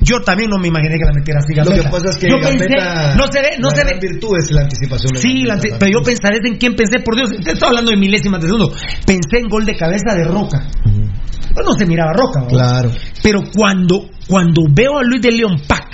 Yo 0.01 0.19
también 0.21 0.49
no 0.51 0.57
me 0.59 0.67
imaginé 0.67 0.95
que 0.99 1.05
la 1.05 1.13
metiera 1.13 1.39
así. 1.39 1.53
Lo 1.55 1.65
que 1.83 1.89
pasa 1.89 2.09
es 2.11 2.17
que 2.17 2.29
yo 2.29 2.35
pensé, 2.39 2.67
Gambetta, 2.67 3.15
no 3.15 3.31
se 3.31 3.39
ve, 3.41 3.49
no 3.59 3.69
la 3.69 3.75
se 3.75 3.83
ve. 3.85 3.99
virtud 3.99 4.37
es 4.37 4.51
la 4.51 4.61
anticipación. 4.61 5.11
de 5.13 5.19
Sí, 5.19 5.41
la 5.43 5.57
pero 5.79 5.91
yo 5.91 6.03
pensaré 6.03 6.37
en 6.45 6.57
quién 6.57 6.75
pensé, 6.75 6.99
por 6.99 7.15
Dios, 7.15 7.31
te 7.43 7.51
estoy 7.53 7.67
hablando 7.67 7.91
de 7.91 7.97
milésimas 7.97 8.39
de 8.39 8.47
segundo. 8.47 8.71
Pensé 9.05 9.39
en 9.39 9.49
gol 9.49 9.65
de 9.65 9.75
cabeza 9.75 10.13
de 10.15 10.23
Roca. 10.25 10.67
Pues 11.55 11.65
no 11.65 11.73
se 11.73 11.85
miraba 11.87 12.13
Roca, 12.13 12.41
¿no? 12.41 12.47
Claro. 12.47 12.91
Pero 13.23 13.39
cuando, 13.55 14.09
cuando 14.27 14.61
veo 14.69 14.99
a 14.99 15.03
Luis 15.03 15.21
de 15.21 15.31
León 15.31 15.61
Pac 15.67 15.87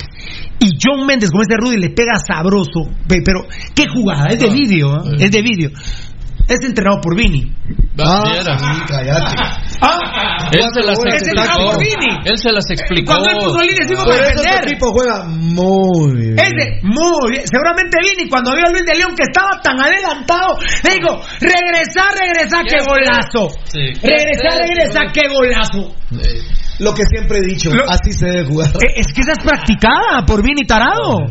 y 0.59 0.71
John 0.83 1.05
Méndez 1.05 1.29
como 1.29 1.43
ese 1.43 1.55
Rudy 1.57 1.77
le 1.77 1.89
pega 1.91 2.17
sabroso, 2.17 2.81
pe- 3.07 3.21
pero 3.23 3.45
qué 3.73 3.85
jugada, 3.87 4.27
es 4.29 4.39
de 4.39 4.47
Ah, 4.49 4.53
vídeo, 4.53 4.95
¿eh? 5.05 5.17
es 5.19 5.31
de 5.31 5.41
vídeo. 5.41 5.69
Es 6.51 6.59
entrenado 6.67 6.99
por 7.01 7.15
Vini. 7.15 7.49
Ah, 7.97 8.23
sí, 8.57 8.81
cállate. 8.87 9.35
Ah, 9.81 10.49
Él 10.51 10.65
se 10.73 10.81
las 10.83 10.97
Ese 10.99 11.15
explicó. 11.15 11.43
trabajo 11.43 11.71
por 11.71 11.79
Vini. 11.79 12.17
Él 12.25 12.37
se 12.37 12.51
las 12.51 12.69
explicó. 12.69 13.13
Cuando 13.13 13.29
el 13.29 13.35
futbolín 13.45 13.75
decimos 13.75 14.03
Por 14.03 14.13
para 14.13 14.27
defender. 14.27 14.53
este 14.55 14.67
tipo 14.67 14.91
juega 14.91 15.23
muy 15.27 16.11
bien. 16.19 16.35
Ese, 16.39 16.79
muy 16.83 17.31
bien. 17.31 17.43
Seguramente 17.47 17.97
Vini, 18.03 18.29
cuando 18.29 18.51
vio 18.53 18.65
a 18.67 18.69
Luis 18.71 18.83
de 18.85 18.95
León 18.95 19.15
que 19.15 19.23
estaba 19.23 19.61
tan 19.63 19.79
adelantado, 19.79 20.57
le 20.83 20.89
digo, 20.95 21.21
regresa, 21.39 22.03
regresa, 22.19 22.61
qué 22.67 22.77
golazo. 22.83 23.47
Sí. 23.71 23.93
Regresa, 24.03 24.59
regresa, 24.59 24.99
qué 25.13 25.21
golazo. 25.31 25.95
Lo 26.79 26.93
que 26.93 27.03
siempre 27.05 27.37
he 27.37 27.41
dicho, 27.41 27.69
Lo- 27.73 27.87
así 27.89 28.11
se 28.11 28.25
debe 28.25 28.45
jugar. 28.45 28.69
Eh, 28.75 28.93
Es 28.95 29.13
que 29.13 29.21
esa 29.21 29.33
es 29.33 29.39
practicada 29.43 30.25
por 30.25 30.41
Vini 30.43 30.65
Tarado. 30.65 31.27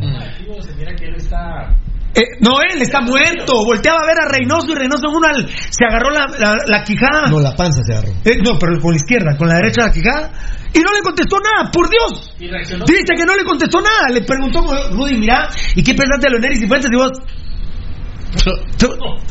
Se 0.62 0.74
mira 0.76 0.94
que 0.94 1.07
él 1.07 1.15
está. 1.16 1.74
Eh, 2.14 2.39
no, 2.40 2.60
él 2.60 2.82
está 2.82 3.00
muerto. 3.00 3.64
Volteaba 3.64 4.00
a 4.02 4.06
ver 4.06 4.16
a 4.20 4.28
Reynoso 4.28 4.72
y 4.72 4.74
Reynoso 4.74 5.08
en 5.08 5.14
una 5.14 5.30
se 5.70 5.84
agarró 5.84 6.10
la, 6.10 6.26
la, 6.39 6.56
la 6.66 6.82
quijada. 6.82 7.30
No, 7.30 7.40
la 7.40 7.55
panza 7.55 7.82
se 7.84 7.92
agarró. 7.92 8.12
Eh, 8.24 8.39
no, 8.44 8.58
pero 8.58 8.80
con 8.80 8.92
la 8.92 8.97
izquierda, 8.97 9.36
con 9.36 9.48
la 9.48 9.56
derecha 9.56 9.86
la 9.86 9.92
quijada. 9.92 10.32
Y 10.72 10.80
no 10.80 10.92
le 10.92 11.02
contestó 11.02 11.39
nada, 11.40 11.70
por 11.70 11.89
Dios. 11.89 12.34
Y. 12.39 12.47
Dice 12.47 13.14
que 13.16 13.24
no 13.24 13.34
le 13.34 13.44
contestó 13.44 13.80
nada. 13.80 14.08
Le 14.12 14.22
preguntó 14.22 14.62
Rudy, 14.92 15.18
mira, 15.18 15.48
¿y 15.74 15.82
qué 15.82 15.94
pensaste 15.94 16.26
de 16.26 16.30
Leonel 16.30 16.52
y 16.52 16.60
Cifuentes? 16.60 16.90
Y 16.92 16.97
vos. 16.97 17.12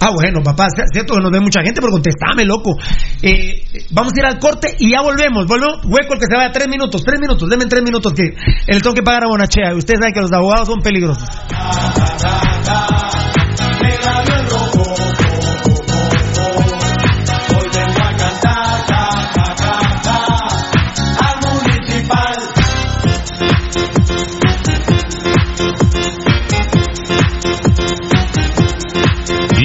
Ah, 0.01 0.11
bueno, 0.13 0.41
papá, 0.43 0.67
es 0.67 0.89
cierto 0.91 1.15
que 1.15 1.21
nos 1.21 1.31
ve 1.31 1.39
mucha 1.39 1.61
gente, 1.61 1.79
pero 1.79 1.91
contestame, 1.91 2.43
loco. 2.43 2.77
Eh, 3.21 3.63
vamos 3.91 4.11
a 4.13 4.19
ir 4.19 4.25
al 4.25 4.39
corte 4.39 4.75
y 4.77 4.91
ya 4.91 5.01
volvemos. 5.01 5.47
Volvemos, 5.47 5.85
hueco 5.85 6.15
el 6.15 6.19
que 6.19 6.25
se 6.29 6.35
vaya, 6.35 6.51
tres 6.51 6.67
minutos, 6.67 7.01
tres 7.05 7.19
minutos, 7.19 7.49
denme 7.49 7.65
tres 7.65 7.83
minutos 7.83 8.13
que 8.13 8.35
el 8.67 8.81
tengo 8.81 8.95
que 8.95 9.03
pagar 9.03 9.23
a 9.23 9.27
Bonachea. 9.27 9.73
Ustedes 9.75 9.99
saben 9.99 10.13
que 10.13 10.21
los 10.21 10.31
abogados 10.33 10.67
son 10.67 10.81
peligrosos. 10.81 11.27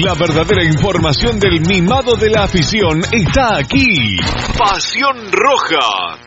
La 0.05 0.13
verdadera 0.13 0.63
información 0.63 1.39
del 1.39 1.61
mimado 1.61 2.15
de 2.15 2.29
la 2.29 2.43
afición 2.43 3.01
está 3.11 3.57
aquí. 3.57 4.15
Pasión 4.55 5.31
Roja. 5.31 6.19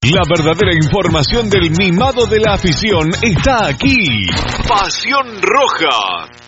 La 0.00 0.22
verdadera 0.26 0.72
información 0.72 1.50
del 1.50 1.70
mimado 1.72 2.24
de 2.24 2.40
la 2.40 2.54
afición 2.54 3.10
está 3.20 3.66
aquí. 3.66 4.30
Pasión 4.66 5.42
Roja. 5.42 6.47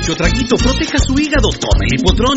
Mucho 0.01 0.15
traguito, 0.15 0.57
proteja 0.57 0.97
su 0.97 1.13
hígado, 1.13 1.53
tome 1.61 1.85
el 1.85 1.99
hipotrón. 2.01 2.33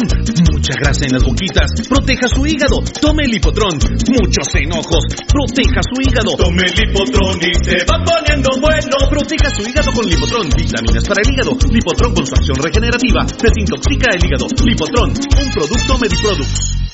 Mucha 0.52 0.74
grasa 0.76 1.06
en 1.08 1.12
las 1.16 1.24
boquitas, 1.24 1.72
proteja 1.88 2.28
su 2.28 2.44
hígado, 2.44 2.84
tome 3.00 3.24
el 3.24 3.36
hipotrón. 3.36 3.80
Muchos 4.04 4.52
enojos, 4.52 5.00
proteja 5.32 5.80
su 5.80 5.96
hígado. 5.96 6.36
Tome 6.36 6.60
el 6.60 6.76
hipotrón 6.76 7.40
y 7.40 7.54
se 7.64 7.80
va 7.88 8.04
poniendo 8.04 8.50
bueno. 8.60 9.08
Proteja 9.08 9.48
su 9.48 9.64
hígado 9.64 9.92
con 9.96 10.04
Lipotrón, 10.04 10.50
vitaminas 10.52 11.08
para 11.08 11.22
el 11.24 11.32
hígado. 11.32 11.56
Lipotrón 11.72 12.12
con 12.12 12.26
su 12.26 12.34
acción 12.34 12.58
regenerativa, 12.60 13.24
desintoxica 13.24 14.12
el 14.12 14.20
hígado. 14.20 14.46
Lipotrón, 14.62 15.08
un 15.16 15.50
producto 15.56 15.98
Mediproducts. 16.04 16.84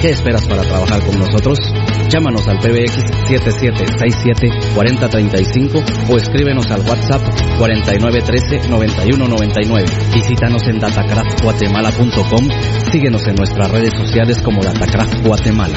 ¿Qué 0.00 0.10
esperas 0.10 0.46
para 0.46 0.62
trabajar 0.62 1.04
con 1.04 1.18
nosotros? 1.18 1.58
Llámanos 2.08 2.46
al 2.46 2.58
PBX 2.58 3.02
7767-4035 3.26 6.08
o 6.08 6.16
escríbenos 6.16 6.70
al 6.70 6.82
WhatsApp 6.82 7.20
4913-9199. 7.58 10.14
Visítanos 10.14 10.62
en 10.68 10.78
datacraftguatemala.com. 10.78 12.48
Síguenos 12.92 13.26
en 13.26 13.34
nuestras 13.34 13.72
redes 13.72 13.94
sociales 13.94 14.40
como 14.40 14.62
Datacraft 14.62 15.26
Guatemala. 15.26 15.76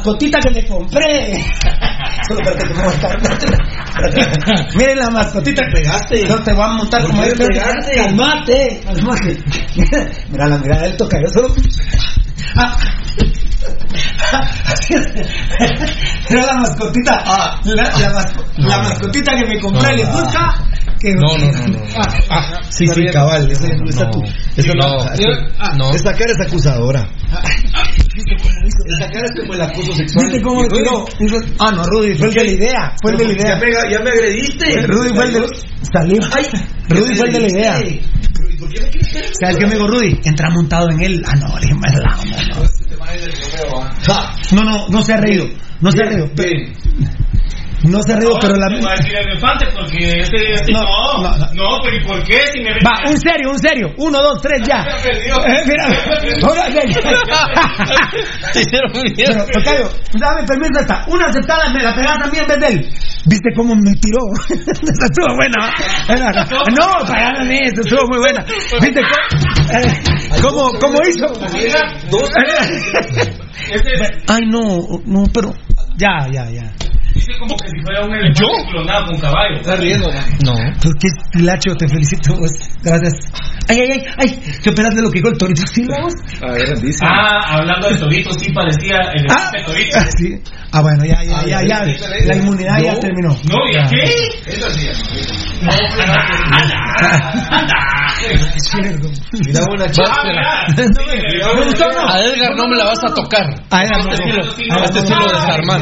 Mascotita 0.03 0.40
que 0.40 0.50
me 0.52 0.66
compré. 0.68 1.44
Solo 2.28 2.40
espérate 2.42 2.68
que 2.68 2.74
me 2.74 2.84
voy 2.84 2.94
a 2.94 3.00
caer. 3.00 4.68
Miren 4.76 5.00
la 5.00 5.10
mascotita 5.10 5.61
que 5.66 5.72
pegaste. 5.72 6.28
No 6.28 6.42
te 6.44 6.53
va 6.53 6.66
a 6.66 6.74
montar 6.74 7.03
como 7.03 7.24
yo. 7.26 7.34
pegaste? 7.36 7.95
Calmate, 7.95 8.82
calmate. 8.86 9.38
Mira, 10.30 10.48
mira, 10.58 10.86
él 10.86 10.98
toca 10.98 11.19
yo 11.22 11.28
solo. 11.30 11.53
Ah. 12.56 12.78
Era 16.30 16.45
la 16.45 16.53
mascotita. 16.56 17.60
La, 17.66 17.84
la, 17.84 18.10
masco- 18.14 18.45
la 18.58 18.78
mascotita 18.80 19.32
que 19.36 19.45
me 19.48 19.60
compré 19.60 19.98
le 19.98 20.06
gusta. 20.06 20.56
Que... 21.00 21.14
No, 21.14 21.28
no, 21.38 21.52
no, 21.52 21.68
no. 21.68 21.80
Ah, 21.98 22.08
ah, 22.30 22.60
Sí, 22.69 22.86
sí, 22.88 23.06
cabal. 23.11 23.50
Esa, 23.50 23.68
esa, 23.88 24.11
tu- 24.11 24.24
esa- 24.58 24.74
No, 24.74 25.14
esa- 25.14 25.74
no. 25.78 25.92
esa 25.94 26.11
cara 26.14 26.32
es 26.32 26.48
acusadora. 26.48 27.08
Es 29.00 29.32
como 29.40 29.53
el 29.53 29.61
acoso 29.61 29.94
sexual. 29.94 30.26
¿Viste 30.26 30.42
cómo 30.42 30.61
me 30.61 30.68
tiró? 30.68 31.06
Ah, 31.60 31.72
no, 31.72 31.84
Rudy, 31.84 32.16
fue 32.16 32.28
el 32.28 32.34
de 32.34 32.44
la 32.44 32.52
idea. 32.52 32.95
Fue 33.02 33.11
el 33.11 33.18
de 33.18 33.26
la 33.26 33.34
idea. 33.34 33.48
Ya 33.48 33.60
me, 33.60 33.92
ya 33.92 34.00
me 34.00 34.10
agrediste. 34.10 34.82
Rudy 34.88 35.14
fue 35.14 35.26
el 35.26 35.34
de 35.34 35.48
Salió. 35.92 36.22
Rudy 36.90 37.16
fue 37.16 37.28
el 37.28 37.34
de 37.34 37.40
la 37.40 37.48
idea. 37.48 37.76
¿Sabes 39.40 39.58
qué 39.58 39.66
me 39.66 39.74
dijo 39.74 39.88
Rudy? 39.88 40.19
Entra 40.24 40.50
montado 40.50 40.90
en 40.92 41.02
él. 41.02 41.24
Ah, 41.26 41.36
no, 41.36 41.56
le 41.56 41.61
dije, 41.61 41.74
más 41.76 41.94
lado, 41.95 42.24
no, 42.26 42.38
no. 42.56 42.64
No, 44.52 44.64
no, 44.64 44.88
no 44.90 45.02
se 45.02 45.14
ha 45.14 45.18
reído. 45.18 45.45
No 45.82 45.92
se 45.92 46.03
ha 46.03 46.06
reído. 46.06 46.30
No 47.84 48.02
se 48.03 48.14
ha 48.14 48.18
reído, 48.18 48.38
pero 48.42 48.56
la. 48.56 48.68
Porque 49.80 50.19
este, 50.22 50.53
este 50.53 50.72
No, 50.74 50.82
no, 50.82 51.22
no, 51.22 51.38
no, 51.38 51.48
no. 51.53 51.77
pero 51.83 51.95
¿y 51.95 52.03
por 52.06 52.24
qué? 52.24 52.40
Si 52.53 52.59
me 52.61 52.72
Va, 52.85 53.01
un 53.09 53.17
serio, 53.19 53.49
un 53.51 53.59
serio. 53.59 53.93
Uno, 53.98 54.22
dos, 54.22 54.41
tres, 54.41 54.61
ya. 54.67 54.85
Eh. 55.09 55.09
Te 58.53 58.59
hicieron 58.61 58.91
muy 58.93 59.11
bien. 59.16 59.30
Pero, 59.32 59.45
Tocayo, 59.45 59.90
dame 60.19 60.43
permiso 60.48 60.80
esta. 60.82 61.06
Una 61.08 61.25
aceptada 61.27 61.69
me 61.74 61.82
la 61.83 61.93
pegás 61.95 62.17
también 62.19 62.43
en 62.43 62.49
vez 62.49 62.59
de 62.59 62.67
él. 62.67 62.90
¿Viste 63.25 63.49
cómo 63.56 63.75
me 63.75 63.93
tiró? 63.95 64.19
Esa 64.49 65.06
estuvo 65.06 65.35
buena. 65.35 65.72
No, 66.77 66.88
para 67.08 67.43
mí, 67.45 67.59
esa 67.64 67.82
estuvo 67.82 68.08
muy 68.08 68.17
buena. 68.19 68.43
¿Viste 68.82 69.01
cómo, 69.01 69.80
eh, 69.80 70.01
cómo, 70.41 70.72
cómo 70.80 70.98
hizo? 71.08 71.27
Ay, 74.27 74.41
no, 74.48 74.61
no, 75.06 75.24
pero. 75.33 75.53
Ya, 75.98 76.27
ya, 76.32 76.49
ya. 76.49 76.72
Como 77.38 77.56
que 77.58 77.69
si 77.69 77.82
fuera 77.82 78.06
un 78.06 78.14
elefante 78.14 78.72
clonado 78.72 79.06
con 79.08 79.19
caballo. 79.19 79.56
Está 79.58 79.75
riendo, 79.75 80.08
No. 80.43 80.53
Pues 80.82 80.95
qué 80.99 81.08
estilacho, 81.08 81.75
te 81.75 81.88
felicito. 81.88 82.33
pues. 82.38 82.51
Gracias. 82.83 83.14
Ay, 83.69 83.77
ay, 83.81 83.91
ay, 83.91 84.06
ay. 84.17 84.39
¿Qué 84.64 84.69
opinas 84.72 84.95
de 84.95 85.01
lo 85.03 85.11
que 85.11 85.19
dijo 85.19 85.30
el 85.30 85.38
Torito 85.38 85.61
Silva? 85.67 85.98
vos? 86.01 86.14
A 86.41 86.51
ver, 86.53 86.80
dice. 86.81 87.06
Ah, 87.06 87.57
hablando 87.59 87.89
de 87.89 87.98
Torito, 87.98 88.31
sí 88.33 88.51
parecía 88.51 88.98
el 89.14 89.25
Ah, 89.30 89.51
Torito. 89.65 89.99
sí. 90.17 90.41
Ah, 90.72 90.81
bueno, 90.81 91.06
ya, 91.06 91.23
ya, 91.23 91.45
ya, 91.45 91.61
ya. 91.64 91.85
La 92.25 92.35
inmunidad 92.35 92.80
ya 92.81 92.93
No. 92.93 92.99
terminó. 92.99 93.30
No, 93.30 93.57
¿y 93.69 93.89
qué? 93.89 94.49
No, 95.61 95.72
anda, 95.72 96.17
anda, 96.51 96.77
anda. 97.51 97.75
Mira 99.45 99.61
una 99.72 99.89
chica. 99.91 100.11
espera. 100.14 101.56
Me 101.56 101.65
gustó, 101.65 101.85
¿no? 101.91 102.09
A 102.11 102.19
Edgar 102.22 102.56
no 102.56 102.67
me 102.67 102.75
la 102.75 102.85
vas 102.85 102.99
a 103.03 103.14
tocar. 103.14 103.45
A 103.69 103.83
Edgar 103.83 104.03
no. 104.06 104.11
Este 104.11 104.23
sí 104.23 104.64
lo- 104.67 104.75
A 104.80 104.83
este 104.83 104.99
sí 105.01 105.14
no. 105.14 105.19
lo 105.19 105.31
desarmás. 105.31 105.81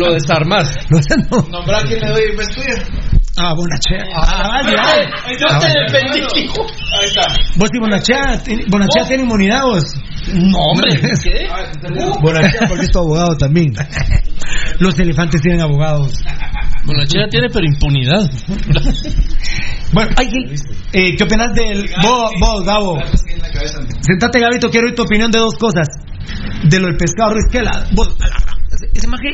Lo 0.00 0.12
desarmás. 0.14 0.76
No, 0.90 0.98
ese 0.98 1.16
no. 1.30 1.42
Nombra 1.50 1.78
a 1.78 1.82
quién 1.82 2.00
le 2.00 2.08
doy 2.08 2.22
pues 2.36 2.48
tuya. 2.54 2.82
Ah, 3.36 3.54
Bonachea. 3.54 4.04
Ah, 4.14 4.60
ya. 4.64 5.32
Yo 5.38 5.46
Ah, 5.48 5.58
te 5.58 5.66
bueno. 5.66 6.12
defendí, 6.12 6.40
hijo. 6.44 6.62
Ahí 6.98 7.06
está. 7.06 7.22
Vos 7.56 7.70
y 7.72 7.78
Bonachea, 7.78 8.42
Bonachea 8.68 9.04
tiene 9.06 9.22
inmunidad 9.22 9.62
vos. 9.64 9.84
No, 10.34 10.58
hombre. 10.58 11.00
¿Qué? 11.22 11.48
Bonachea, 12.20 12.68
porque 12.68 12.84
es 12.84 12.90
tu 12.90 12.98
abogado 12.98 13.36
también. 13.38 13.72
Los 14.80 14.98
elefantes 14.98 15.40
tienen 15.42 15.60
abogados. 15.60 16.12
Chica 17.06 17.26
tiene, 17.30 17.48
pero 17.52 17.66
impunidad. 17.66 18.28
Bueno, 19.92 20.10
ay, 20.16 20.28
eh, 20.92 21.16
¿qué 21.16 21.24
opinas 21.24 21.52
del... 21.54 21.88
Vos, 22.02 22.30
vos, 22.40 22.64
Gabo. 22.64 22.98
Sentate, 24.00 24.40
Gabito, 24.40 24.70
quiero 24.70 24.86
oír 24.86 24.94
tu 24.94 25.02
opinión 25.02 25.30
de 25.30 25.38
dos 25.38 25.54
cosas. 25.54 25.88
De 26.64 26.78
lo 26.78 26.86
del 26.88 26.96
pescado 26.96 27.32
Ruiz, 27.32 27.46
que 27.50 27.62
la... 27.62 27.86
Vos, 27.92 28.16
ese 28.94 29.06
maje... 29.08 29.30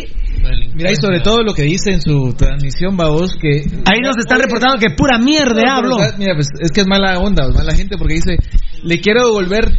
Mira, 0.74 0.92
y 0.92 0.96
sobre 0.96 1.20
todo 1.20 1.42
lo 1.42 1.54
que 1.54 1.62
dice 1.62 1.90
en 1.92 2.00
su 2.00 2.34
transmisión, 2.36 2.96
babos, 2.96 3.36
que... 3.40 3.64
Ahí 3.84 4.00
nos 4.00 4.16
están 4.18 4.40
reportando 4.40 4.78
que 4.78 4.90
pura 4.90 5.18
mierda 5.18 5.62
No, 5.62 5.72
hablo. 5.72 5.96
Mira, 6.18 6.34
pues 6.34 6.48
es 6.60 6.70
que 6.70 6.82
es 6.82 6.86
mala 6.86 7.18
onda, 7.18 7.46
es 7.48 7.54
mala 7.54 7.74
gente, 7.74 7.96
porque 7.96 8.14
dice, 8.14 8.36
le 8.82 9.00
quiero 9.00 9.24
devolver 9.24 9.72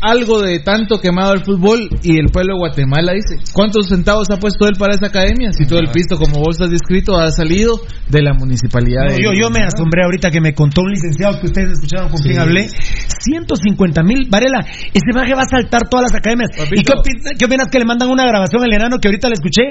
algo 0.00 0.42
de 0.42 0.60
tanto 0.60 0.98
quemado 1.00 1.32
el 1.32 1.44
fútbol 1.44 1.88
y 2.02 2.18
el 2.18 2.26
pueblo 2.32 2.54
de 2.54 2.58
Guatemala 2.60 3.12
dice, 3.14 3.42
¿cuántos 3.52 3.88
centavos 3.88 4.28
ha 4.30 4.36
puesto 4.38 4.66
él 4.68 4.74
para 4.78 4.94
esa 4.94 5.06
academia? 5.06 5.50
Si 5.52 5.66
todo 5.66 5.80
el 5.80 5.88
pisto, 5.90 6.16
como 6.18 6.38
vos 6.40 6.60
has 6.60 6.70
descrito, 6.70 7.16
ha 7.18 7.30
salido 7.30 7.80
de 8.08 8.22
la 8.22 8.32
municipalidad. 8.34 9.02
No, 9.08 9.16
de- 9.16 9.22
yo, 9.22 9.32
yo 9.32 9.50
me 9.50 9.60
asombré 9.64 10.04
ahorita 10.04 10.30
que 10.30 10.40
me 10.40 10.54
contó 10.54 10.82
un 10.82 10.90
licenciado 10.92 11.40
que 11.40 11.46
ustedes 11.46 11.72
escucharon 11.72 12.08
con 12.10 12.18
Sí. 12.18 12.28
quien 12.28 12.38
hablé. 12.40 12.68
150 12.68 14.02
mil, 14.02 14.28
Varela, 14.30 14.60
ese 14.92 15.10
maje 15.14 15.34
va 15.34 15.42
a 15.42 15.48
saltar 15.48 15.88
todas 15.88 16.10
las 16.10 16.14
academias. 16.18 16.50
¿Y 16.70 16.82
qué, 16.82 16.92
opi- 16.92 17.36
qué 17.38 17.44
opinas 17.46 17.68
que 17.68 17.78
le 17.78 17.84
mandan 17.84 18.08
una 18.10 18.24
grabación 18.26 18.62
al 18.62 18.72
enano 18.72 18.98
que 18.98 19.08
ahorita 19.08 19.28
le 19.28 19.34
escuché? 19.34 19.62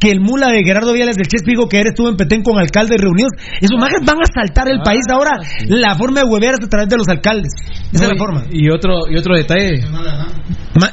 Que 0.00 0.10
el 0.10 0.20
mula 0.20 0.48
de 0.48 0.62
Gerardo 0.64 0.92
Viales 0.92 1.16
del 1.16 1.28
Chespigo, 1.28 1.68
que 1.68 1.80
él 1.80 1.88
estuvo 1.88 2.08
en 2.08 2.16
Petén 2.16 2.42
con 2.42 2.58
alcaldes 2.58 3.00
reunidos, 3.00 3.32
esos 3.60 3.78
majes 3.78 4.00
van 4.04 4.16
a 4.18 4.26
saltar 4.32 4.68
el 4.68 4.80
país 4.80 5.02
ahora. 5.12 5.38
La 5.68 5.94
forma 5.94 6.20
de 6.20 6.26
huevear 6.26 6.54
es 6.58 6.64
a 6.64 6.68
través 6.68 6.88
de 6.88 6.96
los 6.96 7.08
alcaldes. 7.08 7.52
Esa 7.92 8.04
No, 8.04 8.10
es 8.12 8.18
la 8.18 8.18
forma. 8.18 8.44
Y 8.50 8.68
otro, 8.70 8.94
y 9.10 9.16
otro 9.18 9.36
detalle. 9.36 9.57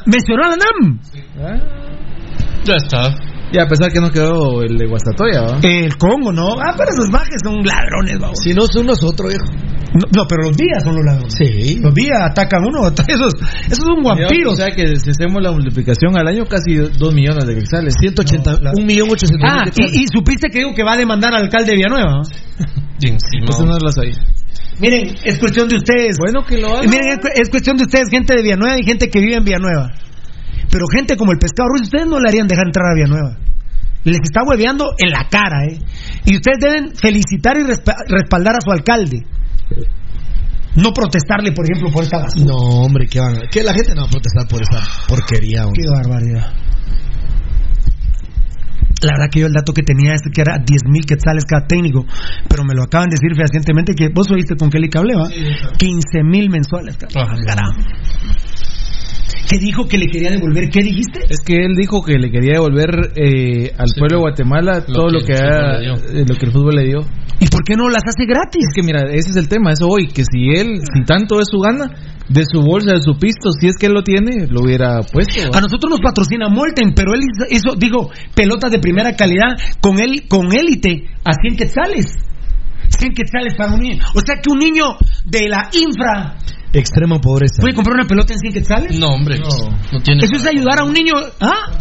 Mencionó 0.05 0.43
a 0.45 0.49
la 0.49 0.55
NAM. 0.57 0.99
Ya 2.65 2.75
está. 2.75 3.15
Y 3.51 3.59
a 3.59 3.67
pesar 3.67 3.91
que 3.91 4.01
no 4.01 4.09
quedó 4.09 4.61
el 4.63 4.75
de 4.77 4.87
Guastatoya, 4.87 5.41
¿va? 5.41 5.59
El 5.61 5.95
Congo, 5.97 6.31
¿no? 6.33 6.53
Ah, 6.59 6.73
pero 6.75 6.89
esos 6.91 7.09
majes 7.11 7.37
son 7.43 7.63
ladrones, 7.63 8.19
vamos. 8.19 8.39
Si 8.43 8.53
no 8.53 8.63
son 8.67 8.87
nosotros, 8.87 9.29
viejo. 9.29 9.45
No, 9.93 10.23
no, 10.23 10.27
pero 10.27 10.47
los 10.49 10.57
días 10.57 10.83
son 10.83 10.95
los 10.95 11.05
ladrones. 11.05 11.33
Sí. 11.37 11.79
Los 11.79 11.93
días 11.93 12.19
atacan 12.21 12.65
uno. 12.65 12.87
Esos, 13.07 13.33
esos 13.67 13.85
son 13.85 14.03
vampiros. 14.03 14.53
O 14.53 14.55
sea 14.57 14.71
que 14.75 14.95
si 14.97 15.11
hacemos 15.11 15.41
la 15.41 15.51
multiplicación 15.51 16.17
al 16.17 16.27
año, 16.27 16.43
casi 16.45 16.75
2 16.75 17.13
millones 17.13 17.45
de 17.45 17.55
quetzales. 17.55 17.93
180, 18.01 18.59
un 18.77 18.85
millón 18.85 19.09
ochocientos 19.11 19.47
Ah, 19.49 19.61
mil 19.63 19.71
quetzales. 19.71 19.95
y, 19.95 20.03
y 20.03 20.05
supiste 20.11 20.49
que 20.49 20.59
digo 20.59 20.73
que 20.75 20.83
va 20.83 20.93
a 20.93 20.97
demandar 20.97 21.33
al 21.33 21.43
alcalde 21.43 21.71
de 21.71 21.77
Villanueva. 21.77 22.11
¿no? 22.11 22.21
Y 22.99 23.07
encima. 23.09 23.45
Eso 23.49 23.65
no 23.65 23.77
lo 23.77 23.91
sabía. 23.91 24.15
Miren, 24.79 25.15
es 25.23 25.39
cuestión 25.39 25.67
de 25.69 25.77
ustedes. 25.77 26.17
Bueno, 26.19 26.43
que 26.45 26.57
lo 26.57 26.67
haga. 26.77 26.83
Miren, 26.83 27.09
es, 27.09 27.19
cu- 27.19 27.29
es 27.33 27.49
cuestión 27.49 27.77
de 27.77 27.83
ustedes, 27.83 28.09
gente 28.09 28.35
de 28.35 28.41
Villanueva 28.43 28.77
y 28.77 28.83
gente 28.83 29.09
que 29.09 29.19
vive 29.19 29.35
en 29.35 29.43
Villanueva. 29.45 29.91
Pero 30.69 30.85
gente 30.91 31.15
como 31.15 31.31
el 31.31 31.37
pescado 31.37 31.69
Ruiz, 31.69 31.83
ustedes 31.83 32.07
no 32.07 32.19
le 32.19 32.27
harían 32.27 32.47
dejar 32.47 32.65
entrar 32.67 32.91
a 32.91 32.95
Villanueva. 32.95 33.37
Les 34.03 34.19
está 34.21 34.41
hueveando 34.45 34.93
en 34.97 35.09
la 35.11 35.27
cara, 35.29 35.65
¿eh? 35.65 35.79
Y 36.25 36.35
ustedes 36.35 36.57
deben 36.59 36.95
felicitar 36.95 37.57
y 37.57 37.63
respa- 37.63 37.95
respaldar 38.07 38.55
a 38.55 38.61
su 38.61 38.71
alcalde. 38.71 39.25
No 40.75 40.91
protestarle, 40.93 41.53
por 41.53 41.65
ejemplo, 41.65 41.89
por 41.91 42.03
esta 42.03 42.19
basura. 42.19 42.45
No, 42.45 42.55
hombre, 42.57 43.07
que 43.07 43.19
van 43.19 43.35
a- 43.37 43.47
que 43.49 43.63
la 43.63 43.73
gente 43.73 43.95
no 43.95 44.01
va 44.01 44.07
a 44.07 44.11
protestar 44.11 44.47
por 44.47 44.61
esa 44.61 44.83
porquería. 45.07 45.65
hombre. 45.65 45.81
Qué 45.83 45.89
barbaridad. 45.89 46.53
La 49.05 49.13
verdad 49.13 49.29
que 49.31 49.39
yo 49.41 49.47
el 49.47 49.53
dato 49.53 49.71
que 49.73 49.83
tenía 49.83 50.13
es 50.13 50.21
que 50.33 50.41
era 50.41 50.57
10 50.57 50.67
mil 50.89 51.05
quetzales 51.05 51.45
cada 51.45 51.67
técnico, 51.67 52.05
pero 52.49 52.63
me 52.63 52.73
lo 52.73 52.83
acaban 52.83 53.09
de 53.09 53.15
decir 53.21 53.35
fehacientemente 53.35 53.93
que 53.93 54.09
vos 54.09 54.29
oíste 54.31 54.55
con 54.55 54.69
Kelly 54.69 54.89
Cable, 54.89 55.15
¿va? 55.15 55.29
15 55.77 56.23
mil 56.23 56.49
mensuales. 56.49 56.97
caramba. 56.97 57.75
¿Qué 59.47 59.57
dijo 59.59 59.87
que 59.87 59.97
le 59.97 60.07
quería 60.07 60.31
devolver? 60.31 60.69
¿Qué 60.69 60.81
dijiste? 60.81 61.19
Es 61.29 61.39
que 61.45 61.65
él 61.65 61.73
dijo 61.77 62.01
que 62.03 62.17
le 62.17 62.31
quería 62.31 62.53
devolver 62.53 63.11
eh, 63.15 63.71
al 63.77 63.87
pueblo 63.97 64.17
de 64.17 64.21
Guatemala 64.21 64.85
todo 64.85 65.07
lo 65.09 65.19
que, 65.23 65.33
el 65.33 65.43
ha- 65.43 65.51
fútbol 65.51 65.75
le 65.77 65.81
dio. 65.81 65.93
eh, 66.21 66.25
lo 66.27 66.35
que 66.35 66.45
el 66.45 66.51
fútbol 66.51 66.75
le 66.75 66.83
dio. 66.85 66.99
¿Y 67.39 67.47
por 67.47 67.63
qué 67.63 67.75
no 67.75 67.89
las 67.89 68.03
hace 68.07 68.25
gratis? 68.25 68.65
Es 68.69 68.73
que 68.73 68.81
mira, 68.81 69.01
ese 69.11 69.29
es 69.31 69.35
el 69.35 69.47
tema, 69.47 69.71
eso 69.71 69.87
hoy, 69.87 70.07
que 70.07 70.23
si 70.23 70.49
él, 70.55 70.79
si 70.93 71.03
tanto 71.03 71.39
es 71.41 71.47
su 71.51 71.59
gana, 71.59 71.91
de 72.27 72.43
su 72.51 72.61
bolsa, 72.61 72.93
de 72.93 73.01
su 73.01 73.19
pisto, 73.19 73.51
si 73.51 73.67
es 73.67 73.75
que 73.77 73.85
él 73.85 73.93
lo 73.93 74.01
tiene, 74.03 74.47
lo 74.49 74.61
hubiera 74.61 75.01
puesto. 75.01 75.41
A 75.53 75.61
nosotros 75.61 75.91
nos 75.91 75.99
patrocina 76.01 76.49
Molten, 76.49 76.93
pero 76.95 77.13
él 77.13 77.19
hizo, 77.21 77.45
hizo, 77.51 77.75
digo, 77.77 78.09
pelotas 78.35 78.71
de 78.71 78.79
primera 78.79 79.15
calidad 79.15 79.53
con 79.81 79.99
él, 79.99 80.23
con 80.27 80.47
élite 80.55 81.03
a 81.23 81.33
100 81.33 81.55
quetzales. 81.57 82.15
100 82.97 83.13
quetzales 83.13 83.53
para 83.55 83.73
un 83.73 83.81
niño. 83.81 84.03
O 84.15 84.21
sea 84.25 84.35
que 84.41 84.49
un 84.51 84.59
niño 84.59 84.95
de 85.25 85.49
la 85.49 85.69
infra 85.73 86.37
Extrema 86.79 87.21
pobreza. 87.21 87.61
puede 87.61 87.73
comprar 87.73 87.95
una 87.95 88.07
pelota 88.07 88.33
en 88.33 88.39
100 88.39 88.53
quetzales. 88.53 88.99
No, 88.99 89.07
hombre. 89.07 89.39
No, 89.39 90.01
tiene. 90.01 90.23
Eso 90.23 90.35
es 90.35 90.45
ayudar 90.45 90.79
a 90.79 90.83
un 90.83 90.93
niño. 90.93 91.13
¿Ah? 91.39 91.71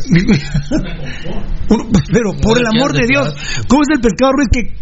Pero 2.12 2.32
por 2.40 2.58
el 2.58 2.66
amor 2.66 2.92
de 2.92 3.06
Dios, 3.06 3.34
¿cómo 3.68 3.82
es 3.82 3.88
el 3.92 4.00
pescado 4.00 4.32
Ruiz 4.32 4.48
que 4.52 4.74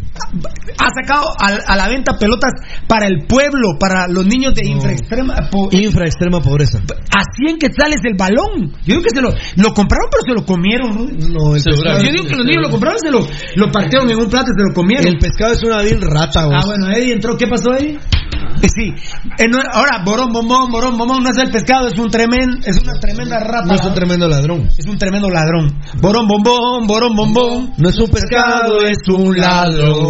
ha 0.79 0.89
sacado 1.01 1.29
a, 1.39 1.73
a 1.73 1.77
la 1.77 1.89
venta 1.89 2.17
pelotas 2.19 2.53
para 2.87 3.07
el 3.07 3.27
pueblo, 3.27 3.79
para 3.79 4.09
los 4.09 4.27
niños 4.27 4.55
de 4.55 4.67
infra 4.69 4.93
extrema? 4.93 5.35
po- 5.51 5.69
Infra 5.73 6.07
extrema 6.07 6.41
pobreza. 6.41 6.79
a 6.79 7.23
100 7.37 7.59
quetzales 7.59 8.01
el 8.05 8.15
balón. 8.17 8.73
Yo 8.85 8.97
digo 8.97 9.03
que 9.03 9.11
se 9.15 9.21
lo, 9.23 9.31
lo 9.57 9.75
compraron, 9.75 10.09
pero 10.11 10.23
se 10.27 10.35
lo 10.41 10.45
comieron. 10.47 11.17
No, 11.33 11.55
el 11.55 11.63
pescado, 11.63 12.03
Yo 12.03 12.11
digo 12.13 12.25
que 12.25 12.37
los 12.37 12.47
niños 12.47 12.63
lo 12.65 12.71
compraron, 12.71 12.99
se 12.99 13.11
lo, 13.11 13.21
lo 13.57 13.73
partieron 13.73 14.11
en 14.11 14.19
un 14.19 14.29
plato 14.29 14.51
y 14.51 14.61
se 14.61 14.69
lo 14.69 14.75
comieron. 14.75 15.07
el 15.07 15.19
pescado 15.19 15.53
es 15.53 15.61
una 15.65 15.83
vil 15.83 16.01
rata, 16.01 16.47
vos. 16.47 16.55
Ah, 16.57 16.67
bueno, 16.67 16.91
Eddie 16.91 17.13
entró. 17.13 17.37
¿Qué 17.37 17.47
pasó, 17.47 17.75
Eddie? 17.75 17.95
Eh, 17.95 18.69
Sí. 18.69 18.93
Eh, 19.39 19.47
no, 19.49 19.59
ahora, 19.73 20.03
borón, 20.05 20.33
bombón, 20.33 20.71
borón, 20.73 20.99
bombón, 20.99 21.23
no 21.23 21.31
es 21.31 21.39
el 21.39 21.49
pescado, 21.51 21.87
es 21.89 21.97
un 21.99 22.11
tremendo, 22.11 22.59
es 22.67 22.77
una 22.83 22.93
tremenda 23.01 23.39
rata. 23.39 23.67
No 23.67 23.75
es 23.75 23.85
un 23.85 23.95
tremendo 23.95 24.27
ladrón. 24.29 24.69
Es 24.77 24.85
un 24.87 24.99
tremendo 24.99 25.31
ladrón. 25.31 25.79
Borón, 26.03 26.27
bombón, 26.27 26.87
borón, 26.89 27.15
bombón. 27.15 27.73
No 27.79 27.89
es 27.89 27.97
un 27.99 28.09
pescado, 28.11 28.81
es 28.83 28.99
un 29.09 29.37
ladrón. 29.39 30.08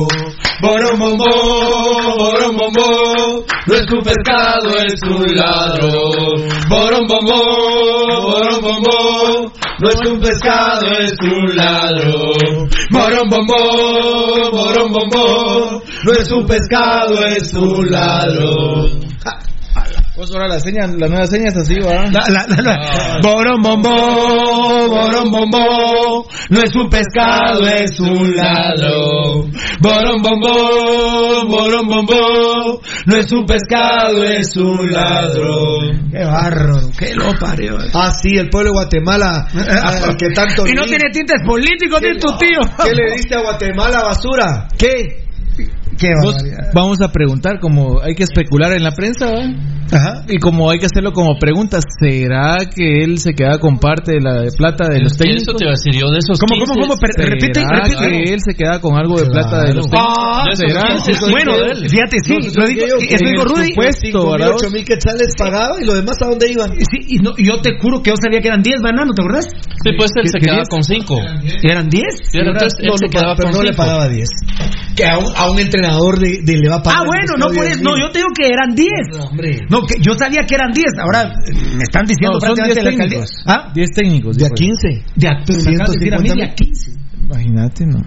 Borombombo, 0.60 1.25
borombombo, 2.18 3.44
no 3.67 3.75
es 3.75 3.93
un 3.93 4.02
pescado, 4.02 4.77
es 4.78 5.01
un 5.02 5.36
ladrón. 5.36 6.49
Borombombo, 6.68 8.23
borombombo, 8.23 9.52
no 9.81 9.89
es 9.89 10.01
un 10.07 10.20
pescado, 10.20 10.91
es 10.99 11.15
un 11.20 11.57
ladrón. 11.57 12.68
Borombombo, 12.91 14.51
borombombo, 14.51 15.83
no 16.05 16.12
es 16.12 16.31
un 16.33 16.47
pescado, 16.47 17.27
es 17.27 17.55
un 17.55 17.91
ladrón. 17.91 19.09
Pues 20.19 20.33
ahora 20.33 20.49
la 20.49 20.59
seña, 20.59 20.85
la 20.89 21.07
nueva 21.07 21.29
seña 21.29 21.51
es 21.51 21.57
así, 21.57 21.77
¿va? 21.79 22.11
Borombombo, 23.23 24.89
borombombo, 24.89 26.27
no 26.51 26.61
es 26.61 26.75
un 26.75 26.91
pescado, 26.91 27.65
es 27.69 28.01
un 28.01 28.35
ladrón. 28.35 29.53
Borombombo, 29.79 31.47
borombombo, 31.47 32.81
no 33.07 33.15
es 33.15 33.31
un 33.31 33.47
pescado, 33.47 34.25
es 34.25 34.57
un 34.57 34.91
ladrón. 34.91 36.11
Qué 36.11 36.25
bárbaro, 36.25 36.91
qué 36.99 37.15
lo 37.15 37.39
parió. 37.39 37.79
Ah, 37.95 38.11
sí, 38.11 38.37
el 38.39 38.51
pueblo 38.51 38.71
de 38.71 38.75
Guatemala, 38.75 39.47
al 39.55 40.17
que 40.19 40.31
tanto. 40.31 40.67
Y 40.67 40.73
no 40.73 40.85
tiene 40.87 41.11
tintes 41.13 41.43
políticos, 41.47 42.03
ni 42.03 42.19
tu 42.19 42.37
tío. 42.39 42.59
¿Qué 42.83 42.93
le 42.93 43.13
diste 43.13 43.37
a 43.37 43.43
Guatemala, 43.43 44.03
basura? 44.03 44.67
¿Qué? 44.77 45.27
Qué 45.99 46.09
vamos 46.75 47.01
a 47.02 47.10
preguntar, 47.10 47.59
como 47.60 48.01
hay 48.01 48.15
que 48.15 48.23
especular 48.25 48.73
en 48.73 48.83
la 48.85 48.93
prensa, 48.93 49.27
¿va? 49.27 49.43
Ajá. 49.91 50.23
Y 50.28 50.36
como 50.39 50.68
hay 50.70 50.78
que 50.78 50.85
hacerlo 50.86 51.12
como 51.12 51.39
pregunta, 51.39 51.78
¿será 51.99 52.59
que 52.68 53.02
él 53.02 53.18
se 53.18 53.33
queda 53.33 53.59
con 53.59 53.78
parte 53.78 54.12
de 54.12 54.20
la 54.20 54.43
de 54.43 54.52
plata 54.52 54.86
de 54.86 55.01
los 55.01 55.17
técnicos? 55.17 55.43
Eso 55.49 55.52
te 55.57 55.65
iba 55.65 55.73
a 55.73 55.77
decir 55.81 55.94
yo, 55.99 56.10
de 56.12 56.18
esos 56.18 56.39
¿Cómo, 56.39 56.60
15, 56.60 56.73
cómo, 56.75 56.86
cómo? 56.89 57.01
Per- 57.01 57.12
¿Será 57.17 57.28
repite, 57.31 57.60
repite. 57.65 58.09
que 58.27 58.35
él 58.35 58.41
se 58.44 58.52
queda 58.55 58.81
con 58.81 58.99
algo 58.99 59.18
de 59.18 59.27
plata 59.27 59.65
de 59.65 59.75
los 59.75 59.86
técnicos? 59.89 60.15
Ah, 60.18 60.44
¿Será? 60.52 60.83
bueno, 61.33 61.52
fíjate, 61.89 62.18
sí, 62.23 62.35
lo 62.55 62.67
digo, 62.68 62.85
eso 63.01 63.25
digo 63.25 63.44
Rudy. 63.44 63.68
Supuesto, 63.70 64.31
¿verdad? 64.31 64.51
8 64.60 64.70
mil 64.70 64.85
quetzales 64.85 65.28
pagaba 65.39 65.77
y 65.81 65.86
lo 65.86 65.94
demás 65.94 66.17
a 66.23 66.27
dónde 66.28 66.52
iban. 66.52 66.70
Sí, 66.85 66.99
y 67.09 67.17
no, 67.18 67.33
yo 67.39 67.59
te 67.62 67.70
juro 67.81 68.02
que 68.02 68.10
yo 68.10 68.17
sabía 68.23 68.41
que 68.41 68.49
eran 68.49 68.60
10 68.62 68.77
bananos, 68.83 69.15
¿te 69.17 69.23
acuerdas? 69.23 69.49
Sí, 69.83 69.91
pues 69.97 70.10
él 70.17 70.25
¿Qué- 70.25 70.28
se 70.28 70.39
quedaba 70.39 70.62
con 70.68 70.85
5. 70.85 71.17
¿Eran 71.65 71.89
10? 71.89 72.05
Entonces 72.35 72.75
él 72.78 72.89
No, 72.93 72.97
se 72.99 73.07
no, 73.07 73.10
quedaba 73.10 73.35
pero 73.36 73.49
con 73.51 73.57
no 73.59 73.62
le 73.65 73.73
5. 73.73 73.77
pagaba 73.83 74.09
10. 74.09 74.28
Que 74.94 75.07
a 75.07 75.17
un, 75.18 75.27
a 75.35 75.49
entrenador 75.89 76.18
de, 76.18 76.41
de 76.44 76.57
le 76.58 76.68
va 76.68 76.76
a 76.76 76.83
pagar. 76.83 77.00
Ah, 77.02 77.07
bueno, 77.07 77.33
no 77.39 77.47
por 77.55 77.65
eso. 77.65 77.83
No, 77.83 77.97
yo 77.99 78.10
te 78.10 78.18
digo 78.18 78.28
que 78.36 78.47
eran 78.47 78.75
10. 78.75 78.91
hombre. 79.20 79.60
No, 79.70 79.83
que 79.83 79.94
yo 80.00 80.15
sabía 80.15 80.42
que 80.47 80.55
eran 80.55 80.73
10. 80.73 80.84
Ahora 81.00 81.33
me 81.76 81.83
están 81.83 82.05
diciendo 82.07 82.39
No, 82.39 82.47
son 82.47 82.55
10 82.55 82.68
prácticamente 82.68 82.83
la 82.83 82.91
alcaldía. 82.91 83.18
técnicos. 83.18 83.42
¿Ah? 83.47 83.73
10 83.75 83.91
técnicos. 83.91 84.36
De 84.36 84.44
a 84.47 84.49
dijo. 84.49 84.55
15. 84.55 85.05
De 85.17 85.28
a, 85.28 85.33
pero 85.44 85.58
me 85.62 85.75
acabas 85.75 85.91
de 85.92 85.99
decir 85.99 86.15
a 86.15 86.18
mí 86.18 86.28
de 86.28 86.44
a 86.44 86.55
15. 86.55 86.91
Imagínate, 87.28 87.86
no. 87.86 87.99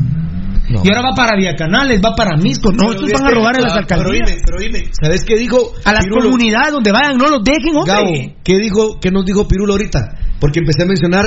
Y 0.72 0.88
ahora 0.88 1.02
va 1.10 1.16
para 1.16 1.36
Vía 1.38 1.54
Canales, 1.56 2.00
va 2.04 2.16
para 2.16 2.38
Misco. 2.38 2.72
No, 2.72 2.92
estos 2.92 3.12
van 3.12 3.26
a 3.26 3.32
robar 3.32 3.58
a 3.58 3.62
las 3.62 3.74
Pero 3.74 3.82
alcaldías. 3.82 4.30
oíme, 4.32 4.42
pero 4.46 4.58
oíme, 4.60 4.92
¿sabes 5.02 5.26
qué 5.26 5.36
dijo? 5.38 5.74
A 5.84 5.92
las 5.92 6.06
Pirulo? 6.06 6.24
comunidades 6.30 6.72
donde 6.72 6.92
vayan, 6.94 7.18
no 7.18 7.28
los 7.28 7.44
dejen, 7.44 7.76
hombre. 7.76 7.92
Gabo, 7.94 8.36
¿qué, 8.44 8.58
dijo, 8.58 9.00
¿qué 9.02 9.12
nos 9.12 9.26
dijo 9.26 9.48
Pirulo 9.48 9.74
ahorita? 9.74 10.00
Porque 10.40 10.60
empecé 10.60 10.84
a 10.84 10.86
mencionar 10.86 11.26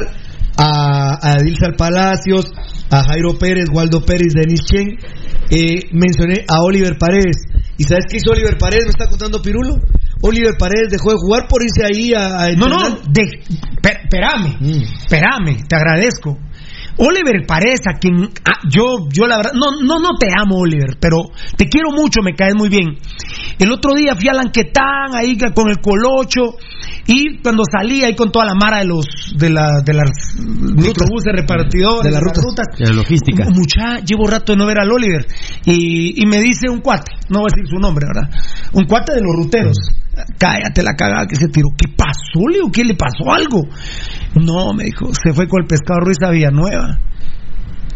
a, 0.57 1.18
a 1.20 1.33
Edilsal 1.41 1.74
Palacios, 1.76 2.47
a 2.91 3.02
Jairo 3.05 3.39
Pérez, 3.39 3.66
Waldo 3.70 4.00
Pérez, 4.05 4.33
Denis 4.34 4.60
Chen, 4.65 4.97
eh, 5.50 5.89
mencioné 5.92 6.44
a 6.48 6.62
Oliver 6.62 6.97
Paredes. 6.98 7.36
¿Y 7.76 7.84
sabes 7.84 8.05
qué 8.08 8.16
hizo 8.18 8.31
Oliver 8.32 8.56
Paredes? 8.58 8.84
Me 8.84 8.90
está 8.90 9.06
contando 9.08 9.42
Pirulo. 9.42 9.76
Oliver 10.23 10.55
Paredes 10.58 10.89
dejó 10.90 11.10
de 11.10 11.16
jugar 11.18 11.47
por 11.48 11.62
irse 11.62 11.84
ahí 11.84 12.14
a... 12.14 12.44
a 12.44 12.52
No, 12.52 12.68
no, 12.68 12.78
espérame, 13.82 14.56
Mm. 14.60 14.82
espérame, 14.82 15.66
te 15.68 15.76
agradezco. 15.76 16.39
Oliver 16.98 17.47
Paredes, 17.47 17.81
a 17.86 17.98
quien 17.98 18.31
ah, 18.44 18.60
yo, 18.68 19.08
yo 19.10 19.26
la 19.26 19.39
verdad, 19.39 19.52
no, 19.55 19.82
no, 19.82 19.98
no 19.98 20.16
te 20.18 20.28
amo, 20.36 20.58
Oliver, 20.58 20.97
pero 21.00 21.18
te 21.56 21.68
quiero 21.68 21.90
mucho, 21.90 22.23
me 22.23 22.34
caes 22.34 22.55
muy 22.56 22.68
bien. 22.68 22.98
El 23.58 23.73
otro 23.73 23.94
día 23.94 24.14
fui 24.14 24.28
a 24.28 24.34
Lanquetán, 24.34 25.14
ahí 25.14 25.36
con 25.55 25.68
el 25.68 25.81
Colocho, 25.81 26.56
y 27.06 27.39
cuando 27.42 27.64
salí 27.70 28.02
ahí 28.02 28.14
con 28.14 28.31
toda 28.31 28.47
la 28.47 28.55
mara 28.55 28.78
de 28.78 28.86
los, 28.86 29.06
de 29.36 29.50
la, 29.50 29.81
de 29.84 29.92
las 29.92 30.10
microbuses 30.39 31.32
repartidores, 31.34 32.02
De 32.02 32.10
las 32.10 32.23
las 32.23 32.42
rutas. 32.42 32.66
De 32.78 32.86
la 32.86 32.94
logística. 32.94 33.44
Mucha, 33.52 34.05
llevo 34.05 34.26
rato 34.26 34.52
de 34.52 34.58
no 34.58 34.66
ver 34.66 34.78
al 34.78 34.90
Oliver. 34.90 35.26
Y, 35.64 36.23
y 36.23 36.26
me 36.26 36.40
dice 36.40 36.68
un 36.70 36.81
cuate, 36.81 37.12
no 37.28 37.40
voy 37.40 37.48
a 37.50 37.55
decir 37.55 37.68
su 37.68 37.78
nombre, 37.78 38.06
¿verdad? 38.06 38.31
Un 38.73 38.84
cuate 38.86 39.14
de 39.14 39.20
los 39.20 39.36
ruteros. 39.36 39.76
Cállate 40.39 40.83
la 40.83 40.94
cagada 40.94 41.26
que 41.26 41.36
se 41.36 41.49
tiró. 41.49 41.68
¿Qué 41.76 41.93
pasó, 41.97 42.47
Leo? 42.51 42.70
¿Qué 42.73 42.84
le 42.84 42.94
pasó 42.94 43.33
algo? 43.33 43.62
No, 44.34 44.73
me 44.73 44.84
dijo, 44.84 45.07
se 45.15 45.33
fue 45.33 45.49
con 45.49 45.62
el 45.62 45.67
pescado 45.67 46.01
Ruiz 46.01 46.18
a 46.23 46.31
Villanueva. 46.31 46.99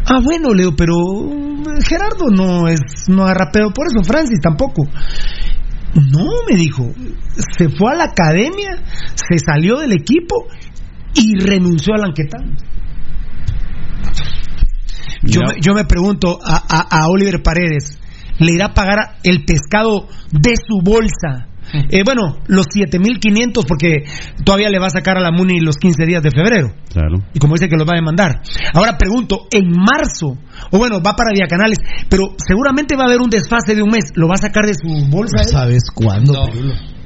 Ah, 0.05 0.19
bueno, 0.23 0.53
Leo, 0.53 0.75
pero 0.75 0.93
eh, 0.95 1.81
Gerardo 1.87 2.29
no 2.31 2.67
es, 2.67 2.79
no 3.07 3.23
agarra 3.23 3.51
pedo 3.51 3.71
por 3.71 3.87
eso, 3.87 4.03
Francis 4.03 4.39
tampoco. 4.41 4.83
No, 5.95 6.25
me 6.49 6.55
dijo, 6.55 6.91
se 7.57 7.69
fue 7.69 7.91
a 7.91 7.95
la 7.95 8.03
academia, 8.05 8.77
se 9.15 9.39
salió 9.39 9.77
del 9.79 9.91
equipo 9.93 10.35
y 11.15 11.37
renunció 11.39 11.93
a 11.95 11.97
Lanquetán. 11.97 12.57
Yo, 15.23 15.41
yo 15.61 15.73
me 15.73 15.83
pregunto 15.85 16.39
a, 16.43 16.55
a- 16.57 17.01
a 17.01 17.07
Oliver 17.09 17.41
Paredes, 17.43 17.99
¿le 18.39 18.53
irá 18.53 18.67
a 18.67 18.73
pagar 18.73 19.17
el 19.23 19.43
pescado 19.45 20.07
de 20.31 20.53
su 20.55 20.79
bolsa? 20.83 21.47
Eh, 21.89 22.03
bueno, 22.03 22.37
los 22.47 22.65
7500 22.71 23.65
porque 23.65 24.03
todavía 24.43 24.69
le 24.69 24.79
va 24.79 24.87
a 24.87 24.91
sacar 24.91 25.17
a 25.17 25.21
la 25.21 25.31
Muni 25.31 25.59
los 25.59 25.77
15 25.77 26.05
días 26.05 26.23
de 26.23 26.31
febrero. 26.31 26.73
Claro. 26.91 27.17
Y 27.33 27.39
como 27.39 27.55
dice 27.55 27.67
que 27.67 27.75
los 27.75 27.87
va 27.87 27.93
a 27.93 27.97
demandar. 27.97 28.41
Ahora 28.73 28.97
pregunto, 28.97 29.47
en 29.51 29.69
marzo, 29.71 30.37
o 30.71 30.77
bueno, 30.77 31.01
va 31.01 31.15
para 31.15 31.31
Vía 31.33 31.47
Canales, 31.47 31.77
pero 32.09 32.35
seguramente 32.37 32.95
va 32.95 33.03
a 33.03 33.07
haber 33.07 33.21
un 33.21 33.29
desfase 33.29 33.75
de 33.75 33.83
un 33.83 33.89
mes. 33.89 34.11
¿Lo 34.15 34.27
va 34.27 34.35
a 34.35 34.37
sacar 34.37 34.65
de 34.65 34.73
su 34.73 34.87
bolsa? 35.09 35.43
¿Sabes 35.43 35.83
cuándo? 35.93 36.33
No. 36.33 36.99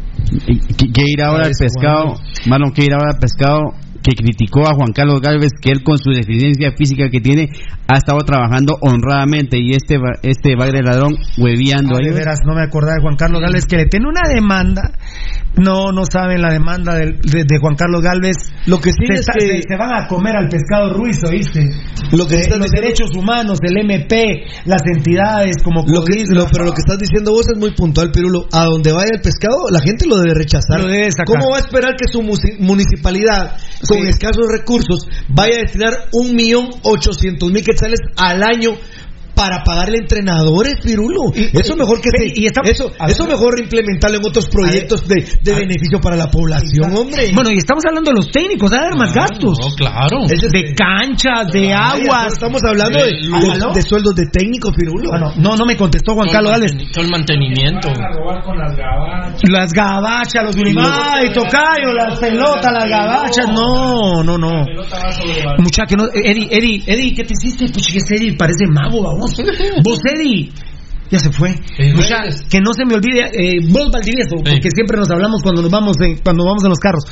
Ir 0.47 1.21
ahora 1.21 1.47
al 1.47 1.53
¿Sabes 1.53 1.73
pescado, 1.75 2.15
Marlon, 2.47 2.71
que 2.71 2.85
ir 2.85 2.93
ahora 2.93 3.11
al 3.13 3.19
pescado 3.19 3.73
que 4.03 4.11
criticó 4.15 4.67
a 4.67 4.75
Juan 4.75 4.91
Carlos 4.91 5.21
Galvez 5.21 5.51
que 5.61 5.71
él 5.71 5.81
con 5.81 5.97
su 5.97 6.11
deficiencia 6.11 6.73
física 6.77 7.09
que 7.09 7.21
tiene 7.21 7.49
ha 7.87 7.97
estado 7.97 8.19
trabajando 8.19 8.77
honradamente 8.81 9.57
y 9.57 9.71
este 9.71 9.97
este 10.23 10.55
bagre 10.55 10.81
ladrón 10.83 11.15
hueviando 11.37 11.95
Ah, 11.95 11.99
ahí. 12.01 12.09
de 12.09 12.13
veras, 12.13 12.39
no 12.45 12.53
me 12.53 12.61
acordaba 12.63 12.95
de 12.95 13.01
Juan 13.01 13.15
Carlos 13.15 13.41
Galvez 13.41 13.65
que 13.65 13.77
le 13.77 13.85
tiene 13.85 14.07
una 14.07 14.21
demanda. 14.31 14.91
No, 15.55 15.91
no 15.91 16.01
saben 16.11 16.41
la 16.41 16.51
demanda 16.51 16.95
de, 16.95 17.11
de 17.21 17.57
Juan 17.61 17.75
Carlos 17.75 18.01
Galvez. 18.01 18.37
Lo 18.65 18.79
que 18.79 18.89
sí 18.89 19.05
se, 19.05 19.13
es 19.19 19.25
que- 19.37 19.45
se- 19.61 19.61
se 19.69 19.77
van 19.77 19.93
a 19.93 20.07
comer 20.07 20.35
al 20.35 20.49
pescado 20.49 20.91
Ruiz, 20.93 21.19
¿oíste? 21.29 21.69
Lo 22.11 22.25
que 22.25 22.35
Eh, 22.35 22.49
los 22.49 22.59
diciendo- 22.59 22.65
derechos 22.73 23.09
humanos, 23.15 23.59
el 23.61 23.77
MP, 23.77 24.45
las 24.65 24.81
entidades 24.91 25.57
como 25.63 25.83
Lo 25.85 26.03
que, 26.03 26.23
lo- 26.33 26.47
pero 26.51 26.65
lo 26.65 26.73
que 26.73 26.81
estás 26.81 26.97
diciendo 26.97 27.31
vos 27.33 27.45
es 27.53 27.59
muy 27.59 27.71
puntual, 27.75 28.09
Pirulo. 28.11 28.47
A 28.51 28.65
donde 28.65 28.91
vaya 28.93 29.11
el 29.13 29.21
pescado, 29.21 29.69
la 29.69 29.79
gente 29.79 30.07
lo 30.07 30.17
debe 30.17 30.33
rechazar. 30.33 30.81
Lo 30.81 30.87
debe 30.87 31.11
sacar. 31.11 31.27
¿Cómo 31.27 31.51
va 31.51 31.57
a 31.57 31.59
esperar 31.59 31.93
que 31.97 32.07
su 32.11 32.23
municipalidad, 32.59 33.55
con 33.87 34.01
Sí. 34.01 34.07
escasos 34.09 34.45
recursos, 34.57 35.07
vaya 35.29 35.57
a 35.57 35.61
destinar 35.61 35.93
un 36.13 36.35
millón 36.35 36.69
ochocientos 36.81 37.51
mil 37.51 37.63
quetzales 37.63 37.99
al 38.17 38.41
año? 38.41 38.71
Para 39.35 39.63
pagarle 39.63 39.97
entrenadores, 39.97 40.75
Pirulo. 40.83 41.31
eso 41.33 41.75
mejor 41.75 41.99
que 42.01 42.09
y- 42.13 42.29
se- 42.33 42.41
y 42.41 42.45
está- 42.45 42.61
eso, 42.65 42.91
a 42.99 43.07
ver. 43.07 43.15
eso 43.15 43.25
mejor 43.25 43.59
implementarlo 43.59 44.17
en 44.17 44.25
otros 44.25 44.47
proyectos 44.47 45.07
de, 45.07 45.25
de 45.41 45.53
beneficio 45.55 45.99
para 45.99 46.15
la 46.15 46.29
población, 46.29 46.95
hombre. 46.95 47.31
Bueno, 47.33 47.49
y 47.51 47.57
estamos 47.57 47.83
hablando 47.87 48.11
de 48.11 48.17
los 48.17 48.29
técnicos, 48.31 48.71
a 48.71 48.79
haber 48.81 48.95
más 48.95 49.13
gastos. 49.13 49.57
No, 49.59 49.73
claro. 49.75 50.25
Es- 50.29 50.51
De 50.51 50.73
canchas, 50.75 51.47
de 51.51 51.73
Ay, 51.73 52.03
aguas. 52.03 52.33
Estamos 52.33 52.61
hablando 52.63 52.99
de, 52.99 53.05
De 53.05 53.11
de- 53.11 53.73
de 53.73 53.81
sueldos 53.81 54.15
de 54.15 54.25
técnicos, 54.31 54.71
Pirulo. 54.75 55.09
Ah, 55.13 55.33
no, 55.37 55.55
no, 55.57 55.65
me 55.65 55.75
contestó 55.75 56.13
Juan 56.13 56.29
Carlos 56.29 56.53
manteni- 56.53 56.91
Todo 56.91 57.03
el 57.05 57.09
mantenimiento. 57.11 57.89
Las 59.49 59.73
gabachas. 59.73 60.43
Los 60.43 60.55
Ay, 60.55 61.29
tocayo, 61.33 61.93
las 61.93 62.19
pelotas, 62.19 62.71
las 62.71 62.89
gabachas. 62.89 63.47
No, 63.53 64.23
no, 64.23 64.37
no. 64.37 64.65
Muchacha, 65.57 65.85
que 65.87 65.95
no. 65.95 66.05
Eddie, 66.13 66.47
Eddie, 66.51 66.83
Eddie, 66.85 67.13
¿qué 67.15 67.23
te 67.23 67.33
hiciste? 67.33 67.65
Pues 67.73 67.87
ese 67.95 68.15
Eddie 68.15 68.35
parece 68.37 68.65
mago, 68.71 69.01
vamos. 69.03 69.22
Vos, 69.83 69.99
Eddie. 70.05 70.51
Ya 71.09 71.19
se 71.19 71.31
fue. 71.31 71.51
Eh, 71.77 71.93
Mucha, 71.93 72.23
ves. 72.23 72.41
que 72.49 72.59
no 72.59 72.73
se 72.73 72.85
me 72.85 72.95
olvide, 72.95 73.21
eh, 73.33 73.59
vos 73.69 73.91
Valdivieso, 73.91 74.37
porque 74.37 74.69
siempre 74.73 74.97
nos 74.97 75.11
hablamos 75.11 75.43
cuando 75.43 75.61
nos 75.61 75.69
vamos 75.69 75.95
en, 76.01 76.17
cuando 76.17 76.43
vamos 76.43 76.63
en 76.63 76.69
los 76.69 76.79
carros. 76.79 77.03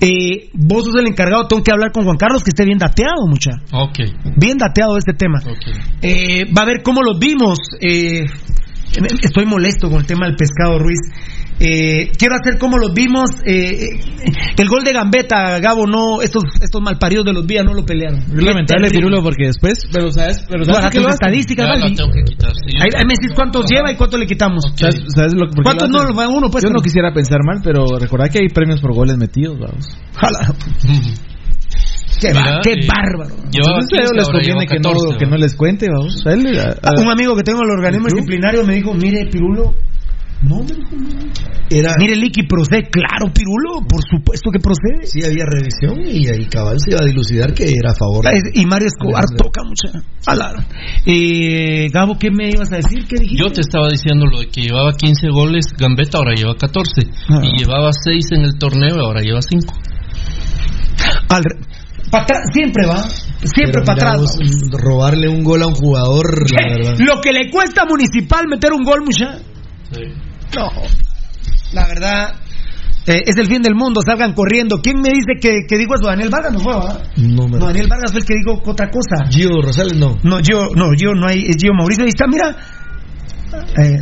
Eh, 0.00 0.48
vos 0.54 0.84
sos 0.84 0.94
el 0.98 1.08
encargado, 1.08 1.46
tengo 1.46 1.62
que 1.62 1.70
hablar 1.70 1.92
con 1.92 2.04
Juan 2.04 2.16
Carlos 2.16 2.42
que 2.42 2.50
esté 2.50 2.64
bien 2.64 2.78
dateado, 2.78 3.26
mucha. 3.28 3.50
Ok. 3.72 3.98
Bien 4.36 4.56
dateado 4.56 4.96
este 4.96 5.12
tema. 5.12 5.42
Eh, 6.00 6.46
va 6.56 6.62
a 6.62 6.66
ver 6.66 6.82
cómo 6.82 7.02
los 7.02 7.18
vimos. 7.18 7.58
Eh, 7.82 8.24
estoy 9.22 9.44
molesto 9.44 9.90
con 9.90 10.00
el 10.00 10.06
tema 10.06 10.26
del 10.26 10.36
pescado 10.36 10.78
Ruiz. 10.78 11.00
Eh, 11.62 12.10
quiero 12.16 12.36
hacer 12.40 12.58
como 12.58 12.78
los 12.78 12.94
vimos. 12.94 13.28
eh, 13.44 14.00
el 14.56 14.68
gol 14.68 14.82
de 14.82 14.92
Gambetta, 14.92 15.58
Gabo, 15.60 15.86
no, 15.86 16.22
estos, 16.22 16.42
estos 16.62 16.80
malparidos 16.80 17.24
de 17.26 17.34
los 17.34 17.46
días 17.46 17.64
no 17.64 17.74
lo 17.74 17.84
pelearon. 17.84 18.18
Es 18.20 18.42
lamentable, 18.42 18.90
Pirulo, 18.90 19.22
porque 19.22 19.46
después, 19.46 19.86
pero 19.92 20.10
sabes, 20.10 20.44
pero 20.48 20.64
sabes 20.64 20.94
estadísticas, 20.94 21.66
tengo 21.94 22.10
que 22.10 22.22
quitar. 22.24 22.52
sí, 22.54 22.72
yo 22.74 22.82
Ahí, 22.82 22.90
sé. 22.90 22.96
ahí 22.98 23.04
me 23.04 23.14
decís 23.20 23.32
cuántos 23.34 23.66
lleva 23.70 23.92
y 23.92 23.96
cuánto 23.96 24.16
le 24.16 24.26
quitamos. 24.26 24.64
¿Sabes, 24.74 25.02
sabes 25.14 25.34
lo, 25.34 25.48
¿Cuántos 25.62 25.88
lo 25.88 25.94
no 25.94 25.98
hacen? 26.02 26.16
lo 26.16 26.16
va 26.16 26.28
uno? 26.28 26.48
Pues 26.50 26.64
Yo 26.64 26.70
no 26.70 26.80
quisiera 26.80 27.12
pensar 27.12 27.40
mal, 27.44 27.60
pero 27.62 27.84
recordad 27.98 28.30
que 28.30 28.38
hay 28.38 28.48
premios 28.48 28.80
por 28.80 28.94
goles 28.94 29.16
metidos, 29.18 29.58
vamos. 29.58 29.86
Jala. 30.16 30.54
Qué, 32.20 32.28
Mira, 32.34 32.60
qué 32.62 32.72
eh, 32.72 32.86
bárbaro. 32.86 33.34
Llevaba 33.50 33.80
Entonces 33.80 33.98
a 33.98 34.02
ellos 34.02 34.12
15, 34.12 34.14
les 34.16 34.28
conviene 34.28 34.66
que 34.66 34.78
no, 34.78 34.92
14, 34.92 35.18
que 35.18 35.26
no 35.26 35.36
les 35.36 35.54
cuente, 35.56 35.86
vamos. 35.90 36.26
A 36.26 36.32
él, 36.34 36.58
a- 36.58 36.76
a- 36.88 37.00
Un 37.00 37.10
amigo 37.10 37.34
que 37.34 37.42
tengo 37.42 37.60
en 37.60 37.70
el 37.70 37.76
organismo 37.78 38.08
disciplinario 38.08 38.66
me 38.66 38.74
dijo, 38.74 38.92
mire, 38.92 39.26
Pirulo, 39.30 39.74
no, 40.42 40.58
me 40.60 40.66
dijo, 40.74 40.96
no. 40.96 41.08
Era, 41.68 41.94
Mire, 41.98 42.16
Licky, 42.16 42.44
procede. 42.44 42.88
Claro, 42.90 43.32
Pirulo, 43.32 43.86
por 43.86 44.00
supuesto 44.08 44.50
que 44.50 44.58
procede. 44.58 45.04
sí 45.06 45.20
había 45.24 45.44
revisión 45.46 46.00
y 46.04 46.26
ahí 46.28 46.46
cabal 46.46 46.78
se 46.80 46.90
iba 46.92 47.00
a 47.00 47.04
dilucidar 47.04 47.52
que 47.52 47.64
era 47.64 47.90
a 47.92 47.94
favor. 47.94 48.24
Es- 48.32 48.50
Y 48.54 48.64
Mario 48.66 48.88
Escobar 48.88 49.24
toca 49.36 49.62
mucha. 49.62 50.02
Ala. 50.26 50.66
Eh, 51.06 51.88
Gabo, 51.92 52.18
¿qué 52.18 52.30
me 52.30 52.48
ibas 52.50 52.72
a 52.72 52.76
decir? 52.76 53.06
¿Qué 53.06 53.16
dijiste? 53.20 53.36
Yo 53.44 53.50
te 53.52 53.60
estaba 53.60 53.88
diciendo 53.88 54.26
lo 54.26 54.40
de 54.40 54.48
que 54.48 54.62
llevaba 54.62 54.92
15 54.92 55.28
goles 55.28 55.66
Gambetta, 55.78 56.18
ahora 56.18 56.34
lleva 56.34 56.54
14. 56.56 57.02
Ah. 57.28 57.40
Y 57.42 57.58
llevaba 57.58 57.90
6 57.92 58.32
en 58.32 58.42
el 58.42 58.58
torneo, 58.58 58.96
ahora 59.04 59.20
lleva 59.20 59.40
5. 59.42 59.74
Al 61.28 61.42
siempre 62.52 62.86
va. 62.86 63.02
Siempre 63.54 63.82
para 63.86 64.12
atrás. 64.12 64.36
robarle 64.72 65.28
un 65.28 65.44
gol 65.44 65.62
a 65.62 65.66
un 65.68 65.74
jugador, 65.74 66.24
la 66.50 66.74
verdad. 66.76 66.98
Lo 66.98 67.20
que 67.20 67.32
le 67.32 67.50
cuesta 67.50 67.82
a 67.82 67.86
Municipal 67.86 68.46
meter 68.48 68.72
un 68.72 68.82
gol, 68.82 69.00
mucha. 69.04 69.38
No. 70.56 70.68
La 71.72 71.86
verdad. 71.86 72.34
eh, 73.06 73.22
es 73.26 73.36
el 73.36 73.46
fin 73.46 73.62
del 73.62 73.74
mundo, 73.74 74.00
salgan 74.04 74.34
corriendo. 74.34 74.80
¿Quién 74.82 75.00
me 75.00 75.10
dice 75.10 75.34
que, 75.40 75.60
que 75.68 75.78
dijo 75.78 75.94
eso? 75.94 76.06
Daniel 76.06 76.28
Vargas 76.30 76.52
no 76.52 76.58
fue, 76.60 76.74
¿verdad? 76.74 77.02
No 77.16 77.48
me 77.48 77.58
No, 77.58 77.66
Daniel 77.66 77.86
Vargas 77.88 78.10
fue 78.12 78.20
el 78.20 78.26
que 78.26 78.34
dijo 78.34 78.60
otra 78.70 78.88
cosa. 78.90 79.26
Gio 79.30 79.62
Rosales 79.62 79.96
no. 79.96 80.18
No, 80.22 80.40
yo, 80.40 80.68
no, 80.74 80.90
yo 80.96 81.14
no 81.14 81.26
hay, 81.28 81.46
es 81.46 81.56
Gio 81.60 81.72
Mauricio. 81.72 82.04
Ahí 82.04 82.10
está, 82.10 82.26
mira. 82.26 82.56
Eh, 83.82 84.00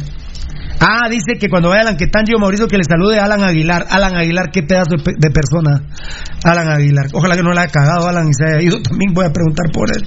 ah, 0.81 1.09
dice 1.09 1.39
que 1.39 1.49
cuando 1.49 1.69
vaya 1.69 1.83
Alan 1.83 1.97
Quetán, 1.97 2.25
Gio 2.27 2.39
Mauricio, 2.39 2.69
que 2.69 2.77
le 2.77 2.85
salude 2.85 3.19
a 3.19 3.25
Alan 3.25 3.43
Aguilar. 3.43 3.87
Alan 3.91 4.17
Aguilar, 4.17 4.51
qué 4.51 4.63
pedazo 4.63 4.97
de, 4.97 5.15
de 5.17 5.31
persona. 5.31 5.83
Alan 6.45 6.69
Aguilar. 6.69 7.07
Ojalá 7.13 7.37
que 7.37 7.43
no 7.43 7.53
le 7.53 7.61
haya 7.61 7.71
cagado 7.71 8.09
Alan 8.09 8.29
y 8.29 8.35
se 8.35 8.45
haya 8.45 8.63
ido. 8.63 8.81
También 8.83 9.13
voy 9.13 9.27
a 9.27 9.33
preguntar 9.33 9.67
por 9.73 9.89
él. 9.95 10.07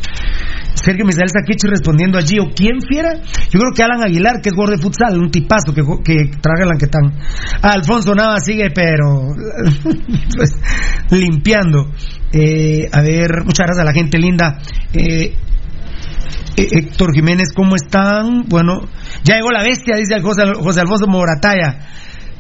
Sergio 0.73 1.05
Misael 1.05 1.29
Saquichi 1.29 1.67
respondiendo 1.67 2.17
a 2.17 2.21
Gio. 2.21 2.49
¿Quién 2.55 2.81
fiera? 2.81 3.13
Yo 3.15 3.59
creo 3.59 3.71
que 3.75 3.83
Alan 3.83 4.03
Aguilar, 4.03 4.41
que 4.41 4.49
es 4.49 4.55
jugador 4.55 4.77
de 4.77 4.81
futsal, 4.81 5.17
un 5.17 5.29
tipazo 5.29 5.73
que 5.73 6.31
traga 6.41 6.63
Alan 6.63 6.77
Quetán. 6.77 7.13
Ah, 7.61 7.73
Alfonso 7.73 8.15
Nava 8.15 8.39
sigue, 8.39 8.71
pero. 8.73 9.27
pues, 10.35 10.51
limpiando. 11.11 11.91
Eh, 12.33 12.87
a 12.91 13.01
ver, 13.01 13.43
muchas 13.43 13.65
gracias 13.65 13.79
a 13.79 13.83
la 13.83 13.93
gente 13.93 14.17
linda. 14.17 14.57
Eh, 14.93 15.35
eh, 16.57 16.67
Héctor 16.71 17.13
Jiménez, 17.13 17.49
¿cómo 17.53 17.75
están? 17.75 18.45
Bueno, 18.47 18.81
ya 19.23 19.35
llegó 19.35 19.51
la 19.51 19.63
bestia, 19.63 19.95
dice 19.97 20.15
el 20.15 20.21
José, 20.23 20.43
José 20.59 20.81
Alfonso 20.81 21.07
Morataya. 21.07 21.79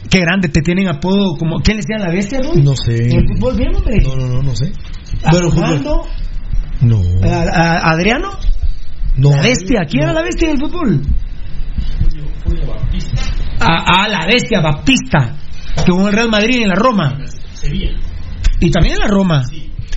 Qué 0.09 0.19
grande, 0.19 0.49
te 0.49 0.61
tienen 0.61 0.87
apodo 0.87 1.35
como. 1.37 1.59
¿Quién 1.61 1.77
le 1.77 1.83
decía 1.83 1.97
la 2.05 2.11
bestia, 2.11 2.39
Rui? 2.41 2.61
No 2.63 2.73
sé. 2.75 2.95
¿En 3.11 3.19
el 3.19 3.27
fútbol 3.27 3.55
bien, 3.55 3.75
hombre? 3.75 3.97
No, 4.01 4.15
no, 4.15 4.27
no, 4.27 4.41
no 4.41 4.55
sé. 4.55 4.71
¿A 5.23 5.31
Bueno, 5.31 5.49
fútbol. 5.51 5.63
Armando? 5.65 6.03
No. 6.81 7.01
¿A- 7.23 7.43
a- 7.77 7.91
¿Adriano? 7.91 8.29
No. 9.17 9.29
La 9.31 9.41
bestia, 9.43 9.81
¿quién 9.87 10.03
era 10.03 10.13
la 10.13 10.23
bestia 10.23 10.47
del 10.49 10.57
fútbol? 10.59 11.01
A, 13.59 14.03
a 14.03 14.07
la 14.07 14.25
bestia, 14.25 14.59
Baptista, 14.61 15.35
que 15.85 15.91
jugó 15.91 16.03
en 16.03 16.07
el 16.09 16.13
Real 16.13 16.29
Madrid 16.29 16.59
y 16.59 16.63
en 16.63 16.69
la 16.69 16.75
Roma. 16.75 17.17
Y 18.59 18.71
también 18.71 18.95
en 18.95 18.99
la 19.01 19.07
Roma. 19.07 19.43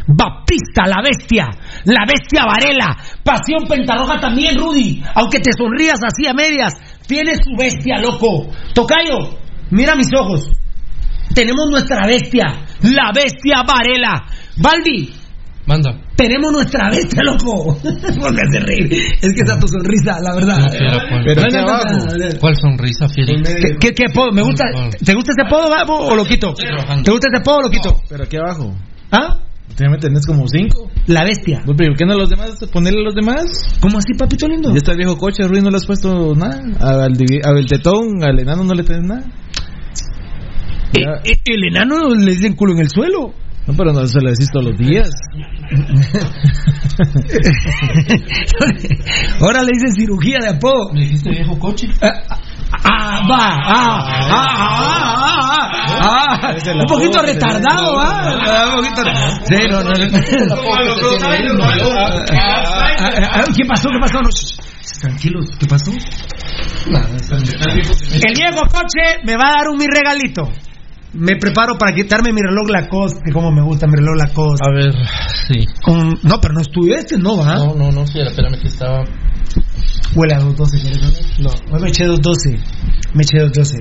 Baptista, 0.07 0.87
la 0.87 1.03
bestia, 1.03 1.49
la 1.85 2.05
bestia 2.07 2.45
Varela, 2.45 2.97
Pasión 3.23 3.67
Pentarroja 3.67 4.21
también, 4.21 4.57
Rudy. 4.57 5.03
Aunque 5.15 5.41
te 5.41 5.51
sonrías 5.57 5.99
así 6.05 6.27
a 6.27 6.35
medias, 6.35 6.75
tiene 7.07 7.37
su 7.37 7.57
bestia, 7.57 7.99
loco. 8.01 8.51
Tocayo, 8.75 9.39
mira 9.71 9.95
mis 9.95 10.09
ojos. 10.15 10.51
Tenemos 11.35 11.67
nuestra 11.71 12.07
bestia, 12.07 12.45
la 12.83 13.13
bestia 13.15 13.63
Varela. 13.67 14.27
Baldi, 14.57 15.13
Manda. 15.67 15.99
tenemos 16.17 16.53
nuestra 16.53 16.91
bestia, 16.91 17.23
loco. 17.25 17.79
Porque 17.83 18.41
hace 18.47 18.61
reír. 18.61 18.93
Es 19.23 19.33
que 19.33 19.41
esa 19.45 19.59
tu 19.59 19.67
sonrisa, 19.67 20.21
la 20.21 20.35
verdad. 20.35 20.59
Pero 21.25 21.41
¿Cuál? 21.65 22.39
¿Cuál 22.39 22.57
sonrisa, 22.57 23.09
Fierita? 23.09 23.51
¿Qué, 23.51 23.77
qué, 23.81 23.95
qué 23.95 24.05
apodo? 24.11 24.33
¿Me 24.33 24.43
gusta, 24.43 24.65
¿Te 25.03 25.15
gusta 25.15 25.33
ese 25.33 25.47
apodo, 25.47 25.69
o 26.07 26.15
lo 26.15 26.25
quito? 26.25 26.53
¿Te 26.53 27.11
gusta 27.11 27.29
ese 27.33 27.39
apodo 27.39 27.57
o 27.57 27.63
lo 27.63 27.71
quito? 27.71 27.97
Pero 28.09 28.25
aquí 28.25 28.37
abajo. 28.37 28.75
¿Ah? 29.11 29.39
Me 29.79 29.99
tenés 29.99 30.25
como 30.27 30.47
cinco. 30.47 30.89
La 31.07 31.25
bestia. 31.25 31.63
Pues, 31.65 31.77
pero 31.77 31.91
¿Por 31.91 31.99
qué 31.99 32.07
no 32.07 32.15
los 32.17 32.31
demás? 32.31 32.51
Ponerle 32.73 33.01
a 33.01 33.05
los 33.05 33.15
demás. 33.15 33.45
¿Cómo 33.81 33.99
así, 33.99 34.15
papito 34.17 34.47
lindo? 34.47 34.71
Ya 34.71 34.77
está 34.77 34.93
el 34.93 34.99
viejo 34.99 35.17
coche, 35.19 35.43
Ruiz, 35.49 35.63
no 35.65 35.71
le 35.71 35.77
has 35.79 35.87
puesto 35.87 36.35
nada. 36.37 36.63
Al, 36.81 37.13
divi- 37.15 37.45
al 37.45 37.67
tetón, 37.67 38.23
al 38.23 38.39
enano 38.39 38.63
no 38.65 38.75
le 38.75 38.85
tenés 38.85 39.03
nada. 39.09 39.25
Eh, 40.97 41.03
eh, 41.25 41.41
el 41.47 41.65
enano 41.65 42.15
le 42.15 42.33
dicen 42.33 42.55
culo 42.55 42.73
en 42.75 42.81
el 42.81 42.89
suelo. 42.89 43.35
No, 43.67 43.75
pero 43.75 43.93
no 43.93 44.07
se 44.07 44.21
lo 44.21 44.31
decís 44.31 44.49
todos 44.53 44.67
los 44.67 44.79
días. 44.79 45.11
Ahora 49.41 49.63
le 49.63 49.73
dicen 49.73 49.93
cirugía 49.97 50.39
de 50.41 50.49
apodo. 50.51 50.93
¿Me 50.93 51.01
dijiste 51.01 51.31
viejo 51.31 51.59
coche? 51.59 51.89
Ah, 52.01 52.13
va, 52.31 52.39
ah, 52.73 53.21
ah, 53.31 53.63
ah, 53.67 53.99
ah, 54.31 54.47
ah, 56.01 56.39
ah, 56.43 56.73
un 56.75 56.87
poquito 56.87 57.23
retardado, 57.23 57.99
ah, 57.99 58.39
ah, 58.47 58.67
un 58.69 58.83
poquito. 58.83 59.03
Sí, 59.45 59.57
no, 59.71 59.83
no, 59.83 59.91
no. 59.93 61.65
Ah, 61.65 62.71
ah, 62.99 63.11
ah, 63.33 63.45
¿Qué 63.57 63.65
pasó? 63.67 63.89
¿Qué 63.91 63.99
pasó? 64.01 64.19
Tranquilos, 65.01 65.47
¿qué 65.59 65.67
pasó? 65.67 65.91
El 66.87 68.35
viejo 68.37 68.63
coche 68.67 69.21
me 69.25 69.37
va 69.37 69.49
a 69.49 69.53
dar 69.59 69.69
un 69.71 69.79
mi 69.79 69.87
regalito. 69.87 70.43
Me 71.15 71.37
preparo 71.37 71.79
para 71.79 71.95
quitarme 71.95 72.33
mi 72.33 72.41
reloj 72.43 72.69
Lacoste, 72.71 73.21
que 73.25 73.33
como 73.33 73.53
me 73.53 73.63
gusta 73.63 73.87
mi 73.87 73.95
reloj 73.97 74.17
Lacoste. 74.17 74.65
A 74.67 74.73
ver, 74.75 74.93
sí. 75.47 75.65
Un- 75.87 76.19
no, 76.23 76.41
pero 76.41 76.55
no 76.55 76.61
es 76.61 76.71
tuyo 76.71 76.97
este, 76.97 77.17
no 77.19 77.37
va. 77.37 77.55
No, 77.55 77.75
no, 77.75 77.93
no, 77.93 78.07
sí, 78.07 78.19
espérame 78.21 78.59
que 78.61 78.67
estaba. 78.67 79.05
Huele 80.15 80.35
a 80.35 80.39
212, 80.39 80.79
¿quieres 80.81 81.01
saber? 81.01 81.25
No, 81.41 81.51
hoy 81.75 81.83
me 81.83 81.89
eché 81.89 82.05
212. 82.05 82.51
Me 83.15 83.23
eché 83.23 83.39
212. 83.39 83.79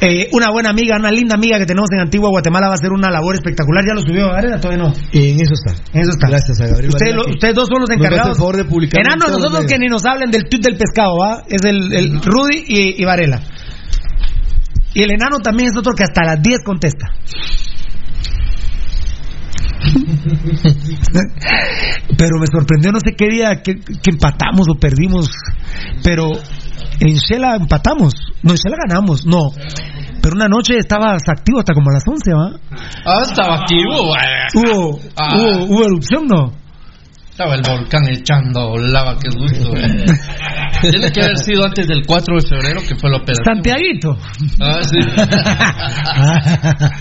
Eh, 0.00 0.28
una 0.32 0.50
buena 0.50 0.70
amiga, 0.70 0.96
una 0.96 1.10
linda 1.10 1.36
amiga 1.36 1.56
que 1.58 1.66
tenemos 1.66 1.88
en 1.92 2.00
Antigua 2.00 2.28
Guatemala 2.28 2.66
va 2.66 2.72
a 2.72 2.74
hacer 2.74 2.90
una 2.92 3.10
labor 3.10 3.36
espectacular. 3.36 3.84
¿Ya 3.86 3.94
lo 3.94 4.02
subió, 4.02 4.26
Varela? 4.28 4.58
Todavía 4.60 4.84
no. 4.84 4.92
En 5.12 5.40
eso 5.40 5.54
está. 5.54 5.72
En 5.92 6.00
eso 6.02 6.10
está. 6.10 6.28
Gracias 6.28 6.60
a 6.60 6.66
Gabriel. 6.66 6.90
Ustedes, 6.90 7.14
lo- 7.14 7.54
dos 7.54 7.68
son 7.68 7.80
los 7.80 7.90
encargados. 7.90 8.30
el 8.30 8.36
favor 8.36 8.56
de 8.56 8.64
publicar 8.64 9.00
en 9.00 9.06
Enano, 9.06 9.26
todos 9.26 9.40
los 9.40 9.50
nosotros 9.52 9.70
que 9.72 9.78
ni 9.78 9.86
nos 9.86 10.04
hablen 10.04 10.30
del 10.30 10.48
tweet 10.48 10.60
del 10.62 10.76
pescado, 10.76 11.16
¿va? 11.16 11.44
Es 11.48 11.64
el, 11.64 11.92
el 11.92 12.20
Rudy 12.20 12.64
y, 12.66 13.00
y 13.02 13.04
Varela. 13.04 13.40
Y 14.92 15.02
el 15.02 15.10
enano 15.12 15.38
también 15.40 15.70
es 15.70 15.76
otro 15.76 15.92
que 15.94 16.04
hasta 16.04 16.22
las 16.24 16.42
10 16.42 16.60
contesta. 16.64 17.06
Pero 22.16 22.38
me 22.38 22.46
sorprendió 22.46 22.92
no 22.92 23.00
sé 23.00 23.14
qué 23.16 23.28
día 23.28 23.62
que, 23.62 23.76
que 23.76 24.10
empatamos 24.10 24.66
o 24.68 24.78
perdimos. 24.78 25.28
Pero 26.02 26.30
en 27.00 27.14
Shela 27.16 27.56
empatamos. 27.56 28.14
No, 28.42 28.52
en 28.52 28.56
Shela 28.56 28.76
ganamos. 28.86 29.26
No. 29.26 29.50
Pero 30.22 30.36
una 30.36 30.48
noche 30.48 30.78
estabas 30.78 31.22
activo 31.28 31.58
hasta 31.58 31.74
como 31.74 31.90
a 31.90 31.94
las 31.94 32.04
11, 32.06 32.32
¿va? 32.32 32.52
Ah, 33.04 33.22
estaba 33.22 33.56
activo. 33.56 34.12
Hubo, 34.54 35.00
Ah. 35.16 35.36
hubo, 35.36 35.64
hubo 35.66 35.84
erupción, 35.84 36.26
¿no? 36.26 36.52
Estaba 37.34 37.54
el 37.56 37.62
volcán 37.62 38.02
echando 38.08 38.76
lava, 38.78 39.16
qué 39.18 39.28
gusto. 39.36 39.76
eh. 39.76 40.04
Tiene 40.82 41.10
que 41.10 41.20
haber 41.20 41.36
sido 41.38 41.64
antes 41.64 41.88
del 41.88 42.02
4 42.06 42.36
de 42.36 42.42
febrero, 42.48 42.80
que 42.86 42.94
fue 42.94 43.10
la 43.10 43.16
operación. 43.16 43.44
Santiaguito. 43.56 44.16
Ah, 44.60 44.80
sí. 44.82 44.98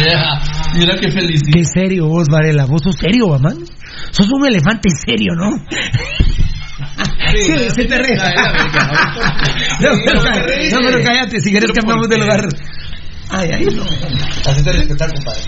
Yeah, 0.00 0.40
Mira 0.76 0.94
qué 0.98 1.10
feliz. 1.10 1.42
Qué 1.52 1.62
serio 1.64 2.06
vos, 2.06 2.26
Varela. 2.30 2.64
Vos 2.64 2.80
sos 2.82 2.96
serio, 2.96 3.38
man. 3.38 3.58
Sos 4.12 4.28
un 4.30 4.46
elefante 4.46 4.88
serio, 5.04 5.34
¿no? 5.34 5.50
Sí, 7.34 7.52
se 7.74 7.84
te 7.84 7.98
ríe. 7.98 8.16
No, 8.16 9.90
pero, 10.04 10.20
ca- 10.22 10.36
no, 10.72 10.78
pero 10.86 11.04
cállate, 11.04 11.40
si 11.40 11.50
quieres 11.50 11.70
cambiamos 11.72 12.08
de 12.08 12.16
lugar. 12.18 12.48
Ay, 13.32 13.48
ay, 13.52 13.64
no. 13.66 13.84
Hacete 14.50 14.72
respetar, 14.72 15.12
compadre. 15.12 15.40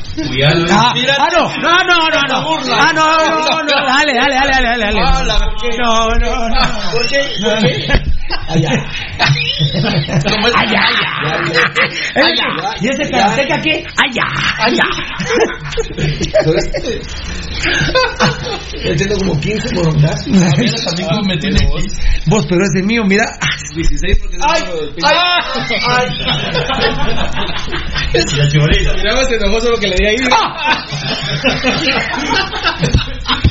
Ah, 0.71 0.95
ah, 1.19 1.29
no, 1.33 1.43
no, 1.61 1.85
no, 1.85 2.11
no, 2.13 2.29
no. 2.29 2.75
Ah, 2.75 2.93
no, 2.95 3.17
no, 3.29 3.63
no, 3.63 3.87
dale, 3.87 4.13
dale, 4.15 4.35
dale, 4.37 4.63
dale, 4.63 4.85
dale. 4.85 5.01
Ah, 5.03 5.25
dale. 5.25 5.79
No, 5.79 6.09
no, 6.15 6.49
no. 6.49 6.91
¿Por 6.93 7.07
qué? 7.09 7.21
No, 7.41 7.55
no. 7.61 7.69
Allá. 8.49 8.71
Allá, 10.55 10.81
allá. 10.89 11.11
Allá. 12.15 12.47
¿Y 12.81 12.89
ese 12.89 13.11
karateca 13.11 13.61
qué? 13.61 13.85
Allá, 13.97 14.25
allá. 14.59 14.85
Entiendo 18.85 19.17
como 19.19 19.41
15 19.41 19.75
morongazos. 19.75 20.27
Mira 20.27 20.51
también 20.85 21.09
cómo 21.09 21.23
me 21.29 21.37
tiene 21.39 21.57
aquí. 21.57 21.87
Vos, 22.27 22.47
pero 22.49 22.63
ese 22.65 22.83
mío, 22.83 23.05
mira. 23.05 23.25
16 23.75 24.19
porque 24.21 24.37
¡Ay! 24.49 24.63
¡Ay! 25.89 26.09
Mira, 28.13 29.25
se 29.25 29.37
enojó 29.37 29.61
solo 29.61 29.79
que 29.79 29.89
le 29.89 29.97
di 29.97 30.07
ahí. 30.07 30.17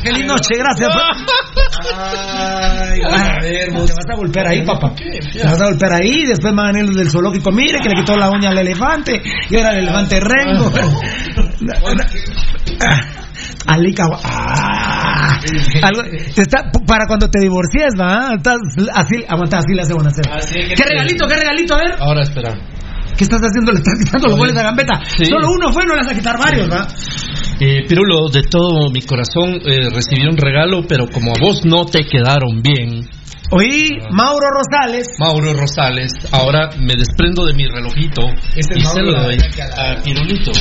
Feliz 0.04 0.26
noche, 0.26 0.56
gracias. 0.58 0.90
Ay, 1.94 3.00
a 3.04 3.42
ver, 3.42 3.66
Te 3.68 3.94
vas 3.94 4.06
a 4.12 4.16
golpear 4.16 4.48
ahí, 4.48 4.66
papá. 4.66 4.94
Te 4.96 5.44
vas 5.44 5.62
a 5.62 5.66
golpear 5.66 5.94
ahí. 5.94 6.26
Después 6.26 6.54
me 6.54 6.62
van 6.62 6.76
a 6.76 6.80
del 6.80 7.10
zoológico. 7.10 7.52
Mire 7.52 7.80
que 7.80 7.90
le 7.90 7.96
quitó 7.96 8.16
la 8.18 8.30
uña 8.30 8.50
al 8.50 8.58
elefante. 8.58 9.22
Y 9.50 9.56
ahora 9.58 9.72
el 9.74 9.80
elefante 9.84 10.20
rengo. 10.20 10.72
Alica. 13.68 14.06
Ah, 14.24 15.40
algo- 15.84 16.04
está, 16.36 16.64
para 16.86 17.06
cuando 17.08 17.30
te 17.30 17.40
divorcies, 17.40 17.94
va. 18.00 18.34
Estás 18.36 18.58
así, 18.94 19.24
aguanta, 19.28 19.58
así 19.60 19.74
le 19.74 19.82
hace 19.82 19.94
buena. 19.94 20.10
¿Qué 20.12 20.84
regalito, 20.84 21.28
qué 21.28 21.36
regalito? 21.36 21.76
A 21.76 21.78
ver. 21.78 21.96
Ahora 22.00 22.22
espera. 22.24 22.54
¿Qué 23.18 23.24
estás 23.26 23.42
haciendo? 23.42 23.72
Le 23.72 23.80
estás 23.80 23.94
quitando 24.04 24.28
los 24.30 24.38
goles 24.38 24.58
a 24.58 24.64
Gambetta. 24.64 25.00
Sí. 25.18 25.26
Solo 25.26 25.52
uno 25.52 25.72
fue, 25.72 25.86
no 25.86 25.94
le 25.96 26.02
vas 26.02 26.12
a 26.12 26.16
quitar 26.16 26.38
varios, 26.40 26.72
va. 26.72 26.88
Eh, 27.64 27.86
Pirulo, 27.88 28.28
de 28.30 28.42
todo 28.42 28.90
mi 28.90 29.02
corazón 29.04 29.62
eh, 29.64 29.90
recibí 29.94 30.26
un 30.26 30.36
regalo, 30.36 30.82
pero 30.88 31.06
como 31.08 31.32
a 31.32 31.40
vos 31.40 31.64
no 31.64 31.86
te 31.86 32.04
quedaron 32.06 32.62
bien, 32.64 33.08
Oí, 33.54 34.00
Mauro 34.10 34.48
Rosales. 34.50 35.08
Mauro 35.20 35.54
Rosales, 35.54 36.12
ahora 36.32 36.70
me 36.80 36.96
desprendo 36.96 37.46
de 37.46 37.54
mi 37.54 37.68
relojito 37.68 38.22
Ese 38.56 38.80
y 38.80 38.82
Mauro 38.82 39.06
se 39.06 39.12
lo 39.12 39.24
doy 39.24 39.38
a 39.78 40.02
Pirulito. 40.02 40.52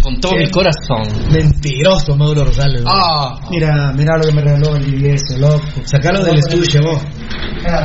Con 0.00 0.20
todo 0.20 0.32
¿Qué? 0.32 0.44
mi 0.44 0.50
corazón. 0.50 1.02
Mentiroso, 1.32 2.16
Mauro 2.16 2.44
Rosales. 2.44 2.84
Ah, 2.86 3.34
Mira, 3.50 3.92
mira 3.96 4.16
lo 4.16 4.28
que 4.28 4.32
me 4.32 4.42
regaló 4.42 4.76
el 4.76 4.94
IBS, 4.94 5.38
loco. 5.40 5.60
Sacalo 5.84 6.22
del 6.24 6.38
estuche, 6.38 6.78
vos. 6.80 7.02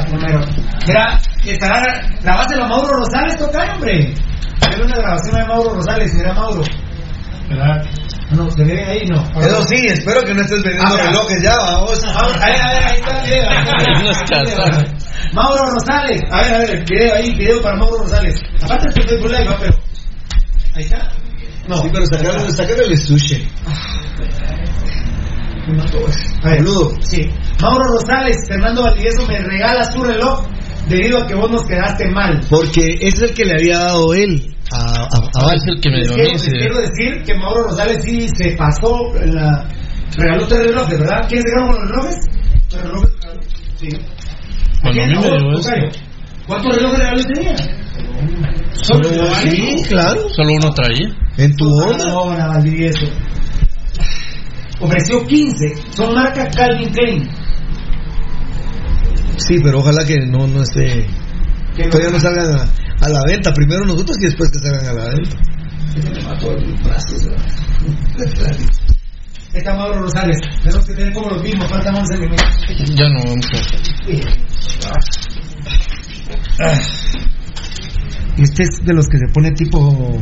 Primero. 0.08 0.42
Mira, 0.88 1.20
estará, 1.46 1.82
grabáselo 2.22 2.66
a 2.66 2.68
Mauro 2.68 2.94
Rosales, 3.00 3.36
toca, 3.38 3.74
hombre. 3.74 4.14
Era 4.62 4.86
una 4.86 4.96
grabación 4.96 5.36
de 5.42 5.46
Mauro 5.48 5.74
Rosales, 5.74 6.14
mira 6.14 6.34
Mauro. 6.34 6.62
¿Verdad? 7.50 7.84
No, 8.32 8.50
¿se 8.52 8.64
ve 8.64 8.86
ahí? 8.86 9.06
No. 9.08 9.22
Eso 9.42 9.64
sí, 9.68 9.88
espero 9.88 10.24
que 10.24 10.34
no 10.36 10.42
estés 10.42 10.62
vendiendo 10.64 10.96
Ah, 10.96 11.04
relojes 11.08 11.42
ya, 11.44 11.58
vamos. 11.58 12.04
A 12.06 12.28
ver, 12.28 12.62
a 12.62 12.70
ver, 12.72 12.84
ahí 12.84 12.96
está 12.98 13.24
el 13.24 13.30
video. 13.30 13.50
ahí 13.50 13.58
está 14.22 14.40
el 14.42 14.46
video. 14.46 15.00
Mauro 15.34 15.64
Rosales. 15.66 16.22
A 16.32 16.42
ver, 16.44 16.54
a 16.54 16.58
ver, 16.60 16.70
el 16.72 16.84
video 16.86 17.16
ahí, 17.16 17.34
video 17.36 17.62
para 17.62 17.76
Mauro 17.78 17.98
Rosales. 18.00 18.36
Aparte 18.62 18.88
este 18.90 19.02
Facebook 19.02 19.32
Live, 19.32 19.46
va, 19.46 19.58
pero. 19.60 19.78
Ahí 20.76 20.84
está. 20.84 21.10
No. 21.68 21.82
Sí, 21.82 21.90
pero 21.92 22.06
sacalo, 22.06 22.52
sacalo 22.52 22.78
del 22.84 22.94
estuche. 22.94 23.48
A 26.44 26.50
ver, 26.50 26.64
Sí. 27.02 27.30
Mauro 27.62 27.84
Rosales, 27.94 28.38
Fernando 28.48 28.84
Valdivieso, 28.84 29.26
me 29.28 29.40
regalas 29.40 29.94
tu 29.94 30.04
reloj 30.04 30.46
debido 30.88 31.20
a 31.24 31.28
que 31.28 31.36
vos 31.36 31.50
nos 31.52 31.64
quedaste 31.66 32.10
mal. 32.12 32.40
Porque 32.50 32.98
es 33.02 33.22
el 33.22 33.34
que 33.34 33.46
le 33.46 33.54
había 33.54 33.80
dado 33.80 34.14
él 34.14 34.56
a, 34.72 34.78
a, 34.78 35.04
a 35.04 35.08
Ah, 35.42 35.54
es 35.56 35.64
el 35.68 35.80
que 35.82 35.90
me 35.90 36.02
dio 36.04 36.14
quiero, 36.14 36.32
quiero 36.40 36.78
decir 36.82 37.24
que 37.26 37.34
Mauro 37.36 37.64
Rosales 37.64 38.04
sí 38.04 38.28
se 38.36 38.52
pasó 38.56 39.16
en 39.22 39.36
la. 39.36 39.68
Regaló 40.18 40.48
tres 40.48 40.60
relojes, 40.68 41.00
¿verdad? 41.00 41.26
¿Quién 41.30 41.42
se 41.42 41.50
ganó 41.52 41.68
con 41.72 41.82
los 41.82 41.90
relojes? 41.92 42.16
Tres 42.70 42.84
relojes 42.84 43.10
regaló. 43.22 43.42
Sí. 43.76 43.90
A 44.84 44.92
mí 44.92 45.00
me 45.00 45.08
dio 45.08 45.60
esto. 45.60 46.00
¿Cuántos 46.48 46.76
relojes 46.76 47.00
regalos 47.00 47.26
tenía? 47.28 47.56
Solo 48.74 49.10
sí, 49.42 49.76
claro. 49.88 50.30
Solo 50.30 50.54
uno 50.54 50.72
traía. 50.74 51.10
En 51.38 51.56
tu 51.56 51.66
onda. 51.66 52.06
No, 52.06 52.26
no, 52.38 52.48
Valdivieso. 52.50 53.06
Ofreció 54.82 55.26
15. 55.26 55.74
Son 55.96 56.14
marca 56.14 56.48
Calvin 56.50 56.90
Klein. 56.92 57.30
Sí, 59.38 59.56
pero 59.64 59.80
ojalá 59.80 60.06
que 60.06 60.16
no, 60.26 60.48
no 60.48 60.62
esté. 60.64 61.06
Que 61.76 61.84
no- 61.86 61.90
Todavía 61.90 62.12
no 62.12 62.20
salgan 62.20 62.60
a, 62.60 62.66
a 63.02 63.10
la 63.10 63.22
venta. 63.28 63.54
Primero 63.54 63.86
nosotros 63.86 64.18
y 64.20 64.26
después 64.26 64.50
que 64.52 64.60
salgan 64.60 64.86
a 64.86 64.94
la 64.94 65.10
venta. 65.10 65.38
Este. 68.18 68.56
Está 69.54 69.76
Mauro 69.76 70.02
Rosales. 70.02 70.38
Tenemos 70.64 70.86
que 70.86 70.94
tener 70.94 71.14
como 71.14 71.30
los 71.30 71.42
mismos. 71.42 71.68
Faltan 71.70 71.96
11 71.96 72.18
minutos. 72.18 72.46
Ya 72.96 73.10
no 73.10 73.20
vamos 73.24 73.46
a. 73.46 75.00
Este 78.38 78.64
es 78.64 78.70
de 78.86 78.94
los 78.94 79.08
que 79.08 79.18
se 79.18 79.28
pone 79.34 79.52
tipo 79.52 80.22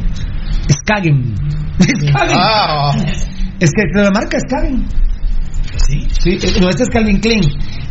Skagen. 0.70 1.36
Skagen. 1.80 2.16
Ah. 2.34 2.96
Es 3.60 3.72
que 3.72 3.84
la 4.02 4.12
marca 4.12 4.38
Skagen. 4.40 4.88
¿Sí? 5.86 6.08
Sí, 6.20 6.38
eh, 6.42 6.60
no, 6.60 6.70
este 6.70 6.84
es 6.84 6.90
Calvin 6.90 7.20
Klein. 7.20 7.44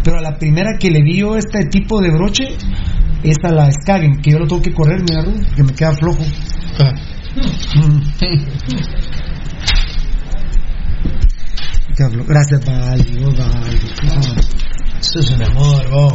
Pero 0.02 0.18
a 0.18 0.23
la 0.23 0.39
primera 0.39 0.76
que 0.78 0.90
le 0.90 1.02
dio 1.02 1.36
este 1.36 1.65
tipo 1.66 2.00
de 2.00 2.10
broche 2.10 2.48
es 3.30 3.38
a 3.44 3.50
la 3.50 3.70
Skagen, 3.70 4.20
que 4.20 4.30
yo 4.30 4.38
lo 4.38 4.46
tengo 4.46 4.62
que 4.62 4.72
correr, 4.72 5.00
mira, 5.02 5.22
que 5.55 5.62
me 5.62 5.72
queda 5.72 5.92
flojo. 5.92 6.22
Ah. 6.78 6.92
Mm. 7.74 8.00
Queda 11.96 12.10
flojo. 12.10 12.28
Gracias, 12.28 12.64
Valdi, 12.64 13.18
vos. 13.24 13.34
Eso 15.00 15.20
es 15.20 15.30
un 15.30 15.42
amor, 15.42 15.90
vos. 15.90 16.12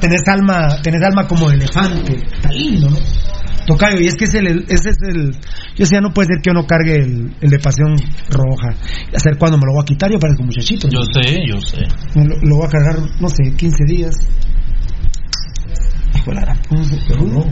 Tenés 0.00 0.28
alma, 0.28 0.68
tenés 0.82 1.02
alma 1.02 1.26
como 1.26 1.48
de 1.48 1.56
elefante. 1.56 2.16
Está 2.16 2.50
lindo, 2.50 2.90
¿no? 2.90 2.96
Tocayo, 3.66 4.00
y 4.00 4.06
es 4.08 4.16
que 4.16 4.24
es 4.24 4.34
el, 4.34 4.64
ese 4.68 4.90
es 4.90 4.96
el. 5.08 5.32
Yo 5.32 5.84
decía, 5.84 6.00
no 6.00 6.12
puede 6.12 6.28
ser 6.28 6.42
que 6.42 6.50
yo 6.50 6.54
no 6.54 6.66
cargue 6.66 6.96
el, 6.96 7.32
el 7.40 7.50
de 7.50 7.58
pasión 7.58 7.94
roja. 8.28 8.74
Hacer 9.14 9.38
cuando 9.38 9.56
me 9.56 9.66
lo 9.66 9.74
voy 9.74 9.82
a 9.82 9.84
quitar, 9.84 10.10
yo 10.10 10.18
parezco 10.18 10.42
muchachito. 10.42 10.88
¿no? 10.88 11.00
Yo 11.00 11.22
sé, 11.22 11.46
yo 11.46 11.60
sé. 11.60 11.86
Me 12.14 12.24
lo, 12.24 12.34
lo 12.42 12.56
voy 12.56 12.66
a 12.66 12.68
cargar, 12.68 12.96
no 13.20 13.28
sé, 13.28 13.54
15 13.56 13.84
días. 13.86 14.16
Hijo 16.22 16.30
de 16.30 16.34
la 16.36 16.40
gran 16.42 16.62
puta, 16.62 16.96
pero 17.08 17.22
no. 17.22 17.44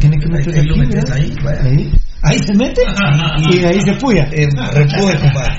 Tiene 0.00 0.16
que 0.18 0.26
meterse 0.28 0.60
Ahí 0.60 0.66
lo 0.66 0.74
aquí, 0.74 0.80
metes 0.80 0.94
¿verdad? 1.04 1.16
ahí, 1.16 1.34
vaya. 1.42 1.62
ahí. 1.64 1.92
Ahí 2.22 2.38
se 2.38 2.54
mete 2.54 2.82
y 3.50 3.64
ahí 3.64 3.80
se 3.80 3.92
puya. 3.94 4.24
Repuje, 4.72 5.18
compadre. 5.18 5.58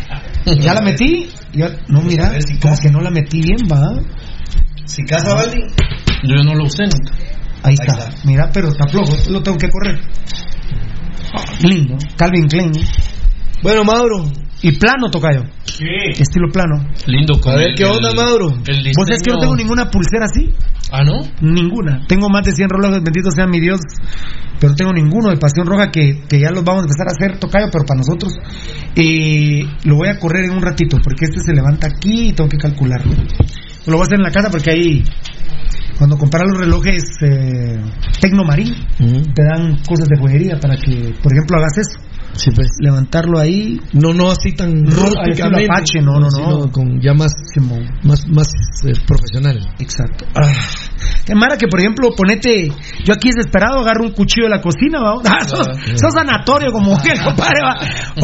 Ya 0.62 0.74
la 0.74 0.82
metí. 0.82 1.30
ya- 1.54 1.70
no, 1.88 2.02
mira, 2.02 2.32
como 2.62 2.76
que 2.78 2.90
no 2.90 3.02
la 3.02 3.12
metí 3.12 3.42
bien, 3.42 3.58
va. 3.72 4.02
Si 4.86 5.04
casa, 5.04 5.34
Valdi. 5.36 5.60
Yo 6.24 6.44
no 6.44 6.56
lo 6.56 6.66
usé 6.66 6.84
nunca. 6.84 7.14
Ahí 7.64 7.74
está. 7.80 8.10
Mira, 8.24 8.50
pero 8.54 8.68
está 8.70 8.88
flojo. 8.88 9.14
Lo 9.30 9.42
tengo 9.42 9.58
que 9.58 9.70
correr. 9.70 10.00
Lindo. 11.62 11.98
Calvin 12.18 12.48
Klein. 12.48 12.72
Bueno, 13.64 13.84
Mauro. 13.84 14.24
Y 14.68 14.72
plano, 14.80 15.12
tocayo. 15.12 15.44
Estilo 16.18 16.48
plano. 16.52 16.90
Lindo 17.06 17.40
con 17.40 17.54
A 17.54 17.58
ver, 17.58 17.70
el- 17.70 17.76
¿qué 17.76 17.86
onda, 17.86 18.10
el- 18.10 18.16
Mauro? 18.16 18.48
El. 18.66 18.92
Vos 18.98 19.10
es 19.12 19.22
que 19.22 19.32
no 19.32 19.38
tengo 19.38 19.56
ninguna 19.56 19.92
pulsera 19.92 20.26
así. 20.26 20.52
Ah, 20.92 21.04
¿no? 21.04 21.22
Ninguna. 21.40 22.02
Tengo 22.08 22.30
más 22.30 22.44
de 22.46 22.52
100 22.52 22.70
relojes, 22.70 23.04
bendito 23.04 23.30
sea 23.30 23.46
mi 23.46 23.60
Dios. 23.60 23.80
Pero 24.60 24.72
no 24.72 24.76
tengo 24.76 24.92
ninguno 24.94 25.30
de 25.30 25.38
pasión 25.38 25.68
roja 25.68 25.92
que, 25.92 26.24
que 26.28 26.40
ya 26.40 26.50
los 26.50 26.64
vamos 26.64 26.82
a 26.82 26.86
empezar 26.86 27.08
a 27.08 27.12
hacer 27.12 27.40
tocayo, 27.40 27.68
pero 27.72 27.86
para 27.86 28.00
nosotros. 28.00 28.34
Eh, 28.96 29.62
lo 29.84 29.98
voy 29.98 30.08
a 30.08 30.18
correr 30.18 30.46
en 30.46 30.52
un 30.58 30.64
ratito, 30.64 30.98
porque 31.04 31.26
este 31.26 31.42
se 31.42 31.54
levanta 31.54 31.86
aquí 31.86 32.30
y 32.30 32.34
tengo 32.34 32.50
que 32.50 32.58
calcularlo. 32.58 33.12
Lo 33.86 33.94
voy 33.94 34.02
a 34.02 34.04
hacer 34.04 34.16
en 34.18 34.24
la 34.24 34.32
casa 34.32 34.50
porque 34.50 34.72
ahí, 34.72 35.04
cuando 36.00 36.18
compras 36.18 36.44
los 36.50 36.58
relojes 36.60 37.04
eh, 37.22 37.82
Tecnomarín, 38.20 38.74
te 38.98 39.44
dan 39.44 39.78
cosas 39.88 40.08
de 40.08 40.18
joyería 40.18 40.58
para 40.60 40.76
que, 40.78 41.14
por 41.22 41.32
ejemplo, 41.34 41.58
hagas 41.60 41.78
eso. 41.78 42.00
Sí, 42.36 42.52
pues. 42.52 42.68
Levantarlo 42.80 43.40
ahí. 43.40 43.80
No, 43.94 44.14
no 44.14 44.30
así 44.32 44.52
tan 44.54 44.84
No, 44.84 44.90
rústicamente. 44.92 45.66
Apache, 45.72 46.02
no, 46.02 46.20
no, 46.20 46.28
no. 46.30 46.72
con 46.72 47.00
ya 47.02 47.14
más, 47.14 47.32
más, 48.04 48.28
más 48.28 48.48
eh, 48.86 48.94
profesional. 49.08 49.60
Exacto. 49.80 50.26
Ah. 50.36 50.52
Qué 51.26 51.34
mara 51.34 51.58
que, 51.58 51.68
por 51.68 51.80
ejemplo, 51.80 52.10
ponete. 52.16 52.70
Yo 53.04 53.14
aquí 53.14 53.30
desesperado 53.30 53.80
agarro 53.80 54.04
un 54.06 54.12
cuchillo 54.12 54.46
de 54.46 54.50
la 54.52 54.62
cocina, 54.62 55.00
¿va? 55.02 55.16
Ah, 55.26 55.44
sos, 55.44 55.68
sos 55.96 56.14
sanatorio 56.14 56.72
como 56.72 56.96
que, 57.02 57.14
compadre, 57.24 57.62
¿va? 57.64 57.78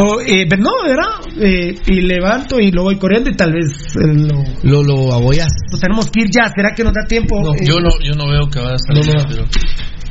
O, 0.04 0.22
eh, 0.22 0.46
no, 0.58 0.72
¿verdad? 0.86 1.10
Eh, 1.40 1.76
y 1.88 2.02
levanto 2.02 2.60
y 2.60 2.72
lo 2.72 2.84
voy 2.84 2.98
corriendo 2.98 3.30
y 3.30 3.36
tal 3.36 3.54
vez 3.54 3.96
eh, 3.96 4.14
lo, 4.14 4.44
Lo, 4.64 4.84
lo 4.84 5.14
aboyas. 5.14 5.52
lo 5.72 5.78
tenemos 5.80 6.10
que 6.12 6.22
ir 6.22 6.28
ya. 6.32 6.48
¿Será 6.54 6.74
que 6.76 6.84
nos 6.84 6.94
da 6.94 7.06
tiempo? 7.08 7.42
No, 7.42 7.54
Eh, 7.56 7.66
yo, 7.66 7.80
no, 7.80 7.90
yo 8.04 8.14
no 8.16 8.30
veo 8.30 8.48
que 8.50 8.60
vaya 8.60 8.76
a 8.76 8.80
salir. 8.80 9.06
No, 9.06 9.14
no. 9.24 9.28
pero 9.30 9.46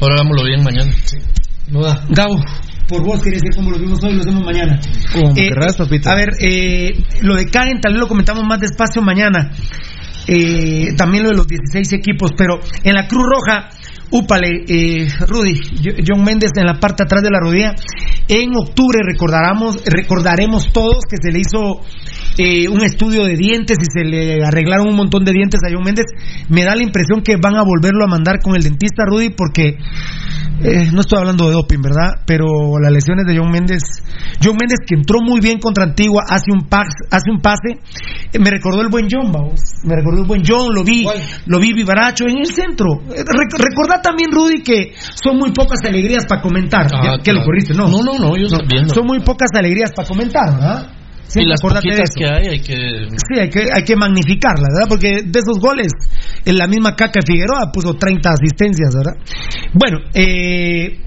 ahora 0.00 0.14
hagámoslo 0.16 0.44
bien 0.44 0.62
mañana. 0.64 0.92
No 1.68 1.82
da. 1.82 2.04
Gabo, 2.08 2.36
por 2.90 3.04
vos 3.04 3.22
querés 3.22 3.40
decir 3.40 3.54
como 3.54 3.70
lo 3.70 3.78
vimos 3.78 4.02
hoy, 4.02 4.14
lo 4.14 4.20
hacemos 4.20 4.44
mañana. 4.44 4.80
Como 5.12 5.30
Eh, 5.30 5.48
querrás, 5.48 5.76
papito. 5.76 6.10
A 6.10 6.16
ver, 6.16 6.30
eh, 6.40 6.92
lo 7.22 7.36
de 7.36 7.46
Caen 7.46 7.80
tal 7.80 7.92
vez 7.92 8.00
lo 8.00 8.08
comentamos 8.08 8.42
más 8.44 8.60
despacio 8.60 9.00
mañana. 9.00 9.52
Eh, 10.26 10.88
también 10.96 11.22
lo 11.22 11.30
de 11.30 11.36
los 11.36 11.46
16 11.46 11.92
equipos, 11.92 12.32
pero 12.36 12.60
en 12.82 12.94
la 12.94 13.06
Cruz 13.06 13.24
Roja, 13.24 13.70
úpale, 14.12 14.64
eh, 14.68 15.08
Rudy, 15.26 15.60
John 16.06 16.24
Méndez 16.24 16.50
en 16.56 16.66
la 16.66 16.78
parte 16.80 17.02
atrás 17.04 17.22
de 17.22 17.30
la 17.30 17.38
rodilla. 17.40 17.74
En 18.28 18.50
octubre 18.56 18.98
recordaremos, 19.04 19.82
recordaremos 19.84 20.72
todos 20.72 20.98
que 21.08 21.16
se 21.20 21.32
le 21.32 21.40
hizo 21.40 21.80
eh, 22.38 22.68
un 22.68 22.82
estudio 22.82 23.24
de 23.24 23.36
dientes 23.36 23.76
y 23.80 23.86
se 23.92 24.04
le 24.04 24.44
arreglaron 24.44 24.88
un 24.88 24.96
montón 24.96 25.24
de 25.24 25.32
dientes 25.32 25.60
a 25.66 25.72
John 25.72 25.84
Méndez. 25.84 26.06
Me 26.48 26.64
da 26.64 26.74
la 26.74 26.82
impresión 26.82 27.22
que 27.22 27.36
van 27.36 27.56
a 27.56 27.62
volverlo 27.62 28.04
a 28.04 28.08
mandar 28.08 28.40
con 28.40 28.54
el 28.56 28.62
dentista, 28.62 29.04
Rudy, 29.06 29.30
porque 29.30 29.76
eh, 30.62 30.90
no 30.92 31.00
estoy 31.00 31.18
hablando 31.18 31.46
de 31.48 31.54
doping, 31.54 31.80
¿verdad? 31.82 32.22
Pero 32.26 32.46
las 32.80 32.92
lesiones 32.92 33.24
de 33.26 33.36
John 33.38 33.50
Méndez, 33.50 33.82
John 34.42 34.56
Méndez 34.60 34.78
que 34.86 34.94
entró 34.94 35.18
muy 35.22 35.40
bien 35.40 35.58
contra 35.58 35.84
Antigua, 35.84 36.22
hace 36.28 36.52
un 36.52 36.68
pas, 36.68 36.86
hace 37.10 37.30
un 37.30 37.40
pase, 37.40 37.80
eh, 38.32 38.38
me 38.38 38.50
recordó 38.50 38.82
el 38.82 38.88
buen 38.88 39.06
John, 39.10 39.32
vamos, 39.32 39.60
me 39.84 39.96
recordó 39.96 40.22
el 40.22 40.28
buen 40.28 40.42
John, 40.46 40.74
lo 40.74 40.84
vi, 40.84 41.04
lo 41.46 41.58
vi 41.58 41.72
vivaracho 41.72 42.24
en 42.28 42.38
el 42.38 42.46
centro. 42.46 42.86
Eh, 43.10 43.24
rec- 43.24 43.58
también 44.02 44.30
Rudy 44.32 44.62
que 44.62 44.92
son 45.22 45.36
muy 45.38 45.52
pocas 45.52 45.78
alegrías 45.84 46.26
para 46.26 46.40
comentar, 46.42 46.86
Ah, 46.92 47.02
Ya, 47.16 47.22
que 47.22 47.32
lo 47.32 47.40
claro. 47.40 47.44
corriste, 47.46 47.74
no, 47.74 47.88
No, 47.88 48.02
no, 48.02 48.18
no, 48.18 48.36
yo 48.36 48.46
viendo. 48.68 48.94
son 48.94 49.06
muy 49.06 49.20
pocas 49.20 49.48
alegrías 49.54 49.92
para 49.94 50.08
comentar, 50.08 50.52
¿verdad? 50.54 50.86
y 50.92 51.32
Siempre 51.32 51.50
las 51.50 51.60
poquitas 51.60 52.10
que 52.16 52.26
hay, 52.26 52.48
hay 52.48 52.60
que... 52.60 52.74
Sí, 53.10 53.38
hay 53.40 53.48
que, 53.50 53.60
hay 53.72 53.84
que 53.84 53.94
magnificarla, 53.94 54.66
¿verdad? 54.74 54.88
Porque 54.88 55.22
de 55.24 55.38
esos 55.38 55.60
goles, 55.60 55.92
en 56.44 56.58
la 56.58 56.66
misma 56.66 56.96
caca 56.96 57.20
de 57.20 57.26
Figueroa 57.32 57.70
puso 57.72 57.94
30 57.94 58.30
asistencias, 58.30 58.90
¿verdad? 58.92 59.12
Bueno, 59.72 59.98
eh, 60.12 60.98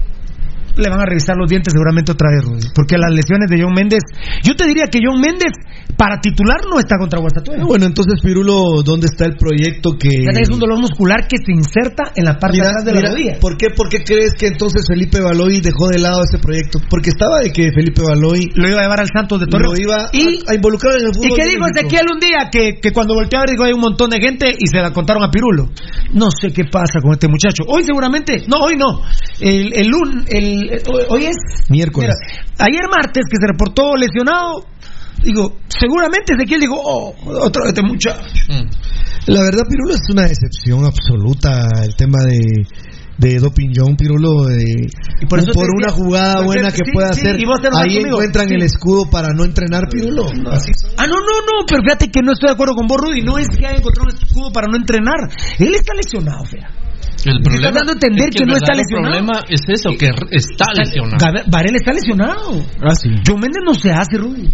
le 0.76 0.88
van 0.88 1.00
a 1.00 1.06
revisar 1.06 1.36
los 1.36 1.48
dientes 1.48 1.72
seguramente 1.72 2.12
otra 2.12 2.28
vez, 2.30 2.44
Rudy. 2.44 2.68
Porque 2.74 2.96
las 2.98 3.10
lesiones 3.12 3.48
de 3.50 3.62
John 3.62 3.72
Méndez, 3.74 4.00
yo 4.42 4.54
te 4.56 4.66
diría 4.66 4.86
que 4.86 5.00
John 5.04 5.20
Méndez 5.20 5.52
para 5.96 6.20
titular 6.20 6.60
no 6.68 6.78
está 6.78 6.96
contra 6.98 7.20
Guastatoya. 7.20 7.62
Bueno, 7.64 7.86
entonces, 7.86 8.20
Pirulo, 8.22 8.82
¿dónde 8.84 9.06
está 9.06 9.26
el 9.26 9.36
proyecto 9.36 9.92
que... 9.98 10.08
Es 10.34 10.50
un 10.50 10.58
dolor 10.58 10.78
muscular 10.80 11.28
que 11.28 11.36
se 11.38 11.52
inserta 11.52 12.10
en 12.16 12.24
la 12.24 12.38
parte 12.38 12.58
de 12.58 12.66
atrás 12.66 12.84
de 12.84 12.92
la 12.94 13.00
rodilla. 13.10 13.38
¿por 13.40 13.56
qué, 13.56 13.70
¿Por 13.70 13.88
qué 13.88 13.98
crees 14.04 14.34
que 14.36 14.48
entonces 14.48 14.84
Felipe 14.88 15.20
Baloy 15.20 15.60
dejó 15.60 15.88
de 15.88 15.98
lado 16.00 16.22
ese 16.24 16.38
proyecto? 16.38 16.80
Porque 16.90 17.10
estaba 17.10 17.38
de 17.40 17.52
que 17.52 17.70
Felipe 17.72 18.02
Baloy... 18.02 18.50
Lo 18.54 18.68
iba 18.68 18.80
a 18.80 18.82
llevar 18.82 19.00
al 19.00 19.08
Santos 19.14 19.40
de 19.40 19.46
Torreón. 19.46 19.74
Lo 19.74 19.80
iba 19.80 20.08
y, 20.12 20.42
a, 20.46 20.50
a 20.50 20.54
involucrar 20.54 20.94
en 20.98 21.06
el 21.06 21.14
fútbol. 21.14 21.30
¿Y 21.30 21.34
qué 21.34 21.48
dijo 21.48 21.64
Ezequiel 21.66 22.06
un 22.12 22.18
día? 22.20 22.48
Que, 22.50 22.80
que 22.82 22.90
cuando 22.92 23.14
volteó 23.14 23.38
a 23.38 23.42
ver 23.42 23.50
dijo 23.50 23.64
hay 23.64 23.72
un 23.72 23.80
montón 23.80 24.10
de 24.10 24.18
gente 24.20 24.50
y 24.50 24.66
se 24.66 24.78
la 24.82 24.92
contaron 24.92 25.22
a 25.22 25.30
Pirulo. 25.30 25.70
No 26.12 26.28
sé 26.30 26.52
qué 26.52 26.64
pasa 26.64 27.00
con 27.00 27.12
este 27.12 27.28
muchacho. 27.28 27.62
Hoy 27.68 27.84
seguramente, 27.84 28.42
no, 28.48 28.58
hoy 28.58 28.76
no. 28.76 29.00
El, 29.40 29.72
el, 29.74 29.88
lun- 29.88 30.24
el, 30.28 30.63
el- 30.68 30.82
hoy- 31.08 31.26
es 31.26 31.36
Miércoles. 31.70 32.10
Mira, 32.20 32.44
ayer 32.58 32.82
martes 32.90 33.24
que 33.30 33.36
se 33.40 33.46
reportó 33.46 33.94
lesionado, 33.96 34.64
digo, 35.22 35.56
seguramente 35.68 36.34
Ezequiel 36.34 36.60
dijo, 36.60 36.76
oh, 36.76 37.14
otra 37.42 37.62
vez 37.64 37.72
este 37.76 37.82
muchacho. 37.82 38.20
La 39.26 39.40
verdad, 39.42 39.62
Pirulo, 39.68 39.94
es 39.94 40.02
una 40.10 40.22
decepción 40.28 40.84
absoluta 40.84 41.66
el 41.82 41.96
tema 41.96 42.18
de, 42.24 42.66
de 43.16 43.38
Doping 43.38 43.70
John, 43.74 43.96
Pirulo. 43.96 44.44
De, 44.44 44.62
por 45.30 45.38
eso 45.38 45.52
por 45.52 45.64
te 45.64 45.72
una 45.76 45.86
decía- 45.86 46.04
jugada 46.04 46.42
buena 46.42 46.70
sí, 46.70 46.76
que 46.84 46.92
pueda 46.92 47.14
sí, 47.14 47.20
hacer, 47.20 47.36
ahí 47.36 47.94
conmigo. 47.96 48.16
encuentran 48.18 48.48
Sí. 48.48 48.54
el 48.54 48.62
escudo 48.62 49.08
para 49.08 49.28
no 49.32 49.44
entrenar, 49.44 49.88
Pirulo. 49.88 50.26
Así 50.50 50.72
Ah, 50.98 51.06
no, 51.06 51.14
no, 51.14 51.40
no, 51.40 51.64
pero 51.66 51.82
fíjate 51.82 52.10
que 52.10 52.20
no 52.22 52.32
estoy 52.32 52.48
de 52.48 52.52
acuerdo 52.52 52.74
con 52.74 52.86
vos, 52.86 52.98
Rudy. 53.00 53.22
No 53.22 53.38
es 53.38 53.48
que 53.48 53.64
haya 53.66 53.78
encontrado 53.78 54.10
un 54.10 54.14
escudo 54.22 54.52
para 54.52 54.66
no 54.68 54.76
entrenar. 54.76 55.16
Él 55.58 55.74
está 55.74 55.94
lesionado, 55.94 56.44
fea. 56.44 56.68
El 57.24 57.42
problema 57.42 57.68
estás 57.68 57.74
dando 57.74 57.92
a 57.92 57.94
entender 57.94 58.28
es 58.28 58.36
que 58.36 58.44
el 58.44 58.50
no 58.50 58.56
está 58.56 58.74
lesionado. 58.74 59.12
problema 59.12 59.44
es 59.48 59.60
eso, 59.68 59.90
que 59.98 60.06
está 60.30 60.66
lesionado. 60.74 61.16
Varela 61.50 61.76
está 61.76 61.92
lesionado. 61.92 62.62
Ah, 62.82 62.94
sí. 62.94 63.10
John 63.26 63.40
Méndez 63.40 63.62
no 63.64 63.74
se 63.74 63.90
hace, 63.90 64.18
Rudy. 64.18 64.50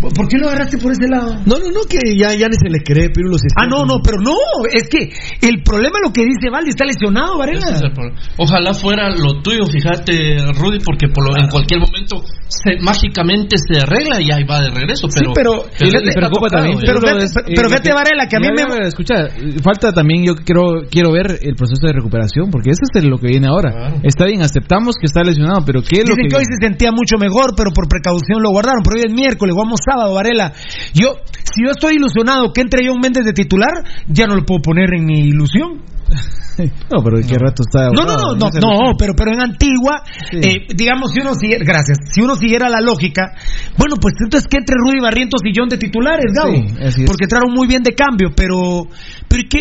¿Por 0.00 0.28
qué 0.28 0.38
lo 0.38 0.48
agarraste 0.48 0.78
por 0.78 0.92
ese 0.92 1.08
lado? 1.08 1.34
No, 1.46 1.58
no, 1.58 1.70
no, 1.72 1.80
que 1.88 2.16
ya, 2.16 2.34
ya 2.34 2.48
ni 2.48 2.56
se 2.56 2.68
le 2.68 2.80
cree, 2.82 3.10
Pirulo. 3.10 3.38
Si 3.38 3.46
Ah, 3.56 3.66
no, 3.66 3.84
no, 3.84 4.00
pero 4.02 4.18
no, 4.20 4.34
es 4.72 4.88
que 4.88 5.10
el 5.42 5.62
problema 5.62 5.98
es 5.98 6.08
lo 6.08 6.12
que 6.12 6.24
dice 6.24 6.50
Valdi, 6.50 6.70
está 6.70 6.84
lesionado, 6.84 7.32
es 7.34 7.38
Varela. 7.38 7.92
Ojalá 8.36 8.74
fuera 8.74 9.10
lo 9.10 9.40
tuyo, 9.42 9.66
fíjate, 9.66 10.36
Rudy, 10.58 10.78
porque 10.84 11.08
por 11.08 11.24
lo- 11.28 11.36
en 11.36 11.48
cualquier 11.48 11.80
momento 11.80 12.22
se, 12.48 12.78
mágicamente 12.82 13.56
se 13.58 13.80
arregla 13.80 14.20
y 14.20 14.30
ahí 14.30 14.44
va 14.44 14.60
de 14.62 14.70
regreso. 14.70 15.08
Pero, 15.34 15.64
Sí, 15.72 15.86
pero- 15.90 16.00
preocupa 16.14 16.48
tocado, 16.48 16.62
también. 16.68 16.78
pero 16.84 17.00
fíjate- 17.00 17.24
es- 17.24 17.34
pero- 17.34 17.46
eh, 17.48 17.52
pero 17.56 17.62
lo 17.62 17.68
fíjate, 17.70 17.92
Varela, 17.92 18.26
que 18.28 18.36
a 18.36 18.40
mí 18.40 18.46
Ya, 18.46 18.52
me- 18.52 18.82
ya, 18.82 18.88
Escucha, 18.88 19.14
falta 19.62 19.92
también, 19.92 20.24
yo 20.24 20.34
quiero 20.36 20.86
quiero 20.90 21.12
ver 21.12 21.38
el 21.42 21.54
proceso 21.56 21.86
de 21.86 21.92
recuperación, 21.92 22.50
porque 22.50 22.70
eso 22.70 22.82
es 22.94 23.04
lo 23.04 23.18
que 23.18 23.28
viene 23.28 23.48
ahora. 23.48 23.94
Está 24.02 24.24
bien, 24.26 24.42
aceptamos 24.42 24.96
que 25.00 25.06
está 25.06 25.22
lesionado, 25.22 25.64
pero 25.66 25.82
¿qué 25.82 26.00
es 26.02 26.08
lo 26.08 26.14
Dicen 26.14 26.28
que... 26.28 26.28
que 26.28 26.36
hoy 26.36 26.44
se 26.44 26.56
sentía 26.60 26.90
mucho 26.92 27.16
mejor, 27.18 27.54
pero 27.56 27.70
por 27.74 27.88
precaución 27.88 28.42
lo 28.42 28.50
guardaron. 28.50 28.82
Pero 28.84 28.96
hoy 29.00 29.04
es 29.08 29.12
miércoles, 29.12 29.54
vamos 29.56 29.80
sábado, 29.88 30.14
Varela. 30.14 30.52
Yo, 30.92 31.14
si 31.54 31.64
yo 31.64 31.70
estoy 31.70 31.94
ilusionado 31.94 32.52
que 32.52 32.60
entre 32.60 32.86
John 32.86 33.00
Méndez 33.00 33.24
de 33.24 33.32
titular, 33.32 33.72
ya 34.08 34.26
no 34.26 34.34
lo 34.34 34.44
puedo 34.44 34.60
poner 34.60 34.94
en 34.94 35.06
mi 35.06 35.20
ilusión. 35.20 35.82
No, 36.56 37.04
pero 37.04 37.18
¿qué 37.20 37.36
rato 37.36 37.62
está... 37.68 37.90
No, 37.92 38.06
no, 38.08 38.16
no, 38.16 38.34
no, 38.34 38.48
no, 38.48 38.92
pero, 38.98 39.12
pero 39.14 39.30
en 39.34 39.40
Antigua, 39.42 40.00
Sí. 40.30 40.38
eh, 40.40 40.66
digamos, 40.74 41.12
si 41.12 41.20
uno 41.20 41.34
siguiera, 41.34 41.62
gracias, 41.66 41.98
si 42.10 42.22
uno 42.22 42.34
siguiera 42.34 42.70
la 42.70 42.80
lógica, 42.80 43.32
bueno, 43.76 43.96
pues 44.00 44.14
entonces 44.24 44.48
que 44.48 44.56
entre 44.56 44.74
Rudy 44.78 45.00
Barrientos 45.00 45.42
y 45.44 45.52
John 45.54 45.68
de 45.68 45.76
titulares, 45.76 46.32
Gabo, 46.32 46.56
Sí, 46.90 47.04
porque 47.04 47.24
entraron 47.24 47.52
muy 47.52 47.66
bien 47.68 47.82
de 47.82 47.92
cambio, 47.94 48.30
pero, 48.34 48.88
pero 49.28 49.42
¿y 49.42 49.48
qué? 49.48 49.58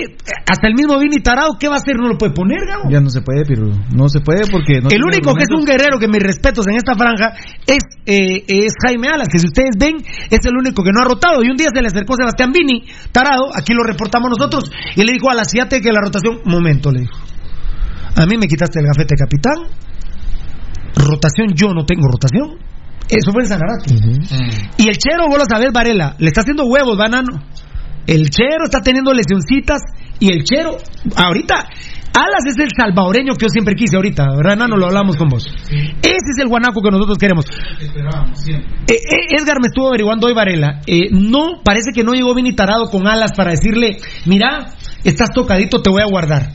Hasta 0.47 0.67
el 0.69 0.73
mismo 0.75 0.97
Vini 0.97 1.17
Tarado, 1.19 1.57
¿qué 1.59 1.67
va 1.67 1.75
a 1.75 1.79
hacer? 1.79 1.97
¿No 1.97 2.07
lo 2.07 2.17
puede 2.17 2.31
poner, 2.31 2.59
Gabo? 2.65 2.89
Ya 2.89 3.01
no 3.01 3.09
se 3.09 3.19
puede, 3.21 3.43
Pirulo. 3.43 3.75
No 3.93 4.07
se 4.07 4.21
puede 4.21 4.47
porque... 4.49 4.79
No 4.79 4.87
el 4.89 5.03
único 5.03 5.35
que 5.35 5.43
es 5.43 5.51
un 5.51 5.65
guerrero 5.65 5.99
que 5.99 6.07
mis 6.07 6.23
respetos 6.23 6.65
en 6.67 6.75
esta 6.75 6.95
franja 6.95 7.33
es, 7.67 7.83
eh, 8.05 8.45
es 8.47 8.71
Jaime 8.85 9.09
Alas, 9.09 9.27
que 9.27 9.39
si 9.39 9.47
ustedes 9.47 9.75
ven, 9.77 9.97
es 9.99 10.39
el 10.45 10.55
único 10.57 10.81
que 10.81 10.91
no 10.93 11.01
ha 11.01 11.05
rotado. 11.05 11.43
Y 11.43 11.49
un 11.51 11.57
día 11.57 11.67
se 11.75 11.81
le 11.81 11.87
acercó 11.87 12.15
Sebastián 12.15 12.53
Vini, 12.53 12.85
tarado, 13.11 13.49
aquí 13.53 13.73
lo 13.73 13.83
reportamos 13.83 14.29
nosotros, 14.29 14.71
y 14.95 15.03
le 15.03 15.11
dijo 15.11 15.27
a 15.29 15.33
Alas, 15.33 15.51
fíjate 15.51 15.81
que 15.81 15.91
la 15.91 15.99
rotación, 15.99 16.34
momento, 16.43 16.91
le 16.91 17.01
dijo. 17.01 17.17
A 18.15 18.25
mí 18.25 18.37
me 18.37 18.47
quitaste 18.47 18.79
el 18.79 18.85
gafete 18.85 19.15
capitán, 19.15 19.67
rotación, 20.95 21.53
yo 21.53 21.73
no 21.73 21.85
tengo 21.85 22.07
rotación. 22.07 22.57
Eso 23.09 23.31
fue 23.31 23.43
en 23.43 23.47
Sanarate. 23.47 23.93
Y 24.77 24.87
el 24.87 24.97
Chero, 24.97 25.27
vos 25.29 25.37
lo 25.37 25.45
sabés, 25.47 25.71
Varela, 25.71 26.15
le 26.17 26.27
está 26.27 26.41
haciendo 26.41 26.65
huevos, 26.65 26.97
banano. 26.97 27.43
El 28.07 28.29
Chero 28.29 28.65
está 28.65 28.81
teniendo 28.81 29.13
lesioncitas 29.13 29.81
y 30.19 30.31
el 30.31 30.43
Chero, 30.43 30.77
ahorita, 31.15 31.67
Alas 32.15 32.43
es 32.47 32.57
el 32.59 32.69
salvadoreño 32.75 33.33
que 33.35 33.45
yo 33.45 33.49
siempre 33.49 33.75
quise 33.75 33.97
ahorita, 33.97 34.25
¿verdad, 34.37 34.55
Nano? 34.57 34.77
Lo 34.77 34.85
hablamos 34.87 35.17
con 35.17 35.27
vos. 35.27 35.45
Ese 36.01 36.29
es 36.31 36.37
el 36.41 36.47
guanaco 36.47 36.81
que 36.81 36.89
nosotros 36.91 37.17
queremos. 37.17 37.45
Eh, 38.87 38.93
eh, 38.93 39.37
Edgar 39.39 39.59
me 39.59 39.67
estuvo 39.67 39.89
averiguando 39.89 40.27
hoy, 40.27 40.33
Varela. 40.33 40.81
eh, 40.87 41.09
no, 41.11 41.61
parece 41.63 41.91
que 41.93 42.03
no 42.03 42.13
llegó 42.13 42.33
Vini 42.33 42.53
Tarado 42.55 42.89
con 42.89 43.07
Alas 43.07 43.31
para 43.35 43.51
decirle, 43.51 43.97
mira, 44.25 44.67
estás 45.03 45.29
tocadito, 45.33 45.81
te 45.81 45.89
voy 45.89 46.01
a 46.01 46.05
guardar. 46.09 46.51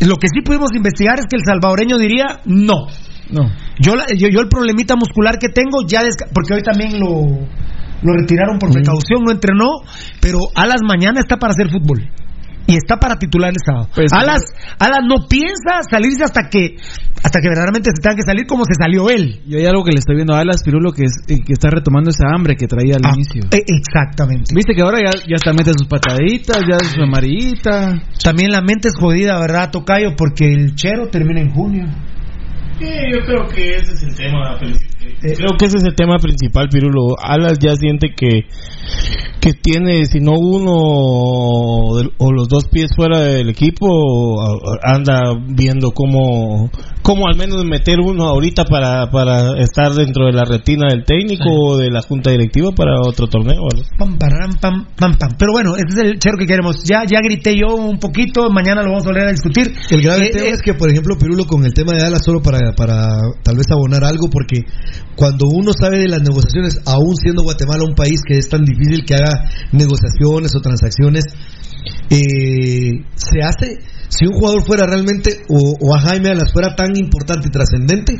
Lo 0.00 0.16
que 0.16 0.26
sí 0.26 0.40
pudimos 0.44 0.70
investigar 0.74 1.18
es 1.20 1.26
que 1.30 1.36
el 1.36 1.42
salvadoreño 1.46 1.96
diría, 1.98 2.40
no. 2.44 2.86
No. 3.30 3.50
Yo, 3.78 3.94
la- 3.96 4.06
yo, 4.16 4.28
yo 4.28 4.40
el 4.40 4.48
problemita 4.48 4.96
muscular 4.96 5.38
que 5.38 5.48
tengo, 5.48 5.86
ya 5.86 6.02
porque 6.34 6.54
hoy 6.54 6.62
también 6.62 6.98
lo, 6.98 7.22
lo 8.02 8.12
retiraron 8.12 8.58
por 8.58 8.70
precaución, 8.72 9.22
no 9.24 9.30
entrenó, 9.32 9.68
pero 10.20 10.38
Alas 10.56 10.80
mañana 10.86 11.20
está 11.20 11.36
para 11.36 11.52
hacer 11.52 11.70
fútbol. 11.70 12.10
Y 12.66 12.76
está 12.76 12.96
para 12.96 13.16
titular 13.16 13.50
el 13.50 13.60
sábado. 13.64 13.88
Pues, 13.94 14.12
Alas, 14.12 14.42
Alas 14.78 15.00
no 15.06 15.26
piensa 15.28 15.82
salirse 15.90 16.24
hasta 16.24 16.48
que 16.48 16.76
hasta 17.22 17.40
que 17.40 17.48
verdaderamente 17.48 17.90
se 17.94 18.02
tenga 18.02 18.16
que 18.16 18.22
salir 18.22 18.46
como 18.46 18.64
se 18.64 18.74
salió 18.74 19.08
él. 19.08 19.40
Yo 19.46 19.58
hay 19.58 19.64
algo 19.66 19.82
que 19.82 19.92
le 19.92 19.98
estoy 19.98 20.16
viendo 20.16 20.34
a 20.34 20.40
Alas, 20.40 20.62
Pirulo, 20.62 20.92
que, 20.92 21.04
es, 21.04 21.12
eh, 21.28 21.40
que 21.44 21.54
está 21.54 21.70
retomando 21.70 22.10
esa 22.10 22.26
hambre 22.34 22.54
que 22.54 22.66
traía 22.66 22.96
al 22.96 23.14
inicio. 23.14 23.44
Eh, 23.50 23.64
exactamente. 23.66 24.54
Viste 24.54 24.74
que 24.74 24.82
ahora 24.82 24.98
ya, 25.00 25.10
ya 25.26 25.36
hasta 25.36 25.52
mete 25.54 25.72
sus 25.72 25.88
pataditas, 25.88 26.58
ya 26.68 26.78
su 26.80 27.00
amarillita. 27.02 28.02
También 28.22 28.50
la 28.50 28.60
mente 28.60 28.88
es 28.88 28.94
jodida, 28.98 29.38
¿verdad, 29.40 29.70
Tocayo? 29.70 30.16
Porque 30.16 30.52
el 30.52 30.74
Chero 30.74 31.08
termina 31.08 31.40
en 31.40 31.50
junio. 31.50 31.84
Sí, 32.78 32.88
yo 33.12 33.24
creo 33.24 33.46
que 33.48 33.70
ese 33.70 33.92
es 33.92 34.02
el 34.02 34.14
tema. 34.14 34.58
Felici- 34.58 34.90
Eh, 35.22 35.34
Creo 35.36 35.56
que 35.58 35.66
ese 35.66 35.78
es 35.78 35.84
el 35.84 35.94
tema 35.94 36.18
principal, 36.18 36.68
Pirulo. 36.68 37.16
Alas 37.22 37.58
ya 37.58 37.74
siente 37.76 38.08
que, 38.16 38.46
que 39.40 39.52
tiene, 39.54 40.04
si 40.06 40.20
no 40.20 40.32
uno 40.32 40.72
o 40.74 42.32
los 42.32 42.48
dos 42.48 42.64
pies 42.70 42.90
fuera 42.94 43.20
del 43.20 43.48
equipo, 43.48 43.86
anda 44.82 45.20
viendo 45.48 45.90
cómo, 45.92 46.70
cómo 47.02 47.26
al 47.26 47.36
menos 47.36 47.64
meter 47.64 48.00
uno 48.00 48.24
ahorita 48.24 48.64
para, 48.64 49.10
para 49.10 49.58
estar 49.62 49.92
dentro 49.92 50.26
de 50.26 50.32
la 50.32 50.44
retina 50.44 50.86
del 50.90 51.04
técnico 51.04 51.44
o 51.50 51.76
de 51.78 51.90
la 51.90 52.02
junta 52.02 52.30
directiva 52.30 52.70
para 52.72 53.00
otro 53.00 53.26
torneo. 53.26 53.62
Pam, 53.98 54.18
pam, 54.18 54.86
pam, 54.96 55.16
pam. 55.18 55.30
Pero 55.38 55.52
bueno, 55.52 55.74
ese 55.76 56.00
es 56.00 56.10
el 56.10 56.18
Chero 56.18 56.36
que 56.38 56.46
queremos. 56.46 56.84
Ya, 56.84 57.04
ya 57.04 57.20
grité 57.20 57.54
yo 57.56 57.74
un 57.74 57.98
poquito, 57.98 58.50
mañana 58.50 58.82
lo 58.82 58.90
vamos 58.90 59.04
a 59.04 59.08
volver 59.10 59.28
a 59.28 59.30
discutir. 59.30 59.72
El 59.90 60.02
grave 60.02 60.26
Eh, 60.26 60.30
tema 60.30 60.46
eh, 60.46 60.52
es 60.52 60.62
que, 60.62 60.74
por 60.74 60.90
ejemplo, 60.90 61.16
Pirulo, 61.18 61.44
con 61.46 61.64
el 61.64 61.72
tema 61.72 61.92
de 61.94 62.02
Alas, 62.02 62.22
solo 62.24 62.40
para, 62.42 62.72
para 62.76 63.16
tal 63.42 63.56
vez 63.56 63.70
abonar 63.70 64.04
algo, 64.04 64.28
porque 64.30 64.60
cuando 65.16 65.46
uno 65.48 65.72
sabe 65.72 65.98
de 65.98 66.08
las 66.08 66.22
negociaciones, 66.22 66.80
aún 66.86 67.16
siendo 67.16 67.42
Guatemala 67.42 67.84
un 67.84 67.94
país 67.94 68.20
que 68.26 68.38
es 68.38 68.48
tan 68.48 68.64
difícil 68.64 69.04
que 69.04 69.14
haga 69.14 69.50
negociaciones 69.72 70.54
o 70.54 70.60
transacciones, 70.60 71.24
eh, 72.10 72.90
se 73.14 73.42
hace, 73.42 73.78
si 74.08 74.26
un 74.26 74.34
jugador 74.34 74.64
fuera 74.64 74.86
realmente, 74.86 75.42
o, 75.48 75.76
o 75.80 75.94
a 75.94 76.00
Jaime 76.00 76.30
Alas 76.30 76.52
fuera 76.52 76.74
tan 76.74 76.96
importante 76.96 77.48
y 77.48 77.50
trascendente, 77.50 78.18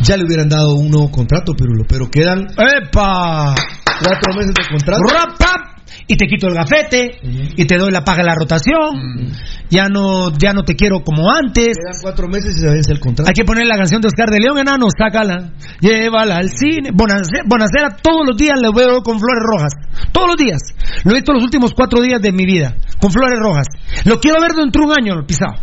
ya 0.00 0.16
le 0.16 0.24
hubieran 0.24 0.48
dado 0.48 0.74
un 0.74 0.90
nuevo 0.90 1.10
contrato, 1.10 1.54
Pirulo, 1.54 1.84
pero 1.88 2.08
quedan 2.10 2.46
¡Epa! 2.56 3.54
cuatro 4.02 4.34
meses 4.34 4.54
de 4.54 4.64
contrato. 4.70 5.02
Rap, 5.04 5.38
pap, 5.38 5.71
y 6.06 6.16
te 6.16 6.26
quito 6.26 6.48
el 6.48 6.54
gafete 6.54 7.18
y 7.56 7.64
te 7.64 7.76
doy 7.76 7.90
la 7.90 8.04
paga 8.04 8.18
de 8.18 8.28
la 8.28 8.34
rotación. 8.34 9.32
Ya 9.70 9.88
no 9.88 10.32
ya 10.36 10.52
no 10.52 10.64
te 10.64 10.74
quiero 10.74 11.02
como 11.04 11.30
antes. 11.30 11.76
Quedan 11.76 12.02
cuatro 12.02 12.28
meses 12.28 12.56
y 12.56 12.60
se 12.60 12.68
vence 12.68 12.92
el 12.92 13.00
contrato. 13.00 13.28
Hay 13.28 13.34
que 13.34 13.44
poner 13.44 13.66
la 13.66 13.76
canción 13.76 14.00
de 14.00 14.08
Oscar 14.08 14.30
de 14.30 14.40
León, 14.40 14.58
enano, 14.58 14.86
sácala, 14.96 15.52
llévala 15.80 16.36
al 16.36 16.50
cine. 16.50 16.90
Bonacera, 16.92 17.44
Bonacera 17.46 17.96
todos 18.02 18.26
los 18.26 18.36
días 18.36 18.60
le 18.60 18.70
veo 18.74 19.02
con 19.02 19.18
flores 19.18 19.42
rojas. 19.42 19.72
Todos 20.12 20.28
los 20.28 20.36
días. 20.36 20.60
Lo 21.04 21.12
he 21.12 21.14
visto 21.14 21.32
los 21.32 21.42
últimos 21.42 21.72
cuatro 21.74 22.00
días 22.00 22.20
de 22.20 22.32
mi 22.32 22.44
vida, 22.44 22.74
con 23.00 23.10
flores 23.10 23.38
rojas. 23.40 23.66
Lo 24.04 24.20
quiero 24.20 24.40
ver 24.40 24.52
dentro 24.52 24.82
de 24.82 24.88
un 24.88 24.92
año, 24.92 25.26
pisado. 25.26 25.54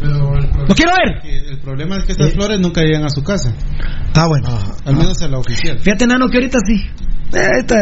Pero 0.00 0.34
el 0.36 0.48
problema 0.48 0.68
¡Lo 0.68 0.74
quiero 0.74 0.92
ver! 0.92 1.16
es 1.16 1.22
que- 1.22 1.50
El 1.52 1.58
problema 1.60 1.96
es 1.98 2.04
que 2.04 2.12
estas 2.12 2.32
flores 2.32 2.60
nunca 2.60 2.80
llegan 2.82 3.04
a 3.04 3.10
su 3.10 3.22
casa, 3.22 3.52
Ah, 4.14 4.26
bueno. 4.26 4.48
al 4.84 4.96
menos 4.96 5.20
a 5.22 5.28
la 5.28 5.38
oficial. 5.38 5.78
Fíjate, 5.80 6.06
Nano, 6.06 6.26
que 6.28 6.38
ahorita 6.38 6.58
sí. 6.66 6.74
Eh, 7.32 7.46
Está, 7.60 7.76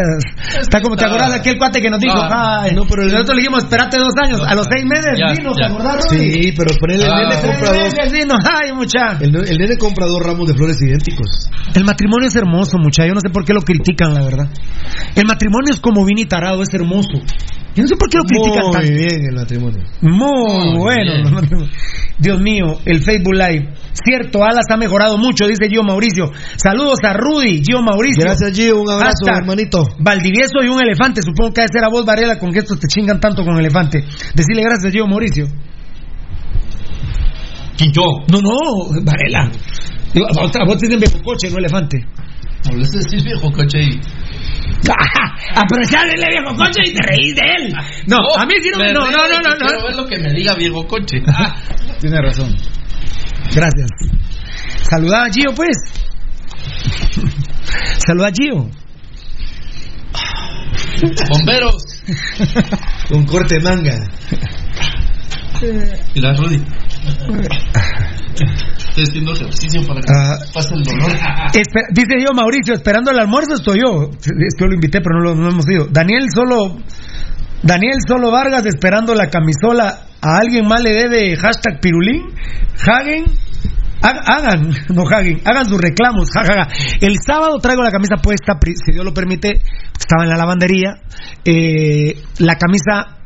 está 0.60 0.82
como 0.82 0.94
te 0.94 1.06
acordás 1.06 1.30
de 1.30 1.36
aquel 1.36 1.56
cuate 1.56 1.80
que 1.80 1.88
nos 1.88 1.98
dijo, 2.00 2.18
Ah, 2.18 2.64
ay, 2.64 2.74
no, 2.74 2.82
pero 2.84 3.00
el- 3.04 3.12
nosotros 3.12 3.34
le 3.36 3.40
dijimos, 3.42 3.62
espérate 3.64 3.96
dos 3.96 4.12
años, 4.22 4.42
a 4.46 4.54
los 4.54 4.66
seis 4.70 4.84
meses 4.84 5.16
Ya, 5.18 5.32
vino, 5.32 5.54
¿te 5.54 5.64
acordás? 5.64 6.04
Sí, 6.10 6.52
pero 6.54 6.70
ponele, 6.78 7.04
el 7.04 7.10
Ah. 7.10 7.16
nene 7.30 7.40
compra 7.40 7.72
dos. 7.72 8.12
vino, 8.12 8.34
ay, 8.44 8.72
mucha. 8.74 9.16
El, 9.20 9.34
el 9.34 9.56
nene 9.56 9.78
compra 9.78 10.04
dos 10.06 10.20
ramos 10.22 10.48
de 10.48 10.54
flores 10.54 10.76
idénticos. 10.82 11.48
El 11.74 11.84
matrimonio 11.84 12.28
es 12.28 12.36
hermoso, 12.36 12.76
mucha. 12.76 13.06
Yo 13.06 13.14
no 13.14 13.20
sé 13.20 13.30
por 13.30 13.44
qué 13.46 13.54
lo 13.54 13.62
critican, 13.62 14.12
la 14.12 14.20
verdad. 14.22 14.50
El 15.14 15.24
matrimonio 15.24 15.72
es 15.72 15.80
como 15.80 16.04
Vini 16.04 16.26
Tarado, 16.26 16.60
es 16.62 16.68
hermoso. 16.74 17.16
Yo 17.78 17.82
no 17.82 17.88
sé 17.90 17.94
por 17.94 18.10
qué 18.10 18.18
lo 18.18 18.24
critican 18.24 18.72
tanto. 18.72 18.90
Muy 18.90 18.98
bien 18.98 19.24
el 19.28 19.34
matrimonio. 19.36 19.84
Muy 20.00 20.78
bueno. 20.78 21.30
matrimonios. 21.30 21.70
Dios 22.18 22.40
mío, 22.40 22.80
el 22.84 23.00
Facebook 23.02 23.34
Live. 23.34 23.72
Cierto, 23.92 24.42
Alas 24.42 24.64
ha 24.68 24.76
mejorado 24.76 25.16
mucho, 25.16 25.46
dice 25.46 25.68
Gio 25.70 25.84
Mauricio. 25.84 26.32
Saludos 26.56 26.98
a 27.04 27.12
Rudy, 27.12 27.62
Gio 27.62 27.80
Mauricio. 27.80 28.24
Gracias, 28.24 28.50
Gio. 28.52 28.80
Un 28.80 28.90
abrazo, 28.90 29.24
Hashtag 29.24 29.42
hermanito. 29.42 29.86
Valdivieso 30.00 30.58
y 30.64 30.68
un 30.68 30.82
elefante. 30.82 31.22
Supongo 31.22 31.52
que 31.52 31.60
ha 31.60 31.64
de 31.66 31.72
ser 31.72 31.84
a 31.84 31.88
vos, 31.88 32.04
Varela, 32.04 32.36
con 32.40 32.50
que 32.50 32.58
estos 32.58 32.80
te 32.80 32.88
chingan 32.88 33.20
tanto 33.20 33.44
con 33.44 33.56
elefante. 33.56 34.00
Decirle 34.34 34.62
gracias, 34.62 34.92
Gio 34.92 35.06
Mauricio. 35.06 35.46
¿Quién 37.76 37.92
yo? 37.92 38.02
No, 38.26 38.42
no, 38.42 38.90
Varela. 39.04 39.52
Digo, 40.12 40.26
a 40.26 40.42
vos, 40.42 40.50
a 40.56 40.64
vos 40.66 40.78
te 40.78 40.86
dicen 40.86 40.98
viejo 40.98 41.22
coche, 41.22 41.48
no 41.48 41.58
elefante. 41.58 42.04
No 42.68 42.76
le 42.76 42.82
decís 42.82 43.22
viejo 43.22 43.52
coche 43.52 43.78
y... 43.84 44.00
Aprovechar 45.54 46.06
el 46.06 46.24
viejo 46.28 46.56
coche 46.56 46.82
y 46.86 46.92
te 46.92 47.00
reís 47.06 47.34
de 47.34 47.42
él. 47.42 47.74
No, 48.06 48.18
a 48.36 48.46
mí 48.46 48.54
sí 48.62 48.70
no 48.70 48.78
me. 48.78 48.92
No, 48.92 49.10
no, 49.10 49.10
no, 49.10 49.22
que 49.22 49.48
no. 49.48 49.56
Quiero 49.56 49.80
no. 49.80 49.86
ver 49.86 49.96
lo 49.96 50.06
que 50.06 50.18
me 50.18 50.32
diga 50.32 50.54
viejo 50.54 50.86
coche. 50.86 51.22
Tiene 52.00 52.20
razón. 52.22 52.54
Gracias. 53.54 53.90
Saluda 54.82 55.24
a 55.24 55.30
Gio, 55.30 55.54
pues. 55.54 55.76
Saluda 58.06 58.28
a 58.28 58.32
Gio. 58.32 58.70
Bomberos. 61.28 62.02
Con 63.08 63.26
corte 63.26 63.56
de 63.56 63.60
manga. 63.60 63.98
Y 66.14 66.20
la 66.20 66.32
Rudy. 66.34 66.62
Estoy 69.02 69.20
haciendo 69.22 69.32
ejercicio 69.34 69.86
para 69.86 70.00
que 70.00 70.06
Ah. 70.12 70.36
pase 70.52 70.74
el 70.74 70.82
dolor. 70.82 71.10
Espe- 71.52 71.88
dice 71.92 72.14
yo, 72.24 72.32
Mauricio, 72.34 72.74
esperando 72.74 73.10
el 73.10 73.18
almuerzo 73.18 73.54
estoy 73.54 73.80
yo. 73.80 74.10
Es 74.12 74.26
que 74.56 74.64
yo 74.64 74.66
lo 74.66 74.74
invité, 74.74 75.00
pero 75.00 75.18
no 75.18 75.24
lo 75.24 75.34
no 75.34 75.48
hemos 75.50 75.68
ido. 75.70 75.86
Daniel 75.90 76.26
solo. 76.34 76.76
Daniel 77.60 77.96
Solo 78.06 78.30
Vargas 78.30 78.64
esperando 78.66 79.14
la 79.16 79.28
camisola. 79.30 80.04
¿A 80.22 80.38
alguien 80.38 80.66
más 80.68 80.80
le 80.80 80.92
debe 80.94 81.36
hashtag 81.36 81.80
pirulín? 81.80 82.22
Hagen. 82.86 83.24
ha- 84.00 84.34
Hagan, 84.36 84.70
no 84.94 85.02
Hagen, 85.08 85.40
hagan 85.44 85.68
sus 85.68 85.80
reclamos. 85.80 86.30
ja, 86.32 86.44
ja, 86.44 86.54
ja. 86.64 86.68
El 87.00 87.16
sábado 87.24 87.58
traigo 87.58 87.82
la 87.82 87.90
camisa 87.90 88.14
puesta, 88.22 88.52
si 88.64 88.92
Dios 88.92 89.04
lo 89.04 89.12
permite. 89.12 89.60
Estaba 89.98 90.22
en 90.22 90.28
la 90.30 90.36
lavandería. 90.36 90.94
Eh, 91.44 92.14
la 92.38 92.54
camisa 92.54 93.17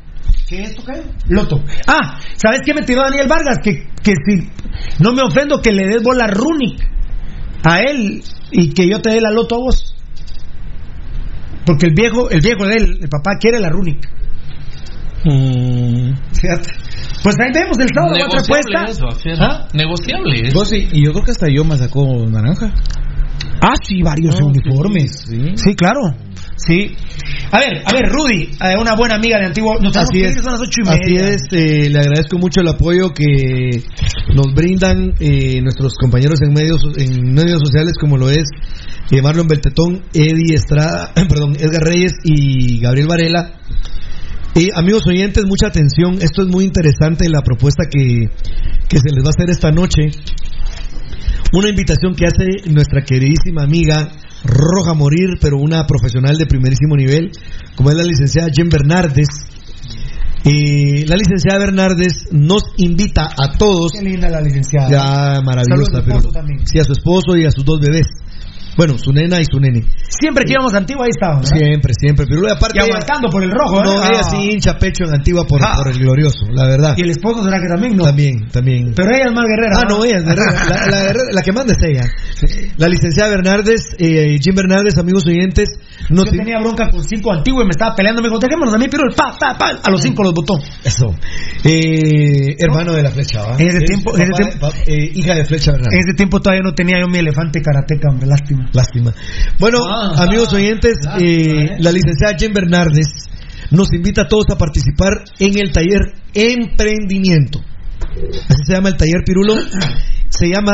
¿Qué 0.53 0.61
es 0.61 0.69
esto, 0.69 0.83
qué? 0.85 1.03
Loto. 1.29 1.65
Ah, 1.87 2.21
¿sabes 2.37 2.61
qué 2.63 2.75
me 2.75 2.83
tiró 2.83 3.01
Daniel 3.01 3.27
Vargas? 3.27 3.57
Que, 3.65 3.89
que 4.03 4.13
si 4.13 4.51
no 5.03 5.15
me 5.15 5.23
ofendo 5.23 5.63
que 5.63 5.73
le 5.73 5.87
des 5.87 6.03
bola 6.03 6.27
Runic 6.27 6.79
a 7.65 7.81
él 7.81 8.23
y 8.51 8.75
que 8.75 8.87
yo 8.87 9.01
te 9.01 9.13
dé 9.13 9.23
la 9.23 9.31
Loto 9.31 9.55
a 9.55 9.59
vos. 9.61 9.95
Porque 11.65 11.87
el 11.87 11.95
viejo, 11.95 12.29
el 12.29 12.43
viejo 12.43 12.67
de 12.67 12.75
él, 12.75 12.99
el 13.01 13.09
papá 13.09 13.39
quiere 13.41 13.61
la 13.61 13.71
Runic. 13.71 14.07
Fíjate. 15.25 16.69
Pues 17.23 17.37
ahí 17.41 17.51
vemos 17.55 17.79
el 17.79 17.89
sábado 17.95 18.15
otra 18.27 18.41
apuesta. 18.41 18.85
eso. 18.91 19.09
¿Ah? 19.41 19.69
Negociable 19.73 20.49
eso. 20.49 20.59
Vos 20.59 20.69
sí, 20.69 20.87
y 20.93 21.03
yo 21.03 21.13
creo 21.13 21.25
que 21.25 21.31
hasta 21.31 21.49
yo 21.49 21.65
me 21.65 21.79
sacó 21.79 22.27
naranja. 22.29 22.75
Ah, 23.63 23.73
sí, 23.83 24.03
varios 24.03 24.39
uniformes. 24.39 25.25
Sí. 25.55 25.75
claro. 25.77 26.01
Sí. 26.67 26.95
A 27.51 27.59
ver, 27.59 27.83
a 27.85 27.93
ver, 27.93 28.09
Rudy, 28.09 28.51
eh, 28.61 28.75
una 28.81 28.95
buena 28.95 29.17
amiga 29.17 29.39
de 29.39 29.47
antiguo. 29.47 29.75
Nos 29.81 29.97
Así 29.97 30.23
es, 30.23 30.35
son 30.43 30.53
las 30.53 30.61
ocho 30.61 30.81
y 30.85 30.89
así 30.89 31.01
media. 31.15 31.29
es. 31.31 31.43
eh, 31.51 31.91
le 31.91 31.99
agradezco 31.99 32.39
mucho 32.39 32.61
el 32.61 32.69
apoyo 32.69 33.11
que 33.15 33.83
nos 34.35 34.55
brindan 34.55 35.15
eh, 35.21 35.61
nuestros 35.61 35.95
compañeros 36.01 36.41
en 36.43 36.53
medios 36.53 36.81
en 36.97 37.35
medios 37.35 37.61
sociales 37.65 37.95
como 38.01 38.17
lo 38.17 38.31
es 38.31 38.45
eh, 39.11 39.21
Marlon 39.21 39.47
Beltetón, 39.49 40.03
Eddie 40.15 40.55
Estrada, 40.55 41.13
perdón, 41.29 41.57
Edgar 41.59 41.83
Reyes 41.83 42.13
y 42.25 42.81
Gabriel 42.81 43.09
Varela. 43.09 43.59
Eh, 44.55 44.69
amigos 44.75 45.03
oyentes, 45.07 45.45
mucha 45.47 45.67
atención. 45.69 46.15
Esto 46.21 46.43
es 46.43 46.49
muy 46.49 46.65
interesante 46.65 47.29
la 47.29 47.41
propuesta 47.43 47.85
que, 47.91 48.29
que 48.89 48.97
se 48.99 49.15
les 49.15 49.25
va 49.25 49.29
a 49.29 49.31
hacer 49.31 49.51
esta 49.51 49.71
noche. 49.71 50.11
Una 51.55 51.69
invitación 51.69 52.15
que 52.15 52.27
hace 52.27 52.71
nuestra 52.71 53.03
queridísima 53.03 53.65
amiga 53.65 54.09
Roja 54.45 54.95
Morir, 54.95 55.39
pero 55.41 55.59
una 55.59 55.87
profesional 55.87 56.37
de 56.37 56.47
primerísimo 56.47 56.97
nivel, 56.97 57.31
como 57.77 57.91
es 57.91 57.97
la 57.97 58.05
licenciada 58.05 58.49
Jen 58.55 58.69
Bernardes. 58.69 59.29
Eh, 60.45 61.05
la 61.07 61.15
licenciada 61.15 61.59
Bernardes 61.59 62.27
nos 62.33 62.65
invita 62.77 63.29
a 63.39 63.57
todos. 63.57 63.93
Qué 63.93 64.03
linda 64.03 64.29
la 64.29 64.41
licenciada. 64.41 64.91
Ya, 64.91 65.41
maravillosa. 65.41 65.65
Saludos 65.69 65.95
a 65.95 66.21
su 66.21 66.33
pero-. 66.33 66.67
Sí, 66.67 66.79
a 66.81 66.85
su 66.85 66.93
esposo 66.93 67.37
y 67.37 67.45
a 67.45 67.51
sus 67.53 67.65
dos 67.65 67.79
bebés. 67.81 68.07
Bueno, 68.77 68.97
su 68.99 69.13
nena 69.13 69.39
y 69.41 69.45
su 69.45 69.61
nene. 69.61 69.85
Siempre 70.09 70.45
que 70.45 70.53
íbamos 70.53 70.73
a 70.75 70.79
Antigua 70.79 71.05
ahí 71.05 71.11
estábamos. 71.11 71.49
Siempre, 71.49 71.93
siempre. 71.99 72.27
Pero 72.29 72.51
aparte. 72.51 72.79
Y 72.79 72.81
aguantando 72.81 73.29
por 73.29 73.43
el 73.43 73.51
rojo, 73.51 73.81
¿eh? 73.81 73.85
No, 73.85 73.93
ella 74.05 74.21
Ah. 74.25 74.31
sí 74.31 74.37
hincha 74.53 74.79
pecho 74.79 75.05
en 75.05 75.15
Antigua 75.15 75.47
por, 75.47 75.61
Ah. 75.63 75.75
por 75.77 75.89
el 75.93 75.99
glorioso, 75.99 76.47
la 76.53 76.65
verdad. 76.67 76.95
Y 76.97 77.03
el 77.03 77.11
esposo 77.11 77.45
será 77.45 77.59
que 77.61 77.69
también 77.69 77.97
no. 77.97 78.05
También, 78.05 78.49
también. 78.51 78.93
Pero 78.95 79.15
ella 79.15 79.27
es 79.27 79.33
más 79.35 79.45
guerrera. 79.45 79.79
Ah, 79.81 79.87
no, 79.89 80.05
ella 80.05 80.19
es 80.19 80.25
guerrera. 80.25 80.53
La, 80.69 80.87
la 80.87 81.03
guerrera- 81.03 81.33
la 81.33 81.43
que 81.43 81.53
manda 81.53 81.73
es 81.75 81.83
ella. 81.83 82.05
La 82.79 82.89
licenciada 82.89 83.31
Bernardes, 83.31 83.95
eh, 83.99 84.39
Jim 84.43 84.55
Bernardes, 84.55 84.97
amigos 84.99 85.25
oyentes, 85.27 85.69
nos 86.11 86.25
Yo 86.27 86.31
tenía 86.33 86.59
bronca 86.61 86.89
con 86.91 87.03
cinco 87.05 87.33
antiguos 87.33 87.65
y 87.65 87.67
me 87.67 87.71
estaba 87.71 87.95
peleando. 87.95 88.21
Me 88.23 88.29
dijo, 88.29 88.39
dejémonos 88.39 88.75
a 88.75 88.79
mí, 88.79 88.87
pero 88.91 89.05
el 89.09 89.15
pa, 89.15 89.37
pa, 89.39 89.57
pa. 89.57 89.71
A 89.83 89.91
los 89.91 90.01
cinco 90.03 90.23
los 90.23 90.33
votó. 90.33 90.59
Eso. 90.85 91.15
Eh, 91.65 92.57
hermano 92.59 92.93
de 92.93 93.03
la 93.03 93.11
flecha, 93.11 93.43
¿va? 93.43 93.57
En 93.59 93.69
ese 93.69 93.79
Es 93.79 93.85
tiempo- 93.85 94.15
en 94.17 94.23
ese 94.23 94.31
papá- 94.33 94.45
tiempo- 94.49 94.69
pa- 94.71 94.77
eh, 94.87 95.11
hija 95.15 95.35
de 95.35 95.45
flecha 95.45 95.73
Bernardes. 95.73 95.95
En 95.95 96.01
ese 96.09 96.15
tiempo 96.17 96.41
todavía 96.41 96.63
no 96.65 96.75
tenía 96.75 96.99
yo 97.01 97.09
mi 97.09 97.19
elefante 97.19 97.61
karateca, 97.63 98.09
hombre, 98.11 98.27
lástima. 98.27 98.69
Lástima. 98.73 99.13
Bueno, 99.59 99.79
Ah, 99.89 100.25
amigos 100.25 100.53
oyentes, 100.53 100.99
¿eh? 101.21 101.77
la 101.79 101.93
licenciada 101.93 102.37
Jen 102.39 102.53
Bernardes 102.53 103.07
nos 103.71 103.93
invita 103.93 104.23
a 104.23 104.29
todos 104.29 104.47
a 104.51 104.57
participar 104.59 105.25
en 105.39 105.59
el 105.59 105.73
taller 105.73 106.01
Emprendimiento. 106.35 107.61
Así 108.49 108.63
se 108.67 108.73
llama 108.75 108.89
el 108.91 108.97
taller 108.97 109.23
Pirulo. 109.25 109.55
Se 110.29 110.47
llama, 110.49 110.73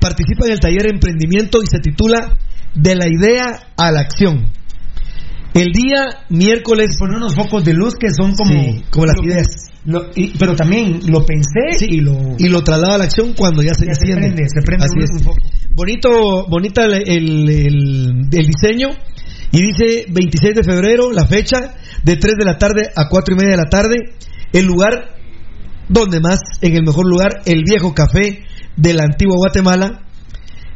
participa 0.00 0.46
en 0.46 0.52
el 0.52 0.60
taller 0.60 0.86
Emprendimiento 0.86 1.62
y 1.62 1.66
se 1.66 1.78
titula 1.78 2.36
De 2.74 2.94
la 2.94 3.06
idea 3.06 3.60
a 3.76 3.92
la 3.92 4.00
acción. 4.00 4.50
El 5.54 5.72
día 5.72 6.06
miércoles. 6.30 6.96
Poner 6.98 7.16
unos 7.18 7.34
focos 7.34 7.64
de 7.64 7.74
luz 7.74 7.94
que 7.94 8.08
son 8.10 8.34
como. 8.34 8.50
Sí, 8.50 8.82
como 8.90 9.06
las 9.06 9.16
ideas. 9.22 9.46
lo- 9.84 10.10
y- 10.14 10.36
pero 10.38 10.54
también 10.54 11.00
lo 11.08 11.26
pensé 11.26 11.84
y 11.86 12.00
lo. 12.00 12.36
Y 12.38 12.48
lo 12.48 12.62
traslada 12.62 12.94
a 12.94 12.98
la 12.98 13.04
acción 13.04 13.34
cuando 13.36 13.62
ya 13.62 13.74
se 13.74 13.84
Ya 13.86 13.94
se 13.94 14.02
enciende. 14.02 14.28
prende, 14.28 14.48
se 14.48 14.62
prende 14.62 14.84
Así 14.86 14.96
un- 14.96 15.02
es. 15.18 15.22
foco. 15.24 15.36
Bonito, 15.74 16.46
bonita 16.48 16.84
el, 16.84 16.94
el- 16.94 17.48
el- 17.50 18.28
el 18.32 18.46
diseño. 18.46 18.88
Y 19.50 19.60
dice 19.60 20.06
26 20.08 20.54
de 20.54 20.62
febrero, 20.64 21.10
la 21.12 21.26
fecha, 21.26 21.74
de 22.04 22.16
3 22.16 22.34
de 22.38 22.44
la 22.46 22.56
tarde 22.56 22.82
a 22.96 23.08
4 23.08 23.34
y 23.34 23.38
media 23.38 23.50
de 23.56 23.62
la 23.62 23.68
tarde. 23.68 23.96
El 24.52 24.64
lugar, 24.66 25.16
donde 25.88 26.20
más, 26.20 26.38
en 26.62 26.74
el 26.76 26.84
mejor 26.84 27.06
lugar, 27.06 27.42
el 27.44 27.62
viejo 27.68 27.92
café 27.92 28.44
de 28.76 28.94
la 28.94 29.02
antigua 29.04 29.34
Guatemala. 29.36 30.00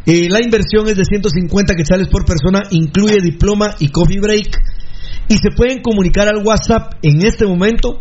Eh, 0.07 0.29
la 0.31 0.41
inversión 0.41 0.87
es 0.89 0.97
de 0.97 1.05
150 1.05 1.75
quetzales 1.75 2.07
por 2.09 2.25
persona, 2.25 2.63
incluye 2.71 3.21
diploma 3.21 3.75
y 3.81 3.89
coffee 3.89 4.21
break. 4.21 4.57
Y 5.29 5.39
se 5.39 5.51
pueden 5.51 5.83
comunicar 5.83 6.29
al 6.29 6.45
WhatsApp 6.47 6.93
en 7.03 7.27
este 7.27 7.45
momento 7.47 7.99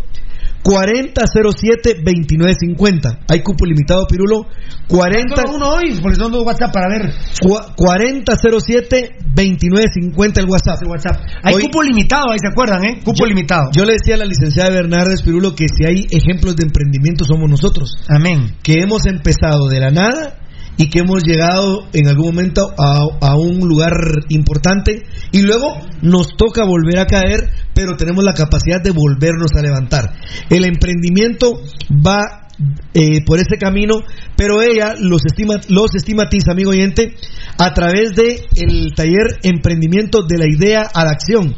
4007-2950. 0.63 3.19
Hay 3.29 3.41
cupo 3.41 3.65
limitado, 3.65 4.05
Pirulo. 4.07 4.45
40, 4.87 5.35
Solo 5.35 5.55
uno 5.55 5.69
hoy, 5.69 5.97
porque 6.01 6.15
son 6.17 6.31
dos 6.31 6.43
WhatsApp 6.45 6.71
para 6.73 6.87
ver. 6.89 7.11
cua- 7.41 7.73
4007-2950 7.75 10.39
el 10.39 10.45
WhatsApp. 10.49 10.81
el 10.83 10.87
WhatsApp. 10.89 11.19
Hay 11.43 11.55
Hoy- 11.55 11.61
cupo 11.63 11.81
limitado, 11.83 12.31
ahí 12.31 12.37
se 12.39 12.47
acuerdan, 12.47 12.85
¿eh? 12.85 12.99
Cupo 13.03 13.19
yo, 13.19 13.25
limitado. 13.25 13.69
Yo 13.73 13.83
le 13.85 13.93
decía 13.93 14.13
a 14.15 14.19
la 14.19 14.25
licenciada 14.25 14.69
Bernardes 14.69 15.21
Pirulo 15.23 15.55
que 15.55 15.65
si 15.67 15.83
hay 15.85 16.05
ejemplos 16.11 16.55
de 16.55 16.63
emprendimiento 16.63 17.25
somos 17.25 17.49
nosotros. 17.49 17.97
Amén. 18.07 18.55
Que 18.63 18.75
hemos 18.81 19.05
empezado 19.07 19.67
de 19.69 19.79
la 19.79 19.89
nada 19.91 20.37
y 20.77 20.89
que 20.89 20.99
hemos 20.99 21.23
llegado 21.23 21.87
en 21.93 22.07
algún 22.07 22.27
momento 22.27 22.73
a, 22.77 23.27
a 23.27 23.35
un 23.37 23.59
lugar 23.59 23.93
importante 24.29 25.03
y 25.31 25.41
luego 25.41 25.77
nos 26.01 26.35
toca 26.37 26.65
volver 26.65 26.99
a 26.99 27.07
caer, 27.07 27.49
pero 27.73 27.95
tenemos 27.95 28.23
la 28.23 28.33
capacidad 28.33 28.81
de 28.81 28.91
volvernos 28.91 29.51
a 29.57 29.61
levantar. 29.61 30.13
El 30.49 30.65
emprendimiento 30.65 31.61
va 31.91 32.45
eh, 32.93 33.21
por 33.25 33.39
ese 33.39 33.57
camino, 33.59 33.95
pero 34.37 34.61
ella 34.61 34.95
los, 34.97 35.21
estima, 35.25 35.55
los 35.67 35.93
estigmatiza, 35.93 36.53
amigo 36.53 36.71
oyente, 36.71 37.13
a 37.57 37.73
través 37.73 38.15
de 38.15 38.45
el 38.55 38.93
taller 38.95 39.39
Emprendimiento 39.43 40.23
de 40.23 40.37
la 40.37 40.47
Idea 40.47 40.83
a 40.93 41.03
la 41.03 41.11
Acción. 41.11 41.53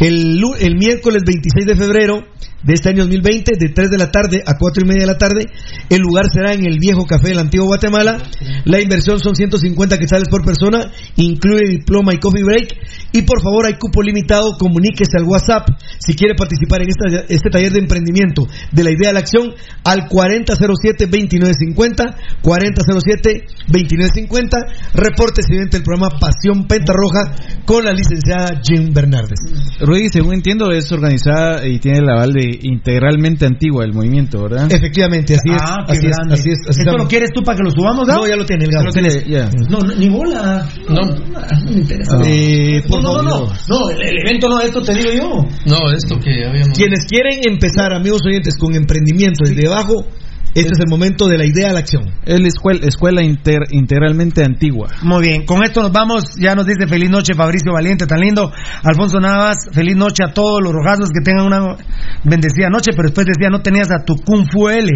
El, 0.00 0.40
el 0.60 0.76
miércoles 0.76 1.22
26 1.26 1.66
de 1.66 1.76
febrero, 1.76 2.24
de 2.62 2.74
este 2.74 2.90
año 2.90 3.02
2020, 3.04 3.52
de 3.58 3.68
3 3.70 3.90
de 3.90 3.98
la 3.98 4.10
tarde 4.10 4.42
a 4.46 4.56
4 4.58 4.84
y 4.84 4.86
media 4.86 5.02
de 5.02 5.06
la 5.12 5.18
tarde. 5.18 5.46
El 5.88 6.00
lugar 6.00 6.26
será 6.32 6.52
en 6.52 6.64
el 6.64 6.78
viejo 6.78 7.06
café 7.06 7.28
del 7.28 7.38
antiguo 7.40 7.66
Guatemala. 7.66 8.18
La 8.64 8.80
inversión 8.80 9.18
son 9.20 9.34
150 9.34 9.98
quetzales 9.98 10.28
por 10.28 10.44
persona, 10.44 10.90
incluye 11.16 11.68
diploma 11.68 12.14
y 12.14 12.18
coffee 12.18 12.44
break. 12.44 12.68
Y 13.12 13.22
por 13.22 13.42
favor, 13.42 13.66
hay 13.66 13.74
cupo 13.74 14.02
limitado, 14.02 14.56
comuníquese 14.58 15.18
al 15.18 15.24
WhatsApp 15.24 15.68
si 15.98 16.14
quiere 16.14 16.34
participar 16.34 16.82
en 16.82 16.88
esta- 16.90 17.24
este 17.28 17.50
taller 17.50 17.72
de 17.72 17.80
emprendimiento 17.80 18.46
de 18.72 18.84
la 18.84 18.90
idea 18.90 19.08
de 19.08 19.14
la 19.14 19.20
acción 19.20 19.52
al 19.84 20.08
4007-2950, 20.08 22.14
4007-2950. 22.42 24.58
Reporte 24.94 25.42
siguiente 25.42 25.78
del 25.78 25.84
programa 25.84 26.10
Pasión 26.18 26.66
Pentarroja 26.66 27.34
con 27.64 27.84
la 27.84 27.92
licenciada 27.92 28.60
Jim 28.62 28.92
Bernardes. 28.92 29.38
Rudy, 29.80 30.08
según 30.08 30.34
entiendo, 30.34 30.70
es 30.70 30.90
organizada 30.92 31.66
y 31.66 31.78
tiene 31.78 31.98
el 31.98 32.08
aval 32.08 32.32
de 32.32 32.51
integralmente 32.62 33.46
antigua 33.46 33.84
el 33.84 33.92
movimiento, 33.92 34.42
¿verdad? 34.42 34.70
Efectivamente, 34.70 35.34
así 35.34 35.50
es. 35.50 35.62
Ah, 35.62 35.84
qué 35.86 35.92
así, 35.92 36.06
es 36.06 36.16
así 36.30 36.50
es. 36.50 36.58
así 36.68 36.80
¿Esto 36.80 36.96
lo 36.96 37.06
quieres 37.06 37.30
tú 37.34 37.42
para 37.42 37.58
que 37.58 37.64
lo 37.64 37.70
subamos, 37.70 38.06
Gabo? 38.06 38.22
No, 38.22 38.28
ya 38.28 38.36
lo 38.36 38.44
tiene 38.44 38.66
Gabo. 38.66 38.86
Lo 38.86 38.92
tienes. 38.92 39.26
No, 39.68 39.78
no, 39.78 39.94
ni 39.94 40.08
bola. 40.08 40.68
No. 40.88 41.00
No 41.02 41.70
me 41.70 41.80
interesa. 41.80 42.18
Eh, 42.26 42.82
por 42.88 43.02
no, 43.02 43.16
no, 43.16 43.22
no, 43.22 43.30
favor. 43.30 43.48
no. 43.68 43.78
No, 43.78 43.90
el, 43.90 44.02
el 44.02 44.18
evento 44.26 44.48
no, 44.48 44.60
esto 44.60 44.82
te 44.82 44.94
digo 44.94 45.10
yo. 45.12 45.46
No, 45.66 45.90
esto 45.92 46.18
que 46.18 46.44
habíamos. 46.46 46.76
Quienes 46.76 47.06
quieren 47.06 47.40
empezar, 47.44 47.94
amigos 47.94 48.22
oyentes, 48.26 48.56
con 48.58 48.74
emprendimiento 48.74 49.44
desde 49.44 49.66
abajo, 49.66 50.06
este 50.54 50.72
es 50.72 50.80
el 50.80 50.88
momento 50.88 51.28
de 51.28 51.38
la 51.38 51.46
idea 51.46 51.70
a 51.70 51.72
la 51.72 51.80
acción. 51.80 52.04
Es 52.24 52.40
la 52.40 52.48
escuela, 52.48 52.86
escuela 52.86 53.22
inter- 53.22 53.68
integralmente 53.70 54.44
antigua. 54.44 54.88
Muy 55.02 55.26
bien, 55.26 55.46
con 55.46 55.62
esto 55.64 55.80
nos 55.82 55.92
vamos. 55.92 56.36
Ya 56.38 56.54
nos 56.54 56.66
dice 56.66 56.86
feliz 56.86 57.10
noche 57.10 57.34
Fabricio 57.34 57.72
Valiente, 57.72 58.06
tan 58.06 58.20
lindo. 58.20 58.52
Alfonso 58.82 59.18
Navas, 59.18 59.56
feliz 59.72 59.96
noche 59.96 60.24
a 60.24 60.32
todos 60.32 60.60
los 60.62 60.72
rojazos 60.72 61.08
que 61.08 61.20
tengan 61.24 61.46
una 61.46 61.76
bendecida 62.24 62.68
noche. 62.68 62.92
Pero 62.94 63.08
después 63.08 63.26
decía, 63.26 63.48
no 63.50 63.60
tenías 63.62 63.90
a 63.90 64.04
tu 64.04 64.14
Kung 64.16 64.46
Fu 64.50 64.68
L. 64.68 64.90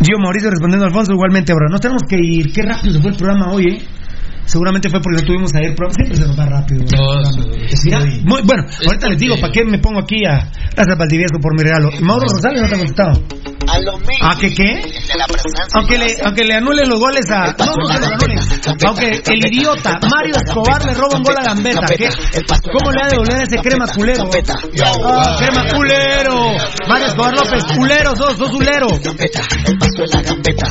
Yo, 0.00 0.18
Mauricio, 0.18 0.50
respondiendo 0.50 0.84
a 0.84 0.88
Alfonso, 0.88 1.12
igualmente, 1.12 1.52
ahora 1.52 1.66
nos 1.70 1.80
tenemos 1.80 2.02
que 2.08 2.16
ir. 2.20 2.52
Qué 2.52 2.62
rápido 2.62 2.94
se 2.94 3.00
fue 3.00 3.10
el 3.10 3.16
programa 3.16 3.52
hoy, 3.52 3.64
¿eh? 3.66 3.82
Seguramente 4.44 4.90
fue 4.90 5.00
porque 5.00 5.20
no 5.22 5.26
tuvimos 5.26 5.54
ayer 5.54 5.74
programa. 5.76 5.94
Siempre 5.94 6.16
se 6.16 6.26
nos 6.26 6.38
va 6.38 6.46
rápido. 6.46 6.84
Mira, 7.84 8.00
muy, 8.24 8.42
bueno, 8.42 8.64
ahorita 8.86 9.08
les 9.08 9.18
digo, 9.18 9.36
¿para 9.40 9.52
qué 9.52 9.64
me 9.64 9.78
pongo 9.78 10.00
aquí 10.00 10.24
a... 10.26 10.50
Gracias, 10.74 10.98
Valdivieso, 10.98 11.38
por 11.40 11.54
mi 11.56 11.62
regalo. 11.62 11.90
Mauro 12.00 12.26
Rosales 12.28 12.62
no 12.62 12.68
te 12.68 12.74
ha 12.74 12.78
contestado. 12.78 13.22
A 13.68 13.78
lo 13.80 13.98
mismo. 13.98 14.28
¿A 14.28 14.36
qué 14.38 14.54
qué? 14.54 14.64
De 14.64 15.18
la 15.18 15.26
presencia. 15.26 15.66
Aunque 15.74 15.98
le, 15.98 16.16
aunque 16.24 16.44
le 16.44 16.54
anulen 16.54 16.88
los 16.88 16.98
goles 16.98 17.30
a. 17.30 17.54
No, 17.58 17.66
no, 17.66 17.74
los. 17.74 18.84
Aunque 18.86 19.22
el 19.26 19.46
idiota 19.52 19.98
Mario 20.10 20.36
Escobar 20.36 20.84
le 20.84 20.94
roba 20.94 21.16
un 21.16 21.22
gol 21.22 21.36
a 21.38 21.42
Gambetta. 21.44 21.86
¿qué? 21.86 22.08
¿Cómo 22.72 22.92
le 22.92 23.00
ha 23.02 23.06
de 23.06 23.10
devolver 23.12 23.42
ese 23.42 23.58
crema 23.58 23.86
culero? 23.88 24.28
Ah, 25.04 25.36
crema 25.38 25.66
culero. 25.72 26.52
Mario 26.88 27.06
Escobar 27.06 27.34
López, 27.34 27.64
culero, 27.76 28.16
sos, 28.16 28.36
sos 28.36 28.50
culero. 28.50 28.88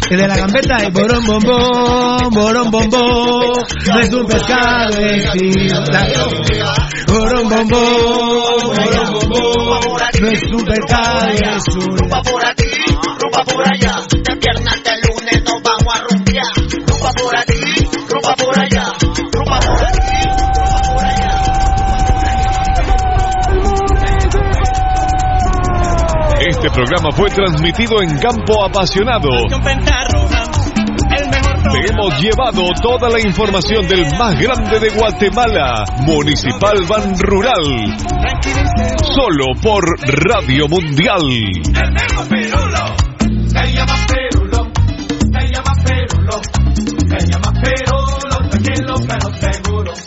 El 0.10 0.18
de 0.18 0.28
la 0.28 0.38
gambeta, 0.38 0.78
el 0.78 0.92
borón 0.92 1.26
bombón, 1.26 2.30
borón 2.32 2.72
bombón. 2.72 3.53
No 3.88 4.00
es 4.00 4.14
un 4.14 4.26
pescado, 4.26 4.98
es 4.98 5.32
tinta. 5.32 6.08
Borón 7.08 7.50
bombón, 7.50 8.76
borón 8.76 9.14
bombón. 9.14 9.82
No 10.22 10.28
es 10.28 10.44
un 10.52 10.66
pescado, 10.66 11.28
es 11.30 11.64
un. 11.76 12.81
Rumba 13.02 13.18
por 13.18 13.22
rumba 13.22 13.44
por 13.46 13.62
allá. 13.68 14.02
De 14.12 14.36
viernes 14.36 14.84
de 14.84 14.92
lunes 15.08 15.44
nos 15.44 15.62
vamos 15.64 15.96
a 15.96 16.00
rumbear. 16.10 16.54
Rumba 16.88 17.12
por 17.14 17.36
aquí, 17.38 17.62
rumba 18.10 18.36
por 18.36 18.60
allá. 18.60 18.86
Rumba 19.34 19.60
por 19.60 19.86
aquí. 19.86 20.02
Este 26.48 26.70
programa 26.72 27.12
fue 27.12 27.30
transmitido 27.30 28.02
en 28.02 28.18
Campo 28.18 28.64
Apasionado. 28.66 29.30
Te 31.72 31.94
hemos 31.94 32.20
llevado 32.20 32.64
toda 32.82 33.10
la 33.10 33.20
información 33.20 33.88
del 33.88 34.06
más 34.18 34.38
grande 34.40 34.80
de 34.80 34.90
Guatemala, 34.90 35.86
Municipal 36.00 36.84
Ban 36.90 37.18
Rural. 37.20 37.96
Solo 39.04 39.54
por 39.62 39.84
Radio 40.08 40.68
Mundial 40.68 41.22
llamas 43.82 44.06
Perulón, 44.06 44.74
te 44.74 45.48
llamas 45.51 45.84
Perulón, 45.84 46.42
te 47.10 47.26
llamas 47.26 47.53
Perulón, 47.61 48.50
de 48.51 48.60
quien 48.60 48.85
menos 49.08 49.40
seguro. 49.40 50.01